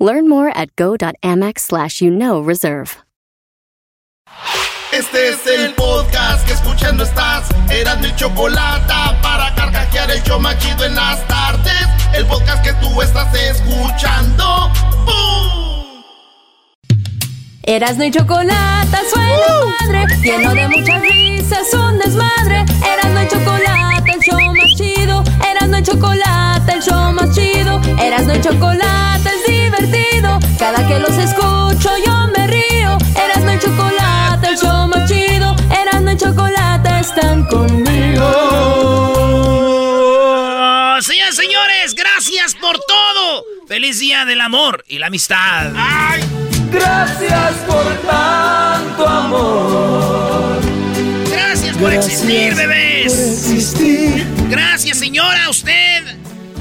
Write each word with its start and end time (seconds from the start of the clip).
Learn 0.00 0.30
more 0.30 0.48
at 0.48 0.74
go.amex 0.76 1.60
slash 1.60 2.00
you 2.00 2.10
know 2.10 2.40
reserve. 2.40 2.96
Este 4.92 5.28
es 5.28 5.46
el 5.46 5.74
podcast 5.74 6.46
que 6.46 6.54
escuchando 6.54 7.04
estás. 7.04 7.48
Eran 7.70 8.00
mi 8.00 8.14
chocolate 8.16 8.92
para 9.22 9.54
carcajear 9.54 10.10
el 10.10 10.22
show 10.22 10.40
machido 10.40 10.84
en 10.84 10.94
las 10.94 11.24
tardes. 11.28 11.86
El 12.14 12.26
podcast 12.26 12.64
que 12.64 12.72
tú 12.74 13.00
estás 13.02 13.32
escuchando. 13.34 14.72
¡Bum! 15.04 16.02
Erasno 17.62 18.04
y 18.04 18.10
chocolate 18.10 18.96
suena 19.12 19.36
padre, 19.78 20.06
lleno 20.22 20.54
de 20.54 20.68
muchas 20.68 21.02
risas, 21.02 21.74
un 21.74 21.98
desmadre. 21.98 22.64
Erasno 22.84 23.22
y 23.22 23.28
chocolate, 23.28 24.12
el 24.12 24.20
show 24.20 24.54
más 24.56 24.76
chido. 24.76 25.22
Erasno 25.48 25.78
y 25.78 25.82
chocolate, 25.82 26.72
el 26.72 26.82
show 26.82 27.12
más 27.12 27.34
chido. 27.34 27.80
Erasno 28.02 28.34
y 28.34 28.40
chocolate. 28.40 28.99
Cada 30.60 30.86
que 30.86 30.98
los 30.98 31.16
escucho 31.16 31.90
yo 32.04 32.28
me 32.36 32.46
río. 32.46 32.98
Erasno 33.16 33.54
y 33.54 33.58
chocolate, 33.58 34.48
el 34.48 34.58
show 34.58 34.86
más 34.88 35.10
chido. 35.10 35.56
Erasno 35.70 36.12
y 36.12 36.16
chocolate 36.18 37.00
están 37.00 37.46
conmigo. 37.46 37.80
Señoras 41.00 41.32
y 41.32 41.36
señores, 41.36 41.94
gracias 41.94 42.54
por 42.56 42.78
todo. 42.78 43.42
Feliz 43.68 44.00
día 44.00 44.26
del 44.26 44.42
amor 44.42 44.84
y 44.86 44.98
la 44.98 45.06
amistad. 45.06 45.72
Gracias 46.70 47.54
por 47.66 47.86
tanto 48.02 49.08
amor. 49.08 50.60
Gracias 51.32 51.74
por 51.78 51.90
existir, 51.94 52.54
bebés. 52.54 53.14
existir. 53.14 54.26
Gracias, 54.50 54.98
señora, 54.98 55.46
a 55.46 55.48
usted. 55.48 55.99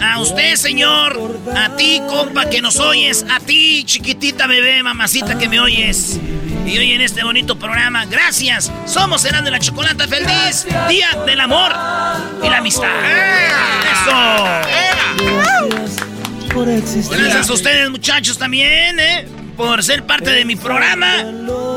A 0.02 0.20
usted, 0.20 0.56
señor. 0.56 1.40
A 1.56 1.76
ti, 1.76 2.02
compa, 2.08 2.50
que 2.50 2.62
nos 2.62 2.80
oyes. 2.80 3.26
A 3.30 3.40
ti, 3.40 3.84
chiquitita 3.86 4.48
bebé, 4.48 4.82
mamacita 4.84 5.38
que 5.38 5.50
me 5.50 5.60
oyes. 5.60 6.20
Y 6.66 6.78
hoy 6.78 6.92
en 6.92 7.02
este 7.02 7.24
bonito 7.24 7.58
programa, 7.58 8.06
gracias. 8.06 8.72
Somos 8.86 9.24
Cenando 9.24 9.50
la 9.50 9.60
Chocolata 9.60 10.08
Feliz. 10.08 10.66
Día 10.88 11.10
del 11.26 11.40
amor 11.40 11.72
y 12.44 12.50
la 12.50 12.58
amistad. 12.58 12.88
Eso. 13.92 14.40
Por 16.54 16.70
existir. 16.70 17.18
Gracias 17.18 17.50
a 17.50 17.54
ustedes, 17.54 17.90
muchachos, 17.90 18.38
también, 18.38 19.00
¿eh? 19.00 19.28
Por 19.58 19.84
ser 19.84 20.06
parte 20.06 20.32
de 20.32 20.46
mi 20.46 20.56
programa. 20.56 21.12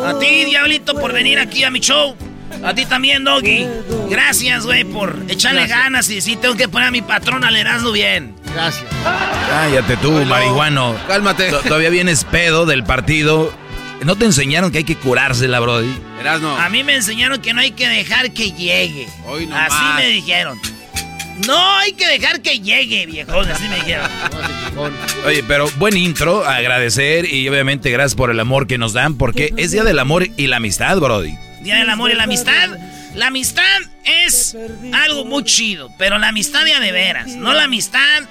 A 0.07 0.19
ti, 0.19 0.45
Diablito, 0.45 0.95
por 0.95 1.13
venir 1.13 1.39
aquí 1.39 1.65
a 1.65 1.71
mi 1.71 1.81
show. 1.81 2.17
A 2.65 2.75
ti 2.75 2.87
también, 2.87 3.25
Doggy. 3.25 3.67
Gracias, 4.09 4.65
güey, 4.65 4.85
por 4.85 5.19
echarle 5.29 5.67
ganas 5.67 6.09
y 6.11 6.21
sí, 6.21 6.37
tengo 6.37 6.55
que 6.57 6.69
poner 6.69 6.89
a 6.89 6.91
mi 6.91 7.03
patrón 7.03 7.45
al 7.45 7.57
Erasmo 7.57 7.93
bien. 7.93 8.35
Gracias. 8.55 8.85
Cállate 9.51 9.97
tú, 9.97 10.13
marihuano. 10.27 10.95
Cálmate. 11.09 11.51
T- 11.51 11.57
Todavía 11.69 11.91
vienes 11.91 12.25
pedo 12.25 12.67
del 12.67 12.85
partido. 12.85 13.53
¿No 14.05 14.17
te 14.17 14.25
enseñaron 14.25 14.71
que 14.73 14.79
hay 14.79 14.85
que 14.85 14.97
curársela, 14.97 15.61
Brody? 15.61 15.95
Erasno. 16.21 16.57
A 16.59 16.69
mí 16.69 16.83
me 16.85 16.95
enseñaron 16.97 17.41
que 17.41 17.55
no 17.55 17.61
hay 17.61 17.71
que 17.71 17.89
dejar 17.89 18.33
que 18.33 18.51
llegue. 18.53 19.07
Hoy 19.27 19.47
no 19.47 19.57
Así 19.57 19.71
más. 19.71 19.97
me 19.97 20.07
dijeron. 20.09 20.61
No 21.47 21.77
hay 21.79 21.93
que 21.93 22.07
dejar 22.07 22.43
que 22.43 22.61
llegue, 22.61 23.07
viejón. 23.07 23.49
Así 23.51 23.65
me 23.69 23.77
dijeron. 23.77 24.07
Oye, 25.27 25.43
pero 25.47 25.69
buen 25.79 25.97
intro, 25.97 26.45
agradecer 26.47 27.33
y 27.33 27.49
obviamente 27.49 27.91
gracias 27.91 28.15
por 28.15 28.31
el 28.31 28.39
amor 28.41 28.67
que 28.67 28.77
nos 28.79 28.93
dan, 28.93 29.15
porque 29.17 29.53
es 29.57 29.71
Día 29.71 29.83
del 29.85 29.99
Amor 29.99 30.29
y 30.37 30.47
la 30.49 30.57
Amistad, 30.59 30.99
Brody. 30.99 31.35
Día 31.63 31.77
del 31.77 31.89
amor 31.91 32.11
y 32.11 32.15
la 32.15 32.25
amistad. 32.25 32.71
La 33.15 33.27
amistad 33.29 33.63
es 34.25 34.57
algo 34.93 35.25
muy 35.25 35.45
chido, 35.45 35.91
pero 35.99 36.19
la 36.19 36.29
amistad 36.29 36.65
ya 36.67 36.81
de 36.81 36.93
veras. 36.93 37.29
No 37.37 37.53
la 37.53 37.65
amistad, 37.65 38.23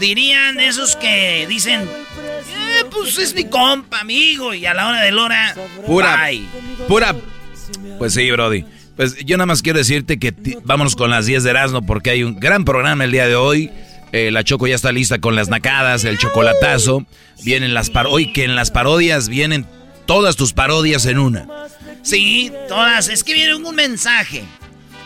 dirían 0.00 0.58
esos 0.58 0.96
que 0.96 1.46
dicen, 1.48 1.82
eh, 1.82 2.84
pues 2.90 3.18
es 3.18 3.34
mi 3.34 3.44
compa, 3.44 4.00
amigo, 4.00 4.54
y 4.54 4.64
a 4.66 4.74
la 4.74 4.88
hora 4.88 5.00
de 5.02 5.12
hora, 5.12 5.54
Pura, 5.86 6.24
bye. 6.26 6.44
pura. 6.88 7.14
Pues 7.98 8.14
sí, 8.14 8.30
Brody. 8.30 8.64
Pues 8.96 9.16
yo 9.24 9.36
nada 9.36 9.46
más 9.46 9.62
quiero 9.62 9.78
decirte 9.78 10.18
que 10.18 10.34
vámonos 10.64 10.96
con 10.96 11.10
las 11.10 11.26
10 11.26 11.44
de 11.44 11.50
Erasmo 11.50 11.82
porque 11.82 12.10
hay 12.10 12.24
un 12.24 12.38
gran 12.38 12.64
programa 12.64 13.04
el 13.04 13.12
día 13.12 13.26
de 13.26 13.36
hoy. 13.36 13.70
Eh, 14.12 14.30
la 14.30 14.44
Choco 14.44 14.66
ya 14.66 14.74
está 14.74 14.92
lista 14.92 15.18
con 15.18 15.34
las 15.34 15.48
nacadas, 15.48 16.04
el 16.04 16.18
chocolatazo. 16.18 17.06
Vienen 17.44 17.72
las 17.72 17.88
par 17.88 18.06
hoy 18.06 18.32
que 18.32 18.44
en 18.44 18.54
las 18.54 18.70
parodias 18.70 19.28
vienen 19.28 19.66
todas 20.04 20.36
tus 20.36 20.52
parodias 20.52 21.06
en 21.06 21.18
una. 21.18 21.46
Sí, 22.02 22.52
todas. 22.68 23.08
Es 23.08 23.24
que 23.24 23.34
viene 23.34 23.54
un 23.54 23.74
mensaje. 23.74 24.44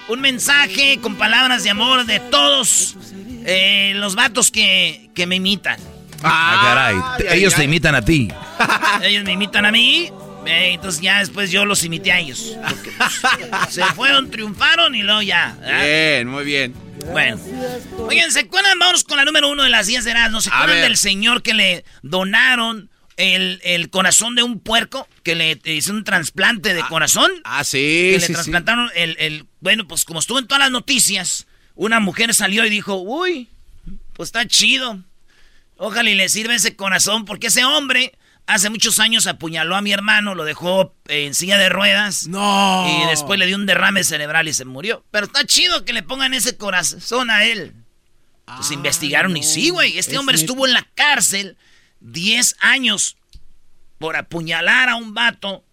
Un 0.08 0.20
mensaje 0.20 0.98
con 1.00 1.16
palabras 1.16 1.64
de 1.64 1.70
amor 1.70 2.06
de 2.06 2.20
todos 2.20 2.96
eh, 3.44 3.92
los 3.96 4.14
vatos 4.14 4.50
que, 4.50 5.10
que 5.14 5.26
me 5.26 5.36
imitan. 5.36 5.78
Ah, 6.22 6.60
caray. 7.18 7.36
ellos 7.38 7.54
te 7.54 7.64
imitan 7.64 7.94
a 7.94 8.02
ti. 8.02 8.28
Ellos 9.02 9.24
me 9.24 9.32
imitan 9.32 9.66
a 9.66 9.70
mí. 9.70 10.10
eh, 10.46 10.70
entonces 10.72 11.02
ya 11.02 11.18
después 11.18 11.50
yo 11.50 11.64
los 11.66 11.84
imité 11.84 12.10
a 12.12 12.18
ellos. 12.20 12.56
Porque, 12.68 12.90
pues, 12.96 13.74
se 13.74 13.84
fueron, 13.94 14.30
triunfaron 14.30 14.94
y 14.94 15.02
luego 15.02 15.20
ya. 15.22 15.54
¿verdad? 15.60 15.82
Bien, 15.84 16.28
muy 16.28 16.44
bien. 16.44 16.74
Bueno. 17.12 17.38
Oigan, 18.08 18.32
¿se 18.32 18.40
acuerdan? 18.40 18.78
Vamos 18.78 19.04
con 19.04 19.18
la 19.18 19.24
número 19.26 19.50
uno 19.50 19.62
de 19.62 19.68
las 19.68 19.86
10 19.86 20.04
de 20.04 20.10
Erasmus. 20.12 20.44
¿Se 20.44 20.50
A 20.50 20.54
acuerdan 20.62 20.82
del 20.82 20.96
señor 20.96 21.42
que 21.42 21.52
le 21.52 21.84
donaron 22.02 22.88
el, 23.16 23.60
el 23.64 23.90
corazón 23.90 24.34
de 24.34 24.42
un 24.42 24.60
puerco? 24.60 25.08
Que 25.22 25.34
le 25.34 25.60
hizo 25.64 25.92
un 25.92 26.04
trasplante 26.04 26.74
de 26.74 26.82
corazón. 26.88 27.30
Ah, 27.44 27.64
sí, 27.64 27.78
que 28.12 28.18
le 28.20 28.26
sí. 28.26 28.32
trasplantaron 28.32 28.90
el, 28.94 29.16
el- 29.18 29.46
Bueno, 29.60 29.86
pues 29.88 30.04
como 30.04 30.20
estuvo 30.20 30.38
en 30.38 30.46
todas 30.46 30.60
las 30.60 30.70
noticias, 30.70 31.46
una 31.74 32.00
mujer 32.00 32.32
salió 32.34 32.64
y 32.64 32.70
dijo, 32.70 32.94
uy, 32.96 33.48
pues 34.12 34.28
está 34.28 34.46
chido. 34.46 34.98
Ojalá 35.76 36.08
y 36.10 36.14
le 36.14 36.28
sirva 36.28 36.54
ese 36.54 36.74
corazón, 36.76 37.24
porque 37.26 37.48
ese 37.48 37.64
hombre 37.64 38.12
hace 38.46 38.70
muchos 38.70 38.98
años 39.00 39.26
apuñaló 39.26 39.76
a 39.76 39.82
mi 39.82 39.92
hermano, 39.92 40.34
lo 40.34 40.44
dejó 40.44 40.94
en 41.08 41.34
silla 41.34 41.58
de 41.58 41.68
ruedas. 41.68 42.28
No. 42.28 42.86
Y 42.88 43.08
después 43.10 43.38
le 43.38 43.46
dio 43.46 43.56
un 43.56 43.66
derrame 43.66 44.04
cerebral 44.04 44.48
y 44.48 44.54
se 44.54 44.64
murió. 44.64 45.04
Pero 45.10 45.26
está 45.26 45.44
chido 45.44 45.84
que 45.84 45.92
le 45.92 46.02
pongan 46.02 46.32
ese 46.32 46.56
corazón 46.56 47.30
a 47.30 47.44
él. 47.44 47.74
Pues 48.56 48.70
investigaron 48.70 49.36
y 49.36 49.42
sí, 49.42 49.70
güey. 49.70 49.98
Este 49.98 50.12
Es 50.12 50.18
hombre 50.18 50.36
estuvo 50.36 50.66
en 50.66 50.72
la 50.72 50.86
cárcel 50.94 51.56
10 52.00 52.56
años 52.60 53.16
por 53.98 54.16
apuñalar 54.16 54.88
a 54.88 54.96
un 54.96 55.14
vato 55.14 55.64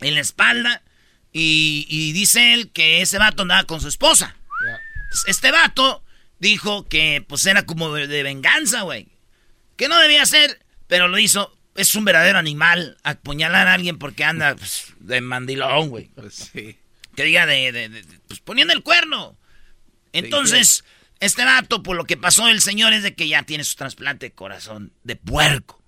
en 0.00 0.14
la 0.14 0.20
espalda. 0.20 0.82
Y, 1.32 1.86
y 1.88 2.12
dice 2.12 2.52
él 2.54 2.70
que 2.72 3.00
ese 3.00 3.18
vato 3.18 3.42
andaba 3.42 3.64
con 3.64 3.80
su 3.80 3.88
esposa. 3.88 4.36
Este 5.26 5.50
vato 5.50 6.02
dijo 6.38 6.88
que 6.88 7.24
pues 7.26 7.46
era 7.46 7.64
como 7.64 7.92
de, 7.94 8.06
de 8.06 8.22
venganza, 8.22 8.82
güey. 8.82 9.08
Que 9.76 9.88
no 9.88 9.98
debía 9.98 10.24
ser, 10.26 10.64
pero 10.86 11.08
lo 11.08 11.18
hizo. 11.18 11.56
Es 11.74 11.94
un 11.94 12.04
verdadero 12.04 12.38
animal 12.38 12.98
apuñalar 13.02 13.66
a 13.68 13.74
alguien 13.74 13.98
porque 13.98 14.24
anda 14.24 14.54
pues, 14.56 14.88
de 15.00 15.20
mandilón, 15.22 15.88
güey. 15.88 16.08
Pues 16.14 16.50
sí. 16.52 16.76
Que 17.16 17.24
diga 17.24 17.46
de, 17.46 17.72
de- 17.72 17.88
de- 17.88 18.04
pues 18.28 18.40
poniendo 18.40 18.74
el 18.74 18.82
cuerno. 18.82 19.36
Entonces, 20.12 20.84
este 21.22 21.44
vato, 21.44 21.84
por 21.84 21.96
lo 21.96 22.04
que 22.04 22.16
pasó 22.16 22.48
el 22.48 22.60
señor 22.60 22.92
es 22.92 23.04
de 23.04 23.14
que 23.14 23.28
ya 23.28 23.44
tiene 23.44 23.62
su 23.62 23.76
trasplante 23.76 24.26
de 24.26 24.32
corazón 24.32 24.92
de 25.04 25.14
puerco. 25.14 25.80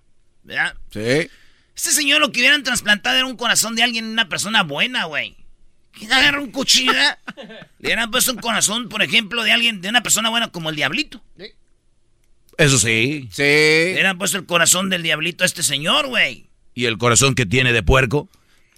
¿Verdad? 0.44 0.76
Sí. 0.92 1.28
Este 1.74 1.90
señor 1.90 2.20
lo 2.20 2.30
que 2.30 2.38
hubieran 2.38 2.62
trasplantado 2.62 3.16
era 3.16 3.26
un 3.26 3.36
corazón 3.36 3.74
de 3.74 3.82
alguien, 3.82 4.04
una 4.04 4.28
persona 4.28 4.62
buena, 4.62 5.06
güey. 5.06 5.36
¿Quién 5.90 6.12
agarra 6.12 6.40
un 6.40 6.52
cuchillo? 6.52 6.92
Le 7.80 7.88
hubieran 7.88 8.12
puesto 8.12 8.30
un 8.30 8.38
corazón, 8.38 8.88
por 8.88 9.02
ejemplo, 9.02 9.42
de 9.42 9.50
alguien, 9.50 9.80
de 9.80 9.88
una 9.88 10.04
persona 10.04 10.30
buena 10.30 10.52
como 10.52 10.70
el 10.70 10.76
diablito. 10.76 11.20
Eso 12.56 12.78
sí. 12.78 13.28
Sí. 13.32 13.42
Le 13.42 13.92
hubieran 13.94 14.18
puesto 14.18 14.38
el 14.38 14.46
corazón 14.46 14.88
del 14.88 15.02
diablito 15.02 15.42
a 15.42 15.46
este 15.46 15.64
señor, 15.64 16.06
güey. 16.06 16.46
¿Y 16.74 16.84
el 16.84 16.96
corazón 16.96 17.34
que 17.34 17.44
tiene 17.44 17.72
de 17.72 17.82
puerco? 17.82 18.28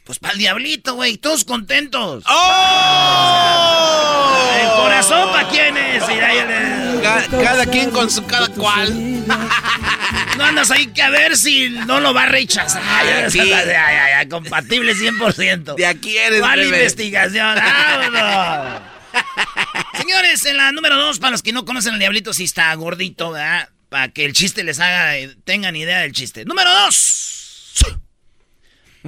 Pues 0.04 0.18
para 0.18 0.32
el 0.32 0.38
diablito, 0.38 0.94
güey, 0.94 1.18
todos 1.18 1.44
contentos. 1.44 2.24
¡Oh! 2.26 4.05
¿El 4.86 4.92
corazón 4.92 5.32
para 5.32 5.48
quién 5.48 5.76
es? 5.76 6.04
Cada 7.30 7.66
quien 7.66 7.90
con 7.90 8.08
su 8.08 8.24
cada 8.24 8.48
cual. 8.48 9.26
No 10.36 10.44
andas 10.44 10.70
ahí 10.70 10.86
que 10.86 11.02
a 11.02 11.10
ver 11.10 11.36
si 11.36 11.70
no 11.70 11.98
lo 12.00 12.14
va 12.14 12.22
a 12.22 12.26
rechazar. 12.26 13.30
Sí. 13.30 13.40
ay, 13.40 13.68
ay, 13.70 14.12
ay, 14.18 14.28
compatible 14.28 14.94
100%. 14.94 15.74
De 15.74 15.86
aquí 15.86 16.16
eres, 16.16 16.40
¿Cuál 16.40 16.60
bebé. 16.60 16.76
investigación? 16.76 17.56
¡Vámonos! 17.56 18.82
Señores, 19.98 20.46
en 20.46 20.56
la 20.56 20.70
número 20.72 20.96
dos, 20.96 21.18
para 21.18 21.32
los 21.32 21.42
que 21.42 21.52
no 21.52 21.64
conocen 21.64 21.94
al 21.94 21.98
diablito, 21.98 22.32
sí 22.32 22.44
está 22.44 22.72
gordito, 22.74 23.32
¿verdad? 23.32 23.68
Para 23.88 24.08
que 24.12 24.24
el 24.24 24.34
chiste 24.34 24.62
les 24.62 24.78
haga, 24.78 25.16
eh, 25.16 25.34
tengan 25.44 25.74
idea 25.74 26.00
del 26.00 26.12
chiste. 26.12 26.44
Número 26.44 26.70
dos. 26.70 27.72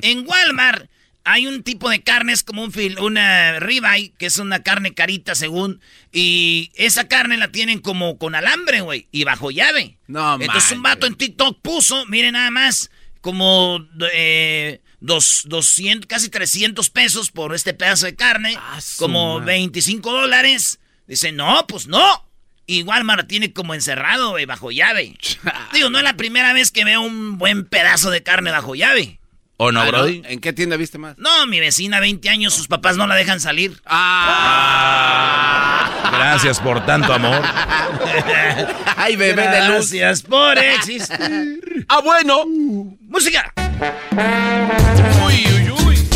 En 0.01 0.27
Walmart 0.27 0.89
hay 1.31 1.47
un 1.47 1.63
tipo 1.63 1.91
de 1.91 2.03
carne, 2.03 2.33
es 2.33 2.43
como 2.43 2.63
un 2.63 2.73
fil, 2.73 2.99
una 3.01 3.61
ribeye, 3.61 4.13
que 4.19 4.27
es 4.27 4.39
una 4.39 4.63
carne 4.63 4.95
carita 4.95 5.35
según, 5.35 5.81
y 6.13 6.71
esa 6.75 7.07
carne 7.09 7.37
la 7.37 7.53
tienen 7.53 7.81
como 7.81 8.19
con 8.19 8.35
alambre, 8.35 8.81
güey, 8.81 9.09
y 9.13 9.25
bajo 9.25 9.51
llave. 9.51 9.99
No, 10.07 10.35
Entonces 10.41 10.73
un 10.73 10.83
vato 10.83 11.07
en 11.07 11.15
TikTok 11.17 11.61
puso, 11.61 12.07
miren 12.07 12.33
nada 12.33 12.51
más, 12.51 12.91
como 13.21 13.87
eh, 14.13 14.81
dos, 15.01 15.43
200, 15.47 16.07
casi 16.07 16.31
300 16.31 16.89
pesos 16.91 17.31
por 17.31 17.55
este 17.55 17.75
pedazo 17.75 18.07
de 18.07 18.15
carne, 18.17 18.55
Ah, 18.59 18.79
como 18.97 19.39
madre. 19.41 19.53
25 19.53 20.11
dólares. 20.13 20.81
Dice, 21.07 21.33
no, 21.33 21.67
pues 21.67 21.87
no. 21.87 22.25
Y 22.67 22.83
Walmart 22.83 23.27
tiene 23.27 23.53
como 23.53 23.75
encerrado, 23.75 24.31
güey, 24.31 24.45
bajo 24.45 24.71
llave. 24.71 25.17
Digo, 25.73 25.89
no 25.91 25.99
es 25.99 26.05
la 26.05 26.17
primera 26.17 26.53
vez 26.53 26.71
que 26.71 26.85
veo 26.85 27.01
un 27.01 27.39
buen 27.39 27.65
pedazo 27.65 28.11
de 28.11 28.23
carne 28.23 28.51
bajo 28.51 28.75
llave. 28.75 29.18
¿O 29.61 29.73
no, 29.73 29.81
Ah, 29.81 29.85
¿no? 29.87 29.91
Brody? 29.91 30.23
¿En 30.25 30.39
qué 30.41 30.53
tienda 30.53 30.77
viste 30.77 30.99
más? 30.99 31.19
No, 31.19 31.45
mi 31.47 31.59
vecina, 31.59 31.99
20 31.99 32.29
años, 32.29 32.55
sus 32.55 32.69
papás 32.69 32.97
no 32.97 33.09
la 33.09 33.17
dejan 33.17 33.41
salir. 33.41 33.81
Ah. 33.87 35.91
Gracias 36.13 36.61
por 36.61 36.87
tanto 36.87 37.13
amor. 37.13 37.43
Ay, 38.97 39.17
bebé 39.17 39.49
de 39.49 39.69
luz. 39.69 39.91
Gracias 39.93 40.23
por 40.23 40.57
existir. 40.59 41.87
Ah, 41.89 42.01
bueno. 42.05 42.45
Música. 43.09 43.53
Uy, 45.27 45.45
uy, 45.53 45.71
uy. 45.87 46.09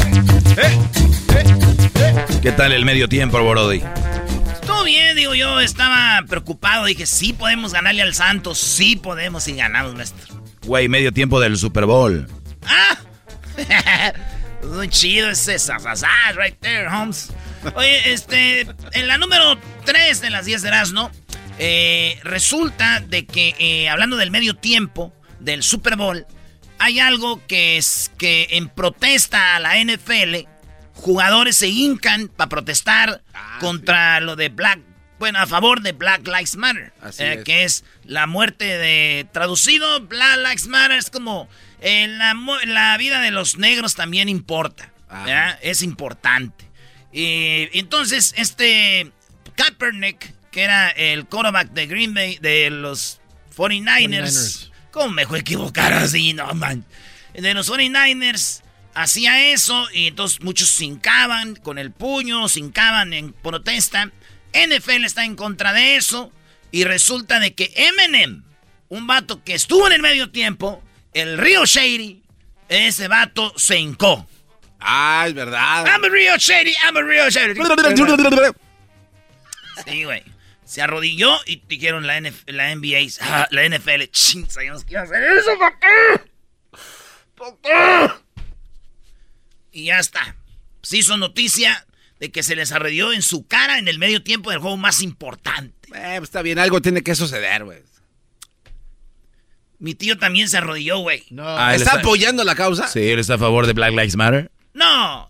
¿Qué 2.42 2.52
tal 2.52 2.72
el 2.72 2.84
medio 2.84 3.08
tiempo, 3.08 3.38
Brody? 3.48 3.82
Estuvo 4.54 4.84
bien, 4.84 5.16
digo 5.16 5.34
yo, 5.34 5.60
estaba 5.60 6.22
preocupado. 6.28 6.84
Dije, 6.86 7.06
sí 7.06 7.32
podemos 7.32 7.72
ganarle 7.72 8.02
al 8.02 8.14
Santos, 8.14 8.58
sí 8.58 8.96
podemos 8.96 9.46
y 9.48 9.56
ganamos, 9.56 9.94
maestro. 9.94 10.34
Güey, 10.64 10.88
medio 10.88 11.12
tiempo 11.12 11.40
del 11.40 11.56
Super 11.56 11.86
Bowl. 11.86 12.28
¡Ah! 12.66 12.96
Muy 14.64 14.88
chido 14.88 15.30
ese 15.30 15.58
sasasas 15.58 16.10
right 16.36 16.58
there, 16.60 16.86
Holmes. 16.88 17.30
Oye, 17.74 18.12
este, 18.12 18.66
en 18.92 19.08
la 19.08 19.18
número 19.18 19.58
3 19.84 20.20
de 20.20 20.30
las 20.30 20.46
10 20.46 20.62
de 20.62 20.68
Erasmo, 20.68 21.10
eh, 21.58 22.18
resulta 22.22 23.00
de 23.00 23.26
que, 23.26 23.54
eh, 23.58 23.88
hablando 23.88 24.16
del 24.16 24.30
medio 24.30 24.54
tiempo 24.54 25.12
del 25.40 25.62
Super 25.62 25.96
Bowl, 25.96 26.26
hay 26.78 27.00
algo 27.00 27.44
que 27.46 27.76
es 27.76 28.10
que 28.18 28.48
en 28.50 28.68
protesta 28.68 29.56
a 29.56 29.60
la 29.60 29.76
NFL, 29.78 30.46
jugadores 30.94 31.56
se 31.56 31.68
hincan 31.68 32.28
para 32.28 32.48
protestar 32.48 33.22
Ah, 33.34 33.58
contra 33.60 34.20
lo 34.20 34.36
de 34.36 34.48
Black, 34.48 34.80
bueno, 35.18 35.38
a 35.38 35.46
favor 35.46 35.82
de 35.82 35.92
Black 35.92 36.26
Lives 36.26 36.56
Matter, 36.56 36.92
Así 37.00 37.22
eh, 37.22 37.34
es. 37.34 37.44
que 37.44 37.64
es 37.64 37.84
la 38.04 38.26
muerte 38.26 38.64
de, 38.64 39.26
traducido, 39.32 40.00
Black 40.00 40.38
Lives 40.38 40.66
Matter 40.66 40.98
es 40.98 41.10
como 41.10 41.48
eh, 41.82 42.06
la, 42.08 42.96
vida 42.96 43.20
de 43.20 43.30
los 43.30 43.58
negros 43.58 43.94
también 43.94 44.28
importa, 44.28 44.92
es 45.60 45.82
importante. 45.82 46.64
Y 47.12 47.68
entonces 47.78 48.34
este 48.36 49.10
Kaepernick, 49.54 50.32
que 50.50 50.62
era 50.62 50.90
el 50.90 51.26
quarterback 51.26 51.70
de 51.72 51.86
Green 51.86 52.14
Bay, 52.14 52.38
de 52.40 52.70
los 52.70 53.20
49ers, 53.56 54.22
49ers. 54.22 54.70
¿cómo 54.90 55.10
me 55.10 55.26
fue 55.26 55.38
a 55.38 55.40
equivocar 55.40 55.92
así? 55.92 56.32
No, 56.32 56.54
man. 56.54 56.84
De 57.34 57.54
los 57.54 57.70
49ers 57.70 58.62
hacía 58.94 59.52
eso 59.52 59.86
y 59.92 60.06
entonces 60.06 60.40
muchos 60.42 60.68
se 60.68 60.84
hincaban 60.84 61.56
con 61.56 61.78
el 61.78 61.90
puño, 61.90 62.48
se 62.48 62.60
hincaban 62.60 63.12
en 63.12 63.32
protesta. 63.32 64.10
NFL 64.52 65.04
está 65.04 65.24
en 65.24 65.34
contra 65.34 65.72
de 65.72 65.96
eso 65.96 66.30
y 66.70 66.84
resulta 66.84 67.40
de 67.40 67.54
que 67.54 67.72
Eminem, 67.74 68.42
un 68.88 69.06
vato 69.06 69.42
que 69.42 69.54
estuvo 69.54 69.86
en 69.86 69.94
el 69.94 70.02
medio 70.02 70.30
tiempo, 70.30 70.82
el 71.12 71.38
Río 71.38 71.64
Shady, 71.64 72.22
ese 72.68 73.08
vato 73.08 73.52
se 73.56 73.78
hincó. 73.78 74.26
Ah, 74.80 75.24
es 75.28 75.34
verdad. 75.34 75.86
I'm 75.86 76.04
a 76.04 76.08
Rio 76.08 76.36
Shady, 76.36 76.74
I'm 76.84 76.96
a 76.96 77.02
Rio 77.02 77.28
Shady. 77.30 77.54
Sí, 79.86 80.04
güey. 80.04 80.22
Se 80.64 80.80
arrodilló 80.80 81.38
y 81.44 81.62
dijeron 81.68 82.06
la, 82.06 82.20
NF 82.20 82.44
la 82.46 82.74
NBA, 82.74 83.06
ah, 83.20 83.46
la 83.50 83.68
NFL, 83.68 84.04
ching, 84.10 84.48
sabíamos 84.48 84.84
que 84.84 84.92
iba 84.92 85.02
a 85.02 85.04
hacer 85.04 85.22
eso, 85.22 85.58
¿por 85.58 85.78
qué? 85.78 86.78
¿Por 87.34 87.60
qué? 87.60 88.10
Y 89.72 89.86
ya 89.86 89.98
está. 89.98 90.36
Se 90.82 90.96
hizo 90.96 91.16
noticia 91.16 91.86
de 92.20 92.30
que 92.30 92.42
se 92.42 92.56
les 92.56 92.72
arrodilló 92.72 93.12
en 93.12 93.20
su 93.20 93.46
cara 93.46 93.78
en 93.78 93.88
el 93.88 93.98
medio 93.98 94.22
tiempo 94.22 94.50
del 94.50 94.60
juego 94.60 94.76
más 94.76 95.02
importante. 95.02 95.88
Eh, 95.94 96.14
pues 96.18 96.22
está 96.22 96.40
bien, 96.40 96.58
algo 96.58 96.80
tiene 96.80 97.02
que 97.02 97.14
suceder, 97.14 97.64
güey. 97.64 97.82
Mi 99.82 99.96
tío 99.96 100.16
también 100.16 100.48
se 100.48 100.56
arrodilló, 100.58 100.98
güey. 100.98 101.24
No. 101.30 101.42
Ah, 101.44 101.74
¿Está 101.74 101.90
está- 101.90 102.00
apoyando 102.02 102.44
la 102.44 102.54
causa? 102.54 102.86
Sí, 102.86 103.00
él 103.10 103.18
está 103.18 103.34
a 103.34 103.38
favor 103.38 103.66
de 103.66 103.72
Black 103.72 103.90
Lives 103.90 104.14
Matter. 104.14 104.48
No. 104.74 105.28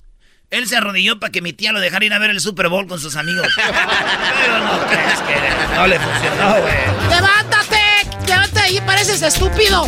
Él 0.50 0.68
se 0.68 0.76
arrodilló 0.76 1.18
para 1.18 1.32
que 1.32 1.40
mi 1.40 1.54
tía 1.54 1.72
lo 1.72 1.80
dejara 1.80 2.04
ir 2.04 2.12
a 2.12 2.18
ver 2.18 2.28
el 2.28 2.38
Super 2.38 2.68
Bowl 2.68 2.86
con 2.86 3.00
sus 3.00 3.16
amigos. 3.16 3.48
Pero 3.56 4.58
no 4.58 4.86
crees 4.88 5.20
que 5.20 5.74
no 5.74 5.86
le 5.86 5.98
funcionó, 5.98 6.50
güey. 6.60 6.74
¡Levántate! 7.08 7.80
¡Levántate 8.28 8.60
ahí! 8.60 8.80
¡Pareces 8.84 9.22
estúpido! 9.22 9.84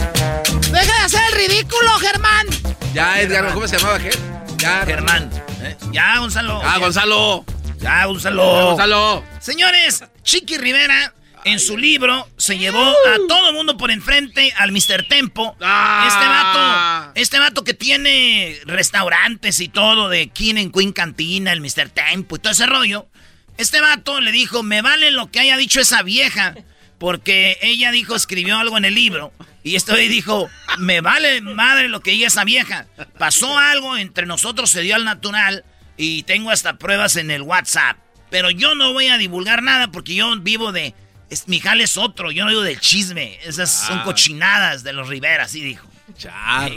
¡Deja 0.72 0.98
de 0.98 1.04
hacer 1.04 1.20
el 1.28 1.46
ridículo, 1.46 1.90
Germán! 1.98 2.46
Ya, 2.94 3.20
Edgar, 3.20 3.52
¿cómo 3.52 3.68
se 3.68 3.76
llamaba 3.76 3.96
aquel? 3.96 4.16
Ya, 4.56 4.82
Germán. 4.86 5.30
¿eh? 5.60 5.76
Ya, 5.92 6.18
Gonzalo. 6.20 6.62
Ah, 6.64 6.78
Gonzalo. 6.78 7.44
Ya, 7.80 8.06
Gonzalo. 8.06 8.44
Gonzalo. 8.70 9.24
Señores, 9.40 10.04
Chiqui 10.22 10.56
Rivera 10.56 11.12
en 11.44 11.60
su 11.60 11.76
libro 11.76 12.28
se 12.36 12.58
llevó 12.58 12.82
a 12.82 13.16
todo 13.28 13.50
el 13.50 13.54
mundo 13.54 13.76
por 13.76 13.90
enfrente 13.90 14.52
al 14.56 14.72
Mr. 14.72 15.06
Tempo. 15.08 15.56
Ah. 15.60 16.06
Este 16.08 16.26
vato, 16.26 17.12
este 17.14 17.38
vato 17.38 17.64
que 17.64 17.74
tiene 17.74 18.58
restaurantes 18.64 19.60
y 19.60 19.68
todo 19.68 20.08
de 20.08 20.28
King 20.28 20.56
and 20.56 20.74
Queen 20.74 20.92
Cantina, 20.92 21.52
el 21.52 21.60
Mr. 21.60 21.90
Tempo 21.90 22.36
y 22.36 22.38
todo 22.38 22.52
ese 22.52 22.66
rollo. 22.66 23.08
Este 23.56 23.80
vato 23.80 24.20
le 24.20 24.32
dijo, 24.32 24.62
me 24.62 24.82
vale 24.82 25.10
lo 25.10 25.30
que 25.30 25.40
haya 25.40 25.56
dicho 25.56 25.80
esa 25.80 26.02
vieja, 26.02 26.54
porque 26.98 27.58
ella 27.62 27.92
dijo, 27.92 28.16
escribió 28.16 28.58
algo 28.58 28.76
en 28.78 28.84
el 28.84 28.94
libro. 28.94 29.32
Y 29.62 29.76
esto 29.76 29.94
ahí 29.94 30.08
dijo, 30.08 30.50
me 30.78 31.00
vale 31.00 31.40
madre 31.40 31.88
lo 31.88 32.00
que 32.00 32.10
diga 32.10 32.26
esa 32.26 32.44
vieja. 32.44 32.86
Pasó 33.18 33.56
algo 33.56 33.96
entre 33.96 34.26
nosotros, 34.26 34.70
se 34.70 34.82
dio 34.82 34.96
al 34.96 35.04
natural 35.04 35.64
y 35.96 36.24
tengo 36.24 36.50
hasta 36.50 36.78
pruebas 36.78 37.16
en 37.16 37.30
el 37.30 37.42
WhatsApp. 37.42 37.96
Pero 38.30 38.50
yo 38.50 38.74
no 38.74 38.92
voy 38.92 39.06
a 39.06 39.18
divulgar 39.18 39.62
nada 39.62 39.88
porque 39.88 40.14
yo 40.14 40.34
vivo 40.40 40.72
de... 40.72 40.94
Es, 41.34 41.48
mi 41.48 41.58
jale 41.58 41.82
es 41.82 41.96
otro, 41.98 42.30
yo 42.30 42.44
no 42.44 42.50
vivo 42.50 42.62
del 42.62 42.78
chisme. 42.78 43.38
Esas 43.44 43.68
son 43.88 43.98
Ah. 43.98 44.04
cochinadas 44.04 44.84
de 44.84 44.92
los 44.92 45.08
Rivera, 45.08 45.44
así 45.44 45.60
dijo. 45.60 45.88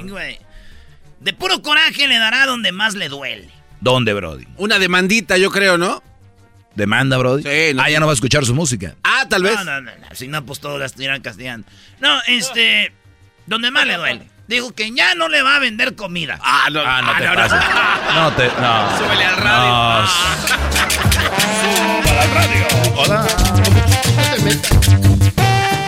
Güey. 0.06 0.40
De 1.20 1.34
puro 1.34 1.62
coraje 1.62 2.08
le 2.08 2.18
dará 2.18 2.48
donde 2.48 2.72
más 2.72 2.96
le 2.96 3.08
duele. 3.08 3.50
¿Dónde, 3.82 4.14
Brody? 4.16 4.48
Una 4.58 4.80
demandita, 4.80 5.38
yo 5.38 5.52
creo, 5.52 5.78
¿no? 5.78 6.02
¿Demanda, 6.74 7.18
Brody? 7.18 7.44
Sí, 7.44 7.74
no- 7.76 7.84
Ah, 7.84 7.90
ya 7.92 8.00
no 8.00 8.08
va 8.08 8.14
a 8.14 8.16
escuchar 8.16 8.46
su 8.46 8.56
música. 8.56 8.96
Ah, 9.04 9.26
tal 9.30 9.44
vez. 9.44 9.54
No, 9.58 9.64
no, 9.64 9.82
no, 9.82 9.92
no, 9.92 10.08
Si 10.16 10.28
no, 10.28 10.44
pues 10.44 10.60
todos 10.60 10.80
la 10.80 10.88
estuvieran 10.88 11.22
castigando. 11.22 11.68
No, 12.00 12.20
este. 12.28 12.92
Donde 13.46 13.70
más 13.70 13.86
le 13.86 13.96
duele. 13.98 14.28
Dijo 14.48 14.74
que 14.74 14.92
ya 14.92 15.14
no 15.14 15.28
le 15.30 15.44
va 15.44 15.58
a 15.58 15.60
vender 15.60 15.96
comida. 15.96 16.40
Ah, 16.42 16.70
no, 16.72 16.82
Ah, 16.84 17.02
no 17.04 17.14
te 17.16 17.26
no, 17.28 17.36
pases. 17.36 17.60
No 18.16 18.32
te... 18.34 18.48
No. 18.62 18.98
Súbele 18.98 19.26
al 19.26 19.36
radio. 19.38 20.08
No. 23.08 23.97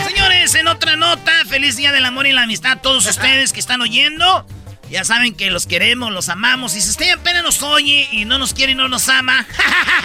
Señores, 0.08 0.56
en 0.56 0.68
otra 0.68 0.96
nota, 0.96 1.32
feliz 1.48 1.76
día 1.78 1.92
del 1.92 2.06
amor 2.06 2.28
y 2.28 2.32
la 2.32 2.44
amistad 2.44 2.74
a 2.74 2.82
todos 2.82 3.06
ustedes 3.06 3.54
que 3.54 3.60
están 3.60 3.82
oyendo. 3.82 4.46
Ya 4.90 5.04
saben 5.04 5.36
que 5.36 5.52
los 5.52 5.66
queremos, 5.68 6.12
los 6.12 6.30
amamos. 6.30 6.76
Y 6.76 6.82
si 6.82 6.90
usted 6.90 7.12
apenas 7.12 7.44
nos 7.44 7.62
oye 7.62 8.08
y 8.12 8.26
no 8.26 8.38
nos 8.38 8.54
quiere 8.54 8.72
y 8.72 8.76
no 8.76 8.88
nos 8.88 9.08
ama, 9.10 9.46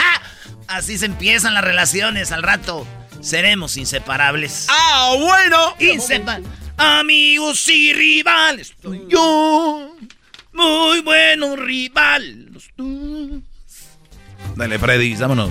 así 0.69 0.99
se 0.99 1.07
empiezan 1.07 1.55
las 1.55 1.65
relaciones. 1.65 2.33
Al 2.33 2.43
rato 2.43 2.87
seremos 3.21 3.77
inseparables. 3.77 4.67
Ah, 4.69 5.15
bueno. 5.19 5.75
Inseparables. 5.79 6.51
Amigos 6.77 7.69
y 7.69 7.93
rivales, 7.93 8.75
soy 8.83 9.07
yo. 9.09 9.97
Muy 10.53 11.01
buenos 11.01 11.59
rivales. 11.59 12.71
tú. 12.77 13.43
Dale, 14.57 14.79
Freddy, 14.79 15.15
vámonos. 15.15 15.51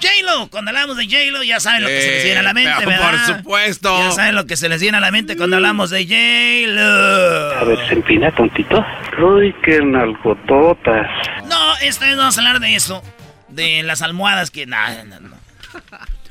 J-Lo, 0.00 0.48
cuando 0.48 0.70
hablamos 0.70 0.96
de 0.96 1.04
J-Lo, 1.04 1.42
ya 1.42 1.60
saben 1.60 1.82
lo 1.82 1.88
que 1.88 2.00
se 2.00 2.10
les 2.10 2.24
viene 2.24 2.38
a 2.38 2.42
la 2.42 2.54
mente, 2.54 2.70
Eh, 2.78 2.84
pero 2.84 2.90
¿verdad? 2.90 3.26
Por 3.26 3.36
supuesto. 3.36 3.98
Ya 3.98 4.10
saben 4.12 4.34
lo 4.34 4.46
que 4.46 4.56
se 4.56 4.68
les 4.68 4.80
viene 4.80 4.98
a 4.98 5.00
la 5.00 5.10
mente 5.10 5.36
cuando 5.36 5.56
hablamos 5.56 5.90
de 5.90 6.04
J-Lo. 6.04 7.58
A 7.58 7.64
ver, 7.64 7.78
se 7.88 7.94
empina 7.94 8.34
tontito. 8.34 8.84
Uy, 9.18 9.54
qué 9.64 9.80
nalgototas. 9.82 11.06
No, 11.46 11.76
esta 11.78 12.06
vez 12.06 12.16
vamos 12.16 12.36
a 12.36 12.40
hablar 12.40 12.60
de 12.60 12.74
eso. 12.74 13.02
De 13.48 13.82
las 13.82 14.02
almohadas 14.02 14.50
que... 14.50 14.66
No, 14.66 14.76
no, 15.04 15.20
no. 15.20 15.36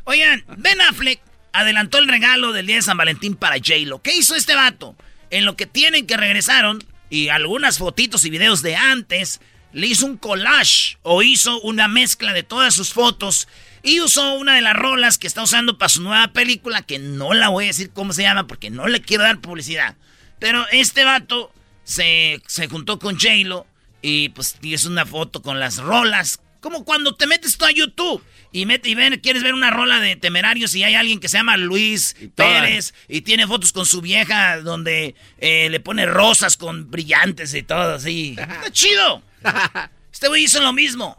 Oigan, 0.05 0.43
Ben 0.57 0.79
Affleck 0.81 1.19
adelantó 1.51 1.97
el 1.97 2.07
regalo 2.07 2.53
del 2.53 2.67
día 2.67 2.77
de 2.77 2.81
San 2.81 2.97
Valentín 2.97 3.35
para 3.35 3.55
J-Lo. 3.55 4.01
¿Qué 4.01 4.15
hizo 4.15 4.35
este 4.35 4.55
vato? 4.55 4.95
En 5.29 5.45
lo 5.45 5.57
que 5.57 5.65
tienen 5.65 6.07
que 6.07 6.15
regresaron, 6.15 6.83
y 7.09 7.29
algunas 7.29 7.77
fotitos 7.77 8.25
y 8.25 8.29
videos 8.29 8.61
de 8.61 8.75
antes, 8.75 9.41
le 9.73 9.87
hizo 9.87 10.05
un 10.05 10.17
collage 10.17 10.97
o 11.03 11.21
hizo 11.23 11.59
una 11.61 11.87
mezcla 11.87 12.33
de 12.33 12.43
todas 12.43 12.73
sus 12.73 12.93
fotos 12.93 13.47
y 13.83 14.01
usó 14.01 14.35
una 14.35 14.55
de 14.55 14.61
las 14.61 14.75
rolas 14.75 15.17
que 15.17 15.27
está 15.27 15.43
usando 15.43 15.77
para 15.77 15.89
su 15.89 16.01
nueva 16.01 16.29
película, 16.33 16.81
que 16.81 16.99
no 16.99 17.33
la 17.33 17.49
voy 17.49 17.65
a 17.65 17.67
decir 17.67 17.91
cómo 17.91 18.13
se 18.13 18.23
llama 18.23 18.47
porque 18.47 18.69
no 18.69 18.87
le 18.87 19.01
quiero 19.01 19.23
dar 19.23 19.39
publicidad. 19.39 19.95
Pero 20.39 20.65
este 20.71 21.03
vato 21.03 21.53
se, 21.83 22.41
se 22.47 22.67
juntó 22.67 22.99
con 22.99 23.19
J-Lo 23.19 23.65
y 24.01 24.29
pues 24.29 24.57
es 24.61 24.85
una 24.85 25.05
foto 25.05 25.41
con 25.41 25.59
las 25.59 25.77
rolas. 25.77 26.41
Como 26.59 26.83
cuando 26.85 27.15
te 27.15 27.27
metes 27.27 27.57
tú 27.57 27.65
a 27.65 27.71
YouTube 27.71 28.23
y, 28.57 28.65
met- 28.65 28.85
y 28.85 28.95
ven, 28.95 29.19
quieres 29.19 29.43
ver 29.43 29.53
una 29.53 29.69
rola 29.69 29.99
de 29.99 30.15
temerarios 30.15 30.73
y 30.73 30.83
hay 30.83 30.95
alguien 30.95 31.19
que 31.19 31.29
se 31.29 31.37
llama 31.37 31.57
Luis. 31.57 32.15
Pérez 32.33 32.93
y 33.07 33.21
tiene 33.21 33.45
fotos 33.45 33.71
con 33.71 33.85
su 33.85 34.01
vieja 34.01 34.59
donde 34.61 35.13
eh, 35.37 35.67
le 35.69 35.79
pone 35.79 36.05
rosas 36.07 36.57
con 36.57 36.89
brillantes 36.89 37.53
y 37.53 37.61
todo 37.61 37.95
así. 37.95 38.35
Está 38.37 38.71
chido. 38.71 39.21
Este 40.11 40.29
güey 40.29 40.45
hizo 40.45 40.59
lo 40.61 40.73
mismo. 40.73 41.15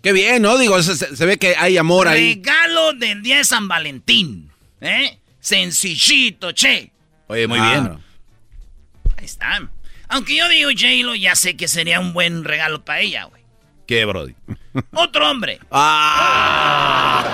Qué 0.00 0.12
bien, 0.12 0.42
¿no? 0.42 0.56
Digo, 0.58 0.80
se, 0.80 1.26
ve 1.26 1.38
que 1.38 1.56
hay 1.56 1.76
amor 1.76 2.06
ahí. 2.06 2.34
Regalo 2.36 2.92
del 2.92 3.20
día 3.20 3.38
de 3.38 3.44
San 3.44 3.66
Valentín. 3.66 4.48
¿Eh? 4.80 5.18
Sencillito, 5.40 6.52
che. 6.52 6.92
Oye, 7.26 7.48
muy 7.48 7.58
bien. 7.58 7.98
Ahí 9.16 9.24
está. 9.24 9.68
Aunque 10.06 10.36
yo 10.36 10.48
digo 10.48 10.70
J-Lo, 10.70 11.16
ya 11.16 11.34
sé 11.34 11.56
que 11.56 11.66
sería 11.66 11.98
un 11.98 12.12
buen 12.12 12.44
regalo 12.44 12.84
para 12.84 13.00
ella, 13.00 13.24
güey. 13.24 13.39
¿Qué, 13.90 14.04
Brody? 14.04 14.36
Otro 14.94 15.28
hombre. 15.28 15.58
Ah, 15.72 17.24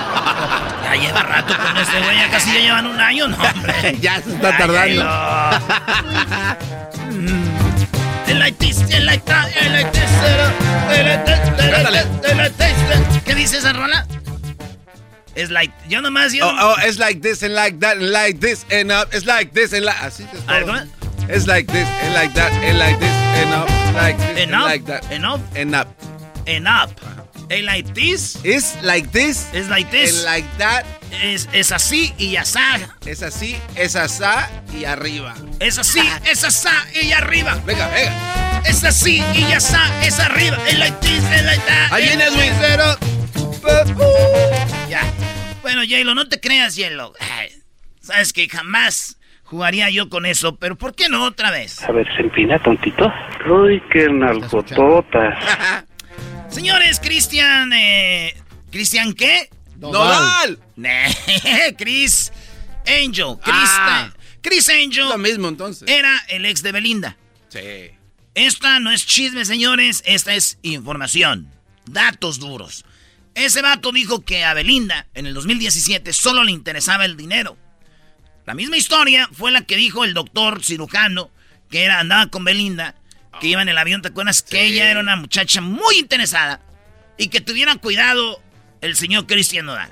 Ya 0.85 0.95
lleva 0.97 1.23
rato 1.23 1.55
con 1.55 1.77
este 1.77 2.01
güey, 2.01 2.17
ya 2.17 2.31
casi 2.31 2.51
ya 2.55 2.61
llevan 2.61 2.87
un 2.87 2.99
año, 2.99 3.29
no, 3.29 3.37
hombre. 3.37 3.99
ya 4.01 4.23
se 4.23 4.31
está 4.35 4.57
tardando. 4.57 5.05
¿Qué 13.25 13.35
dice 13.35 13.59
esa 13.59 13.73
rola? 13.73 14.07
Es 15.35 15.51
like, 15.51 15.73
yo 15.89 16.01
nomás, 16.01 16.33
yo 16.33 16.47
Oh, 16.47 16.57
oh, 16.59 16.75
it's 16.87 16.99
like 16.99 17.21
this 17.21 17.43
and 17.43 17.55
like 17.55 17.79
that 17.81 17.99
and 17.99 18.11
like 18.11 18.41
this 18.41 18.65
and 18.71 18.91
up. 18.91 19.13
It's 19.15 19.27
like 19.27 19.53
this 19.53 19.73
and 19.75 19.85
like. 19.85 19.97
Así 19.99 20.25
es 20.25 20.45
todo. 20.47 20.87
It's 21.29 21.47
like 21.47 21.67
this 21.71 21.87
and 22.03 22.15
like 22.15 22.33
that 22.35 22.53
and 22.65 22.79
like 22.79 22.99
this 22.99 23.11
and 23.11 23.53
up. 23.53 23.69
Like 23.95 24.17
this 24.17 24.29
and 24.29 24.39
Enough, 24.51 24.65
like 24.65 24.85
that. 24.87 25.13
enough, 25.13 25.41
And 25.55 25.71
up. 26.67 26.91
El 27.49 27.65
like 27.67 27.93
this, 27.95 28.41
It's 28.45 28.77
like 28.83 29.09
this 29.13 29.49
es 29.55 29.69
like 29.69 29.87
and 29.87 29.93
this, 29.93 30.25
like 30.25 30.49
that. 30.59 30.85
es, 31.23 31.49
es 31.53 31.71
así 31.71 32.13
y 32.19 32.33
ya 32.33 32.43
está. 32.43 32.97
Es 33.07 33.23
así, 33.23 33.57
es 33.77 33.95
asá 33.95 34.51
y 34.77 34.85
arriba. 34.85 35.35
Es 35.61 35.79
así, 35.79 36.01
es 36.29 36.43
así 36.43 36.69
y 37.01 37.13
arriba. 37.13 37.57
Venga, 37.65 37.87
venga. 37.89 38.63
Es 38.67 38.83
así 38.83 39.23
y 39.35 39.41
ya 39.43 39.59
está, 39.59 40.05
es 40.05 40.19
arriba. 40.19 40.59
El 40.69 40.81
like 40.81 40.97
this, 41.01 41.23
el 41.33 41.47
like 41.47 41.63
that. 41.67 41.93
Ahí 41.93 42.09
el 42.09 42.17
viene 42.17 42.25
Edwin. 42.25 42.53
this. 42.59 43.97
Ya. 44.89 45.03
Bueno, 45.63 45.83
J-Lo, 45.83 46.15
no 46.15 46.29
te 46.29 46.41
creas. 46.41 46.77
Ay, 46.79 47.51
Sabes 48.01 48.33
que 48.33 48.49
jamás 48.49 49.19
jugaría 49.45 49.89
yo 49.91 50.09
con 50.09 50.27
eso, 50.27 50.57
pero 50.57 50.77
¿por 50.77 50.95
qué 50.95 51.09
no 51.09 51.25
otra 51.25 51.51
vez? 51.53 51.83
A 51.85 51.93
ver, 51.93 52.07
se 52.17 52.23
empina 52.23 52.59
tontito. 52.61 53.13
Uy, 53.49 53.81
qué 53.93 54.09
nalgototas. 54.09 55.39
Señores, 56.51 57.01
Cristian, 57.01 57.73
eh, 57.73 58.35
¿Cristian 58.71 59.13
qué? 59.13 59.51
¡Nodal! 59.79 60.59
Chris 61.79 62.33
Angel. 62.87 63.37
Chris, 63.43 63.71
Ah. 63.71 64.13
Chris 64.41 64.69
Angel 64.69 65.09
Lo 65.09 65.19
mismo 65.19 65.49
entonces. 65.49 65.89
era 65.89 66.17
el 66.29 66.47
ex 66.47 66.63
de 66.63 66.73
Belinda. 66.73 67.17
Sí. 67.49 67.91
Esta 68.35 68.81
no 68.81 68.91
es 68.91 69.07
chisme, 69.07 69.45
señores, 69.45 70.03
esta 70.07 70.35
es 70.35 70.59
información. 70.63 71.51
Datos 71.87 72.39
duros. 72.39 72.85
Ese 73.35 73.61
vato 73.61 73.93
dijo 73.93 74.25
que 74.25 74.45
a 74.45 74.55
Belinda 74.55 75.07
en 75.15 75.27
el 75.27 75.35
2017 75.35 76.13
solo 76.13 76.43
le 76.45 76.53
interesaba 76.53 77.05
el 77.05 77.17
dinero. 77.17 77.57
La 78.47 78.55
misma 78.55 78.77
historia 78.77 79.29
fue 79.33 79.51
la 79.51 79.63
que 79.63 79.77
dijo 79.77 80.05
el 80.05 80.15
doctor 80.15 80.63
cirujano 80.65 81.31
que 81.71 81.83
era, 81.83 81.99
andaba 81.99 82.29
con 82.29 82.45
Belinda, 82.45 82.95
que 83.41 83.49
iba 83.49 83.63
en 83.63 83.69
el 83.69 83.79
avión, 83.79 84.03
¿te 84.03 84.09
acuerdas? 84.09 84.43
Que 84.43 84.65
ella 84.65 84.91
era 84.91 85.01
una 85.01 85.17
muchacha 85.17 85.61
muy 85.61 85.99
interesada 85.99 86.61
y 87.17 87.29
que 87.29 87.41
tuvieran 87.41 87.79
cuidado 87.79 88.41
el 88.81 88.97
señor 88.97 89.27
Cristian 89.27 89.67
Nodal. 89.67 89.91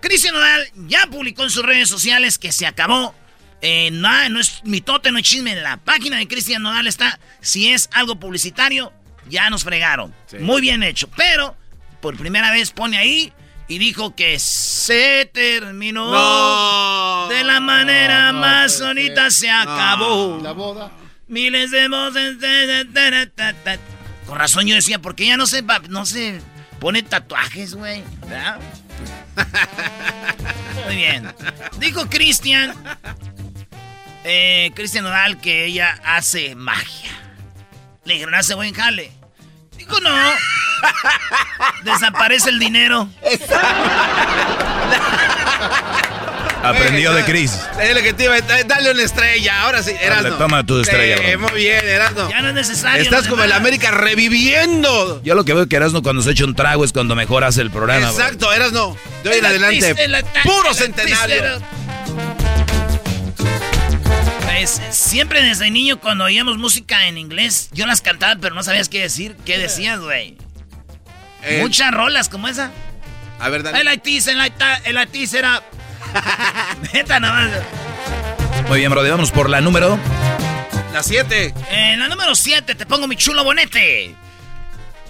Cristian 0.00 0.34
Nodal 0.34 0.68
ya 0.88 1.06
publicó 1.06 1.42
en 1.42 1.50
sus 1.50 1.64
redes 1.64 1.88
sociales 1.88 2.38
que 2.38 2.52
se 2.52 2.66
acabó. 2.66 3.14
Eh, 3.62 3.90
no, 3.92 4.28
no 4.30 4.40
es 4.40 4.62
mitote, 4.64 5.12
no 5.12 5.18
es 5.18 5.24
chisme. 5.24 5.52
En 5.52 5.62
la 5.62 5.76
página 5.76 6.16
de 6.16 6.26
Cristian 6.26 6.62
Nodal 6.62 6.86
está. 6.86 7.18
Si 7.40 7.68
es 7.68 7.90
algo 7.92 8.16
publicitario, 8.16 8.92
ya 9.28 9.50
nos 9.50 9.64
fregaron. 9.64 10.14
Muy 10.40 10.62
bien 10.62 10.82
hecho. 10.82 11.08
Pero, 11.16 11.56
por 12.00 12.16
primera 12.16 12.50
vez 12.50 12.70
pone 12.70 12.96
ahí 12.96 13.32
y 13.68 13.78
dijo 13.78 14.16
que 14.16 14.38
se 14.38 15.30
terminó. 15.32 16.10
No. 16.10 17.28
De 17.28 17.44
la 17.44 17.60
manera 17.60 18.32
más 18.32 18.80
bonita 18.80 19.30
se 19.30 19.50
acabó. 19.50 20.40
La 20.42 20.52
boda. 20.52 20.90
Miles 21.30 21.70
de 21.70 21.88
voces. 21.88 22.36
Con 24.26 24.38
razón 24.38 24.66
yo 24.66 24.74
decía, 24.74 24.98
porque 24.98 25.24
ella 25.24 25.36
no 25.36 25.46
se, 25.46 25.62
va- 25.62 25.80
no 25.88 26.04
se 26.04 26.40
pone 26.80 27.02
tatuajes, 27.02 27.74
güey. 27.74 28.02
¿verdad? 28.26 28.58
Muy 30.86 30.96
bien. 30.96 31.32
Dijo 31.78 32.08
Cristian, 32.10 32.74
eh, 34.24 34.72
Cristian 34.74 35.04
Nodal, 35.04 35.38
que 35.40 35.64
ella 35.66 35.98
hace 36.04 36.54
magia. 36.56 37.10
Le 38.04 38.14
dijeron, 38.14 38.34
hace 38.34 38.54
buen 38.54 38.74
jale. 38.74 39.12
Dijo, 39.76 40.00
no. 40.00 40.10
Desaparece 41.84 42.50
el 42.50 42.58
dinero. 42.58 43.08
Aprendió 46.62 47.12
de 47.14 47.24
Chris. 47.24 47.52
Es 47.80 47.94
lo 47.94 48.02
que 48.02 48.12
te 48.12 48.24
iba 48.24 48.34
a- 48.34 48.40
Dale 48.64 48.90
una 48.90 49.02
estrella. 49.02 49.62
Ahora 49.62 49.82
sí, 49.82 49.92
Erasno. 50.00 50.36
toma 50.36 50.64
tu 50.64 50.78
estrella, 50.80 51.16
Sí, 51.18 51.36
bro. 51.36 51.48
muy 51.48 51.60
bien, 51.60 51.88
Erasno. 51.88 52.28
Ya 52.30 52.40
no 52.42 52.48
es 52.48 52.54
necesario. 52.54 53.02
Estás 53.02 53.26
como 53.28 53.42
el. 53.44 53.52
América 53.52 53.90
reviviendo. 53.90 55.22
Yo 55.22 55.34
lo 55.34 55.44
que 55.44 55.54
veo 55.54 55.66
que 55.66 55.76
Erasmo 55.76 56.02
cuando 56.02 56.22
se 56.22 56.30
echa 56.32 56.44
un 56.44 56.54
trago 56.54 56.84
es 56.84 56.92
cuando 56.92 57.14
mejor 57.16 57.44
hace 57.44 57.62
el 57.62 57.70
programa. 57.70 58.10
bro. 58.12 58.22
Exacto, 58.22 58.52
Erasno. 58.52 58.96
De 59.24 59.30
hoy 59.30 59.36
en 59.36 59.42
La 59.42 59.48
adelante. 59.50 59.94
Puro 60.44 60.74
centenario. 60.74 61.60
Pues 64.44 64.80
siempre 64.90 65.42
desde 65.42 65.70
niño 65.70 65.98
cuando 66.00 66.24
oíamos 66.24 66.58
música 66.58 67.06
en 67.06 67.16
inglés, 67.16 67.70
yo 67.72 67.86
las 67.86 68.02
cantaba, 68.02 68.36
pero 68.40 68.54
no 68.54 68.62
sabías 68.62 68.88
qué 68.90 69.00
decir. 69.00 69.36
¿Qué 69.46 69.56
decías, 69.58 69.98
güey? 70.00 70.36
Eh, 71.42 71.58
Muchas 71.62 71.90
rolas 71.92 72.28
como 72.28 72.48
esa. 72.48 72.70
A 73.38 73.48
ver, 73.48 73.62
dale. 73.62 73.80
El 73.80 73.92
IT, 73.94 74.28
el 74.28 74.46
IT, 74.46 74.62
el 74.84 74.98
IT 75.02 75.26
será. 75.26 75.62
Neta, 76.92 77.20
nada 77.20 77.34
más. 77.34 78.68
Muy 78.68 78.80
bien, 78.80 78.90
Brody. 78.90 79.10
Vamos 79.10 79.30
por 79.30 79.50
la 79.50 79.60
número. 79.60 79.98
La 80.92 81.02
7. 81.02 81.54
En 81.70 82.00
la 82.00 82.08
número 82.08 82.34
7 82.34 82.74
te 82.74 82.86
pongo 82.86 83.06
mi 83.06 83.16
chulo 83.16 83.44
bonete. 83.44 84.14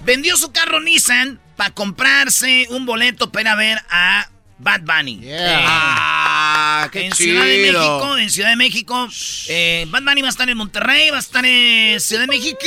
Vendió 0.04 0.36
su 0.36 0.52
carro 0.52 0.80
Nissan 0.80 1.40
para 1.56 1.70
comprarse 1.70 2.66
un 2.70 2.86
boleto 2.86 3.30
para 3.32 3.54
ver 3.54 3.78
a 3.90 4.28
Bad 4.58 4.82
Bunny. 4.82 5.20
Yeah. 5.20 5.64
Ah, 5.66 6.88
qué 6.92 7.06
en 7.06 7.12
chido. 7.12 7.42
Ciudad 7.42 7.46
de 7.46 7.58
México, 7.58 8.18
en 8.18 8.30
Ciudad 8.30 8.48
de 8.50 8.56
México, 8.56 9.08
eh, 9.48 9.86
Bad 9.88 10.02
Bunny 10.02 10.22
va 10.22 10.28
a 10.28 10.30
estar 10.30 10.48
en 10.48 10.56
Monterrey, 10.56 11.10
va 11.10 11.16
a 11.16 11.20
estar 11.20 11.44
en 11.44 12.00
Ciudad 12.00 12.22
de 12.22 12.28
México. 12.28 12.58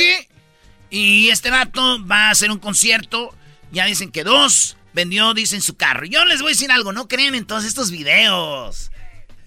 Y 0.90 1.28
este 1.30 1.50
vato 1.50 2.04
va 2.06 2.28
a 2.28 2.30
hacer 2.30 2.50
un 2.50 2.58
concierto. 2.58 3.34
Ya 3.72 3.86
dicen 3.86 4.12
que 4.12 4.22
dos 4.22 4.76
vendió, 4.94 5.34
dicen 5.34 5.60
su 5.60 5.76
carro. 5.76 6.06
Yo 6.06 6.24
les 6.24 6.40
voy 6.40 6.50
a 6.50 6.54
decir 6.54 6.72
algo, 6.72 6.92
no 6.92 7.08
crean 7.08 7.34
en 7.34 7.44
todos 7.44 7.64
estos 7.64 7.90
videos. 7.90 8.90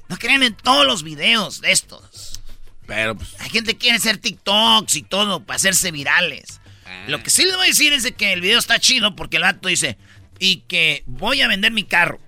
No 0.09 0.17
crean 0.17 0.43
en 0.43 0.53
todos 0.53 0.85
los 0.85 1.03
videos 1.03 1.61
de 1.61 1.71
estos. 1.71 2.41
Pero 2.85 3.15
pues. 3.15 3.35
Hay 3.39 3.49
gente 3.49 3.73
que 3.73 3.79
quiere 3.79 3.97
hacer 3.97 4.17
TikToks 4.17 4.95
y 4.95 5.01
todo 5.01 5.43
para 5.43 5.57
hacerse 5.57 5.91
virales. 5.91 6.61
Lo 7.07 7.21
que 7.21 7.29
sí 7.29 7.43
les 7.43 7.55
voy 7.55 7.65
a 7.65 7.69
decir 7.69 7.91
es 7.91 8.03
de 8.03 8.13
que 8.13 8.31
el 8.31 8.41
video 8.41 8.59
está 8.59 8.79
chido 8.79 9.15
porque 9.15 9.37
el 9.37 9.43
vato 9.43 9.67
dice, 9.67 9.97
y 10.39 10.57
que 10.61 11.03
voy 11.05 11.41
a 11.41 11.47
vender 11.47 11.71
mi 11.71 11.83
carro. 11.83 12.19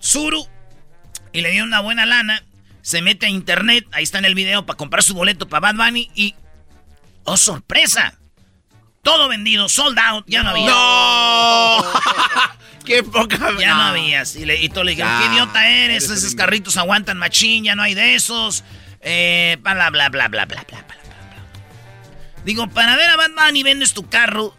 Suru, 0.00 0.46
y 1.32 1.42
le 1.42 1.50
dio 1.50 1.64
una 1.64 1.80
buena 1.80 2.06
lana, 2.06 2.42
se 2.80 3.02
mete 3.02 3.26
a 3.26 3.30
internet, 3.30 3.86
ahí 3.92 4.04
está 4.04 4.18
en 4.18 4.24
el 4.24 4.34
video, 4.34 4.64
para 4.64 4.76
comprar 4.78 5.02
su 5.02 5.14
boleto 5.14 5.48
para 5.48 5.72
Bad 5.72 5.86
Bunny 5.86 6.10
y... 6.14 6.34
¡Oh, 7.24 7.36
sorpresa! 7.36 8.17
Todo 9.02 9.28
vendido, 9.28 9.68
sold 9.68 9.98
out, 9.98 10.24
ya 10.26 10.42
no 10.42 10.50
había. 10.50 10.66
¡No! 10.66 11.84
¡Qué 12.84 13.02
poca 13.02 13.38
Ya 13.58 13.74
no 13.74 13.82
habías. 13.82 14.34
Y, 14.36 14.44
le, 14.44 14.62
y 14.62 14.68
todos 14.70 14.86
le 14.86 14.92
dijeron, 14.92 15.12
¿qué 15.20 15.26
idiota 15.26 15.68
eres? 15.68 16.04
eres 16.04 16.22
Esos 16.22 16.34
carritos 16.34 16.76
aguantan 16.76 17.18
machín, 17.18 17.64
ya 17.64 17.74
no 17.74 17.82
hay 17.82 17.94
de 17.94 18.14
esos. 18.14 18.64
Eh, 19.00 19.58
bla, 19.60 19.74
bla, 19.74 19.90
bla, 19.90 20.08
bla, 20.08 20.28
bla, 20.28 20.46
bla, 20.46 20.64
bla, 20.66 20.82
bla, 20.82 20.82
bla. 20.82 20.96
Digo, 22.44 22.66
para 22.68 22.96
ver 22.96 23.10
a 23.10 23.16
Bad 23.16 23.30
Bunny 23.36 23.62
vendes 23.62 23.92
tu 23.92 24.08
carro. 24.08 24.54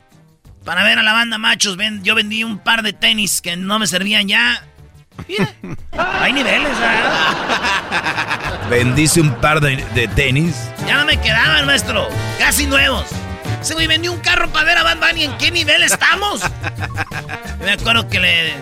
Para 0.64 0.84
ver 0.84 1.00
a 1.00 1.04
la 1.04 1.14
banda 1.14 1.38
machos, 1.38 1.78
ven, 1.78 2.04
yo 2.04 2.14
vendí 2.14 2.44
un 2.44 2.60
par 2.60 2.84
de 2.84 2.94
tenis 2.94 3.42
que 3.42 3.56
no 3.56 3.80
me 3.80 3.88
servían 3.88 4.28
ya. 4.28 4.64
Mira, 5.28 5.52
hay 6.22 6.34
niveles, 6.34 6.80
¿verdad? 6.80 8.70
Bendice 8.70 9.22
un 9.22 9.34
par 9.42 9.60
de, 9.62 9.78
de 9.96 10.08
tenis. 10.10 10.70
Ya 10.86 10.98
no 11.00 11.06
me 11.06 11.20
quedaban, 11.20 11.66
maestro. 11.66 12.08
Casi 12.38 12.68
nuevos. 12.68 13.08
Ese 13.62 13.74
güey 13.74 13.88
vendió 13.88 14.12
un 14.14 14.20
carro 14.20 14.50
para 14.52 14.66
ver 14.66 14.78
a 14.78 14.84
Bad 14.84 14.98
Bunny. 15.00 15.24
¿En 15.26 15.38
qué 15.38 15.52
nivel 15.52 15.84
estamos? 15.84 16.42
Me 17.64 17.72
acuerdo 17.72 18.08
que 18.08 18.20
le... 18.20 18.54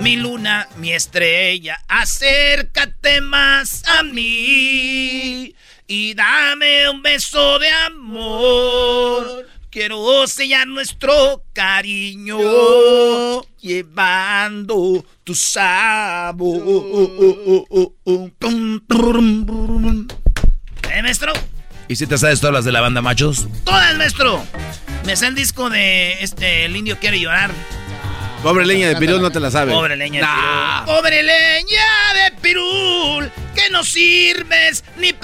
Mi 0.00 0.16
luna, 0.16 0.68
mi 0.76 0.92
estrella, 0.92 1.82
acércate 1.88 3.20
más 3.20 3.82
a 3.86 4.04
mí. 4.04 5.54
y 5.88 6.14
dame 6.14 6.88
un 6.88 7.02
beso 7.02 7.58
de 7.58 7.68
amor. 7.68 9.48
Quiero 9.70 10.26
sellar 10.26 10.66
nuestro 10.66 11.42
cariño 11.52 12.38
llevando 13.60 15.04
tu 15.24 15.34
sabor. 15.34 16.62
¿Eh, 20.90 21.02
maestro? 21.02 21.32
¿Y 21.88 21.96
si 21.96 22.06
te 22.06 22.18
sabes 22.18 22.40
todas 22.40 22.52
las 22.54 22.64
de 22.66 22.72
la 22.72 22.82
banda, 22.82 23.00
machos? 23.00 23.48
Todas, 23.64 23.96
maestro. 23.96 24.44
Me 25.06 25.16
sé 25.16 25.26
el 25.26 25.34
disco 25.34 25.70
de 25.70 26.22
este 26.22 26.66
El 26.66 26.76
Indio 26.76 26.98
Quiere 26.98 27.18
Llorar. 27.18 27.50
Pobre 28.42 28.66
leña 28.66 28.88
de 28.88 28.96
pirul 28.96 29.22
no 29.22 29.30
te 29.30 29.40
la 29.40 29.50
sabes. 29.50 29.74
Pobre 29.74 29.96
leña 29.96 30.20
de 30.20 30.26
pirul. 30.26 30.84
Pobre 30.84 31.22
leña 31.22 32.14
de 32.14 32.36
pirul, 32.42 33.32
que 33.54 33.70
no 33.70 33.82
sirves 33.84 34.84
ni 34.98 35.14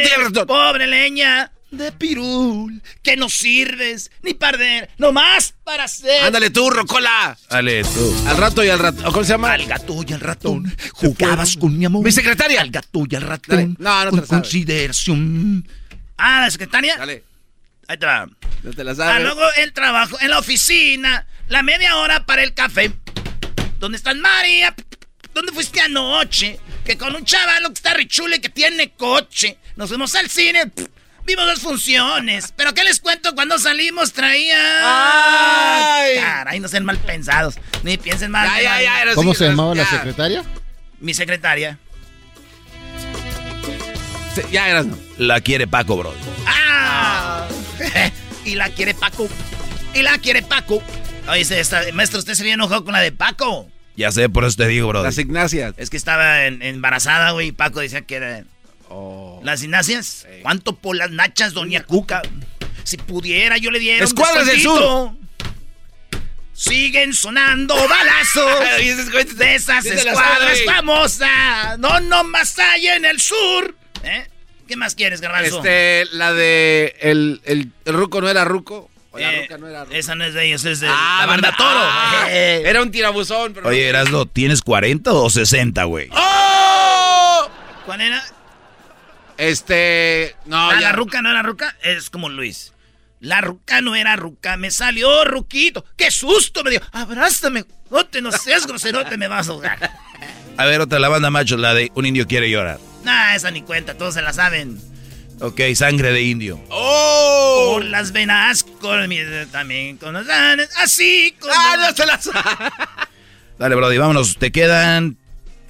tiene 0.00 0.16
razón. 0.28 0.46
Pobre 0.46 0.86
leña 0.86 1.50
de 1.72 1.92
pirul, 1.92 2.82
que 3.02 3.16
no 3.16 3.28
sirves 3.28 4.12
ni 4.22 4.34
parder. 4.34 4.90
Nomás 4.96 5.54
para 5.64 5.88
ser. 5.88 6.22
Ándale 6.22 6.50
tú, 6.50 6.70
Rocola. 6.70 7.36
Dale, 7.50 7.82
tú. 7.82 8.14
Al 8.28 8.36
rato 8.36 8.64
y 8.64 8.68
al 8.68 8.78
rato. 8.78 9.02
¿Cómo 9.10 9.24
se 9.24 9.30
llama? 9.32 9.52
Al 9.52 9.66
gato 9.66 10.04
y 10.06 10.12
al 10.12 10.20
ratón 10.20 10.76
jugabas 10.92 11.56
con 11.56 11.76
mi 11.76 11.84
amor. 11.84 12.04
Mi 12.04 12.12
secretaria. 12.12 12.60
Al 12.60 12.70
gato 12.70 13.02
y 13.10 13.14
al 13.16 13.22
Dale. 13.22 13.32
ratón. 13.32 13.76
No, 13.78 14.04
no 14.04 14.10
te 14.10 14.10
con 14.10 14.20
la 14.20 14.26
sabes. 14.26 14.48
Ah, 16.22 16.40
la 16.42 16.50
secretaria. 16.50 16.96
Dale. 16.96 17.24
Ahí 17.88 17.96
te 17.96 18.06
va. 18.06 18.26
No 18.62 18.72
te 18.72 18.84
la 18.84 18.92
Ah, 18.92 18.94
sabes. 18.94 19.22
luego 19.24 19.42
el 19.56 19.72
trabajo 19.72 20.18
en 20.20 20.30
la 20.30 20.38
oficina, 20.38 21.26
la 21.48 21.62
media 21.62 21.96
hora 21.96 22.26
para 22.26 22.42
el 22.42 22.52
café. 22.54 22.92
¿Dónde 23.78 23.96
estás, 23.96 24.16
María? 24.16 24.74
¿Dónde 25.32 25.52
fuiste 25.52 25.80
anoche? 25.80 26.60
Que 26.84 26.98
con 26.98 27.14
un 27.16 27.24
chavalo 27.24 27.68
que 27.68 27.74
está 27.74 27.94
richule 27.94 28.40
que 28.40 28.48
tiene 28.50 28.90
coche. 28.90 29.56
Nos 29.76 29.88
fuimos 29.88 30.14
al 30.14 30.28
cine. 30.28 30.70
Vimos 31.24 31.46
dos 31.46 31.60
funciones. 31.60 32.52
Pero 32.56 32.74
¿qué 32.74 32.84
les 32.84 33.00
cuento? 33.00 33.34
Cuando 33.34 33.58
salimos 33.58 34.12
traía... 34.12 34.58
¡Ay! 35.94 36.16
Caray, 36.18 36.60
no 36.60 36.68
sean 36.68 36.84
mal 36.84 36.98
pensados. 36.98 37.54
Ni 37.82 37.96
piensen 37.96 38.30
mal. 38.30 38.46
Ya, 38.60 39.14
¿Cómo 39.14 39.32
sí, 39.32 39.38
se 39.38 39.44
ya. 39.44 39.50
llamaba 39.50 39.74
la 39.74 39.86
secretaria? 39.86 40.44
Mi 40.98 41.14
secretaria. 41.14 41.78
Sí, 44.34 44.42
Ya 44.52 44.68
eras. 44.68 44.86
La 45.20 45.42
quiere 45.42 45.66
Paco, 45.66 45.98
bro. 45.98 46.14
¡Ah! 46.46 47.46
y 48.46 48.54
la 48.54 48.70
quiere 48.70 48.94
Paco. 48.94 49.28
Y 49.92 50.00
la 50.00 50.16
quiere 50.16 50.40
Paco. 50.40 50.82
Oye, 51.28 51.42
esta- 51.42 51.82
maestro, 51.92 52.18
usted 52.20 52.32
se 52.32 52.42
había 52.42 52.54
enojado 52.54 52.86
con 52.86 52.94
la 52.94 53.00
de 53.00 53.12
Paco. 53.12 53.68
Ya 53.96 54.10
sé, 54.12 54.30
por 54.30 54.46
eso 54.46 54.56
te 54.56 54.66
digo, 54.66 54.88
bro. 54.88 55.02
Las 55.02 55.18
Ignacias. 55.18 55.74
Es 55.76 55.90
que 55.90 55.98
estaba 55.98 56.46
en- 56.46 56.62
embarazada, 56.62 57.32
güey, 57.32 57.48
y 57.48 57.52
Paco 57.52 57.80
decía 57.80 58.00
que 58.00 58.14
era... 58.16 58.44
Oh. 58.88 59.42
¿Las 59.44 59.62
Ignacias? 59.62 60.26
¿Cuánto 60.40 60.76
por 60.76 60.96
las 60.96 61.10
nachas, 61.10 61.52
doña 61.52 61.82
Cuca? 61.82 62.22
Si 62.84 62.96
pudiera, 62.96 63.58
yo 63.58 63.70
le 63.70 63.78
diera 63.78 64.02
Escuadras 64.02 64.46
del 64.46 64.56
descuentito. 64.56 65.18
Siguen 66.54 67.12
sonando 67.12 67.74
balazos 67.74 68.60
de 69.36 69.54
esas 69.54 69.84
escuadras 69.84 70.64
famosas. 70.64 71.78
No, 71.78 72.00
no 72.00 72.24
más 72.24 72.58
allá 72.58 72.96
en 72.96 73.04
el 73.04 73.20
sur. 73.20 73.76
¿Eh? 74.02 74.26
¿Qué 74.70 74.76
más 74.76 74.94
quieres, 74.94 75.20
garbanzo? 75.20 75.56
Este, 75.56 76.04
la 76.12 76.32
de. 76.32 76.94
El, 77.00 77.40
el, 77.44 77.72
el 77.84 77.92
ruco 77.92 78.20
no 78.20 78.28
era 78.28 78.44
ruco. 78.44 78.88
O 79.10 79.18
la 79.18 79.32
Eh, 79.34 79.42
ruca 79.42 79.58
no 79.58 79.66
era 79.66 79.84
ruca. 79.84 79.96
esa 79.96 80.14
no 80.14 80.24
es 80.24 80.32
de 80.32 80.46
ellos, 80.46 80.64
es 80.64 80.78
de 80.78 80.86
Ah, 80.88 81.16
la 81.22 81.26
banda 81.26 81.48
¿verdad? 81.50 81.58
Toro. 81.58 81.80
Ah, 81.82 82.26
Eh. 82.30 82.62
Era 82.64 82.80
un 82.80 82.92
tirabuzón. 82.92 83.52
Pero 83.52 83.66
Oye, 83.68 83.88
Erasmo, 83.88 84.26
¿tienes 84.26 84.62
40 84.62 85.12
o 85.12 85.28
60, 85.28 85.82
güey? 85.84 86.08
¡Oh! 86.12 87.50
¿Cuál 87.84 88.00
era? 88.00 88.22
Este. 89.38 90.36
No, 90.46 90.70
Ah, 90.70 90.74
ya. 90.74 90.80
la 90.82 90.92
ruca 90.92 91.20
no 91.20 91.30
era 91.30 91.42
ruca, 91.42 91.76
es 91.82 92.10
como 92.10 92.28
Luis. 92.28 92.72
La 93.18 93.40
ruca 93.40 93.80
no 93.80 93.96
era 93.96 94.14
ruca, 94.14 94.56
me 94.56 94.70
salió 94.70 95.24
ruquito. 95.24 95.84
¡Qué 95.96 96.12
susto! 96.12 96.62
Me 96.62 96.70
dio, 96.70 96.80
abrázame. 96.92 97.64
No 97.90 98.06
te 98.06 98.22
no 98.22 98.30
seas 98.30 98.66
groserote, 98.68 99.16
me 99.16 99.26
vas 99.28 99.48
a 99.48 99.50
ahogar. 99.52 99.90
A 100.56 100.64
ver, 100.66 100.80
otra 100.80 101.00
la 101.00 101.08
banda, 101.08 101.28
machos, 101.30 101.58
la 101.58 101.74
de 101.74 101.90
Un 101.94 102.06
Indio 102.06 102.26
Quiere 102.28 102.48
Llorar. 102.48 102.78
Nah, 103.04 103.34
esa 103.34 103.50
ni 103.50 103.62
cuenta, 103.62 103.96
todos 103.96 104.14
se 104.14 104.22
la 104.22 104.32
saben. 104.32 104.80
Ok, 105.40 105.60
sangre 105.74 106.12
de 106.12 106.22
indio. 106.22 106.62
¡Oh! 106.68 107.72
Por 107.74 107.84
las 107.86 108.12
venas, 108.12 108.62
con 108.62 109.08
mi, 109.08 109.18
también 109.50 109.96
con 109.96 110.12
las 110.12 110.26
venas, 110.26 110.68
así 110.76 111.34
como... 111.40 111.52
¡Ah, 111.56 111.76
no 111.78 111.96
se 111.96 112.06
la 112.06 112.20
sabe! 112.20 112.70
Dale, 113.58 113.74
Brody, 113.74 113.98
vámonos. 113.98 114.36
Te 114.36 114.52
quedan 114.52 115.16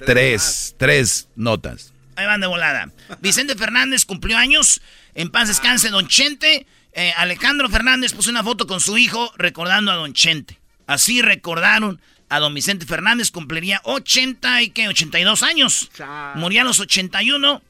tres, 0.05 0.75
tres 0.77 1.27
notas. 1.35 1.93
Ahí 2.15 2.25
van 2.25 2.41
de 2.41 2.47
volada. 2.47 2.89
Vicente 3.19 3.55
Fernández 3.55 4.05
cumplió 4.05 4.37
años. 4.37 4.81
En 5.15 5.29
paz 5.29 5.47
descanse, 5.47 5.89
Don 5.89 6.07
Chente. 6.07 6.67
Eh, 6.93 7.13
Alejandro 7.17 7.69
Fernández 7.69 8.13
puso 8.13 8.29
una 8.29 8.43
foto 8.43 8.67
con 8.67 8.79
su 8.81 8.97
hijo 8.97 9.31
recordando 9.37 9.91
a 9.91 9.95
Don 9.95 10.13
Chente. 10.13 10.59
Así 10.87 11.21
recordaron 11.21 12.01
a 12.31 12.39
Don 12.39 12.53
Vicente 12.53 12.85
Fernández. 12.85 13.29
Cumpliría 13.29 13.81
80 13.83 14.61
y 14.63 14.69
qué, 14.69 14.87
82 14.87 15.43
años. 15.43 15.91
Moría 16.35 16.61
a 16.61 16.65
los 16.65 16.79
81. 16.79 17.61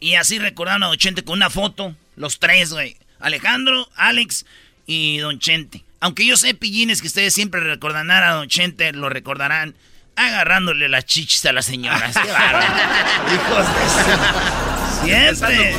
Y 0.00 0.14
así 0.16 0.38
recordaron 0.38 0.82
a 0.82 0.88
Don 0.88 0.98
Chente 0.98 1.22
con 1.22 1.36
una 1.36 1.48
foto. 1.48 1.94
Los 2.16 2.38
tres, 2.38 2.72
güey. 2.72 2.96
Alejandro, 3.20 3.88
Alex 3.94 4.44
y 4.86 5.18
Don 5.18 5.38
Chente. 5.38 5.84
Aunque 6.00 6.26
yo 6.26 6.36
sé, 6.36 6.54
pillines, 6.54 7.00
que 7.00 7.06
ustedes 7.06 7.32
siempre 7.32 7.60
recordarán 7.60 8.10
a 8.10 8.32
Don 8.32 8.48
Chente, 8.48 8.92
lo 8.92 9.08
recordarán 9.08 9.74
agarrándole 10.16 10.88
las 10.88 11.06
chichis 11.06 11.46
a 11.46 11.52
las 11.52 11.66
señoras. 11.66 12.16
Hijos 13.34 13.66
de 15.04 15.34
Siempre. 15.34 15.74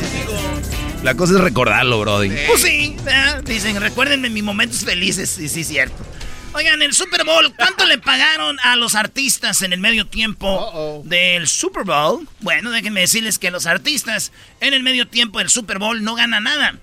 La 1.02 1.14
cosa 1.14 1.34
es 1.34 1.40
recordarlo, 1.40 2.00
Brody. 2.00 2.30
Pues 2.46 2.62
sí, 2.62 2.96
¿verdad? 3.04 3.42
dicen, 3.44 3.80
recuérdenme 3.80 4.30
mis 4.30 4.42
momentos 4.42 4.84
felices. 4.84 5.28
Sí, 5.30 5.48
sí, 5.48 5.62
cierto. 5.62 6.04
Oigan, 6.54 6.82
el 6.82 6.92
Super 6.92 7.24
Bowl, 7.24 7.54
¿cuánto 7.54 7.86
le 7.86 7.98
pagaron 7.98 8.58
a 8.64 8.74
los 8.74 8.94
artistas 8.94 9.62
en 9.62 9.72
el 9.72 9.78
medio 9.80 10.06
tiempo 10.06 11.02
del 11.04 11.46
Super 11.46 11.84
Bowl? 11.84 12.28
Bueno, 12.40 12.70
déjenme 12.70 13.00
decirles 13.00 13.38
que 13.38 13.50
los 13.50 13.66
artistas 13.66 14.32
en 14.60 14.74
el 14.74 14.82
medio 14.82 15.06
tiempo 15.06 15.38
del 15.38 15.50
Super 15.50 15.78
Bowl 15.78 16.02
no 16.02 16.14
ganan 16.16 16.44
nada. 16.44 16.74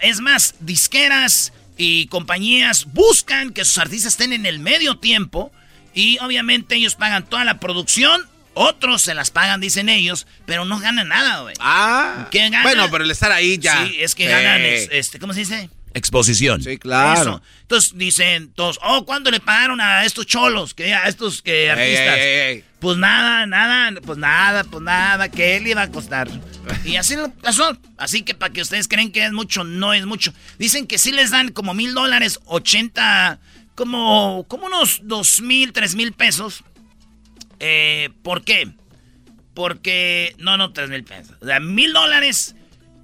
Es 0.00 0.20
más, 0.20 0.54
disqueras 0.60 1.52
y 1.78 2.08
compañías 2.08 2.86
buscan 2.92 3.52
que 3.52 3.64
sus 3.64 3.78
artistas 3.78 4.14
estén 4.14 4.32
en 4.32 4.44
el 4.44 4.58
medio 4.58 4.98
tiempo 4.98 5.50
y 5.94 6.18
obviamente 6.18 6.74
ellos 6.74 6.94
pagan 6.94 7.24
toda 7.26 7.44
la 7.44 7.58
producción, 7.58 8.20
otros 8.54 9.02
se 9.02 9.14
las 9.14 9.30
pagan, 9.30 9.60
dicen 9.60 9.88
ellos, 9.88 10.26
pero 10.46 10.64
no 10.66 10.78
ganan 10.78 11.08
nada, 11.08 11.40
güey. 11.40 11.54
Ah. 11.60 12.28
Bueno, 12.64 12.90
pero 12.90 13.04
el 13.04 13.10
estar 13.10 13.32
ahí 13.32 13.56
ya. 13.58 13.86
Sí, 13.86 13.96
es 14.00 14.14
que 14.14 14.26
ganan, 14.26 14.60
es- 14.62 14.88
este, 14.92 15.18
¿cómo 15.18 15.32
se 15.32 15.40
dice? 15.40 15.70
Exposición. 15.96 16.62
Sí, 16.62 16.76
claro. 16.76 17.20
Eso. 17.20 17.42
Entonces 17.62 17.92
dicen 17.96 18.52
todos, 18.52 18.78
oh, 18.82 19.06
¿cuánto 19.06 19.30
le 19.30 19.40
pagaron 19.40 19.80
a 19.80 20.04
estos 20.04 20.26
cholos? 20.26 20.74
Que 20.74 20.92
a 20.92 21.08
estos 21.08 21.40
que 21.40 21.70
artistas. 21.70 22.18
ey, 22.18 22.22
ey, 22.22 22.54
ey. 22.56 22.64
Pues 22.80 22.98
nada, 22.98 23.46
nada, 23.46 23.98
pues 24.02 24.18
nada, 24.18 24.64
pues 24.64 24.82
nada, 24.82 25.30
¿qué 25.30 25.58
le 25.58 25.70
iba 25.70 25.80
a 25.80 25.90
costar? 25.90 26.28
Y 26.84 26.96
así 26.96 27.16
lo 27.16 27.32
pasó. 27.32 27.78
Así 27.96 28.20
que 28.20 28.34
para 28.34 28.52
que 28.52 28.60
ustedes 28.60 28.88
creen 28.88 29.10
que 29.10 29.24
es 29.24 29.32
mucho, 29.32 29.64
no 29.64 29.94
es 29.94 30.04
mucho. 30.04 30.34
Dicen 30.58 30.86
que 30.86 30.98
sí 30.98 31.12
les 31.12 31.30
dan 31.30 31.48
como 31.48 31.72
mil 31.72 31.94
dólares, 31.94 32.40
ochenta, 32.44 33.38
como, 33.74 34.44
como 34.48 34.66
unos 34.66 35.00
dos 35.04 35.40
mil, 35.40 35.72
tres 35.72 35.94
mil 35.94 36.12
pesos. 36.12 36.62
Eh, 37.58 38.10
¿Por 38.22 38.44
qué? 38.44 38.70
Porque, 39.54 40.34
no, 40.36 40.58
no, 40.58 40.74
tres 40.74 40.90
mil 40.90 41.04
pesos. 41.04 41.36
O 41.40 41.46
sea, 41.46 41.58
mil 41.58 41.94
dólares 41.94 42.54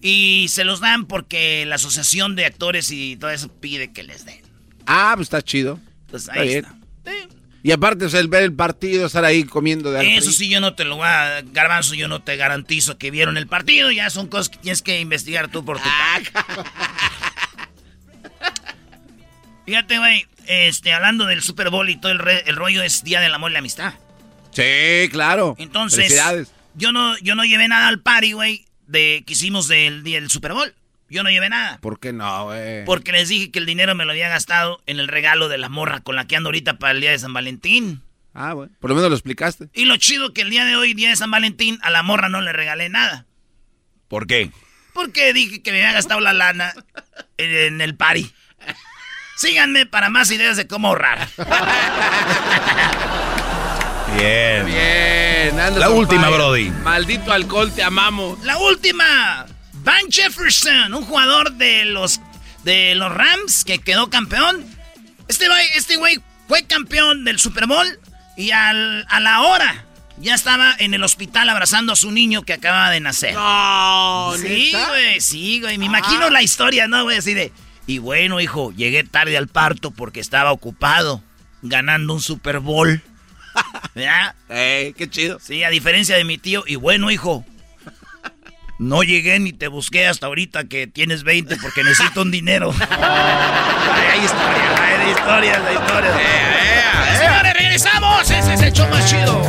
y 0.02 0.46
se 0.48 0.64
los 0.64 0.80
dan 0.80 1.06
porque 1.06 1.64
la 1.64 1.76
asociación 1.76 2.36
de 2.36 2.44
actores 2.44 2.90
y 2.90 3.16
todo 3.16 3.30
eso 3.30 3.48
pide 3.48 3.92
que 3.92 4.02
les 4.02 4.24
den. 4.26 4.42
Ah, 4.86 5.12
pues 5.14 5.26
está 5.26 5.40
chido. 5.40 5.78
Entonces 6.06 6.28
Está 6.28 6.40
ahí 6.40 6.48
bien. 6.48 6.64
está. 6.64 6.76
Sí. 7.10 7.28
Y 7.64 7.70
aparte, 7.70 8.04
o 8.04 8.08
sea, 8.08 8.18
el 8.18 8.26
ver 8.26 8.42
el 8.42 8.52
partido, 8.52 9.06
estar 9.06 9.24
ahí 9.24 9.44
comiendo 9.44 9.92
de 9.92 10.16
Eso 10.16 10.32
sí, 10.32 10.48
yo 10.48 10.60
no 10.60 10.74
te 10.74 10.82
lo 10.84 10.96
voy 10.96 11.06
a. 11.06 11.42
Garbanzo, 11.52 11.94
yo 11.94 12.08
no 12.08 12.20
te 12.20 12.36
garantizo 12.36 12.98
que 12.98 13.12
vieron 13.12 13.36
el 13.36 13.46
partido. 13.46 13.92
Ya 13.92 14.10
son 14.10 14.26
cosas 14.26 14.48
que 14.48 14.58
tienes 14.58 14.82
que 14.82 14.98
investigar 15.00 15.48
tú 15.48 15.64
por 15.64 15.78
tu 15.78 15.84
parte. 15.88 16.32
Fíjate, 19.66 19.98
güey. 19.98 20.26
Este, 20.48 20.92
hablando 20.92 21.26
del 21.26 21.40
Super 21.40 21.70
Bowl 21.70 21.88
y 21.88 21.96
todo 21.96 22.10
el, 22.10 22.18
re- 22.18 22.42
el 22.48 22.56
rollo 22.56 22.82
es 22.82 23.04
Día 23.04 23.20
del 23.20 23.32
Amor 23.32 23.50
y 23.50 23.54
la 23.54 23.60
Amistad. 23.60 23.94
Sí, 24.50 25.08
claro. 25.12 25.54
Entonces, 25.58 26.12
yo 26.74 26.90
no, 26.90 27.16
yo 27.18 27.36
no 27.36 27.44
llevé 27.44 27.68
nada 27.68 27.86
al 27.86 28.00
party, 28.00 28.32
güey, 28.32 28.66
de 28.92 29.24
que 29.26 29.32
hicimos 29.32 29.66
del 29.66 30.04
día 30.04 30.20
del 30.20 30.30
Super 30.30 30.52
Bowl. 30.52 30.72
Yo 31.08 31.22
no 31.22 31.30
llevé 31.30 31.48
nada. 31.48 31.78
¿Por 31.80 31.98
qué 31.98 32.12
no, 32.12 32.44
güey? 32.44 32.84
Porque 32.84 33.12
les 33.12 33.28
dije 33.28 33.50
que 33.50 33.58
el 33.58 33.66
dinero 33.66 33.94
me 33.94 34.04
lo 34.04 34.12
había 34.12 34.28
gastado 34.28 34.80
en 34.86 34.98
el 35.00 35.08
regalo 35.08 35.48
de 35.48 35.58
la 35.58 35.68
morra 35.68 36.00
con 36.00 36.16
la 36.16 36.26
que 36.26 36.36
ando 36.36 36.48
ahorita 36.48 36.78
para 36.78 36.92
el 36.92 37.00
día 37.00 37.10
de 37.10 37.18
San 37.18 37.32
Valentín. 37.32 38.02
Ah, 38.32 38.54
bueno. 38.54 38.72
Por 38.80 38.90
lo 38.90 38.96
menos 38.96 39.10
lo 39.10 39.16
explicaste. 39.16 39.68
Y 39.74 39.84
lo 39.84 39.96
chido 39.96 40.32
que 40.32 40.42
el 40.42 40.50
día 40.50 40.64
de 40.64 40.76
hoy, 40.76 40.94
día 40.94 41.10
de 41.10 41.16
San 41.16 41.30
Valentín, 41.30 41.78
a 41.82 41.90
la 41.90 42.02
morra 42.02 42.28
no 42.28 42.40
le 42.40 42.52
regalé 42.52 42.88
nada. 42.88 43.26
¿Por 44.08 44.26
qué? 44.26 44.50
Porque 44.94 45.32
dije 45.32 45.62
que 45.62 45.72
me 45.72 45.82
había 45.82 45.92
gastado 45.92 46.20
la 46.20 46.32
lana 46.32 46.72
en, 47.36 47.50
en 47.50 47.80
el 47.80 47.94
party. 47.94 48.30
Síganme 49.36 49.86
para 49.86 50.08
más 50.08 50.30
ideas 50.30 50.56
de 50.56 50.66
cómo 50.66 50.88
ahorrar. 50.88 51.28
Bien. 54.16 54.66
Bien, 54.66 55.78
La 55.78 55.90
última, 55.90 56.24
fire. 56.24 56.34
Brody. 56.36 56.70
Maldito 56.70 57.32
alcohol, 57.32 57.72
te 57.72 57.82
amamos. 57.82 58.38
La 58.44 58.58
última. 58.58 59.46
Van 59.84 60.10
Jefferson, 60.10 60.94
un 60.94 61.04
jugador 61.04 61.52
de 61.54 61.84
los, 61.86 62.20
de 62.62 62.94
los 62.94 63.12
Rams 63.12 63.64
que 63.64 63.78
quedó 63.80 64.10
campeón. 64.10 64.64
Este 65.28 65.48
güey 65.48 65.66
este 65.76 65.96
güey 65.96 66.20
fue 66.46 66.64
campeón 66.64 67.24
del 67.24 67.38
Super 67.40 67.66
Bowl 67.66 67.86
y 68.36 68.50
al- 68.52 69.06
a 69.08 69.18
la 69.20 69.40
hora 69.40 69.84
ya 70.18 70.34
estaba 70.34 70.74
en 70.78 70.94
el 70.94 71.02
hospital 71.02 71.48
abrazando 71.48 71.92
a 71.94 71.96
su 71.96 72.12
niño 72.12 72.42
que 72.42 72.52
acababa 72.52 72.90
de 72.90 73.00
nacer. 73.00 73.34
No, 73.34 74.34
Sí, 74.40 74.72
güey, 74.88 75.20
sí, 75.20 75.60
güey. 75.60 75.78
Me 75.78 75.86
imagino 75.86 76.30
la 76.30 76.42
historia, 76.42 76.86
¿no, 76.86 77.02
güey? 77.04 77.18
Así 77.18 77.34
de. 77.34 77.52
Y 77.88 77.98
bueno, 77.98 78.40
hijo, 78.40 78.72
llegué 78.72 79.02
tarde 79.02 79.36
al 79.36 79.48
parto 79.48 79.90
porque 79.90 80.20
estaba 80.20 80.52
ocupado 80.52 81.24
ganando 81.62 82.14
un 82.14 82.20
Super 82.20 82.60
Bowl. 82.60 83.02
¿Verdad? 83.94 84.34
Ey, 84.48 84.92
qué 84.94 85.08
chido. 85.08 85.38
Sí, 85.40 85.64
a 85.64 85.70
diferencia 85.70 86.16
de 86.16 86.24
mi 86.24 86.38
tío. 86.38 86.64
Y 86.66 86.76
bueno, 86.76 87.10
hijo, 87.10 87.44
no 88.78 89.02
llegué 89.02 89.38
ni 89.38 89.52
te 89.52 89.68
busqué 89.68 90.06
hasta 90.06 90.26
ahorita 90.26 90.64
que 90.64 90.86
tienes 90.86 91.22
20 91.22 91.56
porque 91.56 91.84
necesito 91.84 92.22
un 92.22 92.30
dinero. 92.30 92.74
Ay, 92.90 94.06
hay 94.12 94.24
historias, 94.24 94.80
hay 94.80 95.10
historias, 95.10 95.60
hay 95.66 95.74
historias. 95.76 96.14
Señores, 97.18 97.54
regresamos. 97.54 98.30
Ese 98.30 98.54
es 98.54 98.62
el 98.62 98.72
show 98.72 98.88
más 98.88 99.08
chido. 99.08 99.42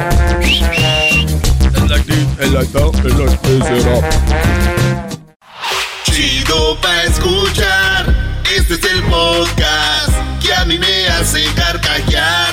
Chido 6.03 6.79
pa' 6.81 7.03
escuchar. 7.03 8.05
Este 8.55 8.75
es 8.75 8.83
el 8.83 9.01
podcast 9.03 10.11
que 10.41 10.53
a 10.53 10.63
mí 10.65 10.77
me 10.77 11.07
hace 11.07 11.43
carcajear. 11.55 12.52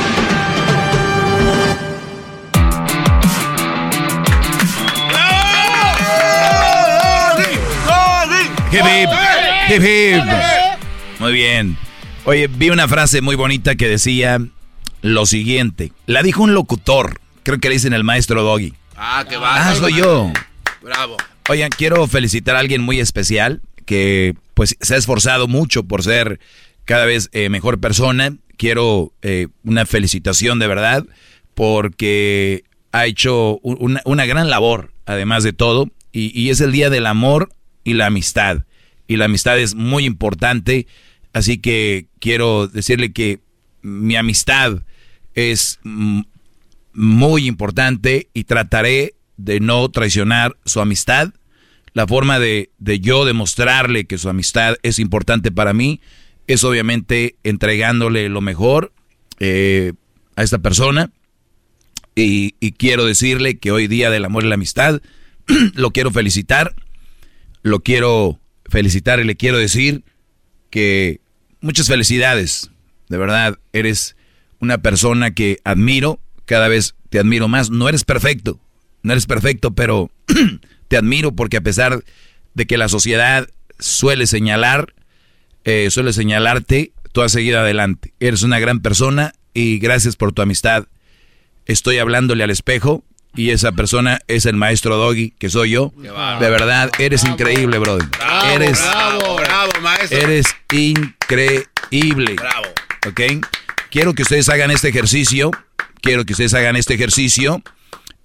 Hip 8.71 8.85
hip, 8.85 9.09
hip 9.67 9.83
hip. 9.83 10.23
Muy 11.19 11.33
bien. 11.33 11.77
Oye, 12.23 12.47
vi 12.47 12.69
una 12.69 12.87
frase 12.87 13.19
muy 13.19 13.35
bonita 13.35 13.75
que 13.75 13.89
decía 13.89 14.39
lo 15.01 15.25
siguiente. 15.25 15.91
La 16.05 16.23
dijo 16.23 16.43
un 16.43 16.53
locutor. 16.53 17.19
Creo 17.43 17.59
que 17.59 17.67
le 17.67 17.75
dicen 17.75 17.91
el 17.91 18.05
maestro 18.05 18.43
Doggy. 18.43 18.73
Ah, 18.95 19.25
qué 19.27 19.35
va. 19.35 19.71
Ah, 19.71 19.75
soy 19.75 19.95
yo. 19.95 20.31
Bravo. 20.81 21.17
Oigan, 21.49 21.69
quiero 21.69 22.07
felicitar 22.07 22.55
a 22.55 22.59
alguien 22.59 22.81
muy 22.81 23.01
especial 23.01 23.61
que 23.85 24.35
pues 24.53 24.77
se 24.79 24.95
ha 24.95 24.97
esforzado 24.97 25.49
mucho 25.49 25.83
por 25.83 26.01
ser 26.01 26.39
cada 26.85 27.03
vez 27.03 27.29
eh, 27.33 27.49
mejor 27.49 27.81
persona. 27.81 28.37
Quiero 28.55 29.11
eh, 29.21 29.47
una 29.65 29.85
felicitación 29.85 30.59
de 30.59 30.67
verdad 30.67 31.05
porque 31.55 32.63
ha 32.93 33.05
hecho 33.05 33.59
una, 33.63 34.01
una 34.05 34.25
gran 34.25 34.49
labor, 34.49 34.93
además 35.05 35.43
de 35.43 35.51
todo, 35.51 35.89
y, 36.13 36.31
y 36.39 36.51
es 36.51 36.61
el 36.61 36.71
Día 36.71 36.89
del 36.89 37.05
Amor 37.05 37.49
y 37.83 37.93
la 37.93 38.07
Amistad. 38.07 38.65
Y 39.07 39.17
la 39.17 39.25
amistad 39.25 39.59
es 39.59 39.75
muy 39.75 40.05
importante, 40.05 40.87
así 41.33 41.57
que 41.57 42.07
quiero 42.19 42.67
decirle 42.67 43.11
que 43.11 43.41
mi 43.81 44.15
amistad 44.15 44.83
es 45.33 45.79
muy 45.83 47.45
importante 47.45 48.29
y 48.33 48.45
trataré 48.45 49.15
de 49.35 49.59
no 49.59 49.89
traicionar 49.89 50.55
su 50.65 50.79
amistad. 50.79 51.33
La 51.93 52.07
forma 52.07 52.39
de, 52.39 52.69
de 52.77 53.01
yo 53.01 53.25
demostrarle 53.25 54.05
que 54.05 54.17
su 54.17 54.29
amistad 54.29 54.75
es 54.81 54.97
importante 54.97 55.51
para 55.51 55.73
mí 55.73 55.99
es 56.47 56.63
obviamente 56.63 57.35
entregándole 57.43 58.29
lo 58.29 58.39
mejor 58.39 58.93
eh, 59.39 59.93
a 60.35 60.43
esta 60.43 60.59
persona. 60.59 61.11
Y 62.15 62.51
quiero 62.73 63.05
decirle 63.05 63.57
que 63.57 63.71
hoy 63.71 63.87
día 63.87 64.09
del 64.09 64.25
amor 64.25 64.45
y 64.45 64.47
la 64.47 64.55
amistad 64.55 65.01
lo 65.73 65.91
quiero 65.91 66.11
felicitar. 66.11 66.75
Lo 67.61 67.81
quiero 67.81 68.39
felicitar 68.65 69.19
y 69.19 69.23
le 69.23 69.35
quiero 69.35 69.57
decir 69.57 70.03
que 70.69 71.21
muchas 71.59 71.87
felicidades. 71.87 72.71
De 73.09 73.17
verdad, 73.17 73.59
eres 73.73 74.15
una 74.59 74.79
persona 74.79 75.31
que 75.31 75.59
admiro. 75.63 76.19
Cada 76.45 76.67
vez 76.67 76.95
te 77.09 77.19
admiro 77.19 77.47
más. 77.47 77.69
No 77.69 77.89
eres 77.89 78.03
perfecto. 78.03 78.59
No 79.03 79.13
eres 79.13 79.25
perfecto, 79.25 79.71
pero 79.71 80.11
te 80.87 80.97
admiro 80.97 81.33
porque 81.35 81.57
a 81.57 81.61
pesar 81.61 82.03
de 82.53 82.65
que 82.65 82.77
la 82.77 82.89
sociedad 82.89 83.47
suele 83.79 84.27
señalar, 84.27 84.93
eh, 85.63 85.89
suele 85.89 86.13
señalarte, 86.13 86.93
tú 87.11 87.21
has 87.21 87.31
seguido 87.31 87.59
adelante. 87.59 88.13
Eres 88.19 88.43
una 88.43 88.59
gran 88.59 88.79
persona 88.81 89.33
y 89.53 89.79
gracias 89.79 90.15
por 90.15 90.33
tu 90.33 90.41
amistad. 90.41 90.87
Estoy 91.65 91.97
hablándole 91.97 92.43
al 92.43 92.49
espejo 92.49 93.03
y 93.35 93.51
esa 93.51 93.71
persona 93.71 94.19
es 94.27 94.45
el 94.45 94.55
maestro 94.55 94.97
Doggy, 94.97 95.31
que 95.31 95.49
soy 95.49 95.71
yo. 95.71 95.93
De 95.95 96.49
verdad, 96.49 96.91
eres 96.99 97.23
increíble, 97.23 97.77
brother. 97.79 98.07
Bravo, 98.09 98.49
eres, 98.49 98.81
bravo, 98.81 99.35
bravo, 99.37 99.71
maestro. 99.81 100.17
eres 100.17 100.55
increíble. 100.73 102.35
Bravo. 102.35 102.67
¿Ok? 103.07 103.45
Quiero 103.89 104.13
que 104.13 104.23
ustedes 104.23 104.49
hagan 104.49 104.71
este 104.71 104.89
ejercicio. 104.89 105.51
Quiero 106.01 106.25
que 106.25 106.33
ustedes 106.33 106.53
hagan 106.53 106.75
este 106.75 106.95
ejercicio 106.95 107.61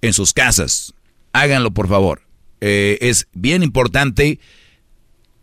en 0.01 0.13
sus 0.13 0.33
casas. 0.33 0.93
Háganlo, 1.33 1.71
por 1.71 1.87
favor. 1.87 2.21
Eh, 2.59 2.97
es 3.01 3.27
bien 3.33 3.63
importante 3.63 4.39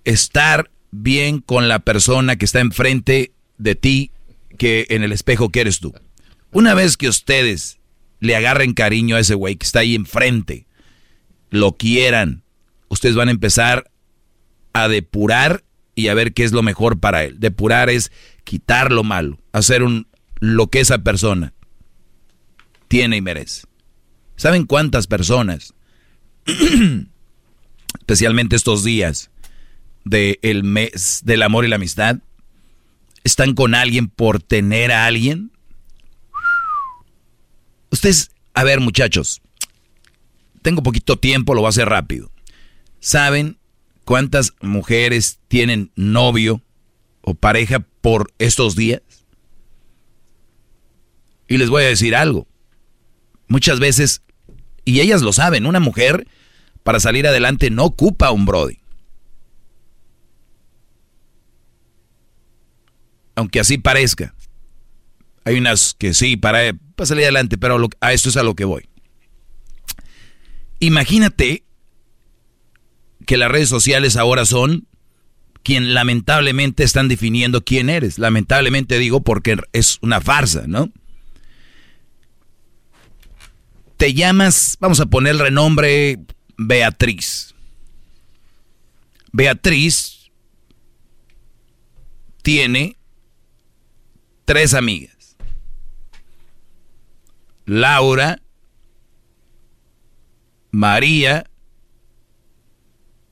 estar 0.05 0.71
bien 0.91 1.41
con 1.41 1.69
la 1.69 1.79
persona 1.79 2.37
que 2.37 2.45
está 2.45 2.61
enfrente 2.61 3.33
de 3.59 3.75
ti, 3.75 4.11
que 4.59 4.87
en 4.91 5.03
el 5.03 5.13
espejo 5.13 5.49
que 5.49 5.61
eres 5.61 5.81
tú. 5.81 5.95
Una 6.53 6.75
vez 6.75 6.97
que 6.97 7.09
ustedes 7.09 7.79
le 8.25 8.37
agarren 8.37 8.73
cariño 8.73 9.17
a 9.17 9.21
ese 9.21 9.35
güey 9.35 9.57
que 9.57 9.67
está 9.67 9.81
ahí 9.81 9.95
enfrente, 9.95 10.67
lo 11.51 11.77
quieran, 11.77 12.43
ustedes 12.89 13.15
van 13.15 13.29
a 13.29 13.33
empezar 13.33 13.91
a 14.73 14.89
depurar 14.89 15.63
y 15.95 16.09
a 16.09 16.15
ver 16.15 16.33
qué 16.33 16.45
es 16.45 16.53
lo 16.53 16.63
mejor 16.63 16.99
para 16.99 17.25
él. 17.25 17.39
Depurar 17.39 17.91
es 17.91 18.11
quitar 18.43 18.93
lo 18.93 19.05
malo, 19.05 19.39
hacer 19.53 19.83
un 19.83 20.09
lo 20.41 20.69
que 20.69 20.81
esa 20.81 20.99
persona 20.99 21.53
tiene 22.89 23.19
y 23.19 23.21
merece. 23.21 23.67
¿Saben 24.37 24.65
cuántas 24.65 25.07
personas, 25.07 25.75
especialmente 27.99 28.57
estos 28.57 28.85
días 28.85 29.31
del 30.05 30.65
mes 30.65 31.21
del 31.25 31.43
amor 31.43 31.67
y 31.67 31.69
la 31.69 31.77
amistad, 31.77 32.21
están 33.23 33.55
con 33.55 33.75
alguien 33.75 34.09
por 34.09 34.43
tener 34.43 34.93
a 34.93 35.05
alguien? 35.05 35.54
Ustedes, 37.95 38.33
a 38.55 38.65
ver 38.65 38.81
muchachos, 38.81 39.41
tengo 40.63 40.83
poquito 40.83 41.17
tiempo, 41.17 41.55
lo 41.55 41.61
voy 41.61 41.69
a 41.69 41.71
hacer 41.71 41.89
rápido. 41.89 42.33
¿Saben 42.99 43.57
cuántas 44.05 44.53
mujeres 44.61 45.39
tienen 45.47 45.93
novio 45.95 46.61
o 47.21 47.35
pareja 47.35 47.87
por 48.01 48.35
estos 48.41 48.75
días? 48.75 49.01
Y 51.47 51.57
les 51.57 51.71
voy 51.71 51.85
a 51.85 51.87
decir 51.87 52.17
algo. 52.17 52.49
Muchas 53.47 53.79
veces, 53.79 54.23
y 54.85 54.99
ellas 54.99 55.23
lo 55.23 55.33
saben, 55.33 55.65
una 55.65 55.79
mujer 55.79 56.27
para 56.83 56.99
salir 56.99 57.29
adelante 57.29 57.71
no 57.71 57.85
ocupa 57.85 58.33
un 58.33 58.45
Brody. 58.45 58.81
Aunque 63.37 63.61
así 63.61 63.79
parezca. 63.79 64.35
Hay 65.45 65.59
unas 65.59 65.95
que 65.95 66.13
sí, 66.13 66.37
para, 66.37 66.75
para 66.95 67.07
salir 67.07 67.25
adelante, 67.25 67.59
pero 67.59 67.89
a 68.01 68.13
esto 68.13 68.29
es 68.29 68.37
a 68.37 68.43
lo 68.43 68.55
que 68.55 68.65
voy. 68.65 68.89
Imagínate 70.81 71.65
que 73.27 73.37
las 73.37 73.51
redes 73.51 73.69
sociales 73.69 74.17
ahora 74.17 74.45
son 74.45 74.87
quien 75.63 75.95
lamentablemente 75.95 76.85
están 76.85 77.09
definiendo 77.09 77.65
quién 77.65 77.89
eres. 77.89 78.19
Lamentablemente 78.19 78.99
digo 78.99 79.23
porque 79.23 79.57
es 79.73 79.99
una 80.03 80.21
farsa, 80.21 80.65
¿no? 80.67 80.93
Te 83.97 84.13
llamas, 84.13 84.77
vamos 84.81 85.01
a 85.01 85.07
poner 85.07 85.33
el 85.33 85.39
renombre 85.39 86.19
Beatriz. 86.59 87.55
Beatriz 89.33 90.31
tiene 92.43 92.99
tres 94.45 94.75
amigas. 94.75 95.14
Laura, 97.67 98.43
María 100.71 101.51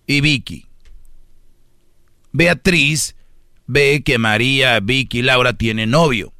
y 0.07 0.21
Vicky. 0.21 0.67
Beatriz 2.33 3.15
ve 3.67 4.03
que 4.05 4.19
María, 4.19 4.81
Vicky 4.81 5.19
y 5.19 5.23
Laura 5.23 5.53
tienen 5.53 5.91
novio. 5.91 6.33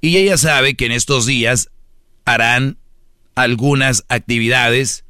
Y 0.00 0.18
ella 0.18 0.36
sabe 0.36 0.74
que 0.74 0.86
en 0.86 0.92
estos 0.92 1.26
días 1.26 1.70
harán 2.24 2.78
algunas 3.34 4.04
actividades 4.08 5.04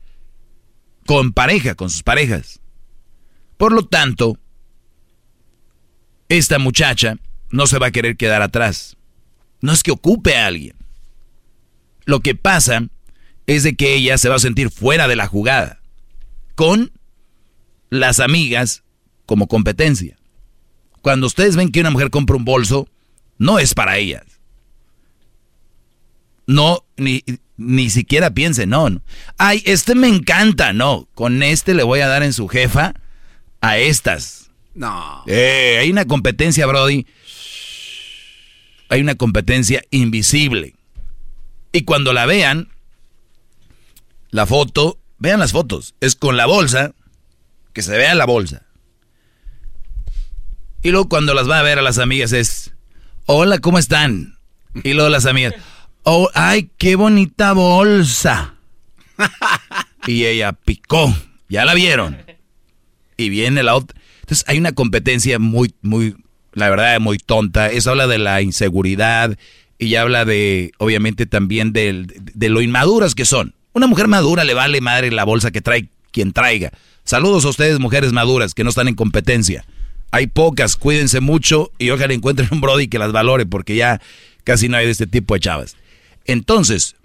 con 1.06 1.32
pareja, 1.32 1.74
con 1.74 1.90
sus 1.90 2.02
parejas. 2.02 2.60
Por 3.56 3.72
lo 3.72 3.86
tanto, 3.86 4.38
esta 6.28 6.58
muchacha 6.58 7.16
no 7.50 7.66
se 7.66 7.78
va 7.78 7.88
a 7.88 7.92
querer 7.92 8.16
quedar 8.16 8.42
atrás. 8.42 8.96
No 9.60 9.72
es 9.72 9.82
que 9.82 9.92
ocupe 9.92 10.36
a 10.36 10.46
alguien. 10.46 10.76
Lo 12.04 12.20
que 12.20 12.34
pasa 12.34 12.88
es 13.46 13.62
de 13.62 13.74
que 13.74 13.94
ella 13.94 14.18
se 14.18 14.28
va 14.28 14.36
a 14.36 14.40
sentir 14.40 14.70
fuera 14.70 15.08
de 15.08 15.16
la 15.16 15.26
jugada, 15.26 15.80
con 16.54 16.92
las 17.90 18.20
amigas 18.20 18.82
como 19.26 19.48
competencia. 19.48 20.16
Cuando 21.02 21.26
ustedes 21.26 21.56
ven 21.56 21.70
que 21.70 21.80
una 21.80 21.90
mujer 21.90 22.10
compra 22.10 22.36
un 22.36 22.44
bolso, 22.44 22.88
no 23.38 23.58
es 23.58 23.74
para 23.74 23.98
ellas. 23.98 24.24
No, 26.46 26.84
ni, 26.96 27.22
ni 27.56 27.90
siquiera 27.90 28.32
piensen, 28.32 28.70
no, 28.70 28.90
no. 28.90 29.02
Ay, 29.38 29.62
este 29.66 29.94
me 29.94 30.08
encanta, 30.08 30.72
no. 30.72 31.08
Con 31.14 31.42
este 31.42 31.74
le 31.74 31.82
voy 31.82 32.00
a 32.00 32.08
dar 32.08 32.22
en 32.22 32.32
su 32.32 32.48
jefa 32.48 32.94
a 33.60 33.78
estas. 33.78 34.50
No. 34.74 35.22
Eh, 35.26 35.78
hay 35.80 35.90
una 35.90 36.04
competencia, 36.04 36.66
Brody. 36.66 37.06
Hay 38.88 39.00
una 39.00 39.14
competencia 39.14 39.82
invisible. 39.90 40.74
Y 41.74 41.82
cuando 41.82 42.12
la 42.12 42.24
vean, 42.24 42.68
la 44.30 44.46
foto, 44.46 45.00
vean 45.18 45.40
las 45.40 45.50
fotos, 45.50 45.96
es 46.00 46.14
con 46.14 46.36
la 46.36 46.46
bolsa, 46.46 46.94
que 47.72 47.82
se 47.82 47.98
vea 47.98 48.14
la 48.14 48.26
bolsa. 48.26 48.62
Y 50.82 50.90
luego 50.90 51.08
cuando 51.08 51.34
las 51.34 51.50
va 51.50 51.58
a 51.58 51.64
ver 51.64 51.80
a 51.80 51.82
las 51.82 51.98
amigas 51.98 52.30
es, 52.30 52.72
hola, 53.26 53.58
¿cómo 53.58 53.80
están? 53.80 54.38
Y 54.84 54.92
luego 54.92 55.10
las 55.10 55.26
amigas, 55.26 55.54
oh, 56.04 56.30
ay, 56.34 56.70
qué 56.78 56.94
bonita 56.94 57.54
bolsa. 57.54 58.54
y 60.06 60.26
ella 60.26 60.52
picó, 60.52 61.12
ya 61.48 61.64
la 61.64 61.74
vieron. 61.74 62.24
Y 63.16 63.30
viene 63.30 63.64
la 63.64 63.74
otra. 63.74 64.00
Entonces 64.20 64.44
hay 64.46 64.58
una 64.58 64.70
competencia 64.70 65.40
muy, 65.40 65.74
muy, 65.82 66.14
la 66.52 66.70
verdad, 66.70 67.00
muy 67.00 67.18
tonta. 67.18 67.66
Eso 67.66 67.90
habla 67.90 68.06
de 68.06 68.18
la 68.18 68.42
inseguridad 68.42 69.36
y 69.84 69.96
habla 69.96 70.24
de, 70.24 70.72
obviamente, 70.78 71.26
también 71.26 71.72
de, 71.72 72.06
lo 72.48 72.62
inmaduras 72.62 73.14
que 73.14 73.24
son. 73.24 73.54
Una 73.72 73.86
mujer 73.86 74.08
madura 74.08 74.44
le 74.44 74.54
vale 74.54 74.80
madre 74.80 75.10
la 75.10 75.24
bolsa 75.24 75.50
que 75.50 75.60
trae 75.60 75.88
quien 76.10 76.32
traiga. 76.32 76.72
Saludos 77.04 77.44
a 77.44 77.48
ustedes, 77.48 77.78
mujeres 77.78 78.12
maduras, 78.12 78.54
que 78.54 78.64
no 78.64 78.70
están 78.70 78.88
en 78.88 78.94
competencia. 78.94 79.64
Hay 80.10 80.26
pocas, 80.28 80.76
cuídense 80.76 81.20
mucho 81.20 81.70
y 81.78 81.90
ojalá 81.90 82.14
encuentren 82.14 82.48
un 82.50 82.60
Brody 82.60 82.88
que 82.88 82.98
las 82.98 83.12
valore 83.12 83.46
porque 83.46 83.74
ya 83.76 84.00
casi 84.44 84.68
no 84.68 84.76
hay 84.76 84.86
de 84.86 84.92
este 84.92 85.06
tipo 85.06 85.34
de 85.34 85.40
chavas. 85.40 85.76
Entonces, 86.24 86.96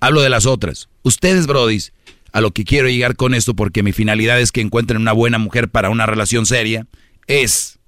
hablo 0.00 0.22
de 0.22 0.30
las 0.30 0.46
otras. 0.46 0.88
Ustedes, 1.02 1.46
Brodis, 1.46 1.92
a 2.32 2.40
lo 2.40 2.52
que 2.52 2.64
quiero 2.64 2.88
llegar 2.88 3.16
con 3.16 3.34
esto, 3.34 3.54
porque 3.54 3.82
mi 3.82 3.92
finalidad 3.92 4.40
es 4.40 4.52
que 4.52 4.60
encuentren 4.60 5.00
una 5.00 5.12
buena 5.12 5.38
mujer 5.38 5.68
para 5.68 5.90
una 5.90 6.06
relación 6.06 6.46
seria, 6.46 6.86
es, 7.26 7.78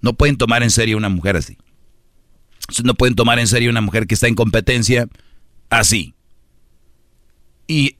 no 0.00 0.14
pueden 0.14 0.36
tomar 0.36 0.62
en 0.62 0.70
serio 0.70 0.96
una 0.96 1.08
mujer 1.08 1.36
así. 1.36 1.58
No 2.84 2.94
pueden 2.94 3.14
tomar 3.14 3.38
en 3.38 3.48
serio 3.48 3.70
una 3.70 3.80
mujer 3.80 4.06
que 4.06 4.14
está 4.14 4.28
en 4.28 4.34
competencia 4.34 5.08
así. 5.70 6.14
Y 7.66 7.96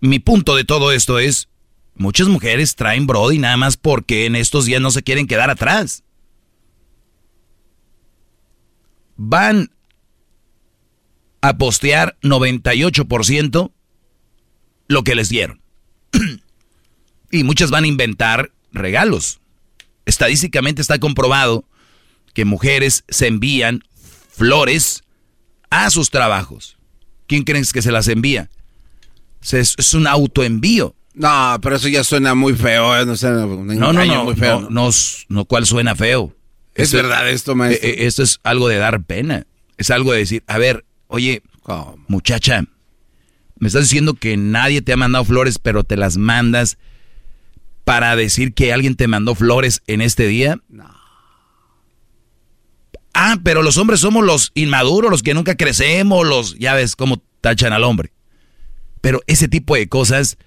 mi 0.00 0.18
punto 0.18 0.56
de 0.56 0.64
todo 0.64 0.92
esto 0.92 1.18
es, 1.18 1.48
Muchas 1.94 2.28
mujeres 2.28 2.74
traen 2.74 3.06
Brody 3.06 3.38
nada 3.38 3.56
más 3.56 3.76
porque 3.76 4.26
en 4.26 4.36
estos 4.36 4.64
días 4.64 4.80
no 4.80 4.90
se 4.90 5.02
quieren 5.02 5.26
quedar 5.26 5.50
atrás. 5.50 6.04
Van 9.16 9.70
a 11.42 11.58
postear 11.58 12.16
98% 12.22 13.72
lo 14.88 15.04
que 15.04 15.14
les 15.14 15.28
dieron. 15.28 15.60
y 17.30 17.44
muchas 17.44 17.70
van 17.70 17.84
a 17.84 17.88
inventar 17.88 18.52
regalos. 18.72 19.40
Estadísticamente 20.06 20.80
está 20.80 20.98
comprobado 20.98 21.64
que 22.32 22.44
mujeres 22.44 23.04
se 23.08 23.26
envían 23.26 23.84
flores 24.32 25.02
a 25.70 25.90
sus 25.90 26.10
trabajos. 26.10 26.76
¿Quién 27.26 27.44
crees 27.44 27.72
que 27.72 27.82
se 27.82 27.92
las 27.92 28.08
envía? 28.08 28.50
Es 29.50 29.94
un 29.94 30.06
autoenvío. 30.06 30.94
No, 31.14 31.58
pero 31.62 31.76
eso 31.76 31.88
ya 31.88 32.04
suena 32.04 32.34
muy 32.34 32.54
feo. 32.54 32.96
¿eh? 32.98 33.04
No, 33.04 33.14
no, 33.14 33.92
no, 33.92 34.04
no, 34.04 34.24
muy 34.24 34.34
feo. 34.34 34.68
No, 34.70 34.90
no, 35.28 35.44
¿cuál 35.44 35.66
suena 35.66 35.94
feo? 35.94 36.34
Es 36.74 36.92
verdad 36.92 37.28
esto, 37.28 37.54
maestro. 37.54 37.86
Eh, 37.86 37.92
eh, 37.92 38.06
esto 38.06 38.22
es 38.22 38.40
algo 38.42 38.68
de 38.68 38.76
dar 38.76 39.02
pena. 39.02 39.46
Es 39.76 39.90
algo 39.90 40.12
de 40.12 40.18
decir, 40.18 40.42
a 40.46 40.58
ver, 40.58 40.84
oye, 41.08 41.42
muchacha, 42.08 42.64
me 43.58 43.66
estás 43.66 43.84
diciendo 43.84 44.14
que 44.14 44.36
nadie 44.36 44.80
te 44.80 44.92
ha 44.92 44.96
mandado 44.96 45.24
flores, 45.24 45.58
pero 45.58 45.84
te 45.84 45.96
las 45.96 46.16
mandas 46.16 46.78
para 47.84 48.16
decir 48.16 48.54
que 48.54 48.72
alguien 48.72 48.96
te 48.96 49.08
mandó 49.08 49.34
flores 49.34 49.82
en 49.86 50.00
este 50.00 50.26
día. 50.26 50.58
No. 50.68 51.01
Ah, 53.14 53.38
pero 53.42 53.62
los 53.62 53.76
hombres 53.76 54.00
somos 54.00 54.24
los 54.24 54.52
inmaduros, 54.54 55.10
los 55.10 55.22
que 55.22 55.34
nunca 55.34 55.54
crecemos, 55.54 56.26
los, 56.26 56.58
ya 56.58 56.74
ves 56.74 56.96
cómo 56.96 57.22
tachan 57.40 57.72
al 57.72 57.84
hombre. 57.84 58.12
Pero 59.00 59.20
ese 59.26 59.48
tipo 59.48 59.74
de 59.74 59.88
cosas 59.88 60.38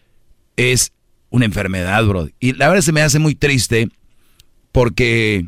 es 0.56 0.94
una 1.30 1.46
enfermedad, 1.46 2.04
bro. 2.06 2.30
Y 2.40 2.54
la 2.54 2.70
verdad 2.70 2.82
se 2.82 2.92
me 2.92 3.02
hace 3.02 3.20
muy 3.20 3.36
triste 3.36 3.90
porque 4.72 5.46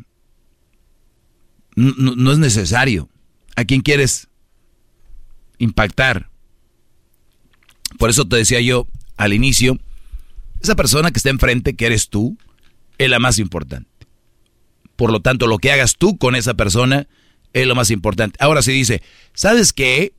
no, 1.76 2.32
es 2.32 2.40
necesario. 2.40 3.10
¿A 3.56 3.66
quién 3.66 3.82
quieres 3.82 4.28
impactar? 5.58 6.30
Por 7.98 8.10
eso 8.10 8.28
te 8.28 8.36
decía 8.36 8.62
yo 8.62 8.88
al 9.16 9.34
inicio, 9.34 9.80
esa 10.62 10.76
persona 10.76 11.12
que 11.12 11.18
está 11.18 11.30
enfrente, 11.30 11.76
que 11.76 11.86
eres 11.86 12.10
tú, 12.10 12.38
es 12.98 13.10
la 13.10 13.20
más 13.20 13.40
importante. 13.40 13.90
Por 14.98 15.12
lo 15.12 15.22
tanto, 15.22 15.48
lo 15.48 15.58
que 15.58 15.72
hagas 15.72 15.96
tú 15.98 16.18
con 16.18 16.36
esa 16.36 16.56
persona 16.56 17.08
es 17.54 17.66
lo 17.66 17.76
más 17.76 17.90
importante. 17.90 18.38
Ahora 18.42 18.62
si 18.62 18.74
dice, 18.74 19.02
¿sabes 19.34 19.72
qué? 19.72 20.14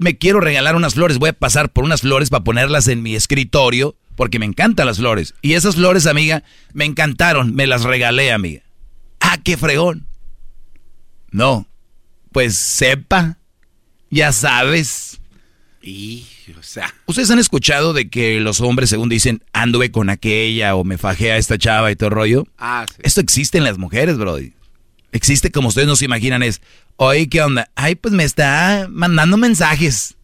me 0.00 0.16
quiero 0.16 0.40
regalar 0.40 0.76
unas 0.76 0.94
flores, 0.94 1.18
voy 1.18 1.28
a 1.28 1.34
pasar 1.34 1.70
por 1.70 1.84
unas 1.84 2.00
flores 2.00 2.30
para 2.30 2.42
ponerlas 2.42 2.88
en 2.88 3.02
mi 3.02 3.14
escritorio, 3.14 3.96
porque 4.16 4.38
me 4.38 4.46
encantan 4.46 4.86
las 4.86 4.96
flores. 4.96 5.34
Y 5.42 5.52
esas 5.52 5.74
flores, 5.74 6.06
amiga, 6.06 6.42
me 6.72 6.86
encantaron, 6.86 7.54
me 7.54 7.66
las 7.66 7.82
regalé, 7.82 8.32
amiga. 8.32 8.62
Ah, 9.20 9.36
qué 9.44 9.58
fregón. 9.58 10.06
No, 11.30 11.66
pues 12.32 12.56
sepa, 12.56 13.36
ya 14.08 14.32
sabes. 14.32 15.20
Y, 15.82 16.26
o 16.58 16.62
sea. 16.62 16.94
¿Ustedes 17.06 17.30
han 17.30 17.38
escuchado 17.38 17.92
de 17.92 18.08
que 18.08 18.40
los 18.40 18.60
hombres, 18.60 18.90
según 18.90 19.08
dicen, 19.08 19.42
anduve 19.52 19.90
con 19.90 20.10
aquella 20.10 20.74
o 20.74 20.84
me 20.84 20.98
fajé 20.98 21.32
a 21.32 21.36
esta 21.36 21.58
chava 21.58 21.90
y 21.90 21.96
todo 21.96 22.08
el 22.08 22.14
rollo? 22.14 22.46
Ah, 22.58 22.86
sí. 22.88 23.00
Esto 23.02 23.20
existe 23.20 23.58
en 23.58 23.64
las 23.64 23.78
mujeres, 23.78 24.18
brody. 24.18 24.52
Existe 25.12 25.50
como 25.50 25.68
ustedes 25.68 25.88
no 25.88 25.96
se 25.96 26.04
imaginan, 26.04 26.42
es, 26.42 26.60
oye, 26.96 27.28
¿qué 27.28 27.42
onda? 27.42 27.70
Ay, 27.74 27.94
pues 27.96 28.14
me 28.14 28.24
está 28.24 28.86
mandando 28.90 29.36
mensajes. 29.36 30.16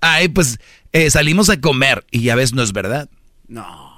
Ay, 0.00 0.28
pues 0.28 0.58
eh, 0.92 1.10
salimos 1.10 1.48
a 1.48 1.60
comer. 1.60 2.04
Y 2.10 2.22
ya 2.22 2.34
ves, 2.34 2.52
no 2.52 2.62
es 2.62 2.72
verdad. 2.72 3.08
No. 3.48 3.94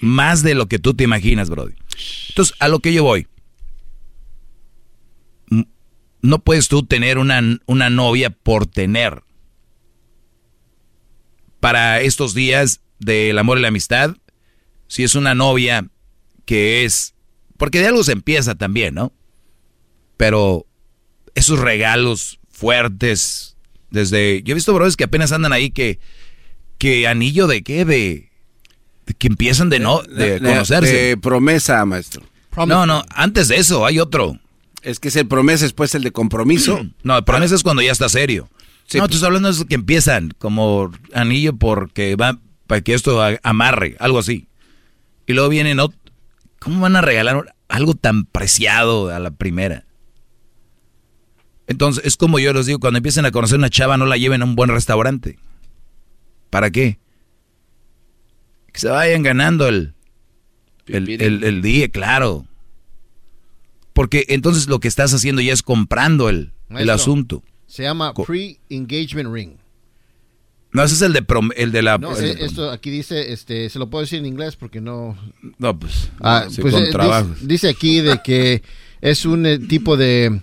Más 0.00 0.42
de 0.42 0.54
lo 0.54 0.66
que 0.66 0.78
tú 0.78 0.94
te 0.94 1.04
imaginas, 1.04 1.48
Brody. 1.50 1.74
Entonces, 2.28 2.54
a 2.60 2.68
lo 2.68 2.80
que 2.80 2.92
yo 2.92 3.02
voy. 3.02 3.26
No 6.20 6.38
puedes 6.40 6.68
tú 6.68 6.84
tener 6.84 7.18
una, 7.18 7.40
una 7.66 7.90
novia 7.90 8.30
por 8.30 8.66
tener. 8.66 9.22
Para 11.60 12.00
estos 12.00 12.34
días 12.34 12.80
del 12.98 13.38
amor 13.38 13.58
y 13.58 13.62
la 13.62 13.68
amistad, 13.68 14.16
si 14.86 15.04
es 15.04 15.14
una 15.14 15.34
novia 15.34 15.88
que 16.44 16.84
es... 16.84 17.14
Porque 17.56 17.80
de 17.80 17.88
algo 17.88 18.04
se 18.04 18.12
empieza 18.12 18.54
también, 18.54 18.94
¿no? 18.94 19.12
Pero 20.16 20.66
esos 21.34 21.58
regalos 21.58 22.38
fuertes, 22.50 23.56
desde... 23.90 24.42
Yo 24.42 24.52
he 24.52 24.54
visto 24.54 24.74
brothers 24.74 24.96
que 24.96 25.04
apenas 25.04 25.32
andan 25.32 25.52
ahí 25.52 25.70
que... 25.70 25.98
que 26.78 27.06
anillo 27.06 27.46
de 27.46 27.62
qué, 27.62 27.84
de... 27.84 28.30
que 29.18 29.26
empiezan 29.26 29.70
de 29.70 29.80
no... 29.80 30.02
de, 30.02 30.40
conocerse. 30.40 30.92
De 30.92 31.16
promesa, 31.16 31.84
maestro. 31.84 32.22
No, 32.66 32.86
no, 32.86 33.04
antes 33.10 33.48
de 33.48 33.56
eso 33.56 33.86
hay 33.86 33.98
otro. 34.00 34.38
Es 34.82 34.98
que 35.00 35.08
es 35.08 35.16
el 35.16 35.28
promesa, 35.28 35.64
después 35.64 35.94
el 35.94 36.02
de 36.02 36.12
compromiso. 36.12 36.80
no, 37.02 37.18
el 37.18 37.24
promesa 37.24 37.54
es 37.54 37.62
cuando 37.62 37.82
ya 37.82 37.92
está 37.92 38.08
serio. 38.08 38.48
No, 38.94 39.08
tú 39.08 39.14
estás 39.14 39.24
hablando 39.24 39.52
de 39.52 39.64
que 39.66 39.74
empiezan 39.74 40.32
como 40.38 40.90
anillo 41.12 41.56
porque 41.56 42.16
va 42.16 42.38
para 42.66 42.80
que 42.80 42.94
esto 42.94 43.22
amarre, 43.42 43.96
algo 43.98 44.18
así. 44.18 44.48
Y 45.26 45.34
luego 45.34 45.48
vienen, 45.48 45.78
¿cómo 46.58 46.80
van 46.80 46.96
a 46.96 47.00
regalar 47.00 47.54
algo 47.68 47.94
tan 47.94 48.24
preciado 48.24 49.14
a 49.14 49.18
la 49.18 49.30
primera? 49.30 49.84
Entonces, 51.66 52.04
es 52.06 52.16
como 52.16 52.38
yo 52.38 52.52
les 52.54 52.66
digo, 52.66 52.78
cuando 52.78 52.96
empiecen 52.96 53.26
a 53.26 53.30
conocer 53.30 53.58
una 53.58 53.68
chava, 53.68 53.98
no 53.98 54.06
la 54.06 54.16
lleven 54.16 54.40
a 54.40 54.46
un 54.46 54.56
buen 54.56 54.70
restaurante. 54.70 55.38
¿Para 56.48 56.70
qué? 56.70 56.98
Que 58.72 58.80
se 58.80 58.88
vayan 58.88 59.22
ganando 59.22 59.68
el, 59.68 59.94
El, 60.86 61.08
el, 61.20 61.44
el 61.44 61.60
DIE, 61.60 61.90
claro. 61.90 62.46
Porque 63.92 64.24
entonces 64.28 64.68
lo 64.68 64.80
que 64.80 64.88
estás 64.88 65.12
haciendo 65.12 65.42
ya 65.42 65.52
es 65.52 65.62
comprando 65.62 66.30
el, 66.30 66.52
el 66.70 66.88
asunto. 66.88 67.42
Se 67.68 67.84
llama 67.84 68.12
pre-engagement 68.14 69.32
ring. 69.32 69.52
No, 70.72 70.82
ese 70.82 70.94
es 70.96 71.02
el 71.02 71.12
de, 71.12 71.24
prom- 71.26 71.52
el 71.56 71.70
de 71.70 71.82
la... 71.82 71.96
No, 71.96 72.16
el 72.16 72.22
de 72.22 72.30
eh, 72.32 72.46
esto 72.46 72.70
aquí 72.70 72.90
dice, 72.90 73.32
este, 73.32 73.70
se 73.70 73.78
lo 73.78 73.88
puedo 73.88 74.02
decir 74.02 74.18
en 74.18 74.26
inglés 74.26 74.56
porque 74.56 74.80
no. 74.80 75.16
No, 75.58 75.78
pues, 75.78 76.10
Ah, 76.20 76.46
sí, 76.50 76.60
pues, 76.60 76.74
con 76.74 76.82
eh, 76.82 76.86
dice, 76.88 77.46
dice 77.46 77.68
aquí 77.68 78.00
de 78.00 78.20
que 78.22 78.62
es 79.00 79.24
un 79.24 79.46
eh, 79.46 79.58
tipo 79.60 79.96
de 79.96 80.40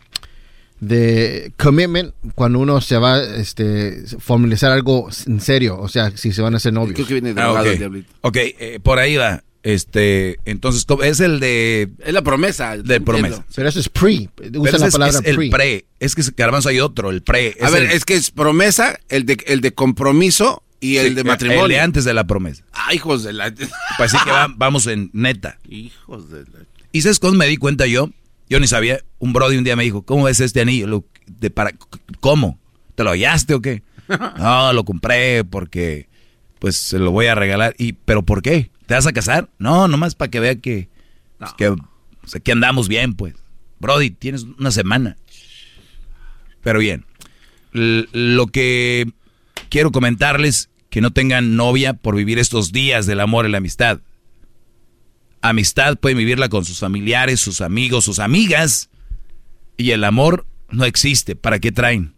de 0.79 1.53
commitment 1.57 2.13
cuando 2.35 2.59
uno 2.59 2.81
se 2.81 2.97
va 2.97 3.21
este 3.21 4.03
formalizar 4.19 4.71
algo 4.71 5.09
en 5.25 5.39
serio, 5.41 5.79
o 5.79 5.87
sea, 5.87 6.15
si 6.15 6.31
se 6.31 6.41
van 6.41 6.53
a 6.53 6.57
hacer 6.57 6.73
novios. 6.73 6.95
Creo 6.95 7.07
que 7.07 7.13
viene 7.21 7.33
Ah, 7.41 7.51
ok, 7.53 7.65
diablito. 7.77 8.13
Ok, 8.21 8.35
eh, 8.37 8.79
por 8.83 8.99
ahí 8.99 9.15
va. 9.15 9.43
Este, 9.65 10.37
entonces, 10.45 10.85
¿cómo- 10.85 11.01
es 11.01 11.19
el 11.19 11.39
de... 11.39 11.89
Es 12.05 12.13
la 12.13 12.21
promesa. 12.21 12.77
De 12.77 13.01
promesa. 13.01 13.43
Pero 13.55 13.67
eso 13.67 13.79
es 13.79 13.89
pre, 13.89 14.29
usa 14.59 14.77
la 14.77 14.85
es, 14.85 14.93
palabra 14.93 15.19
es 15.19 15.25
el 15.25 15.35
pre. 15.37 15.49
pre. 15.49 15.85
Es 15.99 16.13
que 16.13 16.21
Garbanzo 16.37 16.69
hay 16.69 16.79
otro, 16.79 17.09
el 17.09 17.23
pre. 17.23 17.57
A 17.61 17.71
ver, 17.71 17.83
el- 17.85 17.91
es 17.91 18.05
que 18.05 18.13
es 18.13 18.29
promesa, 18.29 18.99
el 19.09 19.25
de, 19.25 19.37
el 19.47 19.61
de 19.61 19.73
compromiso 19.73 20.61
y 20.79 20.97
el 20.97 21.09
sí, 21.09 21.13
de 21.15 21.23
matrimonio. 21.23 21.63
El 21.65 21.69
de 21.71 21.79
antes 21.79 22.05
de 22.05 22.13
la 22.13 22.27
promesa. 22.27 22.63
Ah, 22.73 22.93
hijos 22.93 23.23
de 23.23 23.33
la... 23.33 23.51
Pues 23.97 24.11
sí 24.11 24.17
que 24.23 24.29
va- 24.29 24.53
vamos 24.55 24.85
en 24.85 25.09
neta. 25.13 25.57
hijos 25.67 26.29
de 26.29 26.41
la... 26.43 26.59
¿Y 26.91 27.01
sabes 27.01 27.17
cómo 27.19 27.33
me 27.33 27.47
di 27.47 27.57
cuenta 27.57 27.87
yo? 27.87 28.11
Yo 28.47 28.59
ni 28.59 28.67
sabía. 28.67 28.99
Un 29.17 29.33
brody 29.33 29.57
un 29.57 29.63
día 29.63 29.75
me 29.75 29.83
dijo, 29.83 30.03
¿cómo 30.03 30.25
ves 30.25 30.41
este 30.41 30.61
anillo? 30.61 30.85
Lo- 30.85 31.05
de 31.25 31.49
para, 31.49 31.71
¿Cómo? 32.19 32.59
¿Te 32.93 33.03
lo 33.03 33.09
hallaste 33.09 33.55
o 33.55 33.61
qué? 33.61 33.81
No, 34.37 34.71
lo 34.73 34.85
compré 34.85 35.43
porque 35.43 36.07
pues 36.59 36.75
se 36.75 36.99
lo 36.99 37.09
voy 37.09 37.25
a 37.25 37.33
regalar. 37.33 37.73
¿Y 37.79 37.93
pero 37.93 38.21
por 38.23 38.43
qué? 38.43 38.69
¿Te 38.85 38.93
vas 38.93 39.07
a 39.07 39.13
casar? 39.13 39.49
No, 39.57 39.87
nomás 39.87 40.15
para 40.15 40.29
que 40.29 40.39
vea 40.39 40.55
que, 40.55 40.89
pues, 41.39 41.53
que, 41.53 41.69
o 41.69 41.77
sea, 42.25 42.39
que 42.39 42.51
andamos 42.51 42.87
bien, 42.87 43.13
pues. 43.13 43.35
Brody, 43.79 44.11
tienes 44.11 44.43
una 44.43 44.71
semana. 44.71 45.17
Pero 46.61 46.79
bien. 46.79 47.05
L- 47.73 48.07
lo 48.11 48.47
que 48.47 49.11
quiero 49.69 49.91
comentarles 49.91 50.69
que 50.89 51.01
no 51.01 51.11
tengan 51.11 51.55
novia 51.55 51.93
por 51.93 52.15
vivir 52.15 52.39
estos 52.39 52.71
días 52.71 53.05
del 53.05 53.19
amor 53.19 53.45
y 53.45 53.51
la 53.51 53.57
amistad. 53.57 53.99
Amistad 55.41 55.97
pueden 55.97 56.17
vivirla 56.17 56.49
con 56.49 56.65
sus 56.65 56.79
familiares, 56.79 57.39
sus 57.39 57.61
amigos, 57.61 58.05
sus 58.05 58.19
amigas. 58.19 58.89
Y 59.77 59.91
el 59.91 60.03
amor 60.03 60.45
no 60.69 60.85
existe. 60.85 61.35
¿Para 61.35 61.59
qué 61.59 61.71
traen? 61.71 62.13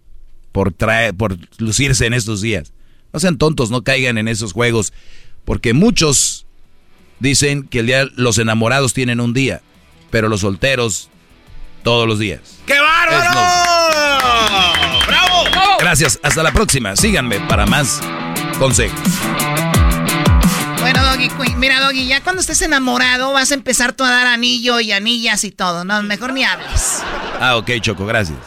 Por, 0.51 0.71
traer, 0.73 1.13
por 1.13 1.37
lucirse 1.59 2.05
en 2.05 2.13
estos 2.13 2.41
días. 2.41 2.73
No 3.13 3.19
sean 3.19 3.37
tontos, 3.37 3.69
no 3.71 3.83
caigan 3.83 4.17
en 4.17 4.27
esos 4.27 4.53
juegos. 4.53 4.93
Porque 5.43 5.73
muchos 5.73 6.46
dicen 7.19 7.67
que 7.67 7.79
el 7.79 7.87
día 7.87 8.05
los 8.15 8.37
enamorados 8.37 8.93
tienen 8.93 9.19
un 9.19 9.33
día, 9.33 9.61
pero 10.09 10.29
los 10.29 10.41
solteros 10.41 11.09
todos 11.83 12.07
los 12.07 12.19
días. 12.19 12.41
¡Qué 12.65 12.79
bárbaro! 12.79 13.31
¡Bravo! 15.07 15.43
Gracias, 15.79 16.19
hasta 16.23 16.43
la 16.43 16.51
próxima. 16.51 16.95
Síganme 16.95 17.39
para 17.41 17.65
más 17.65 18.01
consejos. 18.59 18.99
Bueno, 20.81 21.03
Doggy, 21.03 21.29
mira, 21.55 21.79
Doggy, 21.81 22.07
ya 22.07 22.21
cuando 22.21 22.41
estés 22.41 22.61
enamorado 22.61 23.33
vas 23.33 23.51
a 23.51 23.55
empezar 23.55 23.93
tú 23.93 24.03
a 24.03 24.11
dar 24.11 24.27
anillo 24.27 24.79
y 24.79 24.91
anillas 24.91 25.43
y 25.43 25.51
todo, 25.51 25.83
¿no? 25.83 26.01
Mejor 26.03 26.33
ni 26.33 26.43
hables. 26.43 27.03
Ah, 27.39 27.57
ok, 27.57 27.71
Choco, 27.81 28.05
gracias. 28.05 28.37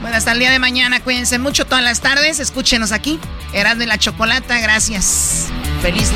Bueno, 0.00 0.16
hasta 0.16 0.32
el 0.32 0.38
día 0.38 0.50
de 0.50 0.58
mañana, 0.58 1.00
cuídense 1.00 1.38
mucho 1.38 1.66
todas 1.66 1.84
las 1.84 2.00
tardes, 2.00 2.40
escúchenos 2.40 2.90
aquí. 2.90 3.18
Erasmo 3.52 3.82
y 3.82 3.86
la 3.86 3.98
Chocolata, 3.98 4.58
gracias. 4.58 5.48
Feliz, 5.82 6.10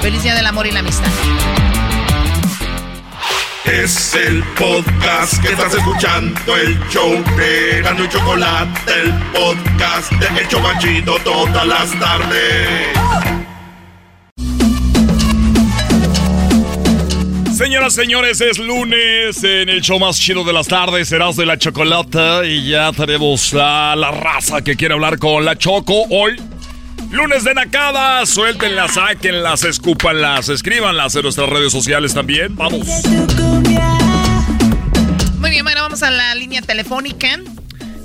feliz 0.00 0.22
día 0.22 0.34
del 0.34 0.46
amor 0.46 0.66
y 0.66 0.70
la 0.70 0.80
amistad. 0.80 1.08
Es 3.64 4.14
el 4.14 4.44
podcast 4.56 5.42
que 5.42 5.48
estás 5.48 5.74
escuchando, 5.74 6.56
el 6.56 6.78
show 6.90 7.24
de 7.36 7.78
Erasmo 7.78 8.04
y 8.04 8.08
Chocolate, 8.08 8.92
el 9.02 9.12
podcast 9.32 10.12
de 10.12 10.40
El 10.40 10.48
Chobachito 10.48 11.16
todas 11.24 11.66
las 11.66 11.98
tardes. 11.98 13.43
Señoras, 17.54 17.94
señores, 17.94 18.40
es 18.40 18.58
lunes 18.58 19.44
en 19.44 19.68
el 19.68 19.80
show 19.80 20.00
más 20.00 20.18
chido 20.18 20.42
de 20.42 20.52
las 20.52 20.66
tardes, 20.66 21.08
serás 21.08 21.36
de 21.36 21.46
la 21.46 21.56
chocolata 21.56 22.44
y 22.44 22.70
ya 22.70 22.90
tenemos 22.90 23.54
a 23.54 23.94
la 23.94 24.10
raza 24.10 24.60
que 24.62 24.74
quiere 24.74 24.94
hablar 24.94 25.20
con 25.20 25.44
la 25.44 25.56
Choco 25.56 26.02
hoy. 26.10 26.34
Lunes 27.12 27.44
de 27.44 27.54
nacadas, 27.54 28.28
suéltenlas, 28.28 28.94
sáquenlas, 28.94 29.62
escúpanlas, 29.62 30.48
escríbanlas 30.48 31.14
en 31.14 31.22
nuestras 31.22 31.48
redes 31.48 31.70
sociales 31.70 32.12
también. 32.12 32.56
Vamos. 32.56 32.88
Muy 35.38 35.50
bien, 35.50 35.62
bueno, 35.62 35.82
vamos 35.82 36.02
a 36.02 36.10
la 36.10 36.34
línea 36.34 36.60
telefónica. 36.60 37.38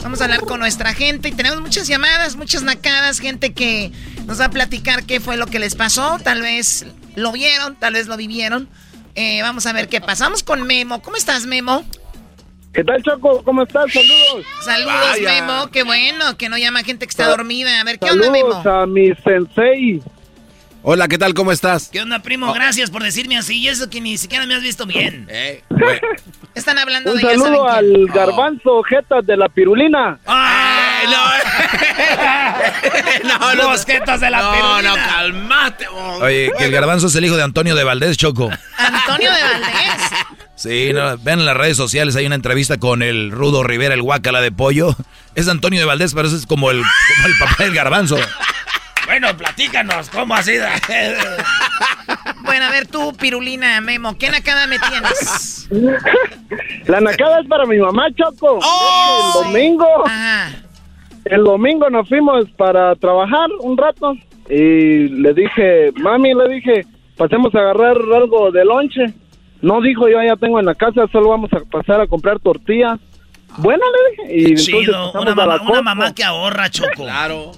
Vamos 0.04 0.22
a 0.22 0.26
hablar 0.26 0.42
con 0.42 0.60
nuestra 0.60 0.94
gente 0.94 1.30
y 1.30 1.32
tenemos 1.32 1.60
muchas 1.60 1.88
llamadas, 1.88 2.36
muchas 2.36 2.62
nacadas, 2.62 3.20
gente 3.20 3.54
que 3.54 3.92
nos 4.28 4.40
va 4.40 4.46
a 4.46 4.52
platicar 4.52 5.06
qué 5.06 5.20
fue 5.20 5.38
lo 5.38 5.48
que 5.48 5.58
les 5.58 5.74
pasó. 5.74 6.20
Tal 6.24 6.44
vez 6.44 6.86
lo 7.16 7.32
vieron, 7.32 7.76
tal 7.78 7.94
vez 7.94 8.06
lo 8.06 8.16
vivieron. 8.16 8.70
Eh, 9.22 9.42
vamos 9.42 9.66
a 9.66 9.74
ver 9.74 9.90
qué 9.90 10.00
pasamos 10.00 10.44
con 10.44 10.64
Memo. 10.66 11.02
¿Cómo 11.02 11.18
estás, 11.18 11.46
Memo? 11.46 11.84
¿Qué 12.74 12.86
tal, 12.86 13.04
Choco? 13.04 13.44
¿Cómo 13.44 13.64
estás? 13.64 13.92
Saludos. 13.92 14.46
Saludos, 14.64 14.94
Vaya. 15.12 15.42
Memo. 15.46 15.68
Qué 15.72 15.84
bueno 15.84 16.38
que 16.38 16.48
no 16.48 16.58
llama 16.58 16.84
gente 16.84 17.06
que 17.06 17.10
está 17.10 17.26
Sa- 17.26 17.32
dormida. 17.32 17.82
A 17.82 17.84
ver, 17.84 18.00
¿qué 18.00 18.12
onda, 18.12 18.32
Memo? 18.32 18.64
Saludos 18.64 18.84
a 18.84 18.86
mi 18.86 19.14
sensei. 19.16 20.02
Hola, 20.84 21.10
¿qué 21.10 21.18
tal? 21.18 21.34
¿Cómo 21.34 21.52
estás? 21.52 21.90
¿Qué 21.90 22.00
onda, 22.02 22.20
primo? 22.20 22.54
Gracias 22.54 22.90
por 22.90 23.04
decirme 23.04 23.38
así. 23.38 23.58
Y 23.58 23.68
eso 23.68 23.90
que 23.90 24.00
ni 24.00 24.18
siquiera 24.18 24.46
me 24.46 24.56
has 24.56 24.62
visto 24.64 24.86
bien. 24.86 25.28
Eh, 25.30 25.64
Están 26.56 26.78
hablando 26.78 27.12
Un 27.12 27.18
de 27.18 27.24
ya 27.24 27.30
saben 27.32 27.44
saludo 27.44 27.66
quién. 27.66 27.76
al 27.76 28.06
garbanzo 28.14 28.84
Jetas 28.84 29.26
de 29.26 29.36
la 29.36 29.50
pirulina. 29.50 30.18
no, 33.24 33.56
no, 33.56 33.70
Mosquetas 33.70 34.20
de 34.22 34.30
la 34.30 34.42
no, 34.42 34.52
pirulina. 34.52 34.82
no, 34.82 34.96
calmate. 34.96 35.88
oh. 35.88 36.20
Oye, 36.24 36.52
que 36.58 36.66
el 36.66 36.72
garbanzo 36.72 37.08
es 37.08 37.16
el 37.16 37.26
hijo 37.26 37.38
de 37.38 37.44
Antonio 37.44 37.76
de 37.76 37.84
Valdés, 37.84 38.18
Choco. 38.18 38.50
Antonio 38.78 39.32
de 39.32 39.42
Valdés. 39.42 40.12
Sí, 40.56 40.92
no, 40.94 41.18
vean 41.20 41.40
en 41.40 41.46
las 41.46 41.56
redes 41.56 41.78
sociales, 41.78 42.16
hay 42.16 42.26
una 42.26 42.36
entrevista 42.36 42.78
con 42.78 43.02
el 43.02 43.32
Rudo 43.32 43.64
Rivera, 43.64 43.94
el 43.94 44.02
guacala 44.02 44.42
de 44.42 44.52
pollo. 44.52 44.96
Es 45.36 45.48
Antonio 45.48 45.80
de 45.80 45.86
Valdés, 45.86 46.14
pero 46.14 46.28
ese 46.28 46.38
es 46.38 46.46
como 46.46 46.72
el, 46.72 46.82
como 46.82 47.28
el 47.28 47.34
papá 47.40 47.64
del 47.64 47.74
garbanzo. 47.74 48.18
Bueno, 49.06 49.36
platícanos, 49.38 50.10
¿cómo 50.10 50.36
ha 50.36 50.44
sido? 50.44 50.68
Bueno, 52.42 52.66
a 52.66 52.70
ver 52.72 52.88
tú, 52.88 53.16
Pirulina, 53.16 53.80
Memo, 53.82 54.18
¿qué 54.18 54.30
nacada 54.30 54.68
me 54.68 54.78
tienes? 54.80 55.68
La 56.86 57.00
nacada 57.02 57.40
es 57.42 57.48
para 57.48 57.66
mi 57.66 57.78
mamá, 57.78 58.08
Choco. 58.16 58.60
el 58.60 59.44
domingo. 59.46 59.88
Ajá. 60.06 60.52
El 61.30 61.44
domingo 61.44 61.90
nos 61.92 62.10
fuimos 62.10 62.50
para 62.58 62.96
trabajar 62.96 63.50
un 63.62 63.78
rato. 63.78 64.14
Y 64.50 65.10
le 65.10 65.34
dije, 65.34 65.92
mami, 66.02 66.34
le 66.34 66.50
dije, 66.56 66.86
pasemos 67.16 67.54
a 67.54 67.60
agarrar 67.60 67.98
algo 68.16 68.52
de 68.52 68.66
lonche. 68.66 69.14
No 69.62 69.80
dijo, 69.80 70.10
yo 70.10 70.24
ya 70.24 70.36
tengo 70.36 70.60
en 70.60 70.66
la 70.66 70.74
casa, 70.74 71.06
solo 71.12 71.30
vamos 71.30 71.52
a 71.54 71.60
pasar 71.60 72.02
a 72.02 72.08
comprar 72.08 72.40
tortillas. 72.40 73.00
Bueno, 73.60 73.84
le 73.86 74.34
dije. 74.34 74.52
Y 74.52 74.56
Chido, 74.56 75.12
una 75.14 75.36
mamá, 75.36 75.62
una 75.62 75.82
mamá 75.84 76.14
que 76.16 76.24
ahorra, 76.24 76.70
Choco. 76.70 76.90
Claro. 76.96 77.52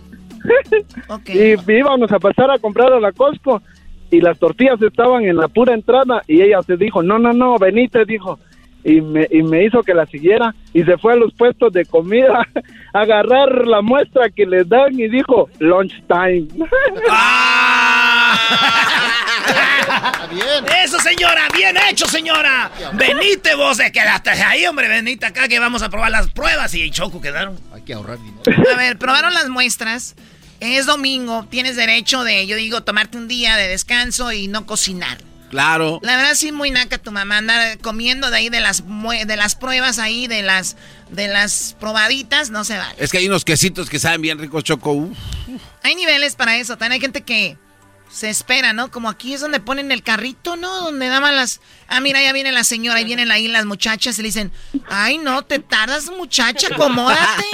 Y 1.28 1.72
íbamos 1.72 2.12
a 2.12 2.18
pasar 2.18 2.50
a 2.50 2.58
comprar 2.58 2.92
a 2.92 3.00
la 3.00 3.12
Costco 3.12 3.62
y 4.10 4.20
las 4.20 4.40
tortillas 4.40 4.82
estaban 4.82 5.24
en 5.24 5.38
la 5.38 5.48
pura 5.48 5.74
entrada 5.74 6.24
y 6.28 6.42
ella 6.42 6.62
se 6.64 6.78
dijo, 6.78 7.04
no, 7.04 7.20
no, 7.20 7.32
no, 7.32 7.58
venite, 7.58 8.06
dijo. 8.06 8.40
Y 8.84 9.00
me, 9.02 9.28
y 9.30 9.44
me 9.44 9.64
hizo 9.64 9.84
que 9.84 9.94
la 9.94 10.08
siguiera 10.08 10.56
y 10.74 10.84
se 10.84 10.98
fue 10.98 11.14
a 11.14 11.16
los 11.16 11.32
puestos 11.34 11.72
de 11.72 11.86
comida 11.86 12.48
agarrar 12.94 13.66
la 13.68 13.82
muestra 13.82 14.30
que 14.30 14.46
les 14.46 14.68
dan 14.68 15.00
y 15.00 15.08
dijo, 15.08 15.50
lunch 15.60 16.04
time. 16.08 16.48
bien. 20.32 20.66
Eso, 20.84 21.00
señora, 21.00 21.48
bien 21.54 21.76
hecho, 21.90 22.06
señora. 22.08 22.72
Venite 22.94 23.56
vos, 23.56 23.78
de 23.78 23.92
quedaste 23.92 24.30
ahí, 24.32 24.66
hombre, 24.66 24.88
venite 24.88 25.26
acá 25.26 25.48
que 25.48 25.60
vamos 25.60 25.82
a 25.82 25.90
probar 25.90 26.12
las 26.12 26.30
pruebas 26.30 26.74
y 26.74 26.90
Choco 26.92 27.22
quedaron. 27.22 27.60
Hay 27.74 27.82
que 27.84 27.94
ahorrar 27.94 28.18
dinero. 28.20 28.44
A 28.74 28.76
ver, 28.78 28.98
probaron 28.98 29.34
las 29.34 29.50
muestras. 29.50 30.16
Es 30.60 30.86
domingo, 30.86 31.48
tienes 31.50 31.76
derecho 31.76 32.24
de, 32.24 32.46
yo 32.46 32.56
digo, 32.56 32.84
tomarte 32.84 33.18
un 33.18 33.28
día 33.28 33.56
de 33.56 33.68
descanso 33.68 34.32
y 34.32 34.48
no 34.48 34.68
cocinar. 34.68 35.18
Claro. 35.52 36.00
La 36.02 36.16
verdad 36.16 36.34
sí 36.34 36.54
muy 36.54 36.72
naca 36.72 36.98
tu 36.98 37.12
mamá 37.12 37.38
andar 37.38 37.78
comiendo 37.80 38.32
de 38.32 38.38
ahí 38.38 38.50
de 38.50 38.62
las 38.62 38.84
de 38.86 39.36
las 39.36 39.56
pruebas 39.56 40.00
ahí 40.00 40.28
de 40.28 40.42
las 40.42 40.78
de 41.10 41.28
las 41.28 41.76
probaditas, 41.78 42.50
no 42.50 42.64
se 42.64 42.78
vale. 42.78 42.96
Es 42.98 43.12
que 43.12 43.18
hay 43.18 43.28
unos 43.28 43.44
quesitos 43.44 43.90
que 43.90 44.00
saben 44.00 44.22
bien 44.22 44.40
ricos, 44.40 44.64
Choco. 44.64 44.94
Uf. 44.94 45.18
Hay 45.84 45.96
niveles 45.96 46.36
para 46.36 46.56
eso, 46.56 46.78
también 46.78 46.94
hay 46.94 47.02
gente 47.02 47.22
que 47.22 47.58
se 48.12 48.30
espera, 48.30 48.74
¿no? 48.74 48.92
Como 48.92 49.10
aquí 49.10 49.34
es 49.34 49.42
donde 49.42 49.60
ponen 49.60 49.92
el 49.92 50.04
carrito, 50.04 50.58
¿no? 50.58 50.82
Donde 50.82 51.08
daban 51.08 51.36
las... 51.36 51.62
Ah, 51.88 52.02
mira, 52.02 52.22
ya 52.22 52.34
viene 52.34 52.52
la 52.52 52.64
señora, 52.64 53.00
ahí 53.00 53.06
vienen 53.06 53.32
ahí 53.32 53.48
las 53.48 53.66
muchachas 53.66 54.20
y 54.20 54.22
le 54.22 54.28
dicen, 54.28 54.52
ay, 54.90 55.18
no, 55.18 55.44
te 55.44 55.60
tardas, 55.60 56.10
muchacha, 56.10 56.68
acomódate. 56.72 57.46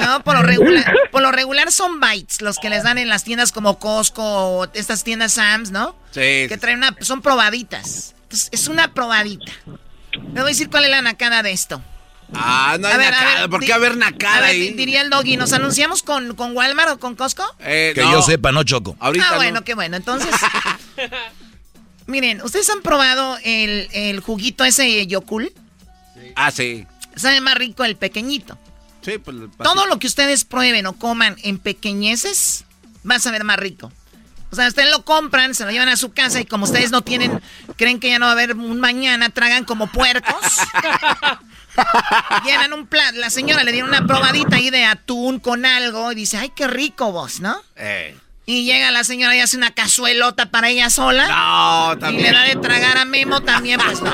No, 0.00 0.22
por 0.24 0.34
lo 0.34 0.42
regular, 0.42 0.94
por 1.10 1.20
lo 1.20 1.30
regular 1.30 1.70
son 1.72 2.00
bites, 2.00 2.40
los 2.40 2.58
que 2.58 2.70
les 2.70 2.84
dan 2.84 2.96
en 2.96 3.08
las 3.08 3.24
tiendas 3.24 3.52
como 3.52 3.78
Costco 3.78 4.22
o 4.22 4.68
estas 4.72 5.04
tiendas 5.04 5.32
Sam's, 5.32 5.70
¿no? 5.70 5.94
Sí. 6.10 6.46
Que 6.48 6.56
traen 6.58 6.78
una, 6.78 6.96
son 7.00 7.20
probaditas. 7.22 8.14
Entonces, 8.22 8.48
es 8.52 8.68
una 8.68 8.94
probadita. 8.94 9.52
Le 10.12 10.40
voy 10.40 10.40
a 10.40 10.44
decir 10.44 10.70
cuál 10.70 10.84
es 10.84 10.90
la 10.90 11.02
nacada 11.02 11.42
de 11.42 11.52
esto. 11.52 11.82
Ah, 12.34 12.76
no 12.80 12.86
hay 12.86 12.94
A 12.94 12.96
ver, 12.96 13.06
a 13.08 13.10
nacada. 13.10 13.40
ver, 13.40 13.50
¿Por 13.50 13.60
qué 13.64 13.72
haber 13.72 13.92
A 13.92 13.96
nacada 13.96 14.40
ver, 14.42 14.50
ahí? 14.50 14.60
di- 14.60 14.74
diría 14.74 15.00
el 15.02 15.10
doggy, 15.10 15.36
¿nos 15.36 15.52
anunciamos 15.52 16.02
con, 16.02 16.34
con 16.36 16.56
Walmart 16.56 16.90
o 16.92 16.98
con 17.00 17.16
Costco? 17.16 17.44
Eh, 17.60 17.92
Que 17.94 18.02
no. 18.02 18.12
yo 18.12 18.22
sepa, 18.22 18.52
no 18.52 18.62
choco. 18.64 18.96
Ahorita 19.00 19.26
ah, 19.28 19.30
no. 19.32 19.36
bueno, 19.36 19.64
qué 19.64 19.74
bueno. 19.74 19.96
Entonces, 19.96 20.30
miren, 22.06 22.42
¿ustedes 22.42 22.68
han 22.70 22.82
probado 22.82 23.38
el, 23.44 23.88
el 23.92 24.20
juguito 24.20 24.64
ese 24.64 25.06
Yokul? 25.06 25.52
Ah, 26.36 26.50
sí. 26.50 26.86
Sabe 27.16 27.40
más 27.40 27.54
rico 27.56 27.84
el 27.84 27.96
pequeñito. 27.96 28.58
Sí, 29.02 29.18
pues. 29.18 29.36
el 29.36 29.50
Todo 29.62 29.86
lo 29.86 29.98
que 29.98 30.06
ustedes 30.06 30.44
prueben 30.44 30.86
o 30.86 30.92
coman 30.94 31.36
en 31.42 31.58
pequeñeces 31.58 32.64
va 33.08 33.16
a 33.16 33.20
saber 33.20 33.44
más 33.44 33.58
rico. 33.58 33.90
O 34.52 34.56
sea, 34.56 34.66
ustedes 34.66 34.90
lo 34.90 35.04
compran, 35.04 35.54
se 35.54 35.64
lo 35.64 35.70
llevan 35.70 35.88
a 35.88 35.96
su 35.96 36.12
casa 36.12 36.40
y 36.40 36.44
como 36.44 36.64
ustedes 36.64 36.90
no 36.90 37.02
tienen, 37.02 37.40
creen 37.76 38.00
que 38.00 38.08
ya 38.10 38.18
no 38.18 38.26
va 38.26 38.30
a 38.30 38.34
haber 38.34 38.56
un 38.56 38.80
mañana, 38.80 39.30
tragan 39.30 39.64
como 39.64 39.86
puercos. 39.86 40.34
Llenan 42.44 42.72
un 42.72 42.86
plato. 42.86 43.18
La 43.18 43.30
señora 43.30 43.62
le 43.64 43.72
dieron 43.72 43.90
una 43.90 44.06
probadita 44.06 44.56
ahí 44.56 44.70
de 44.70 44.84
atún 44.84 45.38
con 45.40 45.64
algo 45.66 46.12
y 46.12 46.14
dice, 46.14 46.36
ay, 46.38 46.50
qué 46.54 46.66
rico 46.66 47.12
vos, 47.12 47.40
¿no? 47.40 47.60
Eh. 47.76 48.16
Y 48.46 48.64
llega 48.64 48.90
la 48.90 49.04
señora 49.04 49.36
y 49.36 49.40
hace 49.40 49.56
una 49.56 49.70
cazuelota 49.72 50.46
para 50.46 50.68
ella 50.70 50.90
sola. 50.90 51.28
No, 51.28 51.92
Y 51.94 51.98
también. 52.00 52.22
le 52.24 52.32
da 52.32 52.42
de 52.44 52.56
tragar 52.56 52.98
a 52.98 53.04
Memo 53.04 53.40
también, 53.42 53.78
pues 53.84 54.00
no. 54.02 54.10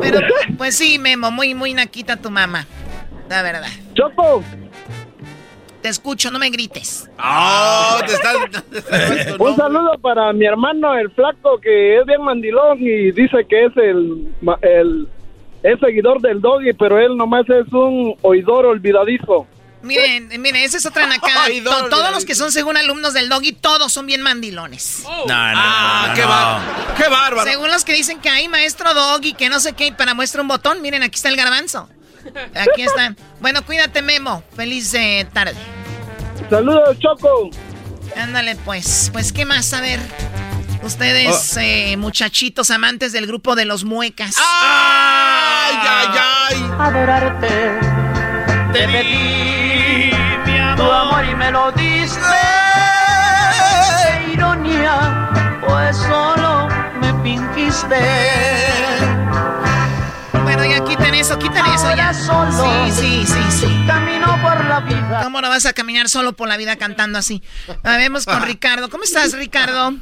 Pero, 0.00 0.20
pues 0.56 0.76
sí, 0.76 0.98
Memo, 0.98 1.30
muy, 1.30 1.54
muy 1.54 1.74
naquita 1.74 2.16
tu 2.16 2.30
mamá. 2.30 2.66
La 3.28 3.42
verdad. 3.42 3.68
Choco, 3.94 4.44
Te 5.86 5.90
escucho, 5.90 6.32
no 6.32 6.40
me 6.40 6.50
grites. 6.50 7.08
Oh, 7.16 8.00
te 8.04 8.12
estás. 8.14 8.34
te 8.72 8.78
estás 8.78 9.04
puesto, 9.36 9.44
un 9.44 9.54
saludo 9.56 9.92
para 10.02 10.32
mi 10.32 10.44
hermano, 10.44 10.98
el 10.98 11.12
flaco, 11.12 11.60
que 11.62 11.98
es 12.00 12.04
bien 12.06 12.22
mandilón 12.22 12.78
y 12.80 13.12
dice 13.12 13.46
que 13.48 13.66
es 13.66 13.72
el, 13.76 14.26
el 14.62 15.08
es 15.62 15.78
seguidor 15.78 16.20
del 16.20 16.40
doggy, 16.40 16.72
pero 16.72 16.98
él 16.98 17.16
nomás 17.16 17.44
es 17.48 17.72
un 17.72 18.16
oidor 18.22 18.66
olvidadizo. 18.66 19.46
Miren, 19.82 20.28
miren, 20.40 20.56
esa 20.64 20.78
es 20.78 20.86
otra 20.86 21.06
Doggy. 21.46 21.60
todos 21.62 22.10
los 22.10 22.24
que 22.24 22.34
son 22.34 22.50
según 22.50 22.76
alumnos 22.76 23.14
del 23.14 23.28
doggy, 23.28 23.52
todos 23.52 23.92
son 23.92 24.06
bien 24.06 24.22
mandilones. 24.22 25.04
No, 25.04 25.24
no, 25.26 25.34
Ah, 25.36 26.06
no, 26.08 26.14
qué, 26.16 26.22
no. 26.22 26.28
bar- 26.28 26.94
qué 26.96 27.08
bárbaro. 27.08 27.48
Según 27.48 27.70
los 27.70 27.84
que 27.84 27.92
dicen 27.92 28.18
que 28.18 28.28
hay 28.28 28.48
maestro 28.48 28.92
doggy, 28.92 29.34
que 29.34 29.48
no 29.50 29.60
sé 29.60 29.72
qué, 29.74 29.86
y 29.86 29.90
para 29.92 30.14
muestra 30.14 30.42
un 30.42 30.48
botón, 30.48 30.82
miren, 30.82 31.04
aquí 31.04 31.14
está 31.14 31.28
el 31.28 31.36
garbanzo. 31.36 31.88
Aquí 32.56 32.82
están. 32.82 33.16
Bueno, 33.38 33.62
cuídate, 33.64 34.00
Memo. 34.02 34.42
Feliz 34.56 34.92
eh, 34.94 35.24
tarde. 35.32 35.54
Saludos, 36.50 36.98
Choco. 36.98 37.50
Ándale, 38.16 38.56
pues. 38.64 39.10
Pues, 39.12 39.32
¿qué 39.32 39.44
más? 39.44 39.72
A 39.72 39.80
ver. 39.80 40.00
Ustedes, 40.82 41.56
eh, 41.56 41.96
muchachitos 41.96 42.70
amantes 42.70 43.12
del 43.12 43.26
grupo 43.26 43.56
de 43.56 43.64
los 43.64 43.82
muecas. 43.84 44.36
¡Ay, 44.38 45.74
ay, 45.82 46.08
ay! 46.50 46.70
adorarte. 46.78 47.48
Te 48.72 48.86
pedí 48.86 50.10
tu 50.76 50.82
amor 50.82 51.24
y 51.24 51.34
me 51.34 51.50
lo 51.50 51.72
diste. 51.72 52.20
Ironía, 54.32 55.58
pues 55.66 55.96
solo 55.96 56.68
me 57.00 57.12
fingiste. 57.22 58.00
Bueno, 60.44 60.64
ya 60.64 60.84
quiten 61.16 61.20
eso, 61.20 61.38
quiten 61.38 61.64
eso 61.74 61.96
ya. 61.96 62.12
Solo. 62.12 62.52
Sí, 62.52 62.92
sí, 62.92 63.26
sí, 63.26 63.42
sí. 63.50 63.84
Camino 63.86 64.26
por 64.42 64.64
la 64.64 64.80
vida. 64.80 65.20
¿Cómo 65.22 65.40
no 65.40 65.48
vas 65.48 65.66
a 65.66 65.72
caminar 65.72 66.08
solo 66.08 66.34
por 66.34 66.48
la 66.48 66.56
vida 66.56 66.76
cantando 66.76 67.18
así? 67.18 67.42
Vamos 67.82 68.26
con 68.26 68.42
Ricardo. 68.46 68.88
¿Cómo 68.90 69.04
estás, 69.04 69.36
Ricardo? 69.36 69.94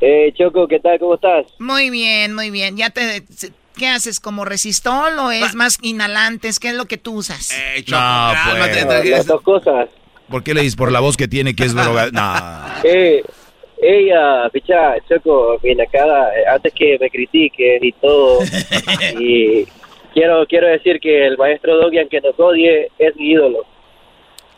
Eh, 0.00 0.32
Choco, 0.36 0.66
¿qué 0.66 0.80
tal? 0.80 0.98
¿Cómo 0.98 1.14
estás? 1.16 1.46
Muy 1.58 1.90
bien, 1.90 2.34
muy 2.34 2.50
bien. 2.50 2.76
¿Ya 2.76 2.90
te, 2.90 3.24
¿Qué 3.76 3.88
haces? 3.88 4.18
¿Como 4.18 4.44
resistol 4.44 5.18
o 5.18 5.30
es 5.30 5.54
más 5.54 5.78
inhalantes? 5.82 6.58
¿Qué 6.58 6.68
es 6.68 6.74
lo 6.74 6.86
que 6.86 6.96
tú 6.96 7.16
usas? 7.16 7.50
Eh, 7.52 7.82
Choco, 7.84 8.00
No, 8.00 8.32
cálmate, 8.32 8.86
pues. 8.86 9.10
Las 9.10 9.26
dos 9.26 9.42
cosas. 9.42 9.88
¿Por 10.28 10.42
qué 10.42 10.54
le 10.54 10.62
dices 10.62 10.76
por 10.76 10.90
la 10.92 11.00
voz 11.00 11.16
que 11.16 11.28
tiene 11.28 11.54
que 11.54 11.64
es 11.64 11.74
droga? 11.74 12.08
No. 12.12 12.80
Eh, 12.84 13.22
ella, 13.82 14.48
picha, 14.50 14.94
Choco, 15.08 15.58
bien 15.62 15.80
acá, 15.80 15.98
eh, 16.34 16.44
antes 16.50 16.72
que 16.74 16.96
me 17.00 17.10
critiques 17.10 17.82
y 17.82 17.92
todo, 17.92 18.40
y 19.18 19.66
quiero 20.12 20.46
quiero 20.46 20.68
decir 20.68 21.00
que 21.00 21.26
el 21.26 21.36
maestro 21.36 21.76
Doggy, 21.76 21.98
aunque 21.98 22.20
nos 22.20 22.38
odie, 22.38 22.90
es 22.98 23.16
mi 23.16 23.30
ídolo. 23.32 23.64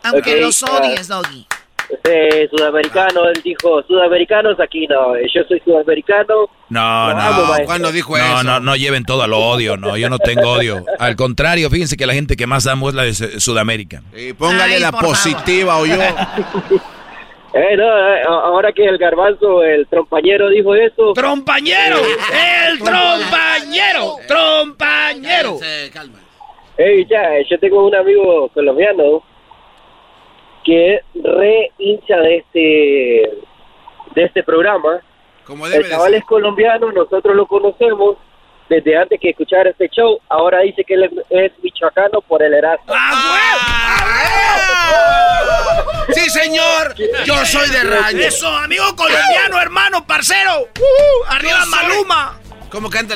Aunque 0.04 0.34
ok, 0.34 0.40
los 0.40 0.62
ah. 0.64 0.78
odies, 0.78 1.08
Doggy. 1.08 1.46
Este 1.90 2.48
sudamericano, 2.48 3.26
él 3.28 3.40
dijo, 3.44 3.82
sudamericanos 3.82 4.58
aquí 4.60 4.86
no, 4.86 5.14
eh, 5.14 5.26
yo 5.34 5.42
soy 5.46 5.60
sudamericano. 5.62 6.48
No, 6.70 7.12
no. 7.12 7.20
amo, 7.20 7.42
maestro. 7.44 7.66
¿Cuándo 7.66 7.92
dijo 7.92 8.16
No, 8.16 8.24
eso? 8.24 8.44
no, 8.44 8.60
no 8.60 8.76
lleven 8.76 9.04
todo 9.04 9.22
al 9.22 9.32
odio, 9.34 9.76
no, 9.76 9.96
yo 9.98 10.08
no 10.08 10.18
tengo 10.18 10.52
odio. 10.52 10.84
Al 10.98 11.16
contrario, 11.16 11.68
fíjense 11.68 11.96
que 11.98 12.06
la 12.06 12.14
gente 12.14 12.34
que 12.34 12.46
más 12.46 12.66
amo 12.66 12.88
es 12.88 12.94
la 12.94 13.02
de 13.02 13.12
Su- 13.12 13.40
Sudamérica. 13.40 14.02
Y 14.16 14.32
póngale 14.32 14.76
Ay, 14.76 14.80
la 14.80 14.92
positiva 14.92 15.76
o 15.78 15.86
yo. 15.86 15.96
Eh, 17.54 17.76
no, 17.76 17.84
eh, 18.14 18.22
a- 18.22 18.46
ahora 18.46 18.72
que 18.72 18.84
el 18.84 18.96
garbanzo, 18.96 19.62
el 19.62 19.86
trompañero 19.86 20.48
dijo 20.48 20.74
eso, 20.74 21.12
¡Trompañero! 21.12 21.98
¡El 21.98 22.78
trompañero! 22.78 24.16
¡Trompañero! 24.26 25.58
Se 25.58 25.90
calma. 25.92 26.18
Hey, 26.78 27.06
ya, 27.10 27.28
yo 27.50 27.58
tengo 27.58 27.86
un 27.86 27.94
amigo 27.94 28.48
colombiano 28.54 29.22
que 30.64 30.94
es 30.94 31.02
re 31.22 31.70
hincha 31.78 32.16
de 32.16 32.36
este 32.38 33.30
de 34.14 34.24
este 34.24 34.42
programa. 34.42 35.00
Como 35.46 35.68
debe 35.68 35.84
El 35.84 35.90
chaval 35.90 36.14
es 36.14 36.24
colombiano, 36.24 36.90
nosotros 36.92 37.34
lo 37.36 37.46
conocemos 37.46 38.16
desde 38.70 38.96
antes 38.96 39.20
que 39.20 39.30
escuchar 39.30 39.66
este 39.66 39.88
show. 39.90 40.18
Ahora 40.28 40.60
dice 40.60 40.84
que 40.84 40.94
él 40.94 41.04
es, 41.04 41.10
es 41.28 41.52
michoacano 41.62 42.22
por 42.22 42.42
el 42.42 42.54
Erasmo. 42.54 42.86
¡Ah! 42.94 44.81
¡Sí, 46.14 46.30
señor! 46.30 46.94
Yo 47.24 47.44
soy 47.46 47.68
de 47.70 47.82
rancho. 47.84 48.18
¡Eso, 48.18 48.48
amigo 48.48 48.94
colombiano, 48.96 49.60
hermano, 49.60 50.06
parcero! 50.06 50.62
¡Uh! 50.78 51.24
¡Arriba 51.28 51.64
Maluma! 51.66 52.38
¿Cómo 52.70 52.90
canta 52.90 53.14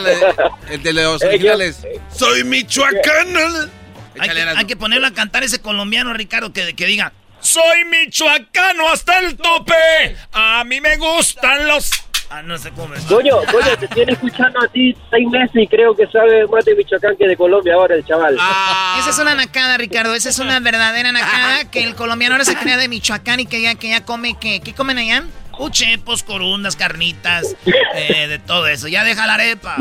el 0.68 0.82
de 0.82 0.92
los 0.92 1.22
originales? 1.22 1.78
Soy 2.14 2.44
michoacano. 2.44 3.70
Hay 4.18 4.28
que, 4.30 4.40
hay 4.40 4.64
que 4.64 4.76
ponerlo 4.76 5.06
a 5.06 5.12
cantar 5.12 5.44
ese 5.44 5.60
colombiano, 5.60 6.12
Ricardo, 6.12 6.52
que, 6.52 6.74
que 6.74 6.86
diga... 6.86 7.12
Soy 7.38 7.84
michoacano 7.84 8.88
hasta 8.88 9.18
el 9.20 9.36
tope. 9.36 10.16
A 10.32 10.64
mí 10.64 10.80
me 10.80 10.96
gustan 10.96 11.68
los. 11.68 11.90
Ah, 12.28 12.42
no 12.42 12.58
sé 12.58 12.70
cómo 12.72 12.92
es. 12.94 13.04
Coño, 13.04 13.36
coño, 13.52 13.76
te 13.78 13.86
tiene 13.88 14.12
escuchando 14.12 14.58
a 14.60 14.68
ti 14.68 14.96
seis 15.10 15.28
meses 15.28 15.54
y 15.54 15.66
creo 15.68 15.94
que 15.94 16.06
sabe 16.08 16.46
más 16.48 16.64
de 16.64 16.74
Michoacán 16.74 17.16
que 17.16 17.26
de 17.28 17.36
Colombia 17.36 17.74
ahora 17.74 17.94
el 17.94 18.04
chaval. 18.04 18.36
Ah, 18.40 18.96
Esa 19.00 19.10
es 19.10 19.18
una 19.18 19.34
nacada, 19.34 19.76
Ricardo. 19.76 20.12
Esa 20.14 20.30
es 20.30 20.38
una 20.40 20.58
verdadera 20.58 21.12
nacada 21.12 21.70
que 21.70 21.84
el 21.84 21.94
colombiano 21.94 22.34
ahora 22.34 22.44
se 22.44 22.56
crea 22.56 22.76
de 22.78 22.88
Michoacán 22.88 23.40
y 23.40 23.46
que 23.46 23.60
ya, 23.62 23.76
que 23.76 23.90
ya 23.90 24.04
come, 24.04 24.36
que, 24.38 24.60
¿qué 24.60 24.74
comen 24.74 24.98
allá? 24.98 25.22
Uchepos, 25.58 26.22
corundas, 26.22 26.74
carnitas, 26.76 27.56
eh, 27.94 28.26
de 28.28 28.38
todo 28.40 28.66
eso. 28.66 28.88
Ya 28.88 29.04
deja 29.04 29.26
la 29.26 29.34
arepa. 29.34 29.76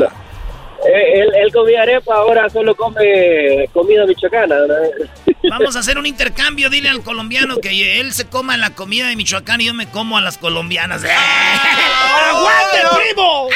Él, 0.84 1.30
él 1.34 1.52
comía 1.52 1.82
arepa, 1.82 2.14
ahora 2.16 2.48
solo 2.50 2.74
come 2.74 3.66
comida 3.72 4.06
michoacana. 4.06 4.56
¿no? 4.66 4.74
Vamos 5.50 5.76
a 5.76 5.80
hacer 5.80 5.98
un 5.98 6.06
intercambio. 6.06 6.68
Dile 6.70 6.88
al 6.88 7.02
colombiano 7.02 7.56
que 7.58 8.00
él 8.00 8.12
se 8.12 8.28
coma 8.28 8.56
la 8.56 8.70
comida 8.74 9.08
de 9.08 9.16
Michoacán 9.16 9.60
y 9.60 9.66
yo 9.66 9.74
me 9.74 9.88
como 9.90 10.18
a 10.18 10.20
las 10.20 10.38
colombianas. 10.38 11.04
¡Eh! 11.04 11.08
¡Aguante, 12.30 12.78
primo! 13.14 13.48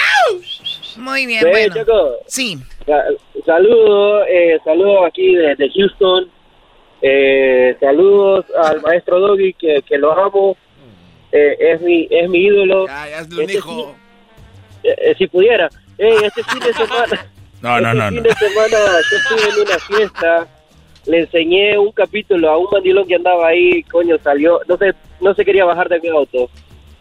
Muy 0.96 1.26
bien, 1.26 1.40
Sí, 1.40 1.48
bueno. 1.50 1.74
Choco. 1.74 2.10
Sí. 2.26 2.58
Sa- 2.86 3.04
Saludos, 3.46 4.26
eh, 4.28 4.58
saludos 4.64 5.06
aquí 5.06 5.34
desde 5.34 5.70
Houston. 5.72 6.30
Eh, 7.02 7.74
saludos 7.80 8.44
al 8.62 8.80
maestro 8.82 9.18
Doggy, 9.18 9.54
que, 9.54 9.82
que 9.88 9.96
lo 9.98 10.12
amo. 10.12 10.56
Eh, 11.32 11.56
es 11.58 11.80
mi 11.80 12.06
es 12.10 12.28
mi 12.28 12.38
ídolo. 12.40 12.86
Ya, 12.86 13.08
ya 13.08 13.18
hazle 13.20 13.34
un 13.36 13.40
Este 13.42 13.54
hijo. 13.58 13.94
Eh, 14.82 14.94
eh, 14.98 15.14
si 15.16 15.26
pudiera. 15.26 15.70
Eh, 16.02 16.16
este 16.24 16.42
fin 16.44 16.60
de 16.60 16.72
semana. 16.72 17.26
No, 17.62 17.78
no, 17.78 17.90
este 17.90 17.98
no, 18.00 18.08
fin 18.08 18.14
no. 18.16 18.22
de 18.22 18.34
semana 18.36 18.78
yo 19.10 19.16
estuve 19.18 19.50
en 19.50 19.68
una 19.68 19.78
fiesta. 19.78 20.46
Le 21.04 21.18
enseñé 21.20 21.76
un 21.76 21.92
capítulo 21.92 22.48
a 22.50 22.56
un 22.56 22.66
mandilón 22.72 23.06
que 23.06 23.16
andaba 23.16 23.48
ahí. 23.48 23.82
Coño, 23.82 24.16
salió. 24.24 24.60
No 24.66 24.78
se, 24.78 24.94
no 25.20 25.34
se 25.34 25.44
quería 25.44 25.66
bajar 25.66 25.90
de 25.90 26.00
mi 26.00 26.08
auto. 26.08 26.48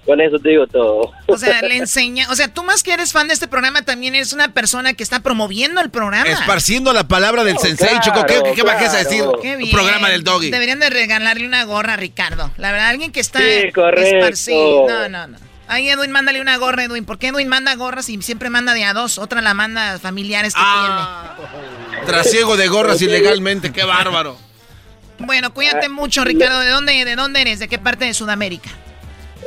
con 0.06 0.20
eso 0.20 0.38
te 0.38 0.50
digo 0.50 0.68
todo. 0.68 1.14
O 1.28 1.38
sea, 1.38 1.62
le 1.62 1.78
enseña, 1.78 2.28
o 2.30 2.36
sea, 2.36 2.54
tú 2.54 2.64
más 2.64 2.84
que 2.84 2.91
eres 2.91 3.14
fan 3.14 3.30
de 3.30 3.36
este 3.36 3.47
programa, 3.47 3.84
también 3.84 4.16
eres 4.16 4.34
una 4.34 4.54
persona 4.54 4.93
que 4.93 5.04
está 5.04 5.22
promoviendo 5.22 5.80
el 5.80 5.91
programa. 5.91 6.28
Esparciendo 6.30 6.91
la 6.91 7.08
palabra 7.08 7.45
del 7.45 7.58
sensei, 7.58 7.97
Choco. 8.02 8.26
¿Qué, 8.26 8.41
qué, 8.43 8.52
qué 8.54 8.64
bajés 8.64 8.93
a 8.95 8.97
decir? 8.97 9.24
Qué 9.41 9.56
bien. 9.56 9.70
Un 9.70 9.72
programa 9.72 10.10
del 10.10 10.26
doggy. 10.26 10.52
Deberían 10.52 10.80
de 10.82 10.89
regalarle 10.89 11.45
una 11.47 11.64
gorra 11.64 11.93
a 11.93 11.97
Ricardo. 11.97 12.52
La 12.58 12.74
verdad, 12.74 12.89
alguien 12.89 13.14
que 13.14 13.22
está 13.22 13.39
Sí, 13.39 13.72
correcto. 13.74 14.18
esparcido. 14.18 14.88
No, 14.89 15.08
no, 15.08 15.28
no. 15.28 15.38
Ahí 15.70 15.88
Edwin, 15.88 16.12
mándale 16.12 16.42
una 16.42 16.58
gorra, 16.58 16.86
Edwin. 16.86 17.06
¿Por 17.06 17.20
qué 17.20 17.28
Edwin 17.28 17.48
manda 17.48 17.76
gorras 17.76 18.10
y 18.10 18.20
siempre 18.24 18.50
manda 18.50 18.74
de 18.74 18.84
a 18.86 18.94
dos? 18.94 19.20
Otra 19.20 19.40
la 19.42 19.54
manda 19.54 19.94
a 19.94 20.00
familiares 20.00 20.56
que 20.56 20.62
Ah. 20.64 21.36
Trasiego 22.08 22.58
de 22.58 22.68
gorras 22.68 23.00
ilegalmente, 23.04 23.72
qué 23.72 23.84
bárbaro. 23.84 24.36
tiene. 24.36 25.28
Bueno, 25.28 25.54
cuídate 25.54 25.88
mucho, 25.88 26.24
Ricardo. 26.26 26.60
¿De 26.60 26.70
dónde, 26.70 27.06
¿De 27.06 27.16
dónde 27.16 27.42
eres? 27.42 27.60
¿De 27.60 27.68
qué 27.68 27.78
parte 27.78 28.06
de 28.06 28.16
Sudamérica? 28.16 28.72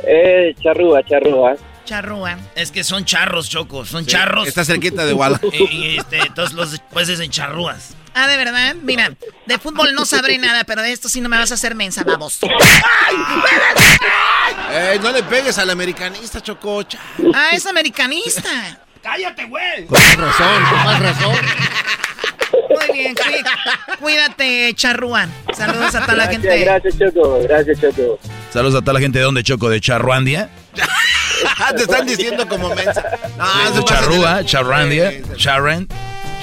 Eh, 0.07 0.55
charrúa, 0.63 1.03
charrúa. 1.03 1.55
Charrúa. 1.83 2.37
Es 2.55 2.71
que 2.71 2.85
son 2.85 3.03
charros, 3.03 3.49
Choco, 3.49 3.83
son 3.83 4.05
charros. 4.05 4.47
Está 4.47 4.63
cerquita 4.63 5.05
de 5.05 5.11
Guala. 5.11 5.41
Y, 5.51 5.63
y, 5.63 5.97
este, 5.97 6.19
entonces 6.19 6.55
los 6.55 6.79
pues 6.91 7.09
en 7.09 7.31
charrúas. 7.31 7.95
Ah, 8.13 8.27
de 8.27 8.37
verdad. 8.37 8.75
Mira, 8.81 9.13
de 9.45 9.57
fútbol 9.59 9.93
no 9.95 10.05
sabré 10.05 10.37
nada, 10.37 10.63
pero 10.63 10.81
de 10.81 10.91
esto 10.91 11.09
sí 11.09 11.19
no 11.21 11.29
me 11.29 11.37
vas 11.37 11.51
a 11.51 11.55
hacer 11.55 11.75
mensa, 11.75 12.03
vamos. 12.05 12.39
Eh, 14.71 14.99
no 15.01 15.11
le 15.11 15.23
pegues 15.23 15.57
al 15.57 15.69
americanista, 15.69 16.41
Chococha. 16.41 16.97
Ah, 17.33 17.49
es 17.53 17.65
americanista. 17.65 18.49
¡Cállate, 19.01 19.45
güey! 19.45 19.85
Con 19.85 19.99
más 20.01 20.15
razón, 20.17 20.63
con 20.69 20.83
más 20.83 20.99
razón. 20.99 21.35
Muy 22.69 22.93
bien, 22.97 23.15
cuí- 23.15 23.97
cuídate, 23.99 24.73
Charrúa. 24.75 25.27
Saludos 25.55 25.93
a 25.95 26.01
toda 26.01 26.15
la 26.15 26.27
gente. 26.27 26.57
gracias, 26.59 26.95
Choco. 26.97 27.39
Gracias, 27.43 27.79
Choco. 27.81 28.19
Saludos 28.51 28.75
a 28.75 28.81
toda 28.81 28.93
la 28.93 28.99
gente 28.99 29.19
de 29.19 29.25
donde 29.25 29.43
Choco, 29.43 29.69
de 29.69 29.79
Charruandia. 29.79 30.49
Te 31.75 31.81
están 31.83 32.05
diciendo 32.07 32.47
como 32.47 32.73
mensa. 32.73 33.03
No, 33.37 33.71
de 33.71 33.83
Charrúa, 33.85 34.43
Charrandia, 34.45 35.13
Charran, 35.35 35.87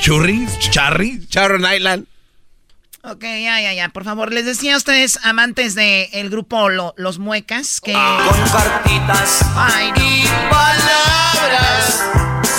Churris, 0.01 0.59
Charry. 0.70 1.26
Charron 1.28 1.64
Island. 1.70 2.07
Ok, 3.03 3.22
ya, 3.22 3.61
ya, 3.61 3.72
ya. 3.72 3.88
Por 3.90 4.05
favor, 4.05 4.32
les 4.32 4.44
decía 4.44 4.74
a 4.74 4.76
ustedes, 4.76 5.18
amantes 5.22 5.74
del 5.74 6.28
grupo 6.30 6.68
Lo- 6.68 6.94
Los 6.96 7.18
Muecas, 7.18 7.80
que... 7.80 7.92
Con 7.92 8.48
cartitas 8.51 9.40
Ay, 9.57 9.90
no. 9.92 10.05
y 10.05 10.24
palabras 10.51 12.05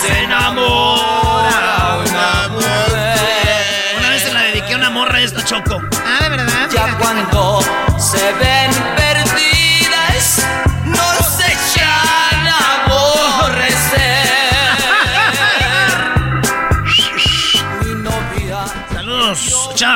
se 0.02 0.24
enamora 0.24 1.98
una 2.08 2.48
mujer. 2.50 3.98
Una 4.00 4.10
vez 4.10 4.24
se 4.24 4.34
la 4.34 4.42
dediqué 4.44 4.74
a 4.74 4.78
una 4.78 4.90
morra 4.90 5.18
a 5.18 5.22
esta 5.22 5.44
Choco. 5.46 5.80
Ah, 6.06 6.24
de 6.24 6.30
verdad. 6.30 6.70
Ya 6.74 6.86
Mira, 6.88 6.98
cuando 6.98 7.62
se 8.00 8.34
ven 8.34 8.72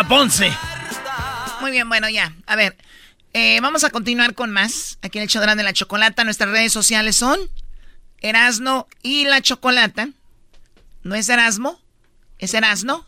Ponce. 0.07 0.51
Muy 1.61 1.69
bien, 1.69 1.87
bueno, 1.87 2.09
ya. 2.09 2.33
A 2.47 2.55
ver, 2.55 2.75
eh, 3.33 3.59
vamos 3.61 3.83
a 3.83 3.91
continuar 3.91 4.33
con 4.33 4.49
más. 4.49 4.97
Aquí 5.03 5.19
en 5.19 5.23
el 5.23 5.29
Chodrán 5.29 5.57
de 5.57 5.63
la 5.63 5.73
Chocolata, 5.73 6.23
nuestras 6.23 6.49
redes 6.49 6.73
sociales 6.73 7.15
son 7.15 7.39
Erasno 8.19 8.87
y 9.03 9.25
la 9.25 9.41
Chocolata. 9.41 10.09
¿No 11.03 11.13
es 11.13 11.29
Erasmo? 11.29 11.79
¿Es 12.39 12.55
Erasno? 12.55 13.05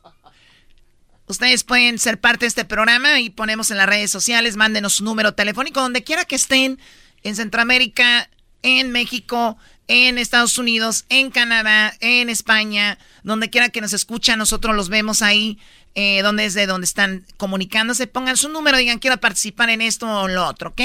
Ustedes 1.26 1.64
pueden 1.64 1.98
ser 1.98 2.20
parte 2.20 2.46
de 2.46 2.50
este 2.50 2.64
programa 2.64 3.22
y 3.22 3.32
ponemos 3.32 3.72
en 3.72 3.78
las 3.78 3.90
redes 3.90 4.12
sociales, 4.12 4.56
mándenos 4.56 4.94
su 4.94 5.04
número 5.04 5.34
telefónico, 5.34 5.82
donde 5.82 6.04
quiera 6.04 6.26
que 6.26 6.36
estén, 6.36 6.80
en 7.24 7.36
Centroamérica, 7.36 8.30
en 8.62 8.92
México, 8.92 9.58
en 9.88 10.20
Estados 10.20 10.60
Unidos, 10.60 11.06
en 11.10 11.32
Canadá, 11.32 11.96
en 12.02 12.30
España, 12.30 13.00
donde 13.24 13.50
quiera 13.50 13.70
que 13.70 13.82
nos 13.82 13.94
escuchan, 13.94 14.38
nosotros 14.38 14.76
los 14.76 14.90
vemos 14.90 15.24
ahí, 15.24 15.58
eh, 15.98 16.22
donde 16.22 16.46
es 16.46 16.54
de 16.54 16.68
donde 16.68 16.86
están 16.86 17.26
comunicándose, 17.38 18.06
pongan 18.06 18.38
su 18.38 18.50
número, 18.50 18.78
digan 18.78 19.00
quiero 19.00 19.18
participar 19.18 19.72
en 19.72 19.82
esto 19.82 20.08
o 20.08 20.28
lo 20.28 20.46
otro, 20.46 20.70
¿ok? 20.70 20.82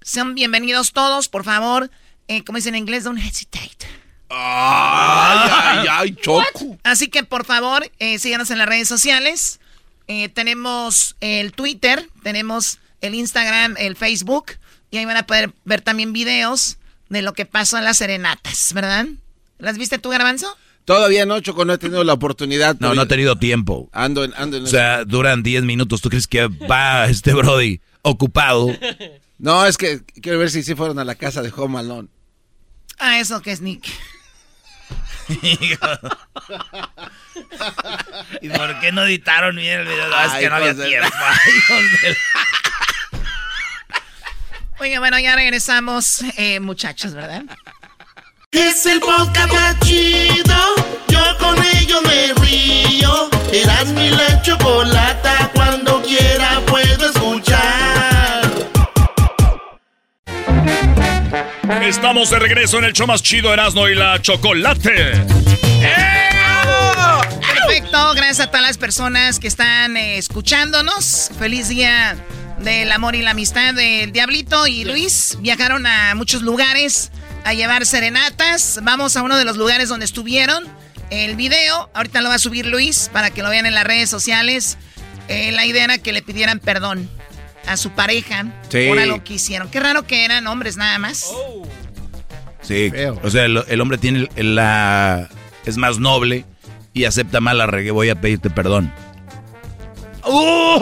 Sean 0.00 0.34
bienvenidos 0.34 0.94
todos, 0.94 1.28
por 1.28 1.44
favor, 1.44 1.90
eh, 2.28 2.42
como 2.44 2.56
dicen 2.56 2.74
en 2.74 2.80
inglés, 2.80 3.04
don't 3.04 3.20
hesitate. 3.20 3.86
Ay, 4.30 5.50
ay, 5.52 5.86
ay, 5.90 6.16
Choco. 6.16 6.78
Así 6.82 7.08
que 7.08 7.24
por 7.24 7.44
favor, 7.44 7.92
eh, 7.98 8.18
síganos 8.18 8.50
en 8.50 8.56
las 8.56 8.66
redes 8.66 8.88
sociales. 8.88 9.60
Eh, 10.06 10.30
tenemos 10.30 11.16
el 11.20 11.52
Twitter, 11.52 12.08
tenemos 12.22 12.78
el 13.02 13.14
Instagram, 13.14 13.74
el 13.76 13.96
Facebook. 13.96 14.52
Y 14.90 14.96
ahí 14.96 15.04
van 15.04 15.18
a 15.18 15.26
poder 15.26 15.52
ver 15.66 15.82
también 15.82 16.14
videos 16.14 16.78
de 17.10 17.20
lo 17.20 17.34
que 17.34 17.44
pasó 17.44 17.76
en 17.76 17.84
las 17.84 17.98
serenatas, 17.98 18.72
¿verdad? 18.72 19.04
¿Las 19.58 19.76
viste 19.76 19.98
tú, 19.98 20.08
Garbanzo? 20.08 20.56
Todavía 20.88 21.26
no, 21.26 21.38
Choco, 21.40 21.66
no 21.66 21.74
he 21.74 21.78
tenido 21.78 22.02
la 22.02 22.14
oportunidad. 22.14 22.78
No, 22.80 22.94
no 22.94 23.02
ha 23.02 23.06
tenido 23.06 23.36
tiempo. 23.36 23.90
Ando 23.92 24.24
en, 24.24 24.32
ando 24.38 24.56
en 24.56 24.64
O 24.64 24.66
sea, 24.66 25.04
duran 25.04 25.42
10 25.42 25.64
minutos. 25.64 26.00
¿Tú 26.00 26.08
crees 26.08 26.26
que 26.26 26.46
va 26.46 27.04
este 27.04 27.34
Brody 27.34 27.82
ocupado? 28.02 28.68
No, 29.40 29.64
es 29.66 29.76
que 29.78 30.02
quiero 30.20 30.40
ver 30.40 30.50
si 30.50 30.64
sí 30.64 30.74
fueron 30.74 30.98
a 30.98 31.04
la 31.04 31.14
casa 31.14 31.42
de 31.42 31.52
Home 31.54 31.78
Alone. 31.78 32.08
Ah, 32.98 33.20
eso 33.20 33.40
que 33.40 33.52
es 33.52 33.60
Nick. 33.60 33.86
¿Y 38.42 38.48
por 38.48 38.80
qué 38.80 38.90
no 38.90 39.04
editaron 39.04 39.54
bien 39.54 39.78
el 39.78 39.86
video? 39.86 40.08
No, 40.08 40.24
es 40.24 40.32
que 40.32 40.48
no 40.48 40.56
había 40.56 40.74
tiempo. 40.74 41.08
Oye, 44.80 44.98
bueno, 44.98 45.20
ya 45.20 45.36
regresamos, 45.36 46.24
eh, 46.36 46.58
muchachos, 46.58 47.14
¿verdad? 47.14 47.44
Es 48.50 48.86
el 48.86 48.98
podcast 49.00 49.52
más 49.52 49.78
chido. 49.80 50.56
Yo 51.08 51.20
con 51.38 51.62
ello 51.76 52.00
me 52.00 52.32
río. 52.40 53.28
Eras 53.52 53.88
mi 53.88 54.08
la 54.08 54.40
chocolata. 54.40 55.50
Cuando 55.52 56.00
quiera 56.02 56.58
puedo 56.66 57.10
escuchar. 57.10 58.50
Estamos 61.82 62.30
de 62.30 62.38
regreso 62.38 62.78
en 62.78 62.84
el 62.84 62.94
show 62.94 63.06
más 63.06 63.22
chido 63.22 63.52
Erasmo 63.52 63.86
y 63.86 63.94
la 63.94 64.18
Chocolate. 64.22 65.12
Perfecto, 67.40 68.14
gracias 68.14 68.40
a 68.40 68.46
todas 68.46 68.62
las 68.62 68.78
personas 68.78 69.38
que 69.38 69.48
están 69.48 69.98
eh, 69.98 70.16
escuchándonos. 70.16 71.30
Feliz 71.38 71.68
día 71.68 72.16
del 72.60 72.90
amor 72.92 73.14
y 73.14 73.20
la 73.20 73.32
amistad 73.32 73.74
del 73.74 74.10
Diablito 74.10 74.66
y 74.66 74.84
Luis. 74.84 75.36
Viajaron 75.40 75.86
a 75.86 76.14
muchos 76.14 76.40
lugares 76.40 77.10
a 77.44 77.54
llevar 77.54 77.86
serenatas. 77.86 78.80
Vamos 78.82 79.16
a 79.16 79.22
uno 79.22 79.36
de 79.36 79.44
los 79.44 79.56
lugares 79.56 79.88
donde 79.88 80.04
estuvieron. 80.04 80.64
El 81.10 81.36
video, 81.36 81.88
ahorita 81.94 82.20
lo 82.20 82.28
va 82.28 82.34
a 82.34 82.38
subir 82.38 82.66
Luis 82.66 83.08
para 83.12 83.30
que 83.30 83.42
lo 83.42 83.48
vean 83.48 83.64
en 83.66 83.74
las 83.74 83.84
redes 83.84 84.10
sociales. 84.10 84.76
Eh, 85.28 85.52
la 85.52 85.64
idea 85.66 85.84
era 85.84 85.98
que 85.98 86.12
le 86.12 86.22
pidieran 86.22 86.58
perdón 86.58 87.08
a 87.66 87.76
su 87.76 87.90
pareja 87.90 88.46
Sí. 88.68 88.86
por 88.88 88.98
algo 88.98 89.24
que 89.24 89.34
hicieron. 89.34 89.70
Qué 89.70 89.80
raro 89.80 90.06
que 90.06 90.24
eran 90.24 90.46
hombres 90.46 90.76
nada 90.76 90.98
más. 90.98 91.30
Sí. 92.62 92.90
O 93.22 93.30
sea, 93.30 93.44
el, 93.44 93.62
el 93.68 93.80
hombre 93.80 93.98
tiene 93.98 94.28
el- 94.36 94.54
la... 94.54 95.28
Es 95.64 95.76
más 95.76 95.98
noble 95.98 96.44
y 96.94 97.04
acepta 97.04 97.40
mal 97.40 97.58
la 97.58 97.66
regué. 97.66 97.90
Voy 97.90 98.08
a 98.10 98.20
pedirte 98.20 98.48
perdón. 98.50 98.92
¡Uh! 100.24 100.78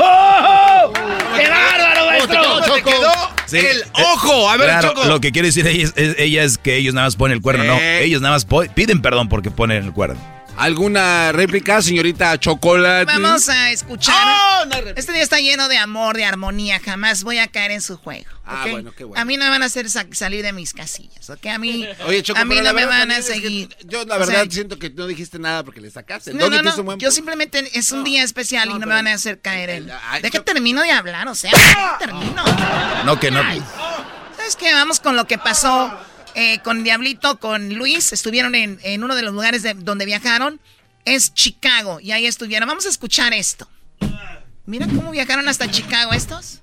¡Qué 1.37 1.49
bárbaro, 1.49 2.07
maestro! 2.07 2.43
¿Cómo 2.43 2.75
te 2.75 2.83
quedó? 2.83 3.13
Sí. 3.47 3.59
El 3.59 3.83
ojo. 3.93 4.51
A 4.51 4.57
ver, 4.57 4.69
Claro, 4.69 4.89
Choco. 4.89 5.05
lo 5.07 5.21
que 5.21 5.33
quiere 5.33 5.49
decir 5.49 5.67
ella 5.67 5.85
es, 5.85 5.93
es- 5.97 6.17
ella 6.19 6.43
es 6.45 6.59
que 6.59 6.77
ellos 6.77 6.95
nada 6.95 7.07
más 7.07 7.17
ponen 7.17 7.37
el 7.37 7.43
cuerno. 7.43 7.65
No, 7.65 7.77
Eh. 7.79 8.05
ellos 8.05 8.21
nada 8.21 8.35
más 8.35 8.47
piden 8.75 9.01
perdón 9.03 9.29
porque 9.29 9.51
ponen 9.51 9.85
el 9.85 9.93
cuerno. 9.93 10.21
¿Alguna 10.57 11.33
réplica, 11.33 11.83
señorita 11.83 12.39
Chocolate? 12.41 13.05
Vamos 13.13 13.49
a 13.49 13.71
escuchar. 13.71 14.15
Oh, 14.63 14.65
no 14.67 14.75
este 14.97 15.13
día 15.13 15.23
está 15.23 15.39
lleno 15.39 15.69
de 15.69 15.77
amor, 15.77 16.17
de 16.17 16.25
armonía. 16.25 16.81
Jamás 16.81 17.23
voy 17.25 17.39
a 17.39 17.49
caer 17.49 17.73
en 17.73 17.83
su 17.83 17.97
juego. 17.99 18.25
Ah, 18.47 18.65
bueno, 18.71 18.93
qué 18.97 19.05
bueno. 19.05 19.21
A 19.21 19.25
mí 19.25 19.37
no 19.37 19.45
me 19.45 19.51
van 19.51 19.63
a 19.63 19.67
hacer 19.67 19.91
sa- 19.91 20.07
salir 20.13 20.43
de 20.45 20.53
mis 20.53 20.73
casillas, 20.73 21.29
¿ok? 21.29 21.47
A 21.47 21.59
mí, 21.59 21.87
Oye, 22.07 22.23
Choco, 22.23 22.41
a 22.41 22.45
mí 22.45 22.55
no 22.61 22.73
me 22.73 22.87
van 22.87 23.11
a 23.11 23.19
es 23.19 23.27
que 23.27 23.35
seguir. 23.35 23.77
Yo 23.85 24.05
la 24.05 24.17
O 24.17 24.19
verdad 24.21 24.43
sea, 24.43 24.51
siento 24.51 24.79
que 24.79 24.89
no 24.91 25.07
dijiste 25.07 25.39
nada 25.39 25.63
porque 25.65 25.81
le 25.81 25.91
sacaste. 25.91 26.33
No, 26.33 26.49
no, 26.49 26.63
no. 26.63 26.83
buen 26.85 26.99
Yo 26.99 27.11
simplemente 27.11 27.69
es 27.79 27.91
un 27.93 28.05
día 28.05 28.23
especial 28.23 28.71
y 28.71 28.75
no 28.75 28.81
me 28.87 28.95
van 28.95 29.09
a 29.09 29.13
hacer 29.15 29.41
caer 29.41 29.71
en. 29.71 29.87
Deja 29.87 30.31
Choco. 30.31 30.45
termino 30.45 30.81
de 30.83 30.91
hablar, 30.93 31.29
o 31.29 31.35
sea, 31.35 31.51
deja 31.51 31.99
termino. 31.99 32.45
No, 33.05 33.19
que 33.21 33.31
no. 33.31 33.43
¿Sabes 34.37 34.57
qué? 34.57 34.73
Vamos 34.73 35.01
con 35.01 35.17
lo 35.17 35.27
que 35.27 35.39
pasó 35.39 35.93
eh, 36.37 36.61
con 36.63 36.85
Diablito, 36.85 37.41
con 37.41 37.75
Luis. 37.75 38.13
Estuvieron 38.13 38.55
en, 38.55 38.79
en 38.85 39.03
uno 39.03 39.17
de 39.17 39.23
los 39.23 39.33
lugares 39.35 39.63
de- 39.65 39.75
donde 39.75 40.05
viajaron. 40.07 40.61
Es 41.05 41.35
Chicago. 41.35 41.99
Y 42.01 42.13
ahí 42.13 42.27
estuvieron. 42.27 42.69
Vamos 42.69 42.87
a 42.87 42.91
escuchar 42.91 43.33
esto. 43.35 43.69
Mira 44.67 44.87
cómo 44.87 45.11
viajaron 45.11 45.49
hasta 45.49 45.71
Chicago 45.71 46.13
estos. 46.13 46.61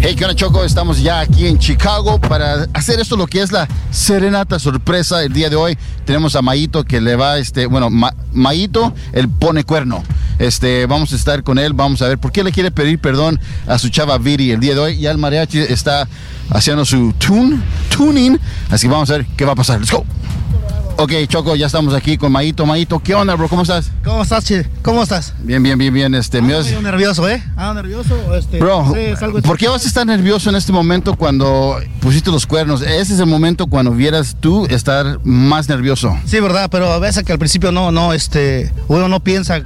Hey, 0.00 0.14
¿qué 0.16 0.24
onda, 0.24 0.36
Choco? 0.36 0.62
Estamos 0.64 1.02
ya 1.02 1.18
aquí 1.20 1.46
en 1.48 1.58
Chicago 1.58 2.20
para 2.20 2.66
hacer 2.72 3.00
esto 3.00 3.16
lo 3.16 3.26
que 3.26 3.42
es 3.42 3.50
la 3.50 3.66
serenata 3.90 4.58
sorpresa 4.60 5.24
el 5.24 5.32
día 5.32 5.50
de 5.50 5.56
hoy. 5.56 5.76
Tenemos 6.04 6.36
a 6.36 6.42
Mayito 6.42 6.84
que 6.84 7.00
le 7.00 7.16
va, 7.16 7.38
este, 7.38 7.66
bueno, 7.66 7.90
Ma- 7.90 8.14
el 9.12 9.28
pone 9.28 9.64
cuerno. 9.64 10.04
Este, 10.38 10.86
vamos 10.86 11.12
a 11.12 11.16
estar 11.16 11.42
con 11.42 11.58
él, 11.58 11.72
vamos 11.72 12.00
a 12.00 12.06
ver 12.06 12.16
por 12.16 12.30
qué 12.30 12.44
le 12.44 12.52
quiere 12.52 12.70
pedir 12.70 13.00
perdón 13.00 13.40
a 13.66 13.76
su 13.78 13.88
chava 13.88 14.18
Viri 14.18 14.52
el 14.52 14.60
día 14.60 14.74
de 14.74 14.80
hoy. 14.80 14.98
Ya 15.00 15.10
el 15.10 15.18
mariachi 15.18 15.58
está 15.58 16.06
haciendo 16.50 16.84
su 16.84 17.12
tune, 17.14 17.58
tuning, 17.90 18.38
así 18.70 18.86
que 18.86 18.92
vamos 18.92 19.10
a 19.10 19.14
ver 19.14 19.26
qué 19.36 19.44
va 19.44 19.52
a 19.52 19.56
pasar. 19.56 19.80
Let's 19.80 19.90
go. 19.90 20.04
Ok, 21.00 21.12
Choco, 21.28 21.54
ya 21.54 21.66
estamos 21.66 21.94
aquí 21.94 22.18
con 22.18 22.32
Maito. 22.32 22.66
Maito, 22.66 22.98
¿qué 22.98 23.14
onda, 23.14 23.36
bro? 23.36 23.48
¿Cómo 23.48 23.62
estás? 23.62 23.92
¿Cómo 24.04 24.20
estás, 24.20 24.44
Che? 24.44 24.66
¿Cómo 24.82 25.00
estás? 25.00 25.32
Bien, 25.38 25.62
bien, 25.62 25.78
bien, 25.78 25.94
bien. 25.94 26.12
Este, 26.12 26.42
me 26.42 26.58
Estoy 26.58 26.82
nervioso, 26.82 27.28
¿eh? 27.28 27.40
Ah, 27.56 27.72
nervioso. 27.72 28.34
Este, 28.34 28.58
Bro, 28.58 28.96
es 28.96 29.22
algo 29.22 29.40
¿por 29.42 29.56
qué 29.56 29.68
vas 29.68 29.84
a 29.84 29.86
estar 29.86 30.04
nervioso 30.04 30.50
en 30.50 30.56
este 30.56 30.72
momento 30.72 31.14
cuando 31.14 31.78
pusiste 32.00 32.32
los 32.32 32.48
cuernos? 32.48 32.82
Ese 32.82 33.14
es 33.14 33.20
el 33.20 33.26
momento 33.26 33.68
cuando 33.68 33.92
vieras 33.92 34.38
tú 34.40 34.66
estar 34.66 35.20
más 35.22 35.68
nervioso. 35.68 36.18
Sí, 36.26 36.40
verdad, 36.40 36.68
pero 36.68 36.90
a 36.90 36.98
veces 36.98 37.22
que 37.22 37.30
al 37.30 37.38
principio 37.38 37.70
no, 37.70 37.92
no, 37.92 38.12
este, 38.12 38.72
uno 38.88 39.06
no 39.06 39.20
piensa, 39.20 39.62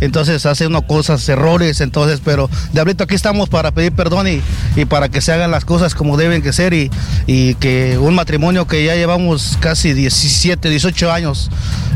entonces 0.00 0.44
hace 0.46 0.66
uno 0.66 0.82
cosas, 0.82 1.28
errores, 1.28 1.80
entonces, 1.80 2.20
pero 2.24 2.50
Diablito, 2.72 3.04
aquí 3.04 3.14
estamos 3.14 3.48
para 3.48 3.70
pedir 3.70 3.92
perdón 3.92 4.28
y, 4.28 4.40
y 4.76 4.84
para 4.84 5.08
que 5.08 5.20
se 5.20 5.32
hagan 5.32 5.50
las 5.50 5.64
cosas 5.64 5.94
como 5.94 6.16
deben 6.16 6.42
que 6.42 6.52
ser 6.52 6.74
y, 6.74 6.90
y 7.26 7.54
que 7.56 7.98
un 7.98 8.14
matrimonio 8.14 8.66
que 8.66 8.84
ya 8.84 8.94
llevamos 8.94 9.56
casi 9.60 9.92
17, 9.92 10.68
18 10.70 11.12
años, 11.12 11.50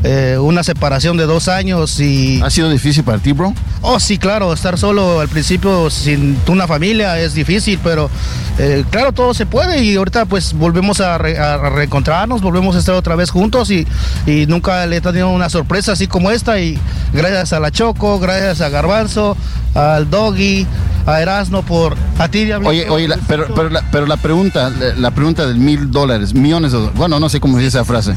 eh, 0.04 0.38
una 0.40 0.62
separación 0.62 1.16
de 1.16 1.24
dos 1.24 1.48
años 1.48 1.98
y... 2.00 2.40
¿Ha 2.42 2.50
sido 2.50 2.70
difícil 2.70 3.04
para 3.04 3.18
ti, 3.18 3.32
bro? 3.32 3.52
Oh, 3.82 4.00
sí, 4.00 4.18
claro, 4.18 4.52
estar 4.52 4.78
solo 4.78 5.20
al 5.20 5.28
principio 5.28 5.90
sin 5.90 6.36
una 6.48 6.66
familia 6.66 7.18
es 7.20 7.34
difícil, 7.34 7.78
pero 7.82 8.10
eh, 8.58 8.84
claro, 8.90 9.12
todo 9.12 9.34
se 9.34 9.46
puede 9.46 9.84
y 9.84 9.94
ahorita 9.96 10.26
pues 10.26 10.52
volvemos 10.52 11.00
a, 11.00 11.16
re- 11.18 11.38
a 11.38 11.56
reencontrarnos, 11.70 12.40
volvemos 12.42 12.74
a 12.74 12.80
estar 12.80 12.94
otra 12.94 13.14
vez 13.14 13.30
juntos 13.30 13.70
y, 13.70 13.86
y 14.26 14.46
nunca 14.46 14.84
le 14.86 14.96
he 14.96 15.00
tenido 15.00 15.28
una 15.30 15.48
sorpresa 15.48 15.92
así 15.92 16.06
como 16.08 16.30
esta 16.30 16.58
y 16.60 16.78
gracias 17.12 17.52
a 17.52 17.60
la 17.60 17.67
Choco, 17.70 18.18
gracias 18.18 18.60
a 18.60 18.68
Garbanzo, 18.68 19.36
al 19.74 20.08
Doggy, 20.10 20.66
a 21.06 21.20
Erasno 21.22 21.62
por 21.62 21.96
a 22.18 22.28
ti, 22.28 22.44
Diablito. 22.44 22.70
Oye, 22.70 22.88
oye, 22.90 23.08
la- 23.08 23.18
pero, 23.28 23.46
pero, 23.54 23.70
la, 23.70 23.82
pero 23.90 24.06
la 24.06 24.16
pregunta, 24.16 24.70
la, 24.70 24.94
la 24.96 25.10
pregunta 25.10 25.46
del 25.46 25.58
mil 25.58 25.90
dólares, 25.90 26.34
millones 26.34 26.72
de 26.72 26.78
dólares, 26.78 26.96
bueno, 26.98 27.18
no 27.20 27.28
sé 27.28 27.40
cómo 27.40 27.56
dice 27.58 27.68
esa 27.68 27.84
frase. 27.84 28.14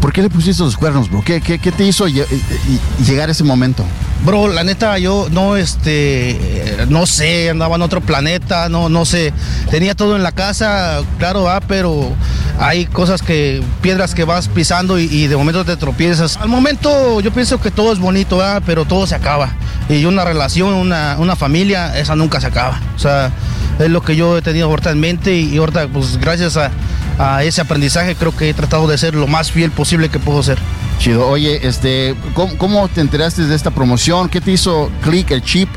¿Por 0.00 0.12
qué 0.12 0.20
le 0.20 0.28
pusiste 0.28 0.62
los 0.62 0.76
cuernos, 0.76 1.10
bro? 1.10 1.22
¿Qué, 1.24 1.40
qué, 1.40 1.58
qué 1.58 1.72
te 1.72 1.84
hizo 1.86 2.06
lle- 2.06 2.26
y- 2.30 3.02
y 3.02 3.04
llegar 3.04 3.28
a 3.28 3.32
ese 3.32 3.44
momento? 3.44 3.84
Bro, 4.24 4.48
la 4.48 4.64
neta, 4.64 4.98
yo 4.98 5.28
no, 5.30 5.56
este, 5.56 6.30
eh, 6.30 6.86
no 6.88 7.04
sé, 7.06 7.50
andaba 7.50 7.76
en 7.76 7.82
otro 7.82 8.00
planeta, 8.00 8.68
no, 8.68 8.88
no 8.88 9.04
sé. 9.04 9.32
Tenía 9.70 9.94
todo 9.94 10.16
en 10.16 10.22
la 10.22 10.32
casa, 10.32 11.00
claro, 11.18 11.48
ah, 11.50 11.60
pero 11.66 12.10
hay 12.58 12.86
cosas 12.86 13.20
que, 13.22 13.62
piedras 13.82 14.14
que 14.14 14.24
vas 14.24 14.48
pisando 14.48 14.98
y, 14.98 15.04
y 15.04 15.26
de 15.26 15.36
momento 15.36 15.64
te 15.64 15.76
tropiezas. 15.76 16.36
Al 16.38 16.48
momento 16.48 17.20
yo 17.20 17.32
pienso 17.32 17.60
que 17.60 17.70
todo 17.70 17.92
es 17.92 17.98
bonito, 17.98 18.40
ah, 18.42 18.60
pero 18.64 18.83
todo 18.84 19.06
se 19.06 19.14
acaba. 19.14 19.54
Y 19.88 20.04
una 20.06 20.24
relación, 20.24 20.72
una, 20.74 21.16
una 21.18 21.36
familia, 21.36 21.98
esa 21.98 22.16
nunca 22.16 22.40
se 22.40 22.46
acaba. 22.46 22.80
O 22.96 22.98
sea, 22.98 23.30
es 23.78 23.90
lo 23.90 24.02
que 24.02 24.16
yo 24.16 24.38
he 24.38 24.42
tenido 24.42 24.66
ahorita 24.68 24.90
en 24.90 25.00
mente 25.00 25.34
y, 25.34 25.54
y 25.54 25.58
ahorita, 25.58 25.88
pues 25.88 26.18
gracias 26.18 26.56
a, 26.56 26.70
a 27.18 27.42
ese 27.44 27.60
aprendizaje, 27.60 28.14
creo 28.14 28.34
que 28.34 28.50
he 28.50 28.54
tratado 28.54 28.86
de 28.86 28.96
ser 28.98 29.14
lo 29.14 29.26
más 29.26 29.50
fiel 29.50 29.70
posible 29.70 30.08
que 30.08 30.18
puedo 30.18 30.42
ser. 30.42 30.58
Chido. 30.98 31.26
Oye, 31.26 31.66
este, 31.66 32.14
¿cómo, 32.34 32.56
cómo 32.56 32.88
te 32.88 33.00
enteraste 33.00 33.42
de 33.42 33.54
esta 33.54 33.72
promoción? 33.72 34.28
¿Qué 34.28 34.40
te 34.40 34.52
hizo 34.52 34.90
clic 35.02 35.30
el 35.32 35.42
chip 35.42 35.68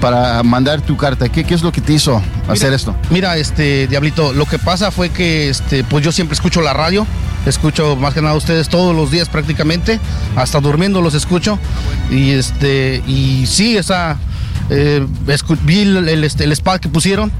para 0.00 0.42
mandar 0.42 0.82
tu 0.82 0.96
carta? 0.96 1.28
¿Qué, 1.30 1.44
qué 1.44 1.54
es 1.54 1.62
lo 1.62 1.72
que 1.72 1.80
te 1.80 1.94
hizo 1.94 2.22
hacer 2.46 2.72
esto? 2.74 2.94
Mira, 3.10 3.36
este, 3.38 3.86
Diablito, 3.88 4.32
lo 4.34 4.44
que 4.44 4.58
pasa 4.58 4.90
fue 4.90 5.08
que, 5.08 5.48
este, 5.48 5.82
pues 5.82 6.04
yo 6.04 6.12
siempre 6.12 6.34
escucho 6.34 6.60
la 6.60 6.74
radio, 6.74 7.06
escucho 7.46 7.96
más 7.96 8.12
que 8.12 8.20
nada 8.20 8.34
a 8.34 8.36
ustedes 8.36 8.68
todos 8.68 8.94
los 8.94 9.10
días 9.10 9.28
prácticamente, 9.28 9.98
hasta 10.36 10.60
durmiendo 10.60 11.00
los 11.00 11.14
escucho, 11.14 11.58
y 12.10 12.32
este, 12.32 13.02
y 13.06 13.46
sí, 13.46 13.76
esa, 13.76 14.18
eh, 14.68 15.06
vi 15.62 15.80
el, 15.80 16.08
el, 16.08 16.24
este, 16.24 16.44
el 16.44 16.52
spot 16.52 16.80
que 16.80 16.88
pusieron 16.88 17.32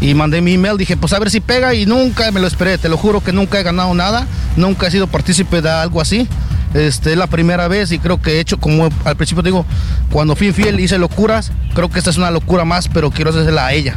y 0.00 0.14
mandé 0.14 0.40
mi 0.40 0.54
email, 0.54 0.76
dije, 0.76 0.96
pues 0.96 1.12
a 1.12 1.18
ver 1.18 1.30
si 1.30 1.40
pega 1.40 1.74
y 1.74 1.86
nunca 1.86 2.30
me 2.32 2.40
lo 2.40 2.46
esperé, 2.46 2.76
te 2.76 2.88
lo 2.88 2.96
juro 2.96 3.22
que 3.22 3.32
nunca 3.32 3.60
he 3.60 3.62
ganado 3.62 3.94
nada, 3.94 4.26
nunca 4.56 4.88
he 4.88 4.90
sido 4.90 5.06
partícipe 5.06 5.62
de 5.62 5.70
algo 5.70 6.00
así. 6.00 6.26
Este, 6.74 7.12
es 7.12 7.18
la 7.18 7.26
primera 7.26 7.68
vez 7.68 7.92
y 7.92 7.98
creo 7.98 8.22
que 8.22 8.32
he 8.32 8.40
hecho, 8.40 8.58
como 8.58 8.88
al 9.04 9.16
principio 9.16 9.42
digo, 9.42 9.66
cuando 10.10 10.34
fui 10.34 10.48
infiel 10.48 10.80
hice 10.80 10.96
locuras, 10.96 11.52
creo 11.74 11.90
que 11.90 11.98
esta 11.98 12.10
es 12.10 12.16
una 12.16 12.30
locura 12.30 12.64
más, 12.64 12.88
pero 12.88 13.10
quiero 13.10 13.30
hacerla 13.30 13.66
a 13.66 13.72
ella. 13.74 13.96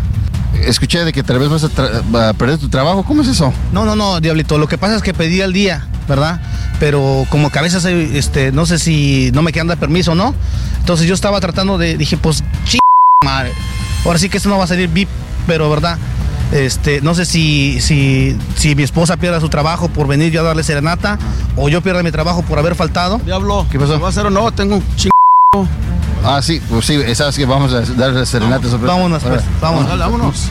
Escuché 0.64 1.03
de 1.03 1.14
que 1.14 1.24
tal 1.24 1.39
vez 1.39 1.49
vas 1.49 1.64
a, 1.64 2.30
a 2.30 2.34
perder 2.34 2.58
tu 2.58 2.70
trabajo. 2.70 3.03
¿Cómo 3.03 3.22
es 3.22 3.28
eso? 3.28 3.53
No, 3.72 3.86
no, 3.86 3.95
no, 3.95 4.20
Diablito. 4.20 4.58
Lo 4.58 4.68
que 4.68 4.78
pasa 4.78 4.95
es 4.95 5.01
que 5.01 5.14
pedí 5.14 5.41
al 5.41 5.53
día, 5.53 5.88
¿verdad? 6.08 6.41
Pero 6.80 7.26
como 7.30 7.51
que 7.51 7.60
a 7.60 7.62
veces, 7.62 7.86
este, 7.86 8.51
no 8.51 8.66
sé 8.66 8.80
si 8.80 9.32
no 9.34 9.41
me 9.41 9.51
quedan 9.51 9.68
de 9.68 9.78
permiso 9.78 10.14
o 10.14 10.16
no. 10.16 10.34
Entonces 10.80 11.08
yo 11.08 11.14
estaba 11.14 11.39
tratando 11.39 11.78
de, 11.78 11.97
dije, 11.97 12.18
pues, 12.18 12.43
ch 12.66 12.78
madre. 13.24 13.53
Ahora 14.06 14.20
sí 14.20 14.30
que 14.30 14.38
esto 14.38 14.49
no 14.49 14.58
va 14.58 14.66
a 14.66 14.68
salir 14.68 14.88
VIP, 14.89 15.10
pero 15.47 15.70
¿verdad? 15.70 15.97
Este, 16.51 17.01
no 17.01 17.16
sé 17.16 17.26
si, 17.26 17.82
si, 17.82 18.38
si 18.56 18.76
mi 18.76 18.84
esposa 18.84 19.18
pierda 19.18 19.39
su 19.39 19.49
trabajo 19.49 19.89
por 19.89 20.08
venir 20.08 20.32
yo 20.32 20.41
a 20.41 20.43
darle 20.43 20.64
serenata 20.64 21.18
o 21.56 21.70
yo 21.70 21.82
pierda 21.82 22.03
mi 22.03 22.12
trabajo 22.12 22.43
por 22.43 22.60
haber 22.60 22.76
faltado. 22.76 23.20
Diablo. 23.26 23.66
¿Qué 23.72 23.80
pasó? 23.80 23.99
¿Va 23.99 24.10
a 24.10 24.12
ser 24.12 24.28
o 24.28 24.30
no? 24.30 24.51
Tengo 24.51 24.76
un 24.76 24.84
Ah, 26.28 26.41
sí, 26.41 26.59
pues 26.69 26.86
sí, 26.86 26.99
sabes 27.15 27.36
que 27.36 27.45
vamos 27.45 27.71
a 27.73 27.82
darle 27.82 28.26
serenata 28.26 28.67
sorpresa. 28.67 28.93
Vámonos, 28.95 29.23
pues, 29.23 29.41
vámonos. 29.61 29.88
Dale, 29.89 29.99
vámonos. 30.03 30.49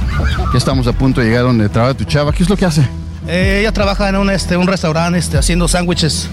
Ya 0.53 0.59
estamos 0.59 0.87
a 0.87 0.93
punto 0.93 1.21
de 1.21 1.27
llegar 1.29 1.43
donde 1.43 1.69
trabaja 1.69 1.95
tu 1.95 2.05
chava. 2.05 2.33
¿Qué 2.33 2.43
es 2.45 2.49
lo 2.49 2.57
que 2.57 2.65
hace? 2.65 2.89
Eh, 3.27 3.59
ella 3.61 3.73
trabaja 3.73 4.09
en 4.09 4.17
un, 4.17 4.31
este, 4.31 4.57
un 4.57 4.67
restaurante 4.67 5.19
este, 5.19 5.37
haciendo 5.39 5.67
sándwiches. 5.67 6.29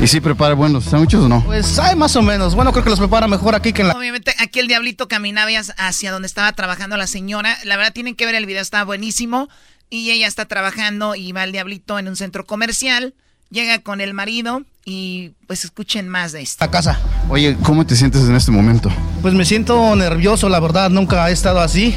¿Y 0.00 0.06
si 0.06 0.20
prepara 0.20 0.54
buenos 0.54 0.84
sándwiches 0.84 1.20
o 1.20 1.28
no? 1.28 1.42
Pues 1.44 1.78
hay 1.78 1.96
más 1.96 2.14
o 2.14 2.22
menos. 2.22 2.54
Bueno, 2.54 2.72
creo 2.72 2.84
que 2.84 2.90
los 2.90 2.98
prepara 2.98 3.26
mejor 3.26 3.54
aquí 3.54 3.72
que 3.72 3.82
en 3.82 3.88
la... 3.88 3.94
Obviamente, 3.94 4.34
aquí 4.38 4.60
el 4.60 4.68
diablito 4.68 5.08
caminaba 5.08 5.50
hacia- 5.50 5.74
hacia 5.78 6.12
donde 6.12 6.26
estaba 6.26 6.52
trabajando 6.52 6.96
la 6.96 7.06
señora. 7.06 7.56
La 7.64 7.76
verdad, 7.76 7.92
tienen 7.92 8.14
que 8.14 8.26
ver 8.26 8.34
el 8.36 8.46
video, 8.46 8.62
está 8.62 8.84
buenísimo. 8.84 9.48
Y 9.90 10.10
ella 10.10 10.26
está 10.28 10.44
trabajando 10.44 11.14
y 11.14 11.32
va 11.32 11.42
el 11.44 11.52
diablito 11.52 11.98
en 11.98 12.06
un 12.08 12.16
centro 12.16 12.44
comercial. 12.44 13.14
Llega 13.50 13.78
con 13.78 14.00
el 14.02 14.12
marido 14.12 14.62
y 14.84 15.32
pues 15.46 15.64
escuchen 15.64 16.08
más 16.08 16.32
de 16.32 16.42
esto. 16.42 16.64
La 16.64 16.70
casa. 16.70 16.98
Oye, 17.30 17.56
¿cómo 17.62 17.86
te 17.86 17.96
sientes 17.96 18.22
en 18.22 18.34
este 18.34 18.50
momento? 18.50 18.90
Pues 19.22 19.32
me 19.32 19.46
siento 19.46 19.96
nervioso, 19.96 20.48
la 20.50 20.60
verdad, 20.60 20.90
nunca 20.90 21.28
he 21.30 21.32
estado 21.32 21.60
así. 21.60 21.94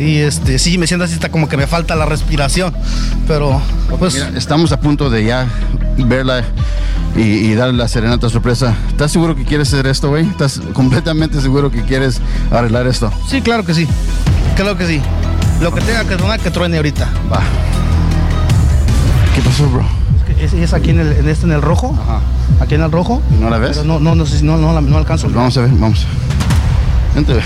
Y 0.00 0.16
este, 0.16 0.58
sí, 0.58 0.78
me 0.78 0.86
siento 0.86 1.04
así, 1.04 1.14
está 1.14 1.30
como 1.30 1.48
que 1.48 1.56
me 1.56 1.66
falta 1.66 1.94
la 1.94 2.06
respiración. 2.06 2.74
Pero, 3.28 3.60
pues. 3.98 4.14
Mira, 4.14 4.32
estamos 4.36 4.72
a 4.72 4.80
punto 4.80 5.10
de 5.10 5.24
ya 5.24 5.46
verla 5.98 6.42
y, 7.14 7.20
y 7.20 7.54
darle 7.54 7.74
la 7.74 7.86
serenata 7.86 8.28
sorpresa. 8.28 8.74
¿Estás 8.88 9.12
seguro 9.12 9.36
que 9.36 9.44
quieres 9.44 9.68
hacer 9.68 9.86
esto, 9.86 10.08
güey? 10.08 10.26
¿Estás 10.26 10.60
completamente 10.72 11.40
seguro 11.40 11.70
que 11.70 11.82
quieres 11.82 12.20
arreglar 12.50 12.88
esto? 12.88 13.12
Sí, 13.28 13.42
claro 13.42 13.64
que 13.64 13.74
sí. 13.74 13.86
Claro 14.56 14.76
que 14.76 14.86
sí. 14.86 15.00
Lo 15.60 15.72
que 15.72 15.82
tenga 15.82 16.04
que 16.04 16.16
tronar, 16.16 16.40
que 16.40 16.50
truene 16.50 16.78
ahorita. 16.78 17.08
Va. 17.30 17.42
¿Qué 19.34 19.42
pasó, 19.42 19.68
bro? 19.68 19.99
Es, 20.40 20.52
es 20.54 20.72
aquí 20.72 20.90
en, 20.90 21.00
el, 21.00 21.12
en 21.12 21.28
este, 21.28 21.46
en 21.46 21.52
el 21.52 21.62
rojo. 21.62 21.96
Ajá. 22.00 22.20
Aquí 22.60 22.74
en 22.74 22.82
el 22.82 22.90
rojo. 22.90 23.20
¿No 23.38 23.50
la 23.50 23.58
ves? 23.58 23.76
Pero 23.78 23.84
no, 23.84 24.00
no, 24.00 24.14
no, 24.14 24.24
sé 24.26 24.38
si- 24.38 24.44
no, 24.44 24.56
no, 24.56 24.72
la- 24.72 24.80
no 24.80 24.96
alcanzo. 24.96 25.26
Pues 25.26 25.36
vamos 25.36 25.56
a 25.56 25.60
ver, 25.62 25.70
vamos. 25.72 26.06
Vente. 27.14 27.40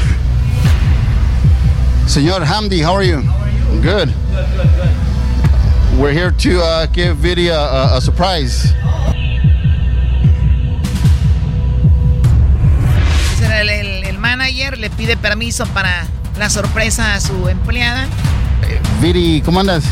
Señor 2.07 2.45
Hamdi, 2.45 2.83
how 2.85 2.97
are 2.97 3.07
you? 3.09 3.23
Good. 3.83 4.11
We're 5.99 6.13
here 6.13 6.31
to 6.33 6.61
uh, 6.61 6.87
give 6.93 7.15
Vidi 7.21 7.49
a, 7.51 7.97
a, 7.97 8.01
surprise. 8.01 8.75
Era 13.45 13.61
el, 13.61 13.69
el- 13.71 14.05
el 14.05 14.19
manager, 14.19 14.79
le 14.79 14.91
pide 14.91 15.17
permiso 15.17 15.67
para 15.67 16.07
la 16.39 16.49
sorpresa 16.51 17.15
a 17.15 17.21
su 17.21 17.49
empleada. 17.49 18.07
Vidi, 19.01 19.41
¿cómo 19.43 19.61
andas? 19.61 19.85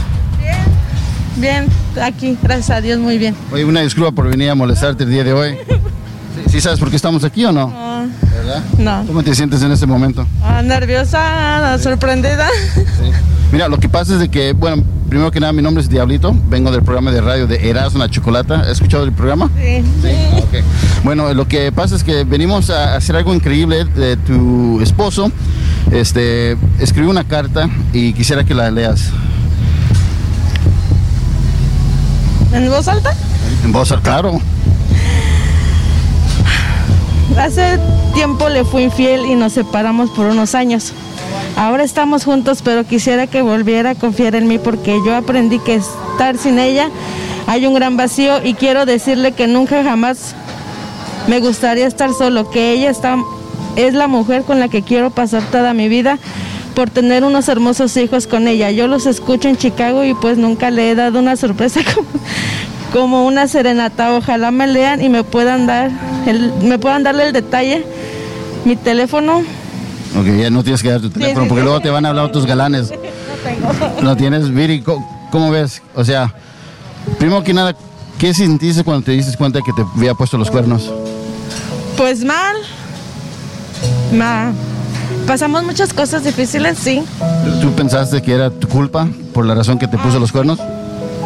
Bien, 1.36 1.66
aquí, 2.00 2.36
gracias 2.42 2.70
a 2.70 2.80
Dios, 2.80 2.98
muy 2.98 3.18
bien. 3.18 3.34
Oye, 3.52 3.64
una 3.64 3.80
disculpa 3.80 4.12
por 4.12 4.28
venir 4.28 4.50
a 4.50 4.54
molestarte 4.54 5.04
el 5.04 5.10
día 5.10 5.24
de 5.24 5.32
hoy. 5.32 5.56
¿Sí, 6.46 6.52
sí 6.52 6.60
sabes 6.60 6.78
por 6.78 6.90
qué 6.90 6.96
estamos 6.96 7.24
aquí 7.24 7.44
o 7.44 7.52
no? 7.52 7.68
No, 7.68 8.06
¿Verdad? 8.34 8.62
no. 8.78 9.04
¿Cómo 9.06 9.22
te 9.22 9.34
sientes 9.34 9.62
en 9.62 9.72
este 9.72 9.86
momento? 9.86 10.26
Ah, 10.42 10.62
nerviosa, 10.62 11.78
sorprendida. 11.78 12.48
Mira, 13.50 13.68
lo 13.68 13.78
que 13.78 13.88
pasa 13.88 14.14
es 14.14 14.20
de 14.20 14.30
que, 14.30 14.52
bueno, 14.54 14.82
primero 15.10 15.30
que 15.30 15.40
nada, 15.40 15.52
mi 15.52 15.60
nombre 15.60 15.82
es 15.82 15.90
Diablito, 15.90 16.34
vengo 16.48 16.70
del 16.70 16.82
programa 16.82 17.12
de 17.12 17.20
radio 17.20 17.46
de 17.46 17.68
Erasmo 17.68 17.98
la 17.98 18.08
Chocolata. 18.08 18.60
¿Has 18.62 18.68
escuchado 18.68 19.04
el 19.04 19.12
programa? 19.12 19.50
Sí. 19.58 19.84
Ok. 20.38 20.64
Bueno, 21.04 21.32
lo 21.34 21.46
que 21.46 21.70
pasa 21.70 21.96
es 21.96 22.02
que 22.02 22.24
venimos 22.24 22.70
a 22.70 22.96
hacer 22.96 23.16
algo 23.16 23.34
increíble 23.34 23.84
de 23.84 24.16
tu 24.16 24.80
esposo. 24.80 25.30
Este, 25.90 26.56
escribí 26.78 27.08
una 27.08 27.24
carta 27.24 27.68
y 27.92 28.14
quisiera 28.14 28.44
que 28.44 28.54
la 28.54 28.70
leas 28.70 29.10
¿En 32.52 32.68
voz 32.70 32.88
alta? 32.88 33.14
en 33.64 33.72
voz 33.72 33.92
alta. 33.92 34.02
Claro. 34.02 34.40
Hace 37.38 37.78
tiempo 38.14 38.48
le 38.48 38.64
fui 38.64 38.82
infiel 38.84 39.24
y 39.24 39.34
nos 39.34 39.54
separamos 39.54 40.10
por 40.10 40.26
unos 40.26 40.54
años. 40.54 40.92
Ahora 41.56 41.82
estamos 41.82 42.24
juntos, 42.24 42.60
pero 42.62 42.84
quisiera 42.84 43.26
que 43.26 43.42
volviera 43.42 43.90
a 43.90 43.94
confiar 43.94 44.34
en 44.34 44.48
mí 44.48 44.58
porque 44.58 44.98
yo 45.04 45.14
aprendí 45.16 45.58
que 45.58 45.76
estar 45.76 46.36
sin 46.38 46.58
ella 46.58 46.88
hay 47.46 47.66
un 47.66 47.74
gran 47.74 47.96
vacío 47.96 48.44
y 48.44 48.54
quiero 48.54 48.86
decirle 48.86 49.32
que 49.32 49.46
nunca 49.46 49.82
jamás 49.82 50.34
me 51.26 51.40
gustaría 51.40 51.86
estar 51.86 52.12
solo, 52.12 52.50
que 52.50 52.72
ella 52.72 52.90
está 52.90 53.16
es 53.76 53.94
la 53.94 54.06
mujer 54.06 54.42
con 54.42 54.60
la 54.60 54.68
que 54.68 54.82
quiero 54.82 55.10
pasar 55.10 55.42
toda 55.50 55.72
mi 55.72 55.88
vida 55.88 56.18
por 56.74 56.90
tener 56.90 57.24
unos 57.24 57.48
hermosos 57.48 57.96
hijos 57.96 58.26
con 58.26 58.48
ella. 58.48 58.70
Yo 58.70 58.86
los 58.88 59.06
escucho 59.06 59.48
en 59.48 59.56
Chicago 59.56 60.04
y 60.04 60.14
pues 60.14 60.38
nunca 60.38 60.70
le 60.70 60.90
he 60.90 60.94
dado 60.94 61.18
una 61.18 61.36
sorpresa 61.36 61.80
como, 61.94 62.08
como 62.92 63.26
una 63.26 63.46
serenata. 63.48 64.14
Ojalá 64.14 64.50
me 64.50 64.66
lean 64.66 65.02
y 65.02 65.08
me 65.08 65.24
puedan 65.24 65.66
dar 65.66 65.90
el, 66.26 66.52
me 66.62 66.78
puedan 66.78 67.02
darle 67.02 67.26
el 67.28 67.32
detalle. 67.32 67.84
Mi 68.64 68.76
teléfono. 68.76 69.38
Ok, 70.18 70.26
ya 70.38 70.50
no 70.50 70.62
tienes 70.62 70.82
que 70.82 70.90
dar 70.90 71.00
tu 71.00 71.10
teléfono 71.10 71.44
sí, 71.44 71.48
porque 71.48 71.62
sí. 71.62 71.64
luego 71.64 71.80
te 71.80 71.90
van 71.90 72.04
a 72.06 72.10
hablar 72.10 72.24
otros 72.26 72.46
galanes. 72.46 72.92
No 73.42 73.70
tengo. 73.70 74.02
¿No 74.02 74.16
tienes, 74.16 74.50
Viri? 74.54 74.82
¿Cómo, 74.82 75.28
cómo 75.32 75.50
ves? 75.50 75.82
O 75.96 76.04
sea, 76.04 76.32
primero 77.18 77.42
que 77.42 77.52
nada, 77.52 77.74
¿qué 78.18 78.32
sentiste 78.32 78.84
cuando 78.84 79.04
te 79.04 79.10
diste 79.12 79.36
cuenta 79.36 79.58
que 79.66 79.72
te 79.72 79.82
había 79.96 80.14
puesto 80.14 80.38
los 80.38 80.48
cuernos? 80.48 80.92
Pues 81.96 82.24
mal. 82.24 82.54
Ma- 84.12 84.52
Pasamos 85.26 85.62
muchas 85.64 85.92
cosas 85.92 86.24
difíciles, 86.24 86.78
sí. 86.78 87.02
¿Tú 87.60 87.70
pensaste 87.72 88.20
que 88.22 88.32
era 88.34 88.50
tu 88.50 88.66
culpa 88.68 89.06
por 89.32 89.46
la 89.46 89.54
razón 89.54 89.78
que 89.78 89.86
te 89.88 89.96
puso 89.98 90.18
los 90.18 90.32
cuernos? 90.32 90.58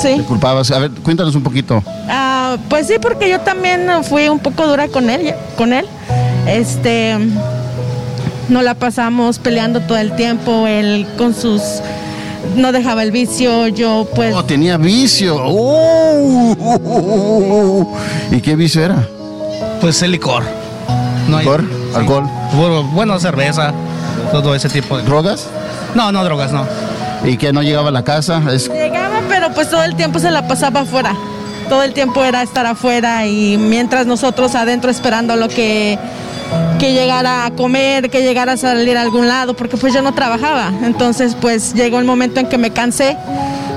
Sí. 0.01 0.14
¿Te 0.18 0.22
culpabas? 0.24 0.70
A 0.70 0.78
ver, 0.78 0.90
cuéntanos 1.03 1.34
un 1.34 1.42
poquito. 1.42 1.82
Ah, 2.09 2.57
pues 2.68 2.86
sí, 2.86 2.94
porque 3.01 3.28
yo 3.30 3.40
también 3.40 3.88
fui 4.05 4.28
un 4.28 4.38
poco 4.38 4.66
dura 4.66 4.88
con 4.88 5.09
él, 5.11 5.32
con 5.57 5.72
él. 5.72 5.86
Este, 6.47 7.16
no 8.49 8.62
la 8.62 8.74
pasamos 8.74 9.38
peleando 9.38 9.80
todo 9.80 9.97
el 9.99 10.14
tiempo, 10.14 10.66
él 10.66 11.07
con 11.16 11.34
sus, 11.34 11.62
no 12.55 12.70
dejaba 12.72 13.03
el 13.03 13.11
vicio, 13.11 13.66
yo 13.68 14.07
pues. 14.14 14.34
Oh, 14.34 14.44
tenía 14.44 14.76
vicio. 14.76 15.36
Oh. 16.59 17.97
¿Y 18.30 18.40
qué 18.42 18.55
vicio 18.55 18.84
era? 18.84 19.09
Pues 19.80 20.03
el 20.03 20.12
licor. 20.12 20.42
No 21.28 21.38
hay- 21.38 21.44
¿Licor? 21.44 21.64
¿Alcohol? 21.97 22.28
Bueno, 22.92 23.18
cerveza, 23.18 23.72
todo 24.32 24.55
ese 24.55 24.68
tipo 24.68 24.97
de... 24.97 25.05
¿Drogas? 25.05 25.49
No, 25.94 26.12
no, 26.12 26.24
drogas, 26.24 26.53
no. 26.53 26.66
¿Y 27.24 27.36
que 27.36 27.53
no 27.53 27.62
llegaba 27.62 27.88
a 27.88 27.92
la 27.92 28.05
casa? 28.05 28.42
Es... 28.53 28.68
Llegaba, 28.68 29.20
pero 29.28 29.53
pues 29.53 29.70
todo 29.70 29.82
el 29.82 29.97
tiempo 29.97 30.18
se 30.18 30.30
la 30.30 30.47
pasaba 30.47 30.80
afuera. 30.80 31.14
Todo 31.68 31.82
el 31.82 31.92
tiempo 31.94 32.24
era 32.24 32.42
estar 32.42 32.66
afuera 32.66 33.26
y 33.26 33.57
mientras 33.57 34.07
nosotros 34.07 34.55
adentro 34.55 34.90
esperando 34.90 35.34
lo 35.34 35.49
que, 35.49 35.99
que 36.78 36.92
llegara 36.92 37.47
a 37.47 37.51
comer, 37.51 38.11
que 38.11 38.22
llegara 38.22 38.53
a 38.53 38.57
salir 38.57 38.97
a 38.97 39.03
algún 39.03 39.26
lado, 39.26 39.55
porque 39.55 39.76
pues 39.76 39.92
yo 39.92 40.03
no 40.03 40.14
trabajaba. 40.14 40.70
Entonces 40.84 41.36
pues 41.40 41.74
llegó 41.74 41.99
el 41.99 42.05
momento 42.05 42.38
en 42.38 42.49
que 42.49 42.59
me 42.59 42.70
cansé 42.70 43.16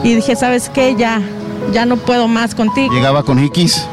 y 0.03 0.13
dije, 0.13 0.35
¿sabes 0.35 0.69
qué? 0.69 0.95
Ya, 0.97 1.21
ya 1.73 1.85
no 1.85 1.97
puedo 1.97 2.27
más 2.27 2.53
contigo. 2.53 2.93
¿Llegaba 2.93 3.23
con 3.23 3.43
hikis? 3.43 3.87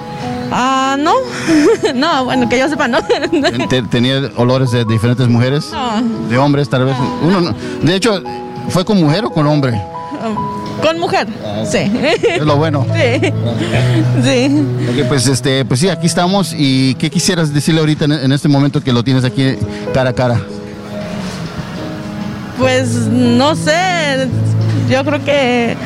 Ah, 0.52 0.96
no, 0.98 1.12
no, 1.94 2.24
bueno, 2.24 2.48
que 2.48 2.58
yo 2.58 2.68
sepa, 2.68 2.88
no. 2.88 2.98
Te- 3.68 3.82
¿Tenía 3.82 4.30
olores 4.36 4.70
de 4.70 4.84
diferentes 4.84 5.28
mujeres? 5.28 5.70
No. 5.72 6.28
¿De 6.28 6.38
hombres, 6.38 6.68
tal 6.68 6.84
vez? 6.84 6.96
Uno 7.22 7.40
no- 7.40 7.54
De 7.82 7.94
hecho, 7.94 8.22
¿fue 8.68 8.84
con 8.84 8.98
mujer 9.00 9.24
o 9.24 9.30
con 9.30 9.46
hombre? 9.46 9.80
Con 10.82 10.98
mujer, 11.00 11.26
sí. 11.70 11.90
Es 12.28 12.42
lo 12.42 12.56
bueno. 12.56 12.86
Sí. 12.94 13.32
Sí. 14.24 14.64
Pues, 15.08 15.26
este, 15.26 15.64
pues 15.64 15.80
sí, 15.80 15.88
aquí 15.88 16.06
estamos. 16.06 16.54
¿Y 16.56 16.94
qué 16.96 17.10
quisieras 17.10 17.52
decirle 17.52 17.80
ahorita 17.80 18.04
en, 18.06 18.12
en 18.12 18.32
este 18.32 18.48
momento 18.48 18.80
que 18.82 18.92
lo 18.92 19.02
tienes 19.04 19.24
aquí 19.24 19.56
cara 19.94 20.10
a 20.10 20.12
cara? 20.12 20.40
Pues 22.58 22.88
no 23.08 23.54
sé, 23.54 24.28
yo 24.90 25.04
creo 25.04 25.22
que 25.24 25.76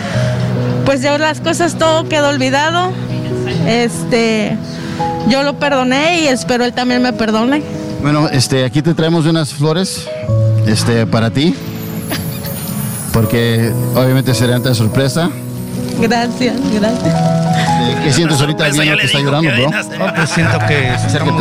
pues 0.85 1.03
ya 1.03 1.19
las 1.19 1.41
cosas 1.41 1.77
todo 1.77 2.09
quedó 2.09 2.29
olvidado. 2.29 2.93
Este, 3.67 4.57
yo 5.29 5.43
lo 5.43 5.55
perdoné 5.55 6.23
y 6.23 6.29
espero 6.29 6.65
él 6.65 6.73
también 6.73 7.03
me 7.03 7.13
perdone. 7.13 7.63
Bueno, 8.03 8.29
este, 8.29 8.65
aquí 8.65 8.83
te 8.83 8.95
traemos 8.95 9.27
unas 9.27 9.53
flores, 9.53 10.07
este, 10.67 11.07
para 11.07 11.31
ti. 11.31 11.55
Porque 13.13 13.73
obviamente 13.95 14.35
será 14.35 14.59
de 14.59 14.75
sorpresa. 14.75 15.31
Gracias, 16.01 16.57
gracias. 16.73 17.15
¿Qué 18.05 18.13
sientes 18.13 18.41
ahorita 18.41 18.69
viendo 18.69 18.97
que 18.97 19.07
está 19.07 19.21
llorando, 19.21 19.51
bro? 19.51 19.71
No, 19.99 20.15
pues 20.15 20.31
siento 20.31 20.59
que 20.67 20.93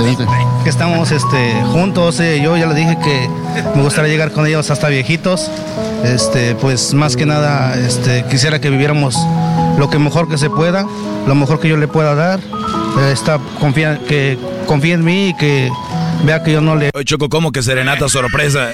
vente. 0.03 0.25
que 0.63 0.69
estamos 0.69 1.11
este, 1.11 1.53
juntos. 1.71 2.19
eh, 2.19 2.41
yo 2.43 2.57
ya 2.57 2.65
le 2.65 2.75
dije 2.75 2.97
que 3.01 3.29
me 3.75 3.83
gustaría 3.83 4.11
llegar 4.11 4.31
con 4.31 4.45
ellos 4.45 4.69
hasta 4.69 4.89
viejitos. 4.89 5.49
Este, 6.03 6.55
pues 6.55 6.93
más 6.93 7.15
que 7.15 7.25
nada, 7.25 7.77
este, 7.77 8.25
quisiera 8.29 8.59
que 8.61 8.69
viviéramos 8.69 9.15
lo 9.77 9.89
que 9.89 9.99
mejor 9.99 10.29
que 10.29 10.37
se 10.37 10.49
pueda, 10.49 10.85
lo 11.27 11.35
mejor 11.35 11.59
que 11.59 11.67
yo 11.67 11.77
le 11.77 11.87
pueda 11.87 12.15
dar. 12.15 12.39
Eh, 12.39 13.11
está 13.11 13.39
confía, 13.59 13.99
que 14.07 14.37
confíe 14.65 14.93
en 14.93 15.03
mí 15.03 15.29
y 15.29 15.33
que 15.35 15.69
vea 16.23 16.41
que 16.43 16.53
yo 16.53 16.61
no 16.61 16.75
le. 16.75 16.89
Oye, 16.93 17.05
Choco, 17.05 17.29
¿cómo 17.29 17.51
que 17.51 17.61
serenata 17.61 18.07
sorpresa? 18.09 18.71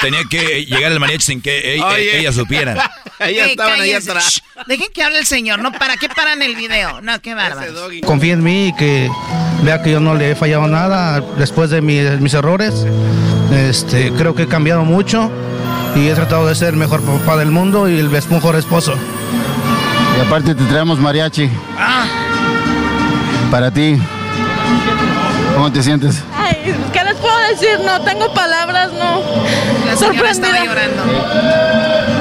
Tenía 0.00 0.24
que 0.28 0.64
llegar 0.64 0.90
el 0.90 0.98
mariachi 0.98 1.24
sin 1.24 1.40
que 1.40 1.74
ella, 1.74 1.98
ella 1.98 2.32
supiera. 2.32 2.90
Ey, 3.20 3.54
cállense. 3.56 4.12
Shh, 4.12 4.40
Dejen 4.66 4.88
que 4.92 5.02
hable 5.04 5.20
el 5.20 5.26
señor, 5.26 5.60
¿no? 5.60 5.70
¿Para 5.70 5.96
qué 5.96 6.08
paran 6.08 6.42
el 6.42 6.56
video? 6.56 7.00
No, 7.00 7.20
qué 7.22 7.34
bárbaro. 7.34 7.72
confíe 8.04 8.32
en 8.32 8.42
mí 8.42 8.68
y 8.68 8.72
que 8.74 9.08
vea 9.62 9.82
que 9.82 9.92
yo 9.92 10.00
no 10.00 10.14
le 10.14 10.32
he 10.32 10.34
fallado 10.34 10.66
nada 10.66 11.22
después 11.38 11.70
de 11.70 11.80
mi- 11.80 12.00
mis 12.20 12.34
errores. 12.34 12.74
Este, 13.52 14.10
creo 14.12 14.34
que 14.34 14.42
he 14.42 14.48
cambiado 14.48 14.84
mucho 14.84 15.30
y 15.94 16.08
he 16.08 16.14
tratado 16.14 16.46
de 16.46 16.54
ser 16.54 16.70
el 16.70 16.76
mejor 16.76 17.02
papá 17.02 17.36
del 17.36 17.50
mundo 17.50 17.88
y 17.88 17.98
el 17.98 18.08
mejor 18.08 18.56
esposo. 18.56 18.94
Y 20.16 20.20
aparte 20.26 20.54
te 20.54 20.64
traemos 20.64 20.98
mariachi. 20.98 21.48
Para 23.50 23.70
ti. 23.70 23.98
¿Cómo 25.54 25.70
te 25.70 25.82
sientes? 25.82 26.22
Ay, 26.36 26.74
¿qué 26.92 27.04
les 27.04 27.14
puedo 27.14 27.38
decir? 27.50 27.78
No 27.84 28.00
tengo 28.00 28.32
palabras, 28.34 28.90
no. 28.92 29.20
La 29.86 29.96
Sorprendida. 29.96 30.64
llorando. 30.64 31.02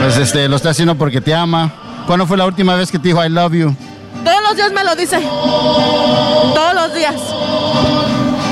Pues 0.01 0.17
este, 0.17 0.47
lo 0.47 0.55
está 0.55 0.69
haciendo 0.69 0.95
porque 0.95 1.21
te 1.21 1.33
ama. 1.33 1.71
¿Cuándo 2.05 2.27
fue 2.27 2.37
la 2.37 2.45
última 2.45 2.75
vez 2.75 2.91
que 2.91 2.99
te 2.99 3.07
dijo 3.07 3.23
I 3.23 3.29
love 3.29 3.53
you? 3.53 3.75
Todos 4.23 4.41
los 4.47 4.55
días 4.55 4.71
me 4.71 4.83
lo 4.83 4.95
dice. 4.95 5.19
Todos 5.19 6.73
los 6.75 6.93
días. 6.93 7.15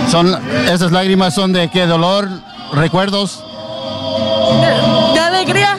Son, 0.09 0.39
esas 0.67 0.91
lágrimas 0.91 1.35
son 1.35 1.53
de 1.53 1.69
qué? 1.69 1.85
¿Dolor? 1.85 2.27
¿Recuerdos? 2.73 3.43
De 4.61 5.00
alegría. 5.51 5.77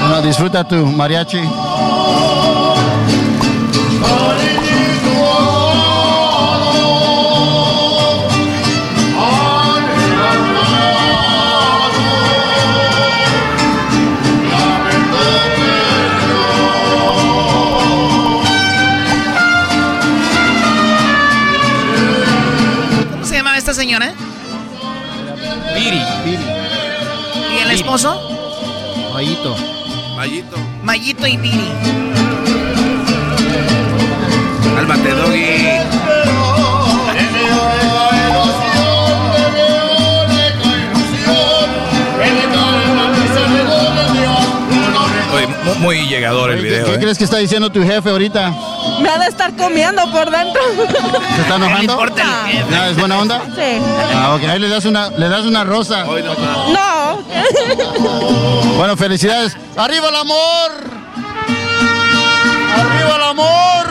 Bueno, 0.00 0.22
disfruta 0.22 0.64
tu 0.64 0.76
mariachi. 0.86 1.40
¿Cómo 23.10 23.24
se 23.24 23.36
llamaba 23.36 23.58
esta 23.58 23.74
señora? 23.74 24.12
Piri. 25.74 26.02
¿Y 27.54 27.58
el 27.62 27.70
esposo? 27.70 28.17
Mayito 30.98 31.28
y 31.28 31.36
Viri. 31.36 31.68
Cálmate, 34.74 35.10
Doggy. 35.14 35.78
Oye, 45.34 45.46
mu- 45.64 45.74
muy, 45.80 46.06
llegador 46.08 46.50
el 46.50 46.56
¿Qué, 46.58 46.62
video. 46.62 46.86
qué 46.86 46.94
¿eh? 46.94 46.98
crees 46.98 47.18
que 47.18 47.24
está 47.24 47.36
diciendo 47.38 47.70
tu 47.70 47.82
jefe 47.82 48.08
ahorita? 48.10 48.52
Me 49.00 49.08
ha 49.08 49.18
de 49.18 49.26
estar 49.26 49.54
comiendo 49.56 50.02
por 50.10 50.30
dentro. 50.30 50.60
¿Se 51.36 51.42
está 51.42 51.56
enojando? 51.56 52.06
¿No, 52.70 52.84
¿Es 52.84 52.96
buena 52.98 53.18
onda? 53.18 53.42
Sí. 53.54 53.80
Ah, 54.14 54.34
ok, 54.34 54.42
ahí 54.48 54.58
le 54.58 54.68
das 54.68 54.84
una, 54.84 55.10
le 55.10 55.28
das 55.28 55.44
una 55.44 55.64
rosa. 55.64 56.04
No. 56.04 57.18
Bueno, 58.76 58.96
felicidades. 58.96 59.56
¡Arriba 59.76 60.08
el 60.08 60.16
amor! 60.16 60.72
¡Arriba 62.76 63.16
el 63.16 63.22
amor! 63.22 63.87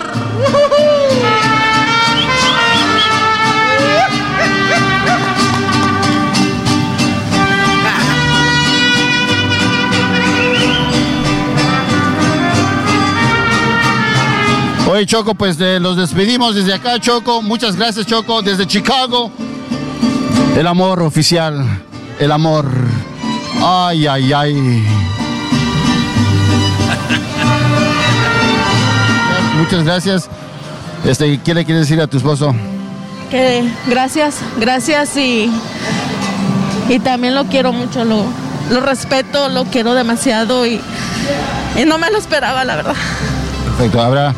Oye, 14.98 15.06
Choco, 15.06 15.36
pues 15.36 15.60
de- 15.60 15.80
los 15.80 15.96
despedimos 15.96 16.56
desde 16.56 16.74
acá, 16.74 17.00
Choco. 17.00 17.44
Muchas 17.44 17.76
gracias, 17.76 18.08
Choco, 18.08 18.42
desde 18.42 18.66
Chicago. 18.66 19.30
El 20.58 20.66
amor 20.66 21.04
oficial, 21.04 21.64
el 22.20 22.32
amor. 22.32 22.66
Ay, 23.64 24.08
ay, 24.08 24.34
ay. 24.34 24.84
Muchas 29.60 29.84
gracias. 29.84 30.30
Este, 31.06 31.40
¿qué 31.42 31.54
le 31.54 31.64
quieres 31.64 31.84
decir 31.88 32.02
a 32.02 32.08
tu 32.08 32.18
esposo? 32.18 32.56
Que 33.30 33.70
gracias, 33.86 34.38
gracias 34.60 35.16
y 35.16 35.52
y 36.90 36.98
también 36.98 37.36
lo 37.36 37.46
quiero 37.46 37.72
mucho, 37.72 38.04
lo, 38.04 38.24
lo 38.72 38.80
respeto, 38.80 39.48
lo 39.50 39.66
quiero 39.66 39.94
demasiado 39.94 40.66
y, 40.66 40.82
y 41.76 41.86
no 41.86 42.00
me 42.00 42.10
lo 42.10 42.18
esperaba, 42.18 42.64
la 42.66 42.78
verdad. 42.78 42.96
Perfecto, 43.66 44.02
¿habrá, 44.02 44.34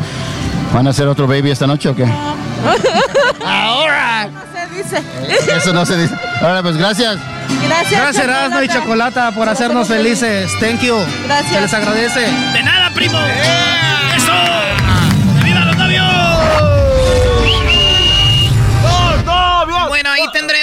¿van 0.73 0.87
a 0.87 0.89
hacer 0.91 1.07
otro 1.07 1.27
baby 1.27 1.51
esta 1.51 1.67
noche 1.67 1.89
o 1.89 1.95
qué? 1.95 2.05
Ahora. 3.45 4.27
No 4.27 4.41
se 4.53 4.75
dice. 4.75 5.03
Eso 5.55 5.73
no 5.73 5.85
se 5.85 5.97
dice. 5.97 6.15
Ahora, 6.41 6.61
pues 6.61 6.77
gracias. 6.77 7.17
Gracias. 7.67 8.01
Gracias, 8.01 8.23
Erasmo 8.23 8.61
y 8.61 8.67
Chocolata, 8.67 9.31
por 9.31 9.49
hacernos 9.49 9.87
felices. 9.87 10.51
Thank 10.59 10.81
you. 10.81 10.95
Gracias. 11.25 11.53
Se 11.53 11.61
les 11.61 11.73
agradece. 11.73 12.21
De 12.53 12.63
nada, 12.63 12.91
primo. 12.93 13.17
¡Eso! 13.17 13.88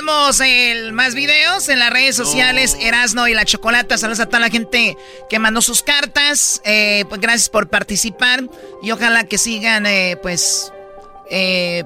El, 0.07 0.93
más 0.93 1.17
videos 1.17 1.69
en 1.69 1.81
las 1.81 1.91
redes 1.91 2.15
sociales, 2.15 2.77
Erasno 2.81 3.27
y 3.27 3.35
la 3.35 3.45
Chocolata. 3.45 3.99
Saludos 3.99 4.21
a 4.21 4.27
toda 4.27 4.39
la 4.39 4.51
gente 4.51 4.97
que 5.29 5.39
mandó 5.41 5.61
sus 5.61 5.83
cartas. 5.83 6.61
Eh, 6.65 7.05
pues 7.09 7.21
gracias 7.21 7.49
por 7.49 7.69
participar 7.69 8.45
y 8.85 8.93
ojalá 8.93 9.25
que 9.25 9.37
sigan, 9.37 9.85
eh, 9.87 10.17
pues, 10.23 10.73
eh, 11.29 11.83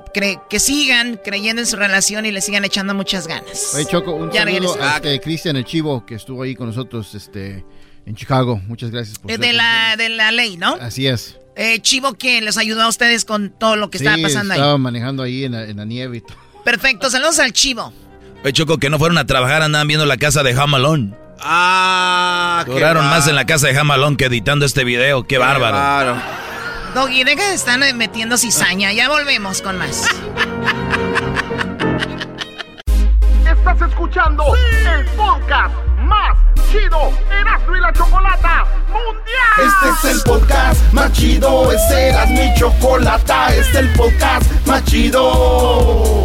que 0.50 0.60
sigan 0.60 1.18
creyendo 1.24 1.62
en 1.62 1.66
su 1.66 1.76
relación 1.76 2.26
y 2.26 2.30
le 2.30 2.42
sigan 2.42 2.62
echando 2.66 2.92
muchas 2.94 3.26
ganas. 3.26 3.72
Oye, 3.74 3.86
Choco, 3.86 4.12
un 4.12 4.30
Ya 4.30 4.44
saludo 4.44 4.76
a 4.82 4.96
este, 4.96 5.18
Cristian 5.20 5.56
el 5.56 5.64
Chivo, 5.64 6.04
que 6.04 6.16
estuvo 6.16 6.42
ahí 6.42 6.54
con 6.54 6.66
nosotros 6.66 7.14
este, 7.14 7.64
en 8.04 8.14
Chicago. 8.16 8.60
Muchas 8.66 8.90
gracias 8.90 9.18
por 9.18 9.30
Eh, 9.30 9.34
ser 9.36 9.40
de 9.46 9.52
la, 9.54 9.94
de 9.96 10.08
la 10.10 10.30
ley, 10.30 10.58
¿no? 10.58 10.74
Así 10.74 11.06
es. 11.06 11.38
Eh, 11.56 11.80
Chivo, 11.80 12.12
que 12.14 12.42
les 12.42 12.58
ayudó 12.58 12.82
a 12.82 12.88
ustedes 12.88 13.24
con 13.24 13.48
todo 13.58 13.76
lo 13.76 13.88
que 13.88 13.96
Sí, 13.98 14.04
estaba 14.04 14.22
pasando 14.22 14.52
estaba 14.52 14.72
ahí. 14.74 14.78
manejando 14.78 15.22
ahí 15.22 15.44
en 15.44 15.52
la, 15.52 15.64
en 15.64 15.78
la 15.78 15.86
nieve 15.86 16.18
y 16.18 16.20
todo. 16.20 16.36
Perfecto, 16.66 17.08
saludos 17.08 17.38
al 17.38 17.54
Chivo. 17.54 17.94
Oye, 18.42 18.52
Choco, 18.52 18.78
que 18.78 18.88
no 18.90 18.98
fueron 18.98 19.18
a 19.18 19.26
trabajar, 19.26 19.62
andaban 19.62 19.86
viendo 19.86 20.06
la 20.06 20.16
casa 20.16 20.42
de 20.42 20.54
Jamalón. 20.54 21.16
Ah, 21.40 22.62
qué 22.64 22.72
Duraron 22.72 23.04
más 23.04 23.10
bárbaro. 23.12 23.30
en 23.30 23.36
la 23.36 23.44
casa 23.46 23.66
de 23.68 23.74
Jamalón 23.74 24.16
que 24.16 24.26
editando 24.26 24.64
este 24.64 24.84
video. 24.84 25.24
Qué 25.26 25.38
bárbaro. 25.38 26.16
Doggy, 26.94 27.24
deja 27.24 27.48
de 27.48 27.54
estar 27.54 27.78
metiendo 27.94 28.36
cizaña. 28.36 28.92
Ya 28.92 29.08
volvemos 29.08 29.62
con 29.62 29.78
más. 29.78 30.06
Estás 33.46 33.88
escuchando 33.90 34.44
el 34.54 35.04
podcast 35.16 35.74
más 35.98 36.36
chido 36.70 37.12
Erasmo 37.30 37.76
y 37.76 37.80
la 37.80 37.92
Chocolata 37.92 38.64
Mundial. 38.88 39.74
Este 39.92 40.08
es 40.08 40.16
el 40.16 40.22
podcast 40.22 40.92
más 40.92 41.12
chido, 41.12 41.72
este 41.72 42.08
era 42.08 42.26
mi 42.26 42.54
chocolata, 42.58 43.48
este 43.54 43.60
es 43.70 43.74
el 43.76 43.88
podcast 43.92 44.66
más 44.66 44.84
chido. 44.84 46.24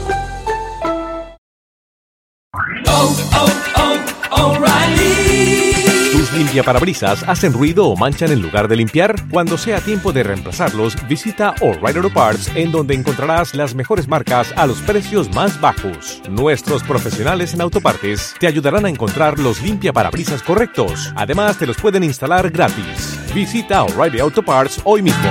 ¿Tus 6.11 6.33
limpiaparabrisas 6.33 7.23
hacen 7.27 7.53
ruido 7.53 7.87
o 7.87 7.95
manchan 7.95 8.31
en 8.31 8.41
lugar 8.41 8.67
de 8.67 8.75
limpiar? 8.75 9.15
Cuando 9.29 9.57
sea 9.57 9.79
tiempo 9.79 10.11
de 10.11 10.23
reemplazarlos, 10.23 10.95
visita 11.07 11.55
O'Reilly 11.61 11.97
Auto 11.97 12.13
Parts 12.13 12.51
en 12.55 12.71
donde 12.71 12.93
encontrarás 12.93 13.55
las 13.55 13.73
mejores 13.73 14.07
marcas 14.07 14.53
a 14.57 14.67
los 14.67 14.81
precios 14.81 15.33
más 15.33 15.59
bajos. 15.61 16.21
Nuestros 16.29 16.83
profesionales 16.83 17.53
en 17.53 17.61
autopartes 17.61 18.35
te 18.39 18.47
ayudarán 18.47 18.85
a 18.85 18.89
encontrar 18.89 19.39
los 19.39 19.61
limpiaparabrisas 19.61 20.43
correctos. 20.43 21.13
Además, 21.15 21.57
te 21.57 21.65
los 21.65 21.77
pueden 21.77 22.03
instalar 22.03 22.49
gratis. 22.49 23.17
Visita 23.33 23.83
O'Reilly 23.83 24.19
Auto 24.19 24.43
Parts 24.43 24.81
hoy 24.83 25.01
mismo. 25.01 25.29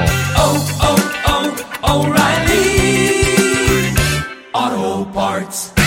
Auto 4.53 5.13
Parts. 5.13 5.80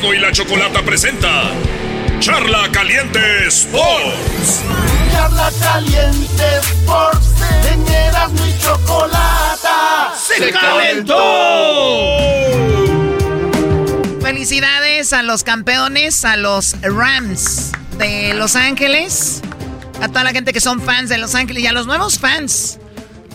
Erasmo 0.00 0.14
y 0.14 0.18
la 0.18 0.32
Chocolata 0.32 0.82
presenta 0.82 1.50
Charla 2.20 2.70
Caliente 2.72 3.46
Sports. 3.48 4.62
Charla 5.12 5.50
caliente 5.60 6.44
Sports 6.58 7.26
en 7.70 7.86
Erasmo 7.86 8.46
y 8.46 8.58
Chocolata. 8.62 10.14
¡Se 10.16 10.50
calentó! 10.52 11.16
Felicidades 14.22 15.12
a 15.12 15.22
los 15.22 15.44
campeones, 15.44 16.24
a 16.24 16.36
los 16.36 16.80
Rams 16.80 17.72
de 17.98 18.32
Los 18.34 18.56
Ángeles, 18.56 19.42
a 20.00 20.08
toda 20.08 20.24
la 20.24 20.30
gente 20.30 20.54
que 20.54 20.60
son 20.60 20.80
fans 20.80 21.10
de 21.10 21.18
Los 21.18 21.34
Ángeles 21.34 21.62
y 21.62 21.66
a 21.66 21.72
los 21.72 21.86
nuevos 21.86 22.18
fans. 22.18 22.78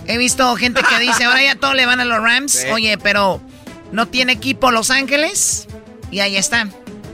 He 0.07 0.17
visto 0.17 0.55
gente 0.55 0.81
que 0.81 0.99
dice, 0.99 1.25
ahora 1.25 1.43
ya 1.43 1.55
todo 1.55 1.75
le 1.75 1.85
van 1.85 1.99
a 1.99 2.05
los 2.05 2.21
Rams. 2.21 2.53
Sí. 2.65 2.67
Oye, 2.71 2.97
pero 2.97 3.39
no 3.91 4.07
tiene 4.07 4.33
equipo 4.33 4.71
Los 4.71 4.89
Ángeles 4.89 5.64
y 6.15 6.21
ahí 6.21 6.37
está. 6.37 6.69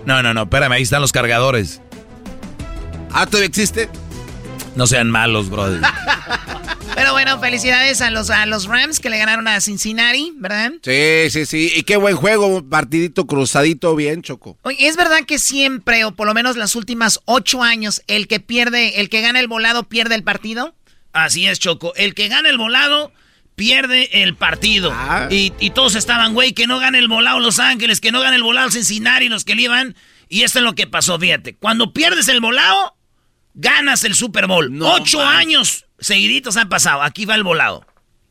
No, 0.06 0.22
no, 0.22 0.32
no, 0.32 0.44
espérame, 0.44 0.74
ahí 0.74 0.84
están 0.84 1.02
los 1.02 1.12
cargadores. 1.12 1.82
¿Ah, 3.12 3.26
todavía 3.26 3.48
existe? 3.48 3.90
No 4.76 4.86
sean 4.86 5.10
malos, 5.10 5.50
brother. 5.50 5.82
Pero 6.96 7.14
bueno, 7.14 7.40
felicidades 7.40 8.00
a 8.02 8.12
los, 8.12 8.30
a 8.30 8.46
los 8.46 8.66
Rams 8.68 9.00
que 9.00 9.10
le 9.10 9.18
ganaron 9.18 9.48
a 9.48 9.60
Cincinnati, 9.60 10.34
¿verdad? 10.36 10.74
Sí, 10.84 11.32
sí, 11.32 11.48
sí. 11.48 11.72
Y 11.76 11.82
qué 11.82 11.98
buen 11.98 12.16
juego, 12.16 12.46
un 12.46 12.70
partidito 12.70 13.26
cruzadito, 13.26 13.96
bien, 13.96 14.22
Choco. 14.22 14.60
Oye, 14.62 14.88
es 14.88 14.98
verdad 14.98 15.24
que 15.26 15.40
siempre, 15.40 16.06
o 16.06 16.12
por 16.12 16.28
lo 16.28 16.36
menos 16.36 16.56
las 16.56 16.76
últimas 16.76 17.22
ocho 17.26 17.64
años, 17.64 18.04
el 18.06 18.28
que 18.28 18.40
pierde, 18.40 19.00
el 19.00 19.10
que 19.10 19.22
gana 19.22 19.40
el 19.40 19.48
volado 19.48 19.84
pierde 19.90 20.14
el 20.14 20.24
partido. 20.24 20.76
Así 21.12 21.48
es, 21.48 21.58
Choco. 21.58 21.94
El 21.96 22.14
que 22.14 22.28
gana 22.28 22.50
el 22.50 22.60
volado 22.60 23.12
pierde 23.56 24.24
el 24.24 24.36
partido. 24.36 24.92
Ah. 24.94 25.28
Y, 25.30 25.54
y 25.60 25.72
todos 25.72 25.96
estaban, 25.96 26.34
güey, 26.34 26.54
que 26.54 26.68
no 26.68 26.80
gane 26.80 27.00
el 27.00 27.08
volado 27.08 27.40
Los 27.40 27.60
Ángeles, 27.60 28.02
que 28.02 28.12
no 28.12 28.22
gane 28.22 28.36
el 28.36 28.44
volado 28.44 28.72
Cincinnati, 28.72 29.30
los 29.30 29.46
que 29.46 29.56
le 29.56 29.64
iban. 29.64 29.96
Y 30.30 30.44
esto 30.44 30.60
es 30.60 30.66
lo 30.66 30.76
que 30.76 30.88
pasó, 30.88 31.20
fíjate. 31.20 31.56
Cuando 31.56 31.94
pierdes 31.94 32.28
el 32.28 32.40
volado, 32.40 32.96
ganas 33.54 34.04
el 34.04 34.16
Super 34.16 34.48
Bowl. 34.48 34.82
Ocho 34.82 35.22
años 35.26 35.86
seguiditos 36.00 36.58
han 36.58 36.70
pasado. 36.70 37.02
Aquí 37.04 37.26
va 37.26 37.36
el 37.36 37.44
volado. 37.44 37.86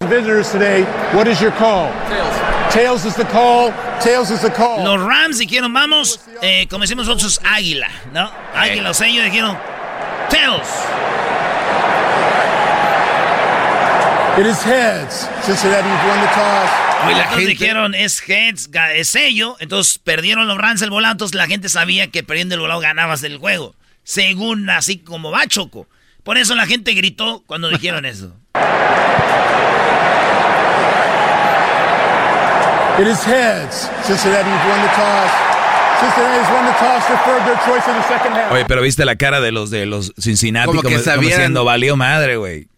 Visitors 0.08 0.50
today, 0.50 0.82
what 1.12 1.26
is 1.26 1.40
your 1.40 1.52
call? 1.58 1.90
Tails. 2.08 2.72
Tails 2.72 3.04
is 3.04 3.14
the 3.16 3.26
call. 3.26 3.70
Tails 4.02 4.30
is 4.30 4.40
the 4.40 4.50
call. 4.50 4.82
Los 4.82 4.98
Rams 4.98 5.36
dijeron, 5.36 5.74
vamos, 5.74 6.20
eh, 6.40 6.66
como 6.70 6.82
decimos 6.84 7.06
nosotros, 7.06 7.38
águila, 7.44 7.90
¿no? 8.14 8.32
Águila, 8.54 8.90
o 8.90 8.94
sea, 8.94 9.08
ellos 9.08 9.26
dijeron, 9.26 9.58
Tails. 10.30 10.68
It 14.40 14.46
is 14.46 14.64
heads. 14.64 15.28
Cincinnati, 15.44 15.86
won 15.86 16.18
the 16.18 16.28
toss. 16.28 16.70
Hoy 17.06 17.14
la 17.14 17.24
gente... 17.24 17.46
dijeron, 17.46 17.94
es 17.94 18.26
heads, 18.26 18.70
es 18.94 19.10
sello. 19.10 19.58
Entonces 19.60 19.98
perdieron 19.98 20.48
los 20.48 20.56
Rams 20.56 20.80
el 20.80 20.88
volado. 20.88 21.12
Entonces 21.12 21.34
la 21.34 21.46
gente 21.46 21.68
sabía 21.68 22.10
que 22.10 22.22
perdiendo 22.22 22.54
el 22.54 22.62
volado 22.62 22.80
ganabas 22.80 23.22
el 23.22 23.36
juego. 23.36 23.74
Según 24.02 24.70
así 24.70 24.96
como 24.96 25.30
va 25.30 25.46
Choco. 25.46 25.88
Por 26.22 26.38
eso 26.38 26.54
la 26.54 26.66
gente 26.66 26.94
gritó 26.94 27.42
cuando 27.46 27.68
dijeron 27.68 28.06
eso. 28.06 28.34
It 32.98 33.08
is 33.08 33.26
heads. 33.26 33.90
Cincinnati 34.06 34.48
won 34.48 34.80
the 34.80 34.88
toss. 34.96 35.30
Cincinnati's 36.00 36.48
won 36.48 36.64
the 36.64 36.72
toss, 36.78 37.06
deferred 37.10 37.44
their 37.44 37.58
choice 37.66 37.86
in 37.86 37.94
the 37.94 38.08
second 38.08 38.34
half. 38.34 38.50
Oye, 38.52 38.64
pero 38.64 38.80
viste 38.80 39.04
la 39.04 39.16
cara 39.16 39.42
de 39.42 39.52
los 39.52 39.68
de 39.68 39.84
los 39.84 40.14
Cincinnati 40.18 40.66
como, 40.68 40.82
como, 40.82 40.96
como 40.96 41.16
diciendo, 41.18 41.66
valió 41.66 41.94
madre, 41.96 42.36
güey. 42.36 42.69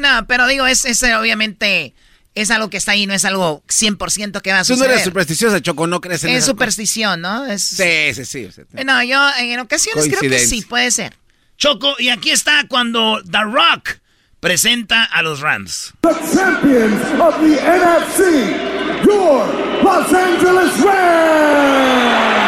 No, 0.00 0.26
pero 0.26 0.46
digo, 0.46 0.66
es, 0.66 0.86
es 0.86 1.02
obviamente 1.02 1.94
es 2.34 2.50
algo 2.50 2.70
que 2.70 2.78
está 2.78 2.92
ahí, 2.92 3.06
no 3.06 3.12
es 3.12 3.24
algo 3.24 3.62
100% 3.68 4.40
que 4.40 4.52
va 4.52 4.60
a 4.60 4.64
suceder. 4.64 4.78
Tú 4.78 4.88
no 4.88 4.92
eres 4.92 5.04
supersticiosa, 5.04 5.60
Choco, 5.60 5.86
no 5.86 6.00
crees 6.00 6.24
en 6.24 6.30
Es 6.30 6.46
superstición, 6.46 7.20
¿no? 7.20 7.44
Es... 7.46 7.62
Sí, 7.62 8.14
sí, 8.14 8.24
sí. 8.24 8.48
No, 8.84 9.02
yo 9.02 9.20
en 9.38 9.60
ocasiones 9.60 10.06
creo 10.08 10.20
que 10.30 10.38
sí, 10.38 10.62
puede 10.62 10.90
ser. 10.90 11.16
Choco, 11.58 11.94
y 11.98 12.08
aquí 12.08 12.30
está 12.30 12.64
cuando 12.68 13.22
The 13.30 13.42
Rock 13.42 13.98
presenta 14.40 15.04
a 15.04 15.22
los 15.22 15.40
Rams. 15.40 15.92
The 16.00 16.14
champions 16.34 17.02
of 17.20 17.34
the 17.40 17.60
NFC, 17.60 19.04
your 19.04 19.46
Los 19.82 20.12
Angeles 20.14 20.80
Rams. 20.80 22.39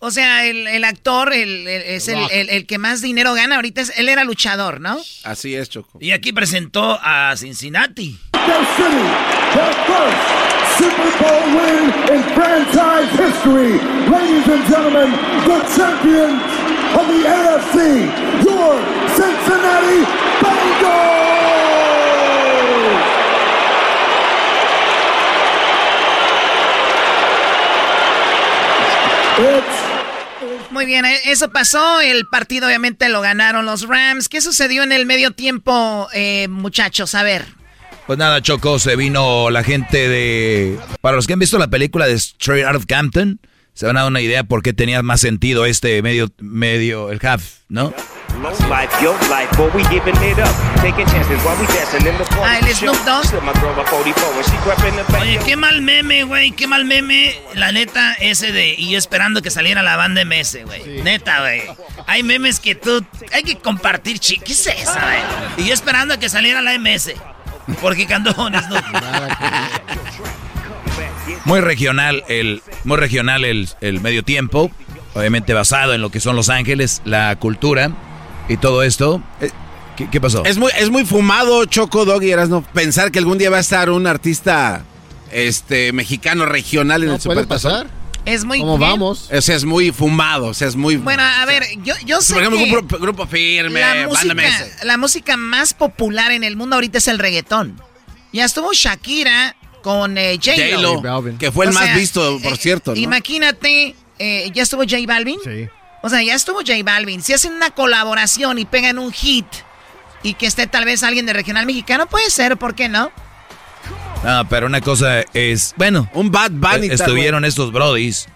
O 0.00 0.12
sea, 0.12 0.46
el, 0.46 0.84
actor 0.84 1.32
es 1.32 2.08
el, 2.08 2.66
que 2.66 2.78
más 2.78 3.02
dinero 3.02 3.34
gana. 3.34 3.56
Ahorita 3.56 3.82
él 3.96 4.08
era 4.08 4.22
luchador, 4.24 4.80
¿no? 4.80 4.96
Así 5.24 5.56
es, 5.56 5.68
Choco. 5.68 5.98
Y 6.00 6.12
aquí 6.12 6.32
presentó 6.32 6.98
a 7.02 7.34
Cincinnati. 7.36 8.18
Super 10.78 11.10
Bowl 11.18 11.42
win 11.56 11.90
in 12.14 12.22
franchise 12.34 13.10
history. 13.18 13.80
Ladies 14.08 14.46
and 14.46 14.64
gentlemen, 14.68 15.10
the 15.44 15.58
champions 15.74 16.40
of 16.94 17.04
the 17.08 17.20
AFC, 17.26 17.76
your 18.44 18.78
Cincinnati 19.16 20.06
Bengals! 29.38 29.77
Muy 30.70 30.86
bien, 30.86 31.04
eh, 31.04 31.18
eso 31.26 31.50
pasó. 31.50 32.00
El 32.00 32.26
partido 32.26 32.66
obviamente 32.66 33.08
lo 33.08 33.20
ganaron 33.20 33.66
los 33.66 33.88
Rams. 33.88 34.28
¿Qué 34.28 34.40
sucedió 34.40 34.82
en 34.82 34.92
el 34.92 35.06
medio 35.06 35.30
tiempo, 35.32 36.08
eh, 36.12 36.48
muchachos? 36.48 37.14
A 37.14 37.22
ver. 37.22 37.46
Pues 38.06 38.18
nada, 38.18 38.40
Choco, 38.40 38.78
se 38.78 38.96
vino 38.96 39.50
la 39.50 39.62
gente 39.62 40.08
de... 40.08 40.78
Para 41.00 41.16
los 41.16 41.26
que 41.26 41.34
han 41.34 41.38
visto 41.38 41.58
la 41.58 41.68
película 41.68 42.06
de 42.06 42.14
Straight 42.14 42.64
Out 42.64 42.76
of 42.76 42.86
Campton, 42.86 43.40
se 43.74 43.86
van 43.86 43.96
a 43.96 44.00
dar 44.00 44.10
una 44.10 44.22
idea 44.22 44.44
por 44.44 44.62
qué 44.62 44.72
tenía 44.72 45.02
más 45.02 45.20
sentido 45.20 45.66
este 45.66 46.00
medio, 46.02 46.30
medio, 46.38 47.10
el 47.10 47.20
half, 47.24 47.58
¿no? 47.68 47.92
Ah, 52.44 52.58
el 52.58 52.74
Snoop 52.74 52.96
Oye, 55.20 55.38
qué 55.44 55.56
mal 55.56 55.82
meme, 55.82 56.24
güey, 56.24 56.52
qué 56.52 56.66
mal 56.66 56.84
meme. 56.84 57.34
La 57.54 57.72
neta, 57.72 58.14
ese 58.14 58.52
de... 58.52 58.74
Y 58.74 58.90
yo 58.90 58.98
esperando 58.98 59.42
que 59.42 59.50
saliera 59.50 59.82
la 59.82 59.96
banda 59.96 60.24
MS, 60.24 60.58
güey. 60.64 61.02
Neta, 61.02 61.40
güey. 61.40 61.62
Hay 62.06 62.22
memes 62.22 62.60
que 62.60 62.74
tú... 62.74 63.04
Hay 63.32 63.42
que 63.42 63.58
compartir, 63.58 64.18
chiquis, 64.18 64.66
esa, 64.66 65.00
güey? 65.00 65.64
Y 65.64 65.68
yo 65.68 65.74
esperando 65.74 66.18
que 66.18 66.28
saliera 66.28 66.62
la 66.62 66.78
MS. 66.78 67.14
Porque 67.80 68.06
candones 68.06 68.68
no. 68.68 68.80
Muy 71.44 71.60
regional 71.60 72.24
el, 72.28 72.62
muy 72.84 72.98
regional 72.98 73.44
el, 73.44 73.68
el, 73.80 74.00
medio 74.00 74.22
tiempo, 74.22 74.70
obviamente 75.14 75.54
basado 75.54 75.94
en 75.94 76.00
lo 76.00 76.10
que 76.10 76.20
son 76.20 76.36
Los 76.36 76.48
Ángeles, 76.50 77.02
la 77.04 77.36
cultura 77.36 77.92
y 78.48 78.56
todo 78.56 78.82
esto. 78.82 79.22
Eh, 79.40 79.50
¿Qué, 80.10 80.20
pasó? 80.20 80.44
Es 80.44 80.58
muy, 80.58 80.70
es 80.78 80.90
muy 80.90 81.04
fumado, 81.04 81.64
Choco 81.64 82.04
Dog 82.04 82.22
y 82.22 82.30
no 82.48 82.62
pensar 82.62 83.10
que 83.10 83.18
algún 83.18 83.36
día 83.36 83.50
va 83.50 83.56
a 83.56 83.60
estar 83.60 83.90
un 83.90 84.06
artista 84.06 84.84
este 85.32 85.92
mexicano 85.92 86.46
regional 86.46 87.02
en 87.02 87.10
el 87.10 87.20
puede 87.20 87.46
pasar? 87.46 87.88
Es 88.24 88.44
muy 88.44 88.60
¿Cómo 88.60 88.78
vamos? 88.78 89.28
O 89.32 89.40
sea, 89.40 89.56
es 89.56 89.64
muy 89.64 89.90
fumado, 89.90 90.48
o 90.48 90.54
sea, 90.54 90.68
es 90.68 90.76
muy... 90.76 90.96
Bueno, 90.96 91.22
a 91.22 91.44
ver, 91.46 91.64
yo, 91.82 91.94
yo 92.04 92.20
sé 92.20 92.34
Por 92.34 92.42
ejemplo, 92.42 92.58
que 92.58 92.96
un 92.96 93.02
grupo, 93.02 93.26
firme, 93.26 93.80
la 93.80 94.06
música, 94.06 94.66
la 94.82 94.96
música 94.98 95.36
más 95.36 95.72
popular 95.72 96.30
en 96.32 96.44
el 96.44 96.54
mundo 96.54 96.76
ahorita 96.76 96.98
es 96.98 97.08
el 97.08 97.18
reggaetón. 97.18 97.80
Ya 98.32 98.44
estuvo 98.44 98.72
Shakira 98.74 99.56
con 99.82 100.18
eh, 100.18 100.38
J-Lo. 100.44 101.38
que 101.38 101.50
fue 101.50 101.66
el 101.66 101.72
más 101.72 101.94
visto, 101.94 102.38
por 102.42 102.52
eh, 102.52 102.56
cierto. 102.56 102.90
¿no? 102.90 102.98
Imagínate, 102.98 103.94
eh, 104.18 104.50
¿ya 104.52 104.62
estuvo 104.62 104.82
J 104.82 104.98
Balvin? 105.06 105.38
Sí. 105.42 105.68
O 106.02 106.08
sea, 106.08 106.22
ya 106.22 106.34
estuvo 106.34 106.58
J 106.58 106.74
Balvin. 106.84 107.22
Si 107.22 107.32
hacen 107.32 107.52
una 107.52 107.70
colaboración 107.70 108.58
y 108.58 108.64
pegan 108.64 108.98
un 108.98 109.12
hit 109.12 109.46
y 110.22 110.34
que 110.34 110.46
esté 110.46 110.66
tal 110.66 110.84
vez 110.84 111.02
alguien 111.02 111.26
de 111.26 111.32
regional 111.32 111.66
mexicano, 111.66 112.06
puede 112.06 112.30
ser, 112.30 112.56
¿por 112.56 112.74
qué 112.74 112.88
no? 112.88 113.10
Ah, 114.24 114.44
pero 114.48 114.66
una 114.66 114.80
cosa 114.80 115.22
es, 115.32 115.74
bueno, 115.76 116.08
un 116.14 116.30
Bad 116.30 116.50
Bunny. 116.52 116.88
Estuvieron 116.88 117.44
estos 117.44 117.72
brodies, 117.72 118.28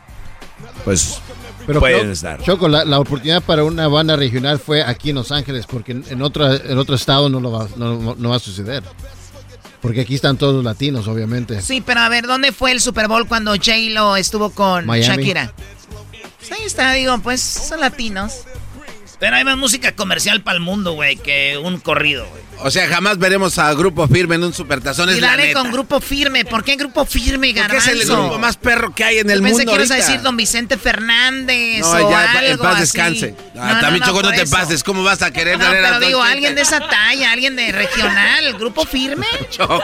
pues 0.85 1.21
pero 1.67 1.81
pueden 1.81 2.11
estar. 2.11 2.43
Choco, 2.43 2.69
la, 2.69 2.99
oportunidad 2.99 3.43
para 3.43 3.65
una 3.65 3.89
banda 3.89 4.17
regional 4.17 4.59
fue 4.59 4.83
aquí 4.83 5.11
en 5.11 5.17
Los 5.17 5.33
Ángeles, 5.33 5.67
porque 5.67 5.93
en, 5.93 6.23
otro, 6.23 6.53
en 6.53 6.79
otro 6.79 6.95
estado 6.95 7.29
no, 7.29 7.41
lo 7.41 7.53
va, 7.53 7.69
no, 7.77 8.29
va 8.29 8.37
a 8.37 8.41
suceder. 8.41 8.83
Porque 9.81 10.03
aquí 10.03 10.15
están 10.15 10.37
todos 10.37 10.55
los 10.55 10.65
latinos, 10.65 11.09
obviamente. 11.09 11.61
Sí, 11.61 11.81
pero 11.85 12.01
a 12.01 12.09
ver, 12.09 12.27
¿dónde 12.27 12.53
fue 12.53 12.71
el 12.71 12.81
Super 12.81 13.09
Bowl 13.09 13.27
cuando 13.27 13.53
J-Lo 13.57 14.17
estuvo 14.17 14.51
con 14.51 14.87
Shakira? 14.87 15.53
Pues 16.49 16.53
ahí 16.53 16.65
está, 16.67 16.93
digo, 16.93 17.19
pues 17.19 17.41
son 17.41 17.81
latinos. 17.81 18.41
Pero 19.21 19.37
hay 19.37 19.45
más 19.45 19.57
música 19.57 19.93
comercial 19.95 20.43
para 20.43 20.57
el 20.57 20.63
mundo, 20.63 20.95
güey, 20.95 21.15
que 21.17 21.57
un 21.57 21.79
corrido, 21.79 22.27
güey. 22.29 22.43
O 22.65 22.71
sea, 22.73 22.89
jamás 22.89 23.19
veremos 23.19 23.57
a 23.59 23.73
Grupo 23.75 24.09
Firme 24.09 24.35
en 24.35 24.43
un 24.45 24.53
supertazón. 24.53 25.11
Y 25.17 25.21
dale 25.21 25.53
con 25.53 25.71
Grupo 25.71 26.01
Firme. 26.01 26.45
¿Por 26.45 26.65
qué 26.65 26.75
Grupo 26.75 27.05
Firme, 27.05 27.53
Garbanzo? 27.53 27.85
Porque 27.87 28.03
es 28.03 28.09
el 28.09 28.15
grupo 28.17 28.39
más 28.39 28.57
perro 28.57 28.93
que 28.95 29.05
hay 29.05 29.19
en 29.19 29.31
el 29.31 29.39
Yo 29.39 29.43
mundo 29.43 29.59
pensé 29.59 29.71
que 29.71 29.75
ibas 29.77 29.91
a 29.93 29.95
decir 29.95 30.23
Don 30.23 30.37
Vicente 30.37 30.77
Fernández 30.77 31.81
no, 31.83 31.91
o 31.91 32.11
ya, 32.11 32.33
algo 32.33 32.51
en 32.53 32.59
paz 32.59 32.73
así. 32.75 32.81
descanse. 32.83 33.35
No, 33.55 33.63
también, 33.81 34.01
no, 34.01 34.07
Choco, 34.07 34.23
no 34.23 34.31
te 34.31 34.43
eso. 34.43 34.57
pases. 34.57 34.83
¿Cómo 34.85 35.03
vas 35.05 35.23
a 35.23 35.31
querer 35.33 35.57
No, 35.59 35.67
tener 35.67 35.83
pero 35.85 35.95
a 35.97 36.01
digo, 36.01 36.23
alguien 36.23 36.55
de 36.57 36.63
esa 36.63 36.81
talla, 36.81 37.31
alguien 37.33 37.55
de 37.57 37.71
regional, 37.73 38.55
Grupo 38.59 38.85
Firme. 38.87 39.27
Choco, 39.51 39.83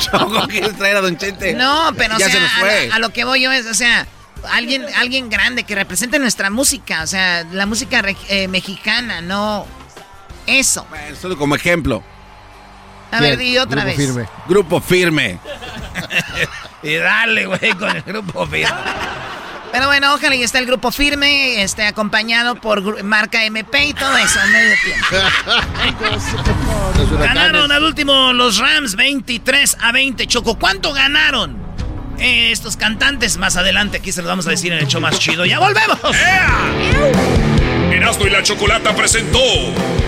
Choco, 0.00 0.48
¿quieres 0.48 0.76
traer 0.76 0.96
a 0.96 1.00
Don 1.02 1.16
Chente? 1.16 1.54
No, 1.54 1.92
pero 1.96 2.16
o 2.16 2.18
ya 2.18 2.26
sea, 2.26 2.34
se 2.34 2.40
nos 2.40 2.50
a, 2.52 2.58
fue. 2.60 2.88
la- 2.88 2.94
a 2.96 2.98
lo 2.98 3.10
que 3.12 3.24
voy 3.24 3.42
yo 3.42 3.52
es, 3.52 3.66
o 3.66 3.74
sea, 3.74 4.06
alguien, 4.52 4.84
alguien 4.96 5.28
grande 5.28 5.64
que 5.64 5.74
represente 5.74 6.18
nuestra 6.18 6.50
música, 6.50 7.02
o 7.02 7.06
sea, 7.06 7.44
la 7.52 7.66
música 7.66 8.02
eh, 8.28 8.48
mexicana, 8.48 9.20
no 9.20 9.66
eso. 10.46 10.86
Bueno, 10.90 11.16
solo 11.16 11.36
como 11.36 11.54
ejemplo. 11.54 12.02
A 13.10 13.20
ver, 13.20 13.38
di 13.38 13.56
otra 13.56 13.82
Grupo 13.82 13.86
vez. 13.86 13.96
Firme. 13.96 14.28
Grupo 14.48 14.80
Firme. 14.80 15.38
Y 16.82 16.94
dale, 16.96 17.46
güey, 17.46 17.72
con 17.72 17.96
el 17.96 18.02
grupo 18.02 18.46
firme. 18.46 18.70
Pero 19.72 19.86
bueno, 19.88 20.14
ojalá 20.14 20.36
y 20.36 20.42
esté 20.42 20.58
el 20.58 20.66
grupo 20.66 20.92
firme, 20.92 21.62
este, 21.62 21.84
acompañado 21.84 22.54
por 22.54 23.02
marca 23.02 23.44
MP 23.44 23.86
y 23.86 23.92
todo 23.92 24.16
eso 24.16 24.38
en 24.40 24.52
medio 24.52 24.74
tiempo. 24.84 25.06
Ganaron 27.18 27.72
al 27.72 27.82
último 27.82 28.32
los 28.32 28.58
Rams 28.58 28.94
23 28.94 29.78
a 29.80 29.90
20. 29.92 30.26
Choco, 30.28 30.58
¿cuánto 30.58 30.92
ganaron? 30.92 31.65
Eh, 32.18 32.50
estos 32.50 32.76
cantantes 32.76 33.36
más 33.36 33.56
adelante, 33.56 33.98
aquí 33.98 34.12
se 34.12 34.22
los 34.22 34.28
vamos 34.28 34.46
a 34.46 34.50
decir 34.50 34.72
en 34.72 34.78
el 34.78 34.86
show 34.86 35.00
más 35.00 35.18
chido. 35.18 35.44
¡Ya 35.44 35.58
volvemos! 35.58 35.98
Erasmo 37.92 38.26
y 38.26 38.30
la 38.30 38.42
Chocolata 38.42 38.94
presentó 38.94 39.38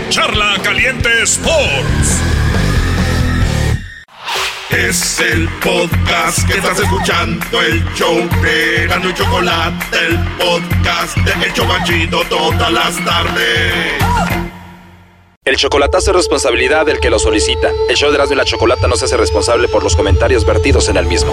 Charla 0.08 0.56
Caliente 0.62 1.22
Sports. 1.22 2.20
Es 4.70 5.18
el 5.20 5.48
podcast 5.60 6.46
que 6.46 6.58
estás 6.58 6.78
escuchando, 6.78 7.60
el 7.62 7.82
show 7.94 8.28
de 8.42 8.84
Erasmo 8.84 9.10
y 9.10 9.14
Chocolate, 9.14 9.96
el 10.06 10.18
podcast 10.36 11.16
de 11.16 11.46
El 11.46 11.52
Chobachito 11.54 12.20
todas 12.28 12.70
las 12.70 13.04
tardes. 13.04 13.94
El 15.44 15.56
chocolatazo 15.56 16.10
es 16.10 16.16
responsabilidad 16.16 16.84
del 16.84 17.00
que 17.00 17.08
lo 17.08 17.18
solicita. 17.18 17.70
El 17.88 17.96
show 17.96 18.10
de 18.10 18.16
Erasmo 18.16 18.34
y 18.34 18.36
la 18.36 18.44
Chocolata 18.44 18.86
no 18.86 18.96
se 18.96 19.06
hace 19.06 19.16
responsable 19.16 19.66
por 19.68 19.82
los 19.82 19.96
comentarios 19.96 20.44
vertidos 20.44 20.90
en 20.90 20.98
el 20.98 21.06
mismo. 21.06 21.32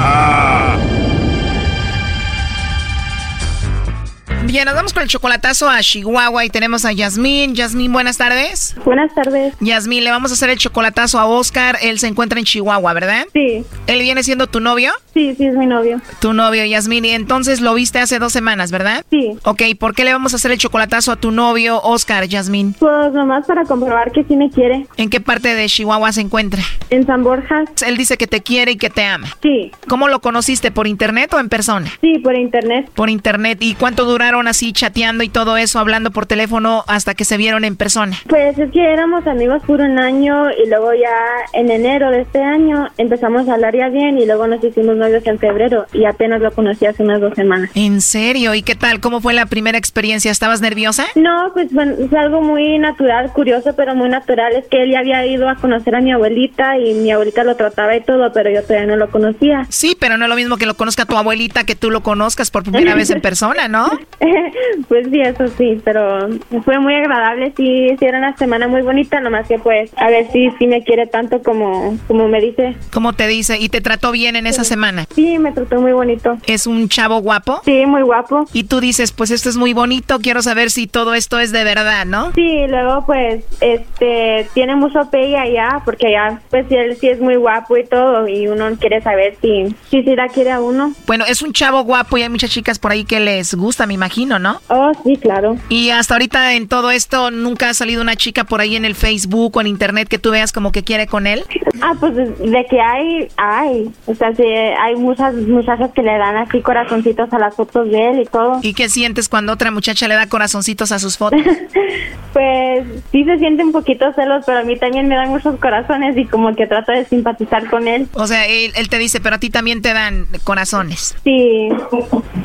Bien, 4.51 4.65
nos 4.65 4.75
vamos 4.75 4.91
con 4.91 5.01
el 5.01 5.07
chocolatazo 5.07 5.69
a 5.69 5.79
Chihuahua 5.79 6.43
y 6.43 6.49
tenemos 6.49 6.83
a 6.83 6.91
Yasmín. 6.91 7.55
Yasmín, 7.55 7.93
buenas 7.93 8.17
tardes. 8.17 8.75
Buenas 8.83 9.15
tardes. 9.15 9.53
Yasmín, 9.61 10.03
le 10.03 10.11
vamos 10.11 10.29
a 10.29 10.33
hacer 10.33 10.49
el 10.49 10.57
chocolatazo 10.57 11.19
a 11.19 11.25
Oscar. 11.25 11.77
Él 11.81 11.99
se 11.99 12.07
encuentra 12.07 12.37
en 12.37 12.43
Chihuahua, 12.43 12.91
¿verdad? 12.91 13.27
Sí. 13.31 13.63
¿Él 13.87 14.01
viene 14.01 14.23
siendo 14.23 14.47
tu 14.47 14.59
novio? 14.59 14.91
Sí, 15.13 15.35
sí, 15.35 15.45
es 15.45 15.55
mi 15.55 15.65
novio. 15.65 15.99
Tu 16.19 16.33
novio, 16.33 16.63
Yasmín. 16.65 17.05
Y 17.05 17.09
entonces 17.09 17.61
lo 17.61 17.73
viste 17.73 17.99
hace 17.99 18.19
dos 18.19 18.31
semanas, 18.31 18.71
¿verdad? 18.71 19.03
Sí. 19.09 19.37
Ok, 19.43 19.61
¿por 19.79 19.93
qué 19.93 20.03
le 20.03 20.13
vamos 20.13 20.33
a 20.33 20.37
hacer 20.37 20.51
el 20.51 20.57
chocolatazo 20.57 21.11
a 21.11 21.15
tu 21.17 21.31
novio, 21.31 21.81
Oscar, 21.81 22.25
Yasmín? 22.25 22.73
Pues 22.79 23.11
nomás 23.13 23.45
para 23.45 23.65
comprobar 23.65 24.11
que 24.11 24.23
sí 24.23 24.35
me 24.35 24.49
quiere. 24.49 24.87
¿En 24.97 25.09
qué 25.09 25.19
parte 25.19 25.53
de 25.53 25.65
Chihuahua 25.67 26.11
se 26.11 26.21
encuentra? 26.21 26.61
En 26.89 27.05
San 27.05 27.23
Borja. 27.23 27.63
Él 27.85 27.97
dice 27.97 28.17
que 28.17 28.27
te 28.27 28.41
quiere 28.41 28.73
y 28.73 28.77
que 28.77 28.89
te 28.89 29.03
ama. 29.03 29.27
Sí. 29.41 29.71
¿Cómo 29.87 30.07
lo 30.07 30.21
conociste? 30.21 30.71
¿Por 30.71 30.87
internet 30.87 31.33
o 31.33 31.39
en 31.39 31.49
persona? 31.49 31.89
Sí, 32.01 32.19
por 32.19 32.35
internet. 32.35 32.89
Por 32.93 33.09
internet. 33.09 33.57
¿Y 33.61 33.75
cuánto 33.75 34.05
duraron 34.05 34.47
así 34.47 34.73
chateando 34.73 35.23
y 35.23 35.29
todo 35.29 35.57
eso, 35.57 35.79
hablando 35.79 36.11
por 36.11 36.25
teléfono 36.25 36.83
hasta 36.87 37.13
que 37.13 37.25
se 37.25 37.37
vieron 37.37 37.65
en 37.65 37.75
persona? 37.75 38.17
Pues 38.27 38.57
es 38.57 38.71
que 38.71 38.81
éramos 38.93 39.27
amigos 39.27 39.61
por 39.65 39.81
un 39.81 39.99
año 39.99 40.49
y 40.51 40.69
luego 40.69 40.93
ya 40.93 41.59
en 41.59 41.69
enero 41.71 42.11
de 42.11 42.21
este 42.21 42.41
año 42.41 42.87
empezamos 42.97 43.47
a 43.49 43.53
hablar 43.55 43.75
ya 43.75 43.89
bien 43.89 44.17
y 44.17 44.25
luego 44.25 44.47
nos 44.47 44.63
hicimos 44.63 44.95
novios 45.01 45.25
en 45.25 45.39
febrero 45.39 45.85
y 45.93 46.05
apenas 46.05 46.39
lo 46.41 46.51
conocí 46.51 46.85
hace 46.85 47.03
unas 47.03 47.19
dos 47.19 47.33
semanas. 47.35 47.69
¿En 47.75 47.99
serio? 48.01 48.53
¿Y 48.53 48.61
qué 48.61 48.75
tal? 48.75 48.99
¿Cómo 48.99 49.19
fue 49.19 49.33
la 49.33 49.47
primera 49.47 49.77
experiencia? 49.77 50.31
¿Estabas 50.31 50.61
nerviosa? 50.61 51.05
No, 51.15 51.51
pues 51.53 51.73
bueno, 51.73 51.95
es 51.99 52.13
algo 52.13 52.41
muy 52.41 52.77
natural, 52.79 53.31
curioso, 53.33 53.73
pero 53.75 53.95
muy 53.95 54.09
natural. 54.09 54.53
Es 54.53 54.67
que 54.67 54.83
él 54.83 54.91
ya 54.91 54.99
había 54.99 55.25
ido 55.25 55.49
a 55.49 55.55
conocer 55.55 55.95
a 55.95 56.01
mi 56.01 56.11
abuelita 56.11 56.77
y 56.77 56.93
mi 56.93 57.11
abuelita 57.11 57.43
lo 57.43 57.55
trataba 57.55 57.95
y 57.95 58.01
todo, 58.01 58.31
pero 58.31 58.49
yo 58.49 58.63
todavía 58.63 58.87
no 58.87 58.95
lo 58.95 59.09
conocía. 59.09 59.65
Sí, 59.69 59.97
pero 59.99 60.17
no 60.17 60.25
es 60.25 60.29
lo 60.29 60.35
mismo 60.35 60.57
que 60.57 60.65
lo 60.65 60.75
conozca 60.75 61.05
tu 61.05 61.17
abuelita 61.17 61.63
que 61.63 61.75
tú 61.75 61.91
lo 61.91 62.01
conozcas 62.01 62.51
por 62.51 62.63
primera 62.63 62.95
vez 62.95 63.09
en 63.09 63.21
persona, 63.29 63.67
¿no? 63.67 63.89
pues 64.87 65.07
sí, 65.11 65.21
eso 65.21 65.47
sí, 65.57 65.81
pero 65.83 66.29
fue 66.63 66.79
muy 66.79 66.95
agradable, 66.95 67.53
sí, 67.57 67.87
sí 67.99 68.05
era 68.05 68.19
una 68.19 68.37
semana 68.37 68.67
muy 68.67 68.81
bonita, 68.81 69.19
nomás 69.19 69.47
que 69.47 69.57
pues 69.57 69.91
a 69.97 70.09
ver 70.09 70.31
si 70.31 70.49
sí 70.59 70.67
me 70.67 70.83
quiere 70.83 71.07
tanto 71.07 71.41
como, 71.41 71.97
como 72.07 72.27
me 72.27 72.39
dice. 72.39 72.75
¿Cómo 72.91 73.13
te 73.13 73.27
dice? 73.27 73.57
¿Y 73.59 73.69
te 73.69 73.81
trató 73.81 74.11
bien 74.11 74.35
en 74.35 74.47
esa 74.47 74.63
semana? 74.63 74.90
Sí, 75.15 75.39
me 75.39 75.51
trató 75.51 75.81
muy 75.81 75.93
bonito. 75.93 76.37
¿Es 76.45 76.67
un 76.67 76.89
chavo 76.89 77.19
guapo? 77.19 77.61
Sí, 77.65 77.85
muy 77.85 78.01
guapo. 78.01 78.45
Y 78.53 78.65
tú 78.65 78.79
dices, 78.79 79.11
pues 79.11 79.31
esto 79.31 79.49
es 79.49 79.57
muy 79.57 79.73
bonito, 79.73 80.19
quiero 80.19 80.41
saber 80.41 80.71
si 80.71 80.87
todo 80.87 81.13
esto 81.13 81.39
es 81.39 81.51
de 81.51 81.63
verdad, 81.63 82.05
¿no? 82.05 82.31
Sí, 82.33 82.65
luego 82.67 83.05
pues 83.05 83.43
este 83.59 84.47
tiene 84.53 84.75
mucho 84.75 85.09
pegue 85.09 85.37
allá, 85.37 85.81
porque 85.85 86.07
allá 86.07 86.41
pues 86.49 86.65
él 86.69 86.97
sí 86.99 87.07
es 87.07 87.19
muy 87.19 87.35
guapo 87.35 87.77
y 87.77 87.85
todo, 87.85 88.27
y 88.27 88.47
uno 88.47 88.65
quiere 88.79 89.01
saber 89.01 89.35
si, 89.41 89.75
si 89.89 90.03
sí 90.03 90.15
la 90.15 90.27
quiere 90.27 90.51
a 90.51 90.61
uno. 90.61 90.93
Bueno, 91.07 91.25
es 91.27 91.41
un 91.41 91.53
chavo 91.53 91.83
guapo 91.83 92.17
y 92.17 92.23
hay 92.23 92.29
muchas 92.29 92.49
chicas 92.49 92.79
por 92.79 92.91
ahí 92.91 93.05
que 93.05 93.19
les 93.19 93.53
gusta, 93.53 93.85
me 93.85 93.93
imagino, 93.93 94.39
¿no? 94.39 94.59
Oh, 94.69 94.91
sí, 95.03 95.17
claro. 95.17 95.57
Y 95.69 95.89
hasta 95.89 96.15
ahorita 96.15 96.53
en 96.53 96.67
todo 96.67 96.91
esto, 96.91 97.31
¿nunca 97.31 97.69
ha 97.69 97.73
salido 97.73 98.01
una 98.01 98.15
chica 98.15 98.43
por 98.43 98.61
ahí 98.61 98.75
en 98.75 98.85
el 98.85 98.95
Facebook 98.95 99.55
o 99.55 99.61
en 99.61 99.67
internet 99.67 100.07
que 100.07 100.19
tú 100.19 100.31
veas 100.31 100.51
como 100.51 100.71
que 100.71 100.83
quiere 100.83 101.07
con 101.07 101.27
él? 101.27 101.43
Ah, 101.81 101.93
pues 101.99 102.15
de 102.15 102.65
que 102.69 102.79
hay, 102.79 103.27
hay. 103.37 103.91
O 104.05 104.15
sea, 104.15 104.33
sí, 104.35 104.43
hay 104.81 104.95
muchas 104.95 105.35
muchachas 105.35 105.91
que 105.93 106.01
le 106.01 106.17
dan 106.17 106.35
así 106.37 106.59
corazoncitos 106.61 107.31
a 107.31 107.37
las 107.37 107.55
fotos 107.55 107.87
de 107.91 108.09
él 108.09 108.19
y 108.21 108.25
todo. 108.25 108.59
¿Y 108.63 108.73
qué 108.73 108.89
sientes 108.89 109.29
cuando 109.29 109.53
otra 109.53 109.69
muchacha 109.69 110.07
le 110.07 110.15
da 110.15 110.27
corazoncitos 110.27 110.91
a 110.91 110.97
sus 110.97 111.19
fotos? 111.19 111.39
pues 112.33 112.87
sí 113.11 113.23
se 113.23 113.37
siente 113.37 113.63
un 113.63 113.73
poquito 113.73 114.11
celos, 114.13 114.43
pero 114.43 114.59
a 114.59 114.63
mí 114.63 114.77
también 114.77 115.07
me 115.07 115.15
dan 115.15 115.29
muchos 115.29 115.59
corazones 115.59 116.17
y 116.17 116.25
como 116.25 116.55
que 116.55 116.65
trato 116.65 116.91
de 116.93 117.05
simpatizar 117.05 117.69
con 117.69 117.87
él. 117.87 118.07
O 118.13 118.25
sea, 118.25 118.47
él, 118.47 118.71
él 118.75 118.89
te 118.89 118.97
dice, 118.97 119.21
pero 119.21 119.35
a 119.35 119.39
ti 119.39 119.51
también 119.51 119.83
te 119.83 119.93
dan 119.93 120.25
corazones. 120.43 121.15
Sí, 121.23 121.69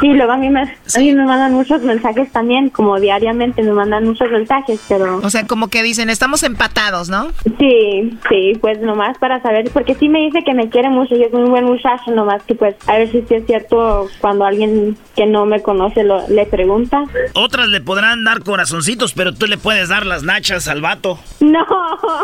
sí, 0.01 0.09
luego 0.09 0.33
a 0.33 0.37
mí, 0.37 0.51
me, 0.51 0.61
a 0.63 0.99
mí 0.99 1.15
me 1.15 1.25
mandan 1.25 1.55
muchos 1.55 1.81
mensajes 1.83 2.31
también, 2.33 2.69
como 2.69 3.01
diariamente 3.01 3.63
me 3.63 3.73
mandan 3.73 4.05
muchos 4.05 4.31
mensajes, 4.31 4.79
pero... 4.91 5.21
O 5.23 5.31
sea, 5.31 5.47
como 5.47 5.69
que 5.69 5.83
dicen, 5.83 6.11
estamos 6.11 6.43
empatados, 6.43 7.09
¿no? 7.09 7.29
Sí, 7.59 8.19
sí, 8.29 8.53
pues 8.61 8.79
nomás 8.81 9.17
para 9.17 9.41
saber, 9.41 9.71
porque 9.73 9.95
sí 9.95 10.11
me 10.11 10.19
dice 10.19 10.41
que 10.45 10.53
me 10.53 10.69
quiere 10.69 10.91
mucho 10.91 11.15
y 11.15 11.23
es 11.23 11.33
un 11.33 11.51
buen 11.51 11.65
muchacho, 11.65 12.11
nomás 12.27 12.43
que 12.43 12.55
pues 12.55 12.75
a 12.87 12.99
ver 12.99 13.11
si 13.11 13.23
sí 13.23 13.35
es 13.35 13.47
cierto 13.47 14.09
cuando 14.21 14.45
alguien 14.45 14.97
que 15.15 15.27
no 15.27 15.47
me 15.47 15.63
conoce 15.63 16.03
lo, 16.03 16.27
le 16.29 16.45
pregunta. 16.47 17.05
Otras 17.35 17.69
le 17.69 17.81
podrán 17.81 18.25
dar 18.25 18.43
corazoncitos, 18.43 19.13
pero 19.13 19.33
tú 19.33 19.47
le 19.47 19.57
puedes 19.57 19.89
dar 19.89 20.05
las 20.05 20.23
nachas 20.25 20.69
al 20.69 20.81
vato. 20.81 21.19
No. 21.41 21.65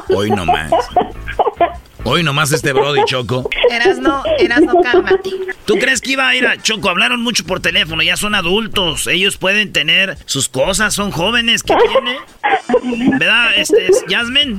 Hoy 0.09 0.31
nomás. 0.31 0.73
Hoy 2.05 2.25
nomás 2.25 2.51
este 2.51 2.73
Brody 2.73 3.05
Choco. 3.05 3.49
Erasno, 3.71 4.25
Erasno, 4.39 4.75
cálmate. 4.83 5.31
¿Tú 5.65 5.75
crees 5.75 6.01
que 6.01 6.13
iba 6.13 6.27
a 6.29 6.35
ir 6.35 6.47
a 6.47 6.61
Choco? 6.61 6.91
Hablaron 6.91 7.23
mucho 7.23 7.45
por 7.45 7.61
teléfono, 7.61 8.03
ya 8.03 8.17
son 8.17 8.35
adultos. 8.35 9.07
Ellos 9.07 9.37
pueden 9.37 9.73
tener 9.73 10.19
sus 10.27 10.49
cosas, 10.49 10.95
son 10.95 11.13
jóvenes. 11.13 11.63
¿Qué 11.63 11.77
tiene? 11.77 12.19
¿Verdad, 13.19 13.51
este, 13.57 13.89
Jasmine? 14.09 14.59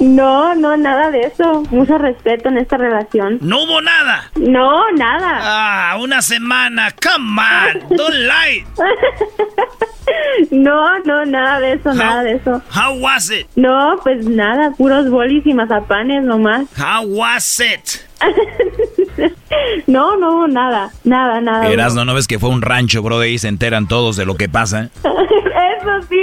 No, 0.00 0.54
no, 0.56 0.76
nada 0.76 1.10
de 1.10 1.20
eso. 1.20 1.62
Mucho 1.70 1.96
respeto 1.96 2.48
en 2.48 2.58
esta 2.58 2.76
relación. 2.76 3.38
¿No 3.40 3.62
hubo 3.62 3.80
nada? 3.80 4.30
No, 4.34 4.90
nada. 4.92 5.38
Ah, 5.40 5.96
una 6.00 6.22
semana. 6.22 6.92
Come 7.00 7.40
on, 7.40 7.96
don't 7.96 8.14
lie. 8.14 8.66
No, 10.50 10.98
no, 11.00 11.24
nada 11.26 11.60
de 11.60 11.72
eso, 11.74 11.92
nada 11.94 12.22
de 12.22 12.32
eso. 12.32 12.62
How 12.74 12.98
was 12.98 13.30
it? 13.30 13.46
No, 13.56 13.98
pues 14.02 14.26
nada, 14.26 14.72
puros 14.76 15.10
bolis 15.10 15.46
y 15.46 15.54
mazapanes 15.54 16.24
nomás. 16.24 16.66
How 16.78 17.04
was 17.06 17.60
it? 17.60 18.00
no, 19.86 20.16
no, 20.16 20.46
nada, 20.48 20.90
nada, 21.04 21.40
nada. 21.40 21.68
Eras, 21.68 21.94
¿no, 21.94 22.04
¿no 22.04 22.14
ves 22.14 22.26
que 22.26 22.38
fue 22.38 22.50
un 22.50 22.62
rancho, 22.62 23.02
bro? 23.02 23.20
Ahí 23.20 23.38
se 23.38 23.48
enteran 23.48 23.88
todos 23.88 24.16
de 24.16 24.26
lo 24.26 24.36
que 24.36 24.48
pasa. 24.48 24.90
Eso 25.80 26.06
sí. 26.08 26.20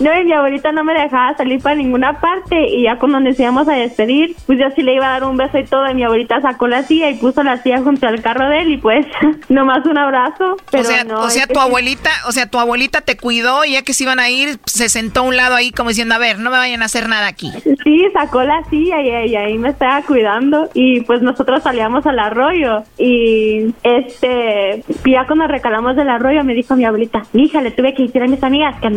No, 0.00 0.18
y 0.18 0.24
mi 0.24 0.32
abuelita 0.32 0.72
no 0.72 0.84
me 0.84 0.94
dejaba 0.94 1.36
salir 1.36 1.60
para 1.60 1.76
ninguna 1.76 2.20
parte. 2.20 2.68
Y 2.68 2.84
ya 2.84 2.98
cuando 2.98 3.20
nos 3.20 3.38
íbamos 3.38 3.68
a 3.68 3.72
despedir, 3.72 4.36
pues 4.46 4.58
yo 4.58 4.66
sí 4.74 4.82
le 4.82 4.94
iba 4.94 5.06
a 5.06 5.12
dar 5.12 5.24
un 5.24 5.36
beso 5.36 5.58
y 5.58 5.64
todo. 5.64 5.88
Y 5.90 5.94
mi 5.94 6.04
abuelita 6.04 6.40
sacó 6.40 6.68
la 6.68 6.82
silla 6.82 7.10
y 7.10 7.14
puso 7.14 7.42
la 7.42 7.62
silla 7.62 7.80
junto 7.82 8.06
al 8.06 8.22
carro 8.22 8.48
de 8.48 8.60
él. 8.60 8.72
Y 8.72 8.76
pues, 8.78 9.06
nomás 9.48 9.84
un 9.86 9.98
abrazo. 9.98 10.56
Pero 10.70 10.82
o 10.82 10.86
sea, 10.86 11.04
no, 11.04 11.20
o 11.20 11.30
sea 11.30 11.46
tu 11.46 11.58
abuelita, 11.60 12.10
o 12.26 12.32
sea, 12.32 12.46
tu 12.46 12.58
abuelita 12.58 13.00
te 13.00 13.16
cuidó 13.16 13.64
y 13.64 13.72
ya 13.72 13.82
que 13.82 13.94
se 13.94 14.04
iban 14.04 14.20
a 14.20 14.28
ir, 14.30 14.58
se 14.66 14.88
sentó 14.88 15.20
a 15.20 15.22
un 15.24 15.36
lado 15.36 15.54
ahí 15.54 15.72
como 15.72 15.88
diciendo, 15.88 16.14
a 16.14 16.18
ver, 16.18 16.38
no 16.38 16.50
me 16.50 16.58
vayan 16.58 16.82
a 16.82 16.86
hacer 16.86 17.08
nada 17.08 17.26
aquí. 17.26 17.50
Sí, 17.84 18.06
sacó 18.12 18.42
la 18.42 18.62
silla 18.70 19.00
y, 19.00 19.30
y 19.30 19.36
ahí 19.36 19.58
me 19.58 19.70
estaba 19.70 20.02
cuidando. 20.02 20.68
Y 20.74 21.00
pues 21.02 21.22
nosotros 21.22 21.62
salíamos 21.62 22.06
al 22.06 22.18
arroyo. 22.18 22.84
Y 22.98 23.74
este, 23.82 24.84
ya 25.04 25.26
cuando 25.26 25.46
recalamos 25.46 25.96
del 25.96 26.08
arroyo, 26.08 26.44
me 26.44 26.54
dijo 26.54 26.76
mi 26.76 26.84
abuelita, 26.84 27.22
hija, 27.32 27.60
le 27.60 27.70
tuve 27.70 27.94
que 27.94 28.04
decir 28.04 28.22
a 28.22 28.26
mis 28.26 28.42
amigas 28.42 28.76
que 28.80 28.90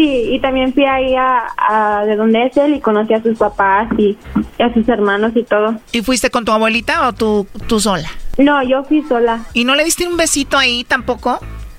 Sí, 0.00 0.30
y 0.32 0.40
también 0.40 0.72
fui 0.72 0.86
ahí 0.86 1.14
a, 1.14 1.42
a, 1.58 2.06
de 2.06 2.16
donde 2.16 2.46
es 2.46 2.56
él 2.56 2.72
y 2.74 2.80
conocí 2.80 3.12
a 3.12 3.22
sus 3.22 3.36
papás 3.36 3.86
y, 3.98 4.16
y, 4.58 4.62
a 4.62 4.72
sus 4.72 4.88
hermanos 4.88 5.32
y 5.34 5.42
todo. 5.42 5.74
¿Y 5.92 6.00
fuiste 6.00 6.30
con 6.30 6.46
tu 6.46 6.52
abuelita 6.52 7.06
o 7.06 7.12
tú, 7.12 7.46
tú 7.66 7.80
sola? 7.80 8.08
No, 8.38 8.62
yo 8.62 8.82
fui 8.84 9.02
sola. 9.02 9.44
¿Y 9.52 9.64
no 9.64 9.74
le 9.74 9.84
diste 9.84 10.08
un 10.08 10.16
besito 10.16 10.56
ahí 10.56 10.84
tampoco? 10.84 11.38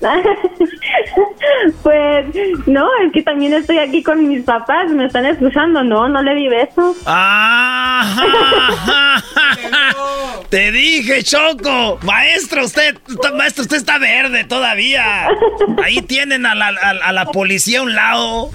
pues 1.82 2.26
no, 2.66 2.88
es 3.04 3.12
que 3.12 3.22
también 3.22 3.52
estoy 3.54 3.78
aquí 3.78 4.02
con 4.02 4.26
mis 4.28 4.42
papás, 4.44 4.90
me 4.90 5.06
están 5.06 5.26
escuchando, 5.26 5.82
no, 5.84 6.08
no 6.08 6.22
le 6.22 6.34
di 6.34 6.48
beso. 6.48 6.94
¡Ah! 7.06 9.22
Te 10.48 10.70
dije, 10.70 11.22
Choco, 11.22 11.98
maestro, 12.02 12.64
usted, 12.64 12.96
maestro, 13.36 13.62
usted 13.62 13.78
está 13.78 13.98
verde 13.98 14.44
todavía. 14.44 15.28
Ahí 15.82 16.02
tienen 16.02 16.44
a 16.44 16.54
la, 16.54 16.68
a, 16.68 16.90
a 17.08 17.12
la 17.12 17.24
policía 17.26 17.80
a 17.80 17.82
un 17.82 17.94
lado. 17.94 18.50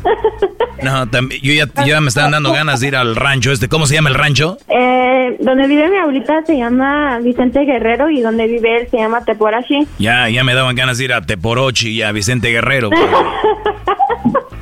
No, 0.83 1.09
también, 1.09 1.41
yo 1.41 1.53
ya, 1.53 1.85
ya, 1.85 1.99
me 2.01 2.09
están 2.09 2.31
dando 2.31 2.51
ganas 2.51 2.81
de 2.81 2.89
ir 2.89 2.95
al 2.95 3.15
rancho 3.15 3.51
este. 3.51 3.67
¿Cómo 3.67 3.87
se 3.87 3.95
llama 3.95 4.09
el 4.09 4.15
rancho? 4.15 4.59
Eh, 4.67 5.35
donde 5.39 5.65
vive 5.67 5.89
mi 5.89 5.97
abuelita 5.97 6.43
se 6.45 6.55
llama 6.55 7.17
Vicente 7.19 7.61
Guerrero 7.65 8.11
y 8.11 8.21
donde 8.21 8.45
vive 8.45 8.81
él 8.81 8.87
se 8.91 8.97
llama 8.97 9.25
Teporachi. 9.25 9.87
Ya, 9.97 10.29
ya 10.29 10.43
me 10.43 10.53
daban 10.53 10.75
ganas 10.75 10.99
de 10.99 11.05
ir 11.05 11.13
a 11.13 11.21
Teporochi 11.21 11.89
y 11.89 12.01
a 12.03 12.11
Vicente 12.11 12.26
Guerrero. 12.51 12.89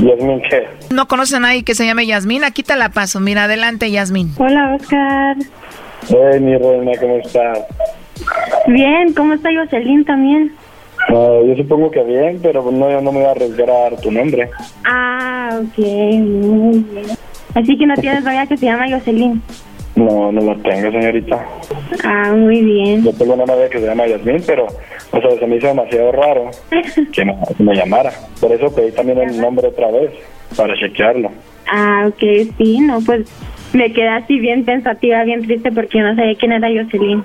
Yasmin, 0.00 0.40
¿qué? 0.48 0.68
¿No 0.90 1.08
conoces 1.08 1.34
a 1.34 1.40
nadie 1.40 1.64
que 1.64 1.74
se 1.74 1.84
llame 1.84 2.06
Yasmín? 2.06 2.44
Aquí 2.44 2.62
te 2.62 2.76
la 2.76 2.90
paso. 2.90 3.20
Mira, 3.20 3.44
adelante, 3.44 3.90
Yasmín. 3.90 4.32
Hola, 4.38 4.76
Oscar. 4.76 5.36
Hey, 6.08 6.40
mi 6.40 6.56
reina, 6.56 6.92
¿cómo 7.00 7.16
estás? 7.16 7.58
Bien, 8.66 9.12
¿cómo 9.14 9.34
está 9.34 9.50
Jocelyn 9.54 10.04
también? 10.04 10.52
No, 11.08 11.44
yo 11.44 11.56
supongo 11.56 11.90
que 11.90 12.02
bien, 12.02 12.38
pero 12.42 12.70
no, 12.70 12.90
yo 12.90 13.00
no 13.00 13.12
me 13.12 13.20
voy 13.20 13.28
a 13.28 13.30
arriesgar 13.30 13.70
a 13.70 13.78
dar 13.80 13.96
tu 14.00 14.10
nombre. 14.10 14.50
Ah, 14.84 15.60
ok, 15.60 15.78
muy 15.78 16.78
bien. 16.80 17.06
Así 17.54 17.78
que 17.78 17.86
no 17.86 17.94
tienes 17.94 18.24
novia 18.24 18.46
que 18.46 18.56
se 18.56 18.66
llama 18.66 18.86
Jocelyn. 18.90 19.42
No, 19.96 20.30
no 20.30 20.40
la 20.40 20.54
tengo, 20.62 20.90
señorita. 20.92 21.44
Ah, 22.04 22.32
muy 22.34 22.62
bien. 22.62 23.04
Yo 23.04 23.12
tengo 23.12 23.34
una 23.34 23.46
novia 23.46 23.68
que 23.68 23.80
se 23.80 23.86
llama 23.86 24.06
Yasmin, 24.06 24.42
pero, 24.46 24.66
o 24.66 25.20
sea, 25.20 25.38
se 25.38 25.46
me 25.46 25.56
hizo 25.56 25.66
demasiado 25.66 26.12
raro 26.12 26.50
que 27.12 27.24
me, 27.24 27.36
me 27.58 27.74
llamara. 27.74 28.12
Por 28.40 28.52
eso 28.52 28.72
pedí 28.74 28.92
también 28.92 29.18
el 29.18 29.40
nombre 29.40 29.66
otra 29.68 29.90
vez, 29.90 30.10
para 30.56 30.74
chequearlo. 30.78 31.30
Ah, 31.70 32.06
ok, 32.08 32.52
sí, 32.56 32.80
no, 32.80 33.00
pues 33.04 33.28
me 33.72 33.92
quedé 33.92 34.08
así 34.08 34.38
bien 34.38 34.64
pensativa, 34.64 35.24
bien 35.24 35.42
triste 35.42 35.70
porque 35.72 36.00
no 36.00 36.14
sabía 36.14 36.34
quién 36.36 36.52
era 36.52 36.68
Jocelyn. 36.68 37.24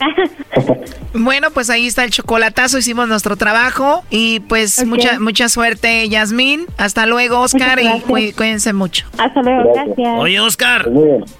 Bueno, 1.18 1.50
pues 1.50 1.70
ahí 1.70 1.86
está 1.86 2.04
el 2.04 2.10
chocolatazo, 2.10 2.76
hicimos 2.76 3.08
nuestro 3.08 3.36
trabajo 3.36 4.04
y 4.10 4.40
pues 4.40 4.84
mucha 4.84 5.18
mucha 5.18 5.48
suerte, 5.48 6.06
Yasmín. 6.08 6.66
Hasta 6.76 7.06
luego, 7.06 7.40
Oscar, 7.40 7.80
y 7.80 8.00
cuídense 8.32 8.74
mucho. 8.74 9.06
Hasta 9.16 9.40
luego, 9.40 9.72
gracias. 9.72 10.08
Oye, 10.18 10.40
Oscar. 10.40 10.88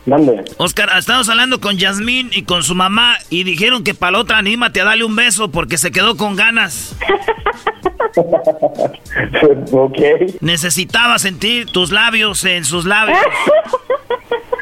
Mande. 0.06 0.44
Oscar, 0.56 0.88
estamos 0.96 1.28
hablando 1.28 1.60
con 1.60 1.76
Yasmín 1.76 2.30
y 2.32 2.44
con 2.44 2.62
su 2.62 2.74
mamá 2.74 3.16
y 3.28 3.44
dijeron 3.44 3.84
que 3.84 3.92
para 3.92 4.12
la 4.12 4.20
otra 4.20 4.38
anímate 4.38 4.80
a 4.80 4.84
darle 4.84 5.04
un 5.04 5.14
beso 5.14 5.50
porque 5.50 5.76
se 5.76 5.90
quedó 5.90 6.16
con 6.16 6.36
ganas. 6.36 6.96
ok. 9.72 9.98
Necesitaba 10.40 11.18
sentir 11.18 11.66
tus 11.66 11.92
labios 11.92 12.44
en 12.44 12.64
sus 12.64 12.86
labios. 12.86 13.18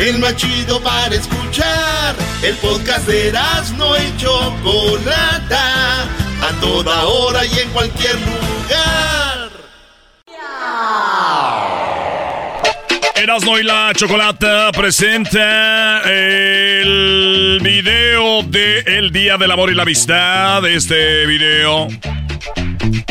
El 0.00 0.18
más 0.18 0.34
chido 0.34 0.80
para 0.80 1.14
escuchar. 1.14 2.16
El 2.42 2.56
podcast 2.56 3.06
de 3.06 3.28
Erasmo 3.28 3.94
y 3.96 4.16
Chocolata. 4.16 6.04
A 6.42 6.60
toda 6.60 7.04
hora 7.04 7.44
y 7.44 7.58
en 7.58 7.68
cualquier 7.68 8.14
lugar. 8.14 9.50
Erasmo 13.14 13.58
y 13.58 13.62
la 13.62 13.92
Chocolata 13.94 14.72
presenta 14.72 16.00
el 16.06 17.60
video 17.62 18.42
de 18.44 18.78
El 18.86 19.12
Día 19.12 19.36
del 19.36 19.50
Amor 19.50 19.70
y 19.70 19.74
la 19.74 19.82
Amistad. 19.82 20.64
Este 20.66 21.26
video 21.26 21.88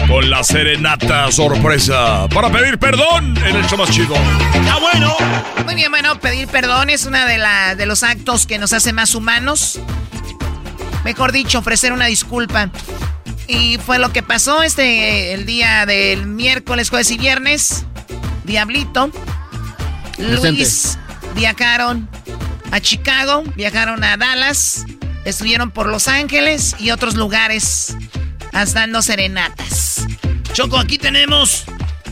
con 0.07 0.29
la 0.29 0.43
serenata 0.43 1.31
sorpresa 1.31 2.27
para 2.29 2.51
pedir 2.51 2.79
perdón 2.79 3.37
en 3.45 3.55
el 3.55 3.65
show 3.67 3.77
más 3.77 3.91
chido. 3.91 4.15
Ah, 4.15 4.79
bueno. 4.79 5.15
Muy 5.65 5.75
bien, 5.75 5.91
bueno, 5.91 6.19
pedir 6.19 6.47
perdón 6.47 6.89
es 6.89 7.05
una 7.05 7.25
de, 7.25 7.37
la, 7.37 7.75
de 7.75 7.85
los 7.85 8.03
actos 8.03 8.47
que 8.47 8.57
nos 8.57 8.73
hace 8.73 8.93
más 8.93 9.13
humanos. 9.15 9.79
Mejor 11.03 11.31
dicho, 11.31 11.59
ofrecer 11.59 11.93
una 11.93 12.05
disculpa. 12.05 12.69
Y 13.47 13.77
fue 13.77 13.99
lo 13.99 14.11
que 14.11 14.21
pasó 14.21 14.61
este 14.63 15.33
el 15.33 15.45
día 15.45 15.85
del 15.85 16.25
miércoles, 16.25 16.89
jueves 16.89 17.09
y 17.11 17.17
viernes. 17.17 17.85
Diablito, 18.43 19.11
Luis 20.17 20.97
viajaron 21.35 22.09
a 22.71 22.79
Chicago, 22.79 23.43
viajaron 23.55 24.03
a 24.03 24.17
Dallas, 24.17 24.85
estuvieron 25.25 25.71
por 25.71 25.87
Los 25.87 26.07
Ángeles 26.07 26.75
y 26.79 26.91
otros 26.91 27.15
lugares 27.15 27.95
dando 28.51 29.01
serenatas. 29.01 30.05
Choco, 30.53 30.77
aquí 30.77 30.97
tenemos. 30.97 31.65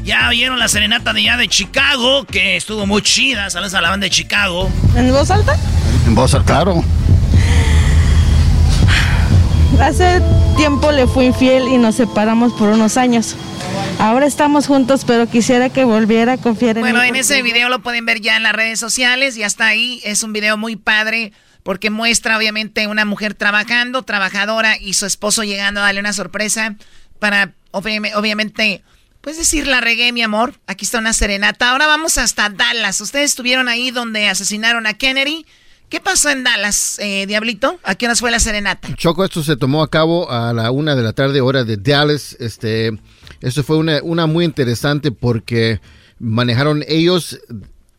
Ya 0.03 0.29
vieron 0.29 0.57
la 0.57 0.69
serenata 0.69 1.11
de 1.11 1.19
allá 1.21 1.37
de 1.37 1.47
Chicago, 1.49 2.25
que 2.25 2.55
estuvo 2.55 2.85
muy 2.85 3.01
chida. 3.01 3.49
Saludos 3.49 3.73
a 3.73 3.81
la 3.81 3.89
banda 3.89 4.05
de 4.05 4.09
Chicago. 4.09 4.69
¿En 4.95 5.11
voz 5.11 5.29
alta? 5.29 5.57
En 6.05 6.15
voz 6.15 6.33
alta, 6.33 6.45
claro. 6.45 6.83
Hace 9.81 10.21
tiempo 10.55 10.91
le 10.91 11.07
fui 11.07 11.25
infiel 11.25 11.67
y 11.67 11.77
nos 11.77 11.95
separamos 11.95 12.53
por 12.53 12.69
unos 12.69 12.97
años. 12.97 13.35
Ahora 13.99 14.25
estamos 14.25 14.67
juntos, 14.67 15.03
pero 15.05 15.27
quisiera 15.27 15.69
que 15.69 15.83
volviera 15.83 16.33
a 16.33 16.37
confiar 16.37 16.77
en 16.77 16.81
Bueno, 16.81 16.99
mí 16.99 17.05
en 17.05 17.09
porque 17.09 17.21
ese 17.21 17.41
video 17.41 17.67
lo 17.69 17.79
pueden 17.79 18.05
ver 18.05 18.21
ya 18.21 18.37
en 18.37 18.43
las 18.43 18.53
redes 18.53 18.79
sociales 18.79 19.37
y 19.37 19.43
hasta 19.43 19.67
ahí 19.67 20.01
es 20.03 20.23
un 20.23 20.33
video 20.33 20.55
muy 20.57 20.77
padre 20.77 21.33
porque 21.67 21.89
muestra 21.89 22.37
obviamente 22.37 22.87
una 22.87 23.03
mujer 23.03 23.33
trabajando, 23.33 24.03
trabajadora 24.03 24.77
y 24.79 24.93
su 24.93 25.05
esposo 25.05 25.43
llegando 25.43 25.81
a 25.81 25.83
darle 25.83 25.99
una 25.99 26.13
sorpresa 26.13 26.77
para 27.19 27.55
obvi- 27.73 28.09
obviamente 28.15 28.83
pues 29.19 29.35
decir 29.37 29.67
la 29.67 29.81
regué 29.81 30.13
mi 30.13 30.21
amor, 30.21 30.53
aquí 30.65 30.85
está 30.85 30.99
una 30.99 31.11
serenata. 31.11 31.71
Ahora 31.71 31.85
vamos 31.85 32.17
hasta 32.17 32.47
Dallas. 32.47 33.01
Ustedes 33.01 33.31
estuvieron 33.31 33.67
ahí 33.67 33.91
donde 33.91 34.29
asesinaron 34.29 34.87
a 34.87 34.93
Kennedy. 34.93 35.45
¿Qué 35.89 35.99
pasó 35.99 36.29
en 36.29 36.45
Dallas, 36.45 36.99
eh, 36.99 37.25
Diablito? 37.27 37.81
¿A 37.83 37.95
qué 37.95 38.05
horas 38.05 38.21
fue 38.21 38.31
la 38.31 38.39
serenata? 38.39 38.87
Choco, 38.95 39.25
esto 39.25 39.43
se 39.43 39.57
tomó 39.57 39.83
a 39.83 39.89
cabo 39.89 40.31
a 40.31 40.53
la 40.53 40.71
una 40.71 40.95
de 40.95 41.03
la 41.03 41.11
tarde, 41.11 41.41
hora 41.41 41.65
de 41.65 41.75
Dallas. 41.75 42.37
Este, 42.39 42.97
esto 43.41 43.61
fue 43.65 43.75
una 43.75 44.25
muy 44.25 44.45
interesante 44.45 45.11
porque 45.11 45.81
manejaron 46.17 46.85
ellos 46.87 47.37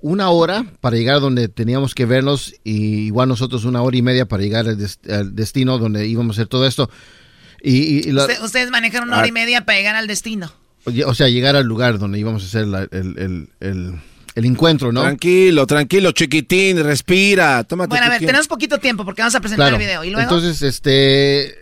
una 0.00 0.30
hora 0.30 0.64
para 0.80 0.96
llegar 0.96 1.16
a 1.16 1.20
donde 1.20 1.48
teníamos 1.48 1.94
que 1.94 2.06
vernos 2.06 2.54
y 2.64 3.06
igual 3.06 3.28
nosotros 3.28 3.64
una 3.64 3.82
hora 3.82 3.96
y 3.96 4.02
media 4.02 4.26
para 4.26 4.42
llegar 4.42 4.68
al, 4.68 4.78
des- 4.78 5.00
al 5.10 5.34
destino 5.34 5.78
donde 5.78 6.06
íbamos 6.06 6.36
a 6.36 6.42
hacer 6.42 6.48
todo 6.48 6.66
esto. 6.66 6.88
Y, 7.62 7.72
y- 7.76 7.98
y 8.08 8.12
la- 8.12 8.22
Usted- 8.22 8.42
ustedes 8.42 8.70
manejaron 8.70 9.08
una 9.08 9.18
hora 9.18 9.26
y 9.26 9.30
Ah. 9.30 9.34
media 9.34 9.64
para 9.64 9.78
llegar 9.78 9.96
al 9.96 10.06
destino. 10.06 10.52
o 11.06 11.14
sea, 11.14 11.28
llegar 11.28 11.54
al 11.56 11.66
lugar 11.66 11.98
donde 11.98 12.18
íbamos 12.18 12.42
a 12.44 12.46
hacer 12.46 12.66
la- 12.66 12.88
el, 12.92 13.18
el- 13.18 13.48
el- 13.60 14.00
el 14.36 14.44
encuentro, 14.44 14.92
¿no? 14.92 15.02
Tranquilo, 15.02 15.66
tranquilo, 15.66 16.12
chiquitín, 16.12 16.82
respira, 16.82 17.64
tómate 17.64 17.88
Bueno, 17.88 18.06
a 18.06 18.08
ver, 18.08 18.18
tiempo. 18.18 18.28
tenemos 18.30 18.46
poquito 18.46 18.78
tiempo 18.78 19.04
porque 19.04 19.20
vamos 19.22 19.34
a 19.34 19.40
presentar 19.40 19.68
Claro. 19.70 19.76
el 19.76 19.86
video. 19.86 20.04
¿Y 20.04 20.10
luego? 20.10 20.22
Entonces, 20.22 20.62
este, 20.62 21.54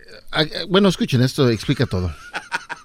bueno, 0.68 0.88
escuchen 0.90 1.22
esto, 1.22 1.48
explica 1.48 1.86
todo. 1.86 2.14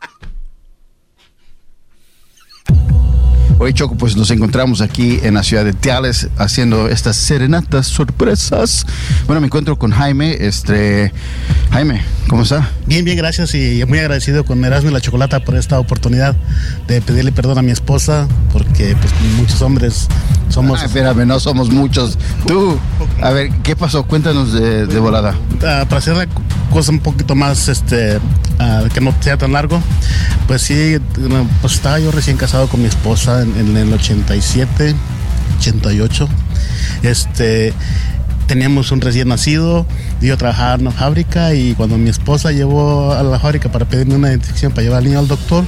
Hoy, 3.64 3.74
Choco, 3.74 3.94
pues 3.96 4.18
nos 4.18 4.32
encontramos 4.32 4.82
aquí 4.82 5.20
en 5.22 5.36
la 5.36 5.44
ciudad 5.44 5.64
de 5.64 5.74
Dallas 5.74 6.28
haciendo 6.40 6.88
estas 6.88 7.16
serenatas 7.16 7.86
sorpresas. 7.86 8.88
Bueno, 9.28 9.40
me 9.40 9.46
encuentro 9.46 9.78
con 9.78 9.92
Jaime. 9.92 10.36
Este, 10.40 11.14
Jaime, 11.70 12.02
¿cómo 12.28 12.42
está? 12.42 12.72
Bien, 12.88 13.06
bien, 13.06 13.18
gracias 13.18 13.54
y 13.54 13.84
muy 13.88 14.00
agradecido 14.00 14.46
con 14.46 14.66
Erasmo 14.66 14.90
y 14.90 14.94
la 14.94 15.00
Chocolata 15.00 15.42
por 15.42 15.56
esta 15.58 15.80
oportunidad 15.80 16.36
de 16.88 17.02
pedirle 17.02 17.32
perdón 17.32 17.60
a 17.60 17.62
mi 17.62 17.70
esposa 17.70 18.28
porque 18.52 18.96
pues 19.00 19.14
muchos 19.38 19.62
hombres 19.62 20.08
somos... 20.50 20.82
Ah, 20.82 20.86
espérame, 20.86 21.28
no 21.28 21.40
somos 21.40 21.70
muchos. 21.70 22.18
Tú, 22.48 22.80
a 23.22 23.30
ver, 23.30 23.52
¿qué 23.62 23.76
pasó? 23.76 24.08
Cuéntanos 24.08 24.54
de, 24.54 24.88
de 24.88 25.00
volada. 25.00 25.36
Ah, 25.64 25.86
para 25.88 25.98
hacer 25.98 26.18
la 26.18 26.26
cosa 26.72 26.92
un 26.92 27.00
poquito 27.00 27.36
más, 27.36 27.68
este, 27.68 28.20
ah, 28.60 28.84
que 28.94 29.02
no 29.02 29.14
sea 29.20 29.38
tan 29.38 29.52
largo, 29.52 29.82
pues 30.48 30.64
sí, 30.64 30.98
pues 31.62 31.74
estaba 31.74 32.00
yo 32.00 32.12
recién 32.12 32.38
casado 32.38 32.68
con 32.68 32.82
mi 32.82 32.88
esposa 32.88 33.44
en, 33.44 33.78
el 33.78 33.94
87, 33.94 34.96
88. 35.60 36.28
Este, 37.04 37.74
teníamos 38.48 38.92
un 38.92 39.02
recién 39.02 39.28
nacido, 39.28 39.86
yo 40.22 40.38
trabajaba 40.38 40.76
en 40.76 40.82
una 40.82 40.92
fábrica 40.92 41.54
y 41.54 41.74
cuando 41.74 41.98
mi 41.98 42.10
esposa 42.10 42.52
llevó 42.52 43.14
a 43.14 43.22
la 43.24 43.40
fábrica 43.40 43.72
para 43.72 43.86
pedirme 43.86 44.16
una 44.16 44.30
identificación 44.30 44.72
para 44.72 44.84
llevar 44.84 45.00
al 45.00 45.06
niño 45.06 45.20
al 45.20 45.28
doctor, 45.28 45.66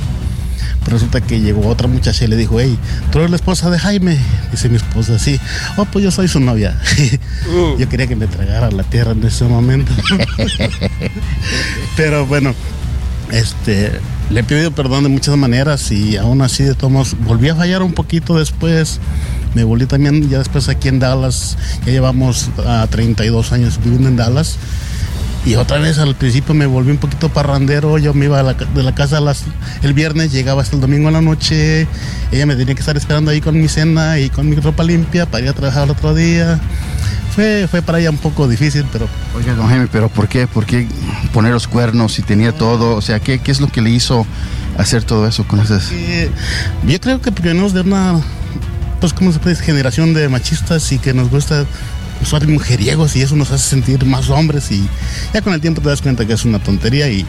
resulta 0.87 1.21
que 1.21 1.39
llegó 1.39 1.67
otra 1.67 1.87
muchacha 1.87 2.25
y 2.25 2.27
le 2.27 2.35
dijo, 2.35 2.59
hey, 2.59 2.77
¿tú 3.11 3.19
eres 3.19 3.29
la 3.29 3.35
esposa 3.35 3.69
de 3.69 3.79
Jaime? 3.79 4.17
Dice 4.51 4.69
mi 4.69 4.77
esposa, 4.77 5.17
sí. 5.19 5.39
Oh, 5.77 5.85
pues 5.85 6.03
yo 6.03 6.11
soy 6.11 6.27
su 6.27 6.39
novia. 6.39 6.79
yo 7.77 7.89
quería 7.89 8.07
que 8.07 8.15
me 8.15 8.27
tragara 8.27 8.71
la 8.71 8.83
tierra 8.83 9.11
en 9.11 9.23
ese 9.23 9.45
momento. 9.45 9.91
Pero 11.97 12.25
bueno, 12.25 12.53
este, 13.31 13.91
le 14.29 14.39
he 14.41 14.43
pedido 14.43 14.71
perdón 14.71 15.03
de 15.03 15.09
muchas 15.09 15.35
maneras 15.37 15.91
y 15.91 16.17
aún 16.17 16.41
así 16.41 16.63
de 16.63 16.75
todos 16.75 17.15
volví 17.19 17.49
a 17.49 17.55
fallar 17.55 17.81
un 17.81 17.93
poquito 17.93 18.37
después. 18.37 18.99
Me 19.53 19.63
volví 19.63 19.85
también 19.85 20.27
ya 20.29 20.39
después 20.39 20.69
aquí 20.69 20.87
en 20.87 20.99
Dallas. 20.99 21.57
Ya 21.85 21.91
llevamos 21.91 22.49
a 22.65 22.87
32 22.87 23.51
años 23.51 23.79
viviendo 23.83 24.09
en 24.09 24.15
Dallas. 24.15 24.57
Y 25.45 25.55
otra 25.55 25.77
vez 25.79 25.99
al 25.99 26.15
principio 26.15 26.53
me 26.53 26.65
volví 26.65 26.91
un 26.91 26.97
poquito 26.97 27.27
parrandero. 27.29 27.97
Yo 27.97 28.13
me 28.13 28.25
iba 28.25 28.39
a 28.39 28.43
la 28.43 28.53
de 28.53 28.83
la 28.83 28.95
casa 28.95 29.17
a 29.17 29.21
las- 29.21 29.43
el 29.81 29.93
viernes, 29.93 30.31
llegaba 30.31 30.61
hasta 30.61 30.75
el 30.75 30.81
domingo 30.81 31.09
en 31.09 31.13
la 31.15 31.21
noche. 31.21 31.85
Ella 32.31 32.45
me 32.45 32.55
tenía 32.55 32.73
que 32.75 32.79
estar 32.79 32.95
esperando 32.95 33.29
ahí 33.31 33.41
con 33.41 33.59
mi 33.59 33.67
cena 33.67 34.19
y 34.19 34.29
con 34.29 34.49
mi 34.49 34.55
ropa 34.55 34.83
limpia 34.83 35.25
para 35.25 35.43
ir 35.43 35.49
a 35.49 35.53
trabajar 35.53 35.83
el 35.83 35.91
otro 35.91 36.15
día. 36.15 36.59
Fue, 37.35 37.67
fue 37.69 37.81
para 37.81 37.99
ella 37.99 38.11
un 38.11 38.17
poco 38.19 38.47
difícil, 38.47 38.85
pero 38.91 39.07
Oiga, 39.35 39.53
don 39.55 39.67
Jaime, 39.67 39.87
¿pero 39.91 40.07
por 40.07 40.27
qué? 40.27 40.45
¿Por 40.47 40.65
qué 40.65 40.87
poner 41.33 41.51
los 41.51 41.67
cuernos 41.67 42.13
si 42.13 42.21
tenía 42.21 42.51
todo? 42.53 42.95
O 42.95 43.01
sea, 43.01 43.19
¿qué, 43.19 43.39
qué 43.39 43.51
es 43.51 43.59
lo 43.59 43.67
que 43.67 43.81
le 43.81 43.89
hizo 43.89 44.25
hacer 44.77 45.03
todo 45.03 45.27
eso 45.27 45.43
con 45.45 45.59
esas... 45.59 45.91
Eh, 45.91 46.29
yo 46.87 47.01
creo 47.01 47.21
que 47.21 47.31
venimos 47.31 47.73
de 47.73 47.81
una, 47.81 48.19
pues, 49.01 49.13
¿cómo 49.13 49.31
se 49.31 49.39
puede 49.39 49.55
decir? 49.55 49.65
Generación 49.65 50.13
de 50.13 50.29
machistas 50.29 50.91
y 50.91 50.99
que 50.99 51.13
nos 51.15 51.29
gusta 51.31 51.65
son 52.23 52.51
mujeriegos 52.51 53.15
y 53.15 53.21
eso 53.21 53.35
nos 53.35 53.51
hace 53.51 53.69
sentir 53.69 54.05
más 54.05 54.29
hombres 54.29 54.71
y 54.71 54.87
ya 55.33 55.41
con 55.41 55.53
el 55.53 55.61
tiempo 55.61 55.81
te 55.81 55.89
das 55.89 56.01
cuenta 56.01 56.25
que 56.25 56.33
es 56.33 56.45
una 56.45 56.59
tontería 56.59 57.09
y, 57.09 57.25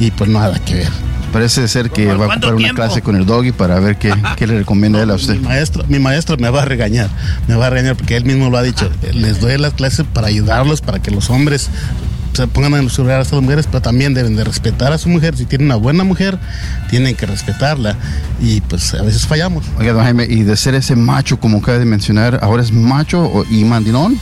y 0.00 0.10
pues 0.10 0.28
nada 0.30 0.58
que 0.58 0.74
ver. 0.74 0.88
Parece 1.32 1.66
ser 1.66 1.90
que 1.90 2.06
va 2.06 2.26
a 2.26 2.28
ocupar 2.28 2.54
una 2.54 2.72
clase 2.74 3.02
con 3.02 3.16
el 3.16 3.26
doggy 3.26 3.50
para 3.50 3.80
ver 3.80 3.96
qué, 3.96 4.14
qué 4.36 4.46
le 4.46 4.58
recomienda 4.58 5.02
él 5.02 5.10
a 5.10 5.14
usted. 5.14 5.34
Mi 5.34 5.40
maestro, 5.40 5.84
mi 5.88 5.98
maestro 5.98 6.36
me 6.36 6.48
va 6.48 6.62
a 6.62 6.64
regañar, 6.64 7.10
me 7.48 7.56
va 7.56 7.66
a 7.66 7.70
regañar 7.70 7.96
porque 7.96 8.16
él 8.16 8.24
mismo 8.24 8.50
lo 8.50 8.56
ha 8.56 8.62
dicho. 8.62 8.88
Les 9.12 9.40
doy 9.40 9.58
las 9.58 9.74
clases 9.74 10.06
para 10.12 10.28
ayudarlos, 10.28 10.80
para 10.80 11.00
que 11.00 11.10
los 11.10 11.30
hombres 11.30 11.70
se 12.34 12.46
pongan 12.48 12.74
en 12.74 12.88
lugar 12.96 13.16
a 13.16 13.18
las 13.20 13.32
mujeres, 13.32 13.66
pero 13.66 13.80
también 13.80 14.12
deben 14.12 14.36
de 14.36 14.44
respetar 14.44 14.92
a 14.92 14.98
su 14.98 15.08
mujer. 15.08 15.36
Si 15.36 15.46
tienen 15.46 15.66
una 15.66 15.76
buena 15.76 16.04
mujer, 16.04 16.38
tienen 16.90 17.14
que 17.14 17.26
respetarla. 17.26 17.96
Y 18.40 18.60
pues 18.62 18.94
a 18.94 19.02
veces 19.02 19.26
fallamos. 19.26 19.64
Oiga, 19.78 19.92
don 19.92 20.02
Jaime, 20.02 20.24
y 20.24 20.42
de 20.42 20.56
ser 20.56 20.74
ese 20.74 20.96
macho, 20.96 21.38
como 21.38 21.58
acaba 21.58 21.78
de 21.78 21.84
mencionar, 21.84 22.40
¿ahora 22.42 22.62
es 22.62 22.72
macho 22.72 23.44
y 23.50 23.64
mandilón? 23.64 24.18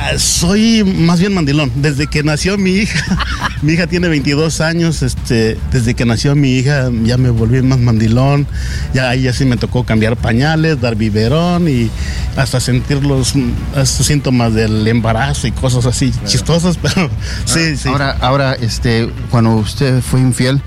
Ah, 0.00 0.16
Soy 0.16 0.84
más 0.84 1.18
bien 1.18 1.34
mandilón. 1.34 1.72
Desde 1.74 2.06
que 2.06 2.22
nació 2.22 2.56
mi 2.56 2.70
hija, 2.70 3.18
mi 3.62 3.72
hija 3.72 3.88
tiene 3.88 4.06
22 4.06 4.60
años, 4.60 5.02
este, 5.02 5.58
desde 5.72 5.94
que 5.94 6.04
nació 6.04 6.36
mi 6.36 6.52
hija 6.56 6.88
ya 7.02 7.18
me 7.18 7.30
volví 7.30 7.60
más 7.62 7.80
mandilón. 7.80 8.46
Ya 8.94 9.10
ahí 9.10 9.22
ya 9.22 9.32
sí 9.32 9.44
me 9.44 9.56
tocó 9.56 9.82
cambiar 9.84 10.16
pañales, 10.16 10.80
dar 10.80 10.94
biberón 10.94 11.68
y 11.68 11.90
hasta 12.36 12.60
sentir 12.60 13.02
los 13.04 13.34
estos 13.76 14.06
síntomas 14.06 14.54
del 14.54 14.86
embarazo 14.86 15.48
y 15.48 15.52
cosas 15.52 15.84
así 15.84 16.12
chistosas, 16.26 16.78
pero 16.82 17.10
sí, 17.44 17.76
sí. 17.76 17.88
Ahora, 17.88 18.16
ahora, 18.20 18.54
este, 18.54 19.10
cuando 19.30 19.56
usted 19.56 20.00
fue 20.00 20.20
infiel, 20.20 20.62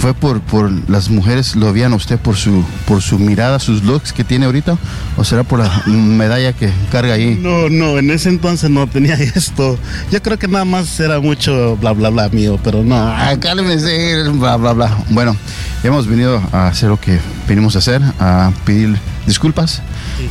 ¿fue 0.00 0.12
por, 0.12 0.42
por 0.42 0.70
las 0.90 1.08
mujeres 1.08 1.56
lo 1.56 1.72
veían 1.72 1.94
a 1.94 1.96
usted 1.96 2.18
por 2.18 2.36
su, 2.36 2.62
por 2.86 3.00
su 3.00 3.18
mirada, 3.18 3.58
sus 3.60 3.82
looks 3.82 4.12
que 4.12 4.24
tiene 4.24 4.44
ahorita? 4.44 4.76
¿O 5.16 5.24
será 5.24 5.42
por 5.42 5.60
la 5.60 5.82
medalla 5.86 6.52
que 6.52 6.70
carga 6.92 7.14
ahí? 7.14 7.38
No, 7.40 7.70
no, 7.70 7.98
en 7.98 8.10
ese 8.10 8.28
entonces 8.28 8.57
no 8.64 8.86
tenía 8.86 9.14
esto. 9.34 9.78
Yo 10.10 10.22
creo 10.22 10.38
que 10.38 10.48
nada 10.48 10.64
más 10.64 10.98
era 10.98 11.20
mucho 11.20 11.76
bla 11.76 11.92
bla 11.92 12.08
bla 12.10 12.28
mío, 12.30 12.58
pero 12.64 12.82
no. 12.82 12.96
Ah, 12.96 13.36
cálmese, 13.38 14.28
bla, 14.30 14.56
bla, 14.56 14.72
bla. 14.72 14.98
Bueno, 15.10 15.36
hemos 15.82 16.06
venido 16.06 16.42
a 16.52 16.68
hacer 16.68 16.88
lo 16.88 16.98
que 17.00 17.18
venimos 17.46 17.76
a 17.76 17.78
hacer, 17.78 18.02
a 18.18 18.50
pedir 18.64 18.98
disculpas 19.26 19.82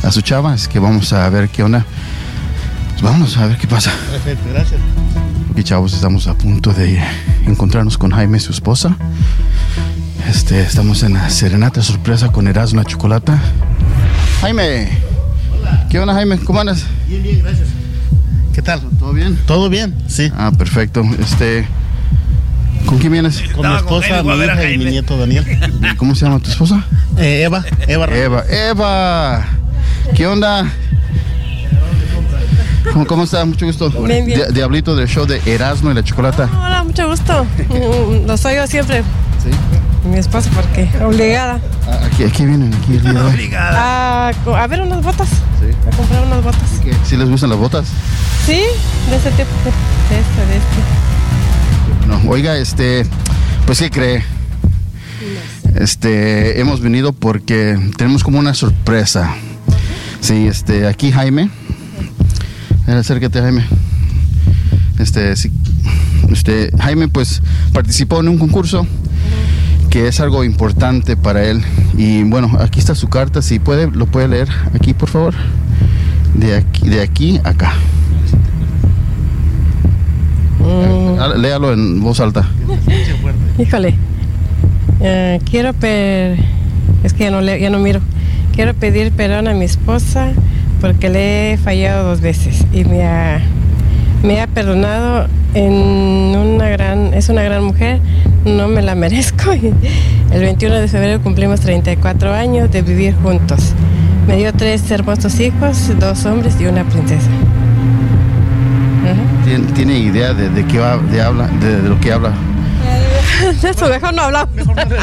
a 0.02 0.10
su 0.10 0.20
chava. 0.20 0.54
Es 0.54 0.68
que 0.68 0.78
vamos 0.78 1.12
a 1.12 1.28
ver 1.30 1.48
qué 1.48 1.62
onda. 1.62 1.84
Pues 2.90 3.02
vámonos 3.02 3.36
a 3.36 3.46
ver 3.46 3.56
qué 3.56 3.66
pasa. 3.68 3.92
Perfecto, 4.10 4.44
gracias. 4.52 4.80
Aquí, 5.52 5.62
chavos, 5.64 5.94
estamos 5.94 6.26
a 6.26 6.34
punto 6.34 6.72
de 6.72 7.02
encontrarnos 7.46 7.96
con 7.96 8.10
Jaime 8.10 8.38
y 8.38 8.40
su 8.40 8.52
esposa. 8.52 8.96
Este, 10.28 10.60
estamos 10.60 11.02
en 11.04 11.14
la 11.14 11.30
serenata 11.30 11.82
sorpresa 11.82 12.30
con 12.30 12.48
Erasmo 12.48 12.82
la 12.82 12.84
Chocolata. 12.84 13.40
Jaime. 14.40 14.88
¿Qué 15.90 15.98
onda, 15.98 16.12
Jaime? 16.14 16.38
¿Cómo 16.38 16.60
andas? 16.60 16.84
Bien, 17.08 17.22
bien, 17.22 17.38
gracias. 17.40 17.68
¿Qué 18.58 18.62
tal? 18.62 18.80
¿Todo 18.98 19.12
bien? 19.12 19.38
Todo 19.46 19.68
bien, 19.70 19.94
sí. 20.08 20.32
Ah, 20.36 20.50
perfecto. 20.50 21.04
Este, 21.20 21.64
¿con 22.86 22.98
quién 22.98 23.12
vienes? 23.12 23.40
Con 23.54 23.68
mi 23.70 23.76
esposa, 23.76 24.20
mi 24.24 24.34
hija 24.34 24.70
y 24.72 24.78
mi 24.78 24.84
nieto 24.86 25.16
Daniel. 25.16 25.46
¿Cómo 25.96 26.16
se 26.16 26.24
llama 26.24 26.40
tu 26.40 26.50
esposa? 26.50 26.84
Eh, 27.18 27.42
Eva, 27.44 27.64
Eva. 27.86 28.06
Eva, 28.12 28.44
Eva. 28.50 29.44
¿Qué 30.16 30.26
onda? 30.26 30.66
¿Cómo, 32.92 33.06
cómo 33.06 33.22
está? 33.22 33.44
Mucho 33.44 33.64
gusto. 33.64 33.90
Bien, 33.90 34.26
bien. 34.26 34.40
Di- 34.48 34.54
Diablito 34.54 34.96
del 34.96 35.06
show 35.06 35.24
de 35.24 35.40
Erasmo 35.46 35.92
y 35.92 35.94
la 35.94 36.02
Chocolata. 36.02 36.50
Hola, 36.60 36.82
mucho 36.82 37.08
gusto. 37.08 37.44
Mm, 37.68 38.26
Los 38.26 38.44
oigo 38.44 38.66
siempre. 38.66 39.02
Sí. 39.40 39.50
Mi 40.10 40.18
esposo, 40.18 40.48
porque 40.54 40.88
obligada. 41.04 41.60
Aquí, 42.06 42.24
aquí 42.24 42.46
vienen, 42.46 42.72
aquí 42.74 42.98
hoy. 43.08 43.50
A, 43.56 44.30
co- 44.44 44.56
a 44.56 44.66
ver 44.66 44.80
unas 44.82 45.02
botas. 45.02 45.28
A 45.90 45.96
comprar 45.96 46.24
unas 46.24 46.42
botas. 46.42 46.62
¿Sí 47.04 47.16
les 47.16 47.28
gustan 47.28 47.50
las 47.50 47.58
botas? 47.58 47.88
Sí, 48.46 48.62
de 49.10 49.16
ese 49.16 49.30
tipo. 49.30 49.44
De 50.08 50.18
este, 50.18 50.46
de 50.46 50.56
este. 50.56 52.06
No, 52.24 52.30
oiga, 52.30 52.56
este, 52.56 53.04
pues 53.66 53.78
¿qué 53.80 53.90
cree? 53.90 54.24
Este, 55.74 56.60
hemos 56.60 56.80
venido 56.80 57.12
porque 57.12 57.78
tenemos 57.96 58.24
como 58.24 58.38
una 58.38 58.54
sorpresa. 58.54 59.34
Sí, 60.20 60.46
este, 60.48 60.86
aquí 60.86 61.12
Jaime. 61.12 61.50
Acércate, 62.86 63.40
Jaime. 63.40 63.66
Este, 64.98 65.36
sí, 65.36 65.52
este, 66.32 66.70
Jaime, 66.80 67.08
pues 67.08 67.42
participó 67.72 68.20
en 68.20 68.28
un 68.28 68.38
concurso 68.38 68.86
que 69.90 70.08
es 70.08 70.20
algo 70.20 70.44
importante 70.44 71.16
para 71.16 71.44
él. 71.44 71.62
Y 71.96 72.22
bueno, 72.24 72.50
aquí 72.60 72.78
está 72.78 72.94
su 72.94 73.08
carta. 73.08 73.42
Si 73.42 73.58
puede, 73.58 73.90
lo 73.90 74.06
puede 74.06 74.28
leer 74.28 74.48
aquí, 74.74 74.94
por 74.94 75.08
favor. 75.08 75.34
De 76.34 76.56
aquí, 76.56 76.88
de 76.88 77.00
aquí 77.02 77.40
a 77.44 77.50
acá. 77.50 77.72
Ah, 81.20 81.32
Léalo 81.36 81.72
en 81.72 82.00
voz 82.00 82.20
alta. 82.20 82.48
Híjole. 83.58 83.94
Eh, 85.00 85.40
quiero 85.48 85.72
per... 85.72 86.36
Es 87.04 87.12
que 87.12 87.24
ya 87.24 87.30
no, 87.30 87.40
le- 87.40 87.60
ya 87.60 87.70
no 87.70 87.78
miro. 87.78 88.00
Quiero 88.54 88.74
pedir 88.74 89.12
perdón 89.12 89.48
a 89.48 89.54
mi 89.54 89.64
esposa 89.64 90.32
porque 90.80 91.08
le 91.08 91.52
he 91.52 91.56
fallado 91.56 92.08
dos 92.10 92.20
veces 92.20 92.64
y 92.72 92.84
me 92.84 93.04
ha, 93.06 93.40
me 94.22 94.40
ha 94.40 94.46
perdonado 94.46 95.26
en 95.54 95.72
una 95.72 96.68
gran... 96.68 97.14
Es 97.14 97.28
una 97.28 97.42
gran 97.42 97.64
mujer, 97.64 98.00
no 98.44 98.68
me 98.68 98.82
la 98.82 98.94
merezco. 98.96 99.54
Y 99.54 99.72
el 100.32 100.40
21 100.40 100.74
de 100.76 100.88
febrero 100.88 101.22
cumplimos 101.22 101.60
34 101.60 102.32
años 102.34 102.70
de 102.70 102.82
vivir 102.82 103.14
juntos. 103.22 103.72
Me 104.26 104.36
dio 104.36 104.52
tres 104.52 104.90
hermosos 104.90 105.40
hijos, 105.40 105.98
dos 105.98 106.24
hombres 106.26 106.56
y 106.60 106.66
una 106.66 106.84
princesa. 106.84 107.28
¿Tiene, 109.44 109.64
tiene 109.72 109.98
idea 109.98 110.34
de, 110.34 110.50
de 110.50 110.66
qué 110.66 110.78
va, 110.78 110.98
de, 110.98 111.22
habla, 111.22 111.46
de, 111.46 111.80
de 111.80 111.88
lo 111.88 111.98
que 111.98 112.12
habla? 112.12 112.32
De 113.62 113.70
eso 113.70 113.88
mejor 113.88 114.12
no 114.14 114.22
hablamos. 114.22 114.54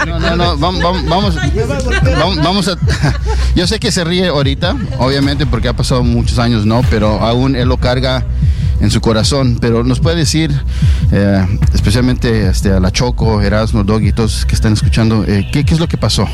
No, 0.05 0.19
no, 0.19 0.35
no, 0.35 0.57
vam- 0.57 0.81
vam- 0.81 1.07
vamos, 1.09 1.35
vam- 1.37 2.43
vamos 2.43 2.67
a... 2.67 2.75
Yo 3.55 3.65
sé 3.65 3.79
que 3.79 3.91
se 3.91 4.03
ríe 4.03 4.27
ahorita, 4.27 4.75
obviamente 4.99 5.45
porque 5.45 5.69
ha 5.69 5.73
pasado 5.73 6.03
muchos 6.03 6.37
años, 6.37 6.65
¿no? 6.65 6.81
Pero 6.89 7.19
aún 7.21 7.55
él 7.55 7.67
lo 7.69 7.77
carga 7.77 8.23
en 8.79 8.91
su 8.91 9.01
corazón. 9.01 9.57
Pero 9.61 9.83
nos 9.83 9.99
puede 9.99 10.15
decir, 10.17 10.51
eh, 11.11 11.45
especialmente 11.73 12.47
este, 12.47 12.71
a 12.71 12.79
la 12.79 12.91
Choco, 12.91 13.41
Erasmo, 13.41 13.83
Doggy, 13.83 14.11
todos 14.11 14.45
que 14.45 14.55
están 14.55 14.73
escuchando, 14.73 15.23
eh, 15.27 15.47
¿qué, 15.51 15.63
qué 15.65 15.73
es 15.73 15.79
lo 15.79 15.87
que 15.87 15.97
pasó? 15.97 16.27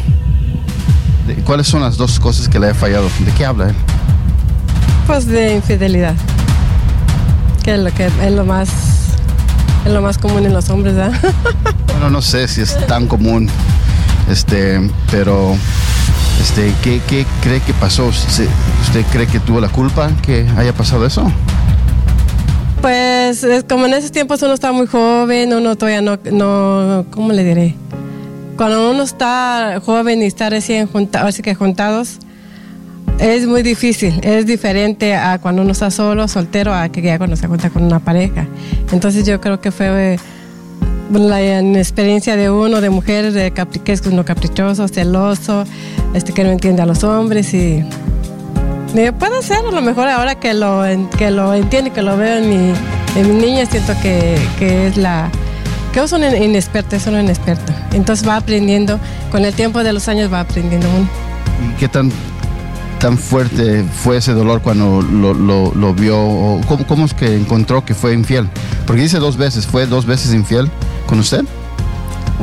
De- 1.27 1.35
¿Cuáles 1.43 1.67
son 1.67 1.81
las 1.81 1.97
dos 1.97 2.19
cosas 2.19 2.47
que 2.49 2.59
le 2.59 2.69
ha 2.69 2.73
fallado? 2.73 3.07
¿De 3.25 3.31
qué 3.31 3.45
habla 3.45 3.69
él? 3.69 3.75
Pues 5.07 5.25
de 5.27 5.55
infidelidad. 5.55 6.15
Que 7.63 7.73
es 7.75 7.79
lo 7.79 7.91
que 7.93 8.05
es 8.07 8.31
lo 8.31 8.43
más 8.45 8.69
es 9.85 9.91
lo 9.91 10.01
más 10.01 10.17
común 10.19 10.45
en 10.45 10.53
los 10.53 10.69
hombres, 10.69 10.95
¿verdad? 10.95 11.19
Bueno, 11.91 12.09
no 12.09 12.21
sé 12.23 12.47
si 12.47 12.61
es 12.61 12.75
tan 12.87 13.05
común, 13.05 13.47
este, 14.29 14.81
pero, 15.11 15.55
este, 16.41 16.73
¿qué, 16.81 16.99
qué 17.07 17.27
cree 17.43 17.59
que 17.59 17.73
pasó? 17.73 18.11
¿Se- 18.11 18.47
¿Usted 18.81 19.05
cree 19.11 19.27
que 19.27 19.39
tuvo 19.39 19.59
la 19.61 19.69
culpa 19.69 20.09
que 20.23 20.47
haya 20.57 20.73
pasado 20.73 21.05
eso? 21.05 21.31
Pues 22.81 23.43
es 23.43 23.63
como 23.63 23.85
en 23.85 23.93
esos 23.93 24.11
tiempos 24.11 24.41
uno 24.41 24.53
está 24.53 24.71
muy 24.71 24.87
joven, 24.87 25.53
uno 25.53 25.75
todavía 25.75 26.01
no, 26.01 26.17
no 26.31 27.05
¿cómo 27.11 27.31
le 27.31 27.43
diré? 27.43 27.75
Cuando 28.57 28.89
uno 28.89 29.03
está 29.03 29.79
joven 29.85 30.23
y 30.23 30.25
está 30.25 30.49
recién 30.49 30.87
juntado, 30.87 31.27
así 31.27 31.43
juntados, 31.53 32.17
es 33.19 33.45
muy 33.45 33.61
difícil, 33.61 34.19
es 34.23 34.47
diferente 34.47 35.13
a 35.13 35.37
cuando 35.37 35.61
uno 35.61 35.73
está 35.73 35.91
solo, 35.91 36.27
soltero, 36.27 36.73
a 36.73 36.89
que 36.89 37.03
ya 37.03 37.19
cuando 37.19 37.35
se 37.35 37.45
junta 37.45 37.69
con 37.69 37.83
una 37.83 37.99
pareja. 37.99 38.47
Entonces 38.91 39.27
yo 39.27 39.39
creo 39.39 39.61
que 39.61 39.71
fue 39.71 40.17
la 41.11 41.59
experiencia 41.59 42.35
de 42.35 42.49
uno, 42.49 42.81
de 42.81 42.89
mujer, 42.89 43.31
de 43.31 43.53
que 43.83 43.91
es 43.91 44.01
uno 44.07 44.25
caprichoso, 44.25 44.87
celoso, 44.87 45.65
este 46.15 46.33
que 46.33 46.43
no 46.43 46.49
entiende 46.49 46.81
a 46.81 46.87
los 46.87 47.03
hombres 47.03 47.53
y 47.53 47.83
eh, 48.95 49.11
puede 49.11 49.41
ser, 49.41 49.57
a 49.65 49.71
lo 49.71 49.81
mejor 49.81 50.07
ahora 50.09 50.35
que 50.35 50.53
lo, 50.53 50.83
que 51.17 51.31
lo 51.31 51.53
entiende, 51.53 51.91
que 51.91 52.01
lo 52.01 52.17
veo 52.17 52.37
en 52.37 52.49
mi, 52.49 52.73
en 53.15 53.27
mi 53.37 53.41
niña, 53.45 53.65
siento 53.65 53.93
que, 54.01 54.37
que 54.59 54.87
es 54.87 54.97
la... 54.97 55.29
que 55.93 55.99
es 56.01 56.11
un 56.11 56.23
in- 56.23 56.43
inexperto, 56.43 56.95
es 56.95 57.07
un 57.07 57.19
inexperto. 57.19 57.71
Entonces 57.93 58.27
va 58.27 58.35
aprendiendo, 58.37 58.99
con 59.31 59.45
el 59.45 59.53
tiempo 59.53 59.83
de 59.83 59.93
los 59.93 60.07
años 60.07 60.31
va 60.31 60.41
aprendiendo 60.41 60.87
uno. 60.89 61.07
¿Y 61.73 61.79
qué 61.79 61.87
tan, 61.87 62.11
tan 62.99 63.17
fuerte 63.17 63.83
fue 64.03 64.17
ese 64.17 64.33
dolor 64.33 64.61
cuando 64.61 65.01
lo, 65.01 65.33
lo- 65.33 65.73
lo 65.75 65.93
vio? 65.93 66.19
¿O 66.19 66.61
cómo, 66.67 66.85
cómo 66.87 67.05
es 67.05 67.13
que 67.13 67.35
encontró 67.35 67.83
que 67.85 67.93
fue 67.93 68.13
infiel? 68.13 68.47
Porque 68.85 69.01
dice 69.03 69.19
dos 69.19 69.37
veces, 69.37 69.65
¿fue 69.67 69.85
dos 69.85 70.05
veces 70.05 70.33
infiel 70.33 70.69
con 71.05 71.19
usted? 71.19 71.43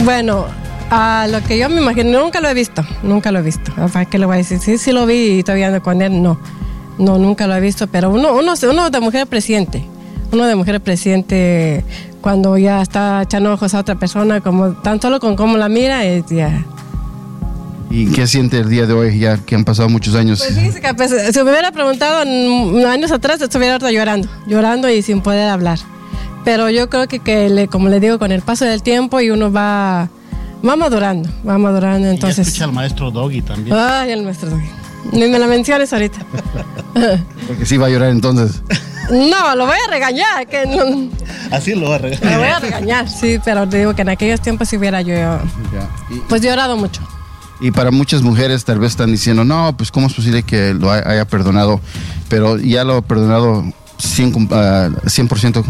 Bueno, 0.05 0.47
a 0.90 1.27
lo 1.31 1.43
que 1.43 1.59
yo 1.59 1.69
me 1.69 1.81
imagino, 1.81 2.20
nunca 2.23 2.40
lo 2.40 2.48
he 2.48 2.55
visto, 2.55 2.85
nunca 3.02 3.31
lo 3.32 3.40
he 3.40 3.43
visto. 3.43 3.73
¿Para 3.93 4.05
qué 4.06 4.19
le 4.19 4.27
voy 4.27 4.35
a 4.35 4.39
decir? 4.39 4.59
Sí, 4.59 4.78
sí 4.78 4.93
lo 4.93 5.06
vi 5.06 5.39
y 5.39 5.43
todavía 5.43 5.69
ando 5.69 5.82
con 5.82 6.01
él, 6.02 6.23
no. 6.23 6.39
No, 6.98 7.19
nunca 7.19 7.47
lo 7.47 7.55
he 7.55 7.60
visto, 7.60 7.86
pero 7.86 8.10
uno, 8.10 8.32
uno, 8.35 8.55
uno 8.70 8.90
de 8.90 9.01
mujer 9.01 9.27
presiente. 9.27 9.85
Uno 10.32 10.44
de 10.47 10.55
mujer 10.56 10.81
presiente 10.81 11.85
cuando 12.20 12.59
ya 12.59 12.82
está 12.82 13.23
echando 13.23 13.52
ojos 13.52 13.73
a 13.74 13.78
otra 13.81 13.94
persona, 13.94 14.40
como 14.40 14.73
tan 14.73 15.01
solo 15.01 15.20
con 15.20 15.36
cómo 15.36 15.56
la 15.56 15.69
mira, 15.69 16.05
es 16.05 16.24
ya. 16.27 16.65
¿Y 17.90 18.06
qué 18.12 18.27
siente 18.27 18.59
el 18.59 18.69
día 18.69 18.85
de 18.86 18.93
hoy, 18.93 19.19
ya 19.19 19.39
que 19.39 19.55
han 19.55 19.65
pasado 19.65 19.89
muchos 19.89 20.15
años? 20.15 20.40
Pues 20.47 20.74
que 20.81 20.94
pues, 20.94 21.10
si 21.32 21.43
me 21.43 21.51
hubiera 21.51 21.73
preguntado 21.73 22.20
años 22.20 23.12
atrás, 23.12 23.40
estuviera 23.40 23.74
ahorita 23.74 23.90
llorando, 23.93 24.28
llorando 24.47 24.90
y 24.90 25.01
sin 25.01 25.23
poder 25.23 25.48
hablar. 25.48 25.78
Pero 26.44 26.69
yo 26.69 26.90
creo 26.90 27.09
que, 27.09 27.20
que 27.20 27.48
le- 27.48 27.69
como 27.69 27.89
le 27.89 27.98
digo, 28.01 28.19
con 28.19 28.31
el 28.32 28.43
paso 28.43 28.66
del 28.66 28.82
tiempo 28.82 29.20
y 29.20 29.31
uno 29.31 29.51
va, 29.51 30.10
va 30.67 30.77
madurando, 30.77 31.29
va 31.47 31.59
madurando, 31.59 32.07
Ya 32.07 32.15
entonces... 32.15 32.47
escucha 32.49 32.65
al 32.65 32.73
maestro 32.73 33.11
Doggy 33.11 33.43
también. 33.43 33.77
Ay, 33.77 34.13
el 34.13 34.23
maestro 34.23 34.51
Doggy. 34.51 34.69
Ni 35.13 35.29
me 35.29 35.39
la 35.39 35.47
menciones 35.47 35.93
ahorita. 35.93 36.19
Porque 37.47 37.65
sí 37.67 37.77
va 37.77 37.87
a 37.87 37.91
llorar 37.91 38.11
entonces. 38.11 38.63
No, 39.11 39.55
lo 39.57 39.67
voy 39.67 39.77
a 39.87 39.91
regañar, 39.91 40.47
que 40.49 40.67
no- 40.67 41.09
Así 41.51 41.75
lo 41.75 41.89
va 41.91 41.95
a 41.95 41.99
regalar. 41.99 42.33
lo 42.33 42.39
voy 42.39 42.49
a 42.49 42.59
regañar, 42.59 43.09
sí, 43.09 43.39
pero 43.43 43.67
te 43.69 43.79
digo 43.79 43.95
que 43.95 44.03
en 44.03 44.11
aquellos 44.11 44.41
tiempos 44.43 44.69
si 44.69 44.77
hubiera 44.77 45.01
yo, 45.01 45.15
pues 46.29 46.43
llorado 46.43 46.77
mucho. 46.77 47.01
Y 47.61 47.71
para 47.71 47.91
muchas 47.91 48.21
mujeres 48.23 48.65
tal 48.65 48.79
vez 48.79 48.93
están 48.93 49.11
diciendo, 49.11 49.45
no, 49.45 49.75
pues 49.77 49.91
cómo 49.91 50.09
es 50.09 50.13
posible 50.15 50.43
que 50.43 50.75
lo 50.75 50.93
hay- 50.93 51.03
haya 51.07 51.25
perdonado, 51.25 51.81
pero 52.29 52.59
ya 52.59 52.85
lo 52.85 52.97
ha 52.97 53.03
perdonado 53.03 53.65
100%, 53.99 54.33
com- 54.33 54.49
ah, 54.53 54.91
100%, 55.07 55.65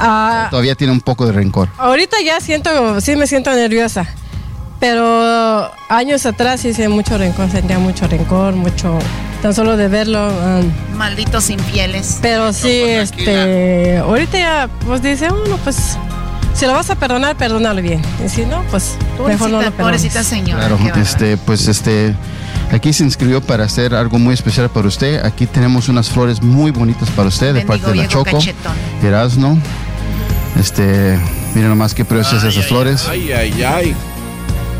Ah, 0.00 0.48
todavía 0.50 0.74
tiene 0.74 0.92
un 0.92 1.00
poco 1.00 1.26
de 1.26 1.32
rencor. 1.32 1.68
ahorita 1.78 2.16
ya 2.24 2.40
siento, 2.40 3.00
sí 3.00 3.16
me 3.16 3.26
siento 3.26 3.50
nerviosa, 3.52 4.06
pero 4.80 5.70
años 5.88 6.24
atrás 6.26 6.60
sí 6.60 6.68
hice 6.68 6.88
mucho 6.88 7.18
rencor, 7.18 7.50
sentía 7.50 7.78
mucho 7.78 8.06
rencor, 8.06 8.54
mucho, 8.54 8.98
tan 9.42 9.52
solo 9.54 9.76
de 9.76 9.88
verlo. 9.88 10.18
ah, 10.20 10.60
Malditos 10.94 11.50
infieles. 11.50 12.18
pero 12.22 12.52
sí, 12.52 12.80
este, 12.82 13.98
ahorita 13.98 14.38
ya, 14.38 14.68
pues 14.86 15.02
dice 15.02 15.28
uno, 15.30 15.56
pues, 15.64 15.96
si 16.54 16.66
lo 16.66 16.72
vas 16.74 16.90
a 16.90 16.94
perdonar, 16.96 17.36
perdónalo 17.36 17.80
bien. 17.82 18.02
Y 18.24 18.28
si 18.28 18.44
no, 18.44 18.62
pues, 18.70 18.96
mejor 19.26 19.50
no 19.50 19.60
lo 19.62 19.70
Pobrecita, 19.70 19.70
perdones. 19.70 19.72
pobrecita 20.02 20.22
señora. 20.24 20.66
Claro, 20.68 20.78
este, 21.00 21.36
pues 21.36 21.68
este, 21.68 22.14
aquí 22.72 22.92
se 22.92 23.04
inscribió 23.04 23.40
para 23.40 23.64
hacer 23.64 23.94
algo 23.94 24.18
muy 24.18 24.34
especial 24.34 24.68
para 24.68 24.88
usted. 24.88 25.24
Aquí 25.24 25.46
tenemos 25.46 25.88
unas 25.88 26.08
flores 26.08 26.42
muy 26.42 26.70
bonitas 26.72 27.10
para 27.10 27.28
usted 27.28 27.48
de 27.48 27.64
Mendigo 27.64 27.68
parte 27.68 27.90
de 27.90 27.96
la 27.96 28.08
Choco, 28.08 28.24
cachetón. 28.38 28.72
Erasno. 29.02 29.58
Este, 30.58 31.18
miren 31.54 31.70
nomás 31.70 31.94
qué 31.94 32.04
preciosas 32.04 32.44
esas 32.54 32.66
flores. 32.66 33.06
Ay, 33.08 33.32
ay, 33.32 33.62
ay. 33.62 33.94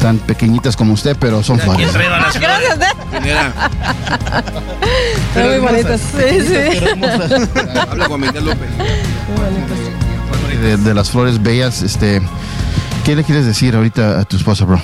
Tan 0.00 0.18
pequeñitas 0.18 0.76
como 0.76 0.92
usted, 0.92 1.16
pero 1.18 1.42
son 1.42 1.58
flores. 1.58 1.92
Gracias, 1.92 2.78
Dad. 2.78 2.92
Mira, 3.22 3.52
Están 5.28 5.48
muy 5.50 5.58
bonitas, 5.58 6.00
sí, 6.00 6.40
sí. 6.46 6.54
habla 7.90 8.08
con 8.08 8.20
Miguel 8.20 8.44
López. 8.44 8.68
De, 10.62 10.76
de 10.76 10.94
las 10.94 11.10
flores 11.10 11.40
bellas, 11.42 11.82
este, 11.82 12.20
¿qué 13.04 13.14
le 13.16 13.22
quieres 13.24 13.46
decir 13.46 13.74
ahorita 13.76 14.18
a 14.20 14.24
tu 14.24 14.36
esposa, 14.36 14.64
bro? 14.64 14.82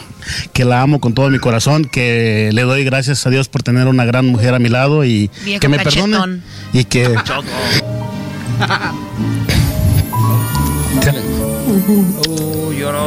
Que 0.52 0.64
la 0.64 0.80
amo 0.82 1.00
con 1.00 1.14
todo 1.14 1.30
mi 1.30 1.38
corazón, 1.38 1.84
que 1.84 2.50
le 2.52 2.62
doy 2.62 2.84
gracias 2.84 3.26
a 3.26 3.30
Dios 3.30 3.48
por 3.48 3.62
tener 3.62 3.86
una 3.88 4.04
gran 4.04 4.26
mujer 4.26 4.54
a 4.54 4.58
mi 4.60 4.68
lado 4.68 5.04
y 5.04 5.30
Viejo 5.44 5.60
que 5.60 5.68
me 5.68 5.76
cachetón. 5.78 6.10
perdone. 6.12 6.40
Y 6.72 6.84
que 6.84 7.14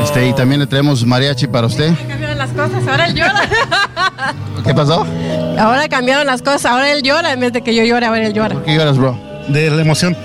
Este, 0.03 0.27
y 0.27 0.34
también 0.34 0.60
le 0.60 0.68
traemos 0.68 1.06
mariachi 1.06 1.48
para 1.48 1.68
usted. 1.68 1.94
Cambiaron 2.07 2.38
las 2.38 2.49
cosas, 2.52 2.88
ahora 2.88 3.06
él 3.07 3.15
llora. 3.15 3.41
¿Qué 4.65 4.73
pasó? 4.73 5.06
Ahora 5.57 5.88
cambiaron 5.88 6.26
las 6.26 6.41
cosas, 6.41 6.65
ahora 6.65 6.91
él 6.91 7.02
llora 7.03 7.34
en 7.34 7.39
vez 7.39 7.53
de 7.53 7.61
que 7.61 7.73
yo 7.73 7.84
llore, 7.84 8.06
ahora 8.06 8.26
él 8.26 8.34
llora. 8.34 8.61
¿Qué 8.64 8.76
lloras, 8.76 8.98
bro? 8.98 9.18
de 9.48 9.69
la 9.69 9.81
emoción, 9.81 10.15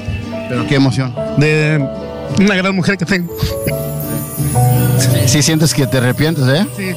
¿Pero 0.48 0.66
qué 0.66 0.74
emoción? 0.74 1.14
de 1.36 1.89
una 2.40 2.56
gran 2.56 2.74
mujer 2.74 2.98
que 2.98 3.05
tengo. 3.05 3.32
Sí 5.27 5.43
sientes 5.43 5.73
que 5.73 5.86
te 5.86 5.98
arrepientes, 5.98 6.44
¿eh? 6.48 6.66
Sí. 6.77 6.94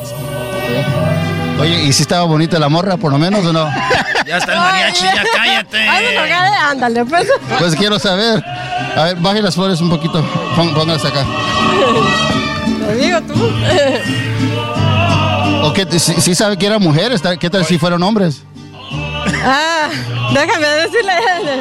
Oye, 1.59 1.83
¿y 1.85 1.93
si 1.93 2.01
estaba 2.01 2.23
bonita 2.25 2.59
la 2.59 2.67
morra, 2.69 2.97
por 2.97 3.11
lo 3.11 3.17
menos, 3.17 3.45
o 3.45 3.53
no? 3.53 3.69
Ya 4.25 4.37
está 4.37 4.53
el 4.53 4.59
mariachi, 4.59 5.03
ya 5.03 5.23
cállate. 5.35 5.87
Ándale, 6.67 7.05
pues. 7.05 7.27
Pues 7.59 7.75
quiero 7.75 7.99
saber. 7.99 8.43
A 8.97 9.03
ver, 9.03 9.15
baje 9.17 9.39
las 9.39 9.53
flores 9.53 9.79
un 9.81 9.89
poquito. 9.91 10.19
Póngalas 10.55 11.05
acá. 11.05 11.23
Lo 12.87 12.95
digo 12.95 13.21
tú. 13.21 13.51
¿O 15.63 15.73
qué? 15.73 15.87
Si, 15.99 16.19
si 16.21 16.33
sabe 16.33 16.57
que 16.57 16.65
era 16.65 16.79
mujer, 16.79 17.11
está- 17.11 17.37
¿qué 17.37 17.51
tal 17.51 17.65
si 17.65 17.77
fueron 17.77 18.01
hombres? 18.01 18.41
Ah, 19.43 19.89
déjame 20.33 20.67
decirle. 20.67 21.13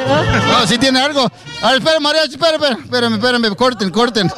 ¿no? 0.07 0.59
No, 0.59 0.67
si 0.67 0.79
tiene 0.79 0.99
algo. 0.99 1.31
A 1.61 1.67
ver, 1.67 1.77
espérame, 1.77 2.01
mariachi, 2.01 2.31
espérame, 2.33 2.63
espérame, 2.63 2.83
espérame, 2.83 3.13
espérame, 3.15 3.55
corten, 3.55 3.89
corten. 3.91 4.31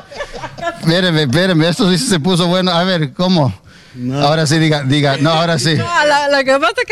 Espérame, 0.81 1.19
espérame, 1.19 1.61
esto 1.63 1.89
sí 1.89 1.97
se 1.97 2.19
puso 2.19 2.47
bueno. 2.47 2.71
A 2.71 2.83
ver, 2.83 3.13
¿cómo? 3.13 3.53
Ahora 4.21 4.45
sí, 4.45 4.59
diga, 4.59 4.83
diga, 4.83 5.17
no, 5.19 5.31
ahora 5.31 5.57
sí. 5.57 5.75
No, 5.75 5.83
lo, 5.85 6.37
lo 6.37 6.43
que 6.43 6.59
pasa 6.59 6.73
es 6.77 6.85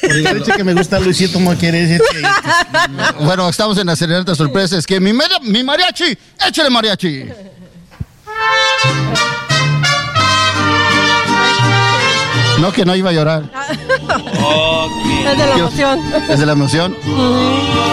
que. 0.00 0.24
Por 0.28 0.36
hecho 0.38 0.52
que 0.56 0.64
me 0.64 0.74
gusta 0.74 1.00
Luisito, 1.00 1.40
no 1.40 1.54
quiere 1.56 1.86
decir 1.86 2.02
que. 2.10 3.24
Bueno, 3.24 3.48
estamos 3.48 3.78
en 3.78 3.86
la 3.86 3.96
serenata 3.96 4.34
sorpresa. 4.34 4.78
Es 4.78 4.86
que 4.86 5.00
mi, 5.00 5.12
mi 5.42 5.64
mariachi, 5.64 6.16
échale 6.46 6.70
mariachi. 6.70 7.24
No, 12.60 12.72
que 12.72 12.84
no 12.84 12.94
iba 12.94 13.10
a 13.10 13.12
llorar. 13.12 13.42
Es 15.24 15.38
de 15.38 15.46
la 15.46 15.54
emoción. 15.56 16.00
Es 16.28 16.38
de 16.40 16.46
la 16.46 16.52
emoción. 16.52 16.96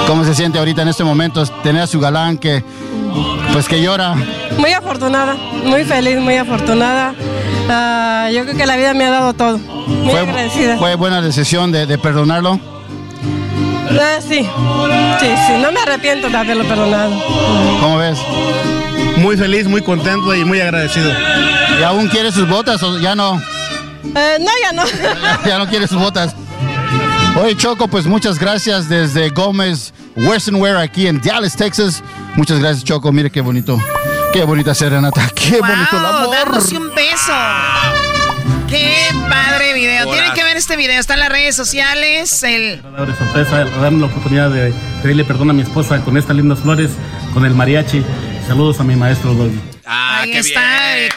¿Cómo 0.06 0.24
se 0.26 0.36
siente 0.36 0.60
ahorita 0.60 0.84
en 0.84 0.90
este 0.90 1.04
momento? 1.04 1.44
Tener 1.64 1.82
a 1.84 1.88
su 1.88 2.00
galán 2.00 2.38
que, 2.38 2.64
pues 3.52 3.68
que 3.68 3.82
llora. 3.82 4.16
Muy 4.58 4.72
afortunada, 4.74 5.36
muy 5.64 5.86
feliz, 5.86 6.20
muy 6.20 6.36
afortunada. 6.38 7.16
Ah, 7.70 8.30
yo 8.34 8.44
creo 8.44 8.58
que 8.58 8.66
la 8.66 8.76
vida 8.78 8.94
me 8.94 9.06
ha 9.06 9.12
dado 9.12 9.34
todo. 9.34 9.58
Muy 9.60 10.10
Fue, 10.12 10.20
agradecida. 10.22 10.78
fue 10.78 10.96
buena 10.96 11.22
decisión 11.22 11.72
de, 11.72 11.86
de 11.86 11.98
perdonarlo. 11.98 12.60
Ah, 13.92 14.20
sí, 14.22 14.40
sí, 15.20 15.28
sí, 15.48 15.54
no 15.62 15.72
me 15.72 15.80
arrepiento 15.80 16.30
de 16.30 16.38
haberlo 16.38 16.64
perdonado. 16.66 17.12
¿Cómo 17.82 17.98
ves? 17.98 18.20
Muy 19.18 19.36
feliz, 19.36 19.68
muy 19.68 19.82
contento 19.82 20.34
y 20.36 20.46
muy 20.46 20.62
agradecido. 20.62 21.12
¿Y 21.80 21.84
aún 21.84 22.08
quiere 22.08 22.32
sus 22.32 22.48
botas 22.48 22.82
o 22.84 23.00
ya 23.00 23.16
no? 23.16 23.42
Eh, 24.16 24.38
no, 24.40 24.52
ya 24.64 24.72
no. 24.74 24.84
ya 25.46 25.58
no 25.58 25.68
quiere 25.68 25.88
sus 25.88 26.00
botas. 26.00 26.36
Oye, 27.42 27.56
Choco, 27.56 27.88
pues 27.88 28.06
muchas 28.06 28.40
gracias 28.40 28.90
desde 28.90 29.30
Gómez 29.30 29.94
Western 30.16 30.58
Wear 30.58 30.78
aquí 30.78 31.08
en 31.08 31.20
Dallas, 31.22 31.56
Texas. 31.56 32.04
Muchas 32.36 32.60
gracias, 32.60 32.84
Choco. 32.84 33.12
Mire 33.12 33.30
qué 33.32 33.42
bonito. 33.42 33.80
Qué 34.34 34.44
bonita 34.44 34.76
serenata. 34.76 35.28
Qué 35.36 35.60
bonito 35.60 35.96
el 35.96 36.02
Wow, 36.02 36.16
amor. 36.16 36.36
dándose 36.36 36.78
un 36.78 36.94
beso. 36.94 37.34
Qué 38.68 39.08
padre 39.30 39.74
video. 39.74 40.12
Tienen 40.12 40.34
que 40.34 40.44
ver 40.44 40.58
este 40.58 40.76
video. 40.76 41.00
Está 41.00 41.16
en 41.16 41.22
las 41.22 41.30
redes 41.30 41.56
sociales. 41.56 42.44
El 42.44 42.82
de 42.82 43.16
sorpresa, 43.18 43.66
darme 43.66 44.02
la 44.02 44.06
oportunidad 44.06 44.52
de 44.52 44.74
pedirle 45.02 45.24
perdón 45.26 45.50
a 45.50 45.54
mi 45.54 45.64
esposa 45.64 46.04
con 46.04 46.18
estas 46.18 46.36
lindas 46.36 46.60
flores, 46.60 46.92
con 47.34 47.46
el 47.46 47.56
mariachi. 47.56 48.04
Saludos 48.48 48.80
a 48.80 48.84
mi 48.84 48.96
maestro 48.96 49.34
Doggy. 49.34 49.60
Ah, 49.86 50.20
Ahí 50.22 50.34
está, 50.34 50.62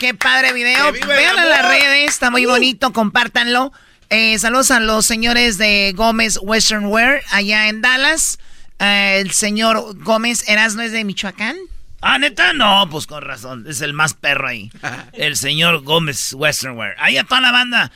qué 0.01 0.15
padre 0.15 0.53
video. 0.55 0.93
Vean 0.93 1.39
en 1.39 1.49
las 1.49 1.69
redes, 1.69 2.11
está 2.11 2.31
muy 2.31 2.47
bonito, 2.47 2.93
compártanlo. 2.93 3.73
Eh, 4.09 4.39
saludos 4.39 4.71
a 4.71 4.81
los 4.81 5.05
señores 5.07 5.59
de 5.59 5.93
Gómez 5.95 6.39
Western 6.43 6.87
Wear 6.87 7.21
allá 7.31 7.69
en 7.69 7.83
Dallas. 7.83 8.39
Eh, 8.79 9.19
el 9.21 9.33
señor 9.33 9.95
Gómez 10.03 10.49
Erasno 10.49 10.83
es 10.83 10.93
de 10.93 11.05
Michoacán. 11.05 11.57
Ah, 12.05 12.19
neta, 12.19 12.53
no, 12.53 12.89
pues 12.91 13.07
con 13.07 13.23
razón. 13.23 13.65
Es 13.69 13.81
el 13.81 13.93
más 13.93 14.15
perro 14.15 14.49
ahí. 14.49 14.71
El 15.13 15.37
señor 15.37 15.83
Gómez 15.83 16.35
Westernwear. 16.35 16.97
Ahí 16.99 17.17
toda 17.25 17.41
la 17.41 17.53
banda. 17.53 17.93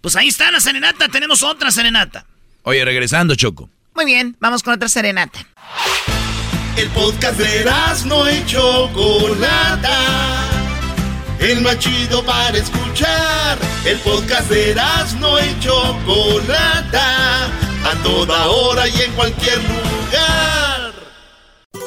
Pues 0.00 0.16
ahí 0.16 0.28
está 0.28 0.50
la 0.50 0.60
serenata. 0.60 1.08
Tenemos 1.08 1.42
otra 1.44 1.70
serenata. 1.70 2.26
Oye, 2.64 2.84
regresando, 2.84 3.36
Choco. 3.36 3.70
Muy 3.94 4.06
bien, 4.06 4.36
vamos 4.40 4.62
con 4.64 4.74
otra 4.74 4.88
serenata. 4.88 5.46
El 6.76 6.88
podcast 6.90 7.38
de 7.38 7.64
no 8.06 8.28
y 8.28 8.44
Chocolata. 8.44 9.98
El 11.38 11.60
más 11.60 11.78
chido 11.78 12.24
para 12.24 12.58
escuchar. 12.58 13.56
El 13.84 13.98
podcast 13.98 14.50
de 14.50 14.74
no 15.20 15.38
y 15.38 15.60
Chocolata. 15.60 17.46
A 17.46 18.02
toda 18.02 18.46
hora 18.48 18.88
y 18.88 19.00
en 19.02 19.12
cualquier 19.12 19.58
lugar. 19.58 20.73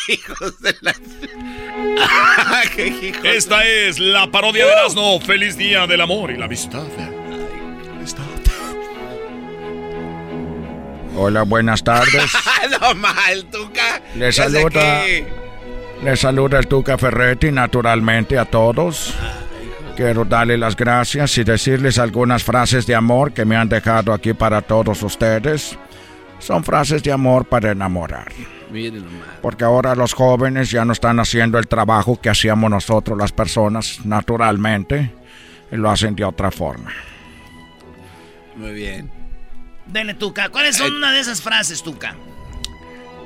Hijos 0.08 0.60
de 0.60 0.76
la... 0.80 0.94
Esta 3.24 3.64
es 3.64 3.98
la 3.98 4.30
parodia 4.30 4.66
de 4.66 4.72
Erasmo. 4.72 5.20
Feliz 5.20 5.56
día 5.56 5.86
del 5.86 6.00
amor 6.00 6.30
y 6.30 6.36
la 6.36 6.46
amistad. 6.46 6.86
Hola, 11.16 11.42
buenas 11.42 11.82
tardes. 11.84 12.32
no 12.80 12.94
mal, 12.94 13.44
Tuca. 13.50 14.00
Le 14.14 14.32
saluda, 14.32 15.02
le 16.02 16.16
saluda 16.16 16.58
el 16.58 16.66
Tuca 16.66 16.96
Ferretti, 16.96 17.50
naturalmente, 17.50 18.38
a 18.38 18.44
todos. 18.44 19.14
Quiero 19.96 20.24
darle 20.24 20.56
las 20.56 20.76
gracias 20.76 21.36
y 21.36 21.44
decirles 21.44 21.98
algunas 21.98 22.42
frases 22.42 22.86
de 22.86 22.94
amor 22.94 23.32
que 23.32 23.44
me 23.44 23.56
han 23.56 23.68
dejado 23.68 24.14
aquí 24.14 24.32
para 24.32 24.62
todos 24.62 25.02
ustedes. 25.02 25.76
Son 26.38 26.64
frases 26.64 27.02
de 27.02 27.12
amor 27.12 27.44
para 27.44 27.72
enamorar. 27.72 28.32
Miren 28.70 29.04
nomás. 29.04 29.28
Porque 29.42 29.64
ahora 29.64 29.94
los 29.94 30.14
jóvenes 30.14 30.70
ya 30.70 30.84
no 30.84 30.92
están 30.92 31.18
haciendo 31.20 31.58
el 31.58 31.66
trabajo 31.66 32.20
que 32.20 32.30
hacíamos 32.30 32.70
nosotros 32.70 33.18
las 33.18 33.32
personas 33.32 34.04
naturalmente. 34.04 35.12
Y 35.72 35.76
lo 35.76 35.90
hacen 35.90 36.16
de 36.16 36.24
otra 36.24 36.50
forma. 36.50 36.90
Muy 38.56 38.72
bien. 38.72 39.10
Dele, 39.86 40.14
Tuca. 40.14 40.48
¿Cuáles 40.48 40.76
son 40.76 40.92
una 40.94 41.12
de 41.12 41.20
esas 41.20 41.40
frases, 41.40 41.82
Tuca? 41.82 42.14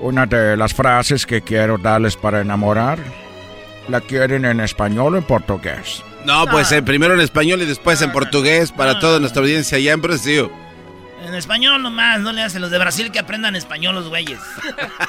Una 0.00 0.26
de 0.26 0.56
las 0.56 0.74
frases 0.74 1.24
que 1.26 1.42
quiero 1.42 1.78
darles 1.78 2.16
para 2.16 2.40
enamorar, 2.40 2.98
¿la 3.88 4.00
quieren 4.00 4.44
en 4.44 4.60
español 4.60 5.14
o 5.14 5.18
en 5.18 5.24
portugués? 5.24 6.02
No, 6.24 6.46
pues 6.46 6.72
eh, 6.72 6.82
primero 6.82 7.14
en 7.14 7.20
español 7.20 7.62
y 7.62 7.66
después 7.66 8.00
en 8.02 8.12
portugués 8.12 8.72
para 8.72 8.98
toda 8.98 9.20
nuestra 9.20 9.42
audiencia 9.42 9.76
allá 9.76 9.92
en 9.92 10.00
Brasil. 10.00 10.48
En 11.22 11.34
español 11.34 11.82
nomás, 11.82 12.20
no 12.20 12.32
le 12.32 12.42
hacen 12.42 12.60
los 12.60 12.70
de 12.70 12.78
Brasil 12.78 13.10
que 13.10 13.18
aprendan 13.18 13.56
español 13.56 13.94
los 13.94 14.08
güeyes. 14.08 14.40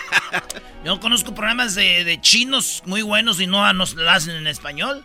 Yo 0.85 0.99
conozco 0.99 1.33
programas 1.33 1.75
de, 1.75 2.03
de 2.03 2.21
chinos 2.21 2.83
muy 2.85 3.01
buenos 3.01 3.39
y 3.41 3.47
no 3.47 3.71
nos 3.73 3.95
lo 3.95 4.09
hacen 4.09 4.35
en 4.35 4.47
español. 4.47 5.03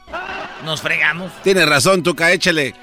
Nos 0.64 0.82
fregamos. 0.82 1.32
Tienes 1.42 1.68
razón, 1.68 2.02
Tuca, 2.02 2.30
échale. 2.32 2.74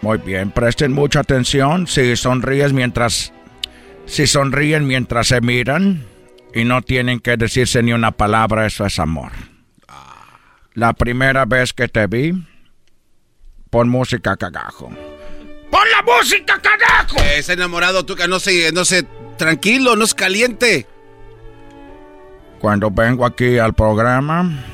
Muy 0.00 0.18
bien, 0.18 0.50
presten 0.50 0.92
mucha 0.92 1.20
atención. 1.20 1.86
Si 1.86 2.16
sonríes 2.16 2.72
mientras. 2.72 3.32
Si 4.06 4.26
sonríen 4.26 4.86
mientras 4.86 5.28
se 5.28 5.40
miran 5.40 6.06
y 6.54 6.64
no 6.64 6.80
tienen 6.80 7.20
que 7.20 7.36
decirse 7.36 7.82
ni 7.82 7.92
una 7.92 8.12
palabra, 8.12 8.66
eso 8.66 8.86
es 8.86 8.98
amor. 8.98 9.32
La 10.72 10.94
primera 10.94 11.44
vez 11.44 11.72
que 11.74 11.88
te 11.88 12.06
vi, 12.06 12.32
pon 13.68 13.88
música 13.88 14.36
cagajo. 14.36 14.90
¡Pon 15.70 15.82
la 15.90 16.02
música, 16.02 16.60
carajo! 16.60 17.16
Está 17.36 17.52
enamorado, 17.52 18.04
Tuca, 18.04 18.26
no 18.26 18.40
se, 18.40 18.72
no 18.72 18.84
se, 18.84 19.02
tranquilo, 19.36 19.96
no 19.96 20.06
se 20.06 20.14
caliente. 20.14 20.86
Cuando 22.58 22.90
vengo 22.90 23.24
aquí 23.24 23.58
al 23.58 23.74
programa, 23.74 24.64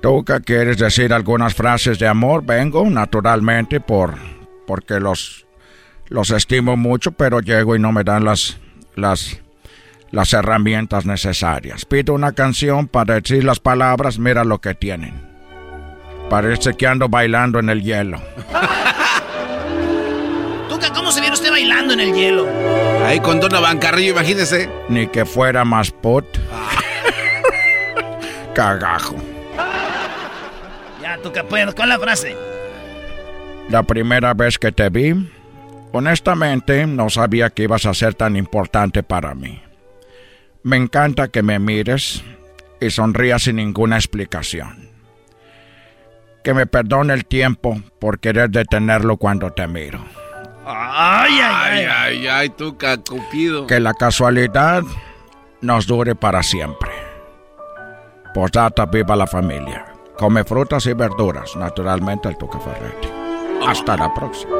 tú 0.00 0.24
que 0.24 0.40
quieres 0.40 0.78
decir 0.78 1.12
algunas 1.12 1.54
frases 1.54 1.98
de 1.98 2.06
amor, 2.06 2.44
vengo 2.44 2.88
naturalmente 2.88 3.80
por 3.80 4.14
porque 4.66 5.00
los 5.00 5.46
los 6.08 6.30
estimo 6.30 6.76
mucho, 6.76 7.12
pero 7.12 7.40
llego 7.40 7.76
y 7.76 7.78
no 7.78 7.92
me 7.92 8.04
dan 8.04 8.24
las 8.24 8.58
las 8.94 9.40
las 10.10 10.32
herramientas 10.32 11.04
necesarias. 11.04 11.84
Pido 11.84 12.14
una 12.14 12.32
canción 12.32 12.88
para 12.88 13.20
decir 13.20 13.44
las 13.44 13.60
palabras, 13.60 14.18
mira 14.18 14.44
lo 14.44 14.60
que 14.60 14.74
tienen. 14.74 15.28
Parece 16.30 16.74
que 16.74 16.86
ando 16.86 17.08
bailando 17.08 17.58
en 17.58 17.68
el 17.68 17.82
hielo. 17.82 18.22
¿cómo 20.94 21.12
se 21.12 21.20
viene 21.20 21.34
usted 21.34 21.50
bailando 21.50 21.94
en 21.94 22.00
el 22.00 22.14
hielo? 22.14 22.46
Ahí 23.04 23.20
con 23.20 23.40
Donovan 23.40 23.78
Carrillo, 23.78 24.12
imagínese. 24.12 24.68
Ni 24.88 25.06
que 25.06 25.24
fuera 25.24 25.64
más 25.64 25.90
put. 25.90 26.24
Cagajo. 28.54 29.16
Ya, 31.02 31.18
Tuca, 31.22 31.44
pues, 31.44 31.74
¿cuál 31.74 31.90
es 31.90 31.96
la 31.96 32.00
frase? 32.00 32.36
La 33.70 33.82
primera 33.82 34.34
vez 34.34 34.58
que 34.58 34.72
te 34.72 34.88
vi, 34.88 35.30
honestamente 35.92 36.86
no 36.86 37.10
sabía 37.10 37.50
que 37.50 37.64
ibas 37.64 37.86
a 37.86 37.94
ser 37.94 38.14
tan 38.14 38.36
importante 38.36 39.02
para 39.02 39.34
mí. 39.34 39.62
Me 40.62 40.76
encanta 40.76 41.28
que 41.28 41.42
me 41.42 41.58
mires 41.58 42.22
y 42.80 42.90
sonrías 42.90 43.42
sin 43.42 43.56
ninguna 43.56 43.96
explicación. 43.96 44.88
Que 46.42 46.54
me 46.54 46.66
perdone 46.66 47.14
el 47.14 47.26
tiempo 47.26 47.80
por 48.00 48.20
querer 48.20 48.50
detenerlo 48.50 49.16
cuando 49.16 49.52
te 49.52 49.66
miro. 49.66 50.00
Ay, 50.70 51.32
ay, 51.42 51.86
ay, 51.86 52.26
ay, 52.26 52.48
Tuca, 52.50 52.98
Cupido. 52.98 53.66
Que 53.66 53.80
la 53.80 53.94
casualidad 53.94 54.82
nos 55.62 55.86
dure 55.86 56.14
para 56.14 56.42
siempre. 56.42 56.90
Posdata, 58.34 58.84
viva 58.84 59.16
la 59.16 59.26
familia. 59.26 59.86
Come 60.18 60.44
frutas 60.44 60.84
y 60.84 60.92
verduras, 60.92 61.56
naturalmente 61.56 62.28
el 62.28 62.36
Tuca 62.36 62.60
Ferretti. 62.60 63.08
Hasta 63.66 63.96
la 63.96 64.12
próxima. 64.12 64.50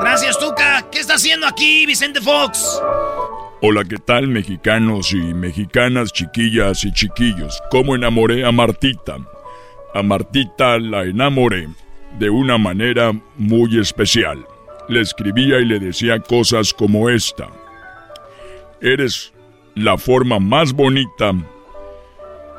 Gracias, 0.00 0.38
Tuca. 0.38 0.86
¿Qué 0.90 1.00
está 1.00 1.16
haciendo 1.16 1.46
aquí, 1.46 1.84
Vicente 1.84 2.22
Fox? 2.22 2.80
Hola, 3.60 3.84
¿qué 3.84 3.98
tal 3.98 4.26
mexicanos 4.26 5.12
y 5.12 5.34
mexicanas, 5.34 6.14
chiquillas 6.14 6.82
y 6.86 6.92
chiquillos? 6.92 7.62
¿Cómo 7.70 7.94
enamoré 7.94 8.46
a 8.46 8.52
Martita? 8.52 9.18
A 9.94 10.02
Martita 10.02 10.78
la 10.78 11.02
enamoré 11.02 11.68
de 12.18 12.30
una 12.30 12.58
manera 12.58 13.12
muy 13.36 13.78
especial. 13.78 14.46
Le 14.88 15.00
escribía 15.00 15.60
y 15.60 15.64
le 15.64 15.78
decía 15.78 16.18
cosas 16.20 16.72
como 16.72 17.08
esta. 17.08 17.48
Eres 18.80 19.32
la 19.74 19.96
forma 19.96 20.38
más 20.38 20.72
bonita 20.72 21.32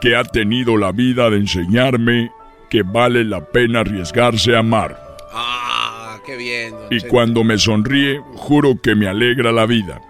que 0.01 0.15
ha 0.15 0.23
tenido 0.23 0.77
la 0.77 0.91
vida 0.91 1.29
de 1.29 1.37
enseñarme 1.37 2.31
que 2.69 2.81
vale 2.83 3.23
la 3.23 3.45
pena 3.45 3.81
arriesgarse 3.81 4.55
a 4.55 4.59
amar. 4.59 4.99
Ah, 5.31 6.19
qué 6.25 6.35
bien. 6.35 6.71
don 6.71 6.87
Y 6.89 7.01
cuando 7.01 7.43
me 7.43 7.57
sonríe, 7.57 8.19
juro 8.35 8.81
que 8.81 8.95
me 8.95 9.07
alegra 9.07 9.51
la 9.51 9.65
vida. 9.65 10.01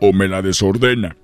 O 0.00 0.12
me 0.12 0.28
la 0.28 0.40
desordena. 0.40 1.16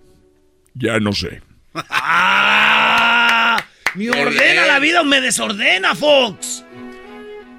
Ya 0.74 0.98
no 0.98 1.12
sé. 1.12 1.40
¡Ah! 1.74 3.64
¿Me 3.94 4.10
ordena 4.10 4.66
la 4.66 4.80
vida 4.80 5.02
o 5.02 5.04
me 5.04 5.20
desordena, 5.20 5.94
Fox? 5.94 6.64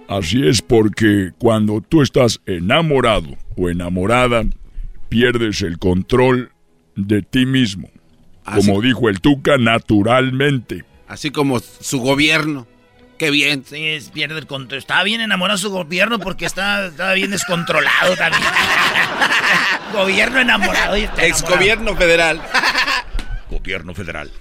Así 0.07 0.48
es 0.48 0.61
porque 0.61 1.32
cuando 1.38 1.82
tú 1.82 2.02
estás 2.02 2.41
enamorado 2.45 3.38
o 3.57 3.69
enamorada, 3.69 4.44
pierdes 5.10 5.61
el 5.61 5.80
control 5.80 6.52
de 6.95 7.22
ti 7.22 7.45
mismo. 7.45 7.90
Como 8.44 8.82
dijo 8.82 9.10
el 9.10 9.22
Tuca, 9.22 9.57
naturalmente. 9.57 10.86
Así 11.07 11.32
como 11.32 11.60
su 11.60 11.99
gobierno. 11.99 12.68
Qué 13.18 13.32
bien. 13.32 13.64
Sí, 13.65 13.84
es, 13.84 14.10
pierde 14.10 14.38
el 14.40 14.45
control. 14.45 14.77
Estaba 14.77 15.03
bien 15.03 15.22
enamorado 15.22 15.57
su 15.57 15.72
gobierno 15.72 16.19
porque 16.19 16.45
está, 16.45 16.88
estaba 16.88 17.14
bien 17.14 17.32
descontrolado 17.32 18.15
también. 18.15 18.44
gobierno 19.94 20.40
enamorado. 20.40 20.98
y 20.98 21.07
Ex 21.18 21.41
gobierno 21.44 21.95
federal. 21.95 22.41
Gobierno 23.49 23.94
federal. 23.94 24.32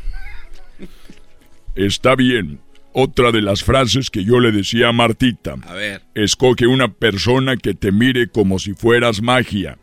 Está 1.75 2.17
bien. 2.17 2.59
Otra 2.97 3.33
de 3.33 3.43
las 3.43 3.65
frases 3.65 4.09
que 4.09 4.25
yo 4.25 4.39
le 4.39 4.53
decía 4.53 4.89
a 4.89 4.93
Martita. 4.93 5.57
A 5.67 5.75
ver. 5.75 6.03
Escoge 6.15 6.67
una 6.69 6.89
persona 6.89 7.57
que 7.57 7.75
te 7.75 7.91
mire 7.91 8.29
como 8.29 8.61
si 8.61 8.73
fueras 8.75 9.21
magia. 9.21 9.79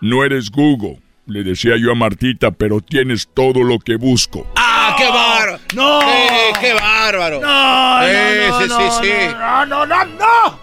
No 0.00 0.24
eres 0.24 0.50
Google, 0.50 1.00
le 1.26 1.42
decía 1.42 1.76
yo 1.76 1.90
a 1.90 1.94
Martita, 1.96 2.52
pero 2.52 2.80
tienes 2.80 3.28
todo 3.34 3.64
lo 3.64 3.80
que 3.80 3.96
busco. 3.96 4.46
¡Ah, 4.56 4.94
qué 4.96 5.08
bárbaro! 5.08 5.58
¡No! 5.74 5.98
¡Qué, 6.00 6.60
qué 6.68 6.72
bárbaro! 6.74 7.40
No, 7.40 8.02
Eh, 8.04 8.46
no, 8.48 8.60
no, 8.60 8.62
sí, 8.62 8.68
no, 8.68 8.90
sí, 8.92 9.08
sí. 9.08 9.34
no, 9.36 9.66
no, 9.66 9.86
no, 9.86 10.04
no. 10.04 10.58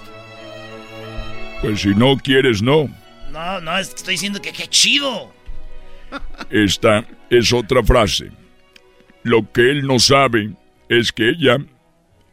Pues 1.62 1.82
si 1.82 1.90
no 1.90 2.16
quieres, 2.18 2.62
no. 2.62 2.88
No, 3.32 3.60
no, 3.62 3.78
es 3.78 3.90
que 3.90 3.96
estoy 3.98 4.14
diciendo 4.14 4.42
que 4.42 4.54
qué 4.54 4.68
chido. 4.68 5.34
Esta 6.50 7.04
es 7.30 7.52
otra 7.52 7.84
frase. 7.84 8.32
Lo 9.24 9.52
que 9.52 9.70
él 9.70 9.86
no 9.86 10.00
sabe 10.00 10.52
es 10.90 11.12
que 11.12 11.30
ella 11.30 11.58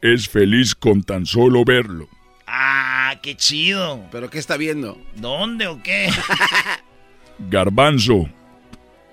es 0.02 0.28
feliz 0.28 0.74
con 0.74 1.02
tan 1.02 1.26
solo 1.26 1.64
verlo. 1.64 2.09
Ah, 2.47 3.18
qué 3.22 3.36
chido. 3.36 4.05
¿Pero 4.12 4.31
qué 4.31 4.39
está 4.39 4.56
viendo? 4.56 5.01
¿Dónde 5.16 5.66
o 5.66 5.82
qué? 5.82 6.09
Garbanzo, 7.51 8.28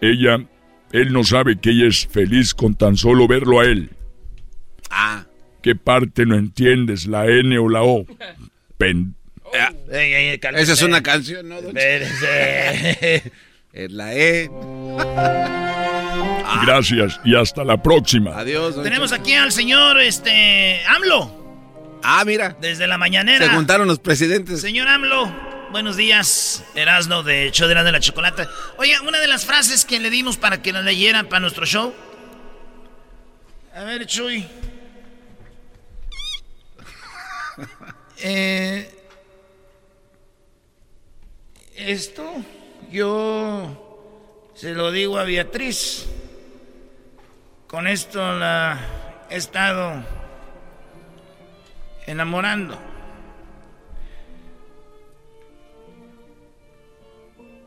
ella, 0.01 0.45
él 0.91 1.13
no 1.13 1.23
sabe 1.23 1.59
que 1.59 1.72
ella 1.72 1.88
es 1.88 2.05
feliz 2.07 2.53
con 2.53 2.76
tan 2.76 2.97
solo 2.97 3.27
verlo 3.27 3.59
a 3.61 3.65
él. 3.65 3.91
Ah. 4.89 5.26
¿Qué 5.63 5.76
parte 5.76 6.26
no 6.26 6.35
entiendes, 6.35 7.05
la 7.07 7.26
N 7.27 7.57
o 7.57 7.69
la 7.69 7.84
O? 7.84 8.05
Pen- 8.77 9.15
Ey, 9.91 10.13
ey, 10.13 10.39
cálmese. 10.39 10.63
Esa 10.63 10.73
es 10.73 10.81
una 10.81 11.03
canción, 11.03 11.49
¿no? 11.49 11.61
don. 11.61 11.76
Es 13.73 13.89
la 13.89 14.13
E. 14.13 14.49
Gracias 16.63 17.19
y 17.23 17.35
hasta 17.35 17.63
la 17.63 17.81
próxima. 17.81 18.37
Adiós. 18.37 18.75
don 18.75 18.83
Tenemos 18.83 19.11
aquí 19.11 19.33
al 19.33 19.51
señor, 19.51 19.99
este, 19.99 20.83
AMLO. 20.87 21.99
Ah, 22.03 22.23
mira. 22.25 22.55
Desde 22.59 22.87
la 22.87 22.97
mañanera. 22.97 23.45
Se 23.45 23.51
juntaron 23.51 23.87
los 23.87 23.99
presidentes. 23.99 24.61
Señor 24.61 24.87
AMLO, 24.87 25.31
buenos 25.71 25.97
días. 25.97 26.63
Erasno 26.75 27.23
de 27.23 27.51
Show 27.51 27.67
de 27.67 27.91
la 27.91 27.99
Chocolata. 27.99 28.49
Oye, 28.77 28.99
una 29.01 29.19
de 29.19 29.27
las 29.27 29.45
frases 29.45 29.85
que 29.85 29.99
le 29.99 30.09
dimos 30.09 30.37
para 30.37 30.61
que 30.61 30.73
la 30.73 30.81
leyeran 30.81 31.27
para 31.27 31.39
nuestro 31.39 31.65
show. 31.65 31.93
A 33.75 33.83
ver, 33.83 34.05
Chuy. 34.05 34.47
Eh, 38.23 38.87
esto 41.75 42.35
yo 42.91 44.51
se 44.53 44.73
lo 44.73 44.91
digo 44.91 45.17
a 45.17 45.23
Beatriz. 45.23 46.05
Con 47.72 47.88
esto 47.88 48.34
la 48.34 48.77
he 49.30 49.38
estado 49.38 50.03
enamorando. 52.06 52.77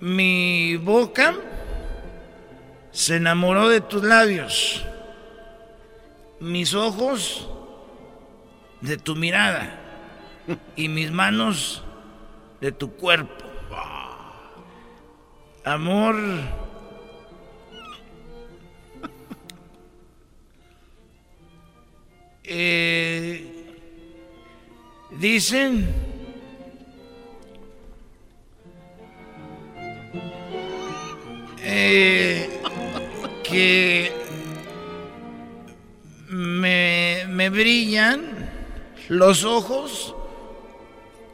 Mi 0.01 0.77
boca 0.77 1.35
se 2.93 3.17
enamoró 3.17 3.71
de 3.71 3.81
tus 3.81 4.05
labios. 4.05 4.85
Mis 6.39 6.75
ojos 6.75 7.49
de 8.83 8.99
tu 8.99 9.17
mirada. 9.17 9.81
Y 10.77 10.89
mis 10.89 11.13
manos 11.13 11.83
de 12.61 12.73
tu 12.73 12.93
cuerpo. 12.93 13.47
Amor. 15.65 16.15
Eh, 22.47 23.43
dicen 25.13 25.89
eh, 31.63 32.61
que 33.43 34.13
me, 36.29 37.25
me 37.29 37.49
brillan 37.49 38.51
los 39.09 39.45
ojos 39.45 40.15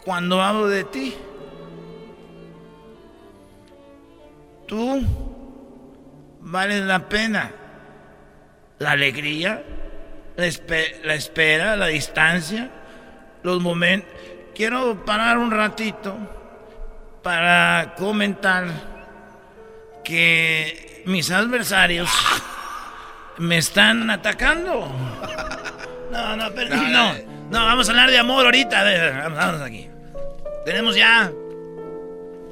cuando 0.04 0.40
hablo 0.40 0.68
de 0.68 0.84
ti. 0.84 1.14
Tú 4.68 5.02
vales 6.40 6.82
la 6.82 7.08
pena. 7.08 7.52
La 8.78 8.92
alegría, 8.92 9.62
la, 10.36 10.48
la 11.04 11.14
espera, 11.14 11.76
la 11.76 11.86
distancia, 11.86 12.70
los 13.42 13.60
momentos. 13.60 14.10
Quiero 14.54 15.04
parar 15.04 15.38
un 15.38 15.50
ratito 15.50 16.16
para 17.22 17.94
comentar 17.96 18.66
que 20.04 21.02
mis 21.06 21.30
adversarios 21.30 22.10
me 23.38 23.58
están 23.58 24.10
atacando. 24.10 24.86
No, 26.10 26.36
no, 26.36 26.52
pero, 26.54 26.76
no, 26.76 27.14
no, 27.50 27.64
vamos 27.64 27.88
a 27.88 27.92
hablar 27.92 28.10
de 28.10 28.18
amor 28.18 28.44
ahorita. 28.44 28.80
A 28.80 28.84
ver, 28.84 29.30
vamos 29.30 29.60
aquí. 29.62 29.88
Tenemos 30.64 30.96
ya. 30.96 31.32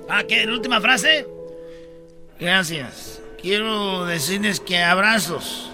Ah, 0.09 0.22
¿qué? 0.26 0.46
¿La 0.46 0.52
última 0.52 0.80
frase? 0.80 1.26
Gracias. 2.38 3.20
Quiero 3.40 4.06
decirles 4.06 4.60
que 4.60 4.82
abrazos. 4.82 5.70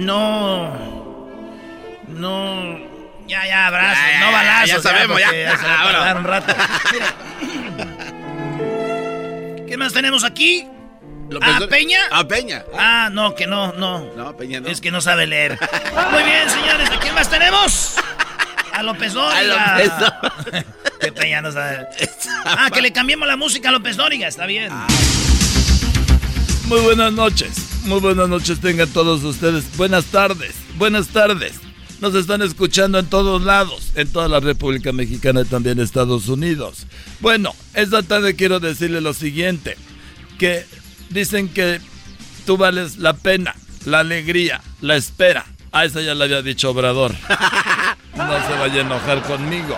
No. 0.00 1.28
No. 2.08 2.78
Ya, 3.26 3.46
ya, 3.46 3.66
abrazos. 3.66 4.02
no 4.18 4.32
balazos. 4.32 4.68
Ya, 4.68 4.80
sabemos, 4.80 5.20
ya. 5.20 5.32
ya 5.32 5.56
se 5.56 5.66
va 5.66 6.10
a 6.10 6.14
un 6.16 6.24
rato. 6.24 6.54
¿Qué 9.68 9.76
más 9.76 9.92
tenemos 9.92 10.24
aquí? 10.24 10.66
¿A 11.40 11.60
Peña? 11.68 12.00
A 12.10 12.26
Peña. 12.26 12.64
Ah, 12.76 13.08
no, 13.12 13.34
que 13.34 13.46
no, 13.46 13.72
no. 13.74 14.12
No, 14.16 14.36
Peña 14.36 14.60
no. 14.60 14.68
Es 14.68 14.80
que 14.80 14.90
no 14.90 15.00
sabe 15.00 15.26
leer. 15.26 15.58
Muy 16.10 16.22
bien, 16.24 16.50
señores, 16.50 16.90
¿a 16.90 16.98
quién 16.98 17.14
más 17.14 17.30
tenemos? 17.30 17.94
A 18.72 18.82
López 18.82 19.12
Dóriga. 19.12 19.74
A 19.74 19.78
López 19.78 19.92
Dóriga. 19.98 20.64
que 21.00 21.12
Peña 21.12 21.40
no 21.42 21.52
sabe. 21.52 21.86
Ah, 22.44 22.68
que 22.72 22.80
le 22.80 22.92
cambiemos 22.92 23.28
la 23.28 23.36
música 23.36 23.68
a 23.68 23.72
López 23.72 23.96
Dóriga, 23.96 24.26
está 24.26 24.46
bien. 24.46 24.72
Muy 26.70 26.82
buenas 26.82 27.12
noches. 27.12 27.82
Muy 27.82 27.98
buenas 27.98 28.28
noches 28.28 28.60
tengan 28.60 28.88
todos 28.90 29.24
ustedes. 29.24 29.76
Buenas 29.76 30.04
tardes. 30.04 30.54
Buenas 30.76 31.08
tardes. 31.08 31.54
Nos 32.00 32.14
están 32.14 32.42
escuchando 32.42 33.00
en 33.00 33.06
todos 33.06 33.42
lados, 33.42 33.90
en 33.96 34.06
toda 34.06 34.28
la 34.28 34.38
República 34.38 34.92
Mexicana 34.92 35.40
y 35.40 35.46
también 35.46 35.80
Estados 35.80 36.28
Unidos. 36.28 36.86
Bueno, 37.18 37.56
esta 37.74 38.04
tarde 38.04 38.36
quiero 38.36 38.60
decirle 38.60 39.00
lo 39.00 39.14
siguiente, 39.14 39.76
que 40.38 40.64
dicen 41.08 41.48
que 41.48 41.80
tú 42.46 42.56
vales 42.56 42.98
la 42.98 43.14
pena, 43.14 43.56
la 43.84 43.98
alegría, 43.98 44.60
la 44.80 44.94
espera. 44.94 45.46
A 45.72 45.84
esa 45.86 46.02
ya 46.02 46.14
la 46.14 46.26
había 46.26 46.40
dicho 46.40 46.70
Obrador. 46.70 47.16
No 48.16 48.46
se 48.46 48.52
vaya 48.52 48.82
a 48.82 48.84
enojar 48.84 49.22
conmigo. 49.22 49.76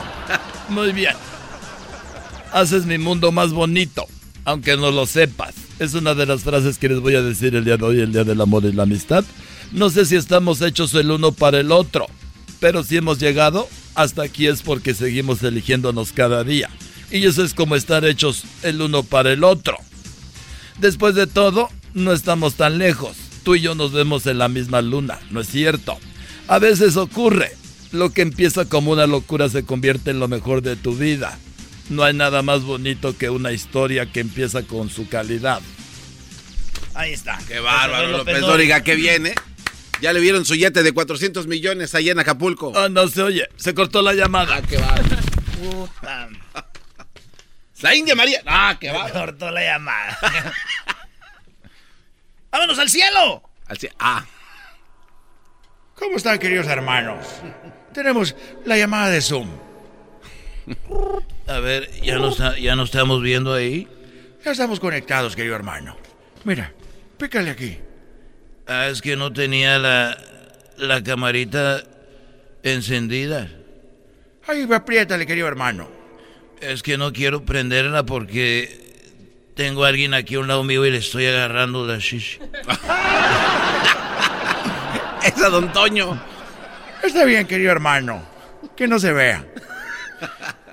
Muy 0.68 0.92
bien. 0.92 1.14
Haces 2.52 2.84
mi 2.84 2.98
mundo 2.98 3.30
más 3.30 3.52
bonito, 3.52 4.06
aunque 4.44 4.76
no 4.76 4.90
lo 4.90 5.06
sepas. 5.06 5.61
Es 5.82 5.94
una 5.94 6.14
de 6.14 6.26
las 6.26 6.42
frases 6.42 6.78
que 6.78 6.88
les 6.88 7.00
voy 7.00 7.16
a 7.16 7.22
decir 7.22 7.56
el 7.56 7.64
día 7.64 7.76
de 7.76 7.84
hoy, 7.84 7.98
el 7.98 8.12
día 8.12 8.22
del 8.22 8.40
amor 8.40 8.64
y 8.64 8.72
la 8.72 8.84
amistad. 8.84 9.24
No 9.72 9.90
sé 9.90 10.06
si 10.06 10.14
estamos 10.14 10.60
hechos 10.60 10.94
el 10.94 11.10
uno 11.10 11.32
para 11.32 11.58
el 11.58 11.72
otro, 11.72 12.06
pero 12.60 12.84
si 12.84 12.98
hemos 12.98 13.18
llegado 13.18 13.68
hasta 13.96 14.22
aquí 14.22 14.46
es 14.46 14.62
porque 14.62 14.94
seguimos 14.94 15.42
eligiéndonos 15.42 16.12
cada 16.12 16.44
día. 16.44 16.70
Y 17.10 17.26
eso 17.26 17.42
es 17.42 17.52
como 17.52 17.74
estar 17.74 18.04
hechos 18.04 18.44
el 18.62 18.80
uno 18.80 19.02
para 19.02 19.32
el 19.32 19.42
otro. 19.42 19.76
Después 20.78 21.16
de 21.16 21.26
todo, 21.26 21.68
no 21.94 22.12
estamos 22.12 22.54
tan 22.54 22.78
lejos. 22.78 23.16
Tú 23.42 23.56
y 23.56 23.60
yo 23.60 23.74
nos 23.74 23.90
vemos 23.90 24.24
en 24.28 24.38
la 24.38 24.48
misma 24.48 24.82
luna, 24.82 25.18
¿no 25.32 25.40
es 25.40 25.48
cierto? 25.48 25.98
A 26.46 26.60
veces 26.60 26.96
ocurre. 26.96 27.56
Lo 27.90 28.12
que 28.12 28.22
empieza 28.22 28.66
como 28.66 28.92
una 28.92 29.08
locura 29.08 29.48
se 29.48 29.64
convierte 29.64 30.12
en 30.12 30.20
lo 30.20 30.28
mejor 30.28 30.62
de 30.62 30.76
tu 30.76 30.94
vida. 30.94 31.36
No 31.88 32.04
hay 32.04 32.14
nada 32.14 32.42
más 32.42 32.62
bonito 32.62 33.16
que 33.16 33.30
una 33.30 33.52
historia 33.52 34.06
que 34.06 34.20
empieza 34.20 34.62
con 34.62 34.88
su 34.88 35.08
calidad. 35.08 35.60
Ahí 36.94 37.12
está. 37.12 37.38
Qué 37.48 37.60
bárbaro, 37.60 38.08
López 38.08 38.40
Dóriga, 38.40 38.82
qué 38.82 38.94
bien, 38.94 39.26
¿eh? 39.26 39.34
Ya 40.00 40.12
le 40.12 40.20
vieron 40.20 40.44
su 40.44 40.54
yate 40.56 40.82
de 40.82 40.92
400 40.92 41.46
millones 41.46 41.94
allá 41.94 42.12
en 42.12 42.18
Acapulco. 42.18 42.72
Ah, 42.76 42.88
no 42.88 43.06
se 43.06 43.22
oye. 43.22 43.48
Se 43.56 43.72
cortó 43.72 44.02
la 44.02 44.14
llamada. 44.14 44.56
Ah, 44.56 44.62
qué 44.62 44.76
bárbaro. 44.76 45.88
La 47.80 47.94
India 47.94 48.14
María. 48.14 48.42
Ah, 48.46 48.76
qué 48.80 48.90
bárbaro. 48.90 49.12
Se 49.12 49.20
cortó 49.20 49.50
la 49.50 49.62
llamada. 49.62 50.18
¡Vámonos 52.50 52.78
al 52.78 52.90
cielo! 52.90 53.42
Al 53.66 53.78
cielo. 53.78 53.94
Ah. 53.98 54.26
¿Cómo 55.94 56.16
están, 56.16 56.38
queridos 56.38 56.66
hermanos? 56.66 57.24
Tenemos 57.94 58.34
la 58.64 58.76
llamada 58.76 59.08
de 59.08 59.20
Zoom. 59.22 59.48
A 61.46 61.58
ver, 61.58 61.90
¿ya 62.02 62.18
nos, 62.18 62.38
ya 62.60 62.76
nos 62.76 62.90
estamos 62.90 63.22
viendo 63.22 63.52
ahí? 63.52 63.88
Ya 64.44 64.52
estamos 64.52 64.80
conectados, 64.80 65.36
querido 65.36 65.54
hermano. 65.54 65.96
Mira, 66.44 66.72
pícale 67.18 67.50
aquí. 67.50 67.78
Ah, 68.66 68.88
es 68.88 69.02
que 69.02 69.16
no 69.16 69.32
tenía 69.32 69.78
la, 69.78 70.16
la 70.76 71.02
camarita 71.02 71.82
encendida. 72.62 73.50
Ahí, 74.46 74.66
apriétale, 74.72 75.26
querido 75.26 75.48
hermano. 75.48 75.88
Es 76.60 76.82
que 76.82 76.96
no 76.96 77.12
quiero 77.12 77.44
prenderla 77.44 78.04
porque 78.04 78.80
tengo 79.54 79.84
a 79.84 79.88
alguien 79.88 80.14
aquí 80.14 80.36
a 80.36 80.40
un 80.40 80.48
lado 80.48 80.64
mío 80.64 80.86
y 80.86 80.90
le 80.90 80.98
estoy 80.98 81.26
agarrando 81.26 81.86
la 81.86 81.98
shishi. 81.98 82.38
es 85.24 85.42
a 85.42 85.48
Don 85.48 85.72
Toño. 85.72 86.20
Está 87.02 87.24
bien, 87.24 87.46
querido 87.46 87.72
hermano. 87.72 88.22
Que 88.76 88.86
no 88.86 88.98
se 88.98 89.12
vea. 89.12 89.44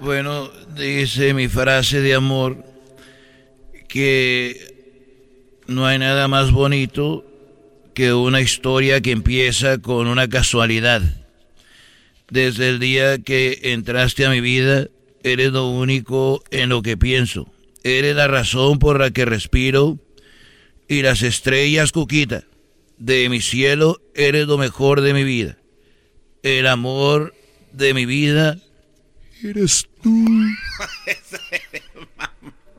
Bueno, 0.01 0.49
dice 0.77 1.34
mi 1.34 1.49
frase 1.49 1.99
de 1.99 2.13
amor 2.13 2.63
que 3.89 4.73
no 5.67 5.85
hay 5.85 5.99
nada 5.99 6.30
más 6.30 6.51
bonito 6.51 7.26
que 7.93 8.13
una 8.13 8.39
historia 8.39 9.01
que 9.01 9.11
empieza 9.11 9.80
con 9.80 10.07
una 10.07 10.30
casualidad. 10.30 11.01
Desde 12.30 12.69
el 12.69 12.80
día 12.80 13.17
que 13.17 13.59
entraste 13.73 14.26
a 14.26 14.30
mi 14.30 14.39
vida, 14.39 14.88
eres 15.23 15.51
lo 15.51 15.67
único 15.67 16.45
en 16.49 16.69
lo 16.69 16.81
que 16.81 16.95
pienso. 16.95 17.51
Eres 17.84 18.15
la 18.15 18.30
razón 18.30 18.80
por 18.80 19.01
la 19.01 19.11
que 19.11 19.26
respiro 19.26 19.99
y 20.88 21.01
las 21.01 21.23
estrellas, 21.23 21.91
Cuquita, 21.91 22.45
de 22.99 23.27
mi 23.27 23.41
cielo, 23.41 23.99
eres 24.15 24.47
lo 24.47 24.57
mejor 24.57 25.01
de 25.01 25.13
mi 25.13 25.26
vida. 25.26 25.57
El 26.41 26.67
amor 26.67 27.35
de 27.73 27.93
mi 27.93 28.05
vida 28.05 28.59
eres 29.43 29.87
tú. 30.01 30.25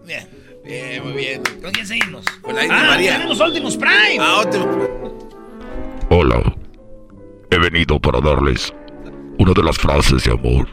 bien. 0.06 0.28
Bien, 0.64 1.02
muy 1.02 1.12
bien. 1.12 1.42
¿Con 1.62 1.72
quién 1.72 1.86
seguimos? 1.86 2.24
Con 2.42 2.54
la 2.54 2.62
India 2.64 2.80
ah, 2.80 2.86
María. 2.88 3.12
Tenemos 3.16 3.40
Optimus 3.40 3.76
Prime. 3.76 4.18
Ah, 4.20 4.40
Optimus 4.40 4.88
Hola. 6.10 6.56
He 7.50 7.58
venido 7.58 7.98
para 7.98 8.20
darles 8.20 8.72
una 9.38 9.52
de 9.52 9.62
las 9.62 9.78
frases 9.78 10.24
de 10.24 10.32
amor. 10.32 10.68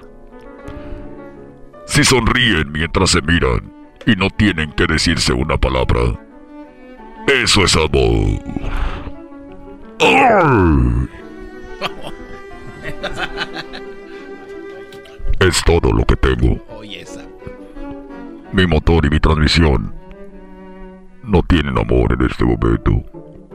Si 1.85 2.03
sonríen 2.03 2.71
mientras 2.71 3.11
se 3.11 3.21
miran 3.21 3.73
y 4.05 4.15
no 4.15 4.29
tienen 4.29 4.71
que 4.73 4.85
decirse 4.85 5.33
una 5.33 5.57
palabra, 5.57 6.19
eso 7.27 7.63
es 7.63 7.75
amor. 7.75 8.39
¡Ay! 9.99 11.07
es 15.39 15.63
todo 15.63 15.91
lo 15.91 16.05
que 16.05 16.15
tengo. 16.15 16.63
Mi 18.51 18.65
motor 18.65 19.05
y 19.05 19.09
mi 19.09 19.19
transmisión 19.19 19.93
no 21.23 21.43
tienen 21.43 21.77
amor 21.77 22.13
en 22.13 22.25
este 22.25 22.43
momento. 22.43 22.91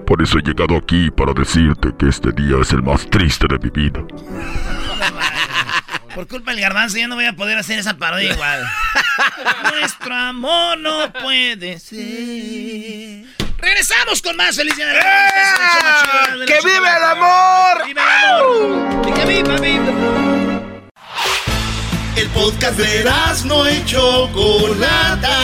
Por 0.06 0.22
eso 0.22 0.38
he 0.38 0.42
llegado 0.42 0.76
aquí 0.76 1.10
para 1.10 1.32
decirte 1.32 1.88
que 1.98 2.08
este 2.08 2.30
día 2.32 2.58
es 2.60 2.70
el 2.72 2.82
más 2.82 3.08
triste 3.08 3.46
de 3.48 3.58
mi 3.58 3.70
vida. 3.70 4.02
Por 6.14 6.28
culpa 6.28 6.50
del 6.50 6.60
garbanzo 6.60 6.98
ya 6.98 7.08
no 7.08 7.14
voy 7.14 7.24
a 7.24 7.32
poder 7.32 7.56
hacer 7.56 7.78
esa 7.78 7.96
parodia 7.96 8.34
igual. 8.34 8.68
Nuestro 9.72 10.14
amor 10.14 10.76
no 10.78 11.10
puede 11.12 11.78
ser. 11.78 13.24
Regresamos 13.56 14.20
con 14.20 14.36
más 14.36 14.54
de 14.56 14.66
la 14.66 14.74
Madre. 14.74 15.00
¡Que 16.46 16.58
vive 16.62 16.76
el 16.76 17.04
amor! 17.04 17.86
¡Vive 17.86 18.02
el 18.02 18.08
amor! 18.08 19.08
¡Y 19.08 19.12
que 19.12 19.24
viva, 19.24 19.56
viva! 19.56 20.51
El 22.16 22.28
podcast 22.28 22.78
de 22.78 23.04
no 23.46 23.70
y 23.70 23.84
Chocolata. 23.84 25.38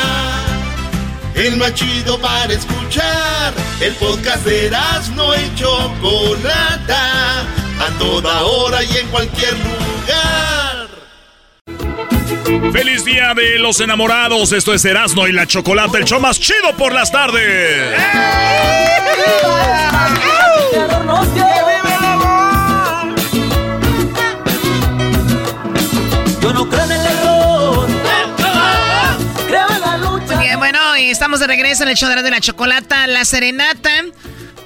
El 1.34 1.56
más 1.56 1.72
chido 1.74 2.18
para 2.18 2.52
escuchar. 2.52 3.54
El 3.80 3.94
podcast 3.94 4.44
de 4.44 4.70
no 5.14 5.34
y 5.34 5.54
Chocolata. 5.54 7.40
A 7.80 7.98
toda 7.98 8.42
hora 8.42 8.82
y 8.84 8.96
en 8.98 9.08
cualquier 9.08 9.54
lugar. 9.54 10.88
¡Feliz 12.72 13.04
día 13.04 13.32
de 13.34 13.58
los 13.58 13.80
enamorados! 13.80 14.52
Esto 14.52 14.74
es 14.74 14.84
Erasmo 14.84 15.26
y 15.26 15.32
la 15.32 15.46
Chocolata, 15.46 15.96
el 15.98 16.04
show 16.04 16.20
más 16.20 16.38
chido 16.38 16.76
por 16.76 16.92
las 16.92 17.10
tardes. 17.10 17.94
Y 30.98 31.10
estamos 31.10 31.40
de 31.40 31.46
regreso 31.46 31.82
en 31.84 31.90
el 31.90 31.96
show 31.96 32.08
de 32.08 32.30
la 32.30 32.40
chocolata. 32.40 33.06
La 33.06 33.24
serenata 33.24 33.90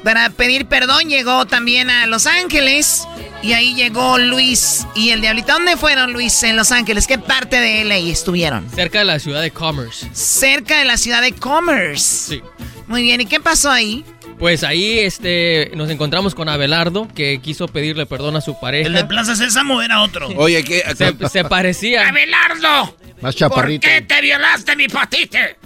para 0.02 0.30
pedir 0.30 0.66
perdón 0.66 1.08
llegó 1.08 1.46
también 1.46 1.90
a 1.90 2.06
Los 2.06 2.26
Ángeles. 2.26 3.06
Y 3.42 3.54
ahí 3.54 3.74
llegó 3.74 4.18
Luis 4.18 4.86
y 4.94 5.10
el 5.10 5.20
Diablito. 5.20 5.52
¿Dónde 5.52 5.76
fueron, 5.76 6.12
Luis, 6.12 6.42
en 6.44 6.56
Los 6.56 6.70
Ángeles? 6.70 7.06
¿Qué 7.08 7.18
parte 7.18 7.60
de 7.60 7.84
LA 7.84 7.96
estuvieron? 7.96 8.68
Cerca 8.70 9.00
de 9.00 9.04
la 9.04 9.18
ciudad 9.18 9.42
de 9.42 9.50
Commerce. 9.50 10.08
Cerca 10.12 10.78
de 10.78 10.84
la 10.84 10.96
ciudad 10.96 11.22
de 11.22 11.32
Commerce. 11.32 12.34
Sí. 12.36 12.42
Muy 12.86 13.02
bien, 13.02 13.20
¿y 13.20 13.26
qué 13.26 13.40
pasó 13.40 13.70
ahí? 13.70 14.04
Pues 14.38 14.62
ahí 14.62 15.00
este, 15.00 15.72
nos 15.74 15.90
encontramos 15.90 16.34
con 16.36 16.48
Abelardo, 16.48 17.08
que 17.14 17.40
quiso 17.42 17.66
pedirle 17.66 18.06
perdón 18.06 18.36
a 18.36 18.40
su 18.40 18.58
pareja. 18.58 18.86
El 18.86 18.94
de 18.94 19.04
Plaza 19.04 19.34
Sésamo 19.34 19.82
era 19.82 20.02
otro. 20.02 20.28
Oye, 20.36 20.62
¿qué? 20.62 20.84
Se, 20.96 21.28
se 21.28 21.44
parecía. 21.44 22.08
¡Abelardo! 22.08 22.96
Más 23.20 23.34
¿Por 23.34 23.34
chaparrito. 23.34 23.88
qué 23.88 24.02
te 24.02 24.20
violaste 24.20 24.76
mi 24.76 24.88
patite? 24.88 25.56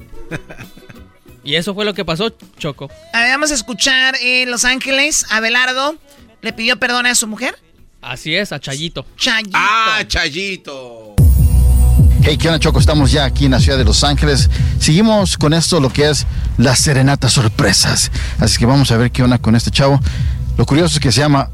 Y 1.44 1.54
eso 1.54 1.74
fue 1.74 1.84
lo 1.84 1.94
que 1.94 2.04
pasó, 2.04 2.30
Choco. 2.58 2.90
A 3.12 3.20
ver, 3.20 3.30
vamos 3.30 3.52
a 3.52 3.54
escuchar 3.54 4.16
en 4.20 4.50
Los 4.50 4.64
Ángeles. 4.64 5.26
Abelardo 5.30 5.96
le 6.42 6.52
pidió 6.52 6.76
perdón 6.78 7.06
a 7.06 7.14
su 7.14 7.28
mujer. 7.28 7.56
Así 8.02 8.34
es, 8.34 8.52
a 8.52 8.58
Chayito. 8.60 9.06
Chayito. 9.16 9.50
Ah, 9.54 10.02
Chayito. 10.06 11.14
Hey, 12.22 12.36
¿qué 12.36 12.48
onda, 12.48 12.58
Choco? 12.58 12.80
Estamos 12.80 13.12
ya 13.12 13.24
aquí 13.24 13.44
en 13.44 13.52
la 13.52 13.60
ciudad 13.60 13.78
de 13.78 13.84
Los 13.84 14.02
Ángeles. 14.02 14.50
Seguimos 14.80 15.38
con 15.38 15.54
esto, 15.54 15.78
lo 15.78 15.90
que 15.90 16.10
es 16.10 16.26
las 16.58 16.80
serenatas 16.80 17.32
sorpresas. 17.32 18.10
Así 18.40 18.58
que 18.58 18.66
vamos 18.66 18.90
a 18.90 18.96
ver 18.96 19.12
qué 19.12 19.22
onda 19.22 19.38
con 19.38 19.54
este 19.54 19.70
chavo. 19.70 20.00
Lo 20.56 20.66
curioso 20.66 20.96
es 20.96 21.00
que 21.00 21.12
se 21.12 21.20
llama 21.20 21.50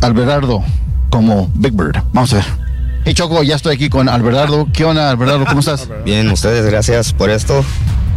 Alberardo 0.00 0.64
como 1.10 1.50
Big 1.54 1.72
Bird. 1.72 2.02
Vamos 2.12 2.32
a 2.32 2.36
ver. 2.36 2.63
Hey, 3.04 3.12
Choco, 3.14 3.42
ya 3.42 3.56
estoy 3.56 3.74
aquí 3.74 3.90
con 3.90 4.08
Alberardo. 4.08 4.66
¿Qué 4.72 4.84
onda, 4.84 5.10
Alberardo? 5.10 5.44
¿Cómo 5.44 5.60
estás? 5.60 5.88
Bien, 6.04 6.30
ustedes, 6.30 6.64
gracias 6.64 7.12
por 7.12 7.28
esto. 7.30 7.62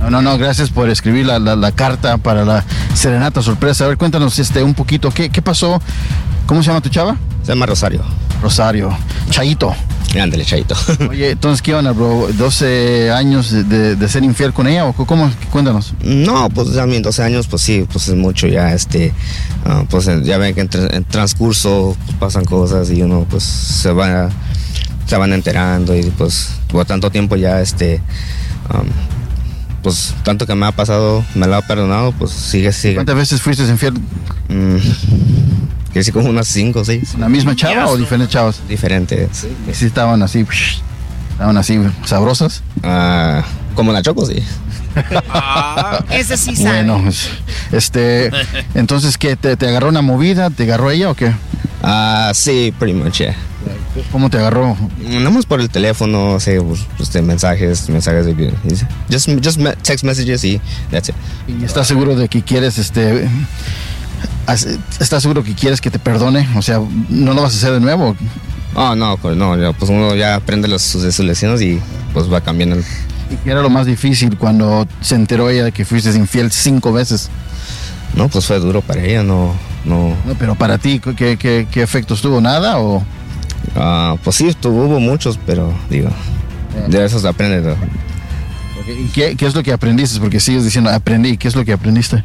No, 0.02 0.10
no, 0.10 0.22
no, 0.22 0.38
gracias 0.38 0.70
por 0.70 0.90
escribir 0.90 1.26
la, 1.26 1.40
la- 1.40 1.56
la 1.56 1.72
carta 1.74 2.18
para 2.18 2.46
la 2.46 2.64
serenata 2.94 3.42
sorpresa. 3.42 3.84
A 3.86 3.88
ver, 3.90 3.98
cuéntanos 3.98 4.40
este, 4.40 4.64
un 4.64 4.74
poquito. 4.74 5.10
¿Qué, 5.12 5.30
qué 5.30 5.42
pasó? 5.42 5.82
¿Cómo 6.46 6.62
se 6.64 6.68
llama 6.68 6.80
tu 6.82 6.90
chava? 6.90 7.18
Se 7.44 7.50
llama 7.52 7.66
Rosario. 7.66 8.02
Rosario. 8.42 8.96
Chayito. 9.30 9.76
Ándale, 10.22 10.46
Chayito. 10.46 10.76
Oye, 11.10 11.32
entonces, 11.32 11.62
¿qué 11.62 11.74
onda, 11.76 11.92
bro? 11.92 12.30
¿12 12.30 13.12
años 13.12 13.52
de, 13.52 13.64
de- 13.66 13.96
de 13.98 14.08
ser 14.08 14.24
infiel 14.24 14.54
con 14.54 14.68
ella 14.68 14.86
o 14.86 14.94
cómo? 14.94 15.30
Cuéntanos. 15.52 15.94
No, 16.02 16.50
pues 16.50 16.74
también 16.74 17.02
12 17.04 17.24
años, 17.24 17.48
pues 17.48 17.62
sí, 17.62 17.86
pues 17.92 18.08
es 18.08 18.16
mucho 18.16 18.48
ya, 18.48 18.74
este, 18.74 19.12
ah, 19.66 19.84
pues 19.90 20.06
ya 20.24 20.38
ven 20.38 20.56
que 20.56 20.62
en 20.62 21.04
transcurso 21.04 21.98
pues, 22.06 22.18
pasan 22.18 22.46
cosas 22.46 22.90
y 22.90 23.02
uno 23.02 23.26
pues 23.30 23.44
se 23.44 23.92
va, 23.92 24.30
se 25.08 25.18
van 25.18 25.34
enterando 25.34 25.96
y 25.96 26.04
pues 26.04 26.52
por 26.68 26.86
tanto 26.86 27.10
tiempo 27.10 27.36
ya, 27.36 27.62
este, 27.62 28.02
am, 28.70 28.86
pues 29.82 30.14
tanto 30.24 30.46
que 30.46 30.54
me 30.54 30.66
ha 30.66 30.72
pasado, 30.72 31.24
me 31.34 31.48
lo 31.48 31.56
ha 31.56 31.62
perdonado, 31.62 32.12
pues 32.12 32.32
sigue, 32.32 32.72
sigue. 32.74 32.96
¿Cuántas 32.96 33.16
veces 33.16 33.42
fuiste 33.42 33.64
infiel? 33.64 33.94
Mm, 34.50 34.78
que 35.94 36.04
sí, 36.04 36.12
como 36.12 36.30
unas 36.30 36.48
5 36.48 36.80
o 36.80 36.86
6. 36.86 37.16
¿La 37.18 37.30
misma 37.30 37.56
chava 37.56 37.88
o 37.88 37.98
diferentes 37.98 38.34
chavas? 38.34 38.62
Diferentes. 38.68 39.48
¿Y 39.70 39.74
si 39.74 39.86
estaban 39.86 40.22
así, 40.22 40.44
psh, 40.44 40.82
estaban 41.38 41.56
así 41.58 41.80
sabrosas? 42.04 42.64
Ah, 42.82 43.44
como 43.76 43.92
la 43.94 44.02
Choco, 44.02 44.26
sí. 44.26 44.42
Ese 46.10 46.36
sí 46.36 46.56
sabe. 46.56 46.84
Bueno, 46.84 47.12
este, 47.72 48.32
entonces, 48.74 49.20
¿qué? 49.20 49.36
¿Te, 49.36 49.56
te 49.56 49.68
agarró 49.68 49.90
una 49.90 50.02
movida? 50.02 50.50
¿Te 50.50 50.64
agarró 50.64 50.90
ella 50.90 51.12
o 51.12 51.14
qué? 51.14 51.32
Ah, 51.84 52.32
sí, 52.34 52.74
pretty 52.80 52.98
much, 52.98 53.20
yeah. 53.20 53.36
¿Cómo 54.12 54.32
te 54.32 54.38
agarró? 54.40 54.76
Nada 55.08 55.30
más 55.30 55.46
por 55.46 55.62
el 55.62 55.70
teléfono, 55.70 56.40
sí, 56.40 56.54
pues, 56.60 56.80
pues, 56.98 57.14
de 57.14 57.22
mensajes, 57.22 57.88
mensajes 57.90 58.26
de 58.26 58.52
just, 59.12 59.30
just 59.44 59.58
me- 59.60 59.76
text 59.76 60.04
messages 60.04 60.44
y 60.44 60.60
that's 60.90 61.10
it. 61.10 61.16
¿Y 61.48 61.64
estás 61.66 61.88
seguro 61.88 62.16
de 62.16 62.28
que 62.30 62.42
quieres, 62.42 62.80
este, 62.80 63.30
estás 65.00 65.22
seguro 65.22 65.44
que 65.44 65.54
quieres 65.54 65.82
que 65.82 65.92
te 65.92 66.00
perdone? 66.00 66.48
O 66.56 66.64
sea, 66.64 66.80
¿no 67.10 67.34
lo 67.36 67.44
vas 67.44 67.54
a 67.54 67.58
hacer 67.58 67.74
de 67.74 67.80
nuevo? 67.80 68.16
Oh, 68.80 68.96
no, 68.96 69.18
pues 69.18 69.36
no, 69.36 69.58
ya, 69.58 69.74
pues 69.74 69.90
uno 69.90 70.14
ya 70.16 70.36
aprende 70.36 70.68
los, 70.68 70.84
sus, 70.84 71.02
sus 71.14 71.26
lecciones 71.26 71.62
y 71.62 71.80
pues 72.14 72.32
va 72.32 72.42
cambiando. 72.42 72.76
el- 72.76 72.84
¿Y 73.32 73.36
qué 73.44 73.50
era 73.52 73.62
lo 73.62 73.70
más 73.70 73.86
difícil 73.88 74.38
cuando 74.38 74.88
se 75.02 75.16
enteró 75.16 75.50
ella 75.50 75.64
de 75.66 75.72
que 75.72 75.84
fuiste 75.84 76.12
infiel 76.16 76.52
cinco 76.52 76.94
veces? 76.94 77.30
No, 78.16 78.30
pues 78.30 78.46
fue 78.46 78.60
duro 78.60 78.82
para 78.82 79.04
ella, 79.04 79.24
no, 79.24 79.54
no. 79.84 80.16
No, 80.26 80.34
pero 80.38 80.54
para 80.56 80.78
ti, 80.78 81.00
¿qué, 81.18 81.38
qué, 81.38 81.68
qué 81.70 81.82
efectos 81.82 82.22
tuvo? 82.22 82.40
¿Nada 82.40 82.78
o...? 82.80 83.04
Ah, 83.76 84.16
pues 84.24 84.36
sí, 84.38 84.56
tuvo, 84.60 84.86
hubo 84.86 85.00
muchos, 85.00 85.40
pero 85.46 85.74
digo, 85.90 86.10
de 86.88 87.04
esos 87.04 87.26
aprende. 87.26 87.62
¿no? 87.62 87.76
¿Y 88.94 89.08
¿Qué, 89.10 89.36
qué 89.36 89.46
es 89.48 89.56
lo 89.56 89.64
que 89.64 89.74
aprendiste? 89.74 90.20
Porque 90.20 90.40
sigues 90.40 90.64
diciendo, 90.64 90.90
aprendí. 90.90 91.36
¿Qué 91.38 91.48
es 91.50 91.56
lo 91.56 91.66
que 91.66 91.74
aprendiste? 91.74 92.24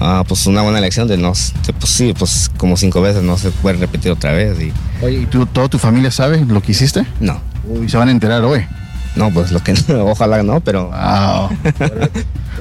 Ah, 0.00 0.24
pues 0.26 0.46
una 0.46 0.62
buena 0.62 0.80
lección 0.80 1.06
de 1.06 1.16
no, 1.16 1.32
pues 1.32 1.92
sí, 1.92 2.12
pues 2.18 2.50
como 2.56 2.76
cinco 2.76 3.00
veces 3.00 3.22
no 3.22 3.38
se 3.38 3.50
puede 3.50 3.76
repetir 3.78 4.10
otra 4.10 4.32
vez 4.32 4.58
y 4.60 4.72
Oye, 5.04 5.20
¿y 5.20 5.26
tú, 5.26 5.46
toda 5.46 5.68
tu 5.68 5.78
familia 5.78 6.10
sabe 6.10 6.44
lo 6.44 6.60
que 6.60 6.72
hiciste? 6.72 7.04
no. 7.20 7.40
Uy, 7.64 7.88
se 7.88 7.96
van 7.96 8.08
a 8.08 8.10
enterar 8.10 8.42
hoy. 8.42 8.66
No, 9.14 9.30
pues 9.30 9.52
lo 9.52 9.60
que 9.60 9.72
ojalá 10.04 10.42
no, 10.42 10.60
pero. 10.60 10.90
Wow. 10.90 11.50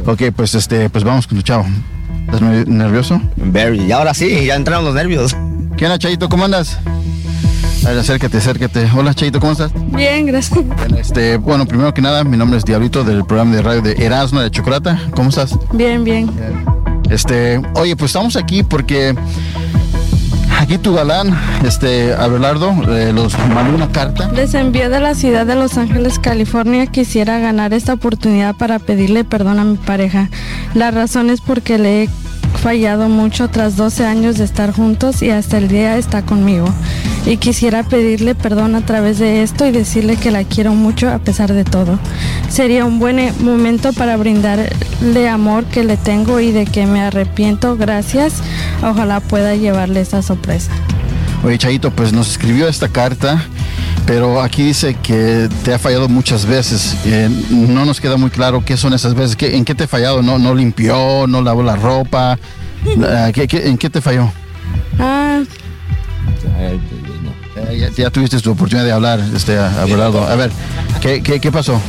ok, 0.13 0.21
pues 0.35 0.53
este, 0.53 0.89
pues 0.91 1.03
vamos 1.03 1.25
con 1.25 1.37
tu 1.39 1.41
chavo. 1.43 1.65
¿Estás 2.25 2.39
muy 2.41 2.65
nervioso? 2.65 3.19
Very. 3.35 3.81
Y 3.81 3.91
ahora 3.91 4.13
sí, 4.13 4.45
ya 4.45 4.55
entraron 4.55 4.85
los 4.85 4.93
nervios. 4.93 5.35
¿Qué 5.77 5.85
onda, 5.85 5.97
Chayito? 5.97 6.29
¿Cómo 6.29 6.45
andas? 6.45 6.77
A 7.83 7.89
ver, 7.89 7.97
acércate, 7.97 8.37
acércate. 8.37 8.87
Hola, 8.95 9.15
Chayito, 9.15 9.39
¿cómo 9.39 9.53
estás? 9.53 9.71
Bien, 9.91 10.27
gracias. 10.27 10.59
Este, 10.95 11.37
bueno, 11.37 11.65
primero 11.65 11.91
que 11.95 12.01
nada, 12.03 12.23
mi 12.23 12.37
nombre 12.37 12.59
es 12.59 12.63
Diablito 12.65 13.03
del 13.03 13.25
programa 13.25 13.55
de 13.55 13.61
radio 13.63 13.81
de 13.81 13.93
Erasmo 14.05 14.39
de 14.39 14.51
Chocolata. 14.51 14.99
¿Cómo 15.15 15.29
estás? 15.29 15.57
Bien, 15.73 16.03
bien. 16.03 16.29
Este, 17.11 17.61
oye, 17.75 17.95
pues 17.97 18.11
estamos 18.11 18.37
aquí 18.37 18.63
porque 18.63 19.13
aquí 20.57 20.77
tu 20.77 20.93
galán, 20.93 21.37
este, 21.65 22.13
Abelardo, 22.13 22.73
eh, 22.89 23.11
los 23.13 23.37
mandó 23.49 23.75
una 23.75 23.91
carta. 23.91 24.31
Les 24.31 24.53
envié 24.53 24.87
de 24.87 25.01
la 25.01 25.13
ciudad 25.13 25.45
de 25.45 25.55
Los 25.55 25.77
Ángeles, 25.77 26.19
California. 26.19 26.87
Quisiera 26.87 27.39
ganar 27.39 27.73
esta 27.73 27.93
oportunidad 27.93 28.55
para 28.55 28.79
pedirle 28.79 29.25
perdón 29.25 29.59
a 29.59 29.65
mi 29.65 29.75
pareja. 29.75 30.29
La 30.73 30.89
razón 30.91 31.29
es 31.29 31.41
porque 31.41 31.77
le 31.77 32.03
he 32.03 32.09
fallado 32.57 33.09
mucho 33.09 33.49
tras 33.49 33.75
12 33.75 34.05
años 34.05 34.37
de 34.37 34.43
estar 34.43 34.71
juntos 34.71 35.21
y 35.21 35.29
hasta 35.29 35.57
el 35.57 35.67
día 35.67 35.97
está 35.97 36.23
conmigo. 36.23 36.67
Y 37.25 37.37
quisiera 37.37 37.83
pedirle 37.83 38.35
perdón 38.35 38.75
a 38.75 38.85
través 38.85 39.19
de 39.19 39.43
esto 39.43 39.65
y 39.65 39.71
decirle 39.71 40.17
que 40.17 40.31
la 40.31 40.43
quiero 40.43 40.73
mucho 40.73 41.09
a 41.09 41.19
pesar 41.19 41.53
de 41.53 41.63
todo. 41.63 41.99
Sería 42.49 42.85
un 42.85 42.99
buen 42.99 43.19
eh, 43.19 43.33
momento 43.39 43.93
para 43.93 44.17
brindarle 44.17 45.29
amor 45.29 45.65
que 45.65 45.83
le 45.83 45.97
tengo 45.97 46.39
y 46.39 46.51
de 46.51 46.65
que 46.65 46.85
me 46.85 47.01
arrepiento. 47.01 47.77
Gracias. 47.77 48.41
Ojalá 48.83 49.19
pueda 49.19 49.55
llevarle 49.55 50.01
esta 50.01 50.21
sorpresa. 50.21 50.71
Oye, 51.43 51.57
Chayito, 51.57 51.91
pues 51.91 52.13
nos 52.13 52.29
escribió 52.29 52.67
esta 52.67 52.87
carta, 52.87 53.43
pero 54.05 54.41
aquí 54.41 54.63
dice 54.63 54.95
que 55.01 55.47
te 55.63 55.73
ha 55.73 55.79
fallado 55.79 56.09
muchas 56.09 56.45
veces. 56.45 56.95
Eh, 57.05 57.29
no 57.49 57.85
nos 57.85 58.01
queda 58.01 58.17
muy 58.17 58.29
claro 58.29 58.63
qué 58.65 58.77
son 58.77 58.93
esas 58.93 59.13
veces. 59.15 59.35
¿Qué- 59.35 59.55
¿En 59.55 59.65
qué 59.65 59.75
te 59.75 59.85
ha 59.85 59.87
fallado? 59.87 60.21
¿No, 60.21 60.37
no 60.39 60.53
limpió? 60.55 61.27
¿No 61.27 61.41
lavó 61.41 61.63
la 61.63 61.75
ropa? 61.75 62.37
Ah, 63.05 63.29
¿qué- 63.33 63.47
qué- 63.47 63.67
¿En 63.69 63.77
qué 63.77 63.89
te 63.89 64.01
falló? 64.01 64.31
Ah, 64.99 65.41
Ya, 67.77 67.89
ya 67.89 68.09
tuviste 68.09 68.39
tu 68.39 68.51
oportunidad 68.51 68.85
de 68.85 68.91
hablar, 68.91 69.19
este, 69.35 69.57
Abelardo. 69.57 70.23
A 70.27 70.35
ver, 70.35 70.51
¿qué, 71.01 71.21
qué, 71.23 71.39
qué 71.39 71.51
pasó? 71.51 71.79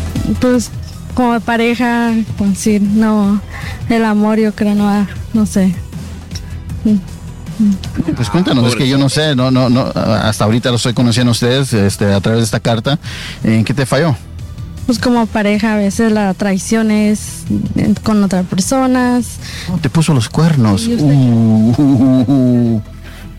Pues 0.40 0.70
como 1.14 1.39
pareja, 1.40 2.12
pues 2.39 2.59
sí, 2.59 2.78
no, 2.80 3.40
el 3.89 4.05
amor 4.05 4.39
yo 4.39 4.55
creo 4.55 4.74
no, 4.74 5.06
no 5.34 5.47
sé. 5.47 5.74
Pues 8.16 8.30
cuéntanos, 8.30 8.66
es 8.68 8.76
que 8.76 8.89
yo 8.89 8.98
no 8.98 9.09
sé, 9.09 9.34
no, 9.36 9.51
no, 9.51 9.68
no, 9.68 9.82
hasta 9.94 10.44
ahorita 10.44 10.70
lo 10.70 10.76
estoy 10.76 10.94
conociendo 10.94 11.30
a 11.30 11.32
ustedes 11.32 11.72
este, 11.72 12.12
a 12.12 12.20
través 12.20 12.40
de 12.40 12.44
esta 12.44 12.60
carta. 12.60 12.98
¿En 13.44 13.64
qué 13.64 13.74
te 13.74 13.86
falló? 13.86 14.14
Pues 14.86 14.98
como 14.98 15.26
pareja 15.26 15.74
a 15.74 15.76
veces 15.76 16.10
la 16.12 16.34
traición 16.34 16.90
es 16.90 17.44
con 18.02 18.22
otras 18.24 18.44
personas. 18.47 19.26
Oh, 19.72 19.78
te 19.78 19.89
puso 19.89 20.12
los 20.12 20.28
cuernos. 20.28 20.86
Y 20.86 20.94
usted- 20.94 21.06
Uh, 21.06 21.74
uh, 21.78 22.24
uh. 22.32 22.82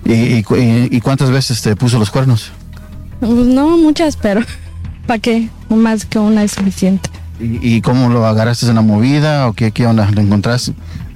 ¿Y, 0.05 0.11
y- 0.13 0.43
y 0.91 1.01
cuántas 1.01 1.29
veces 1.31 1.61
te 1.61 1.75
puso 1.75 1.99
los 1.99 2.09
cuernos? 2.11 2.51
Pues 3.19 3.31
no 3.31 3.77
muchas, 3.77 4.15
pero 4.17 4.41
¿para 5.07 5.19
qué? 5.19 5.49
Más 5.69 6.05
que 6.05 6.19
una 6.19 6.43
es 6.43 6.51
suficiente. 6.53 7.09
¿Y, 7.39 7.75
y 7.75 7.81
cómo 7.81 8.09
lo 8.09 8.25
agarraste 8.25 8.67
en 8.67 8.75
la 8.75 8.81
movida 8.81 9.47
o 9.47 9.53
qué, 9.53 9.71
qué 9.71 9.85
onda? 9.87 10.09
¿Lo 10.11 10.21
encontraste? 10.21 10.73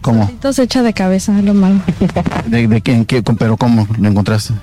¿Cómo? 0.07 0.31
Se 0.53 0.63
echa 0.63 0.83
de 0.83 0.93
cabeza, 0.93 1.37
es 1.37 1.43
lo 1.43 1.53
malo. 1.53 1.81
¿De, 2.47 2.67
de 2.67 2.81
qué, 2.81 2.93
en 2.93 3.05
qué- 3.05 3.21
pero 3.23 3.57
cómo 3.57 3.85
lo 3.99 4.07
encontraste? 4.07 4.53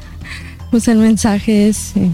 Pues 0.70 0.88
el 0.88 0.98
mensaje 0.98 1.68
es... 1.68 1.76
sí. 1.76 2.10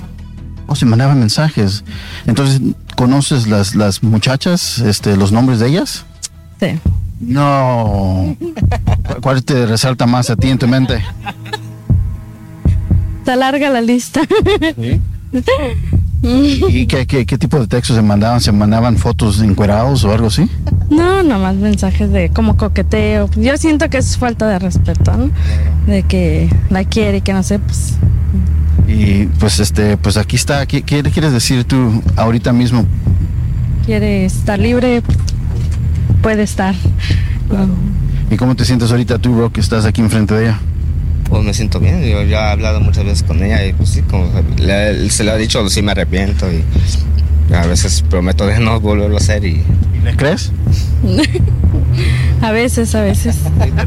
Oh, 0.66 0.74
se 0.74 0.84
mandaban 0.86 1.18
mensajes. 1.18 1.84
Entonces, 2.26 2.60
¿conoces 2.96 3.46
las, 3.48 3.74
las 3.76 4.02
muchachas, 4.02 4.78
este, 4.80 5.16
los 5.16 5.30
nombres 5.32 5.58
de 5.60 5.68
ellas? 5.68 6.04
Sí. 6.60 6.78
No. 7.20 8.36
¿Cu- 8.38 9.20
¿Cuál 9.20 9.44
te 9.44 9.66
resalta 9.66 10.06
más 10.06 10.28
a 10.30 10.36
ti 10.36 10.48
en 10.48 10.58
tu 10.58 10.66
mente? 10.68 11.00
Está 13.20 13.36
larga 13.36 13.70
la 13.70 13.80
lista. 13.80 14.22
¿Y 16.68 16.86
qué, 16.86 17.06
qué, 17.06 17.24
qué 17.24 17.38
tipo 17.38 17.58
de 17.58 17.66
textos 17.66 17.96
se 17.96 18.02
mandaban? 18.02 18.40
¿Se 18.40 18.52
mandaban 18.52 18.96
fotos 18.96 19.40
encuerados 19.40 20.04
o 20.04 20.12
algo 20.12 20.26
así? 20.26 20.48
No, 20.90 21.22
nomás 21.22 21.56
mensajes 21.56 22.10
de 22.12 22.30
como 22.30 22.56
coqueteo. 22.56 23.30
Yo 23.36 23.56
siento 23.56 23.88
que 23.88 23.98
es 23.98 24.16
falta 24.18 24.46
de 24.48 24.58
respeto, 24.58 25.16
¿no? 25.16 25.30
De 25.86 26.02
que 26.02 26.50
la 26.68 26.84
quiere 26.84 27.18
y 27.18 27.20
que 27.22 27.32
no 27.32 27.42
sé, 27.42 27.58
pues 27.58 27.94
Y 28.86 29.26
pues 29.38 29.60
este, 29.60 29.96
pues 29.96 30.16
aquí 30.16 30.36
está. 30.36 30.66
¿Qué, 30.66 30.82
qué 30.82 31.02
quieres 31.02 31.32
decir 31.32 31.64
tú 31.64 32.02
ahorita 32.16 32.52
mismo? 32.52 32.84
quiere 33.86 34.24
estar 34.24 34.58
libre, 34.58 35.02
puede 36.22 36.42
estar. 36.42 36.74
¿Y 38.30 38.36
cómo 38.36 38.54
te 38.54 38.64
sientes 38.64 38.90
ahorita 38.92 39.18
tú, 39.18 39.34
bro, 39.34 39.52
que 39.52 39.60
estás 39.60 39.84
aquí 39.84 40.00
enfrente 40.00 40.34
de 40.34 40.44
ella? 40.44 40.60
Pues 41.30 41.44
me 41.44 41.54
siento 41.54 41.78
bien, 41.80 42.02
yo 42.04 42.22
ya 42.24 42.48
he 42.48 42.50
hablado 42.52 42.80
muchas 42.80 43.04
veces 43.04 43.22
con 43.22 43.42
ella 43.42 43.64
y 43.64 43.72
pues 43.72 43.90
sí, 43.90 44.02
como 44.02 44.28
le- 44.58 45.08
se 45.10 45.24
lo 45.24 45.32
ha 45.32 45.36
dicho, 45.36 45.66
sí 45.70 45.80
me 45.80 45.92
arrepiento 45.92 46.46
y 46.52 46.64
a 47.54 47.64
veces 47.66 48.02
prometo 48.02 48.46
de 48.46 48.58
no 48.60 48.78
volverlo 48.80 49.14
a 49.16 49.18
hacer 49.18 49.44
y... 49.44 49.62
¿Le 50.04 50.16
crees? 50.16 50.50
a 52.42 52.50
veces, 52.52 52.94
a 52.94 53.02
veces. 53.02 53.36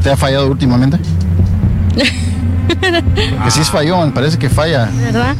¿Te 0.02 0.10
ha 0.10 0.16
fallado 0.16 0.50
últimamente? 0.50 0.98
Que 3.44 3.50
sí 3.50 3.60
es 3.60 3.70
fallón, 3.70 4.12
parece 4.12 4.38
que 4.38 4.48
falla. 4.48 4.86
¿Verdad? 4.96 5.36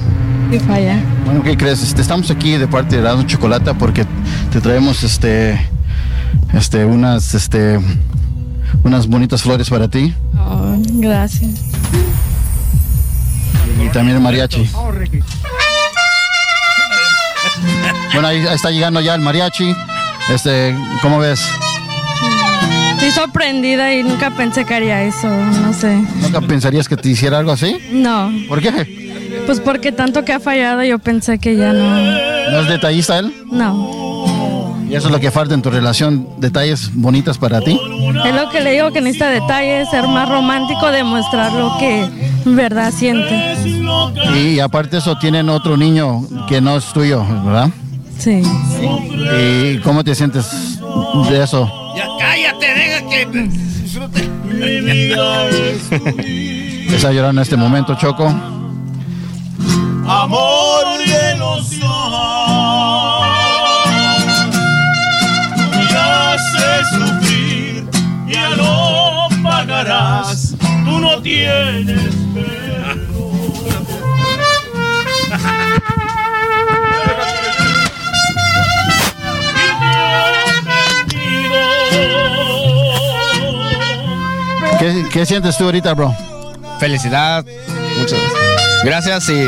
Y 0.52 0.58
falla. 0.58 0.98
Bueno, 1.24 1.42
¿qué 1.42 1.56
crees? 1.56 1.82
Este, 1.82 2.02
estamos 2.02 2.30
aquí 2.30 2.56
de 2.58 2.68
parte 2.68 2.96
de 2.96 3.02
Erasmo 3.02 3.22
Chocolata 3.24 3.74
porque 3.74 4.04
te 4.52 4.60
traemos 4.60 5.02
este, 5.02 5.58
este, 6.52 6.84
unas, 6.84 7.34
este, 7.34 7.80
unas 8.82 9.06
bonitas 9.06 9.42
flores 9.42 9.68
para 9.70 9.88
ti 9.88 10.14
Oh, 10.38 10.74
gracias. 10.94 11.50
y 13.84 13.88
también 13.88 14.16
el 14.16 14.22
mariachi. 14.22 14.68
Bueno, 18.12 18.28
ahí, 18.28 18.38
ahí 18.46 18.54
está 18.54 18.70
llegando 18.70 19.00
ya 19.00 19.14
el 19.14 19.20
mariachi. 19.20 19.74
Este, 20.32 20.74
¿cómo 21.02 21.18
ves? 21.18 21.40
Estoy 22.92 23.10
sorprendida 23.10 23.92
y 23.92 24.02
nunca 24.02 24.30
pensé 24.30 24.64
que 24.64 24.74
haría 24.74 25.02
eso, 25.02 25.28
no 25.28 25.72
sé. 25.72 25.94
¿Nunca 26.20 26.40
pensarías 26.40 26.88
que 26.88 26.96
te 26.96 27.08
hiciera 27.10 27.38
algo 27.38 27.50
así? 27.52 27.76
No. 27.92 28.30
¿Por 28.48 28.60
qué? 28.62 29.42
Pues 29.46 29.60
porque 29.60 29.92
tanto 29.92 30.24
que 30.24 30.32
ha 30.32 30.40
fallado 30.40 30.82
yo 30.84 30.98
pensé 30.98 31.38
que 31.38 31.56
ya 31.56 31.72
no. 31.72 31.90
¿No 32.50 32.60
es 32.60 32.68
detallista 32.68 33.18
él? 33.18 33.34
No. 33.50 34.03
¿Y 34.94 34.96
eso 34.96 35.08
es 35.08 35.12
lo 35.12 35.18
que 35.18 35.32
falta 35.32 35.54
en 35.54 35.62
tu 35.62 35.70
relación? 35.70 36.28
¿Detalles 36.38 36.94
bonitas 36.94 37.36
para 37.36 37.60
ti? 37.60 37.76
Es 38.24 38.32
lo 38.32 38.48
que 38.48 38.60
le 38.60 38.74
digo 38.74 38.92
que 38.92 39.00
necesita 39.00 39.28
detalles, 39.28 39.90
ser 39.90 40.06
más 40.06 40.28
romántico, 40.28 40.92
demostrar 40.92 41.52
lo 41.52 41.76
que 41.78 42.04
en 42.46 42.54
verdad 42.54 42.92
siente. 42.92 43.56
Y 44.36 44.60
aparte 44.60 44.90
de 44.92 44.98
eso, 44.98 45.18
tienen 45.18 45.48
otro 45.48 45.76
niño 45.76 46.22
que 46.46 46.60
no 46.60 46.76
es 46.76 46.84
tuyo, 46.92 47.24
¿verdad? 47.44 47.70
Sí. 48.20 48.40
¿Y 49.36 49.78
cómo 49.78 50.04
te 50.04 50.14
sientes 50.14 50.78
de 51.28 51.42
eso? 51.42 51.68
Ya 51.96 52.06
cállate, 52.16 52.66
deja 52.66 53.08
que 53.08 53.26
disfrute. 53.80 54.30
Está 56.94 57.10
llorando 57.10 57.40
en 57.40 57.42
este 57.42 57.56
momento, 57.56 57.96
Choco. 57.96 58.32
Amor 60.06 60.73
tienes 71.84 72.14
¿Qué, 84.78 85.06
qué 85.10 85.26
sientes 85.26 85.56
tú 85.56 85.64
ahorita, 85.64 85.94
bro? 85.94 86.14
Felicidad, 86.78 87.44
muchas 87.98 88.18
gracias 88.84 89.28
y... 89.30 89.46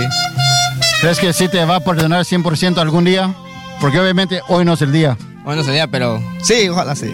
¿Crees 1.01 1.18
que 1.18 1.32
sí 1.32 1.48
te 1.48 1.62
va 1.64 1.77
a 1.77 1.81
perdonar 1.81 2.24
100% 2.24 2.78
algún 2.78 3.05
día? 3.05 3.35
Porque 3.81 4.01
obviamente 4.01 4.40
hoy 4.48 4.64
no 4.64 4.73
es 4.73 4.82
el 4.82 4.93
día. 4.93 5.16
Bueno, 5.44 5.62
sería, 5.62 5.86
pero 5.86 6.23
sí, 6.43 6.68
ojalá 6.68 6.97
sí. 6.97 7.12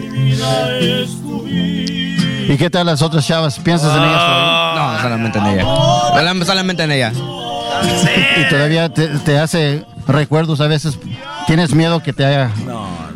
¿Y 2.47 2.57
qué 2.57 2.69
tal 2.69 2.85
las 2.85 3.01
otras 3.01 3.25
chavas? 3.25 3.59
¿Piensas 3.59 3.95
en 3.95 4.03
ellas 4.03 4.21
No, 4.75 5.01
solamente 5.01 5.39
en 5.39 5.45
ella. 5.47 5.63
Solam- 5.63 6.43
Solamente 6.45 6.83
en 6.83 6.91
ella. 6.91 7.11
todavía? 7.11 8.41
¿Y 8.41 8.49
todavía 8.49 8.89
te, 8.89 9.07
te 9.19 9.39
hace 9.39 9.85
recuerdos 10.07 10.61
a 10.61 10.67
veces? 10.67 10.97
¿Tienes 11.47 11.73
miedo 11.73 12.01
que 12.01 12.13
te 12.13 12.25
haga 12.25 12.51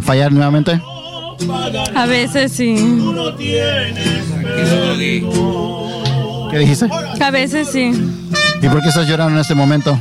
fallar 0.04 0.32
nuevamente? 0.32 0.80
A 1.96 2.06
veces 2.06 2.52
sí. 2.52 2.76
¿Qué 6.52 6.58
dijiste? 6.60 6.88
A 7.22 7.32
veces 7.32 7.70
sí. 7.72 7.92
¿Y 8.62 8.68
por 8.70 8.82
qué 8.82 8.90
estás 8.90 9.08
llorando 9.08 9.34
en 9.36 9.40
este 9.42 9.54
momento? 9.56 9.98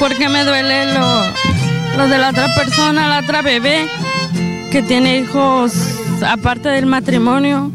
Porque 0.00 0.28
me 0.28 0.44
duele 0.44 0.92
lo, 0.94 1.22
lo 1.98 2.08
de 2.08 2.18
la 2.18 2.30
otra 2.30 2.46
persona, 2.56 3.08
la 3.08 3.20
otra 3.20 3.42
bebé, 3.42 3.86
que 4.72 4.82
tiene 4.82 5.18
hijos 5.18 5.72
aparte 6.26 6.68
del 6.70 6.86
matrimonio. 6.86 7.70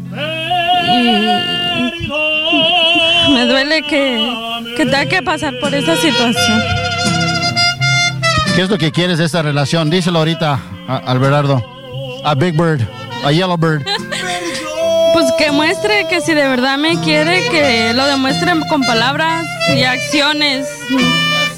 Y 3.26 3.32
me 3.32 3.46
duele 3.46 3.82
que, 3.82 4.72
que 4.76 4.84
tenga 4.84 5.06
que 5.06 5.22
pasar 5.22 5.54
por 5.60 5.74
esa 5.74 5.96
situación. 5.96 6.62
¿Qué 8.54 8.62
es 8.62 8.70
lo 8.70 8.78
que 8.78 8.90
quieres 8.92 9.18
de 9.18 9.24
esta 9.24 9.42
relación? 9.42 9.90
Díselo 9.90 10.18
ahorita, 10.18 10.58
a, 10.88 10.96
al 10.96 11.18
Berardo. 11.18 11.64
A 12.24 12.34
Big 12.34 12.52
Bird, 12.52 12.82
a 13.24 13.32
Yellow 13.32 13.56
Bird. 13.56 13.84
Pues 15.12 15.26
que 15.38 15.50
muestre 15.50 16.06
que 16.08 16.20
si 16.20 16.34
de 16.34 16.46
verdad 16.46 16.78
me 16.78 16.96
quiere, 17.00 17.42
que 17.50 17.92
lo 17.94 18.06
demuestre 18.06 18.52
con 18.68 18.82
palabras 18.82 19.44
y 19.76 19.82
acciones. 19.82 20.68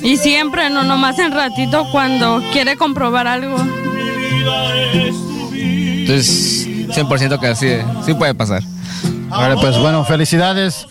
Y 0.01 0.17
siempre, 0.17 0.71
no 0.71 0.85
nomás 0.85 1.19
en 1.19 1.33
ratito 1.33 1.87
cuando 1.93 2.43
quiere 2.51 2.77
comprobar 2.77 3.27
algo. 3.27 3.57
Entonces, 5.53 6.67
100% 6.67 7.39
que 7.39 7.55
sí, 7.55 7.75
sí 8.07 8.15
puede 8.15 8.35
pasar. 8.35 8.63
Vale, 9.29 9.57
pues 9.61 9.79
bueno, 9.79 10.05
felicidades. 10.05 10.87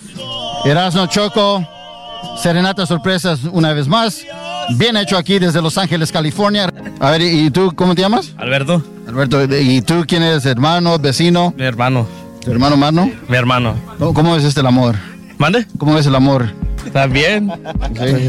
Erasno 0.66 1.08
Choco, 1.08 1.66
Serenata 2.38 2.86
Sorpresas 2.86 3.42
una 3.52 3.74
vez 3.74 3.88
más. 3.88 4.24
Bien 4.76 4.96
hecho 4.98 5.18
aquí 5.18 5.40
desde 5.40 5.62
Los 5.62 5.78
Ángeles, 5.78 6.12
California. 6.12 6.72
A 7.00 7.12
ver, 7.12 7.22
¿y 7.22 7.50
tú 7.50 7.74
cómo 7.76 7.96
te 7.96 8.02
llamas? 8.02 8.34
Alberto. 8.38 8.84
Alberto, 9.08 9.44
¿y 9.56 9.82
tú 9.82 10.06
quién 10.08 10.24
eres? 10.24 10.46
¿Hermano, 10.46 10.98
vecino? 11.00 11.54
Mi 11.58 11.66
hermano. 11.66 12.08
¿Tu 12.44 12.52
hermano 12.52 12.78
Mano? 12.78 13.12
Mi 13.28 13.38
hermano. 13.38 13.76
¿Cómo, 14.00 14.36
es 14.36 14.44
este 14.44 14.62
el 14.62 14.68
amor? 14.68 14.96
¿Mande? 15.38 15.66
¿Cómo 15.78 15.98
es 15.98 16.06
el 16.06 16.16
amor? 16.16 16.52
¿Está 16.86 17.06
bien? 17.06 17.52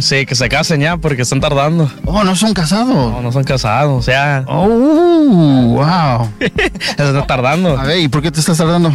Sí. 0.00 0.26
que 0.26 0.34
se 0.34 0.48
casen 0.48 0.82
ya 0.82 0.98
porque 0.98 1.22
están 1.22 1.40
tardando. 1.40 1.90
Oh, 2.04 2.22
no 2.22 2.36
son 2.36 2.52
casados. 2.52 2.94
No, 2.94 3.22
no 3.22 3.32
son 3.32 3.44
casados, 3.44 3.98
o 3.98 4.02
sea. 4.02 4.44
Oh, 4.46 4.68
wow. 4.68 6.28
Están 6.78 7.26
tardando. 7.26 7.78
A 7.78 7.84
ver, 7.84 8.00
¿y 8.00 8.08
por 8.08 8.20
qué 8.20 8.30
te 8.30 8.40
estás 8.40 8.58
tardando? 8.58 8.92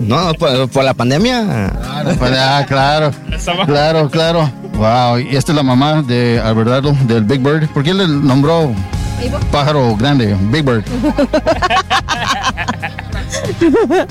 No, 0.00 0.32
por, 0.34 0.68
por 0.68 0.84
la 0.84 0.94
pandemia. 0.94 1.70
Claro, 1.70 2.10
pues, 2.18 2.32
ah, 2.38 2.64
claro. 2.66 3.10
Claro, 3.66 4.10
claro. 4.10 4.50
Wow, 4.74 5.18
y 5.18 5.36
esta 5.36 5.52
es 5.52 5.56
la 5.56 5.62
mamá 5.62 6.02
de 6.02 6.40
Alberto, 6.42 6.92
del 7.06 7.24
Big 7.24 7.40
Bird. 7.40 7.68
¿Por 7.68 7.82
qué 7.82 7.94
le 7.94 8.06
nombró 8.06 8.74
pájaro 9.50 9.96
grande, 9.96 10.36
Big 10.50 10.64
Bird? 10.64 10.84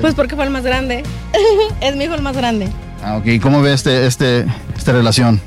Pues 0.00 0.14
porque 0.14 0.36
fue 0.36 0.44
el 0.44 0.50
más 0.50 0.62
grande. 0.62 1.02
es 1.80 1.96
mi 1.96 2.04
hijo 2.04 2.14
el 2.14 2.22
más 2.22 2.36
grande. 2.36 2.68
Ah, 3.02 3.16
ok. 3.16 3.26
¿Y 3.26 3.40
cómo 3.40 3.62
ve 3.62 3.72
este, 3.72 4.06
este, 4.06 4.46
esta 4.76 4.92
relación? 4.92 5.40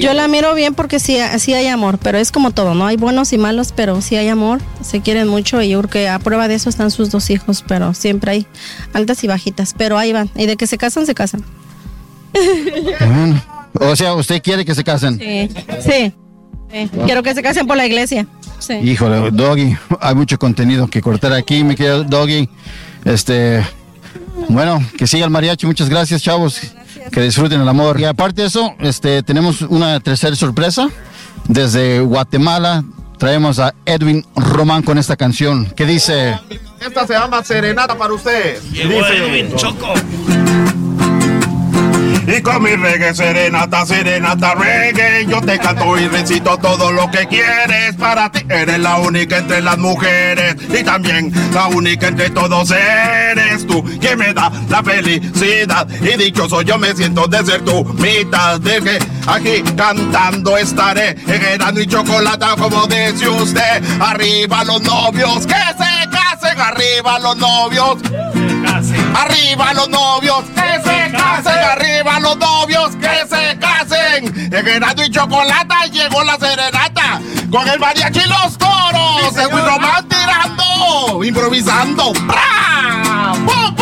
Yo 0.00 0.14
la 0.14 0.28
miro 0.28 0.54
bien 0.54 0.74
porque 0.74 0.98
sí, 0.98 1.18
sí 1.38 1.54
hay 1.54 1.66
amor, 1.66 1.98
pero 1.98 2.18
es 2.18 2.32
como 2.32 2.50
todo, 2.52 2.74
¿no? 2.74 2.86
Hay 2.86 2.96
buenos 2.96 3.32
y 3.32 3.38
malos, 3.38 3.72
pero 3.74 4.00
sí 4.00 4.16
hay 4.16 4.28
amor, 4.28 4.60
se 4.80 5.00
quieren 5.00 5.28
mucho 5.28 5.60
y 5.60 5.70
yo 5.70 5.80
creo 5.80 5.90
que 5.90 6.08
a 6.08 6.18
prueba 6.18 6.48
de 6.48 6.54
eso 6.54 6.70
están 6.70 6.90
sus 6.90 7.10
dos 7.10 7.28
hijos, 7.30 7.64
pero 7.66 7.94
siempre 7.94 8.30
hay 8.30 8.46
altas 8.92 9.22
y 9.24 9.26
bajitas, 9.26 9.74
pero 9.76 9.98
ahí 9.98 10.12
van. 10.12 10.30
Y 10.36 10.46
de 10.46 10.56
que 10.56 10.66
se 10.66 10.78
casan, 10.78 11.06
se 11.06 11.14
casan. 11.14 11.44
Bueno, 13.00 13.42
o 13.92 13.96
sea, 13.96 14.14
¿usted 14.14 14.42
quiere 14.42 14.64
que 14.64 14.74
se 14.74 14.84
casen? 14.84 15.18
Sí, 15.18 15.48
sí. 15.80 16.12
Sí. 16.72 16.90
Quiero 17.04 17.22
que 17.22 17.34
se 17.34 17.42
casen 17.42 17.66
por 17.66 17.76
la 17.76 17.86
iglesia. 17.86 18.26
Sí. 18.58 18.74
Híjole, 18.74 19.30
Doggy, 19.30 19.76
hay 20.00 20.14
mucho 20.14 20.38
contenido 20.38 20.88
que 20.88 21.00
cortar 21.00 21.32
aquí, 21.32 21.62
mi 21.62 21.74
querido 21.74 22.04
Doggy. 22.04 22.48
Este, 23.04 23.64
bueno, 24.48 24.84
que 24.98 25.06
siga 25.06 25.24
el 25.24 25.30
mariachi, 25.30 25.66
muchas 25.66 25.88
gracias, 25.88 26.22
chavos. 26.22 26.60
Que 27.10 27.20
disfruten 27.20 27.60
el 27.60 27.68
amor. 27.68 28.00
Y 28.00 28.04
aparte 28.04 28.42
de 28.42 28.48
eso, 28.48 28.74
este, 28.80 29.22
tenemos 29.22 29.62
una 29.62 30.00
tercera 30.00 30.34
sorpresa. 30.36 30.88
Desde 31.48 32.00
Guatemala 32.00 32.84
traemos 33.18 33.58
a 33.58 33.74
Edwin 33.84 34.24
Román 34.34 34.82
con 34.82 34.98
esta 34.98 35.16
canción 35.16 35.66
que 35.66 35.86
dice... 35.86 36.38
Esta 36.80 37.06
se 37.06 37.14
llama 37.14 37.42
Serenata 37.42 37.96
para 37.96 38.12
usted. 38.12 38.60
Llegó 38.72 39.04
Edwin, 39.06 39.54
Choco. 39.56 39.94
Y 42.26 42.42
con 42.42 42.60
mi 42.62 42.74
reggae 42.74 43.14
serenata, 43.14 43.86
serenata 43.86 44.54
reggae 44.54 45.26
Yo 45.28 45.40
te 45.40 45.58
canto 45.58 45.96
y 45.96 46.08
recito 46.08 46.58
todo 46.58 46.90
lo 46.90 47.08
que 47.10 47.26
quieres. 47.28 47.94
Para 47.96 48.30
ti 48.30 48.44
eres 48.48 48.80
la 48.80 48.96
única 48.96 49.38
entre 49.38 49.60
las 49.62 49.78
mujeres 49.78 50.56
Y 50.68 50.82
también 50.82 51.32
la 51.54 51.68
única 51.68 52.08
entre 52.08 52.30
todos 52.30 52.70
eres 52.72 53.66
tú 53.66 53.84
Quien 54.00 54.18
me 54.18 54.34
da 54.34 54.50
la 54.68 54.82
felicidad. 54.82 55.86
Y 56.00 56.16
dichoso 56.16 56.62
yo 56.62 56.78
me 56.78 56.94
siento 56.94 57.28
de 57.28 57.44
ser 57.44 57.64
tu 57.64 57.84
mitad. 57.94 58.60
De 58.60 58.80
que 58.80 58.98
aquí 59.26 59.62
cantando 59.76 60.56
estaré 60.56 61.10
En 61.28 61.78
y 61.78 61.86
Chocolata 61.86 62.56
como 62.56 62.86
dice 62.86 63.28
usted. 63.28 63.82
Arriba 64.00 64.64
los 64.64 64.82
novios 64.82 65.46
que 65.46 65.54
se 65.54 66.10
casen 66.10 66.58
Arriba 66.58 67.18
los 67.20 67.36
novios 67.36 67.98
Arriba 69.16 69.72
los 69.72 69.88
novios 69.88 70.44
que 70.54 70.82
se 70.84 71.10
casen, 71.10 71.58
arriba 71.58 72.20
los 72.20 72.36
novios 72.36 72.90
que 72.96 73.26
se 73.26 73.58
casen. 73.58 74.52
En 74.52 74.68
Erasmo 74.68 75.04
y 75.04 75.10
Chocolata 75.10 75.86
llegó 75.86 76.22
la 76.22 76.36
serenata 76.36 77.20
con 77.50 77.66
el 77.66 77.80
mariachi 77.80 78.20
y 78.20 78.28
los 78.28 78.58
toros. 78.58 79.36
Edwin 79.36 79.64
Román 79.64 80.06
tirando, 80.06 81.24
improvisando. 81.24 82.12
¡Pra! 82.26 83.32
¡Pum, 83.46 83.74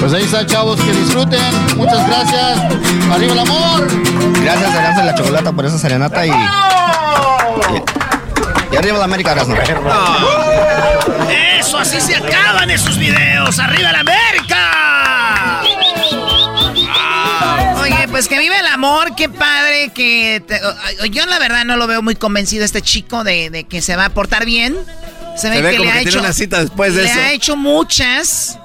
Pues 0.00 0.14
ahí 0.14 0.22
está, 0.22 0.46
chavos, 0.46 0.80
que 0.80 0.92
disfruten. 0.92 1.76
Muchas 1.76 2.06
gracias. 2.06 2.58
Arriba 3.12 3.32
el 3.34 3.38
amor. 3.40 3.86
Gracias, 4.42 4.74
Erasmo 4.74 5.00
de 5.00 5.06
la 5.06 5.14
Chocolata, 5.14 5.52
por 5.52 5.66
esa 5.66 5.78
serenata 5.78 6.26
y... 6.26 6.30
y, 6.30 7.99
y 8.72 8.76
arriba 8.76 8.98
la 8.98 9.04
América, 9.04 9.32
Erasmo. 9.32 9.56
Eso, 11.58 11.78
así 11.78 12.00
se 12.00 12.16
acaban 12.16 12.70
esos 12.70 12.96
videos. 12.98 13.58
¡Arriba 13.58 13.92
la 13.92 14.00
América! 14.00 15.62
Oye, 17.80 18.08
pues 18.10 18.28
que 18.28 18.38
vive 18.38 18.58
el 18.58 18.66
amor, 18.66 19.14
qué 19.16 19.28
padre 19.28 19.90
que... 19.94 20.42
te- 20.46 20.60
yo 21.10 21.26
la 21.26 21.38
verdad 21.38 21.64
no 21.64 21.76
lo 21.76 21.86
veo 21.86 22.02
muy 22.02 22.14
convencido 22.14 22.64
este 22.64 22.82
chico 22.82 23.24
de, 23.24 23.50
de 23.50 23.64
que 23.64 23.82
se 23.82 23.96
va 23.96 24.06
a 24.06 24.10
portar 24.10 24.44
bien. 24.44 24.76
Se 25.36 25.48
ve, 25.48 25.56
Se 25.56 25.62
ve 25.62 25.70
que 25.70 25.76
como 25.78 25.84
le 25.86 25.90
ha 25.90 25.94
que 25.94 26.00
hecho... 26.02 26.10
tiene 26.10 26.26
una 26.26 26.32
cita 26.34 26.60
después 26.60 26.94
de 26.94 27.02
le 27.02 27.10
eso. 27.10 27.20
ha 27.20 27.32
hecho 27.32 27.56
muchas. 27.56 28.58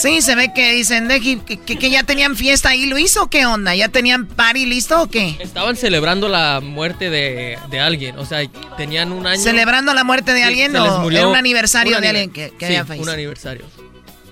Sí, 0.00 0.22
se 0.22 0.34
ve 0.36 0.52
que 0.54 0.72
dicen 0.74 1.08
de 1.08 1.20
que, 1.20 1.38
que- 1.40 1.76
que 1.76 1.90
ya 1.90 2.04
tenían 2.04 2.36
fiesta 2.36 2.68
ahí, 2.70 2.86
¿lo 2.86 2.98
hizo 2.98 3.24
o 3.24 3.30
qué 3.30 3.46
onda? 3.46 3.74
¿Ya 3.74 3.88
tenían 3.88 4.26
party 4.26 4.64
listo 4.66 5.02
o 5.02 5.08
qué? 5.08 5.36
Estaban 5.40 5.76
celebrando 5.76 6.28
la 6.28 6.60
muerte 6.60 7.10
de, 7.10 7.58
de 7.70 7.80
alguien. 7.80 8.16
O 8.18 8.24
sea, 8.24 8.40
tenían 8.76 9.10
un 9.12 9.26
año. 9.26 9.42
¿Celebrando 9.42 9.92
la 9.94 10.04
muerte 10.04 10.32
de 10.32 10.40
Sí, 10.40 10.44
alguien 10.46 10.76
o 10.76 11.00
murió 11.00 11.18
era 11.18 11.28
un 11.28 11.36
aniversario 11.36 11.96
un 11.96 12.02
de 12.02 12.08
alguien 12.08 12.30
que, 12.30 12.50
que 12.50 12.58
sí, 12.60 12.64
había 12.66 12.82
un 12.82 12.86
fallecido? 12.88 13.12
aniversario. 13.12 13.64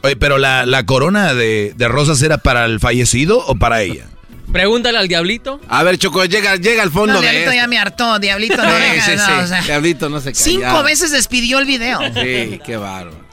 Oye, 0.03 0.15
pero 0.17 0.39
la, 0.39 0.67
la 0.67 0.87
corona 0.87 1.35
de, 1.35 1.73
de 1.77 1.89
rosas 1.89 2.23
era 2.23 2.39
para 2.39 2.65
el 2.65 2.79
fallecido 2.79 3.39
o 3.45 3.57
para 3.57 3.83
ella? 3.83 4.07
Pregúntale 4.53 4.97
al 4.99 5.09
diablito. 5.09 5.61
A 5.69 5.83
ver, 5.83 5.99
Choco, 5.99 6.25
llega, 6.25 6.55
llega 6.57 6.85
al 6.85 6.93
fondo 6.93 7.15
No, 7.15 7.21
de 7.21 7.27
Diablito 7.27 7.51
esto. 7.51 7.61
ya 7.63 7.67
me 7.67 7.79
hartó, 7.79 8.19
Diablito 8.21 8.57
no 8.57 8.63
Sí, 8.77 8.83
deja, 8.83 9.05
sí, 9.11 9.17
no, 9.17 9.27
sí. 9.27 9.33
o 9.43 9.47
sea, 9.49 9.61
Diablito 9.63 10.09
no 10.09 10.21
se 10.21 10.33
calla. 10.33 10.45
Cinco 10.45 10.83
veces 10.85 11.11
despidió 11.11 11.59
el 11.59 11.65
video. 11.67 11.99
Sí, 12.15 12.61
qué 12.65 12.77
bárbaro. 12.77 13.26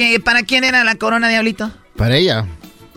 ¿Que 0.00 0.18
¿Para 0.18 0.44
quién 0.44 0.64
era 0.64 0.82
la 0.82 0.94
corona, 0.94 1.28
Diablito? 1.28 1.70
Para 1.94 2.16
ella. 2.16 2.46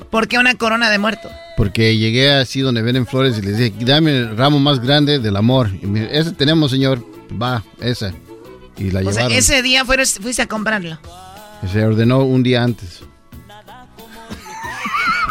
¿Por 0.09 0.29
qué 0.29 0.37
una 0.39 0.55
corona 0.55 0.89
de 0.89 0.99
muerto? 0.99 1.29
Porque 1.57 1.97
llegué 1.97 2.31
así 2.31 2.61
donde 2.61 2.81
venden 2.81 3.05
flores 3.05 3.37
y 3.37 3.41
les 3.41 3.57
dije, 3.57 3.73
dame 3.81 4.11
el 4.11 4.37
ramo 4.37 4.57
más 4.57 4.79
grande 4.79 5.19
del 5.19 5.35
amor. 5.35 5.69
Y 5.81 5.85
me 5.85 6.17
ese 6.17 6.31
tenemos, 6.31 6.71
señor. 6.71 7.05
Va, 7.29 7.61
ese. 7.81 8.13
Y 8.77 8.91
la 8.91 9.01
O 9.01 9.11
sea, 9.11 9.27
ese 9.27 9.61
día 9.61 9.83
fuiste 9.83 10.43
a 10.43 10.47
comprarlo. 10.47 10.97
Se 11.69 11.83
ordenó 11.83 12.23
un 12.23 12.41
día 12.41 12.63
antes. 12.63 13.01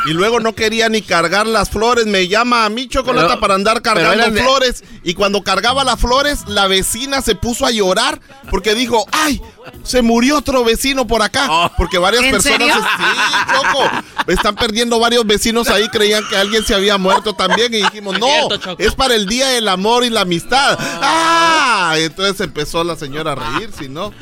Y 0.06 0.12
luego 0.12 0.40
no 0.40 0.54
quería 0.54 0.88
ni 0.88 1.00
cargar 1.02 1.46
las 1.46 1.70
flores. 1.70 2.06
Me 2.06 2.26
llama 2.28 2.64
a 2.64 2.68
mí 2.70 2.88
chocolate 2.88 3.28
Pero- 3.28 3.40
para 3.40 3.54
andar 3.54 3.82
cargando 3.82 4.30
de- 4.30 4.40
flores. 4.42 4.82
Y 5.04 5.14
cuando 5.14 5.42
cargaba 5.42 5.84
las 5.84 6.00
flores, 6.00 6.40
la 6.48 6.66
vecina 6.66 7.22
se 7.22 7.34
puso 7.34 7.66
a 7.66 7.70
llorar 7.70 8.20
porque 8.50 8.74
dijo, 8.74 9.06
ay, 9.12 9.40
se 9.84 10.02
murió 10.02 10.38
otro 10.38 10.64
vecino 10.64 11.06
por 11.06 11.22
acá. 11.22 11.70
Porque 11.76 11.98
varias 11.98 12.24
¿En 12.24 12.30
personas... 12.32 12.58
serio? 12.58 12.74
Sí, 12.74 13.54
Choco. 13.54 13.90
Están 14.26 14.54
perdiendo 14.56 14.98
varios 14.98 15.26
vecinos 15.26 15.68
ahí. 15.68 15.88
Creían 15.88 16.24
que 16.28 16.36
alguien 16.36 16.64
se 16.64 16.74
había 16.74 16.98
muerto 16.98 17.32
también. 17.34 17.72
Y 17.74 17.82
dijimos, 17.82 18.18
no, 18.18 18.26
cierto, 18.48 18.76
es 18.78 18.94
para 18.94 19.14
el 19.14 19.26
Día 19.26 19.48
del 19.48 19.68
Amor 19.68 20.04
y 20.04 20.10
la 20.10 20.22
Amistad. 20.22 20.78
Ah, 21.00 21.94
entonces 21.96 22.40
empezó 22.40 22.82
la 22.84 22.96
señora 22.96 23.32
a 23.32 23.34
reír, 23.36 23.70
si 23.76 23.88
no... 23.88 24.12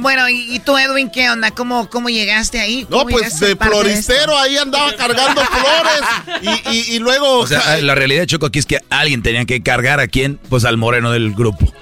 Bueno, 0.00 0.28
¿y, 0.28 0.54
y 0.54 0.58
tú, 0.60 0.76
Edwin, 0.78 1.10
qué 1.10 1.28
onda? 1.30 1.50
¿Cómo, 1.50 1.88
cómo 1.90 2.08
llegaste 2.08 2.60
ahí? 2.60 2.86
No, 2.90 2.98
¿Cómo 2.98 3.10
pues 3.10 3.38
de 3.40 3.56
floristero 3.56 4.36
ahí 4.38 4.56
andaba 4.56 4.94
cargando 4.96 5.42
flores. 5.42 6.52
Y, 6.66 6.70
y- 6.70 6.94
y 6.96 6.98
luego... 6.98 7.38
O 7.40 7.46
sea, 7.46 7.78
la 7.80 7.94
realidad, 7.94 8.26
Choco, 8.26 8.46
aquí 8.46 8.58
es 8.58 8.66
que 8.66 8.78
alguien 8.90 9.22
tenía 9.22 9.44
que 9.44 9.62
cargar 9.62 10.00
a 10.00 10.08
quién, 10.08 10.38
pues 10.48 10.64
al 10.64 10.76
moreno 10.76 11.10
del 11.12 11.32
grupo. 11.34 11.72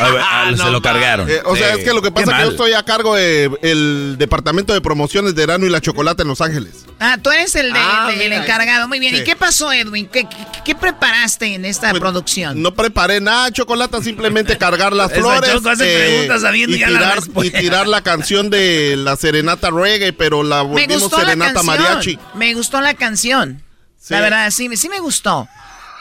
A 0.00 0.08
ver, 0.10 0.20
a- 0.22 0.56
se 0.56 0.70
lo 0.70 0.82
cargaron. 0.82 1.28
Eh, 1.30 1.40
o 1.44 1.54
sea, 1.56 1.74
es 1.74 1.84
que 1.84 1.92
lo 1.92 2.02
que 2.02 2.10
pasa 2.10 2.32
es 2.32 2.36
que 2.38 2.44
yo 2.44 2.50
estoy 2.50 2.72
a 2.72 2.82
cargo 2.82 3.14
del 3.14 4.16
departamento 4.18 4.72
de 4.72 4.80
promociones 4.80 5.34
de 5.34 5.42
Erano 5.42 5.66
y 5.66 5.70
la 5.70 5.80
Chocolate 5.80 6.22
en 6.22 6.28
Los 6.28 6.40
Ángeles. 6.40 6.84
Ah, 7.00 7.18
tú 7.20 7.30
eres 7.30 7.54
el, 7.54 7.72
de- 7.72 7.78
Ah, 7.80 8.08
de- 8.08 8.24
el 8.26 8.32
encargado. 8.32 8.88
Muy 8.88 8.98
bien. 8.98 9.14
Sí. 9.14 9.20
¿Y 9.20 9.24
qué 9.24 9.36
pasó, 9.36 9.72
Edwin? 9.72 10.06
¿Qué, 10.06 10.24
qué- 10.24 10.36
qué 10.64 10.74
preparaste 10.74 11.54
en 11.54 11.64
esta 11.64 11.92
producción? 11.92 12.60
No 12.62 12.74
preparé 12.74 13.20
nada, 13.20 13.50
Chocolata, 13.50 14.02
simplemente 14.02 14.56
cargar 14.58 14.92
las 14.92 15.10
Esa 15.12 15.20
flores. 15.20 15.50
Choco 15.52 15.68
hace 15.70 15.84
preguntas 15.96 16.42
sabiendo 16.42 16.76
y 16.76 16.80
ya 16.80 16.88
la 16.90 16.98
tirar. 16.98 17.18
Y 17.42 17.50
tirar 17.50 17.86
la 17.86 18.02
canción 18.02 18.50
de 18.50 18.96
la 18.96 19.16
serenata 19.16 19.70
reggae, 19.70 20.12
pero 20.12 20.42
la 20.42 20.62
volvimos 20.62 21.10
la 21.10 21.18
serenata 21.18 21.62
mariachi. 21.62 22.18
Me 22.34 22.54
gustó 22.54 22.80
la 22.80 22.94
canción. 22.94 23.62
Sí. 23.98 24.12
La 24.14 24.20
verdad, 24.20 24.50
sí, 24.50 24.68
sí 24.76 24.88
me 24.88 25.00
gustó. 25.00 25.48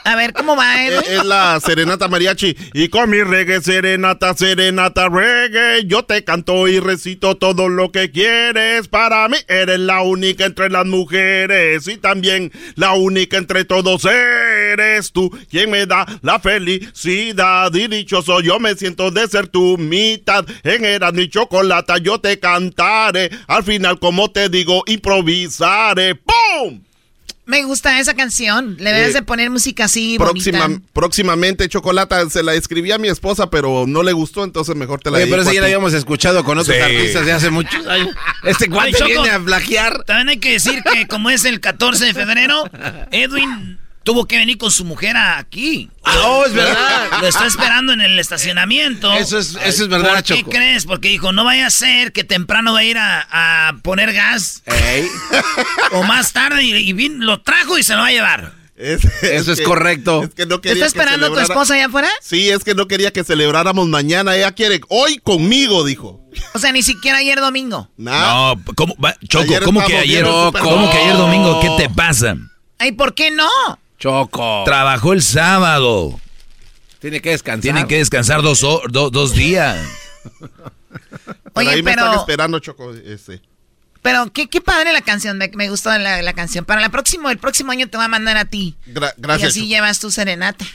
A 0.05 0.15
ver, 0.15 0.33
¿cómo 0.33 0.55
va, 0.55 0.83
Eh, 0.83 0.87
Edwin? 0.87 1.19
Es 1.19 1.25
la 1.25 1.59
serenata 1.61 2.07
mariachi. 2.09 2.55
Y 2.73 2.89
con 2.89 3.09
mi 3.09 3.21
reggae, 3.21 3.61
serenata, 3.61 4.33
serenata, 4.33 5.07
reggae. 5.07 5.85
Yo 5.85 6.03
te 6.03 6.23
canto 6.23 6.67
y 6.67 6.79
recito 6.79 7.37
todo 7.37 7.69
lo 7.69 7.91
que 7.91 8.11
quieres. 8.11 8.89
Para 8.89 9.27
mí 9.29 9.37
eres 9.47 9.79
la 9.79 10.01
única 10.01 10.45
entre 10.45 10.69
las 10.69 10.85
mujeres. 10.85 11.87
Y 11.87 11.97
también 11.97 12.51
la 12.75 12.93
única 12.93 13.37
entre 13.37 13.63
todos 13.63 14.03
eres 14.05 15.11
tú. 15.13 15.29
Quien 15.49 15.71
me 15.71 15.85
da 15.85 16.05
la 16.21 16.39
felicidad. 16.39 17.73
Y 17.73 17.87
dichoso 17.87 18.41
yo 18.41 18.59
me 18.59 18.75
siento 18.75 19.09
de 19.09 19.27
ser 19.27 19.47
tu 19.47 19.77
mitad. 19.77 20.45
En 20.63 20.83
Erasmo 20.83 21.21
y 21.21 21.29
Chocolata 21.29 21.97
yo 21.97 22.19
te 22.19 22.39
cantaré. 22.39 23.29
Al 23.47 23.63
final, 23.63 23.99
como 23.99 24.29
te 24.31 24.49
digo, 24.49 24.83
improvisaré. 24.85 26.15
¡Pum! 26.15 26.81
Me 27.45 27.63
gusta 27.63 27.99
esa 27.99 28.13
canción. 28.13 28.77
Le 28.79 28.91
debes 28.93 29.09
Eh, 29.09 29.13
de 29.15 29.21
poner 29.21 29.49
música 29.49 29.85
así 29.85 30.15
Próxima- 30.17 30.61
bonita. 30.67 30.81
próximamente, 30.93 31.67
Chocolata, 31.67 32.29
se 32.29 32.41
la 32.41 32.53
escribí 32.53 32.91
a 32.93 32.97
mi 32.97 33.09
esposa, 33.09 33.49
pero 33.49 33.83
no 33.85 34.01
le 34.01 34.13
gustó, 34.13 34.43
entonces 34.45 34.75
mejor 34.77 35.01
te 35.01 35.11
la 35.11 35.17
Oye, 35.17 35.27
pero 35.27 35.41
esa 35.41 35.51
ya 35.53 35.59
la 35.59 35.65
habíamos 35.67 35.93
escuchado 35.93 36.43
con 36.45 36.57
otros 36.57 36.75
Sí. 36.75 36.81
artistas 36.81 37.25
de 37.25 37.31
hace 37.33 37.49
muchos 37.49 37.85
años. 37.87 38.15
Este 38.43 38.69
cuate 38.69 38.93
viene 39.05 39.29
a 39.29 39.39
plagiar. 39.39 40.03
También 40.05 40.29
hay 40.29 40.37
que 40.39 40.53
decir 40.53 40.81
que 40.93 41.05
como 41.07 41.29
es 41.29 41.43
el 41.43 41.59
14 41.59 42.05
de 42.05 42.13
febrero, 42.13 42.63
Edwin 43.11 43.77
tuvo 44.03 44.25
que 44.27 44.37
venir 44.37 44.57
con 44.57 44.69
su 44.71 44.85
mujer 44.85 45.15
aquí. 45.17 45.89
Ah, 46.03 46.15
oh, 46.25 46.45
es 46.45 46.53
verdad. 46.53 47.07
Lo 47.21 47.27
está 47.27 47.45
esperando 47.47 47.93
en 47.93 48.01
el 48.01 48.19
estacionamiento. 48.19 49.11
Eso 49.13 49.39
es, 49.39 49.57
eso 49.63 49.83
es 49.83 49.87
verdad, 49.89 50.15
¿Por 50.15 50.23
qué 50.23 50.39
Choco. 50.39 50.51
crees? 50.51 50.85
Porque 50.85 51.09
dijo, 51.09 51.31
no 51.31 51.43
vaya 51.43 51.67
a 51.67 51.69
ser 51.69 52.11
que 52.11 52.23
temprano 52.23 52.73
va 52.73 52.79
a 52.79 52.83
ir 52.83 52.97
a, 52.97 53.27
a 53.69 53.73
poner 53.81 54.13
gas. 54.13 54.63
o 55.91 56.03
más 56.03 56.33
tarde 56.33 56.63
y, 56.63 56.73
y 56.75 56.93
vin- 56.93 57.17
lo 57.19 57.41
trajo 57.41 57.77
y 57.77 57.83
se 57.83 57.93
lo 57.95 58.01
va 58.01 58.07
a 58.07 58.11
llevar. 58.11 58.63
Eso 58.75 59.53
es 59.53 59.61
correcto. 59.61 60.23
Es 60.23 60.33
que 60.33 60.45
no 60.45 60.59
¿Te 60.59 60.69
quería 60.69 60.85
está 60.85 60.93
que 60.97 60.99
esperando 61.03 61.27
tu 61.27 61.33
celebrara- 61.35 61.53
esposa 61.53 61.73
allá 61.75 61.85
afuera? 61.85 62.09
Sí, 62.21 62.49
es 62.49 62.63
que 62.63 62.73
no 62.75 62.87
quería 62.87 63.13
que 63.13 63.23
celebráramos 63.23 63.87
mañana. 63.87 64.35
Ella 64.35 64.51
quiere 64.51 64.81
hoy 64.89 65.19
conmigo, 65.19 65.85
dijo. 65.85 66.19
O 66.53 66.59
sea, 66.59 66.71
ni 66.71 66.81
siquiera 66.83 67.19
ayer 67.19 67.39
domingo. 67.39 67.89
No, 67.97 68.55
¿cómo, 68.75 68.95
va- 68.97 69.15
Choco, 69.27 69.43
Ayer 69.45 69.63
¿cómo 69.63 69.85
que 69.85 69.97
ayer? 69.97 70.23
¿Cómo 70.25 70.91
que 70.91 70.97
ayer 70.97 71.15
domingo? 71.15 71.61
¿Qué 71.61 71.83
te 71.83 71.89
pasa? 71.93 72.35
Ay, 72.79 72.91
¿por 72.93 73.13
qué 73.13 73.29
no? 73.31 73.47
Choco. 74.03 74.63
Trabajó 74.65 75.13
el 75.13 75.21
sábado. 75.23 76.19
Tiene 76.99 77.21
que 77.21 77.29
descansar. 77.29 77.61
Tienen 77.61 77.87
que 77.87 77.97
descansar 77.99 78.41
dos, 78.41 78.59
do- 78.59 79.09
dos 79.09 79.33
días. 79.33 79.77
Pero 80.33 81.41
Oye, 81.53 81.69
ahí 81.69 81.83
me 81.83 81.91
pero- 81.93 82.05
están 82.07 82.19
esperando, 82.19 82.59
Choco. 82.59 82.93
Este. 82.93 83.41
Pero 84.01 84.29
qué, 84.33 84.49
qué 84.49 84.59
padre 84.59 84.91
la 84.91 84.99
canción, 85.01 85.37
me, 85.37 85.49
me 85.55 85.69
gustó 85.69 85.97
la, 85.97 86.21
la 86.21 86.33
canción. 86.33 86.65
Para 86.65 86.81
la 86.81 86.89
próximo, 86.89 87.29
el 87.29 87.37
próximo 87.37 87.71
año 87.71 87.87
te 87.87 87.95
voy 87.95 88.05
a 88.05 88.09
mandar 88.09 88.35
a 88.35 88.43
ti. 88.43 88.75
Gra- 88.87 89.13
y 89.17 89.21
gracias. 89.21 89.51
así 89.51 89.59
Choco. 89.61 89.69
llevas 89.69 89.99
tu 89.99 90.11
serenata. 90.11 90.65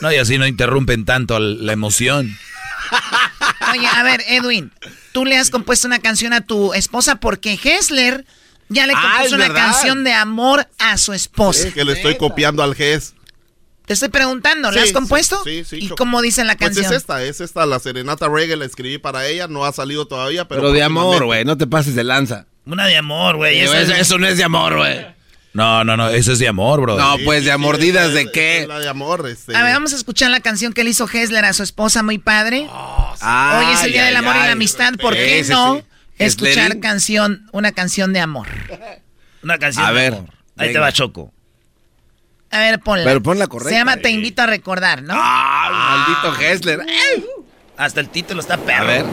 No, 0.00 0.10
y 0.12 0.16
así 0.16 0.36
no 0.38 0.46
interrumpen 0.46 1.04
tanto 1.04 1.38
la 1.38 1.72
emoción. 1.72 2.36
Oye, 3.72 3.86
a 3.86 4.02
ver, 4.02 4.24
Edwin, 4.26 4.72
tú 5.12 5.24
le 5.24 5.36
has 5.38 5.50
compuesto 5.50 5.86
una 5.86 6.00
canción 6.00 6.32
a 6.32 6.40
tu 6.40 6.74
esposa 6.74 7.16
porque 7.16 7.58
Hessler 7.62 8.24
ya 8.74 8.86
le 8.86 8.92
Ah, 8.96 9.12
compuso 9.16 9.36
una 9.36 9.48
verdad. 9.48 9.64
canción 9.70 10.04
de 10.04 10.12
amor 10.12 10.68
a 10.78 10.98
su 10.98 11.12
esposa. 11.12 11.68
Es 11.68 11.74
que 11.74 11.84
le 11.84 11.92
estoy 11.92 12.16
copiando 12.16 12.62
al 12.62 12.74
GES. 12.74 13.14
Te 13.86 13.92
estoy 13.92 14.08
preguntando, 14.08 14.70
¿le 14.70 14.80
Sí, 14.80 14.86
has 14.86 14.92
compuesto? 14.92 15.42
Sí, 15.44 15.62
sí. 15.64 15.76
¿Y 15.78 15.88
cómo 15.90 16.22
dice 16.22 16.42
la 16.44 16.56
Pues 16.56 16.70
canción? 16.70 16.86
es 16.86 16.92
esta, 16.98 17.22
es 17.22 17.40
esta, 17.42 17.66
la 17.66 17.78
serenata 17.78 18.28
reggae, 18.28 18.56
la 18.56 18.64
escribí 18.64 18.96
para 18.98 19.26
ella, 19.26 19.46
no 19.46 19.66
ha 19.66 19.72
salido 19.72 20.06
todavía, 20.06 20.48
pero... 20.48 20.62
Pero 20.62 20.72
de 20.72 20.82
amor, 20.82 21.24
güey. 21.26 21.44
No 21.44 21.58
te 21.58 21.66
pases 21.66 21.94
de 21.94 22.02
lanza. 22.02 22.46
Una 22.64 22.86
de 22.86 22.96
amor, 22.96 23.36
güey. 23.36 23.60
Eso, 23.60 23.74
esa 23.74 23.94
es- 23.94 24.00
eso 24.00 24.18
no 24.18 24.26
es 24.26 24.38
de 24.38 24.44
amor, 24.44 24.76
güey. 24.78 25.06
No, 25.52 25.84
no, 25.84 25.96
no, 25.98 26.08
eso 26.08 26.32
es 26.32 26.38
de 26.38 26.48
amor, 26.48 26.80
bro. 26.80 26.96
No, 26.96 27.16
pues 27.26 27.44
de 27.44 27.52
amordidas 27.52 28.12
de 28.14 28.32
qué. 28.32 28.64
La 28.66 28.78
de 28.80 28.88
amor, 28.88 29.28
este... 29.28 29.54
A 29.54 29.62
ver, 29.62 29.74
vamos 29.74 29.92
a 29.92 29.96
escuchar 29.96 30.30
la 30.30 30.40
canción 30.40 30.72
que 30.72 30.82
le 30.82 30.90
hizo 30.90 31.06
Hessler 31.06 31.44
a 31.44 31.52
su 31.52 31.62
esposa, 31.62 32.02
muy 32.02 32.16
padre. 32.18 32.66
Ay, 33.20 33.66
Hoy 33.66 33.74
es 33.74 33.82
el 33.84 33.92
Día 33.92 34.00
ay, 34.02 34.06
del 34.08 34.16
Amor 34.16 34.34
y 34.34 34.38
la 34.46 34.52
Amistad, 34.52 34.94
¿por 35.00 35.12
qué 35.12 35.40
Ese 35.40 35.52
no 35.52 35.76
sí. 35.76 35.84
Escuchar 36.18 36.80
canción, 36.80 37.48
una 37.52 37.72
canción 37.72 38.12
de 38.12 38.20
amor? 38.20 38.48
Una 39.42 39.58
canción 39.58 39.84
A 39.84 39.88
de 39.88 39.94
ver, 39.94 40.14
amor. 40.14 40.30
Ahí 40.56 40.72
te 40.72 40.78
va, 40.78 40.92
Choco. 40.92 41.32
A 42.50 42.58
ver, 42.60 42.78
ponla. 42.80 43.04
Pero 43.04 43.22
ponla 43.22 43.46
correcta. 43.48 43.70
Se 43.70 43.76
llama 43.76 43.96
Te 43.96 44.10
invito 44.10 44.42
a 44.42 44.46
recordar, 44.46 45.02
¿no? 45.02 45.14
Ah, 45.16 46.06
maldito 46.06 46.40
Hessler. 46.40 46.80
Hasta 47.76 48.00
el 48.00 48.08
título 48.08 48.40
está 48.40 48.56
perro. 48.56 48.84
A 48.84 48.86
ver. 48.86 49.04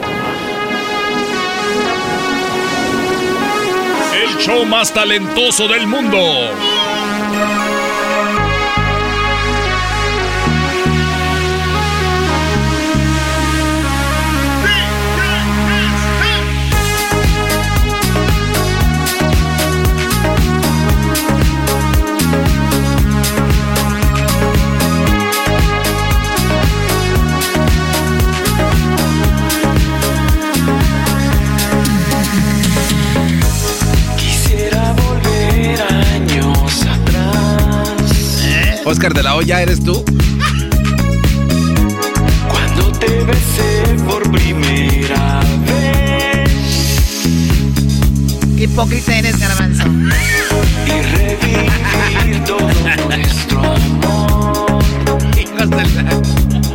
El 4.14 4.36
show 4.38 4.64
más 4.64 4.94
talentoso 4.94 5.66
del 5.66 5.86
mundo. 5.88 6.18
Oscar 38.84 39.14
de 39.14 39.22
la 39.22 39.36
Hoya, 39.36 39.62
¿eres 39.62 39.82
tú? 39.82 40.04
Cuando 42.48 42.92
te 42.98 43.24
besé 43.24 43.96
por 44.04 44.30
primera 44.30 45.40
vez. 45.66 46.50
Qué 48.56 48.64
hipócrita 48.64 49.18
eres, 49.18 49.38
garbanzo. 49.38 49.84
Y 50.86 51.00
revivir 51.16 52.44
todo 52.44 52.68
nuestro 53.08 53.60
amor. 53.62 54.82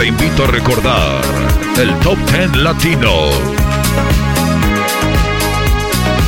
te 0.00 0.06
invito 0.06 0.44
a 0.44 0.46
recordar 0.46 1.20
el 1.76 1.94
Top 1.98 2.16
10 2.30 2.56
Latino. 2.56 3.28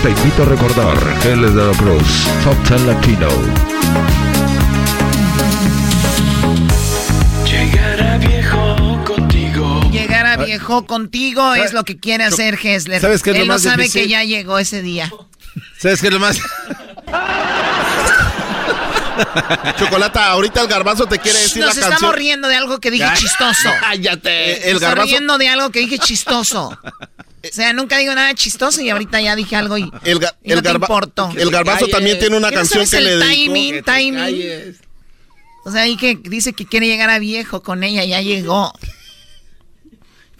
Te 0.03 0.11
invito 0.11 0.43
a 0.43 0.44
recordar 0.44 0.99
Hessler 1.24 1.53
de 1.53 1.65
la 1.65 1.73
Cruz, 1.73 2.28
Top 2.44 2.69
10 2.69 2.82
Latino. 2.82 3.28
Llegar 7.47 8.03
a 8.03 8.19
viejo 8.19 9.05
contigo. 9.07 9.90
Llegar 9.90 10.27
a 10.27 10.36
viejo 10.44 10.86
contigo 10.86 11.55
es 11.55 11.73
lo 11.73 11.85
que 11.85 11.99
quiere 11.99 12.24
hacer 12.24 12.59
Hessler. 12.62 13.01
¿Sabes 13.01 13.23
qué 13.23 13.31
es 13.31 13.36
lo 13.36 13.43
Él 13.44 13.49
no 13.49 13.55
más 13.55 13.62
sabe 13.62 13.85
difícil? 13.85 14.03
que 14.03 14.09
ya 14.09 14.23
llegó 14.23 14.59
ese 14.59 14.82
día. 14.82 15.11
¿Sabes 15.78 16.03
qué 16.03 16.09
es 16.09 16.12
lo 16.12 16.20
más? 16.20 16.39
Chocolata, 19.79 20.27
ahorita 20.31 20.61
el 20.63 20.69
garbanzo 20.69 21.07
te 21.07 21.19
quiere 21.19 21.39
decir 21.39 21.63
Nos 21.65 21.75
la 21.77 21.81
estamos 21.81 22.01
canción. 22.01 22.15
riendo 22.15 22.49
de 22.49 22.57
algo 22.57 22.79
que 22.81 22.91
dije 22.91 23.05
Ya. 23.05 23.15
chistoso. 23.15 23.71
Cállate. 23.81 24.67
El 24.69 24.75
Nos 24.75 24.83
garbanzo... 24.83 25.11
riendo 25.11 25.39
de 25.39 25.49
algo 25.49 25.71
que 25.71 25.81
dije 25.81 25.99
chistoso. 25.99 26.79
O 27.45 27.53
sea, 27.53 27.73
nunca 27.73 27.99
digo 27.99 28.15
nada 28.15 28.33
chistoso 28.35 28.81
y 28.83 28.91
ahorita 28.91 29.21
ya 29.21 29.35
dije 29.35 29.57
algo 29.57 29.77
y, 29.77 29.91
El, 30.05 30.21
ga- 30.21 30.33
y 30.45 30.51
no 30.51 30.55
el 30.55 30.63
te 30.63 30.69
el 31.41 31.51
garbanzo 31.51 31.89
también 31.89 32.17
tiene 32.21 32.37
una 32.37 32.51
¿Qué 32.51 32.55
no 32.55 32.61
canción 32.61 32.89
que 32.89 32.97
el 32.99 33.05
le 33.05 33.17
dedicó. 33.17 33.53
timing, 33.53 33.83
timing. 33.83 34.77
O 35.65 35.73
sea, 35.73 35.83
ahí 35.83 35.97
que 35.97 36.15
dice 36.23 36.53
que 36.53 36.67
quiere 36.67 36.87
llegar 36.87 37.11
a 37.11 37.19
viejo 37.19 37.61
con 37.65 37.83
ella, 37.83 38.05
ya 38.05 38.21
llegó. 38.21 38.73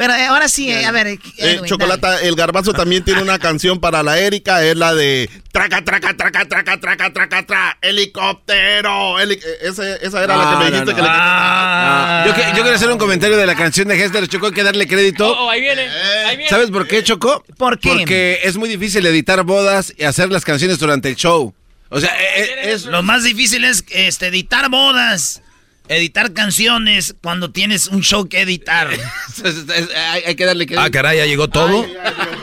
Pero 0.03 0.15
eh, 0.15 0.27
ahora 0.27 0.49
sí, 0.49 0.69
eh, 0.69 0.85
a 0.85 0.91
ver, 0.91 1.07
Eh, 1.07 1.19
Edwin, 1.39 1.65
Chocolata, 1.65 2.21
el 2.23 2.35
garbanzo 2.35 2.73
también 2.73 3.05
tiene 3.05 3.23
una 3.23 3.39
canción 3.39 3.79
para 3.79 4.03
la 4.03 4.19
Erika, 4.19 4.65
es 4.65 4.77
la 4.77 4.93
de 4.97 5.31
traca, 5.53 5.85
traca, 5.85 6.17
traca, 6.17 6.45
traca, 6.49 6.81
traca, 6.81 7.13
traca, 7.13 7.47
traca, 7.47 7.79
helicóptero. 7.81 9.21
eh, 9.21 9.39
esa 9.63 10.25
era 10.25 10.37
la 10.37 10.51
que 10.51 10.57
me 10.57 10.65
No, 10.65 10.71
dijiste 10.71 10.91
no, 10.91 10.97
que 10.97 11.03
le 11.03 11.09
Ah. 11.09 12.25
Yo, 12.27 12.35
quiero 12.53 12.71
hacer 12.71 12.91
un 12.91 12.99
comentario 12.99 13.37
de 13.37 13.47
la 13.47 13.55
canción 13.55 13.87
de 13.87 14.03
Hessler. 14.03 14.27
Choco, 14.27 14.47
hay 14.47 14.53
que 14.53 14.65
darle 14.65 14.89
crédito. 14.89 15.37
Oh, 15.39 15.49
ahí 15.49 15.61
viene. 15.61 15.89
Ahí 16.27 16.37
viene. 16.37 16.51
¿Sabes 16.51 16.73
por 16.73 16.89
qué, 16.89 17.05
Choco? 17.05 17.45
¿Por 17.57 17.79
qué? 17.79 17.91
Porque 17.91 18.41
es 18.43 18.57
muy 18.57 18.69
difícil 18.69 19.07
editar 19.07 19.45
bodas 19.45 19.95
y 19.97 20.03
hacer 20.03 20.33
las 20.33 20.45
canciones 20.45 20.81
durante 20.81 21.11
el 21.11 21.15
show. 21.15 21.55
O 21.91 22.01
sea, 22.01 22.11
eh, 22.21 22.43
eh, 22.65 22.73
es... 22.73 22.87
Lo 22.87 23.05
más 23.05 23.23
difícil 23.23 23.65
es 23.65 23.85
este, 23.91 24.27
editar 24.27 24.69
bodas, 24.69 25.43
editar 25.89 26.33
canciones 26.33 27.15
cuando 27.23 27.51
tienes 27.51 27.87
un 27.89 28.03
show 28.03 28.29
que 28.29 28.41
editar. 28.43 28.89
hay, 30.13 30.23
hay 30.27 30.35
que 30.35 30.45
darle 30.45 30.67
crédito. 30.67 30.83
Ah, 30.83 30.91
caray, 30.91 31.19
ya 31.19 31.27
llegó 31.27 31.49
todo. 31.49 31.87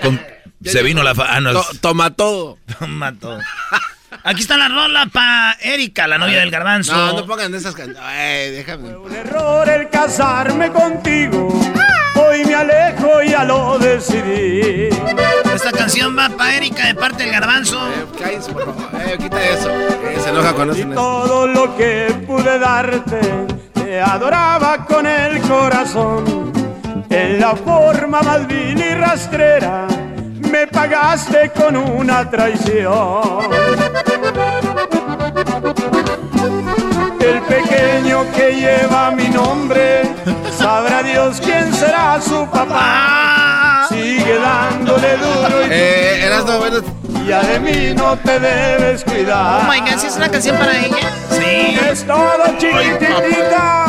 Con- 0.02 0.22
se 0.64 0.84
vino 0.84 1.04
la... 1.04 1.16
fa- 1.16 1.28
ah, 1.36 1.40
no, 1.40 1.54
To- 1.54 1.66
toma 1.82 2.14
todo. 2.16 2.58
Toma 2.80 3.14
todo. 3.14 3.40
Aquí 4.24 4.42
está 4.42 4.58
la 4.58 4.68
rola 4.68 5.06
para 5.06 5.54
Erika, 5.62 6.08
la 6.08 6.18
novia 6.18 6.40
del 6.40 6.52
garbanzo. 6.52 6.94
No, 6.94 7.14
no 7.14 7.26
pongan 7.26 7.54
esas 7.56 7.74
canciones. 7.76 8.52
déjame. 8.52 8.90
error 9.16 9.70
el 9.70 9.90
casarme 9.90 10.70
contigo. 10.72 11.50
Me 12.46 12.56
alejo, 12.56 13.22
ya 13.24 13.44
lo 13.44 13.78
decidí. 13.78 14.90
Esta 15.54 15.72
canción 15.72 16.18
va 16.18 16.30
para 16.30 16.56
Erika 16.56 16.88
de 16.88 16.96
parte 16.96 17.24
del 17.24 17.32
garbanzo. 17.32 17.78
Eh, 17.90 18.40
por 18.54 18.66
favor. 18.66 18.76
Eh, 19.06 19.18
quita 19.20 19.44
eso. 19.44 19.70
Eh, 19.70 20.18
se 20.24 20.30
enoja 20.30 20.54
con 20.54 20.78
Y 20.78 20.84
todo 20.96 21.48
lo 21.48 21.76
que 21.76 22.14
pude 22.26 22.58
darte, 22.60 23.20
te 23.74 24.00
adoraba 24.00 24.86
con 24.86 25.06
el 25.06 25.42
corazón. 25.42 26.52
En 27.10 27.40
la 27.40 27.56
forma 27.56 28.22
más 28.22 28.48
vil 28.48 28.80
y 28.80 28.94
rastrera, 28.94 29.88
me 30.52 30.68
pagaste 30.68 31.52
con 31.52 31.76
una 31.76 32.30
traición. 32.30 33.50
El 37.20 37.42
pequeño 37.42 38.26
que 38.36 38.52
lleva 38.56 39.12
mi 39.12 39.28
nombre, 39.30 40.04
sabrá 40.70 41.02
Dios 41.02 41.42
quién 41.44 41.74
será 41.74 42.20
su 42.22 42.46
papá. 42.48 43.88
Sigue 43.90 44.38
dándole 44.40 45.18
duro 45.18 45.66
y 45.66 45.70
Eh, 45.72 46.26
eras 46.28 46.46
no, 46.46 46.60
bueno. 46.60 46.78
ya 47.28 47.42
de 47.42 47.60
mí 47.60 47.94
no 47.96 48.16
te 48.18 48.40
debes 48.40 49.04
cuidar. 49.04 49.62
Oh 49.62 49.72
my 49.72 49.80
God, 49.80 49.98
¿sí 49.98 50.08
es 50.08 50.16
una 50.16 50.30
canción 50.30 50.56
para 50.58 50.78
ella? 50.78 51.10
Sí. 51.32 51.80
Es 51.90 52.06
todo 52.06 52.44
chiquitita. 52.60 53.88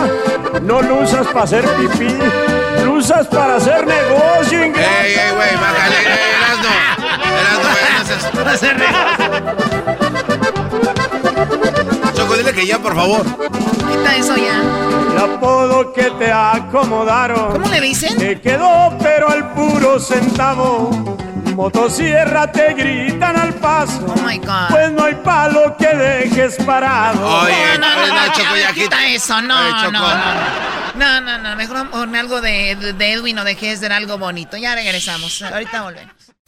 No 0.62 0.80
lo 0.80 1.02
usas 1.02 1.26
para 1.26 1.44
hacer 1.44 1.64
pipí, 1.76 2.16
lo 2.84 2.92
usas 2.94 3.26
para 3.26 3.56
hacer 3.56 3.86
negocio. 3.86 4.58
Ey, 4.62 4.72
ey, 4.72 5.30
güey, 5.36 5.54
bájale. 5.56 5.96
Ey, 5.96 6.30
eras 6.38 6.58
no. 6.64 6.72
Eras 7.40 8.24
no, 8.34 8.40
Para 8.40 8.52
hacer 8.52 8.76
dile 8.76 9.99
que 12.52 12.66
ya, 12.66 12.78
por 12.78 12.94
favor. 12.94 13.24
Quita 13.24 14.16
eso 14.16 14.36
ya. 14.36 14.60
El 15.12 15.18
apodo 15.18 15.92
que 15.92 16.10
te 16.10 16.32
acomodaron. 16.32 17.52
¿Cómo 17.52 17.68
le 17.68 17.80
dicen? 17.80 18.16
Te 18.16 18.40
quedó, 18.40 18.96
pero 19.02 19.28
al 19.28 19.52
puro 19.52 19.98
centavo. 19.98 20.90
Motosierra 21.54 22.50
te 22.50 22.72
gritan 22.74 23.36
al 23.36 23.52
paso. 23.54 24.06
Oh 24.06 24.22
my 24.22 24.38
God. 24.38 24.68
Pues 24.70 24.92
no 24.92 25.04
hay 25.04 25.14
palo 25.16 25.76
que 25.76 25.88
dejes 25.88 26.56
parado. 26.64 27.42
Oye, 27.42 27.78
No, 27.78 27.88
no, 27.88 28.06
no, 28.06 28.26
no, 28.26 28.32
Choco, 28.32 28.56
ya, 28.56 28.72
quita 28.72 29.06
eso, 29.08 29.40
no, 29.42 29.70
no, 29.70 29.90
no. 29.90 30.00
No, 30.94 31.20
no, 31.20 31.38
no, 31.38 31.56
mejor 31.56 31.90
ponme 31.90 32.18
algo 32.18 32.40
de, 32.40 32.76
de, 32.76 33.12
Edwin 33.12 33.38
o 33.38 33.44
de 33.44 33.52
Hesder, 33.60 33.92
algo 33.92 34.18
bonito. 34.18 34.56
Ya 34.56 34.74
regresamos, 34.74 35.42
ahorita 35.42 35.82
volvemos. 35.82 36.19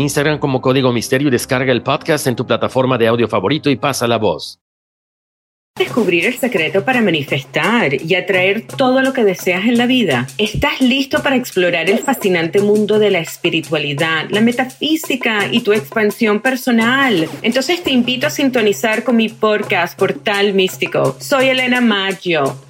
Instagram 0.00 0.38
como 0.38 0.60
Código 0.60 0.92
Misterio 0.92 1.28
y 1.28 1.30
descarga 1.30 1.72
el 1.72 1.82
podcast 1.82 2.26
en 2.26 2.36
tu 2.36 2.46
plataforma 2.46 2.98
de 2.98 3.06
audio 3.06 3.28
favorito 3.28 3.70
y 3.70 3.76
pasa 3.76 4.08
la 4.08 4.18
voz. 4.18 4.58
Descubrir 5.76 6.26
el 6.26 6.34
secreto 6.34 6.84
para 6.84 7.00
manifestar 7.00 7.94
y 7.94 8.14
atraer 8.14 8.66
todo 8.66 9.00
lo 9.00 9.12
que 9.12 9.24
deseas 9.24 9.64
en 9.64 9.78
la 9.78 9.86
vida. 9.86 10.26
¿Estás 10.36 10.80
listo 10.80 11.22
para 11.22 11.36
explorar 11.36 11.88
el 11.88 12.00
fascinante 12.00 12.60
mundo 12.60 12.98
de 12.98 13.10
la 13.10 13.20
espiritualidad, 13.20 14.28
la 14.30 14.40
metafísica 14.40 15.48
y 15.50 15.60
tu 15.60 15.72
expansión 15.72 16.40
personal? 16.40 17.28
Entonces 17.42 17.82
te 17.82 17.92
invito 17.92 18.26
a 18.26 18.30
sintonizar 18.30 19.04
con 19.04 19.16
mi 19.16 19.28
podcast 19.28 19.98
Portal 19.98 20.52
Místico. 20.52 21.16
Soy 21.18 21.46
Elena 21.46 21.80
Maggio 21.80 22.69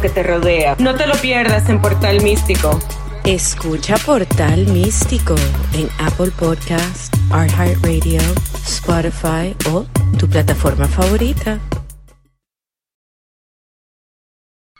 que 0.00 0.08
te 0.08 0.22
rodea. 0.22 0.76
No 0.78 0.94
te 0.94 1.06
lo 1.06 1.14
pierdas 1.16 1.68
en 1.68 1.80
Portal 1.80 2.22
Místico. 2.22 2.78
Escucha 3.24 3.96
Portal 3.98 4.66
Místico 4.66 5.34
en 5.74 5.88
Apple 5.98 6.30
Podcast, 6.38 7.14
iHeartRadio, 7.30 8.20
Spotify 8.66 9.56
o 9.70 9.86
tu 10.18 10.28
plataforma 10.28 10.86
favorita. 10.86 11.58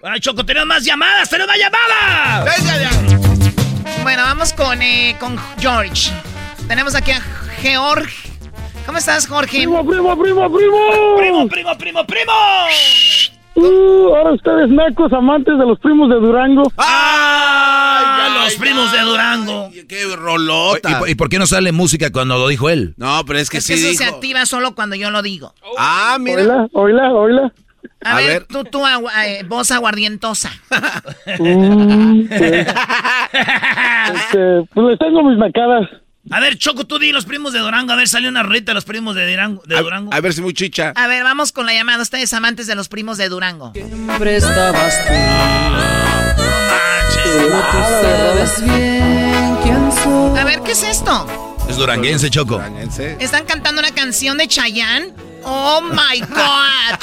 Ay, 0.02 0.20
Choco, 0.20 0.44
tenemos 0.44 0.68
más 0.68 0.84
llamadas, 0.84 1.28
tenemos 1.28 1.48
más 1.48 1.58
llamadas. 1.58 2.62
Bueno, 4.02 4.22
vamos 4.24 4.52
con, 4.52 4.82
eh, 4.82 5.16
con 5.18 5.38
George. 5.58 6.10
Tenemos 6.68 6.94
aquí 6.94 7.12
a 7.12 7.20
George. 7.60 8.30
¿Cómo 8.84 8.98
estás, 8.98 9.26
Jorge? 9.26 9.58
Primo, 9.58 9.86
primo, 9.86 10.18
primo, 10.18 10.52
primo. 10.52 11.16
Primo, 11.16 11.48
primo, 11.48 11.78
primo, 11.78 12.06
primo. 12.06 12.32
Uh, 13.54 14.14
ahora 14.14 14.32
ustedes 14.32 14.70
nacos, 14.70 15.12
amantes 15.12 15.58
de 15.58 15.66
los 15.66 15.78
primos 15.78 16.08
de 16.08 16.16
Durango. 16.16 16.62
¡Ay, 16.78 18.44
los 18.44 18.54
primos 18.56 18.90
de 18.92 19.00
Durango! 19.00 19.70
¡Qué 19.88 20.04
rolota! 20.16 20.90
¿Y, 20.90 20.94
por- 20.94 21.08
y 21.10 21.14
por 21.14 21.28
qué 21.28 21.38
no 21.38 21.46
sale 21.46 21.70
música 21.72 22.10
cuando 22.10 22.38
lo 22.38 22.48
dijo 22.48 22.70
él? 22.70 22.94
No, 22.96 23.22
pero 23.26 23.38
es 23.38 23.50
que 23.50 23.58
Es 23.58 23.64
sí 23.64 23.74
que 23.74 23.90
eso 23.90 24.04
se 24.04 24.08
activa 24.08 24.46
solo 24.46 24.74
cuando 24.74 24.96
yo 24.96 25.10
lo 25.10 25.20
digo. 25.22 25.54
Ah, 25.78 26.16
mira. 26.18 26.40
Oila, 26.42 26.68
oila, 26.72 27.12
oila. 27.12 27.52
A, 28.04 28.12
A 28.12 28.16
ver, 28.16 28.26
ver. 28.26 28.44
tú, 28.46 28.64
tú, 28.64 28.84
agua- 28.86 29.26
eh, 29.26 29.44
voz 29.46 29.70
aguardientosa. 29.70 30.50
Mm, 31.38 32.26
pues, 32.28 32.66
este, 34.14 34.62
pues 34.74 34.86
les 34.88 34.98
tengo 34.98 35.22
mis 35.24 35.38
nacadas. 35.38 35.88
A 36.30 36.40
ver, 36.40 36.56
Choco, 36.56 36.86
tú 36.86 36.98
di 36.98 37.10
los 37.10 37.24
primos 37.24 37.52
de 37.52 37.58
Durango. 37.58 37.92
A 37.92 37.96
ver, 37.96 38.08
salió 38.08 38.28
una 38.28 38.42
rita 38.42 38.70
de 38.70 38.74
los 38.74 38.84
primos 38.84 39.14
de 39.16 39.28
Durango. 39.28 39.62
De 39.66 39.76
Durango. 39.76 40.14
A 40.14 40.20
ver 40.20 40.32
si 40.32 40.40
muy 40.40 40.54
chicha. 40.54 40.92
A 40.94 41.06
ver, 41.08 41.24
vamos 41.24 41.50
con 41.52 41.66
la 41.66 41.74
llamada. 41.74 42.00
Ustedes 42.02 42.32
amantes 42.32 42.66
de 42.66 42.74
los 42.74 42.88
primos 42.88 43.18
de 43.18 43.28
Durango. 43.28 43.72
Tú. 43.72 43.80
Solo 47.22 47.60
tú 47.70 47.78
sabes 48.02 48.64
bien 48.64 49.58
quién 49.62 49.92
soy. 50.02 50.38
A 50.38 50.44
ver, 50.44 50.60
¿qué 50.60 50.72
es 50.72 50.82
esto? 50.82 51.26
Es 51.68 51.76
duranguense, 51.76 52.30
Choco. 52.30 52.62
¿Están 53.18 53.44
cantando 53.44 53.80
una 53.80 53.92
canción 53.92 54.38
de 54.38 54.46
Chayanne? 54.48 55.12
¡Oh, 55.44 55.80
my 55.82 56.20
God! 56.20 56.98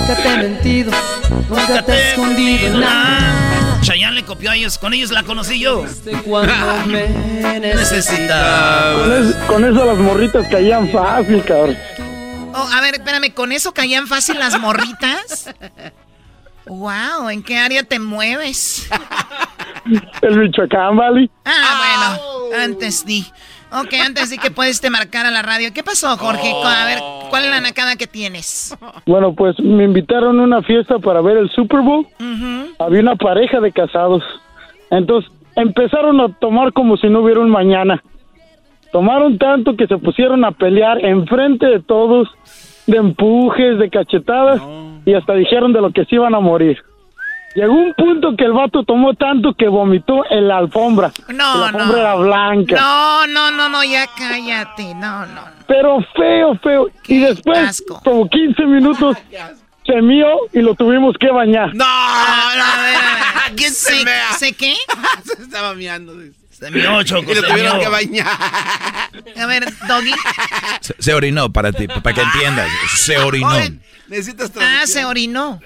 Nunca 0.00 0.22
te 0.22 0.28
he 0.28 0.36
mentido, 0.38 0.92
nunca 1.48 1.84
te 1.84 1.92
he 1.92 2.10
escondido 2.10 2.80
nada. 2.80 3.57
Chayanne 3.82 4.14
le 4.16 4.24
copió 4.24 4.50
a 4.50 4.56
ellos, 4.56 4.78
con 4.78 4.92
ellos 4.94 5.10
la 5.10 5.22
conocí 5.22 5.58
yo. 5.60 5.84
Cuando 6.24 6.52
me 6.86 7.60
necesitaba. 7.60 8.94
Con, 9.02 9.12
es- 9.12 9.34
con 9.46 9.64
eso 9.64 9.84
las 9.84 9.98
morritas 9.98 10.46
caían 10.48 10.88
fácil, 10.90 11.42
cabrón. 11.44 11.76
Oh, 12.54 12.68
a 12.72 12.80
ver, 12.80 12.94
espérame, 12.94 13.32
¿con 13.32 13.52
eso 13.52 13.72
caían 13.72 14.06
fácil 14.06 14.38
las 14.38 14.58
morritas? 14.58 15.50
Wow, 16.68 17.30
¿en 17.30 17.42
qué 17.42 17.58
área 17.58 17.82
te 17.82 17.98
mueves? 17.98 18.90
El 20.22 20.38
Michoacán, 20.38 20.96
¿vale? 20.96 21.30
Ah, 21.44 22.18
bueno, 22.20 22.62
antes 22.62 23.04
di. 23.06 23.24
Ok, 23.70 23.94
antes 24.04 24.30
di 24.30 24.38
que 24.38 24.50
puedes 24.50 24.80
te 24.80 24.90
marcar 24.90 25.26
a 25.26 25.30
la 25.30 25.42
radio. 25.42 25.70
¿Qué 25.74 25.82
pasó, 25.82 26.16
Jorge? 26.16 26.52
A 26.64 26.84
ver, 26.86 26.98
¿cuál 27.30 27.44
es 27.44 27.50
la 27.50 27.60
nacada 27.60 27.96
que 27.96 28.06
tienes? 28.06 28.76
Bueno, 29.06 29.34
pues 29.34 29.58
me 29.60 29.84
invitaron 29.84 30.40
a 30.40 30.42
una 30.42 30.62
fiesta 30.62 30.98
para 30.98 31.20
ver 31.20 31.36
el 31.36 31.50
Super 31.50 31.80
Bowl. 31.80 32.06
Había 32.78 33.00
una 33.00 33.16
pareja 33.16 33.60
de 33.60 33.72
casados. 33.72 34.22
Entonces 34.90 35.30
empezaron 35.56 36.20
a 36.20 36.28
tomar 36.38 36.72
como 36.72 36.96
si 36.96 37.08
no 37.08 37.20
hubiera 37.20 37.40
un 37.40 37.50
mañana. 37.50 38.02
Tomaron 38.92 39.36
tanto 39.36 39.76
que 39.76 39.86
se 39.86 39.98
pusieron 39.98 40.44
a 40.44 40.52
pelear 40.52 41.04
enfrente 41.04 41.66
de 41.66 41.80
todos, 41.80 42.28
de 42.86 42.96
empujes, 42.96 43.78
de 43.78 43.90
cachetadas, 43.90 44.62
y 45.08 45.14
hasta 45.14 45.32
dijeron 45.32 45.72
de 45.72 45.80
lo 45.80 45.90
que 45.90 46.04
se 46.04 46.16
iban 46.16 46.34
a 46.34 46.40
morir. 46.40 46.76
Llegó 47.54 47.72
un 47.72 47.94
punto 47.94 48.36
que 48.36 48.44
el 48.44 48.52
vato 48.52 48.84
tomó 48.84 49.14
tanto 49.14 49.54
que 49.54 49.66
vomitó 49.66 50.22
en 50.30 50.46
la 50.48 50.58
alfombra. 50.58 51.10
No, 51.28 51.60
la 51.60 51.66
alfombra 51.68 51.86
no. 51.86 51.96
era 51.96 52.14
blanca. 52.16 52.76
No, 52.76 53.26
no, 53.26 53.50
no, 53.50 53.70
no, 53.70 53.82
ya 53.84 54.06
cállate. 54.18 54.94
No, 54.94 55.24
no. 55.24 55.40
Pero 55.66 55.98
feo, 56.14 56.58
feo. 56.62 56.88
Y 57.06 57.20
después, 57.20 57.82
como 58.04 58.28
15 58.28 58.66
minutos, 58.66 59.16
se 59.86 60.02
mió 60.02 60.26
y 60.52 60.60
lo 60.60 60.74
tuvimos 60.74 61.16
que 61.18 61.30
bañar. 61.30 61.74
No, 61.74 61.86
¿Quién 63.56 63.72
se? 63.72 64.04
¿Se 64.38 64.52
qué? 64.52 64.74
se 65.24 65.42
estaba 65.42 65.72
miando. 65.74 66.12
Se 66.50 66.70
mió, 66.70 67.02
Choco, 67.02 67.32
Y 67.32 67.34
lo 67.34 67.42
tuvieron 67.44 67.78
mió. 67.78 67.86
que 67.86 67.88
bañar. 67.88 68.26
A 69.40 69.46
ver, 69.46 69.64
Doggy. 69.88 70.12
Se, 70.82 70.94
se 70.98 71.14
orinó 71.14 71.50
para 71.50 71.72
ti, 71.72 71.88
para 71.88 72.14
que 72.14 72.20
entiendas. 72.20 72.68
Se 72.94 73.16
orinó. 73.16 73.58
Necesitas 74.08 74.50
Ah, 74.60 74.82
se 74.86 75.04
orinó. 75.04 75.60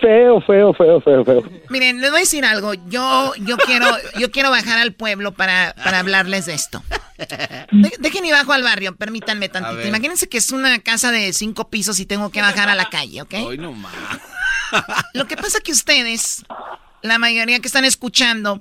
Feo, 0.00 0.40
feo, 0.42 0.72
feo, 0.74 1.00
feo, 1.00 1.24
feo. 1.24 1.42
Miren, 1.70 2.00
les 2.00 2.10
voy 2.10 2.18
a 2.18 2.20
decir 2.20 2.44
algo. 2.44 2.72
Yo, 2.88 3.32
yo 3.38 3.56
quiero, 3.56 3.86
yo 4.18 4.30
quiero 4.30 4.50
bajar 4.50 4.78
al 4.78 4.92
pueblo 4.92 5.32
para, 5.32 5.74
para 5.82 5.98
hablarles 5.98 6.46
de 6.46 6.54
esto. 6.54 6.82
De- 7.72 7.92
dejen 7.98 8.24
y 8.24 8.30
bajo 8.30 8.52
al 8.52 8.62
barrio, 8.62 8.94
permítanme 8.94 9.48
tantito. 9.48 9.88
Imagínense 9.88 10.28
que 10.28 10.38
es 10.38 10.52
una 10.52 10.78
casa 10.78 11.10
de 11.10 11.32
cinco 11.32 11.68
pisos 11.68 11.98
y 11.98 12.06
tengo 12.06 12.30
que 12.30 12.40
bajar 12.40 12.68
a 12.68 12.76
la 12.76 12.88
calle, 12.90 13.22
¿ok? 13.22 13.34
Hoy 13.44 13.58
no 13.58 13.72
más. 13.72 13.92
Lo 15.14 15.26
que 15.26 15.36
pasa 15.36 15.58
que 15.60 15.72
ustedes, 15.72 16.44
la 17.02 17.18
mayoría 17.18 17.58
que 17.58 17.66
están 17.66 17.84
escuchando, 17.84 18.60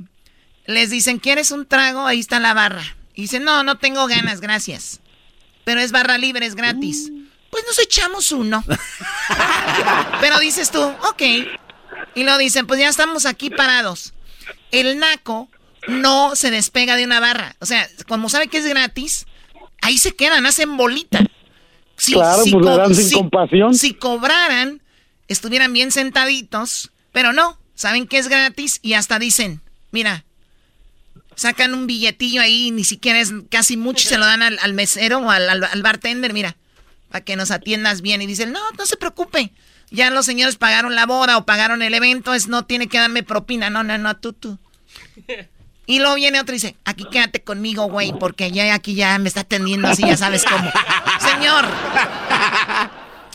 les 0.66 0.90
dicen, 0.90 1.20
¿quieres 1.20 1.52
un 1.52 1.68
trago? 1.68 2.08
Ahí 2.08 2.20
está 2.20 2.40
la 2.40 2.56
barra. 2.56 2.84
Y 3.14 3.24
dicen, 3.24 3.44
no, 3.44 3.64
no 3.64 3.78
tengo 3.78 4.08
ganas, 4.08 4.42
gracias. 4.42 5.02
Pero 5.66 5.82
es 5.82 5.92
barra 5.92 6.18
libre, 6.18 6.46
es 6.48 6.56
gratis. 6.56 7.12
Pues 7.50 7.64
nos 7.66 7.80
echamos 7.80 8.32
uno. 8.32 8.64
Pero 10.22 10.40
dices 10.40 10.72
tú, 10.72 10.82
ok. 10.82 11.22
Y 12.16 12.24
lo 12.24 12.38
dicen, 12.38 12.68
pues 12.68 12.80
ya 12.80 12.90
estamos 12.90 13.26
aquí 13.26 13.50
parados. 13.50 14.14
El 14.72 15.00
naco 15.00 15.50
no 15.88 16.36
se 16.36 16.52
despega 16.52 16.96
de 16.96 17.06
una 17.06 17.20
barra. 17.20 17.56
O 17.60 17.66
sea, 17.66 17.88
como 18.08 18.30
sabe 18.30 18.48
que 18.48 18.58
es 18.58 18.66
gratis, 18.66 19.26
ahí 19.82 19.98
se 19.98 20.16
quedan, 20.16 20.46
hacen 20.46 20.78
bolita. 20.78 21.20
Si- 21.96 22.14
Claro, 22.14 22.44
si 22.44 22.52
pues 22.52 22.66
co- 22.66 22.78
dan 22.78 22.94
sin 22.96 23.10
si- 23.10 23.16
compasión. 23.16 23.74
Si 23.76 23.94
cobraran, 23.94 24.82
estuvieran 25.28 25.74
bien 25.74 25.92
sentaditos, 25.92 26.92
pero 27.12 27.34
no, 27.34 27.58
saben 27.76 28.08
que 28.08 28.18
es 28.18 28.28
gratis 28.28 28.80
y 28.82 28.94
hasta 28.94 29.20
dicen, 29.20 29.62
mira, 29.92 30.24
sacan 31.36 31.74
un 31.74 31.88
billetillo 31.88 32.42
ahí, 32.42 32.72
ni 32.72 32.84
siquiera 32.84 33.20
es 33.20 33.32
casi 33.50 33.78
mucho, 33.78 34.08
se 34.10 34.18
lo 34.18 34.26
dan 34.26 34.42
al, 34.44 34.60
al 34.62 34.74
mesero 34.74 35.20
o 35.20 35.30
al, 35.32 35.50
al- 35.50 35.64
al 35.64 35.82
bartender, 35.84 36.34
mira, 36.34 36.56
para 37.10 37.24
que 37.24 37.36
nos 37.36 37.52
atiendas 37.52 38.02
bien. 38.02 38.22
Y 38.22 38.28
dicen, 38.28 38.52
no, 38.52 38.62
no 38.78 38.86
se 38.86 38.98
preocupe, 38.98 39.54
ya 39.90 40.10
los 40.10 40.26
señores 40.26 40.58
pagaron 40.58 40.96
la 40.96 41.06
boda 41.06 41.38
o 41.38 41.46
pagaron 41.46 41.82
el 41.82 41.94
evento, 41.94 42.34
es 42.34 42.48
no 42.48 42.66
tiene 42.66 42.88
que 42.88 43.00
darme 43.00 43.24
propina, 43.24 43.70
no, 43.70 43.84
no, 43.84 43.98
no, 43.98 44.18
tú, 44.18 44.34
tú. 44.34 44.58
Y 45.90 46.00
luego 46.00 46.16
viene 46.16 46.42
otro 46.42 46.54
y 46.54 46.60
dice, 46.60 46.76
aquí 46.84 47.06
quédate 47.10 47.42
conmigo, 47.42 47.86
güey, 47.86 48.12
porque 48.20 48.52
ya 48.52 48.74
aquí 48.74 48.94
ya 48.94 49.18
me 49.20 49.30
está 49.30 49.42
atendiendo 49.42 49.88
así, 49.88 50.02
ya 50.02 50.18
sabes 50.18 50.44
cómo. 50.44 50.70
Señor, 51.22 51.66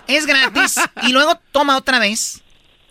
es 0.06 0.26
gratis. 0.26 0.74
Y 1.02 1.12
luego 1.12 1.40
toma 1.50 1.78
otra 1.78 1.98
vez. 1.98 2.42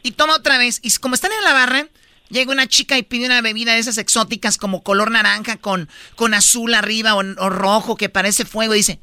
Y 0.02 0.14
toma 0.14 0.36
otra 0.36 0.58
vez. 0.58 0.80
Y 0.82 0.92
como 0.94 1.14
están 1.14 1.32
en 1.32 1.44
la 1.44 1.54
barra, 1.54 1.88
llega 2.30 2.52
una 2.52 2.66
chica 2.66 2.98
y 2.98 3.04
pide 3.04 3.28
una 3.28 3.42
bebida 3.42 3.74
de 3.74 3.80
esas 3.80 4.00
exóticas 4.00 4.58
como 4.58 4.82
color 4.82 5.12
naranja 5.12 5.58
con, 5.58 5.90
con 6.16 6.34
azul 6.34 6.74
arriba 6.74 7.14
o, 7.14 7.20
o 7.20 7.50
rojo 7.52 7.96
que 7.96 8.10
parece 8.10 8.46
fuego. 8.46 8.74
Y 8.74 8.78
dice, 8.78 9.00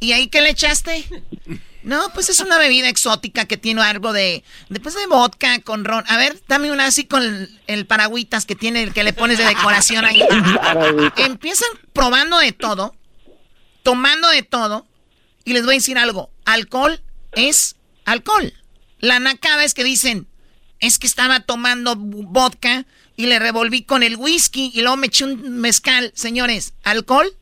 ¿y 0.00 0.12
ahí 0.12 0.28
qué 0.28 0.40
le 0.40 0.50
echaste? 0.50 1.04
No, 1.82 2.12
pues 2.12 2.28
es 2.28 2.40
una 2.40 2.58
bebida 2.58 2.88
exótica 2.88 3.46
que 3.46 3.56
tiene 3.56 3.80
algo 3.82 4.12
de, 4.12 4.44
después 4.68 4.94
de 4.94 5.06
vodka 5.06 5.60
con 5.60 5.84
ron. 5.84 6.04
A 6.08 6.18
ver, 6.18 6.38
dame 6.46 6.70
una 6.70 6.86
así 6.86 7.04
con 7.04 7.22
el, 7.22 7.60
el 7.66 7.86
paragüitas 7.86 8.44
que 8.44 8.54
tiene, 8.54 8.82
el 8.82 8.92
que 8.92 9.02
le 9.02 9.12
pones 9.12 9.38
de 9.38 9.44
decoración 9.44 10.04
ahí. 10.04 10.22
Empiezan 11.16 11.68
probando 11.94 12.38
de 12.38 12.52
todo, 12.52 12.94
tomando 13.82 14.28
de 14.28 14.42
todo, 14.42 14.86
y 15.44 15.54
les 15.54 15.64
voy 15.64 15.74
a 15.74 15.78
decir 15.78 15.96
algo, 15.96 16.30
alcohol 16.44 17.02
es 17.32 17.76
alcohol. 18.04 18.52
La 18.98 19.18
nacada 19.18 19.64
es 19.64 19.72
que 19.72 19.84
dicen, 19.84 20.28
es 20.80 20.98
que 20.98 21.06
estaba 21.06 21.40
tomando 21.40 21.96
vodka 21.96 22.84
y 23.16 23.26
le 23.26 23.38
revolví 23.38 23.82
con 23.82 24.02
el 24.02 24.16
whisky 24.16 24.70
y 24.74 24.80
luego 24.80 24.96
me 24.96 25.06
eché 25.06 25.24
un 25.24 25.60
mezcal. 25.60 26.12
Señores, 26.14 26.74
alcohol 26.82 27.34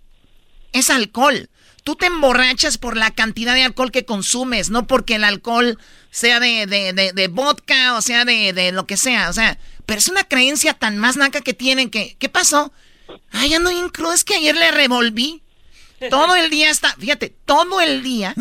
es 0.72 0.90
alcohol. 0.90 1.48
Tú 1.88 1.96
te 1.96 2.04
emborrachas 2.04 2.76
por 2.76 2.98
la 2.98 3.10
cantidad 3.12 3.54
de 3.54 3.62
alcohol 3.64 3.90
que 3.90 4.04
consumes, 4.04 4.68
no 4.68 4.86
porque 4.86 5.14
el 5.14 5.24
alcohol 5.24 5.78
sea 6.10 6.38
de, 6.38 6.66
de, 6.66 6.92
de- 6.92 7.14
de 7.14 7.28
vodka 7.28 7.94
o 7.94 8.02
sea 8.02 8.26
de, 8.26 8.52
de 8.52 8.72
lo 8.72 8.86
que 8.86 8.98
sea. 8.98 9.30
O 9.30 9.32
sea, 9.32 9.56
pero 9.86 9.98
es 9.98 10.08
una 10.08 10.24
creencia 10.24 10.74
tan 10.74 10.98
más 10.98 11.16
naca 11.16 11.40
que 11.40 11.54
tienen 11.54 11.88
que, 11.88 12.14
¿qué 12.18 12.28
pasó? 12.28 12.74
Ay, 13.32 13.54
ando 13.54 13.70
bien 13.70 13.90
es 14.12 14.22
que 14.22 14.34
ayer 14.34 14.54
le 14.54 14.70
revolví. 14.70 15.42
Todo 16.10 16.36
el 16.36 16.50
día 16.50 16.68
está, 16.68 16.94
fíjate, 16.98 17.34
todo 17.46 17.80
el 17.80 18.02
día. 18.02 18.34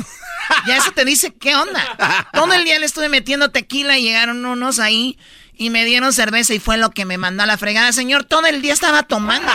Ya 0.68 0.76
eso 0.76 0.92
te 0.92 1.06
dice, 1.06 1.34
¿qué 1.34 1.56
onda? 1.56 2.28
Todo 2.34 2.52
el 2.54 2.66
día 2.66 2.78
le 2.80 2.86
estuve 2.86 3.08
metiendo 3.08 3.52
tequila 3.52 3.98
y 3.98 4.02
llegaron 4.04 4.46
unos 4.46 4.80
ahí 4.80 5.18
y 5.54 5.70
me 5.70 5.86
dieron 5.86 6.12
cerveza 6.12 6.54
y 6.54 6.60
fue 6.60 6.76
lo 6.78 6.90
que 6.92 7.06
me 7.06 7.18
mandó 7.18 7.44
a 7.44 7.46
la 7.46 7.58
fregada. 7.58 7.94
Señor, 7.94 8.26
todo 8.26 8.46
el 8.48 8.62
día 8.62 8.74
estaba 8.74 9.04
tomando. 9.04 9.50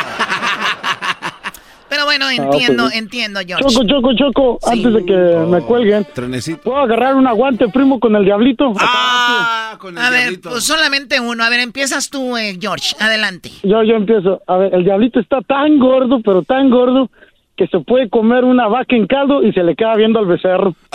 Pero 1.93 2.06
bueno, 2.06 2.31
entiendo, 2.31 2.85
pues. 2.85 2.97
entiendo, 2.97 3.40
George. 3.47 3.69
Choco, 3.69 3.86
choco, 3.86 4.14
choco, 4.14 4.59
antes 4.66 4.94
de 4.94 5.05
que 5.05 5.12
me 5.47 5.60
cuelguen. 5.60 6.06
¿Puedo 6.64 6.78
agarrar 6.78 7.16
un 7.16 7.27
aguante, 7.27 7.69
primo, 7.69 8.01
con 8.01 8.16
el 8.16 8.24
diablito? 8.24 8.73
Ah, 8.81 9.77
A 9.98 10.09
ver, 10.09 10.40
pues 10.40 10.64
solamente 10.64 11.20
uno. 11.20 11.44
A 11.44 11.51
ver, 11.51 11.60
empiezas 11.60 12.09
tú, 12.09 12.35
eh, 12.39 12.56
George. 12.59 12.97
Adelante. 12.98 13.51
Yo, 13.62 13.82
yo 13.82 13.97
empiezo. 13.97 14.40
A 14.47 14.56
ver, 14.56 14.74
el 14.74 14.85
diablito 14.85 15.20
está 15.20 15.43
tan 15.43 15.78
gordo, 15.78 16.23
pero 16.24 16.43
tan 16.43 16.70
gordo, 16.70 17.10
que 17.59 17.66
se 17.66 17.81
puede 17.81 18.09
comer 18.09 18.44
una 18.44 18.69
vaca 18.69 18.97
en 18.97 19.06
caldo 19.06 19.43
y 19.43 19.52
se 19.52 19.62
le 19.62 19.77
queda 19.77 19.94
viendo 19.94 20.19
al 20.19 20.24
becerro. 20.24 20.74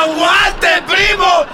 ¡Aguante, 0.00 0.68
primo! 0.86 1.44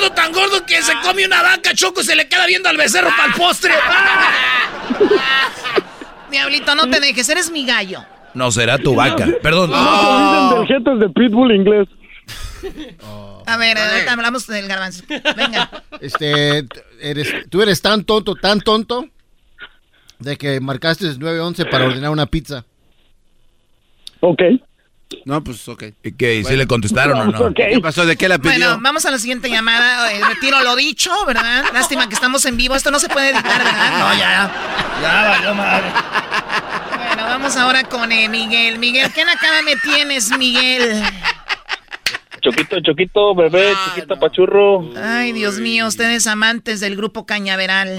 gordo, 0.00 0.14
tan 0.14 0.32
gordo 0.32 0.66
que 0.66 0.82
se 0.82 0.92
come 1.02 1.26
una 1.26 1.42
vaca, 1.42 1.74
Choco, 1.74 2.00
y 2.00 2.04
se 2.04 2.16
le 2.16 2.28
queda 2.28 2.46
viendo 2.46 2.68
al 2.68 2.76
becerro 2.76 3.10
para 3.10 3.26
el 3.26 3.34
postre. 3.34 3.74
Diablito, 6.30 6.74
no 6.74 6.88
te 6.88 7.00
dejes, 7.00 7.28
eres 7.28 7.50
mi 7.50 7.66
gallo. 7.66 8.04
No 8.34 8.50
será 8.50 8.78
tu 8.78 8.94
vaca. 8.94 9.28
Perdón. 9.42 9.70
No 9.70 10.50
se 10.50 10.74
olviden 10.74 10.84
del 10.84 10.98
de 11.00 11.08
pitbull 11.10 11.52
inglés. 11.52 11.88
A 13.46 13.56
ver, 13.56 13.76
ahorita 13.76 14.12
hablamos 14.12 14.46
del 14.46 14.68
garbanzo. 14.68 15.02
Venga. 15.08 15.82
Este, 16.00 16.64
eres, 17.00 17.34
tú 17.50 17.62
eres 17.62 17.82
tan 17.82 18.04
tonto, 18.04 18.36
tan 18.36 18.60
tonto, 18.60 19.06
de 20.18 20.36
que 20.36 20.60
marcaste 20.60 21.06
911 21.06 21.64
para 21.66 21.86
ordenar 21.86 22.10
una 22.10 22.26
pizza. 22.26 22.64
Ok. 24.20 24.40
No, 25.24 25.42
pues 25.42 25.66
ok. 25.68 25.84
¿Y 26.02 26.12
qué? 26.12 26.36
¿Y 26.36 26.44
si 26.44 26.56
le 26.56 26.66
contestaron 26.66 27.18
o 27.18 27.24
no? 27.26 27.54
¿Qué 27.54 27.78
pasó? 27.80 28.06
¿De 28.06 28.16
qué 28.16 28.28
la 28.28 28.38
pidió? 28.38 28.52
Bueno, 28.52 28.78
vamos 28.80 29.04
a 29.06 29.10
la 29.10 29.18
siguiente 29.18 29.50
llamada. 29.50 30.12
Eh, 30.12 30.20
retiro 30.24 30.60
lo 30.62 30.76
dicho, 30.76 31.10
¿verdad? 31.26 31.64
Lástima 31.72 32.08
que 32.08 32.14
estamos 32.14 32.44
en 32.46 32.56
vivo. 32.56 32.74
Esto 32.74 32.90
no 32.90 32.98
se 32.98 33.08
puede 33.08 33.30
editar, 33.30 33.58
¿verdad? 33.62 33.98
No, 33.98 34.14
ya. 34.18 34.50
Ya, 35.02 35.28
valió 35.28 35.54
madre. 35.54 35.86
Bueno, 36.96 37.22
vamos 37.24 37.56
ahora 37.56 37.84
con 37.84 38.12
eh, 38.12 38.28
Miguel. 38.28 38.78
Miguel, 38.78 39.12
¿qué 39.12 39.24
nakada 39.24 39.62
me 39.62 39.76
tienes, 39.76 40.36
Miguel? 40.38 41.02
Choquito, 42.40 42.80
choquito, 42.80 43.34
bebé, 43.34 43.74
chiquito, 43.84 44.18
pachurro. 44.18 44.90
Ay, 44.96 45.32
Dios 45.32 45.58
mío, 45.58 45.86
ustedes 45.86 46.26
amantes 46.26 46.80
del 46.80 46.96
grupo 46.96 47.26
Cañaveral. 47.26 47.98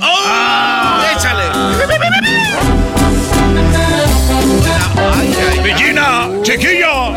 ¡Villina! 5.63 6.29
¡Chiquillo! 6.43 7.15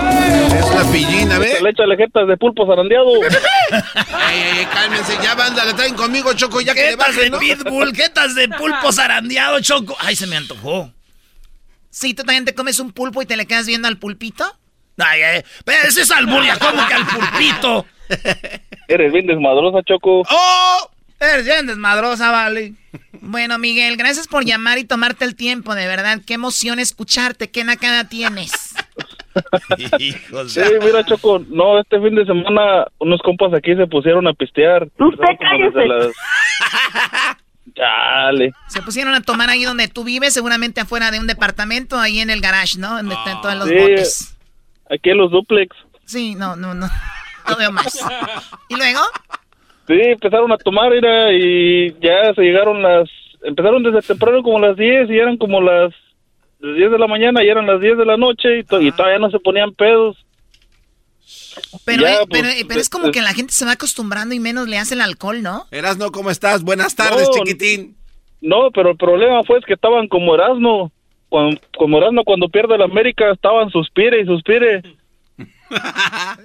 Échale, 0.95 1.71
échale 1.71 1.97
jetas 1.97 2.29
de 2.29 2.37
pulpo 2.37 2.67
zarandeado. 2.67 3.11
ey, 4.31 4.59
ey, 4.59 4.67
cálmense, 4.67 5.17
ya 5.23 5.35
banda, 5.35 5.65
le 5.65 5.75
traen 5.75 5.95
conmigo, 5.95 6.33
Choco, 6.35 6.61
ya 6.61 6.75
que 6.75 6.83
le 6.83 6.91
Jetas 6.91 7.17
de 7.17 7.31
bajen, 7.31 7.33
¿no? 7.33 7.39
pitbull, 7.39 7.95
jetas 7.95 8.35
de 8.35 8.49
pulpo 8.49 8.93
zarandeado, 8.93 9.61
choco. 9.61 9.97
Ay, 10.01 10.17
se 10.17 10.27
me 10.27 10.37
antojó. 10.37 10.91
Sí, 11.91 12.15
tú 12.15 12.25
también 12.25 12.45
te 12.45 12.55
comes 12.55 12.81
un 12.81 12.93
pulpo 12.93 13.23
y 13.23 13.27
te 13.27 13.37
le 13.37 13.47
quedas 13.47 13.67
viendo 13.67 13.89
al 13.89 13.99
pulpito. 13.99 14.45
Ay, 14.99 15.23
ay, 15.23 15.45
pero 15.65 15.89
ese 15.89 16.03
es 16.03 16.11
alburia, 16.11 16.57
¿cómo 16.59 16.87
que 16.87 16.95
al 16.95 17.07
pulpito? 17.07 17.87
Eres 18.89 19.13
bien 19.13 19.27
desmadrosa, 19.27 19.83
Choco. 19.85 20.23
¡Oh! 20.29 20.91
Eres 21.21 21.45
bien 21.47 21.67
desmadrosa, 21.67 22.31
vale. 22.31 22.75
Bueno, 23.21 23.59
Miguel, 23.59 23.97
gracias 23.97 24.29
por 24.29 24.45
llamar 24.45 24.79
y 24.79 24.85
tomarte 24.85 25.25
el 25.25 25.37
tiempo, 25.37 25.75
de 25.75 25.87
verdad. 25.87 26.21
Qué 26.27 26.35
emoción 26.35 26.79
escucharte. 26.79 27.51
¿Qué 27.51 27.65
nacada 27.65 28.09
tienes? 28.09 28.75
Sí, 30.47 30.61
mira, 30.81 31.05
Choco, 31.05 31.41
no, 31.49 31.81
este 31.81 32.01
fin 32.01 32.15
de 32.15 32.25
semana 32.25 32.85
unos 33.01 33.21
compas 33.21 33.53
aquí 33.53 33.75
se 33.75 33.85
pusieron 33.89 34.29
a 34.29 34.33
pistear. 34.33 34.85
Usted 34.85 35.25
desde 35.59 35.89
las- 35.89 36.13
Chale. 37.75 38.53
Se 38.69 38.81
pusieron 38.83 39.13
a 39.15 39.23
tomar 39.23 39.51
ahí 39.51 39.65
donde 39.65 39.89
tú 39.89 40.05
vives, 40.05 40.33
seguramente 40.35 40.81
afuera 40.83 41.11
de 41.11 41.19
un 41.19 41.27
departamento, 41.27 41.99
ahí 41.99 42.21
en 42.21 42.31
el 42.31 42.41
garage, 42.41 42.79
¿no? 42.79 42.95
Donde 42.97 43.17
están 43.17 43.41
todos 43.41 43.57
los 43.57 43.69
Sí, 43.69 43.75
botes. 43.75 44.37
aquí 44.89 45.11
en 45.11 45.17
los 45.19 45.33
duplex. 45.33 45.75
Sí, 46.05 46.37
no, 46.37 46.55
no, 46.55 46.75
no. 46.75 46.89
No 47.49 47.57
veo 47.57 47.73
más. 47.73 47.99
¿Y 48.69 48.77
luego? 48.77 49.01
Sí, 49.87 49.95
empezaron 50.01 50.51
a 50.53 50.57
tomar, 50.57 50.91
mira, 50.93 51.33
y 51.33 51.93
ya 52.01 52.33
se 52.35 52.43
llegaron 52.43 52.83
las... 52.83 53.09
Empezaron 53.43 53.83
desde 53.83 54.01
temprano 54.01 54.43
como 54.43 54.59
las 54.59 54.77
10 54.77 55.11
y 55.11 55.19
eran 55.19 55.37
como 55.37 55.61
las 55.61 55.93
las 56.61 56.77
10 56.77 56.93
de 56.93 56.99
la 56.99 57.07
mañana 57.07 57.45
y 57.45 57.49
eran 57.49 57.67
las 57.67 57.79
10 57.79 57.99
de 57.99 58.07
la 58.07 58.17
noche 58.17 58.61
y, 58.61 58.65
to- 58.65 58.81
y 58.81 58.91
todavía 58.93 59.19
no 59.19 59.31
se 59.31 59.39
ponían 59.39 59.75
pedos. 59.75 60.17
Pero, 61.85 62.03
Ya, 62.03 62.15
eh, 62.15 62.17
pues, 62.27 62.29
pero, 62.43 62.49
eh, 62.49 62.65
pero 62.67 62.81
es 62.81 62.89
como 62.89 63.11
que 63.13 63.21
la 63.21 63.35
gente 63.35 63.53
se 63.53 63.67
va 63.67 63.73
acostumbrando 63.73 64.35
y 64.35 64.41
menos 64.41 64.67
le 64.67 64.79
hace 64.79 64.95
el 64.95 65.03
alcohol, 65.03 65.43
¿no? 65.43 65.67
Erasno, 65.71 66.11
¿cómo 66.11 66.31
estás? 66.31 66.63
Buenas 66.63 66.97
tardes, 66.97 67.29
No, 67.29 67.35
chiquitín. 67.35 67.97
No, 68.41 68.71
pero 68.71 68.91
el 68.93 68.97
problema 68.97 69.43
fue 69.45 69.59
es 69.59 69.65
que 69.67 69.75
estaban 69.75 70.09
como 70.09 70.35
Erasmo. 70.35 70.91
Cuando, 71.29 71.61
como 71.77 71.99
Erasmo 71.99 72.25
cuando 72.25 72.49
pierde 72.49 72.79
la 72.79 72.85
América 72.87 73.31
estaban 73.33 73.69
suspire 73.71 74.23
y 74.23 74.25
suspire. 74.27 74.83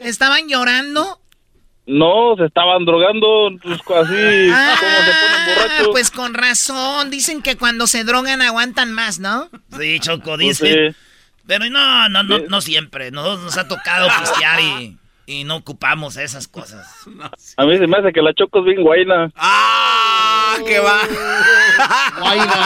Estaban 0.01 0.47
llorando. 0.49 1.18
No, 1.91 2.35
se 2.37 2.45
estaban 2.45 2.85
drogando, 2.85 3.49
pues, 3.63 3.79
así 3.79 4.49
Ah, 4.53 4.75
como 4.79 4.91
se 4.91 5.11
ponen 5.11 5.55
borrachos. 5.55 5.87
pues 5.91 6.11
con 6.11 6.33
razón. 6.35 7.09
Dicen 7.09 7.41
que 7.41 7.57
cuando 7.57 7.87
se 7.87 8.03
drogan 8.03 8.41
aguantan 8.43 8.91
más, 8.91 9.17
¿no? 9.19 9.49
Sí, 9.77 9.99
Choco, 9.99 10.35
Pues, 10.35 10.59
dice. 10.59 10.89
sí. 10.91 10.95
Pero 11.47 11.67
no, 11.69 12.07
no, 12.09 12.21
no, 12.21 12.37
no 12.47 12.61
siempre. 12.61 13.09
Nosotros 13.09 13.41
nos 13.43 13.57
ha 13.57 13.67
tocado 13.67 14.07
pistear 14.19 14.59
y, 14.59 14.97
y 15.25 15.45
no 15.45 15.55
ocupamos 15.55 16.15
esas 16.17 16.47
cosas. 16.47 16.87
A 17.57 17.65
mí 17.65 17.75
se 17.79 17.87
me 17.87 17.97
hace 17.97 18.13
que 18.13 18.21
la 18.21 18.35
Choco 18.35 18.59
es 18.59 18.65
bien 18.65 18.83
guayna. 18.83 19.31
¡Ah! 19.35 20.57
¡Que 20.67 20.79
va! 20.79 20.99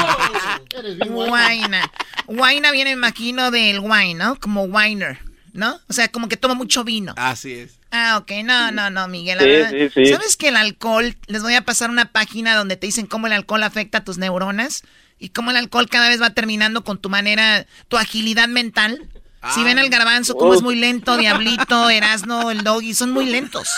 Guaina. 1.08 1.92
Guaina 2.28 2.72
viene, 2.72 2.92
me 2.92 3.08
imagino, 3.08 3.52
del 3.52 3.80
wine, 3.80 4.16
¿no? 4.16 4.40
Como 4.40 4.64
winer, 4.64 5.20
¿no? 5.54 5.80
O 5.88 5.94
sea, 5.94 6.10
como 6.10 6.28
que 6.28 6.38
toma 6.38 6.54
mucho 6.56 6.84
vino. 6.84 7.14
Así 7.18 7.54
es. 7.54 7.72
Ah, 7.92 8.18
ok. 8.18 8.32
No, 8.44 8.72
no, 8.72 8.90
no, 8.90 9.08
Miguel. 9.08 9.38
la 9.38 9.44
Sí, 9.44 9.50
verdad. 9.50 9.72
sí, 9.94 10.06
sí. 10.06 10.12
¿Sabes 10.12 10.36
que 10.36 10.50
el 10.50 10.56
alcohol, 10.58 11.16
les 11.28 11.42
voy 11.44 11.54
a 11.56 11.64
pasar 11.64 11.90
una 11.90 12.12
página 12.12 12.56
donde 12.56 12.76
te 12.76 12.88
dicen 12.88 13.06
cómo 13.06 13.28
el 13.28 13.34
alcohol 13.34 13.64
afecta 13.64 14.00
a 14.00 14.04
tus 14.04 14.18
neuronas? 14.18 14.84
Y 15.20 15.30
cómo 15.30 15.52
el 15.52 15.58
alcohol 15.58 15.88
cada 15.90 16.10
vez 16.10 16.22
va 16.22 16.32
terminando 16.32 16.84
con 16.84 16.98
tu 16.98 17.10
manera, 17.10 17.66
tu 17.88 17.98
agilidad 17.98 18.48
mental. 18.50 19.08
Si 19.54 19.62
ven 19.64 19.78
el 19.78 19.90
garbanzo, 19.90 20.36
como 20.36 20.54
es 20.54 20.62
muy 20.62 20.76
lento, 20.76 21.18
Diablito, 21.18 21.90
Erasno, 21.90 22.50
el 22.50 22.64
doggy, 22.64 22.94
son 22.94 23.12
muy 23.12 23.26
lentos. 23.26 23.70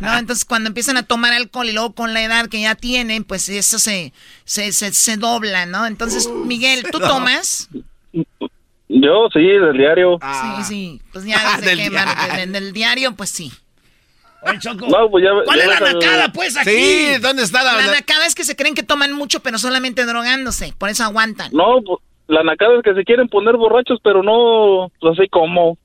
¿No? 0.00 0.18
Entonces, 0.18 0.44
cuando 0.46 0.68
empiezan 0.68 0.96
a 0.96 1.02
tomar 1.02 1.32
alcohol 1.34 1.68
y 1.68 1.72
luego 1.72 1.92
con 1.94 2.14
la 2.14 2.22
edad 2.22 2.48
que 2.48 2.60
ya 2.62 2.74
tienen, 2.74 3.24
pues 3.24 3.48
eso 3.50 3.78
se, 3.78 4.12
se, 4.44 4.72
se, 4.72 4.92
se 4.94 5.16
dobla, 5.18 5.66
¿no? 5.66 5.86
Entonces, 5.86 6.28
Miguel, 6.46 6.84
¿tú 6.90 7.00
tomas? 7.00 7.68
Yo 8.94 9.28
sí, 9.32 9.40
del 9.40 9.76
diario. 9.76 10.18
Sí, 10.20 10.64
sí. 10.64 11.02
Pues 11.12 11.24
ya 11.24 11.38
desde 11.56 11.70
Del 11.70 11.78
que 11.78 11.90
diario. 11.90 12.14
Mar- 12.14 12.38
en 12.40 12.54
el 12.54 12.72
diario, 12.72 13.14
pues 13.14 13.30
sí. 13.30 13.50
No, 14.44 15.08
pues 15.10 15.24
ya, 15.24 15.30
¿Cuál 15.44 15.58
ya 15.58 15.64
es 15.64 15.80
la 15.80 15.92
nacada, 15.92 16.32
pues, 16.32 16.56
aquí? 16.56 16.68
Sí, 16.70 17.06
¿dónde 17.20 17.44
está 17.44 17.62
la- 17.62 17.74
La 17.76 17.86
la- 17.86 17.92
nacada 17.94 18.26
es 18.26 18.34
que 18.34 18.44
se 18.44 18.56
creen 18.56 18.74
que 18.74 18.82
toman 18.82 19.12
mucho, 19.12 19.40
pero 19.40 19.56
solamente 19.58 20.04
drogándose. 20.04 20.74
Por 20.76 20.88
eso 20.90 21.04
aguantan. 21.04 21.50
No, 21.52 21.80
pues, 21.86 21.98
la 22.26 22.42
nacada 22.42 22.76
es 22.76 22.82
que 22.82 22.92
se 22.94 23.04
quieren 23.04 23.28
poner 23.28 23.56
borrachos, 23.56 23.98
pero 24.02 24.22
no, 24.22 24.90
pues 25.00 25.16
así 25.18 25.28
como. 25.28 25.78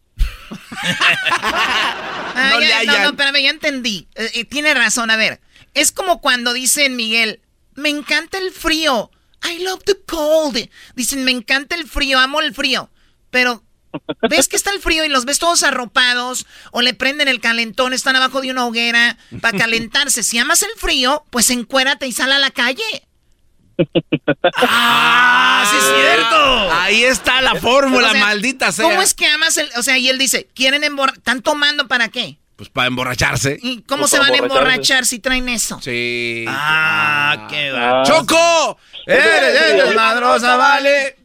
Ah, 1.30 2.50
No 2.54 2.62
ya, 2.62 2.84
no, 2.84 3.00
no, 3.04 3.10
espérame, 3.10 3.42
ya 3.44 3.50
entendí. 3.52 4.08
Eh, 4.16 4.30
eh, 4.34 4.46
tiene 4.46 4.74
razón, 4.74 5.12
a 5.12 5.18
ver. 5.18 5.40
Es 5.74 5.92
como 5.92 6.20
cuando 6.22 6.54
dicen, 6.54 6.96
Miguel, 6.96 7.40
me 7.76 7.90
encanta 7.90 8.38
el 8.40 8.52
frío. 8.52 9.12
I 9.48 9.64
love 9.64 9.84
the 9.86 9.96
cold. 10.08 10.58
Dicen, 10.96 11.24
me 11.24 11.32
encanta 11.32 11.76
el 11.76 11.88
frío, 11.88 12.18
amo 12.20 12.42
el 12.42 12.54
frío. 12.54 12.90
Pero, 13.30 13.64
¿ves 14.30 14.48
que 14.48 14.56
está 14.56 14.72
el 14.72 14.80
frío 14.80 15.04
y 15.06 15.10
los 15.10 15.26
ves 15.26 15.40
todos 15.40 15.64
arropados? 15.64 16.46
O 16.72 16.82
le 16.82 16.94
prenden 16.94 17.28
el 17.28 17.40
calentón, 17.42 17.94
están 17.94 18.16
abajo 18.16 18.42
de 18.42 18.52
una 18.52 18.66
hoguera 18.66 19.18
para 19.42 19.58
calentarse. 19.58 20.24
Si 20.24 20.38
amas 20.38 20.62
el 20.64 20.72
frío, 20.78 21.24
pues 21.30 21.50
encuérate 21.50 22.08
y 22.08 22.12
sal 22.12 22.32
a 22.32 22.40
la 22.40 22.52
calle. 22.52 22.84
¡Ah, 24.68 25.66
sí 25.70 25.78
es 25.78 25.84
cierto! 25.84 26.72
Ahí 26.74 27.04
está 27.04 27.42
la 27.42 27.56
fórmula, 27.56 28.10
O 28.10 28.12
sea, 28.12 28.22
maldita 28.26 28.72
sea. 28.72 28.86
¿Cómo 28.86 29.02
es 29.02 29.14
que 29.14 29.28
amas 29.28 29.58
el...? 29.58 29.70
O 29.78 29.84
sea, 29.84 29.98
y 29.98 30.10
él 30.10 30.18
dice, 30.18 30.48
¿quieren 30.56 30.84
emborrachar? 30.84 31.20
¿Están 31.20 31.42
tomando 31.42 31.88
para 31.88 32.10
qué? 32.10 32.38
Pues 32.56 32.70
para 32.70 32.88
emborracharse. 32.88 33.60
¿Y 33.62 33.84
cómo 33.84 34.02
Pues 34.02 34.12
se 34.12 34.20
van 34.20 34.34
a 34.34 34.38
emborrachar 34.38 35.06
si 35.06 35.20
traen 35.20 35.48
eso? 35.48 35.80
Sí. 35.82 36.44
Ah, 36.48 37.46
qué 37.50 37.72
va. 37.72 38.04
¡Choco! 38.04 38.80
¡Eres 39.06 39.62
Ese- 39.62 39.74
desmadrosa, 39.86 40.56
vale! 40.56 41.18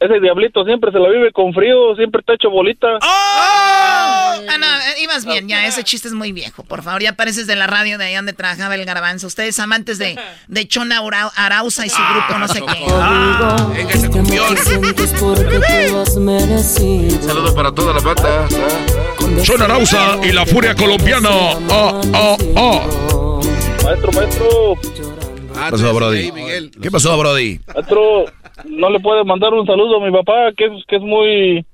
Ese 0.00 0.20
diablito 0.20 0.64
siempre 0.64 0.92
se 0.92 0.98
la 1.00 1.08
vive 1.08 1.32
con 1.32 1.52
frío, 1.52 1.96
siempre 1.96 2.20
está 2.20 2.34
hecho 2.34 2.50
bolita. 2.50 2.86
Ah, 3.02 4.36
no, 4.58 4.66
eh, 4.66 5.02
ibas 5.02 5.24
bien, 5.26 5.48
ya, 5.48 5.66
ese 5.66 5.82
chiste 5.82 6.06
es 6.06 6.14
muy 6.14 6.30
viejo. 6.30 6.62
Por 6.62 6.82
favor, 6.84 7.02
ya 7.02 7.14
pareces 7.14 7.48
de 7.48 7.56
la 7.56 7.66
radio 7.66 7.98
de 7.98 8.04
ahí 8.04 8.14
donde 8.14 8.32
trabajaba 8.32 8.76
el 8.76 8.84
garbanzo. 8.84 9.26
Ustedes 9.26 9.58
amantes 9.58 9.98
de, 9.98 10.16
de 10.46 10.68
Chona 10.68 10.98
Aura- 10.98 11.32
Arauza 11.34 11.84
y 11.84 11.88
su 11.90 12.00
grupo, 12.12 12.38
no 12.38 12.46
sé 12.46 12.60
qué. 12.60 12.86
Ah, 12.92 13.66
venga 13.74 13.92
ese 13.92 14.08
cumbión. 14.08 14.56
Saludos 17.26 17.54
para 17.54 17.72
toda 17.72 17.94
la 17.94 18.00
banda. 18.00 18.48
Son 19.44 19.60
Arauza 19.62 20.18
y 20.22 20.32
la 20.32 20.46
furia 20.46 20.74
colombiana. 20.74 21.28
Ah, 21.70 22.00
ah, 22.14 22.36
ah. 22.56 23.40
Maestro, 23.84 24.12
maestro, 24.12 24.74
¿Qué 25.54 25.70
pasó, 25.70 25.92
Brody? 25.94 26.70
¿Qué 26.80 26.90
pasó, 26.90 27.18
Brody? 27.18 27.60
maestro, 27.74 28.24
no 28.64 28.90
le 28.90 29.00
puede 29.00 29.24
mandar 29.24 29.52
un 29.54 29.66
saludo 29.66 30.02
a 30.02 30.04
mi 30.04 30.12
papá, 30.12 30.52
que 30.56 30.66
es, 30.66 30.84
que 30.86 30.96
es 30.96 31.02
muy... 31.02 31.64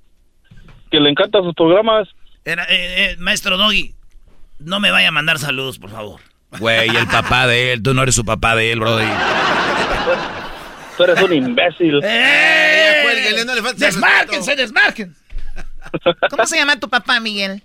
que 0.90 1.00
le 1.00 1.10
encantan 1.10 1.42
sus 1.44 1.54
programas. 1.54 2.08
Era, 2.44 2.64
eh, 2.64 3.12
eh, 3.12 3.16
maestro 3.18 3.56
Doggy, 3.56 3.94
no 4.58 4.80
me 4.80 4.90
vaya 4.90 5.08
a 5.08 5.12
mandar 5.12 5.38
saludos, 5.38 5.78
por 5.78 5.90
favor. 5.90 6.20
Güey, 6.58 6.88
el 6.88 7.06
papá 7.06 7.46
de 7.46 7.72
él. 7.72 7.82
Tú 7.82 7.94
no 7.94 8.02
eres 8.02 8.14
su 8.14 8.24
papá 8.24 8.54
de 8.54 8.70
él, 8.72 8.80
Brody. 8.80 9.06
Tú 10.96 11.02
eres 11.02 11.20
un 11.20 11.32
imbécil. 11.32 12.00
Eh, 12.04 13.00
cuélguenle, 13.02 13.44
no 13.44 13.54
le 13.54 13.62
falta 13.62 13.84
Desmárquense, 13.84 14.54
desmárquense. 14.54 15.20
¿Cómo 16.30 16.46
se 16.46 16.56
llama 16.56 16.78
tu 16.78 16.88
papá, 16.88 17.18
Miguel? 17.20 17.62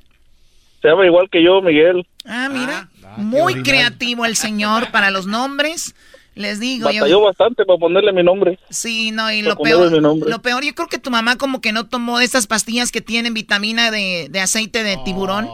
Se 0.81 0.87
llama 0.87 1.05
igual 1.05 1.29
que 1.29 1.43
yo, 1.43 1.61
Miguel. 1.61 2.07
Ah, 2.25 2.49
mira. 2.51 2.89
Muy 3.17 3.63
creativo 3.63 4.25
el 4.25 4.35
señor 4.35 4.91
para 4.91 5.11
los 5.11 5.27
nombres. 5.27 5.95
Les 6.39 6.57
digo, 6.57 6.89
yo... 6.89 7.01
Batalló 7.01 7.21
bastante 7.21 7.65
para 7.65 7.77
ponerle 7.77 8.13
mi 8.13 8.23
nombre. 8.23 8.57
Sí, 8.69 9.11
no, 9.11 9.29
y 9.29 9.43
Para 9.43 9.55
lo 9.55 9.61
peor, 9.61 9.91
lo 10.01 10.41
peor, 10.41 10.63
yo 10.63 10.73
creo 10.73 10.87
que 10.87 10.97
tu 10.97 11.11
mamá 11.11 11.35
como 11.35 11.59
que 11.59 11.73
no 11.73 11.87
tomó 11.87 12.17
de 12.17 12.23
estas 12.23 12.47
pastillas 12.47 12.93
que 12.93 13.01
tienen 13.01 13.33
vitamina 13.33 13.91
de, 13.91 14.29
de 14.29 14.39
aceite 14.39 14.81
de 14.81 14.95
tiburón, 15.03 15.49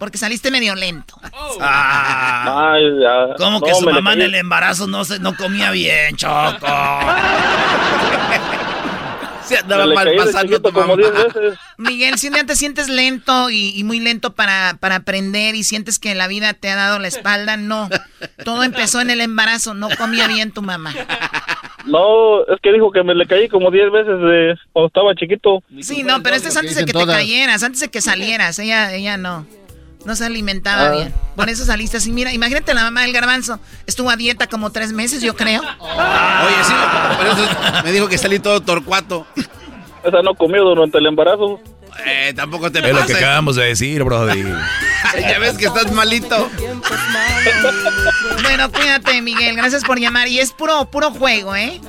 porque 0.00 0.18
saliste 0.18 0.50
medio 0.50 0.74
lento. 0.74 1.14
Ah, 1.60 2.72
Ay, 2.72 2.82
ya. 3.00 3.36
¿Cómo 3.36 3.60
que 3.60 3.70
No, 3.70 3.76
su 3.76 3.84
mamá 3.84 4.14
en 4.14 4.22
el 4.22 4.34
embarazo 4.34 4.88
no, 4.88 5.04
se, 5.04 5.20
no 5.20 5.36
comía 5.36 5.70
bien, 5.70 6.16
Choco? 6.16 6.66
Se 9.48 9.58
andaba 9.58 9.86
mal 9.86 10.10
pasando 10.16 10.60
tu 10.60 10.72
mamá. 10.72 10.94
10 10.96 11.12
veces. 11.12 11.58
Miguel, 11.78 12.18
si 12.18 12.28
un 12.28 12.34
día 12.34 12.44
te 12.44 12.56
sientes 12.56 12.88
lento 12.88 13.50
y, 13.50 13.72
y 13.78 13.84
muy 13.84 14.00
lento 14.00 14.34
para, 14.34 14.76
para 14.78 14.96
aprender 14.96 15.54
y 15.54 15.64
sientes 15.64 15.98
que 15.98 16.14
la 16.14 16.28
vida 16.28 16.52
te 16.54 16.70
ha 16.70 16.76
dado 16.76 16.98
la 16.98 17.08
espalda, 17.08 17.56
no. 17.56 17.88
Todo 18.44 18.62
empezó 18.62 19.00
en 19.00 19.10
el 19.10 19.20
embarazo, 19.20 19.74
no 19.74 19.88
comía 19.96 20.28
bien 20.28 20.52
tu 20.52 20.62
mamá. 20.62 20.94
No, 21.86 22.42
es 22.42 22.60
que 22.62 22.72
dijo 22.72 22.90
que 22.90 23.02
me 23.02 23.14
le 23.14 23.26
caí 23.26 23.48
como 23.48 23.70
10 23.70 23.90
veces 23.90 24.20
de 24.20 24.54
cuando 24.72 24.88
estaba 24.88 25.14
chiquito. 25.14 25.62
Sí, 25.80 26.02
no, 26.02 26.22
pero 26.22 26.36
este 26.36 26.48
es 26.48 26.56
antes 26.56 26.76
de 26.76 26.84
que 26.84 26.92
te 26.92 27.06
cayeras, 27.06 27.62
antes 27.62 27.80
de 27.80 27.88
que 27.88 28.00
salieras. 28.00 28.58
Ella, 28.58 28.92
ella 28.94 29.16
no. 29.16 29.46
No 30.08 30.16
se 30.16 30.24
alimentaba 30.24 30.86
Ah. 30.86 30.90
bien. 30.90 31.14
Por 31.36 31.50
eso 31.50 31.66
saliste 31.66 31.98
así. 31.98 32.10
Mira, 32.12 32.32
imagínate 32.32 32.72
la 32.72 32.82
mamá 32.82 33.02
del 33.02 33.12
garbanzo. 33.12 33.60
Estuvo 33.86 34.08
a 34.08 34.16
dieta 34.16 34.46
como 34.46 34.70
tres 34.72 34.90
meses, 34.94 35.20
yo 35.20 35.36
creo. 35.36 35.60
Oye, 35.80 36.64
sí, 36.64 36.72
por 37.18 37.26
eso 37.26 37.46
me 37.84 37.92
dijo 37.92 38.08
que 38.08 38.16
salí 38.16 38.38
todo 38.38 38.58
torcuato. 38.62 39.26
Esa 40.02 40.22
no 40.22 40.34
comió 40.34 40.64
durante 40.64 40.96
el 40.96 41.04
embarazo. 41.04 41.60
Eh, 42.06 42.32
tampoco 42.34 42.72
te 42.72 42.78
Es 42.78 42.94
lo 42.94 43.04
que 43.04 43.16
acabamos 43.16 43.56
de 43.56 43.64
decir, 43.66 44.02
Brody. 44.02 44.44
ya 45.20 45.38
ves 45.38 45.58
que 45.58 45.66
estás 45.66 45.92
malito. 45.92 46.48
Bueno, 48.42 48.70
cuídate, 48.72 49.20
Miguel. 49.20 49.56
Gracias 49.56 49.84
por 49.84 49.98
llamar. 50.00 50.28
Y 50.28 50.38
es 50.40 50.52
puro, 50.52 50.86
puro 50.90 51.10
juego, 51.10 51.54
¿eh? 51.54 51.80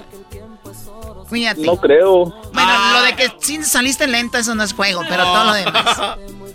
Cuídate. 1.29 1.61
No 1.61 1.77
creo. 1.77 2.25
Bueno, 2.53 2.93
lo 2.93 3.01
de 3.03 3.15
que 3.15 3.31
sí 3.39 3.63
saliste 3.63 4.07
lento, 4.07 4.37
eso 4.37 4.55
no 4.55 4.63
es 4.63 4.73
juego, 4.73 5.03
pero 5.07 5.23
todo 5.23 5.45
lo 5.45 5.53
demás. 5.53 5.97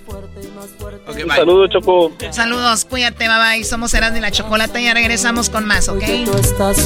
Un 0.06 1.30
saludo, 1.30 1.66
Choco. 1.68 2.12
Saludos, 2.30 2.84
cuídate, 2.84 3.28
bye 3.28 3.38
bye. 3.38 3.64
Somos 3.64 3.94
Erasmo 3.94 4.18
y 4.18 4.20
la 4.20 4.30
Chocolata 4.30 4.80
y 4.80 4.84
ya 4.84 4.94
regresamos 4.94 5.50
con 5.50 5.64
más, 5.66 5.88
¿ok? 5.88 6.02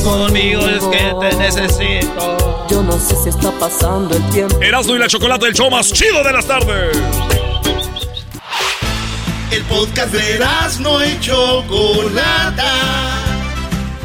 Conmigo 0.05 0.63
es 0.63 0.85
que 0.85 1.15
te 1.21 1.37
necesito. 1.37 2.67
Yo 2.71 2.83
no 2.83 2.93
sé 2.99 3.17
si 3.17 3.31
está 3.31 3.51
pasando 3.53 4.17
el 4.17 4.23
tiempo. 4.31 4.61
Erasmo 4.61 4.95
y 4.95 4.99
la 4.99 5.09
chocolate, 5.09 5.47
el 5.47 5.55
show 5.55 5.71
más 5.71 5.93
chido 5.93 6.23
de 6.23 6.33
las 6.33 6.47
tardes. 6.47 6.97
El 9.51 9.63
podcast 9.65 10.13
de 10.13 10.35
Erasmo 10.35 11.03
y 11.03 11.19
Chocolata. 11.21 12.73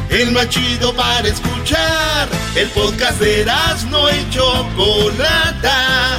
El 0.08 0.32
más 0.32 0.48
chido 0.48 0.94
para 0.94 1.28
escuchar. 1.28 2.28
El 2.56 2.68
podcast 2.70 3.20
de 3.20 3.42
Erasmo 3.42 4.08
y 4.08 4.30
Chocolata. 4.30 6.18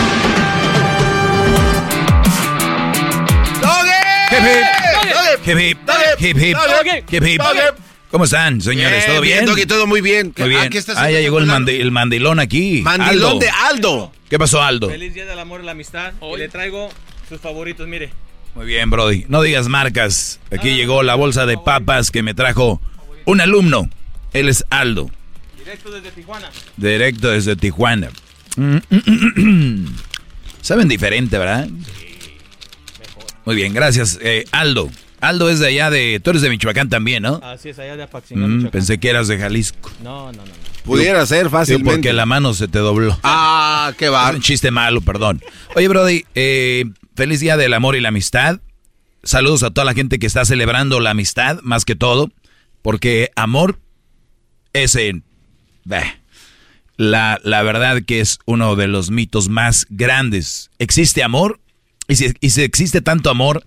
¿Cómo 8.09 8.25
están, 8.25 8.59
señores? 8.61 9.05
¿Todo 9.05 9.21
bien? 9.21 9.45
Doggy, 9.45 9.65
todo 9.65 9.87
muy 9.87 10.01
bien. 10.01 10.33
Muy 10.37 10.49
bien. 10.49 10.61
Ah, 10.63 10.69
¿qué 10.69 10.77
estás 10.77 10.97
Ah, 10.97 11.09
ya 11.09 11.19
llegó 11.21 11.39
el, 11.39 11.47
con 11.47 11.65
mandi- 11.65 11.79
el 11.79 11.91
mandilón 11.91 12.39
aquí. 12.39 12.81
Mandilón 12.81 13.09
Aldo. 13.33 13.39
de 13.39 13.49
Aldo. 13.49 14.11
¿Qué 14.29 14.37
pasó, 14.37 14.61
Aldo? 14.61 14.89
Feliz 14.89 15.13
Día 15.13 15.25
del 15.25 15.39
Amor 15.39 15.61
y 15.61 15.65
la 15.65 15.71
Amistad. 15.71 16.13
Y 16.21 16.37
le 16.37 16.49
traigo 16.49 16.89
sus 17.29 17.39
favoritos, 17.39 17.87
mire. 17.87 18.11
Muy 18.53 18.65
bien, 18.65 18.89
Brody. 18.89 19.25
No 19.29 19.41
digas 19.41 19.69
marcas. 19.69 20.39
Aquí 20.51 20.75
llegó 20.75 21.03
la 21.03 21.15
bolsa 21.15 21.45
de 21.45 21.57
papas 21.57 22.11
que 22.11 22.21
me 22.21 22.33
trajo 22.33 22.81
un 23.25 23.39
alumno. 23.39 23.89
Él 24.33 24.49
es 24.49 24.65
Aldo. 24.69 25.09
Directo 25.57 25.89
desde 25.91 26.11
Tijuana. 26.11 26.49
Directo 26.75 27.29
desde 27.29 27.55
Tijuana. 27.55 28.09
Saben 30.61 30.87
diferente, 30.89 31.37
¿verdad? 31.37 31.69
Muy 33.45 33.55
bien, 33.55 33.73
gracias. 33.73 34.19
Eh, 34.21 34.45
Aldo. 34.51 34.89
Aldo 35.19 35.49
es 35.49 35.59
de 35.59 35.67
allá 35.67 35.89
de... 35.89 36.19
Tú 36.23 36.31
eres 36.31 36.41
de 36.41 36.49
Michoacán 36.49 36.89
también, 36.89 37.23
¿no? 37.23 37.39
Así 37.43 37.69
es, 37.69 37.79
allá 37.79 37.95
de 37.95 38.03
Apaxingán, 38.03 38.57
Mm, 38.63 38.67
pensé 38.69 38.99
que 38.99 39.09
eras 39.09 39.27
de 39.27 39.37
Jalisco. 39.37 39.91
No, 40.03 40.31
no, 40.31 40.39
no. 40.39 40.45
no. 40.45 40.51
Pudiera 40.83 41.23
ser 41.27 41.49
fácilmente. 41.51 41.91
Porque 41.91 42.13
la 42.13 42.25
mano 42.25 42.55
se 42.55 42.67
te 42.67 42.79
dobló. 42.79 43.17
Ah, 43.23 43.93
qué 43.99 44.09
va. 44.09 44.29
Es 44.29 44.35
un 44.35 44.41
chiste 44.41 44.71
malo, 44.71 45.01
perdón. 45.01 45.41
Oye, 45.75 45.87
Brody, 45.87 46.25
eh, 46.33 46.85
feliz 47.15 47.39
día 47.39 47.55
del 47.55 47.73
amor 47.73 47.95
y 47.95 48.01
la 48.01 48.09
amistad. 48.09 48.59
Saludos 49.23 49.61
a 49.61 49.69
toda 49.69 49.85
la 49.85 49.93
gente 49.93 50.17
que 50.17 50.25
está 50.25 50.43
celebrando 50.43 50.99
la 50.99 51.11
amistad, 51.11 51.59
más 51.61 51.85
que 51.85 51.95
todo. 51.95 52.31
Porque 52.81 53.29
amor 53.35 53.77
es 54.73 54.95
en... 54.95 55.23
la, 56.97 57.39
la 57.43 57.61
verdad 57.61 58.01
que 58.05 58.21
es 58.21 58.39
uno 58.45 58.75
de 58.75 58.87
los 58.87 59.11
mitos 59.11 59.49
más 59.49 59.85
grandes. 59.89 60.71
¿Existe 60.79 61.21
amor? 61.21 61.59
Y 62.11 62.17
si, 62.17 62.33
y 62.41 62.49
si 62.49 62.63
existe 62.63 62.99
tanto 62.99 63.29
amor, 63.29 63.63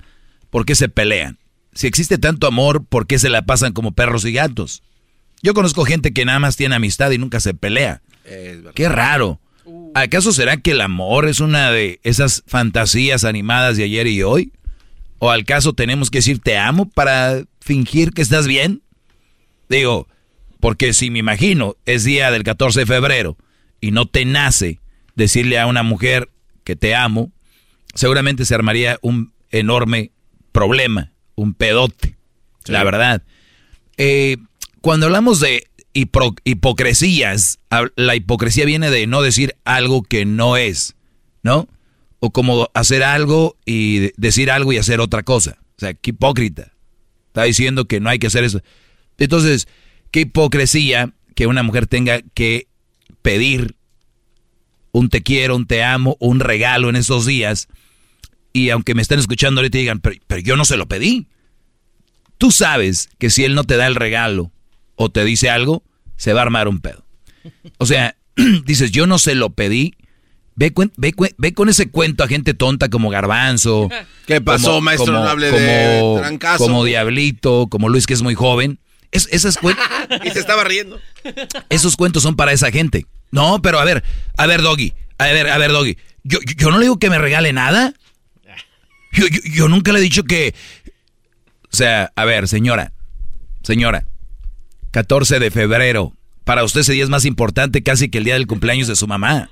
¿por 0.51 0.66
qué 0.66 0.75
se 0.75 0.91
pelean? 0.91 1.39
Si 1.73 1.87
existe 1.87 2.19
tanto 2.19 2.47
amor, 2.47 2.85
¿por 2.85 3.07
qué 3.07 3.19
se 3.19 3.31
la 3.31 3.47
pasan 3.47 3.73
como 3.73 3.93
perros 3.93 4.27
y 4.27 4.35
gatos? 4.35 4.83
Yo 5.43 5.55
conozco 5.55 5.87
gente 5.87 6.12
que 6.12 6.27
nada 6.27 6.41
más 6.41 6.55
tiene 6.55 6.75
amistad 6.75 7.11
y 7.12 7.16
nunca 7.16 7.41
se 7.41 7.55
pelea. 7.55 8.03
Qué 8.75 8.89
raro. 8.91 9.41
¿Acaso 9.95 10.31
será 10.31 10.59
que 10.59 10.73
el 10.73 10.83
amor 10.83 11.27
es 11.27 11.41
una 11.41 11.71
de 11.71 12.01
esas 12.03 12.43
fantasías 12.47 13.25
animadas 13.25 13.79
de 13.79 13.85
ayer 13.85 14.09
y 14.09 14.23
hoy? 14.23 14.53
¿O 15.21 15.31
al 15.31 15.47
caso 15.47 15.73
tenemos 15.73 16.11
que 16.11 16.19
decir 16.19 16.39
te 16.39 16.59
amo 16.59 16.91
para 16.91 17.45
fingir 17.62 18.11
que 18.11 18.21
estás 18.21 18.47
bien? 18.47 18.83
Digo, 19.71 20.07
porque 20.61 20.93
si 20.93 21.11
me 21.11 21.21
imagino 21.21 21.77
es 21.87 22.05
día 22.05 22.31
del 22.31 22.43
14 22.43 22.81
de 22.81 22.87
febrero 22.87 23.39
y 23.81 23.91
no 23.91 24.05
te 24.05 24.27
nace 24.27 24.81
decirle 25.15 25.59
a 25.59 25.66
una 25.66 25.83
mujer 25.83 26.29
que 26.62 26.77
te 26.77 26.95
amo, 26.95 27.33
seguramente 27.95 28.45
se 28.45 28.55
armaría 28.55 28.99
un 29.03 29.33
enorme 29.51 30.11
problema, 30.53 31.12
un 31.35 31.55
pedote, 31.55 32.16
la 32.66 32.85
verdad. 32.85 33.23
Eh, 33.97 34.37
cuando 34.81 35.07
hablamos 35.07 35.41
de 35.41 35.66
hipocresías, 36.45 37.59
la 37.97 38.16
hipocresía 38.16 38.65
viene 38.65 38.91
de 38.91 39.07
no 39.07 39.23
decir 39.23 39.57
algo 39.65 40.03
que 40.03 40.25
no 40.25 40.57
es, 40.57 40.97
¿no? 41.43 41.69
O 42.21 42.31
como 42.31 42.69
hacer 42.75 43.03
algo 43.03 43.57
y 43.65 43.99
de- 43.99 44.15
decir 44.16 44.51
algo 44.51 44.73
y 44.73 44.79
hacer 44.79 45.01
otra 45.01 45.23
cosa. 45.23 45.59
O 45.77 45.81
sea, 45.81 45.95
qué 45.95 46.11
hipócrita. 46.11 46.73
Está 47.29 47.45
diciendo 47.45 47.87
que 47.87 48.01
no 48.01 48.09
hay 48.11 48.19
que 48.19 48.29
hacer 48.29 48.45
eso. 48.45 48.62
Entonces, 49.19 49.69
qué 50.11 50.21
hipocresía 50.21 51.12
que 51.35 51.47
una 51.47 51.62
mujer 51.62 51.87
tenga 51.87 52.21
que 52.35 52.69
pedir 53.23 53.75
un 54.93 55.09
te 55.09 55.23
quiero, 55.23 55.57
un 55.57 55.66
te 55.66 55.83
amo, 55.83 56.16
un 56.21 56.41
regalo 56.41 56.89
en 56.89 56.97
esos 56.97 57.27
días. 57.27 57.69
Y 58.55 58.71
aunque 58.71 58.95
me 58.95 59.03
estén 59.03 59.19
escuchando 59.19 59.61
ahorita 59.61 59.77
y 59.77 59.81
digan, 59.83 59.99
pero, 59.99 60.17
pero 60.29 60.41
yo 60.41 60.57
no 60.57 60.65
se 60.65 60.77
lo 60.77 60.87
pedí. 60.87 61.27
Tú 62.39 62.53
sabes 62.53 63.11
que 63.19 63.29
si 63.29 63.45
él 63.45 63.55
no 63.57 63.65
te 63.65 63.77
da 63.77 63.89
el 63.89 63.97
regalo 63.97 64.53
o 64.95 65.11
te 65.11 65.25
dice 65.25 65.51
algo, 65.51 65.83
se 66.17 66.33
va 66.33 66.41
a 66.41 66.45
armar 66.45 66.69
un 66.69 66.81
pedo. 66.81 67.05
O 67.79 67.85
sea, 67.85 68.17
dices, 68.65 68.93
yo 68.93 69.09
no 69.09 69.19
se 69.19 69.35
lo 69.35 69.51
pedí. 69.51 69.95
Ve, 70.55 70.73
ve, 70.97 71.13
ve 71.37 71.53
con 71.53 71.69
ese 71.69 71.91
cuento 71.91 72.23
a 72.23 72.29
gente 72.29 72.55
tonta 72.55 72.89
como 72.89 73.11
Garbanzo. 73.11 73.91
¿Qué 74.27 74.41
pasó, 74.41 74.81
maestro? 74.81 75.13
No 75.13 75.29
hable 75.29 75.51
de 75.51 75.99
como- 76.01 76.21
trancazo. 76.21 76.65
Como 76.65 76.85
Diablito, 76.85 77.66
como 77.69 77.89
Luis 77.89 78.07
que 78.07 78.15
es 78.15 78.23
muy 78.23 78.37
joven. 78.37 78.79
Es, 79.11 79.29
esas 79.33 79.59
y 80.24 80.31
se 80.31 80.39
estaba 80.39 80.63
riendo. 80.63 81.01
esos 81.71 81.97
cuentos 81.97 82.23
son 82.23 82.37
para 82.37 82.53
esa 82.53 82.71
gente. 82.71 83.07
No, 83.33 83.61
pero 83.63 83.81
a 83.81 83.85
ver, 83.85 84.05
a 84.37 84.47
ver, 84.47 84.63
Doggy. 84.63 84.93
A 85.19 85.24
ver, 85.27 85.51
a 85.51 85.59
ver, 85.59 85.73
Doggy. 85.73 85.99
Yo, 86.23 86.39
yo, 86.47 86.55
yo 86.57 86.71
no 86.71 86.79
le 86.79 86.85
digo 86.85 87.01
que 87.01 87.11
me 87.11 87.19
regale 87.19 87.53
nada. 87.53 87.95
Yo, 89.53 89.69
nunca 89.69 89.93
le 89.93 89.99
he 89.99 90.03
dicho 90.03 90.25
que... 90.25 90.55
O 91.73 91.77
sea, 91.77 92.13
a 92.15 92.25
ver, 92.25 92.49
señora. 92.49 92.93
Señora. 93.63 94.07
14 94.91 95.39
de 95.39 95.51
febrero. 95.51 96.13
Para 96.45 96.65
usted 96.65 96.81
ese 96.81 96.93
día 96.93 97.05
es 97.05 97.11
más 97.11 97.25
importante 97.25 97.83
casi 97.83 98.09
que 98.09 98.19
el 98.19 98.25
día 98.25 98.35
del 98.35 98.47
cumpleaños 98.47 98.89
de 98.89 98.97
su 98.97 99.07
mamá. 99.07 99.51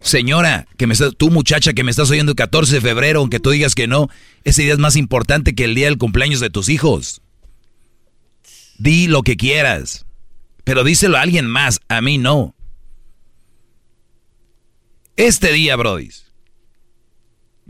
Señora, 0.00 0.66
que 0.76 0.86
me 0.86 0.94
estás, 0.94 1.14
tú 1.16 1.30
muchacha 1.30 1.72
que 1.72 1.84
me 1.84 1.90
estás 1.90 2.10
oyendo 2.10 2.32
el 2.32 2.36
14 2.36 2.74
de 2.74 2.80
febrero, 2.80 3.20
aunque 3.20 3.40
tú 3.40 3.50
digas 3.50 3.74
que 3.74 3.86
no, 3.86 4.08
ese 4.44 4.62
día 4.62 4.72
es 4.72 4.78
más 4.78 4.96
importante 4.96 5.54
que 5.54 5.64
el 5.64 5.74
día 5.74 5.86
del 5.86 5.98
cumpleaños 5.98 6.40
de 6.40 6.50
tus 6.50 6.68
hijos. 6.68 7.22
Di 8.78 9.06
lo 9.06 9.22
que 9.22 9.36
quieras, 9.36 10.06
pero 10.64 10.82
díselo 10.82 11.16
a 11.16 11.22
alguien 11.22 11.46
más, 11.46 11.80
a 11.88 12.00
mí 12.00 12.18
no. 12.18 12.54
Este 15.16 15.52
día, 15.52 15.76
brodis, 15.76 16.21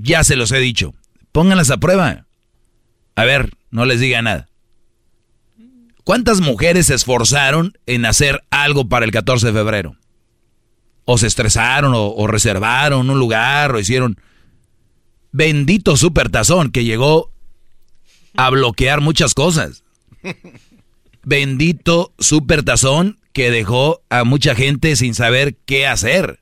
ya 0.02 0.24
se 0.24 0.36
los 0.36 0.50
he 0.52 0.58
dicho, 0.58 0.94
pónganlas 1.30 1.70
a 1.70 1.78
prueba. 1.78 2.26
A 3.14 3.24
ver, 3.24 3.50
no 3.70 3.84
les 3.84 4.00
diga 4.00 4.20
nada. 4.20 4.48
¿Cuántas 6.04 6.40
mujeres 6.40 6.86
se 6.86 6.94
esforzaron 6.94 7.78
en 7.86 8.04
hacer 8.04 8.42
algo 8.50 8.88
para 8.88 9.04
el 9.04 9.12
14 9.12 9.46
de 9.46 9.52
febrero? 9.52 9.96
O 11.04 11.18
se 11.18 11.28
estresaron, 11.28 11.94
o, 11.94 12.08
o 12.08 12.26
reservaron 12.26 13.08
un 13.08 13.18
lugar, 13.18 13.74
o 13.74 13.78
hicieron... 13.78 14.18
Bendito 15.30 15.96
supertazón 15.96 16.72
que 16.72 16.84
llegó 16.84 17.32
a 18.36 18.50
bloquear 18.50 19.00
muchas 19.00 19.32
cosas. 19.32 19.84
Bendito 21.22 22.12
supertazón 22.18 23.18
que 23.32 23.50
dejó 23.50 24.02
a 24.10 24.24
mucha 24.24 24.54
gente 24.54 24.96
sin 24.96 25.14
saber 25.14 25.56
qué 25.64 25.86
hacer. 25.86 26.40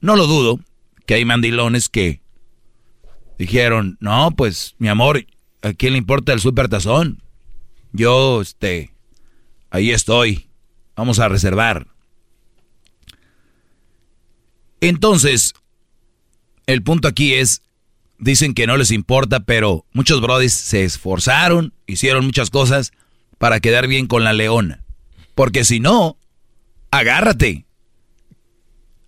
No 0.00 0.16
lo 0.16 0.26
dudo 0.26 0.58
que 1.06 1.14
hay 1.14 1.24
mandilones 1.24 1.88
que 1.88 2.20
dijeron, 3.38 3.96
no, 4.00 4.30
pues 4.32 4.74
mi 4.78 4.88
amor, 4.88 5.26
¿a 5.62 5.72
quién 5.72 5.92
le 5.92 5.98
importa 5.98 6.32
el 6.32 6.40
supertazón? 6.40 7.22
Yo, 7.92 8.40
este, 8.40 8.92
ahí 9.70 9.90
estoy. 9.90 10.48
Vamos 10.96 11.18
a 11.18 11.28
reservar. 11.28 11.86
Entonces, 14.80 15.54
el 16.66 16.82
punto 16.82 17.08
aquí 17.08 17.34
es, 17.34 17.62
dicen 18.18 18.54
que 18.54 18.66
no 18.66 18.76
les 18.76 18.90
importa, 18.90 19.40
pero 19.40 19.84
muchos 19.92 20.20
brodis 20.20 20.52
se 20.52 20.84
esforzaron, 20.84 21.74
hicieron 21.86 22.24
muchas 22.24 22.50
cosas 22.50 22.92
para 23.38 23.60
quedar 23.60 23.86
bien 23.86 24.06
con 24.06 24.24
la 24.24 24.32
leona. 24.32 24.84
Porque 25.34 25.64
si 25.64 25.80
no, 25.80 26.18
agárrate. 26.90 27.66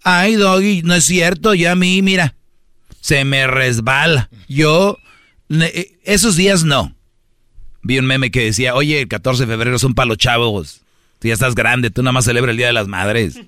Ay, 0.02 0.34
Doggy, 0.34 0.82
no 0.82 0.94
es 0.94 1.04
cierto, 1.04 1.54
yo 1.54 1.70
a 1.70 1.74
mí, 1.74 2.02
mira, 2.02 2.34
se 3.00 3.24
me 3.24 3.46
resbala. 3.46 4.28
Yo, 4.48 4.98
eh, 5.50 5.98
esos 6.04 6.36
días 6.36 6.64
no. 6.64 6.94
Vi 7.82 7.98
un 7.98 8.06
meme 8.06 8.30
que 8.30 8.44
decía, 8.44 8.74
oye, 8.74 9.00
el 9.00 9.08
14 9.08 9.46
de 9.46 9.52
febrero 9.52 9.78
son 9.78 9.94
para 9.94 10.06
los 10.06 10.18
chavos. 10.18 10.82
Tú 11.18 11.28
ya 11.28 11.34
estás 11.34 11.54
grande, 11.54 11.90
tú 11.90 12.02
nada 12.02 12.12
más 12.12 12.24
celebra 12.24 12.50
el 12.50 12.56
Día 12.56 12.66
de 12.68 12.72
las 12.72 12.88
Madres. 12.88 13.40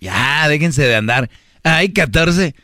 ya, 0.00 0.48
déjense 0.48 0.82
de 0.82 0.96
andar. 0.96 1.30
Hay 1.62 1.92
14 1.92 2.54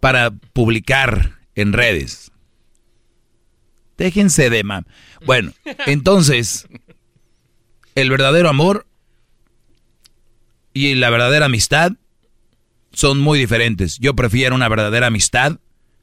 para 0.00 0.30
publicar 0.30 1.38
en 1.54 1.72
redes. 1.72 2.30
Déjense 3.96 4.50
de 4.50 4.64
mam. 4.64 4.84
Bueno, 5.26 5.52
entonces, 5.86 6.66
el 7.94 8.10
verdadero 8.10 8.48
amor 8.48 8.86
y 10.72 10.94
la 10.94 11.10
verdadera 11.10 11.46
amistad 11.46 11.92
son 12.92 13.18
muy 13.18 13.38
diferentes. 13.38 13.98
Yo 13.98 14.14
prefiero 14.14 14.54
una 14.54 14.68
verdadera 14.68 15.06
amistad 15.08 15.58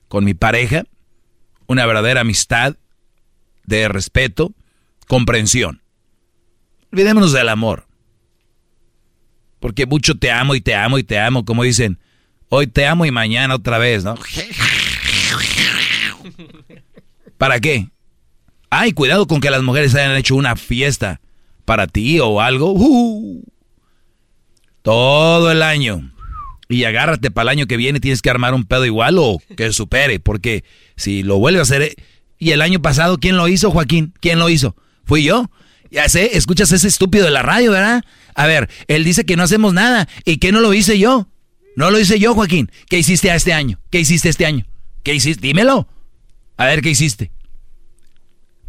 con 0.08 0.24
mi 0.24 0.34
pareja, 0.34 0.86
una 1.68 1.86
verdadera 1.86 2.22
amistad 2.22 2.78
de 3.66 3.88
respeto, 3.90 4.54
comprensión. 5.08 5.82
Olvidémonos 6.92 7.34
del 7.34 7.50
amor. 7.50 7.86
Porque 9.60 9.86
mucho 9.86 10.16
te 10.16 10.32
amo 10.32 10.56
y 10.56 10.62
te 10.62 10.76
amo 10.76 10.98
y 10.98 11.04
te 11.04 11.20
amo, 11.20 11.44
como 11.44 11.64
dicen, 11.64 12.00
hoy 12.50 12.68
te 12.68 12.86
amo 12.86 13.06
y 13.06 13.12
mañana 13.12 13.56
otra 13.56 13.78
vez, 13.78 14.04
¿no? 14.04 14.16
¿Para 17.38 17.60
qué? 17.60 17.90
Ay, 18.70 18.94
cuidado 18.94 19.28
con 19.28 19.42
que 19.42 19.50
las 19.50 19.64
mujeres 19.64 19.96
hayan 19.96 20.16
hecho 20.16 20.36
una 20.36 20.56
fiesta 20.56 21.22
para 21.66 21.88
ti 21.88 22.20
o 22.20 22.42
algo. 22.42 22.72
Uh, 22.74 23.44
todo 24.82 25.52
el 25.52 25.62
año. 25.62 26.12
Y 26.70 26.84
agárrate 26.84 27.32
para 27.32 27.44
el 27.44 27.60
año 27.60 27.68
que 27.68 27.78
viene, 27.78 28.00
tienes 28.00 28.22
que 28.22 28.30
armar 28.30 28.54
un 28.54 28.66
pedo 28.66 28.86
igual 28.86 29.18
o 29.20 29.40
que 29.56 29.72
supere, 29.72 30.20
porque 30.20 30.64
si 30.96 31.24
lo 31.24 31.38
vuelve 31.38 31.60
a 31.60 31.64
hacer... 31.64 31.82
Eh, 31.82 31.96
y 32.40 32.52
el 32.52 32.62
año 32.62 32.82
pasado, 32.82 33.18
¿quién 33.18 33.38
lo 33.38 33.48
hizo, 33.48 33.72
Joaquín? 33.72 34.14
¿Quién 34.20 34.38
lo 34.38 34.50
hizo? 34.50 34.76
Fui 35.06 35.24
yo. 35.24 35.50
Ya 35.90 36.08
sé, 36.10 36.38
escuchas 36.38 36.72
ese 36.72 36.88
estúpido 36.88 37.26
de 37.26 37.32
la 37.32 37.42
radio, 37.42 37.72
¿verdad? 37.72 38.04
A 38.36 38.46
ver, 38.46 38.70
él 38.88 39.04
dice 39.04 39.26
que 39.26 39.36
no 39.36 39.44
hacemos 39.44 39.74
nada. 39.74 40.08
¿Y 40.26 40.38
qué 40.38 40.52
no 40.52 40.60
lo 40.60 40.74
hice 40.74 41.00
yo? 41.00 41.30
No 41.76 41.90
lo 41.90 42.00
hice 42.00 42.20
yo, 42.20 42.36
Joaquín. 42.36 42.70
¿Qué 42.90 43.00
hiciste 43.00 43.34
este 43.34 43.54
año? 43.54 43.80
¿Qué 43.90 44.00
hiciste 44.00 44.30
este 44.30 44.46
año? 44.46 44.66
¿Qué 45.04 45.16
hiciste? 45.16 45.48
Dímelo. 45.48 45.88
A 46.58 46.66
ver, 46.66 46.82
¿qué 46.82 46.90
hiciste? 46.90 47.32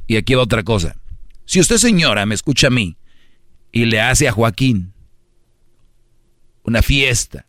Y 0.06 0.16
aquí 0.16 0.34
va 0.34 0.42
otra 0.42 0.62
cosa. 0.62 0.96
Si 1.44 1.60
usted, 1.60 1.78
señora, 1.78 2.26
me 2.26 2.34
escucha 2.34 2.68
a 2.68 2.70
mí 2.70 2.96
y 3.72 3.86
le 3.86 4.00
hace 4.00 4.28
a 4.28 4.32
Joaquín 4.32 4.92
una 6.62 6.82
fiesta, 6.82 7.46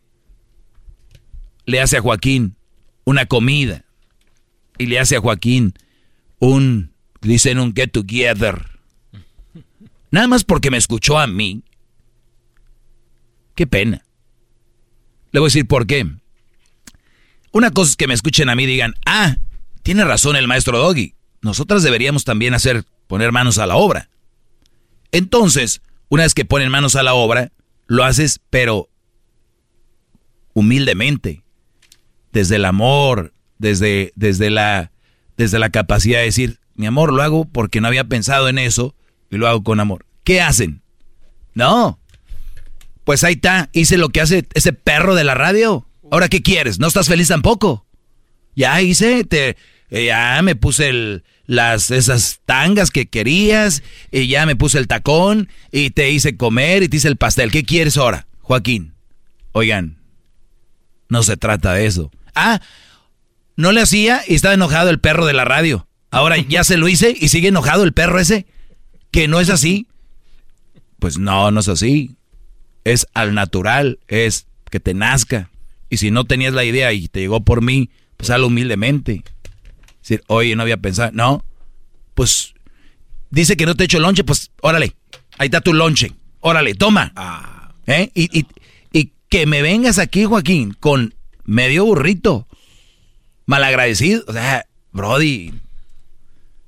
le 1.70 1.80
hace 1.80 1.96
a 1.96 2.00
Joaquín 2.00 2.56
una 3.04 3.26
comida 3.26 3.84
y 4.78 4.86
le 4.86 4.98
hace 4.98 5.16
a 5.16 5.20
Joaquín 5.20 5.74
un, 6.38 6.92
dicen 7.20 7.58
un 7.58 7.74
get 7.74 7.90
together, 7.90 8.66
nada 10.10 10.26
más 10.26 10.44
porque 10.44 10.70
me 10.70 10.76
escuchó 10.76 11.18
a 11.18 11.26
mí, 11.26 11.62
qué 13.54 13.66
pena. 13.66 14.04
Le 15.32 15.40
voy 15.40 15.46
a 15.46 15.50
decir 15.50 15.66
por 15.66 15.86
qué. 15.86 16.06
Una 17.52 17.70
cosa 17.70 17.90
es 17.90 17.96
que 17.96 18.06
me 18.06 18.14
escuchen 18.14 18.48
a 18.48 18.54
mí 18.54 18.64
y 18.64 18.66
digan, 18.66 18.94
ah, 19.06 19.36
tiene 19.82 20.04
razón 20.04 20.36
el 20.36 20.48
maestro 20.48 20.78
Doggy. 20.78 21.14
Nosotras 21.42 21.82
deberíamos 21.82 22.24
también 22.24 22.54
hacer, 22.54 22.84
poner 23.06 23.32
manos 23.32 23.58
a 23.58 23.66
la 23.66 23.76
obra. 23.76 24.08
Entonces, 25.12 25.82
una 26.08 26.24
vez 26.24 26.34
que 26.34 26.44
ponen 26.44 26.70
manos 26.70 26.96
a 26.96 27.02
la 27.02 27.14
obra, 27.14 27.52
lo 27.86 28.04
haces, 28.04 28.40
pero 28.50 28.88
humildemente, 30.52 31.42
desde 32.32 32.56
el 32.56 32.64
amor, 32.64 33.32
desde, 33.58 34.12
desde, 34.16 34.50
la, 34.50 34.92
desde 35.36 35.58
la 35.58 35.70
capacidad 35.70 36.18
de 36.18 36.26
decir, 36.26 36.58
mi 36.74 36.86
amor, 36.86 37.12
lo 37.12 37.22
hago 37.22 37.44
porque 37.44 37.80
no 37.80 37.88
había 37.88 38.04
pensado 38.04 38.48
en 38.48 38.58
eso 38.58 38.94
y 39.30 39.36
lo 39.36 39.48
hago 39.48 39.62
con 39.62 39.80
amor. 39.80 40.06
¿Qué 40.24 40.40
hacen? 40.40 40.82
No. 41.54 41.98
Pues 43.04 43.24
ahí 43.24 43.34
está, 43.34 43.68
hice 43.72 43.98
lo 43.98 44.10
que 44.10 44.20
hace 44.20 44.46
ese 44.54 44.72
perro 44.72 45.14
de 45.14 45.24
la 45.24 45.34
radio. 45.34 45.86
Ahora, 46.10 46.28
¿qué 46.28 46.42
quieres? 46.42 46.78
¿No 46.78 46.86
estás 46.86 47.08
feliz 47.08 47.28
tampoco? 47.28 47.86
Ya 48.56 48.80
hice, 48.80 49.24
te, 49.24 49.56
eh, 49.90 50.06
ya 50.06 50.40
me 50.42 50.56
puse 50.56 51.22
las, 51.46 51.90
esas 51.90 52.40
tangas 52.46 52.90
que 52.90 53.08
querías, 53.08 53.82
y 54.10 54.28
ya 54.28 54.46
me 54.46 54.56
puse 54.56 54.78
el 54.78 54.86
tacón, 54.86 55.48
y 55.72 55.90
te 55.90 56.10
hice 56.10 56.36
comer, 56.36 56.82
y 56.82 56.88
te 56.88 56.96
hice 56.98 57.08
el 57.08 57.16
pastel. 57.16 57.50
¿Qué 57.50 57.64
quieres 57.64 57.96
ahora, 57.96 58.26
Joaquín? 58.40 58.94
Oigan, 59.52 59.98
no 61.08 61.22
se 61.22 61.36
trata 61.36 61.74
de 61.74 61.86
eso. 61.86 62.10
Ah, 62.34 62.60
no 63.56 63.72
le 63.72 63.80
hacía 63.80 64.22
y 64.26 64.34
estaba 64.34 64.54
enojado 64.54 64.90
el 64.90 65.00
perro 65.00 65.26
de 65.26 65.32
la 65.32 65.44
radio. 65.44 65.86
Ahora 66.10 66.36
ya 66.38 66.64
se 66.64 66.76
lo 66.76 66.88
hice 66.88 67.14
y 67.18 67.28
sigue 67.28 67.48
enojado 67.48 67.84
el 67.84 67.92
perro 67.92 68.18
ese. 68.18 68.46
Que 69.10 69.28
no 69.28 69.40
es 69.40 69.50
así. 69.50 69.86
Pues 70.98 71.18
no, 71.18 71.50
no 71.50 71.60
es 71.60 71.68
así. 71.68 72.16
Es 72.84 73.06
al 73.14 73.34
natural, 73.34 73.98
es 74.08 74.46
que 74.70 74.80
te 74.80 74.94
nazca. 74.94 75.50
Y 75.88 75.98
si 75.98 76.10
no 76.10 76.24
tenías 76.24 76.54
la 76.54 76.64
idea 76.64 76.92
y 76.92 77.08
te 77.08 77.20
llegó 77.20 77.40
por 77.40 77.62
mí, 77.62 77.90
pues 78.16 78.30
hazlo 78.30 78.46
humildemente. 78.46 79.24
Decir, 80.00 80.22
oye, 80.28 80.54
no 80.56 80.62
había 80.62 80.76
pensado. 80.76 81.10
No, 81.12 81.44
pues 82.14 82.54
dice 83.30 83.56
que 83.56 83.66
no 83.66 83.74
te 83.74 83.84
he 83.84 83.86
hecho 83.86 84.00
lonche, 84.00 84.24
pues 84.24 84.50
órale, 84.62 84.94
ahí 85.38 85.46
está 85.46 85.60
tu 85.60 85.74
lonche. 85.74 86.12
Órale, 86.40 86.74
toma. 86.74 87.12
Ah. 87.16 87.72
¿Eh? 87.86 88.10
Y, 88.14 88.38
y, 88.38 88.46
y 88.92 89.12
que 89.28 89.46
me 89.46 89.62
vengas 89.62 89.98
aquí, 89.98 90.24
Joaquín, 90.24 90.76
con 90.78 91.14
medio 91.50 91.84
burrito. 91.84 92.46
Malagradecido. 93.46 94.22
O 94.28 94.32
sea, 94.32 94.64
Brody, 94.92 95.52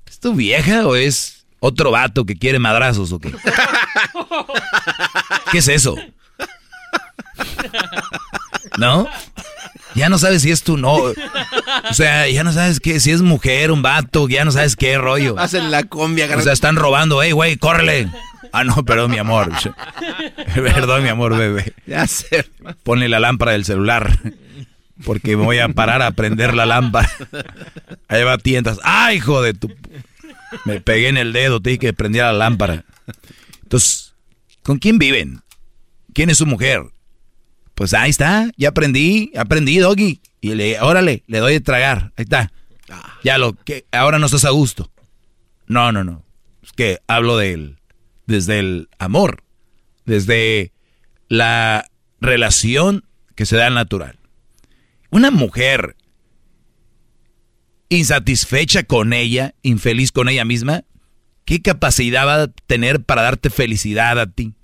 ¿es 0.07 0.19
tu 0.19 0.35
vieja 0.35 0.87
o 0.87 0.97
es 0.97 1.47
otro 1.61 1.93
vato 1.93 2.27
que 2.27 2.37
quiere 2.37 2.59
madrazos 2.59 3.13
o 3.13 3.21
qué? 3.21 3.33
¿Qué 5.53 5.59
es 5.59 5.69
eso? 5.69 5.97
¿No? 8.77 9.09
Ya 9.95 10.09
no 10.09 10.19
sabes 10.19 10.43
si 10.43 10.51
es 10.51 10.63
tu 10.63 10.77
no. 10.77 10.95
O 10.95 11.93
sea, 11.93 12.29
ya 12.29 12.43
no 12.43 12.53
sabes 12.53 12.81
qué, 12.81 12.99
si 12.99 13.13
es 13.13 13.23
mujer, 13.23 13.71
un 13.71 13.83
vato, 13.83 14.29
ya 14.29 14.45
no 14.45 14.51
sabes 14.51 14.75
qué 14.75 14.99
rollo. 14.99 15.39
Hacen 15.39 15.71
la 15.71 15.85
combia. 15.85 16.29
O 16.37 16.41
sea, 16.41 16.53
están 16.53 16.77
robando, 16.77 17.23
hey, 17.23 17.33
güey, 17.33 17.57
córrele. 17.57 18.09
Ah, 18.53 18.65
no, 18.65 18.75
perdón, 18.85 19.13
mi 19.13 19.19
amor. 19.19 19.51
Perdón, 20.55 21.05
mi 21.05 21.09
amor, 21.09 21.37
bebé. 21.37 21.73
Ya 21.87 22.07
sé. 22.07 22.47
Ponle 22.83 23.09
la 23.09 23.21
lámpara 23.21 23.53
del 23.53 23.65
celular. 23.65 24.19
Porque 25.05 25.37
me 25.37 25.45
voy 25.45 25.59
a 25.59 25.69
parar 25.69 26.03
a 26.03 26.13
prender 26.13 26.55
la 26.55 26.67
lámpara. 26.67 27.11
Ahí 28.09 28.23
va 28.23 28.39
tiendas. 28.39 28.79
¡Ay, 28.83 29.17
hijo 29.17 29.43
de 29.43 29.55
tu! 29.55 29.71
Me 30.65 30.81
pegué 30.81 31.09
en 31.09 31.17
el 31.17 31.33
dedo, 31.33 31.61
te 31.61 31.71
dije 31.71 31.79
que 31.79 31.93
prendiera 31.93 32.33
la 32.33 32.39
lámpara. 32.39 32.85
Entonces, 33.63 34.15
¿con 34.63 34.79
quién 34.79 34.99
viven? 34.99 35.41
¿Quién 36.13 36.31
es 36.31 36.39
su 36.39 36.47
mujer? 36.47 36.83
Pues 37.75 37.95
ahí 37.95 38.11
está, 38.11 38.51
ya 38.57 38.69
aprendí, 38.69 39.33
aprendí, 39.37 39.79
doggy. 39.79 40.21
Y 40.41 40.55
le, 40.55 40.81
órale, 40.81 41.25
le 41.27 41.39
doy 41.39 41.55
de 41.55 41.61
tragar. 41.61 42.13
Ahí 42.17 42.25
está. 42.25 42.53
Ya 43.25 43.39
lo 43.39 43.55
que 43.55 43.87
ahora 43.93 44.19
no 44.19 44.27
estás 44.27 44.45
a 44.45 44.51
gusto. 44.51 44.91
No, 45.67 45.91
no, 45.93 46.05
no. 46.05 46.25
Es 46.63 46.73
que 46.73 47.01
hablo 47.07 47.39
del 47.39 47.79
desde 48.27 48.59
el 48.59 48.89
amor, 48.99 49.43
desde 50.05 50.73
la 51.29 51.87
relación 52.21 53.05
que 53.35 53.47
se 53.47 53.57
da 53.57 53.67
al 53.67 53.75
natural. 53.75 54.19
Una 55.13 55.31
mujer 55.31 55.95
insatisfecha 57.91 58.83
con 58.85 59.13
ella, 59.13 59.55
infeliz 59.61 60.11
con 60.11 60.31
ella 60.31 60.47
misma, 60.47 60.85
¿qué 61.45 61.61
capacidad 61.61 62.27
va 62.27 62.45
a 62.45 62.49
tener 62.67 63.05
para 63.05 63.21
darte 63.21 63.51
felicidad 63.51 64.19
a 64.19 64.27
ti? 64.27 64.55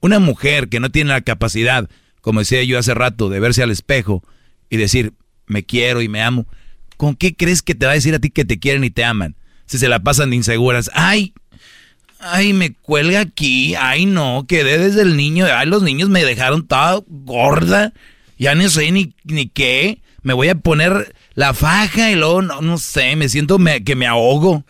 Una 0.00 0.18
mujer 0.18 0.70
que 0.70 0.80
no 0.80 0.90
tiene 0.90 1.10
la 1.10 1.20
capacidad, 1.20 1.90
como 2.22 2.40
decía 2.40 2.64
yo 2.64 2.78
hace 2.78 2.94
rato, 2.94 3.28
de 3.28 3.38
verse 3.38 3.62
al 3.62 3.70
espejo 3.70 4.22
y 4.70 4.78
decir, 4.78 5.12
me 5.46 5.62
quiero 5.62 6.00
y 6.00 6.08
me 6.08 6.22
amo, 6.22 6.46
¿con 6.96 7.14
qué 7.14 7.36
crees 7.36 7.60
que 7.60 7.74
te 7.74 7.84
va 7.84 7.92
a 7.92 7.96
decir 7.96 8.14
a 8.14 8.18
ti 8.18 8.30
que 8.30 8.46
te 8.46 8.58
quieren 8.58 8.84
y 8.84 8.90
te 8.90 9.04
aman? 9.04 9.36
Si 9.66 9.76
se 9.76 9.90
la 9.90 10.02
pasan 10.02 10.30
de 10.30 10.36
inseguras, 10.36 10.90
ay, 10.94 11.34
ay, 12.18 12.54
me 12.54 12.72
cuelga 12.72 13.20
aquí, 13.20 13.74
ay 13.74 14.06
no, 14.06 14.46
quedé 14.48 14.78
desde 14.78 15.02
el 15.02 15.18
niño, 15.18 15.44
ay, 15.52 15.68
los 15.68 15.82
niños 15.82 16.08
me 16.08 16.24
dejaron 16.24 16.66
toda 16.66 17.02
gorda, 17.06 17.92
ya 18.42 18.54
no 18.56 18.68
sé 18.68 18.90
ni, 18.90 19.14
ni 19.22 19.48
qué, 19.48 20.02
me 20.22 20.32
voy 20.32 20.48
a 20.48 20.56
poner 20.56 21.14
la 21.34 21.54
faja 21.54 22.10
y 22.10 22.16
luego, 22.16 22.42
no, 22.42 22.60
no 22.60 22.76
sé, 22.76 23.14
me 23.14 23.28
siento 23.28 23.56
que 23.84 23.94
me 23.94 24.08
ahogo. 24.08 24.64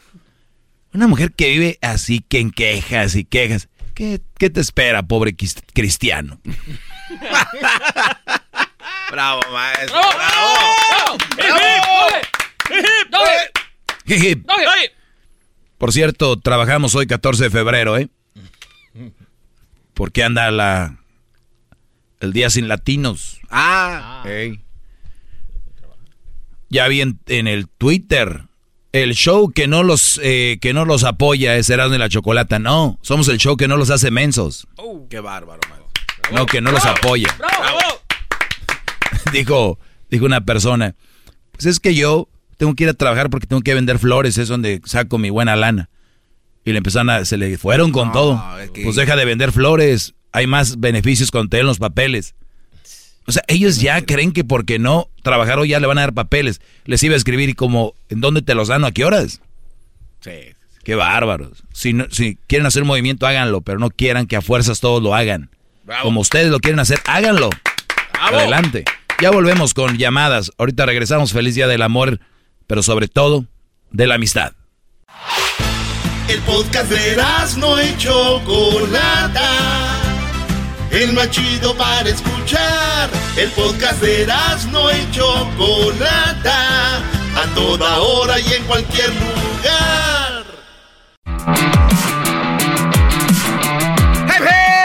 Una 0.92 1.06
mujer 1.06 1.32
que 1.32 1.48
vive 1.48 1.78
así, 1.80 2.20
que 2.20 2.40
en 2.40 2.50
quejas 2.50 3.16
y 3.16 3.24
quejas, 3.24 3.70
¿qué, 3.94 4.20
qué 4.36 4.50
te 4.50 4.60
espera, 4.60 5.02
pobre 5.02 5.34
cristiano? 5.72 6.38
Bravo, 9.10 9.40
maestro. 9.50 10.00
¡Bravo! 10.16 11.16
Hip. 14.04 14.46
Por 15.78 15.94
cierto, 15.94 16.38
trabajamos 16.38 16.94
hoy 16.94 17.06
14 17.06 17.44
de 17.44 17.50
febrero, 17.50 17.96
¿eh? 17.96 18.10
Porque 19.94 20.24
anda 20.24 20.50
la 20.50 20.98
el 22.20 22.34
día 22.34 22.50
sin 22.50 22.68
latinos. 22.68 23.38
Ah. 23.52 24.24
Ey. 24.26 24.60
Ya 26.68 26.88
vi 26.88 27.02
en, 27.02 27.20
en 27.26 27.46
el 27.46 27.68
Twitter 27.68 28.46
el 28.92 29.14
show 29.14 29.50
que 29.50 29.66
no 29.66 29.82
los 29.82 30.20
eh, 30.22 30.58
que 30.60 30.74
no 30.74 30.84
los 30.84 31.04
apoya 31.04 31.56
es 31.56 31.68
Erasmo 31.70 31.94
y 31.94 31.98
la 31.98 32.08
Chocolata. 32.08 32.58
No, 32.58 32.98
somos 33.02 33.28
el 33.28 33.38
show 33.38 33.56
que 33.56 33.68
no 33.68 33.76
los 33.76 33.90
hace 33.90 34.10
mensos. 34.10 34.66
Qué 35.08 35.20
bárbaro, 35.20 35.60
maestro. 35.68 36.36
No, 36.36 36.46
que 36.46 36.60
no 36.60 36.70
los 36.70 36.84
apoya. 36.84 37.34
dijo, 39.32 39.78
dijo 40.10 40.24
una 40.26 40.42
persona, 40.42 40.94
pues 41.52 41.66
es 41.66 41.80
que 41.80 41.94
yo 41.94 42.28
tengo 42.58 42.74
que 42.74 42.84
ir 42.84 42.90
a 42.90 42.94
trabajar 42.94 43.30
porque 43.30 43.46
tengo 43.46 43.62
que 43.62 43.74
vender 43.74 43.98
flores, 43.98 44.38
es 44.38 44.48
donde 44.48 44.80
saco 44.84 45.18
mi 45.18 45.30
buena 45.30 45.56
lana. 45.56 45.88
Y 46.64 46.72
le 46.72 46.78
empezaron 46.78 47.10
a, 47.10 47.24
se 47.24 47.36
le 47.36 47.58
fueron 47.58 47.90
con 47.90 48.12
todo. 48.12 48.42
Pues 48.84 48.94
deja 48.94 49.16
de 49.16 49.24
vender 49.24 49.52
flores, 49.52 50.14
hay 50.30 50.46
más 50.46 50.78
beneficios 50.78 51.30
con 51.30 51.48
te 51.48 51.56
den 51.56 51.66
los 51.66 51.78
papeles. 51.78 52.34
O 53.26 53.32
sea, 53.32 53.42
ellos 53.46 53.80
ya 53.80 54.04
creen 54.04 54.32
que 54.32 54.44
porque 54.44 54.78
no 54.78 55.08
trabajaron 55.22 55.66
ya 55.66 55.80
le 55.80 55.86
van 55.86 55.98
a 55.98 56.02
dar 56.02 56.12
papeles. 56.12 56.60
Les 56.84 57.02
iba 57.02 57.14
a 57.14 57.16
escribir 57.16 57.48
y 57.48 57.54
como, 57.54 57.94
¿en 58.08 58.20
dónde 58.20 58.42
te 58.42 58.54
los 58.54 58.68
dan 58.68 58.84
o 58.84 58.88
a 58.88 58.92
qué 58.92 59.04
horas? 59.04 59.40
Sí. 60.20 60.30
Qué 60.84 60.94
bárbaros. 60.96 61.62
Si, 61.72 61.92
no- 61.92 62.06
si 62.10 62.36
quieren 62.48 62.66
hacer 62.66 62.84
movimiento, 62.84 63.26
háganlo, 63.26 63.60
pero 63.60 63.78
no 63.78 63.90
quieran 63.90 64.26
que 64.26 64.36
a 64.36 64.42
fuerzas 64.42 64.80
todos 64.80 65.02
lo 65.02 65.14
hagan. 65.14 65.50
Como 66.02 66.20
ustedes 66.20 66.50
lo 66.50 66.58
quieren 66.60 66.80
hacer, 66.80 66.98
háganlo. 67.06 67.50
Adelante. 68.18 68.84
Ya 69.20 69.30
volvemos 69.30 69.74
con 69.74 69.98
llamadas. 69.98 70.50
Ahorita 70.58 70.86
regresamos. 70.86 71.32
Feliz 71.32 71.54
Día 71.54 71.66
del 71.68 71.82
Amor, 71.82 72.20
pero 72.66 72.82
sobre 72.82 73.08
todo 73.08 73.46
de 73.90 74.06
la 74.06 74.16
amistad. 74.16 74.52
El 76.28 76.40
podcast 76.40 76.90
de 76.90 77.16
no 77.58 77.82
y 77.82 77.96
Chocolata. 77.98 80.01
El 80.92 81.14
más 81.14 81.30
chido 81.30 81.74
para 81.74 82.06
escuchar. 82.06 83.08
El 83.36 83.48
podcast 83.52 84.00
de 84.02 84.26
no 84.70 84.90
y 84.90 85.10
Chocolata. 85.10 86.98
A 87.34 87.46
toda 87.54 87.98
hora 87.98 88.38
y 88.38 88.52
en 88.52 88.62
cualquier 88.64 89.08
lugar. 89.08 90.44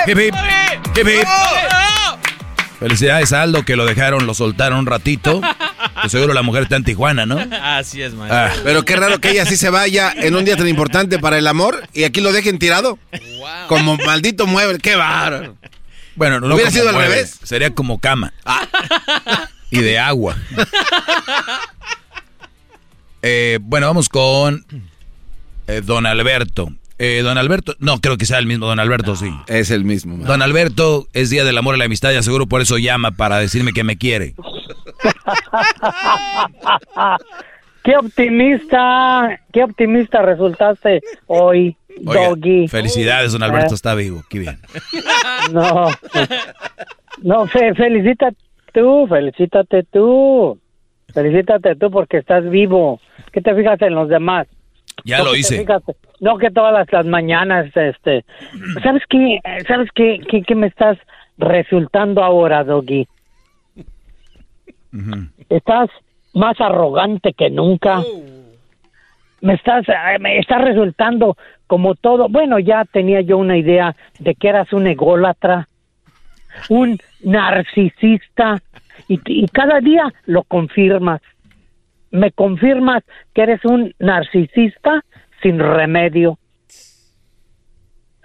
Hip, 0.08 0.18
hip. 0.18 0.34
Hip, 0.96 1.08
hip. 1.08 1.28
Felicidades 2.80 3.34
a 3.34 3.42
Aldo 3.42 3.66
que 3.66 3.76
lo 3.76 3.86
dejaron, 3.86 4.26
lo 4.26 4.34
soltaron 4.34 4.80
un 4.80 4.86
ratito. 4.86 5.42
Que 6.02 6.10
seguro 6.10 6.34
la 6.34 6.44
mujer 6.44 6.64
está 6.64 6.76
en 6.76 6.84
Tijuana, 6.84 7.26
¿no? 7.26 7.40
Así 7.60 8.04
es, 8.04 8.14
maestro. 8.14 8.38
Ah. 8.38 8.52
Pero 8.64 8.86
qué 8.86 8.96
raro 8.96 9.20
que 9.20 9.32
ella 9.32 9.48
sí 9.48 9.58
se 9.58 9.72
vaya 9.72 10.14
en 10.16 10.36
un 10.36 10.46
día 10.46 10.56
tan 10.56 10.68
importante 10.68 11.18
para 11.18 11.40
el 11.40 11.48
amor 11.48 11.88
y 11.92 12.04
aquí 12.04 12.22
lo 12.22 12.32
dejen 12.32 12.60
tirado. 12.60 13.00
Como 13.68 13.98
maldito 13.98 14.46
mueble. 14.46 14.78
Qué 14.78 14.96
bárbaro. 14.96 15.56
Bueno, 16.18 16.40
no 16.40 16.56
¿Hubiera 16.56 16.72
sido 16.72 16.90
al 16.90 16.96
revés? 16.96 17.40
Sería 17.44 17.74
como 17.74 18.00
cama. 18.00 18.34
Y 19.70 19.82
de 19.82 20.00
agua. 20.00 20.34
Eh, 23.22 23.60
bueno, 23.62 23.88
vamos 23.88 24.08
con 24.08 24.66
eh, 25.68 25.82
Don 25.84 26.06
Alberto. 26.06 26.72
Eh, 27.00 27.22
don 27.22 27.38
Alberto, 27.38 27.76
no 27.80 28.00
creo 28.00 28.18
que 28.18 28.26
sea 28.26 28.40
el 28.40 28.48
mismo 28.48 28.66
Don 28.66 28.80
Alberto, 28.80 29.18
sí. 29.18 29.30
Es 29.48 29.70
el 29.70 29.84
mismo. 29.84 30.26
Don 30.26 30.42
Alberto 30.42 31.08
es 31.12 31.30
Día 31.30 31.44
del 31.44 31.58
Amor 31.58 31.76
y 31.76 31.80
la 31.80 31.86
Amistad 31.86 32.12
y 32.12 32.16
aseguro 32.16 32.48
por 32.48 32.62
eso 32.62 32.78
llama 32.78 33.12
para 33.12 33.40
decirme 33.40 33.74
que 33.74 33.84
me 33.84 33.98
quiere. 33.98 34.34
qué 37.84 37.98
optimista, 37.98 39.42
qué 39.52 39.64
optimista 39.64 40.22
resultaste 40.22 41.02
hoy, 41.28 41.76
Oiga, 42.06 42.30
Doggy. 42.30 42.68
felicidades, 42.68 43.32
Don 43.34 43.44
Alberto 43.44 43.74
Eh, 43.74 43.76
está 43.76 43.96
vivo. 43.96 44.24
Qué 44.30 44.40
bien. 44.40 44.58
No, 45.54 45.88
no, 47.24 47.48
fe, 47.48 47.74
felicítate 47.74 48.36
tú, 48.74 49.08
felicítate 49.08 49.84
tú, 49.84 50.60
felicítate 51.14 51.76
tú 51.76 51.90
porque 51.90 52.18
estás 52.18 52.50
vivo. 52.50 53.00
¿Qué 53.32 53.42
te 53.42 53.56
fijas 53.56 53.82
en 53.82 53.96
los 53.96 54.10
demás? 54.10 54.48
Ya 55.06 55.20
No 55.20 55.26
lo 55.26 55.36
hice. 55.36 55.66
no 56.20 56.38
que 56.38 56.52
todas 56.52 56.74
las, 56.74 56.92
las 56.92 57.06
mañanas, 57.06 57.68
este, 57.76 58.26
¿sabes 58.84 59.04
qué? 59.10 59.40
¿Sabes 59.68 59.90
qué, 59.96 60.20
qué, 60.30 60.42
qué 60.42 60.56
me 60.56 60.68
estás 60.68 60.98
resultando 61.38 62.24
ahora, 62.24 62.64
Doggy? 62.64 63.08
Estás 65.50 65.90
más 66.34 66.60
arrogante 66.60 67.34
que 67.34 67.50
nunca. 67.50 68.02
Me 69.42 69.54
estás, 69.54 69.88
eh, 69.88 70.20
me 70.20 70.40
estás 70.40 70.62
resultando 70.62 71.38
como 71.68 71.96
todo. 71.96 72.30
Bueno, 72.30 72.60
ya 72.60 72.86
tenía 72.86 73.22
yo 73.22 73.38
una 73.38 73.58
idea 73.58 73.96
de 74.20 74.34
que 74.36 74.48
eras 74.50 74.72
un 74.74 74.88
ególatra, 74.88 75.68
un 76.70 76.98
narcisista, 77.24 78.62
y, 79.08 79.20
y 79.26 79.48
cada 79.48 79.80
día 79.80 80.12
lo 80.26 80.44
confirmas. 80.44 81.22
Me 82.10 82.32
confirmas 82.32 83.04
que 83.34 83.42
eres 83.44 83.64
un 83.66 83.94
narcisista 84.00 85.04
sin 85.44 85.60
remedio. 85.60 86.40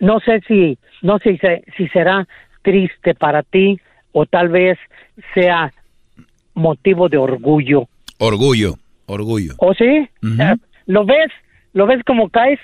No 0.00 0.18
sé 0.20 0.40
si, 0.48 0.78
no 1.02 1.18
sé 1.18 1.32
si, 1.32 1.38
se- 1.38 1.64
si 1.76 1.88
será 1.88 2.26
triste 2.62 3.14
para 3.14 3.42
ti 3.42 3.78
o 4.12 4.26
tal 4.26 4.48
vez 4.48 4.78
sea 5.34 5.72
motivo 6.54 7.08
de 7.08 7.18
orgullo. 7.18 7.88
Orgullo, 8.18 8.74
orgullo. 9.06 9.54
¿O 9.58 9.74
sí? 9.74 10.08
¿Lo 10.86 11.04
ves? 11.04 11.30
¿Lo 11.72 11.86
ves 11.86 12.02
como 12.04 12.28
caes? 12.30 12.58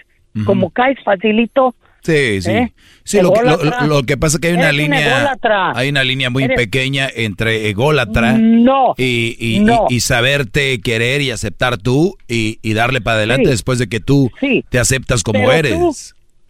Como 0.45 0.71
caes 0.71 0.99
facilito. 1.05 1.75
Sí, 2.03 2.41
sí. 2.43 2.51
¿Eh? 2.53 2.73
Sí, 3.05 3.21
lo 3.21 3.33
que, 3.33 3.41
lo- 3.87 4.03
que 4.05 4.17
pasa 4.17 4.37
es 4.37 4.41
que 4.41 4.49
hay 4.49 4.55
una 4.55 4.71
un 4.71 4.77
línea, 4.77 5.37
hay 5.75 5.89
una 5.89 6.05
línea 6.05 6.31
muy 6.31 6.45
Eres- 6.45 6.57
pequeña 6.57 7.09
entre 7.15 7.69
ególatra 7.71 8.33
No, 8.39 8.95
y, 8.97 9.37
y- 9.39 9.61
no. 9.61 9.87
y- 9.91 9.97
y 9.97 10.01
saberte 10.01 10.81
querer 10.81 11.21
y 11.23 11.31
aceptar 11.31 11.77
tú 11.79 12.17
y, 12.29 12.59
darle 12.75 13.01
para 13.01 13.17
adelante 13.19 13.47
Sí. 13.47 13.51
después 13.51 13.79
de 13.79 13.89
que 13.89 14.01
tú 14.01 14.31
Sí. 14.41 14.65
te 14.71 14.79
aceptas 14.79 15.23
como 15.23 15.41
Pero 15.41 15.53
eres. 15.53 15.73
tú- 15.79 15.95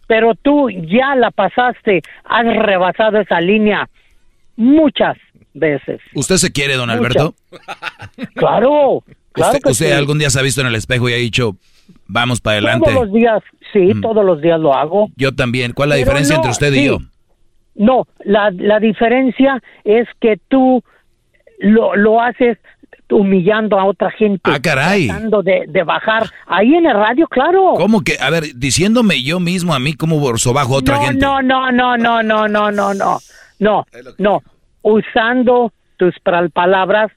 pero 0.07 0.33
tú 0.35 0.69
ya 0.69 1.15
la 1.15 1.31
pasaste, 1.31 2.01
has 2.25 2.45
rebasado 2.45 3.19
esa 3.19 3.41
línea 3.41 3.89
muchas 4.55 5.17
veces. 5.53 5.99
¿Usted 6.13 6.37
se 6.37 6.51
quiere, 6.51 6.75
don. 6.75 6.89
Alberto? 6.89 7.33
Claro, 8.35 9.03
claro 9.31 9.51
¿Usted, 9.51 9.63
que 9.63 9.71
usted 9.71 9.87
sí. 9.87 9.91
algún 9.91 10.19
día 10.19 10.29
se 10.29 10.39
ha 10.39 10.43
visto 10.43 10.61
en 10.61 10.67
el 10.67 10.75
espejo 10.75 11.09
y 11.09 11.13
ha 11.13 11.17
dicho, 11.17 11.55
vamos 12.07 12.41
para 12.41 12.57
adelante? 12.57 12.91
Todos 12.91 13.05
los 13.05 13.13
días, 13.13 13.43
sí, 13.73 13.91
todos 14.01 14.25
los 14.25 14.41
días 14.41 14.59
lo 14.59 14.73
hago. 14.73 15.09
Yo 15.15 15.33
también. 15.33 15.73
¿Cuál 15.73 15.89
es 15.89 15.89
la 15.89 15.95
Pero 15.95 16.05
diferencia 16.05 16.35
no, 16.35 16.41
entre 16.41 16.51
usted 16.51 16.73
sí. 16.73 16.79
y 16.79 16.85
yo? 16.85 16.97
No, 17.75 18.07
la, 18.25 18.51
la 18.51 18.79
diferencia 18.79 19.61
es 19.83 20.07
que 20.19 20.39
tú 20.49 20.83
lo, 21.59 21.95
lo 21.95 22.21
haces 22.21 22.57
humillando 23.09 23.79
a 23.79 23.85
otra 23.85 24.11
gente. 24.11 24.41
Ah, 24.43 24.59
caray. 24.61 25.07
Tratando 25.07 25.41
de, 25.41 25.65
de 25.67 25.83
bajar. 25.83 26.29
Ahí 26.45 26.75
en 26.75 26.85
el 26.85 26.93
radio, 26.93 27.27
claro. 27.27 27.73
¿Cómo 27.75 28.01
que? 28.01 28.17
A 28.19 28.29
ver, 28.29 28.43
diciéndome 28.55 29.23
yo 29.23 29.39
mismo 29.39 29.73
a 29.73 29.79
mí 29.79 29.93
como 29.93 30.19
por 30.21 30.39
sobajo 30.39 30.75
a 30.75 30.77
otra 30.79 30.95
no, 30.95 31.01
gente. 31.01 31.25
no, 31.25 31.41
no, 31.41 31.71
no, 31.71 31.97
no, 31.97 32.23
no, 32.23 32.47
no, 32.47 32.71
no, 32.71 32.93
no. 32.93 33.17
No, 33.59 33.85
no. 34.17 34.41
Usando 34.81 35.73
tus 35.97 36.15
palabras, 36.53 37.11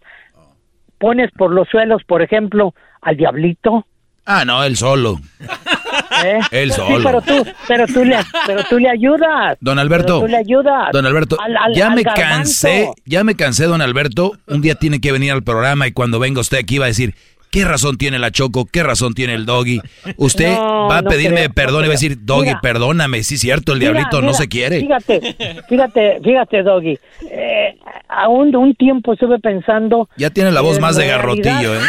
pones 0.98 1.30
por 1.32 1.52
los 1.52 1.68
suelos, 1.68 2.02
por 2.04 2.22
ejemplo, 2.22 2.74
al 3.00 3.16
diablito. 3.16 3.86
Ah, 4.24 4.44
no, 4.44 4.62
él 4.64 4.76
solo. 4.76 5.20
¿eh? 6.24 6.38
Él 6.52 6.70
Sí, 6.70 6.76
solo. 6.76 7.02
pero 7.02 7.20
tú, 7.22 7.46
pero 7.66 7.86
tú 7.86 8.04
le, 8.04 8.16
pero 8.46 8.62
tú 8.64 8.78
le 8.78 8.88
ayudas. 8.88 9.56
Don 9.60 9.78
Alberto. 9.78 10.20
Tú 10.20 10.28
le 10.28 10.36
ayudas. 10.36 10.90
Don 10.92 11.04
Alberto, 11.06 11.36
Al- 11.40 11.56
al- 11.56 11.74
ya 11.74 11.88
al 11.88 11.94
me 11.94 12.02
garbanzo. 12.02 12.28
cansé, 12.68 12.90
ya 13.04 13.24
me 13.24 13.34
cansé, 13.34 13.64
don 13.64 13.82
Alberto. 13.82 14.32
Un 14.46 14.60
día 14.62 14.74
tiene 14.76 15.00
que 15.00 15.10
venir 15.12 15.32
al 15.32 15.42
programa 15.42 15.86
y 15.88 15.92
cuando 15.92 16.18
venga 16.18 16.40
usted 16.40 16.58
aquí 16.58 16.78
va 16.78 16.84
a 16.84 16.88
decir, 16.88 17.14
¿qué 17.50 17.64
razón 17.64 17.98
tiene 17.98 18.18
la 18.20 18.30
Choco? 18.30 18.64
¿Qué 18.66 18.82
razón 18.84 19.12
tiene 19.14 19.34
el 19.34 19.44
Doggy? 19.44 19.80
Usted 20.16 20.54
No, 20.54 20.86
va 20.88 20.98
a 20.98 21.02
no 21.02 21.10
pedirme 21.10 21.36
creo, 21.40 21.52
perdón 21.52 21.80
no 21.80 21.86
y 21.86 21.88
va 21.88 21.92
a 21.94 21.98
decir, 21.98 22.18
Doggy, 22.20 22.46
Mira. 22.46 22.60
perdóname. 22.60 23.24
Sí, 23.24 23.36
cierto, 23.38 23.72
el 23.72 23.80
Mira, 23.80 23.90
diablito 23.92 24.22
no 24.22 24.32
se 24.34 24.48
quiere. 24.48 24.80
Fíjate, 24.80 25.36
fíjate, 25.68 26.20
fíjate, 26.22 26.62
Doggy. 26.62 26.96
Eh, 27.28 27.76
aún 28.08 28.54
un 28.54 28.74
tiempo 28.76 29.14
estuve 29.14 29.38
pensando. 29.40 30.08
Ya 30.16 30.30
tiene 30.30 30.52
la 30.52 30.60
voz 30.60 30.78
más 30.78 30.94
de 30.96 31.08
garrotillo, 31.08 31.74
¿eh? 31.74 31.80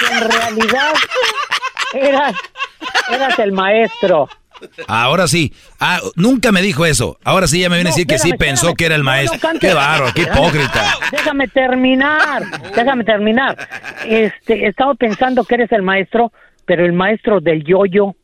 Que 0.00 0.14
en 0.14 0.30
realidad 0.30 0.92
eras, 1.94 2.34
eras 3.12 3.38
el 3.38 3.52
maestro. 3.52 4.28
Ahora 4.88 5.26
sí. 5.26 5.52
Ah, 5.78 6.00
nunca 6.16 6.52
me 6.52 6.60
dijo 6.60 6.84
eso. 6.84 7.18
Ahora 7.24 7.46
sí 7.46 7.60
ya 7.62 7.70
me 7.70 7.76
viene 7.76 7.88
a 7.88 7.92
No, 7.92 7.96
decir 7.96 8.06
que 8.06 8.18
sí 8.18 8.32
pensó 8.34 8.68
espérame. 8.70 8.76
que 8.76 8.84
era 8.86 8.94
el 8.96 9.00
No, 9.02 9.04
no, 9.10 9.10
maestro. 9.16 9.40
cante. 9.40 9.66
qué 9.68 9.74
bárbaro, 9.74 10.12
qué 10.14 10.22
hipócrita. 10.22 10.94
Déjame 11.10 11.48
terminar, 11.48 12.42
déjame 12.74 13.04
terminar. 13.04 13.56
Este, 14.06 14.64
he 14.64 14.68
estado 14.68 14.94
pensando 14.96 15.44
que 15.44 15.54
eres 15.54 15.72
el 15.72 15.82
maestro, 15.82 16.30
pero 16.66 16.84
el 16.84 16.92
maestro 16.92 17.40
del 17.40 17.64
yoyo. 17.64 18.14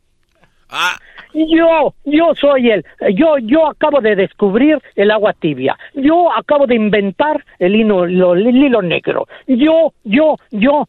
yo, 1.33 1.95
yo 2.05 2.35
soy 2.39 2.71
el, 2.71 2.85
yo, 3.15 3.39
yo 3.39 3.69
acabo 3.69 4.01
de 4.03 4.15
descubrir 4.17 4.79
el 4.95 5.11
agua 5.11 5.33
tibia. 5.33 5.79
Yo 5.95 6.31
acabo 6.33 6.67
de 6.67 6.75
inventar 6.75 7.45
el 7.59 7.75
hilo, 7.77 8.05
lo- 8.07 8.35
el 8.35 8.47
hilo 8.55 8.83
negro. 8.83 9.27
Yo, 9.47 9.95
yo, 10.05 10.37
yo. 10.51 10.87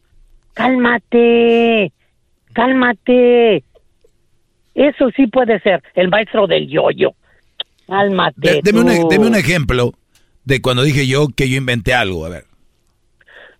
Cálmate, 0.58 1.92
cálmate. 2.52 3.62
Eso 4.74 5.10
sí 5.14 5.28
puede 5.28 5.60
ser 5.60 5.82
el 5.94 6.08
maestro 6.08 6.48
del 6.48 6.68
yoyo. 6.68 7.12
Cálmate. 7.86 8.34
De- 8.36 8.60
deme, 8.64 8.80
un, 8.80 8.90
e- 8.90 9.04
deme 9.08 9.26
un 9.28 9.36
ejemplo 9.36 9.92
de 10.44 10.60
cuando 10.60 10.82
dije 10.82 11.06
yo 11.06 11.28
que 11.28 11.48
yo 11.48 11.56
inventé 11.56 11.94
algo. 11.94 12.26
A 12.26 12.28
ver. 12.28 12.44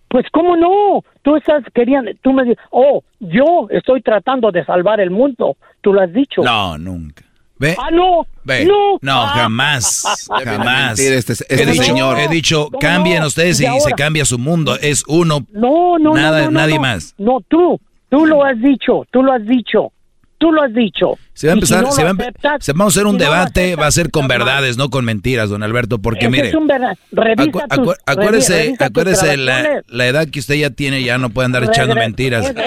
Pues 0.08 0.26
cómo 0.32 0.56
no, 0.56 1.04
tú 1.22 1.36
estás 1.36 1.62
queriendo, 1.72 2.10
tú 2.22 2.32
me 2.32 2.42
dices, 2.42 2.58
oh, 2.70 3.04
yo 3.20 3.68
estoy 3.70 4.00
tratando 4.02 4.50
de 4.50 4.64
salvar 4.64 5.00
el 5.00 5.10
mundo, 5.10 5.56
tú 5.82 5.92
lo 5.92 6.00
has 6.00 6.12
dicho. 6.12 6.42
No, 6.42 6.78
nunca. 6.78 7.24
¿Ve? 7.58 7.76
Ah, 7.78 7.90
no, 7.90 8.26
Ve. 8.44 8.64
no. 8.64 8.98
No, 9.00 9.22
Ah. 9.22 9.32
jamás. 9.34 10.28
Jamás. 10.44 10.98
este- 10.98 11.32
este 11.32 11.62
he 11.62 11.66
dicho, 11.66 11.82
señor. 11.82 12.18
he 12.18 12.28
dicho 12.28 12.68
No, 12.72 12.78
cambien 12.78 13.22
ustedes 13.24 13.60
y, 13.60 13.66
se 13.80 13.92
cambia 13.92 14.24
su 14.24 14.38
mundo. 14.38 14.76
Es 14.80 15.02
uno. 15.08 15.44
No, 15.52 15.98
no, 15.98 16.14
Nada, 16.14 16.50
nadie 16.50 16.78
más. 16.78 17.14
No, 17.18 17.38
tú, 17.48 17.80
tú 18.08 18.26
lo 18.26 18.44
has 18.44 18.60
dicho, 18.60 19.04
tú 19.10 19.22
lo 19.22 19.32
has 19.32 19.44
dicho, 19.46 19.92
tú 20.38 20.52
lo 20.52 20.62
has 20.62 20.72
dicho. 20.72 21.18
Se 21.34 21.46
va 21.46 21.52
a 21.52 21.54
si 21.54 21.58
empezar, 21.58 21.82
no 21.82 21.92
se 21.92 22.02
va 22.04 22.10
aceptas, 22.10 22.64
se- 22.64 22.72
vamos 22.72 22.96
a 22.96 23.00
hacer 23.00 23.06
un 23.06 23.12
si 23.14 23.18
no 23.18 23.24
lo 23.26 23.30
debate, 23.32 23.60
aceptas, 23.64 23.82
va 23.82 23.86
a 23.86 23.90
ser 23.92 24.10
con 24.10 24.28
verdades, 24.28 24.76
no 24.76 24.88
con 24.90 25.04
mentiras, 25.04 25.50
don 25.50 25.62
Alberto, 25.62 25.98
porque 25.98 26.20
Ese 26.26 26.30
mire, 26.30 26.48
es 26.48 26.54
un 26.54 26.66
verdad. 26.66 26.96
Acu- 27.12 27.66
acu- 27.68 27.96
acuérdese, 28.06 28.62
revisa 28.62 28.84
acuérdese 28.86 29.36
la, 29.36 29.82
la 29.86 30.06
edad 30.06 30.26
que 30.28 30.40
usted 30.40 30.54
ya 30.56 30.70
tiene, 30.70 31.02
ya 31.02 31.18
no 31.18 31.30
puede 31.30 31.46
andar 31.46 31.64
echando 31.64 31.94
mentiras. 31.94 32.46
Eso, 32.50 32.58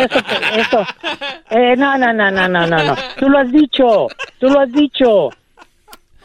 eso. 0.57 0.85
Eh, 1.49 1.75
no, 1.77 1.97
no, 1.97 2.13
no, 2.13 2.31
no, 2.31 2.47
no, 2.47 2.67
no, 2.67 2.83
no. 2.83 2.95
Tú 3.19 3.29
lo 3.29 3.39
has 3.39 3.51
dicho, 3.51 4.07
tú 4.39 4.47
lo 4.49 4.59
has 4.59 4.71
dicho. 4.71 5.29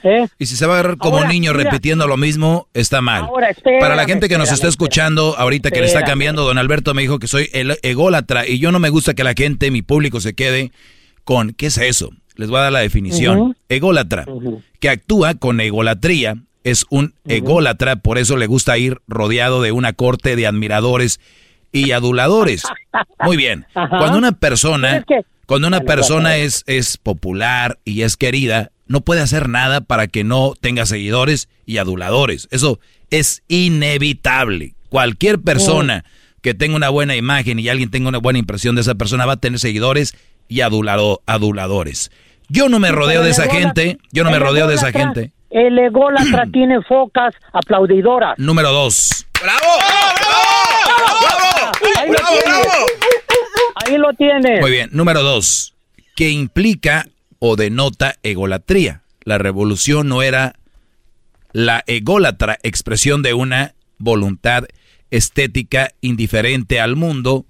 ¿Eh? 0.03 0.29
Y 0.39 0.47
si 0.47 0.55
se 0.55 0.67
va 0.67 0.77
a 0.77 0.79
agarrar 0.81 0.99
como 0.99 1.17
Ahora, 1.17 1.27
un 1.27 1.33
niño 1.33 1.53
mira. 1.53 1.65
repitiendo 1.65 2.07
lo 2.07 2.17
mismo, 2.17 2.69
está 2.75 3.01
mal. 3.01 3.23
Ahora, 3.23 3.49
espérame, 3.51 3.81
Para 3.81 3.97
la 3.97 4.05
gente 4.05 4.29
que 4.29 4.39
nos 4.39 4.53
está 4.53 4.69
escuchando, 4.69 5.35
ahorita 5.37 5.73
que 5.73 5.81
le 5.81 5.87
está 5.87 6.05
cambiando, 6.05 6.45
don 6.45 6.59
Alberto 6.59 6.95
me 6.95 7.03
dijo 7.03 7.19
que 7.19 7.27
soy 7.27 7.51
el 7.53 7.77
ególatra 7.83 8.47
y 8.47 8.61
yo 8.61 8.71
no 8.71 8.79
me 8.79 8.89
gusta 8.91 9.15
que 9.15 9.25
la 9.25 9.35
gente, 9.35 9.71
mi 9.73 9.83
público, 9.83 10.21
se 10.21 10.35
quede 10.35 10.71
con, 11.27 11.55
¿qué 11.55 11.67
es 11.67 11.77
eso? 11.77 12.13
Les 12.37 12.49
voy 12.49 12.61
a 12.61 12.63
dar 12.63 12.73
la 12.73 12.79
definición. 12.79 13.57
Ególatra, 13.69 14.27
que 14.79 14.89
actúa 14.89 15.35
con 15.35 15.61
egolatría, 15.61 16.37
es 16.63 16.87
un 16.89 17.15
ególatra, 17.27 17.97
por 17.97 18.17
eso 18.17 18.37
le 18.37 18.47
gusta 18.47 18.79
ir 18.79 19.01
rodeado 19.09 19.61
de 19.61 19.73
una 19.73 19.93
corte 19.93 20.37
de 20.37 20.47
admiradores 20.47 21.19
y 21.73 21.91
aduladores. 21.91 22.63
Muy 23.25 23.37
bien. 23.37 23.67
Cuando 23.73 24.19
una 24.19 24.33
persona, 24.33 25.05
cuando 25.47 25.67
una 25.67 25.81
persona 25.81 26.37
es, 26.37 26.63
es 26.67 26.97
popular 26.97 27.81
y 27.85 28.03
es 28.03 28.17
querida, 28.17 28.71
no 28.87 29.01
puede 29.01 29.21
hacer 29.21 29.49
nada 29.49 29.81
para 29.81 30.07
que 30.07 30.23
no 30.23 30.55
tenga 30.61 30.87
seguidores 30.87 31.49
y 31.67 31.79
aduladores. 31.79 32.47
Eso 32.53 32.79
es 33.11 33.43
inevitable. 33.49 34.77
Cualquier 34.91 35.41
persona 35.41 36.05
que 36.41 36.55
tenga 36.55 36.77
una 36.77 36.91
buena 36.91 37.17
imagen 37.17 37.59
y 37.59 37.69
alguien 37.69 37.91
tenga 37.91 38.09
una 38.09 38.19
buena 38.19 38.39
impresión 38.39 38.77
de 38.77 38.83
esa 38.83 38.95
persona 38.95 39.27
va 39.27 39.33
a 39.33 39.39
tener 39.39 39.59
seguidores 39.59 40.15
y 40.49 40.61
adulado- 40.61 41.21
aduladores. 41.27 42.11
Yo 42.49 42.69
no 42.69 42.79
me 42.79 42.93
rodeo 42.93 43.23
de 43.23 43.31
esa 43.31 43.49
gente, 43.49 43.99
yo 44.13 44.25
no 44.25 44.31
me 44.31 44.39
rodeo 44.39 44.67
de 44.69 44.75
esa 44.77 44.93
gente. 44.93 45.33
El 45.51 45.79
ególatra 45.79 46.45
tiene 46.53 46.83
focas 46.83 47.35
aplaudidoras. 47.53 48.39
Número 48.39 48.71
dos. 48.73 49.27
Ahí 51.97 52.09
lo 52.11 52.19
tienes. 52.19 52.67
Ahí 53.75 53.99
lo 53.99 54.13
tienes. 54.15 54.61
Muy 54.61 54.71
bien. 54.71 54.89
Número 54.93 55.23
dos. 55.23 55.75
Que 56.15 56.31
implica 56.31 57.07
o 57.39 57.57
denota 57.57 58.15
egolatría. 58.23 59.03
La 59.25 59.39
revolución 59.39 60.09
no 60.09 60.23
era 60.23 60.55
la 61.53 61.83
ególatra 61.87 62.59
expresión 62.63 63.23
de 63.23 63.35
una 63.35 63.75
voluntad 63.99 64.65
estética 65.11 65.91
indiferente 66.01 66.81
al 66.81 66.97
mundo. 66.97 67.45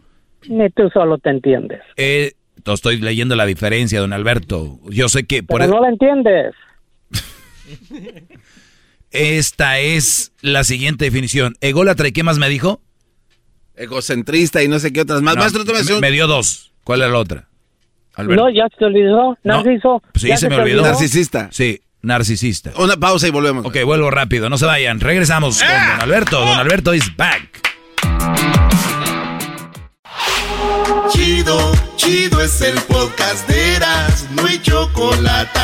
Ni 0.49 0.69
tú 0.71 0.89
solo 0.93 1.19
te 1.19 1.31
entiendes. 1.31 1.81
Eh, 1.97 2.33
estoy 2.75 2.99
leyendo 3.01 3.37
la 3.37 3.47
diferencia, 3.47 4.01
don 4.01 4.13
Alberto. 4.13 4.79
Yo 4.91 5.09
sé 5.09 5.25
que 5.27 5.43
por 5.43 5.61
Pero 5.61 5.75
no 5.75 5.81
la 5.83 5.89
entiendes. 5.89 6.55
esta 9.11 9.79
es 9.79 10.33
la 10.41 10.65
siguiente 10.65 11.05
definición. 11.07 11.55
Ególatra, 11.61 12.09
¿y 12.09 12.13
qué 12.13 12.23
más 12.23 12.39
me 12.39 12.49
dijo? 12.49 12.81
Egocentrista 13.77 14.63
y 14.63 14.69
no 14.69 14.79
sé 14.79 14.93
qué 14.93 15.03
otras 15.03 15.23
más. 15.23 15.35
No, 15.37 15.41
Maestro, 15.43 15.65
tómese 15.65 15.91
me, 15.91 15.95
un- 15.97 16.01
me 16.01 16.11
dio 16.11 16.27
dos. 16.27 16.73
¿Cuál 16.85 17.01
era 17.03 17.11
la 17.11 17.19
otra? 17.19 17.49
Alberto. 18.15 18.45
No, 18.45 18.51
ya 18.51 18.67
se 18.71 18.77
te 18.79 18.85
olvidó. 18.87 19.37
No. 19.45 19.63
Narciso. 19.63 20.03
Sí, 20.15 20.29
¿ya 20.29 20.37
se 20.37 20.49
me 20.49 20.57
olvidó. 20.57 20.83
Narcisista. 20.83 21.49
Sí, 21.53 21.81
narcisista. 22.01 22.73
Una 22.79 22.97
pausa 22.97 23.29
y 23.29 23.31
volvemos. 23.31 23.67
Ok, 23.67 23.77
vuelvo 23.85 24.11
rápido, 24.11 24.49
no 24.49 24.57
se 24.57 24.65
vayan. 24.65 25.01
Regresamos 25.01 25.59
con 25.59 25.69
Don 25.69 26.01
Alberto. 26.01 26.41
Don 26.41 26.59
Alberto 26.59 26.95
is 26.95 27.15
back. 27.17 27.61
Chido, 31.11 31.73
chido 31.97 32.41
es 32.41 32.61
el 32.63 32.75
podcast 32.83 33.49
de 33.49 33.77
Eras, 33.77 34.27
no 34.33 34.45
hay 34.45 34.61
chocolate. 34.61 35.61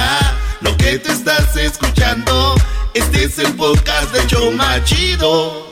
Lo 0.60 0.76
que 0.76 0.98
te 0.98 1.10
estás 1.10 1.56
escuchando, 1.56 2.54
este 2.94 3.24
es 3.24 3.38
el 3.40 3.52
podcast 3.54 4.14
de 4.14 4.24
Choma 4.28 4.82
Chido. 4.84 5.66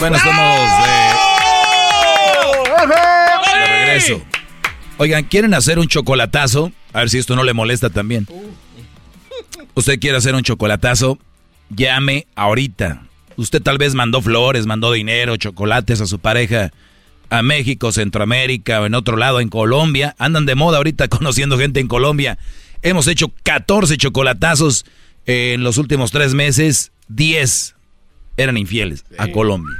Bueno, 0.00 0.16
estamos 0.16 0.60
de, 0.82 0.88
de 3.60 3.66
regreso. 3.66 4.20
Oigan, 4.98 5.22
¿quieren 5.24 5.54
hacer 5.54 5.78
un 5.78 5.86
chocolatazo? 5.86 6.72
A 6.92 6.98
ver 7.00 7.10
si 7.10 7.18
esto 7.18 7.36
no 7.36 7.44
le 7.44 7.52
molesta 7.52 7.90
también. 7.90 8.26
Usted 9.74 10.00
quiere 10.00 10.16
hacer 10.16 10.34
un 10.34 10.42
chocolatazo, 10.42 11.18
llame 11.70 12.26
ahorita. 12.34 13.02
Usted 13.36 13.62
tal 13.62 13.78
vez 13.78 13.94
mandó 13.94 14.22
flores, 14.22 14.66
mandó 14.66 14.90
dinero, 14.90 15.36
chocolates 15.36 16.00
a 16.00 16.06
su 16.06 16.18
pareja 16.18 16.72
a 17.30 17.42
México, 17.42 17.92
Centroamérica 17.92 18.80
o 18.80 18.86
en 18.86 18.94
otro 18.94 19.16
lado, 19.16 19.40
en 19.40 19.48
Colombia. 19.48 20.14
Andan 20.18 20.46
de 20.46 20.54
moda 20.54 20.78
ahorita 20.78 21.08
conociendo 21.08 21.58
gente 21.58 21.80
en 21.80 21.88
Colombia. 21.88 22.38
Hemos 22.82 23.08
hecho 23.08 23.32
14 23.42 23.96
chocolatazos 23.96 24.84
en 25.26 25.62
los 25.62 25.78
últimos 25.78 26.10
tres 26.10 26.34
meses. 26.34 26.92
10 27.08 27.74
eran 28.36 28.56
infieles 28.56 29.04
a 29.18 29.28
Colombia. 29.28 29.76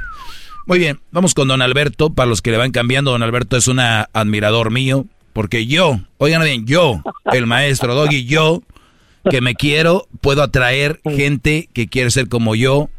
Muy 0.65 0.79
bien, 0.79 0.99
vamos 1.11 1.33
con 1.33 1.47
don 1.47 1.61
Alberto. 1.61 2.13
Para 2.13 2.29
los 2.29 2.41
que 2.41 2.51
le 2.51 2.57
van 2.57 2.71
cambiando, 2.71 3.11
don 3.11 3.23
Alberto 3.23 3.55
es 3.57 3.67
un 3.67 3.79
admirador 3.79 4.71
mío. 4.71 5.05
Porque 5.33 5.67
yo, 5.67 5.99
oigan 6.17 6.43
bien, 6.43 6.65
yo, 6.65 7.03
el 7.31 7.45
maestro 7.45 7.93
Doggy, 7.93 8.25
yo, 8.25 8.63
que 9.29 9.39
me 9.39 9.53
quiero, 9.53 10.07
puedo 10.19 10.41
atraer 10.41 10.99
gente 11.05 11.69
que 11.73 11.87
quiere 11.87 12.09
ser 12.09 12.27
como 12.27 12.55
yo 12.55 12.89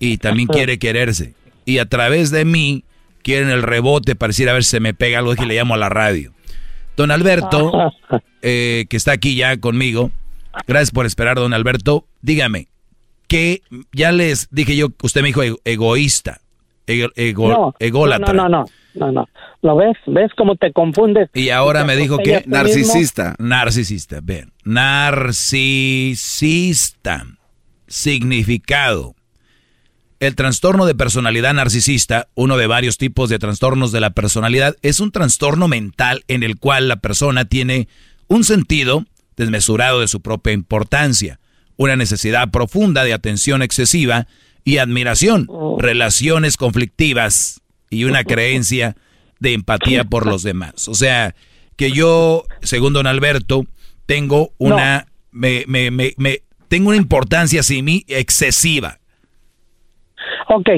y 0.00 0.18
también 0.18 0.48
quiere 0.48 0.78
quererse. 0.78 1.34
Y 1.64 1.78
a 1.78 1.86
través 1.86 2.30
de 2.30 2.44
mí 2.44 2.84
quieren 3.26 3.50
el 3.50 3.62
rebote 3.64 4.14
para 4.14 4.28
decir 4.28 4.48
a 4.48 4.52
ver 4.52 4.62
si 4.62 4.70
se 4.70 4.78
me 4.78 4.94
pega 4.94 5.18
algo 5.18 5.34
que 5.34 5.46
le 5.46 5.56
llamo 5.56 5.74
a 5.74 5.76
la 5.76 5.88
radio. 5.88 6.32
Don 6.96 7.10
Alberto, 7.10 7.72
eh, 8.42 8.86
que 8.88 8.96
está 8.96 9.10
aquí 9.10 9.34
ya 9.34 9.56
conmigo, 9.56 10.12
gracias 10.68 10.92
por 10.92 11.06
esperar, 11.06 11.34
don 11.36 11.52
Alberto. 11.52 12.04
Dígame, 12.22 12.68
que 13.26 13.62
ya 13.92 14.12
les 14.12 14.46
dije 14.52 14.76
yo, 14.76 14.90
usted 15.02 15.22
me 15.22 15.26
dijo 15.28 15.42
ego- 15.42 15.58
egoísta, 15.64 16.40
ego- 16.86 17.10
ego- 17.16 17.48
No, 17.48 17.74
ególatra. 17.80 18.32
no, 18.32 18.48
no, 18.48 18.60
no, 18.60 18.64
no, 18.94 19.10
no. 19.12 19.28
¿Lo 19.62 19.74
ves? 19.74 19.96
¿Ves 20.06 20.30
cómo 20.36 20.54
te 20.54 20.72
confundes? 20.72 21.28
Y 21.34 21.50
ahora 21.50 21.82
me 21.84 21.96
dijo 21.96 22.18
que 22.18 22.44
mismo. 22.46 23.34
Narcisista, 23.40 24.20
ven. 24.22 24.52
Narcisista. 24.62 26.14
Significado. 27.88 29.15
El 30.18 30.34
trastorno 30.34 30.86
de 30.86 30.94
personalidad 30.94 31.52
narcisista, 31.52 32.28
uno 32.34 32.56
de 32.56 32.66
varios 32.66 32.96
tipos 32.96 33.28
de 33.28 33.38
trastornos 33.38 33.92
de 33.92 34.00
la 34.00 34.10
personalidad, 34.10 34.76
es 34.82 35.00
un 35.00 35.12
trastorno 35.12 35.68
mental 35.68 36.24
en 36.28 36.42
el 36.42 36.56
cual 36.58 36.88
la 36.88 36.96
persona 36.96 37.44
tiene 37.44 37.88
un 38.26 38.42
sentido 38.44 39.04
desmesurado 39.36 40.00
de 40.00 40.08
su 40.08 40.22
propia 40.22 40.54
importancia, 40.54 41.38
una 41.76 41.96
necesidad 41.96 42.50
profunda 42.50 43.04
de 43.04 43.12
atención 43.12 43.60
excesiva 43.60 44.26
y 44.64 44.78
admiración, 44.78 45.48
relaciones 45.78 46.56
conflictivas 46.56 47.60
y 47.90 48.04
una 48.04 48.24
creencia 48.24 48.96
de 49.38 49.52
empatía 49.52 50.04
por 50.04 50.24
los 50.26 50.42
demás. 50.42 50.88
O 50.88 50.94
sea, 50.94 51.34
que 51.76 51.92
yo, 51.92 52.44
según 52.62 52.94
don 52.94 53.06
Alberto, 53.06 53.66
tengo 54.06 54.54
una, 54.56 55.08
me, 55.30 55.64
me, 55.68 55.90
me, 55.90 56.14
me- 56.16 56.40
tengo 56.68 56.88
una 56.88 56.96
importancia 56.96 57.60
excesiva. 58.08 58.98
Ok, 60.48 60.68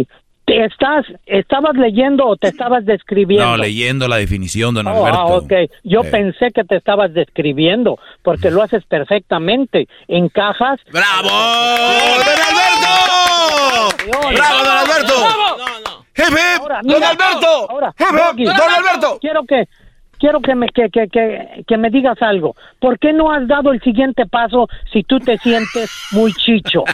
¿te 0.47 0.65
estás, 0.65 1.05
estabas 1.27 1.75
leyendo 1.77 2.27
o 2.27 2.37
te 2.37 2.49
estabas 2.49 2.85
describiendo? 2.87 3.45
No, 3.47 3.57
leyendo 3.59 4.09
la 4.09 4.17
definición, 4.17 4.75
don 4.75 4.87
Oh, 4.87 4.91
Alberto. 5.05 5.19
ah, 5.19 5.27
ok. 5.27 5.53
Yo 5.85 6.01
Eh. 6.03 6.11
pensé 6.11 6.51
que 6.53 6.65
te 6.65 6.77
estabas 6.77 7.13
describiendo, 7.13 7.99
porque 8.23 8.51
lo 8.51 8.63
haces 8.63 8.85
perfectamente. 8.87 9.89
Encajas. 10.09 10.81
¡Bravo! 10.91 11.29
¡Don 11.29 12.41
Alberto! 12.49 14.33
¡Bravo, 14.35 14.65
don 14.65 14.77
Alberto! 14.79 15.15
¡Hip, 16.17 16.25
hip! 16.31 16.61
Ahora, 16.61 16.81
¡Don 16.83 17.05
Alberto! 17.05 17.69
¡Don 17.69 18.71
Alberto! 18.75 19.19
Quiero 19.21 19.45
que, 19.45 19.69
quiero 20.19 20.41
que 20.41 20.55
me, 20.55 20.69
que, 20.69 20.91
que, 20.91 21.09
que, 21.09 21.65
que 21.67 21.77
me 21.77 21.91
digas 21.91 22.21
algo. 22.21 22.57
¿Por 22.81 22.99
qué 22.99 23.13
no 23.13 23.31
has 23.31 23.47
dado 23.47 23.73
el 23.73 23.81
siguiente 23.81 24.27
paso 24.27 24.69
si 24.93 25.03
tú 25.03 25.19
te 25.21 25.39
sientes 25.39 25.91
muy 26.13 26.33
chicho? 26.33 26.85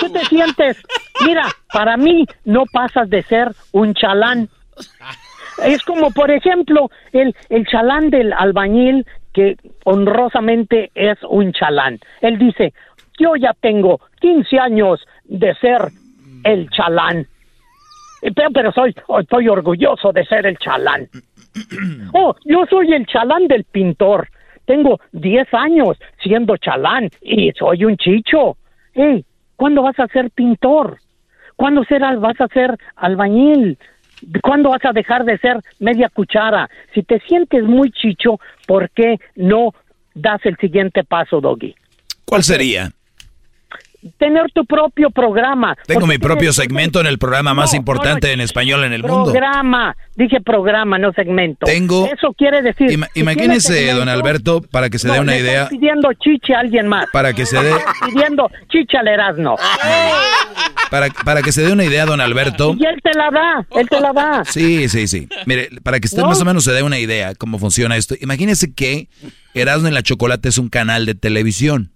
Tú 0.00 0.10
te 0.10 0.24
sientes, 0.26 0.82
mira, 1.26 1.42
para 1.72 1.96
mí 1.96 2.26
no 2.44 2.64
pasas 2.72 3.08
de 3.10 3.22
ser 3.22 3.48
un 3.72 3.94
chalán. 3.94 4.48
Es 5.64 5.82
como, 5.82 6.10
por 6.10 6.30
ejemplo, 6.30 6.90
el, 7.12 7.34
el 7.50 7.66
chalán 7.66 8.10
del 8.10 8.32
albañil 8.32 9.06
que 9.32 9.56
honrosamente 9.84 10.90
es 10.94 11.18
un 11.28 11.52
chalán. 11.52 11.98
Él 12.20 12.38
dice, 12.38 12.72
yo 13.18 13.36
ya 13.36 13.54
tengo 13.60 14.00
15 14.20 14.58
años 14.58 15.00
de 15.24 15.54
ser 15.56 15.88
el 16.44 16.68
chalán. 16.70 17.26
Pero, 18.20 18.50
pero 18.52 18.72
soy, 18.72 18.94
estoy 19.20 19.48
orgulloso 19.48 20.12
de 20.12 20.24
ser 20.24 20.46
el 20.46 20.58
chalán. 20.58 21.08
Oh, 22.14 22.34
yo 22.44 22.64
soy 22.68 22.92
el 22.92 23.06
chalán 23.06 23.48
del 23.48 23.64
pintor. 23.64 24.28
Tengo 24.64 25.00
10 25.12 25.48
años 25.54 25.98
siendo 26.22 26.56
chalán 26.56 27.08
y 27.20 27.50
soy 27.52 27.84
un 27.84 27.96
chicho. 27.96 28.56
Hey, 28.94 29.24
¿cuándo 29.56 29.82
vas 29.82 29.98
a 29.98 30.06
ser 30.08 30.30
pintor? 30.30 30.98
¿Cuándo 31.56 31.84
serás, 31.84 32.20
vas 32.20 32.40
a 32.40 32.48
ser 32.48 32.76
albañil? 32.96 33.78
¿Cuándo 34.42 34.70
vas 34.70 34.84
a 34.84 34.92
dejar 34.92 35.24
de 35.24 35.38
ser 35.38 35.58
media 35.80 36.08
cuchara? 36.08 36.68
Si 36.94 37.02
te 37.02 37.18
sientes 37.20 37.64
muy 37.64 37.90
chicho, 37.90 38.38
¿por 38.66 38.90
qué 38.90 39.18
no 39.34 39.74
das 40.14 40.44
el 40.44 40.56
siguiente 40.58 41.02
paso, 41.04 41.40
Doggy? 41.40 41.74
¿Cuál 42.24 42.42
sería? 42.42 42.90
Tener 44.18 44.50
tu 44.52 44.64
propio 44.66 45.10
programa. 45.10 45.76
Tengo 45.86 46.06
mi 46.06 46.18
propio 46.18 46.52
segmento 46.52 47.00
en 47.00 47.06
el 47.06 47.18
programa 47.18 47.54
más 47.54 47.72
importante 47.74 48.32
en 48.32 48.40
español 48.40 48.82
en 48.84 48.92
el 48.92 49.02
mundo. 49.02 49.30
Programa, 49.32 49.96
dije 50.16 50.40
programa, 50.40 50.98
no 50.98 51.12
segmento. 51.12 51.66
Tengo- 51.66 52.06
Eso 52.12 52.32
quiere 52.36 52.62
decir. 52.62 52.90
Ima- 52.90 53.08
si 53.14 53.20
imagínese, 53.20 53.92
don 53.92 54.08
Alberto, 54.08 54.60
para 54.60 54.90
que 54.90 54.98
se 54.98 55.08
dé 55.08 55.14
No, 55.16 55.22
una 55.22 55.32
le 55.32 55.38
idea, 55.40 55.52
estás 55.64 55.70
pidiendo 55.70 56.12
chiche 56.14 56.54
a 56.54 56.60
alguien 56.60 56.88
más. 56.88 57.06
Para 57.12 57.32
que 57.32 57.46
se 57.46 57.62
dé- 57.62 57.72
pidiendo 58.12 58.50
chiche 58.70 58.98
al 58.98 59.06
Erasmo. 59.08 59.56
para, 60.90 61.08
para 61.24 61.42
que 61.42 61.52
se 61.52 61.62
dé 61.62 61.72
una 61.72 61.84
idea, 61.84 62.04
don 62.04 62.20
Alberto. 62.20 62.74
Y 62.78 62.84
él 62.84 63.00
te 63.02 63.12
la 63.16 63.30
da, 63.30 63.80
él 63.80 63.88
te 63.88 64.00
la 64.00 64.12
da. 64.12 64.44
Sí, 64.44 64.88
sí, 64.88 65.06
sí. 65.06 65.28
Mire, 65.46 65.68
para 65.82 66.00
que 66.00 66.06
usted 66.06 66.22
¿No? 66.22 66.28
más 66.28 66.40
o 66.40 66.44
menos 66.44 66.64
se 66.64 66.72
dé 66.72 66.82
una 66.82 66.98
idea 66.98 67.34
cómo 67.34 67.58
funciona 67.58 67.96
esto. 67.96 68.14
Imagínese 68.20 68.74
que 68.74 69.08
Erasmo 69.54 69.88
en 69.88 69.94
la 69.94 70.02
Chocolate 70.02 70.48
es 70.48 70.58
un 70.58 70.68
canal 70.68 71.06
de 71.06 71.14
televisión 71.14 71.91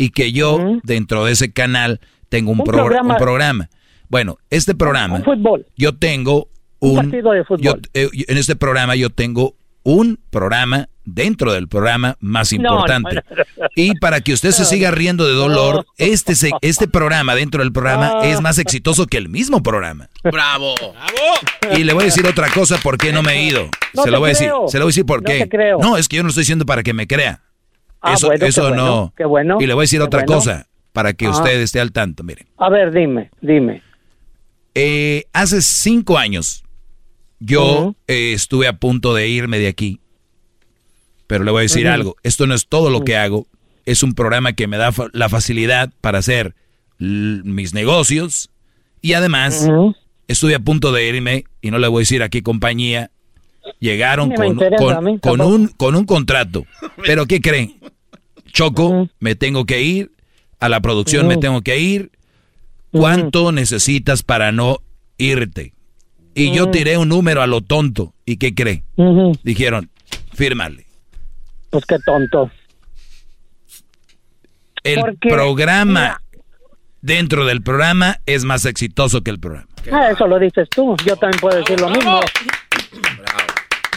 y 0.00 0.10
que 0.10 0.32
yo 0.32 0.58
dentro 0.82 1.24
de 1.26 1.32
ese 1.32 1.52
canal 1.52 2.00
tengo 2.28 2.52
un, 2.52 2.60
Un 2.60 2.64
pro- 2.64 2.78
programa. 2.78 3.14
un 3.14 3.18
programa. 3.20 3.70
Bueno, 4.08 4.38
este 4.50 4.74
programa, 4.74 5.16
Un 5.16 5.24
fútbol. 5.24 5.66
yo 5.76 5.94
tengo 5.94 6.48
Un 6.80 6.90
un, 6.90 6.96
partido 6.96 7.32
de 7.32 7.44
fútbol. 7.44 7.60
yo- 7.62 7.74
eh, 7.94 8.08
en 8.28 8.38
este 8.38 8.56
programa 8.56 8.96
yo 8.96 9.10
tengo 9.10 9.54
un 9.82 10.18
programa 10.30 10.88
dentro 11.04 11.52
del 11.52 11.66
programa 11.68 12.16
más 12.20 12.52
importante. 12.52 13.14
no, 13.14 13.20
no, 13.36 13.44
no. 13.58 13.66
Y 13.74 13.94
para 13.98 14.20
que 14.20 14.32
usted 14.32 14.50
se 14.52 14.64
siga 14.64 14.90
riendo 14.90 15.26
de 15.26 15.32
dolor, 15.34 15.84
este, 15.98 16.34
se- 16.34 16.50
este 16.60 16.86
programa 16.88 17.34
dentro 17.34 17.62
del 17.62 17.72
programa 17.72 18.20
es 18.24 18.40
más 18.40 18.58
exitoso 18.58 19.06
que 19.06 19.16
el 19.18 19.28
mismo 19.28 19.62
programa. 19.62 20.08
¡Bravo! 20.22 20.74
Y 21.76 21.84
le 21.84 21.92
voy 21.92 22.02
a 22.02 22.06
decir 22.06 22.26
otra 22.26 22.48
cosa 22.50 22.78
por 22.78 22.96
qué 22.98 23.12
no 23.12 23.22
me 23.22 23.32
he 23.34 23.42
ido. 23.44 23.68
No 23.94 24.02
se 24.04 24.10
lo 24.10 24.18
voy 24.20 24.28
a 24.28 24.32
decir. 24.32 24.50
Se 24.68 24.78
lo 24.78 24.84
voy 24.84 24.90
a 24.90 24.92
decir 24.92 25.06
por 25.06 25.22
No 25.22 25.26
qué. 25.26 25.48
No, 25.80 25.96
es 25.96 26.08
que 26.08 26.16
yo 26.16 26.22
no 26.22 26.28
estoy 26.28 26.42
diciendo 26.42 26.64
para 26.66 26.82
que 26.82 26.92
me 26.94 27.06
crea. 27.06 27.42
Ah, 28.02 28.14
eso 28.14 28.26
bueno, 28.28 28.40
qué 28.40 28.46
eso 28.48 28.62
bueno, 28.68 28.76
no. 28.86 29.14
qué 29.16 29.24
bueno, 29.24 29.58
y 29.60 29.66
le 29.66 29.74
voy 29.74 29.82
a 29.82 29.84
decir 29.84 30.00
otra 30.00 30.20
bueno. 30.24 30.34
cosa 30.34 30.66
para 30.92 31.12
que 31.12 31.26
Ah. 31.26 31.30
usted 31.30 31.60
esté 31.60 31.80
al 31.80 31.92
tanto. 31.92 32.22
Mire, 32.22 32.46
A 32.56 32.68
ver, 32.70 32.92
dime, 32.92 33.30
dime. 33.40 33.82
Eh, 34.74 35.24
hace 35.32 35.60
cinco 35.62 36.16
años 36.18 36.62
yo 37.40 37.94
eh, 38.06 38.32
estuve 38.32 38.68
a 38.68 38.74
punto 38.74 39.14
de 39.14 39.28
irme 39.28 39.58
de 39.58 39.68
aquí. 39.68 40.00
Pero 41.26 41.44
le 41.44 41.50
voy 41.50 41.60
a 41.60 41.62
decir 41.62 41.86
algo. 41.88 42.16
Esto 42.22 42.46
no 42.46 42.54
es 42.54 42.66
todo 42.66 42.90
lo 42.90 43.02
que 43.04 43.16
hago. 43.16 43.46
Es 43.86 44.02
un 44.02 44.14
programa 44.14 44.52
que 44.52 44.66
me 44.66 44.76
da 44.78 44.90
fa- 44.92 45.08
la 45.12 45.28
facilidad 45.28 45.92
para 46.00 46.18
hacer 46.18 46.54
mis 46.98 47.72
negocios. 47.72 48.50
Y 49.00 49.12
además, 49.14 49.68
estuve 50.28 50.54
a 50.54 50.58
punto 50.60 50.92
de 50.92 51.06
irme, 51.08 51.44
y 51.62 51.70
no 51.70 51.78
le 51.78 51.88
voy 51.88 52.00
a 52.00 52.02
decir 52.02 52.22
a 52.22 52.28
qué 52.28 52.42
compañía. 52.42 53.10
Llegaron 53.78 54.30
con, 54.32 54.56
mí, 55.04 55.18
un, 55.22 55.68
con 55.68 55.96
un 55.96 56.04
contrato. 56.04 56.64
Pero 57.06 57.26
¿qué 57.26 57.40
creen? 57.40 57.76
Choco, 58.52 59.08
me 59.18 59.34
tengo 59.34 59.64
que 59.64 59.82
ir. 59.82 60.12
A 60.58 60.68
la 60.68 60.80
producción 60.80 61.26
me 61.26 61.36
tengo 61.36 61.62
que 61.62 61.78
ir. 61.78 62.10
¿Cuánto 62.90 63.52
necesitas 63.52 64.22
para 64.22 64.52
no 64.52 64.78
irte? 65.16 65.72
Y 66.34 66.52
yo 66.52 66.70
tiré 66.70 66.98
un 66.98 67.08
número 67.08 67.42
a 67.42 67.46
lo 67.46 67.60
tonto. 67.60 68.14
¿Y 68.24 68.36
qué 68.36 68.54
cree? 68.54 68.82
Dijeron, 69.42 69.90
fírmale. 70.34 70.86
Pues 71.70 71.84
qué 71.86 71.96
tonto. 72.04 72.50
El 74.82 75.00
Porque, 75.00 75.28
programa 75.28 76.20
dentro 77.00 77.44
del 77.44 77.62
programa 77.62 78.20
es 78.26 78.44
más 78.44 78.64
exitoso 78.64 79.22
que 79.22 79.30
el 79.30 79.38
programa. 79.38 79.68
Ah, 79.92 80.10
eso 80.10 80.26
lo 80.26 80.38
dices 80.38 80.68
tú. 80.70 80.96
Yo 81.06 81.16
también 81.16 81.40
puedo 81.40 81.58
decir 81.58 81.80
lo 81.80 81.88
mismo. 81.90 82.20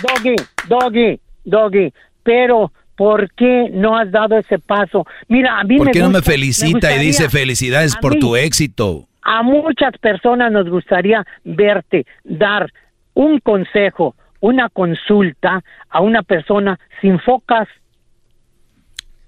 Doggy, 0.08 0.36
Doggy, 0.68 1.20
Doggy. 1.46 1.94
Pero, 2.24 2.72
¿por 2.96 3.32
qué 3.34 3.70
no 3.72 3.98
has 3.98 4.12
dado 4.12 4.38
ese 4.38 4.60
paso? 4.60 5.06
Mira, 5.28 5.60
a 5.60 5.64
mí 5.64 5.78
¿Por 5.78 5.88
me 5.88 5.92
qué 5.92 6.00
no 6.00 6.10
me 6.10 6.22
felicita 6.22 6.96
y 6.96 7.00
dice 7.00 7.30
felicidades 7.30 7.96
a 7.96 8.00
por 8.00 8.14
mí- 8.14 8.20
tu 8.20 8.36
éxito? 8.36 9.08
A 9.22 9.42
muchas 9.44 9.98
personas 10.00 10.52
nos 10.52 10.70
gustaría 10.70 11.26
verte 11.44 12.06
dar 12.24 12.72
un 13.14 13.40
consejo, 13.40 14.16
una 14.42 14.70
consulta 14.70 15.64
a 15.90 16.02
una 16.02 16.24
persona 16.24 16.78
sin 17.02 17.20
focas. 17.20 17.68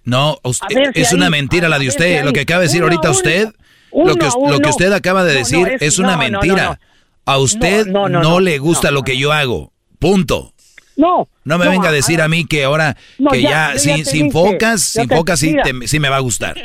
No, 0.03 0.37
usted- 0.43 0.91
si 0.93 1.01
es 1.01 1.11
ahí- 1.11 1.17
una 1.17 1.29
mentira 1.29 1.67
la 1.69 1.77
de 1.77 1.85
si 1.85 1.89
usted. 1.89 2.23
Lo 2.23 2.33
que 2.33 2.41
acaba 2.41 2.59
de 2.61 2.67
decir 2.67 2.83
uno 2.83 2.91
ahorita 2.91 3.09
usted, 3.09 3.49
uno 3.91 4.09
lo 4.09 4.15
que, 4.15 4.25
lo 4.25 4.69
usted 4.69 4.91
acaba 4.91 5.23
de 5.23 5.33
No, 5.33 5.39
no, 5.39 5.39
decir 5.39 5.67
es- 5.69 5.81
es, 5.81 5.99
una 5.99 6.13
no, 6.13 6.17
mentira. 6.19 6.79
A 7.25 7.37
usted 7.39 7.87
No, 7.87 8.39
le 8.39 8.57
gusta 8.59 8.91
lo 8.91 9.01
que 9.01 9.17
yo 9.17 9.31
hago. 9.31 9.71
Punto. 9.97 10.51
No. 10.97 11.27
No 11.43 11.57
me 11.57 11.67
venga 11.67 11.89
a 11.89 11.91
decir 11.91 12.21
a 12.21 12.27
mí 12.27 12.45
que 12.45 12.63
ahora, 12.63 12.95
No, 13.19 13.31
que 13.31 13.41
ya, 13.41 13.77
sin, 13.77 14.05
sin 14.05 14.31
focas, 14.31 14.81
sin 14.81 15.07
focas 15.09 15.39
sí, 15.39 15.55
te- 15.63 15.87
sí 15.87 15.99
me 15.99 16.09
va 16.09 16.17
a 16.17 16.21
gustar. 16.21 16.55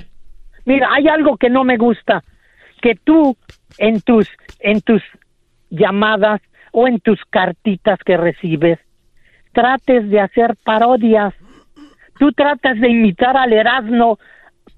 Mira, 0.65 0.89
hay 0.93 1.09
algo 1.09 1.37
que 1.37 1.51
no 1.51 1.65
me 1.65 1.77
gusta, 1.77 2.23
que 2.83 2.95
tú 2.95 3.37
en 3.79 4.01
tus 4.03 4.29
en 4.61 4.81
tus 4.83 5.03
llamadas 5.71 6.41
o 6.73 6.87
en 6.87 7.01
tus 7.01 7.19
cartitas 7.31 7.99
que 8.05 8.17
recibes 8.17 8.79
trates 9.53 10.09
de 10.11 10.21
hacer 10.21 10.57
parodias. 10.65 11.35
Tú 12.19 12.33
tratas 12.33 12.79
de 12.79 12.89
imitar 12.89 13.37
al 13.37 13.53
Erasmo 13.53 14.19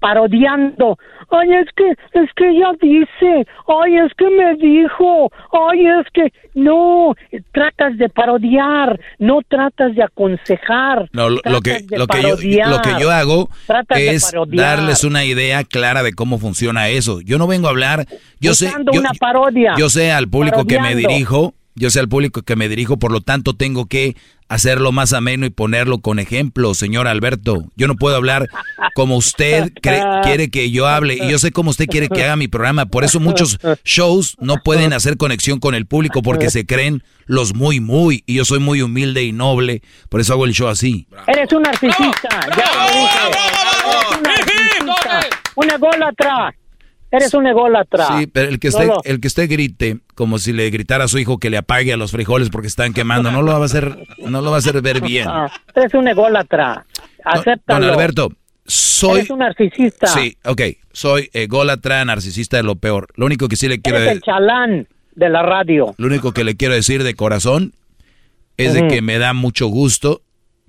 parodiando. 0.03 0.97
Ay, 1.29 1.53
es 1.53 1.67
que 1.77 1.89
es 2.19 2.29
que 2.35 2.49
ella 2.49 2.73
dice, 2.81 3.47
ay, 3.67 3.95
es 3.95 4.11
que 4.17 4.29
me 4.29 4.55
dijo, 4.55 5.31
ay, 5.53 5.87
es 5.87 6.07
que 6.13 6.33
no, 6.55 7.15
tratas 7.53 7.97
de 7.97 8.09
parodiar, 8.09 8.99
no 9.17 9.39
tratas 9.47 9.95
de 9.95 10.03
aconsejar. 10.03 11.09
No, 11.13 11.29
lo, 11.29 11.39
lo 11.45 11.61
que, 11.61 11.85
lo, 11.89 12.07
que 12.07 12.21
yo, 12.21 12.35
lo 12.67 12.81
que 12.81 12.95
yo 12.99 13.09
hago 13.09 13.49
es 13.95 14.29
darles 14.49 15.05
una 15.05 15.23
idea 15.23 15.63
clara 15.63 16.03
de 16.03 16.11
cómo 16.11 16.37
funciona 16.37 16.89
eso. 16.89 17.21
Yo 17.21 17.37
no 17.37 17.47
vengo 17.47 17.67
a 17.67 17.71
hablar, 17.71 18.05
yo 18.41 18.53
sé, 18.55 18.69
yo, 18.91 18.99
una 18.99 19.11
parodia. 19.17 19.75
yo 19.77 19.89
sé 19.89 20.11
al 20.11 20.27
público 20.27 20.65
que 20.65 20.81
me 20.81 20.95
dirijo, 20.95 21.53
yo 21.75 21.89
sé 21.89 22.01
al 22.01 22.09
público 22.09 22.41
que 22.41 22.57
me 22.57 22.67
dirijo, 22.67 22.97
por 22.97 23.13
lo 23.13 23.21
tanto 23.21 23.53
tengo 23.53 23.85
que 23.85 24.17
hacerlo 24.53 24.91
más 24.91 25.13
ameno 25.13 25.45
y 25.45 25.49
ponerlo 25.49 25.99
con 25.99 26.19
ejemplo, 26.19 26.75
señor 26.75 27.07
Alberto. 27.07 27.63
Yo 27.75 27.87
no 27.87 27.95
puedo 27.95 28.15
hablar 28.15 28.49
como 28.93 29.17
usted 29.17 29.71
quiere 29.81 30.49
que 30.49 30.69
yo 30.69 30.87
hable 30.87 31.15
y 31.15 31.29
yo 31.29 31.39
sé 31.39 31.51
cómo 31.51 31.71
usted 31.71 31.87
quiere 31.87 32.07
que 32.07 32.23
haga 32.23 32.35
mi 32.35 32.47
programa. 32.47 32.85
Por 32.85 33.03
eso 33.03 33.19
muchos 33.19 33.57
shows 33.83 34.37
no 34.39 34.57
pueden 34.63 34.93
hacer 34.93 35.17
conexión 35.17 35.59
con 35.59 35.73
el 35.73 35.87
público 35.87 36.21
porque 36.21 36.51
se 36.51 36.65
creen 36.65 37.03
los 37.25 37.55
muy 37.55 37.79
muy 37.79 38.23
y 38.27 38.35
yo 38.35 38.45
soy 38.45 38.59
muy 38.59 38.81
humilde 38.81 39.23
y 39.23 39.31
noble, 39.31 39.81
por 40.09 40.21
eso 40.21 40.33
hago 40.33 40.45
el 40.45 40.53
show 40.53 40.67
así. 40.67 41.07
Eres 41.27 41.51
un 41.51 41.63
narcisista. 41.63 42.29
narcisista. 44.21 45.27
Un 45.55 45.71
ególatra. 45.71 46.53
Eres 47.13 47.33
un 47.35 47.45
ególatra. 47.45 48.17
Sí, 48.17 48.25
pero 48.25 48.49
el 48.49 48.59
que 48.59 48.69
No 48.69 48.79
esté, 48.79 49.09
el 49.11 49.21
que 49.21 49.27
esté 49.27 49.45
grite 49.45 49.99
como 50.15 50.39
si 50.39 50.51
le 50.51 50.67
gritara 50.71 51.03
a 51.03 51.07
su 51.07 51.19
hijo 51.19 51.37
que 51.37 51.51
le 51.51 51.57
apague 51.57 51.93
a 51.93 51.97
los 51.97 52.11
frijoles 52.11 52.49
porque 52.49 52.67
están 52.67 52.91
quemando, 52.91 53.31
no 53.31 53.43
lo 53.43 53.51
va 53.51 53.59
a 53.59 53.65
hacer, 53.65 53.95
no 54.17 54.41
lo 54.41 54.49
va 54.49 54.55
a 54.55 54.59
hacer 54.59 54.81
ver 54.81 54.99
bien. 54.99 55.27
Ah, 55.29 55.51
eres 55.75 55.93
un 55.93 56.07
ególatra. 56.07 56.87
Acéptalo. 57.23 57.85
Don 57.85 57.93
Alberto, 57.93 58.31
soy 58.65 59.19
Eres 59.19 59.29
un 59.29 59.39
narcisista. 59.39 60.07
Sí, 60.07 60.37
ok, 60.43 60.61
soy 60.91 61.29
ególatra, 61.33 62.03
narcisista 62.03 62.57
de 62.57 62.63
lo 62.63 62.77
peor. 62.77 63.09
Lo 63.15 63.27
único 63.27 63.47
que 63.47 63.57
sí 63.57 63.67
le 63.67 63.79
quiero 63.79 63.99
Eres 63.99 64.13
el 64.13 64.21
chalán 64.21 64.87
de 65.13 65.29
la 65.29 65.43
radio. 65.43 65.93
lo 65.97 66.07
único 66.07 66.31
que 66.31 66.43
le 66.43 66.55
quiero 66.55 66.73
decir 66.73 67.03
de 67.03 67.13
corazón 67.13 67.73
es 68.57 68.73
de 68.73 68.87
que 68.87 69.03
me 69.03 69.19
da 69.19 69.33
mucho 69.33 69.67
gusto 69.67 70.23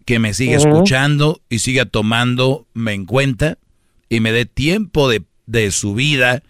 que 0.05 0.19
me 0.19 0.35
siga 0.35 0.57
escuchando 0.57 1.41
y 1.49 1.61
siga 1.61 1.87
tomándome 1.87 2.93
en 2.93 3.07
cuenta 3.07 3.57
y 4.11 4.21
me 4.21 4.33
dé 4.33 4.45
tiempo 4.45 5.09
de, 5.09 5.23
de 5.47 5.71
su 5.71 5.95
vida 5.95 6.43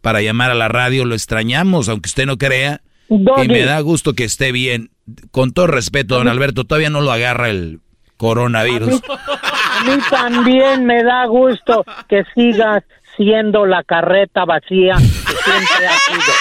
para 0.00 0.20
llamar 0.22 0.50
a 0.50 0.54
la 0.54 0.68
radio. 0.68 1.04
Lo 1.04 1.14
extrañamos, 1.14 1.88
aunque 1.88 2.08
usted 2.08 2.26
no 2.26 2.36
crea. 2.38 2.80
Doggy. 3.08 3.44
Y 3.44 3.48
me 3.48 3.62
da 3.64 3.78
gusto 3.80 4.14
que 4.14 4.24
esté 4.24 4.52
bien. 4.52 4.90
con 5.30 5.52
todo 5.52 5.68
respeto, 5.68 6.16
don 6.16 6.26
Alberto, 6.28 6.64
todavía 6.64 6.90
no 6.90 7.00
lo 7.00 7.12
agarra 7.12 7.48
el 7.50 7.80
coronavirus. 8.16 9.00
A 9.08 9.84
mí 9.84 9.92
también 10.10 10.84
me 10.86 11.04
da 11.04 11.26
gusto 11.26 11.84
que 12.08 12.24
sigas 12.34 12.82
siendo 13.16 13.64
la 13.66 13.82
carreta 13.84 14.44
vacía 14.44 14.94
que 14.96 15.04
siempre 15.04 15.86
ha 15.86 15.98
sido. 15.98 16.32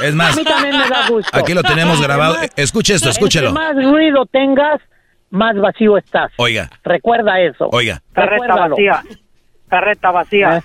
Es 0.00 0.12
A 0.12 0.16
más, 0.16 0.36
mí 0.36 0.44
también 0.44 0.78
me 0.78 0.88
da 0.88 1.08
gusto. 1.08 1.30
aquí 1.36 1.54
lo 1.54 1.62
tenemos 1.62 2.00
grabado. 2.00 2.36
Escuche 2.56 2.94
esto, 2.94 3.10
escúchelo. 3.10 3.48
Entre 3.48 3.62
más 3.74 3.84
ruido 3.92 4.26
tengas, 4.26 4.80
más 5.30 5.56
vacío 5.56 5.98
estás. 5.98 6.30
Oiga, 6.36 6.70
Recuerda 6.84 7.40
eso. 7.40 7.68
oiga, 7.72 8.00
Carreta 8.12 8.46
Carreta 8.46 8.68
vacía. 8.68 9.02
Carreta 9.68 10.10
vacía. 10.10 10.62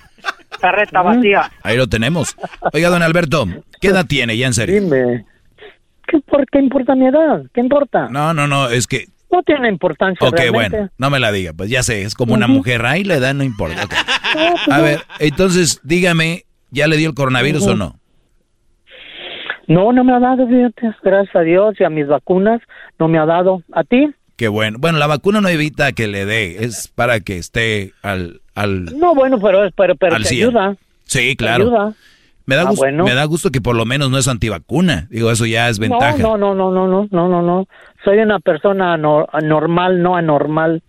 Carreta 0.60 1.02
vacía. 1.02 1.50
ahí 1.62 1.76
lo 1.76 1.86
tenemos. 1.88 2.36
Oiga, 2.72 2.88
don 2.88 3.02
Alberto, 3.02 3.46
¿qué 3.80 3.88
edad 3.88 4.06
tiene 4.06 4.36
ya 4.36 4.46
en 4.46 4.54
serio? 4.54 4.80
Dime. 4.80 5.24
¿Qué, 6.06 6.20
¿Por 6.20 6.46
qué 6.46 6.58
importa 6.58 6.94
mi 6.94 7.06
edad? 7.06 7.42
¿Qué 7.52 7.60
importa? 7.60 8.08
No, 8.10 8.32
no, 8.34 8.46
no, 8.46 8.68
es 8.68 8.86
que 8.86 9.06
No 9.32 9.42
tiene 9.42 9.68
importancia 9.68 10.26
Ok, 10.28 10.36
realmente. 10.36 10.76
bueno, 10.76 10.90
no 10.98 11.10
me 11.10 11.18
la 11.20 11.32
diga, 11.32 11.52
pues 11.54 11.70
ya 11.70 11.82
sé, 11.82 12.02
es 12.02 12.14
como 12.14 12.34
una 12.34 12.46
mujer, 12.46 12.84
ahí 12.86 13.04
la 13.04 13.14
edad 13.14 13.34
no 13.34 13.42
importa. 13.44 13.84
ok. 13.84 13.92
No, 14.34 14.50
pues 14.64 14.68
A 14.68 14.78
no. 14.78 14.82
ver, 14.84 15.00
entonces 15.20 15.80
dígame, 15.84 16.42
¿ya 16.70 16.86
le 16.88 16.96
dio 16.96 17.08
el 17.08 17.14
coronavirus 17.14 17.66
o 17.68 17.74
no? 17.76 18.00
No, 19.66 19.92
no 19.92 20.04
me 20.04 20.12
ha 20.14 20.18
dado, 20.18 20.46
fíjate. 20.46 20.94
Gracias 21.02 21.34
a 21.36 21.40
Dios 21.40 21.74
y 21.80 21.84
a 21.84 21.88
mis 21.90 22.06
vacunas 22.06 22.60
no 22.98 23.08
me 23.08 23.18
ha 23.18 23.24
dado. 23.26 23.62
¿A 23.72 23.82
ti? 23.84 24.10
Qué 24.36 24.48
bueno. 24.48 24.78
Bueno, 24.80 24.98
la 24.98 25.06
vacuna 25.06 25.40
no 25.40 25.48
evita 25.48 25.92
que 25.92 26.06
le 26.08 26.24
dé, 26.24 26.64
es 26.64 26.88
para 26.88 27.20
que 27.20 27.38
esté 27.38 27.92
al... 28.02 28.40
al 28.54 28.86
No, 28.98 29.14
bueno, 29.14 29.38
pero, 29.40 29.60
pero, 29.76 29.94
pero 29.96 30.16
Al 30.16 30.22
te 30.24 30.30
ayuda. 30.34 30.76
sí, 31.04 31.18
te 31.30 31.36
claro. 31.36 31.64
ayuda. 31.64 31.92
Me 32.46 32.56
da, 32.56 32.62
Ah, 32.62 32.64
gusto, 32.66 32.80
bueno. 32.82 33.04
me 33.04 33.14
da 33.14 33.24
gusto 33.24 33.50
que 33.50 33.60
por 33.62 33.74
lo 33.74 33.86
menos 33.86 34.10
no 34.10 34.18
es 34.18 34.28
antivacuna. 34.28 35.06
Digo, 35.10 35.30
eso 35.30 35.46
ya 35.46 35.68
es 35.70 35.78
ventaja. 35.78 36.18
No, 36.18 36.36
no, 36.36 36.54
no, 36.54 36.70
no, 36.70 36.86
no, 36.86 37.08
no, 37.10 37.28
no, 37.28 37.42
no. 37.42 37.66
Soy 38.04 38.18
una 38.18 38.38
persona 38.40 38.96
no- 38.98 39.26
normal, 39.42 40.02
no 40.02 40.14
anormal. 40.16 40.82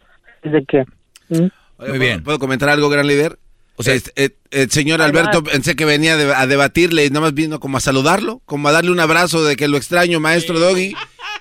¿De 0.43 0.65
qué? 0.65 0.83
¿Mm? 1.29 1.47
Muy 1.87 1.99
bien. 1.99 2.23
¿Puedo 2.23 2.39
comentar 2.39 2.67
algo, 2.69 2.89
gran 2.89 3.07
líder? 3.07 3.37
O 3.77 3.83
sea, 3.83 3.93
Este, 3.93 4.11
eh, 4.15 4.29
el 4.51 4.71
señor 4.71 5.01
Alberto 5.01 5.43
pensé 5.43 5.75
que 5.75 5.83
venía 5.85 6.15
de- 6.15 6.33
a 6.33 6.47
debatirle 6.47 7.05
y 7.05 7.09
nada 7.09 7.21
más 7.21 7.33
vino 7.33 7.59
como 7.59 7.77
a 7.77 7.81
saludarlo, 7.81 8.41
como 8.45 8.69
a 8.69 8.71
darle 8.71 8.91
un 8.91 8.99
abrazo 9.01 9.43
de 9.43 9.55
que 9.57 9.67
lo 9.67 9.75
extraño, 9.77 10.19
maestro 10.21 10.59
Doggy. 10.59 10.95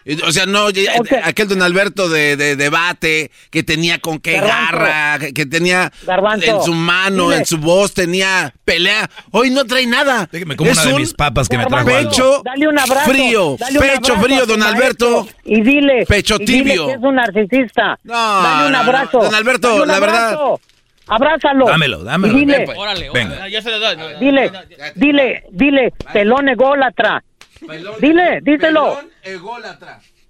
Y, 0.06 0.20
O 0.22 0.32
sea, 0.32 0.44
no, 0.44 0.66
aquel 1.22 1.48
don 1.48 1.62
Alberto 1.62 2.08
de, 2.08 2.36
de 2.36 2.56
debate, 2.56 3.30
que 3.50 3.62
tenía 3.62 4.00
con 4.00 4.18
qué 4.18 4.32
Garbanzo. 4.32 4.54
garra, 4.56 5.18
que, 5.20 5.32
que 5.32 5.46
tenía 5.46 5.92
Garbanzo, 6.04 6.44
en 6.58 6.62
su 6.64 6.74
mano, 6.74 7.24
dile. 7.28 7.36
en 7.38 7.46
su 7.46 7.58
voz, 7.58 7.94
tenía 7.94 8.52
pelea. 8.64 9.08
Hoy 9.30 9.50
no 9.50 9.64
trae 9.64 9.86
nada. 9.86 10.28
Déjeme 10.32 10.56
como 10.56 10.70
Es 10.70 10.78
una 10.78 10.92
de 10.92 10.98
mis 10.98 11.14
papas 11.14 11.48
que 11.48 11.56
me 11.56 11.66
trajo 11.66 11.86
pecho 11.86 12.42
dale 12.44 12.68
un 12.68 12.78
abrazo, 12.78 13.10
frío, 13.10 13.56
dale 13.58 13.78
un 13.78 13.84
pecho 13.86 14.12
abrazo 14.14 14.22
frío, 14.22 14.46
don 14.46 14.62
Alberto. 14.62 15.28
Y 15.44 15.62
dile, 15.62 16.04
Pecho 16.06 16.36
y 16.40 16.44
dile 16.44 16.64
tibio. 16.70 16.86
que 16.88 16.92
es 16.94 16.98
un 17.00 17.14
narcisista. 17.14 17.98
No, 18.02 18.14
dale 18.14 18.66
un 18.66 18.72
no, 18.72 18.78
no. 18.82 18.84
abrazo. 18.84 19.18
Don 19.22 19.34
Alberto, 19.34 19.68
Dale 19.68 19.82
un 19.82 19.88
la 19.88 20.00
verdad. 20.00 20.38
Abrázalo. 21.06 21.66
Dámelo, 21.66 22.02
dámelo. 22.04 22.36
Y 22.38 22.40
dile, 22.40 22.64
Órale, 22.76 23.10
Venga. 23.12 23.34
órale, 23.36 23.50
ya 23.50 23.62
se 23.62 23.70
le 23.70 23.78
da. 23.78 23.94
dile, 24.18 24.50
dile, 24.94 25.44
dile, 25.50 25.92
pelón 26.12 26.48
ególatra. 26.48 27.22
Dile, 28.00 28.40
díselo. 28.42 28.98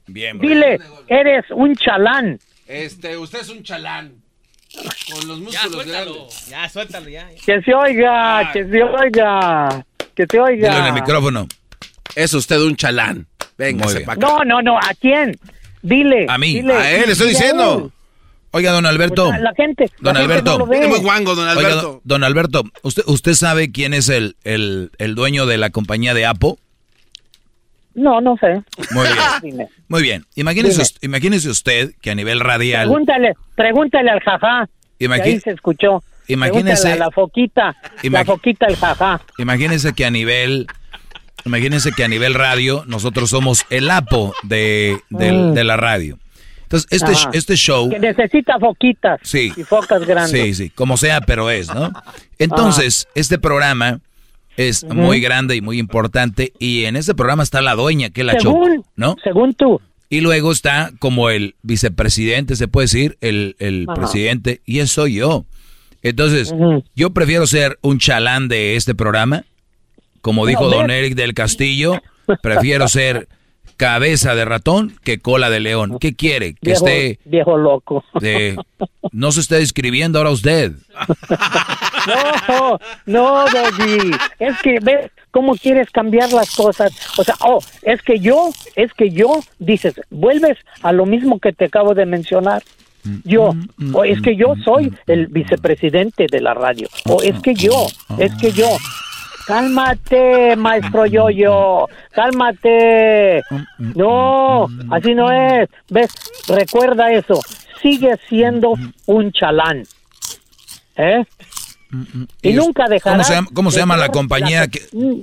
Bien, 0.06 0.38
bro. 0.38 0.48
Dile, 0.48 0.78
eres 1.08 1.44
un 1.50 1.74
chalán. 1.76 2.38
Este, 2.66 3.16
usted 3.16 3.40
es 3.40 3.48
un 3.48 3.62
chalán. 3.62 4.14
Con 5.12 5.28
los 5.28 5.38
Ya, 5.38 5.44
músculos 5.44 5.72
suéltalo. 5.84 6.12
grandes. 6.14 6.46
Ya, 6.48 6.68
suéltalo, 6.68 7.08
ya. 7.08 7.30
ya. 7.30 7.36
Que 7.46 7.62
se 7.62 7.74
oiga, 7.74 8.50
que 8.52 8.64
se 8.64 8.82
oiga, 8.82 9.86
que 10.14 10.26
se 10.28 10.40
oiga. 10.40 10.68
Dilo 10.70 10.80
en 10.80 10.86
el 10.86 10.92
micrófono. 11.00 11.46
Es 12.16 12.34
usted 12.34 12.58
un 12.60 12.76
chalán. 12.76 13.26
Venga. 13.56 13.86
No, 14.18 14.44
no, 14.44 14.60
no, 14.62 14.76
¿a 14.76 14.90
quién? 15.00 15.38
Dile. 15.82 16.26
A 16.28 16.38
mí. 16.38 16.54
dile, 16.54 16.72
A 16.74 16.90
él, 16.90 17.10
estoy 17.10 17.28
dile 17.28 17.38
diciendo. 17.38 17.82
él. 17.86 17.92
Oiga, 18.57 18.70
don 18.73 18.86
Alberto. 18.86 19.26
Pues, 19.31 19.41
la 19.41 19.52
gente, 19.55 19.91
Don 20.00 20.15
la 20.15 20.20
gente 20.20 20.33
Alberto. 20.34 20.52
no 20.52 20.58
lo 20.58 20.66
ve. 20.66 20.86
Muy 20.86 21.00
guango, 21.00 21.34
don 21.34 21.49
Oiga, 21.49 21.60
Alberto. 21.60 21.83
don, 21.83 22.00
don 22.05 22.24
Alberto, 22.24 22.62
¿usted, 22.83 23.02
¿usted 23.07 23.33
sabe 23.34 23.73
quién 23.73 23.92
es 23.94 24.08
el, 24.08 24.36
el, 24.44 24.92
el 24.99 25.15
dueño 25.16 25.44
de 25.47 25.58
la 25.58 25.70
compañía 25.70 26.15
de 26.15 26.24
Apple? 26.26 26.55
No, 27.94 28.20
no 28.20 28.36
sé. 28.39 28.62
Muy 28.92 29.07
bien. 29.42 29.68
Muy 29.89 30.02
bien. 30.02 30.24
Imagínese, 30.34 30.73
Dime. 30.74 30.83
us- 30.83 30.99
imagínese 31.02 31.49
usted 31.50 31.92
que 32.00 32.10
a 32.10 32.15
nivel 32.15 32.41
radial... 32.41 32.86
Pregúntale, 32.89 33.34
pregúntale 33.55 34.10
al 34.10 34.20
jajá. 34.20 34.68
que 34.99 35.07
Imagi- 35.07 35.23
ahí 35.23 35.41
se 35.41 35.50
escuchó. 35.50 36.02
Imagínese- 36.26 36.92
a 36.92 36.97
la 36.97 37.10
foquita, 37.10 37.76
la 37.83 38.02
Imagi- 38.02 38.26
foquita 38.26 38.66
el 38.66 38.76
jajá. 38.76 39.20
Imagínense 39.39 39.92
que 39.92 40.05
a 40.07 40.10
nivel, 40.10 40.66
imagínense 41.44 41.92
que 41.92 42.02
a 42.05 42.08
nivel 42.08 42.34
radio 42.34 42.83
nosotros 42.86 43.31
somos 43.31 43.65
el 43.70 43.91
apo 43.91 44.34
de, 44.42 44.99
del- 45.10 45.50
Mm. 45.50 45.55
de 45.55 45.65
la 45.65 45.76
radio. 45.76 46.18
Entonces 46.64 46.88
este, 46.90 47.12
Ajá. 47.12 47.30
este 47.32 47.56
show, 47.56 47.88
Que 47.88 47.98
necesita 48.00 48.58
foquitas 48.58 49.20
Sí. 49.22 49.52
y 49.56 49.62
focas 49.62 50.04
grandes. 50.06 50.30
sí, 50.40 50.54
sí, 50.54 50.70
como 50.70 50.96
sea, 50.96 51.20
pero 51.20 51.50
es, 51.50 51.72
¿no? 51.72 51.92
Entonces 52.38 53.06
este 53.14 53.38
programa 53.38 54.00
es 54.56 54.84
muy 54.84 55.20
grande 55.20 55.56
y 55.56 55.60
muy 55.60 55.78
importante 55.78 56.52
y 56.58 56.84
en 56.84 56.96
este 56.96 57.14
programa 57.14 57.42
está 57.42 57.60
la 57.60 57.74
dueña 57.74 58.10
que 58.10 58.20
es 58.22 58.26
la 58.26 58.38
Según, 58.38 58.76
Choco, 58.76 58.88
¿no? 58.96 59.16
según 59.22 59.54
tú. 59.54 59.80
Y 60.10 60.20
luego 60.20 60.52
está 60.52 60.92
como 61.00 61.28
el 61.30 61.56
vicepresidente, 61.62 62.54
se 62.56 62.68
puede 62.68 62.84
decir, 62.84 63.18
el, 63.20 63.56
el 63.58 63.86
presidente, 63.94 64.60
y 64.64 64.78
eso 64.78 65.02
soy 65.02 65.14
yo. 65.14 65.44
Entonces, 66.02 66.54
yo 66.94 67.10
prefiero 67.10 67.46
ser 67.46 67.78
un 67.80 67.98
chalán 67.98 68.46
de 68.46 68.76
este 68.76 68.94
programa, 68.94 69.44
como 70.20 70.46
dijo 70.46 70.64
No, 70.64 70.76
don 70.76 70.90
Eric 70.90 71.14
del 71.14 71.34
Castillo, 71.34 72.00
prefiero 72.42 72.86
ser 72.88 73.26
cabeza 73.76 74.34
de 74.34 74.44
ratón 74.44 74.96
que 75.02 75.18
cola 75.18 75.50
de 75.50 75.60
león. 75.60 75.98
¿Qué 76.00 76.14
quiere? 76.14 76.54
Que 76.54 76.70
Viejo, 76.70 76.86
esté 76.86 77.18
viejo 77.24 77.56
loco. 77.56 78.04
de... 78.20 78.56
No 79.12 79.30
se 79.32 79.40
esté 79.40 79.56
describiendo 79.56 80.18
ahora 80.18 80.30
usted. 80.30 80.72
No, 82.48 82.78
no, 83.06 83.44
Doggy. 83.44 84.10
Es 84.38 84.58
que 84.62 84.78
ves 84.82 85.10
cómo 85.30 85.54
quieres 85.56 85.90
cambiar 85.90 86.32
las 86.32 86.54
cosas. 86.54 86.92
O 87.16 87.24
sea, 87.24 87.34
oh, 87.40 87.60
es 87.82 88.02
que 88.02 88.18
yo, 88.18 88.50
es 88.76 88.92
que 88.92 89.10
yo, 89.10 89.40
dices, 89.58 90.00
vuelves 90.10 90.58
a 90.82 90.92
lo 90.92 91.06
mismo 91.06 91.38
que 91.38 91.52
te 91.52 91.66
acabo 91.66 91.94
de 91.94 92.06
mencionar. 92.06 92.62
Yo, 93.24 93.52
o 93.92 94.04
es 94.04 94.22
que 94.22 94.34
yo 94.34 94.54
soy 94.64 94.92
el 95.06 95.26
vicepresidente 95.26 96.26
de 96.30 96.40
la 96.40 96.54
radio. 96.54 96.88
O 97.06 97.20
es 97.22 97.38
que 97.40 97.54
yo, 97.54 97.86
es 98.18 98.34
que 98.36 98.50
yo. 98.52 98.68
Cálmate, 99.47 100.56
maestro 100.56 101.06
Yoyo, 101.06 101.86
cálmate. 102.12 103.42
No, 103.78 104.66
así 104.90 105.14
no 105.14 105.31
es. 105.31 105.68
¿Ves? 105.90 106.10
Recuerda 106.48 107.12
eso. 107.12 107.40
Sigue 107.82 108.16
siendo 108.28 108.74
un 109.06 109.32
chalán. 109.32 109.82
¿Eh? 110.97 111.24
Y 112.42 112.52
nunca 112.55 112.86
dejarás. 112.89 113.18
¿Cómo 113.18 113.24
se 113.24 113.34
llama, 113.34 113.48
cómo 113.55 113.70
se 113.70 113.78
llama 113.78 113.97
la 113.97 114.08
compañía? 114.08 114.66
Que, 114.68 114.81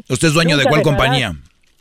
¿Usted 0.10 0.28
es 0.28 0.34
dueño 0.34 0.58
de 0.58 0.64
cuál 0.66 0.82
dejarás- 0.82 0.84
compañía? 0.84 1.36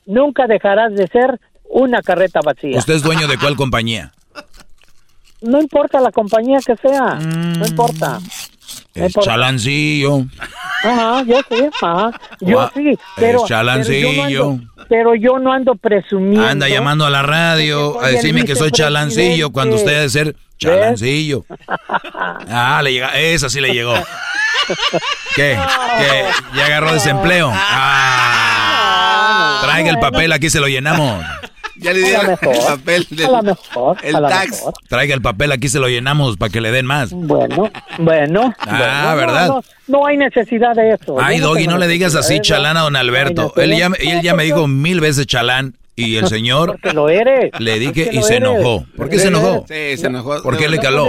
Nunca 0.07 0.47
dejarás 0.47 0.95
de 0.95 1.07
ser 1.09 1.39
una 1.69 2.03
carreta 2.03 2.41
vacía. 2.45 2.79
¿Usted 2.79 2.95
es 2.95 3.03
dueño 3.03 3.29
de 3.29 3.39
cuál 3.39 3.55
compañía? 3.57 4.13
No 5.43 5.61
importa 5.61 6.01
la 6.01 6.11
compañía 6.11 6.59
que 6.65 6.77
sea, 6.77 7.15
Mm. 7.15 7.59
no 7.61 7.67
importa. 7.67 8.19
Importa. 8.95 9.31
chalancillo. 9.31 10.25
Ajá, 10.83 11.23
yo 11.25 11.37
sí, 11.49 11.57
ajá, 11.83 12.11
yo 12.41 12.71
sí, 12.75 12.99
pero, 13.17 13.45
chalancillo. 13.47 14.11
pero, 14.11 14.25
yo 14.29 14.49
no 14.49 14.55
ando, 14.55 14.85
pero 14.89 15.15
yo 15.15 15.39
no 15.39 15.53
ando 15.53 15.75
presumiendo. 15.75 16.47
Anda 16.47 16.69
llamando 16.69 17.07
a 17.07 17.11
la 17.11 17.23
radio 17.23 18.01
a 18.03 18.09
decirme 18.09 18.45
que 18.45 18.57
soy 18.57 18.71
chalancillo 18.71 19.51
cuando 19.51 19.77
usted 19.77 19.93
debe 19.93 20.09
ser 20.09 20.37
chalancillo. 20.59 21.45
Ah, 22.53 22.81
le 22.83 22.93
llega, 22.93 23.19
esa 23.19 23.49
sí 23.49 23.61
le 23.61 23.73
llegó. 23.73 23.95
¿Qué? 25.35 25.59
¿Qué? 25.99 26.25
¿Ya 26.55 26.67
agarró 26.67 26.93
desempleo? 26.93 27.51
Ah. 27.55 29.61
Traiga 29.63 29.91
el 29.91 29.99
papel, 29.99 30.33
aquí 30.33 30.51
se 30.51 30.61
lo 30.61 30.69
llenamos. 30.69 31.25
Ya 31.81 31.93
le 31.93 32.01
dieron 32.01 32.27
lo 32.27 32.33
el 32.33 32.39
mejor, 32.41 32.67
papel 32.67 33.07
del 33.11 33.27
a 33.27 33.31
lo 33.31 33.43
mejor, 33.43 33.97
el 34.03 34.17
a 34.17 34.21
lo 34.21 34.29
tax. 34.29 34.51
mejor. 34.51 34.75
Traiga 34.89 35.15
el 35.15 35.23
papel, 35.23 35.53
aquí 35.53 35.69
se 35.69 35.79
lo 35.79 35.89
llenamos 35.89 36.37
para 36.37 36.51
que 36.51 36.61
le 36.61 36.71
den 36.71 36.87
más. 36.87 37.11
Bueno, 37.13 37.71
bueno. 37.99 38.55
Ah, 38.61 39.13
bueno, 39.15 39.17
¿verdad? 39.17 39.49
No, 39.49 39.55
no, 39.55 39.63
no 39.89 40.07
hay 40.07 40.17
necesidad 40.17 40.75
de 40.75 40.91
eso. 40.91 41.17
Ay, 41.21 41.41
Doggy, 41.41 41.67
no 41.67 41.79
le 41.79 41.89
digas 41.89 42.15
así 42.15 42.35
de 42.35 42.41
chalán 42.43 42.77
a 42.77 42.81
don 42.83 42.97
Alberto. 42.97 43.53
Él 43.57 43.77
ya, 43.77 43.89
él 43.99 44.21
ya 44.23 44.35
me 44.35 44.45
dijo 44.45 44.67
mil 44.67 45.01
veces 45.01 45.27
chalán 45.27 45.75
y 45.97 46.17
el 46.17 46.29
señor 46.29 46.73
Porque 46.73 46.93
lo 46.93 47.09
eres. 47.09 47.51
le 47.59 47.79
dije 47.79 48.09
y 48.13 48.17
lo 48.17 48.23
se 48.23 48.37
eres. 48.37 48.49
enojó. 48.49 48.85
¿Por 48.97 49.09
qué 49.09 49.19
se 49.19 49.29
enojó? 49.29 49.65
Sí, 49.69 49.97
se 49.97 50.07
enojó. 50.07 50.43
¿Por 50.43 50.57
qué 50.57 50.69
le 50.69 50.79
caló? 50.79 51.09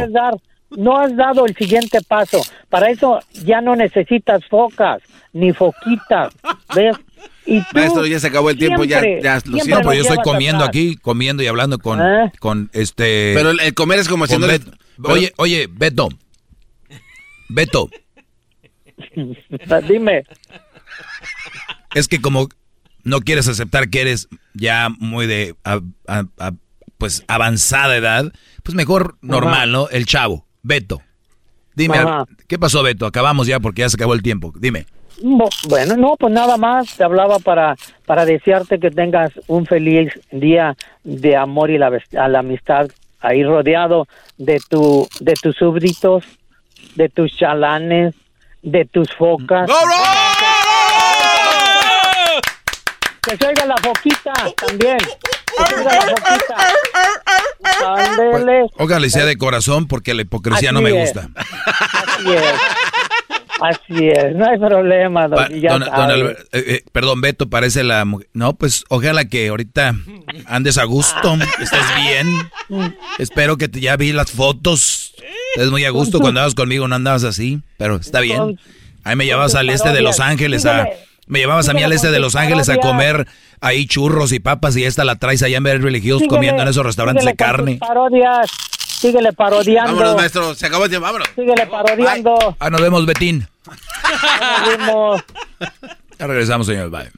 no 0.78 0.98
has 1.00 1.16
dado 1.18 1.46
el 1.46 1.56
siguiente 1.56 2.00
paso. 2.08 2.42
Para 2.70 2.90
eso 2.90 3.20
ya 3.44 3.60
no 3.62 3.76
necesitas 3.76 4.46
focas 4.46 5.02
ni 5.34 5.52
foquitas. 5.54 6.34
¿Ves? 6.76 6.96
Y 7.46 7.60
tú 7.60 7.66
Maestro, 7.74 8.06
ya 8.06 8.20
se 8.20 8.28
acabó 8.28 8.50
el 8.50 8.58
tiempo, 8.58 8.84
ya, 8.84 9.00
siempre- 9.02 9.24
ya 9.24 9.36
lo 9.36 9.42
siento. 9.58 9.68
No, 9.70 9.82
pero 9.82 9.94
yo 9.94 10.02
estoy 10.02 10.18
comiendo 10.24 10.64
aquí, 10.64 10.96
comiendo 10.96 11.42
y 11.44 11.48
hablando 11.48 11.80
con, 11.80 12.00
¿Eh? 12.02 12.32
con 12.40 12.70
este... 12.74 13.34
Pero 13.36 13.50
el, 13.52 13.60
el 13.62 13.74
comer 13.74 14.00
es 14.00 14.08
como 14.08 14.26
haciendo... 14.26 14.48
Bet- 14.48 14.78
Oye, 15.04 15.34
oye, 15.38 15.68
Beto. 15.72 16.10
Beto, 17.50 17.90
Dime. 19.88 20.24
es 21.96 22.08
que 22.08 22.22
como 22.22 22.48
no 23.04 23.20
quieres 23.22 23.48
aceptar 23.48 23.90
que 23.90 24.02
eres 24.02 24.28
ya 24.54 24.90
muy 25.00 25.26
de, 25.28 25.56
pues, 26.98 27.24
avanzada 27.28 27.98
edad, 27.98 28.32
pues 28.64 28.76
mejor 28.76 29.18
normal, 29.22 29.72
¿no? 29.72 29.90
El 29.90 30.06
chavo, 30.06 30.46
Beto. 30.62 31.02
Dime, 31.76 31.98
¿qué 32.48 32.60
pasó, 32.60 32.84
Beto? 32.84 33.06
Acabamos 33.06 33.48
ya 33.48 33.60
porque 33.60 33.82
ya 33.82 33.90
se 33.90 33.96
acabó 33.96 34.14
el 34.14 34.22
tiempo. 34.22 34.54
Dime. 34.60 34.86
Bueno, 35.22 35.96
no, 35.98 36.16
pues 36.18 36.34
nada 36.34 36.58
más 36.58 36.96
te 36.98 37.04
hablaba 37.04 37.40
para, 37.40 37.76
para 38.06 38.26
desearte 38.26 38.80
que 38.80 38.92
tengas 38.92 39.32
un 39.48 39.66
feliz 39.66 40.12
día 40.32 40.76
de 41.04 41.36
amor 41.36 41.70
y 41.70 41.78
la, 41.78 41.92
a 42.18 42.28
la 42.28 42.40
amistad 42.40 42.88
ahí 43.20 43.44
rodeado 43.44 44.08
de 44.38 44.60
tu 44.70 45.08
de 45.20 45.34
tus 45.34 45.56
súbditos, 45.56 46.24
de 46.96 47.10
tus 47.10 47.36
chalanes, 47.38 48.16
de 48.62 48.86
tus 48.86 49.14
focas. 49.14 49.70
Que 53.22 53.38
se 53.38 53.48
oiga 53.48 53.66
la 53.66 53.78
foquita 53.78 54.34
también. 54.56 54.98
Que 54.98 55.66
se 55.68 55.76
oiga 55.76 55.94
la 55.94 56.02
foquita. 56.02 56.56
Ándele. 57.96 58.66
Óigale 58.78 59.10
sea 59.10 59.26
de 59.26 59.38
corazón 59.38 59.88
porque 59.88 60.14
la 60.14 60.24
hipocresía 60.24 60.72
no 60.72 60.82
me 60.82 60.92
gusta. 60.92 61.30
Así 61.36 62.34
es. 62.34 62.54
Así 63.62 64.10
es, 64.10 64.36
no 64.36 64.50
hay 64.50 64.58
problema, 64.58 65.28
don, 65.28 65.52
eh, 65.52 66.36
eh, 66.52 66.84
Perdón, 66.92 67.22
Beto, 67.22 67.50
parece 67.50 67.84
la 67.84 68.04
mujer. 68.06 68.28
No, 68.34 68.56
pues 68.56 68.84
ojalá 68.90 69.26
que 69.26 69.50
ahorita 69.50 69.96
andes 70.48 70.78
a 70.78 70.84
gusto, 70.86 71.38
estés 71.60 71.86
bien. 71.96 72.28
Espero 73.20 73.58
que 73.58 73.68
te, 73.68 73.80
ya 73.80 73.96
vi 73.98 74.14
las 74.14 74.32
fotos. 74.32 75.14
Es 75.56 75.70
muy 75.70 75.86
a 75.86 75.92
gusto 75.92 76.20
cuando 76.20 76.40
andabas 76.40 76.56
conmigo, 76.56 76.88
no 76.88 76.96
andabas 76.96 77.24
así, 77.24 77.62
pero 77.78 77.98
está 77.98 78.20
bien. 78.20 78.60
Ahí 79.04 79.16
me 79.16 79.26
llevabas 79.26 79.56
al 79.56 79.70
este 79.70 79.92
de 79.92 80.02
Los 80.02 80.20
Ángeles 80.20 80.66
a... 80.66 80.88
Me 81.28 81.40
llevabas 81.40 81.70
a 81.70 81.74
mí 81.74 81.82
al 81.82 81.94
este 81.94 82.12
de 82.12 82.20
Los 82.20 82.36
Ángeles 82.36 82.68
a 82.68 82.78
comer 82.78 83.28
ahí 83.62 83.86
churros 83.86 84.34
y 84.34 84.40
papas 84.40 84.76
y 84.76 84.84
esta 84.84 85.06
la 85.06 85.16
traes 85.16 85.44
allá 85.44 85.58
en 85.58 85.64
Beverly 85.64 86.00
Hills 86.00 86.28
comiendo 86.28 86.62
en 86.62 86.68
esos 86.68 86.86
restaurantes 86.86 87.24
de 87.24 87.36
carne. 87.36 87.78
Parodias. 87.78 88.50
Síguele 89.02 89.34
parodiando. 89.34 89.94
Vámonos, 89.94 90.16
maestro. 90.16 90.54
Se 90.54 90.68
acabó 90.68 90.84
el 90.84 90.90
tiempo. 90.92 91.06
Vámonos. 91.06 91.28
Síguele 91.36 91.66
parodiando. 91.66 92.56
Ah, 92.60 92.70
nos 92.70 92.82
vemos, 92.82 93.06
Betín. 93.08 93.48
Nos 93.68 94.78
vemos. 94.78 95.24
Ya 96.20 96.28
regresamos, 96.28 96.68
señor. 96.68 96.90
Bye. 96.90 97.12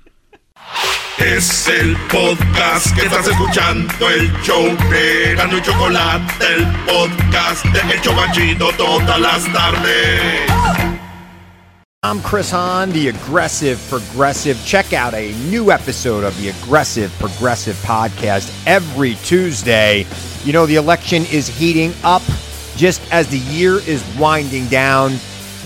Es 1.20 1.68
el 1.68 1.96
podcast 2.12 2.94
que 2.96 3.06
estás 3.06 3.28
escuchando, 3.28 4.10
el 4.10 4.32
show 4.42 4.64
de 4.90 5.36
Gano 5.36 5.58
y 5.58 5.62
Chocolate, 5.62 6.46
el 6.46 6.66
podcast 6.86 7.64
de 7.66 7.96
Hecho 7.96 8.16
Banchito 8.16 8.72
todas 8.74 9.20
las 9.20 9.44
tardes. 9.54 10.50
I'm 12.06 12.22
Chris 12.22 12.52
Hahn, 12.52 12.92
the 12.92 13.08
Aggressive 13.10 13.80
Progressive. 13.90 14.58
Check 14.66 14.92
out 14.92 15.14
a 15.14 15.32
new 15.50 15.72
episode 15.72 16.26
of 16.26 16.36
the 16.42 16.50
Aggressive 16.50 17.12
Progressive 17.20 17.78
podcast 17.86 18.52
every 18.68 19.16
Tuesday. 19.24 20.06
You 20.44 20.52
know, 20.52 20.66
the 20.66 20.76
election 20.76 21.26
is 21.32 21.48
heating 21.48 21.94
up 22.04 22.22
just 22.76 23.02
as 23.14 23.28
the 23.30 23.38
year 23.38 23.76
is 23.88 24.04
winding 24.20 24.68
down. 24.68 25.14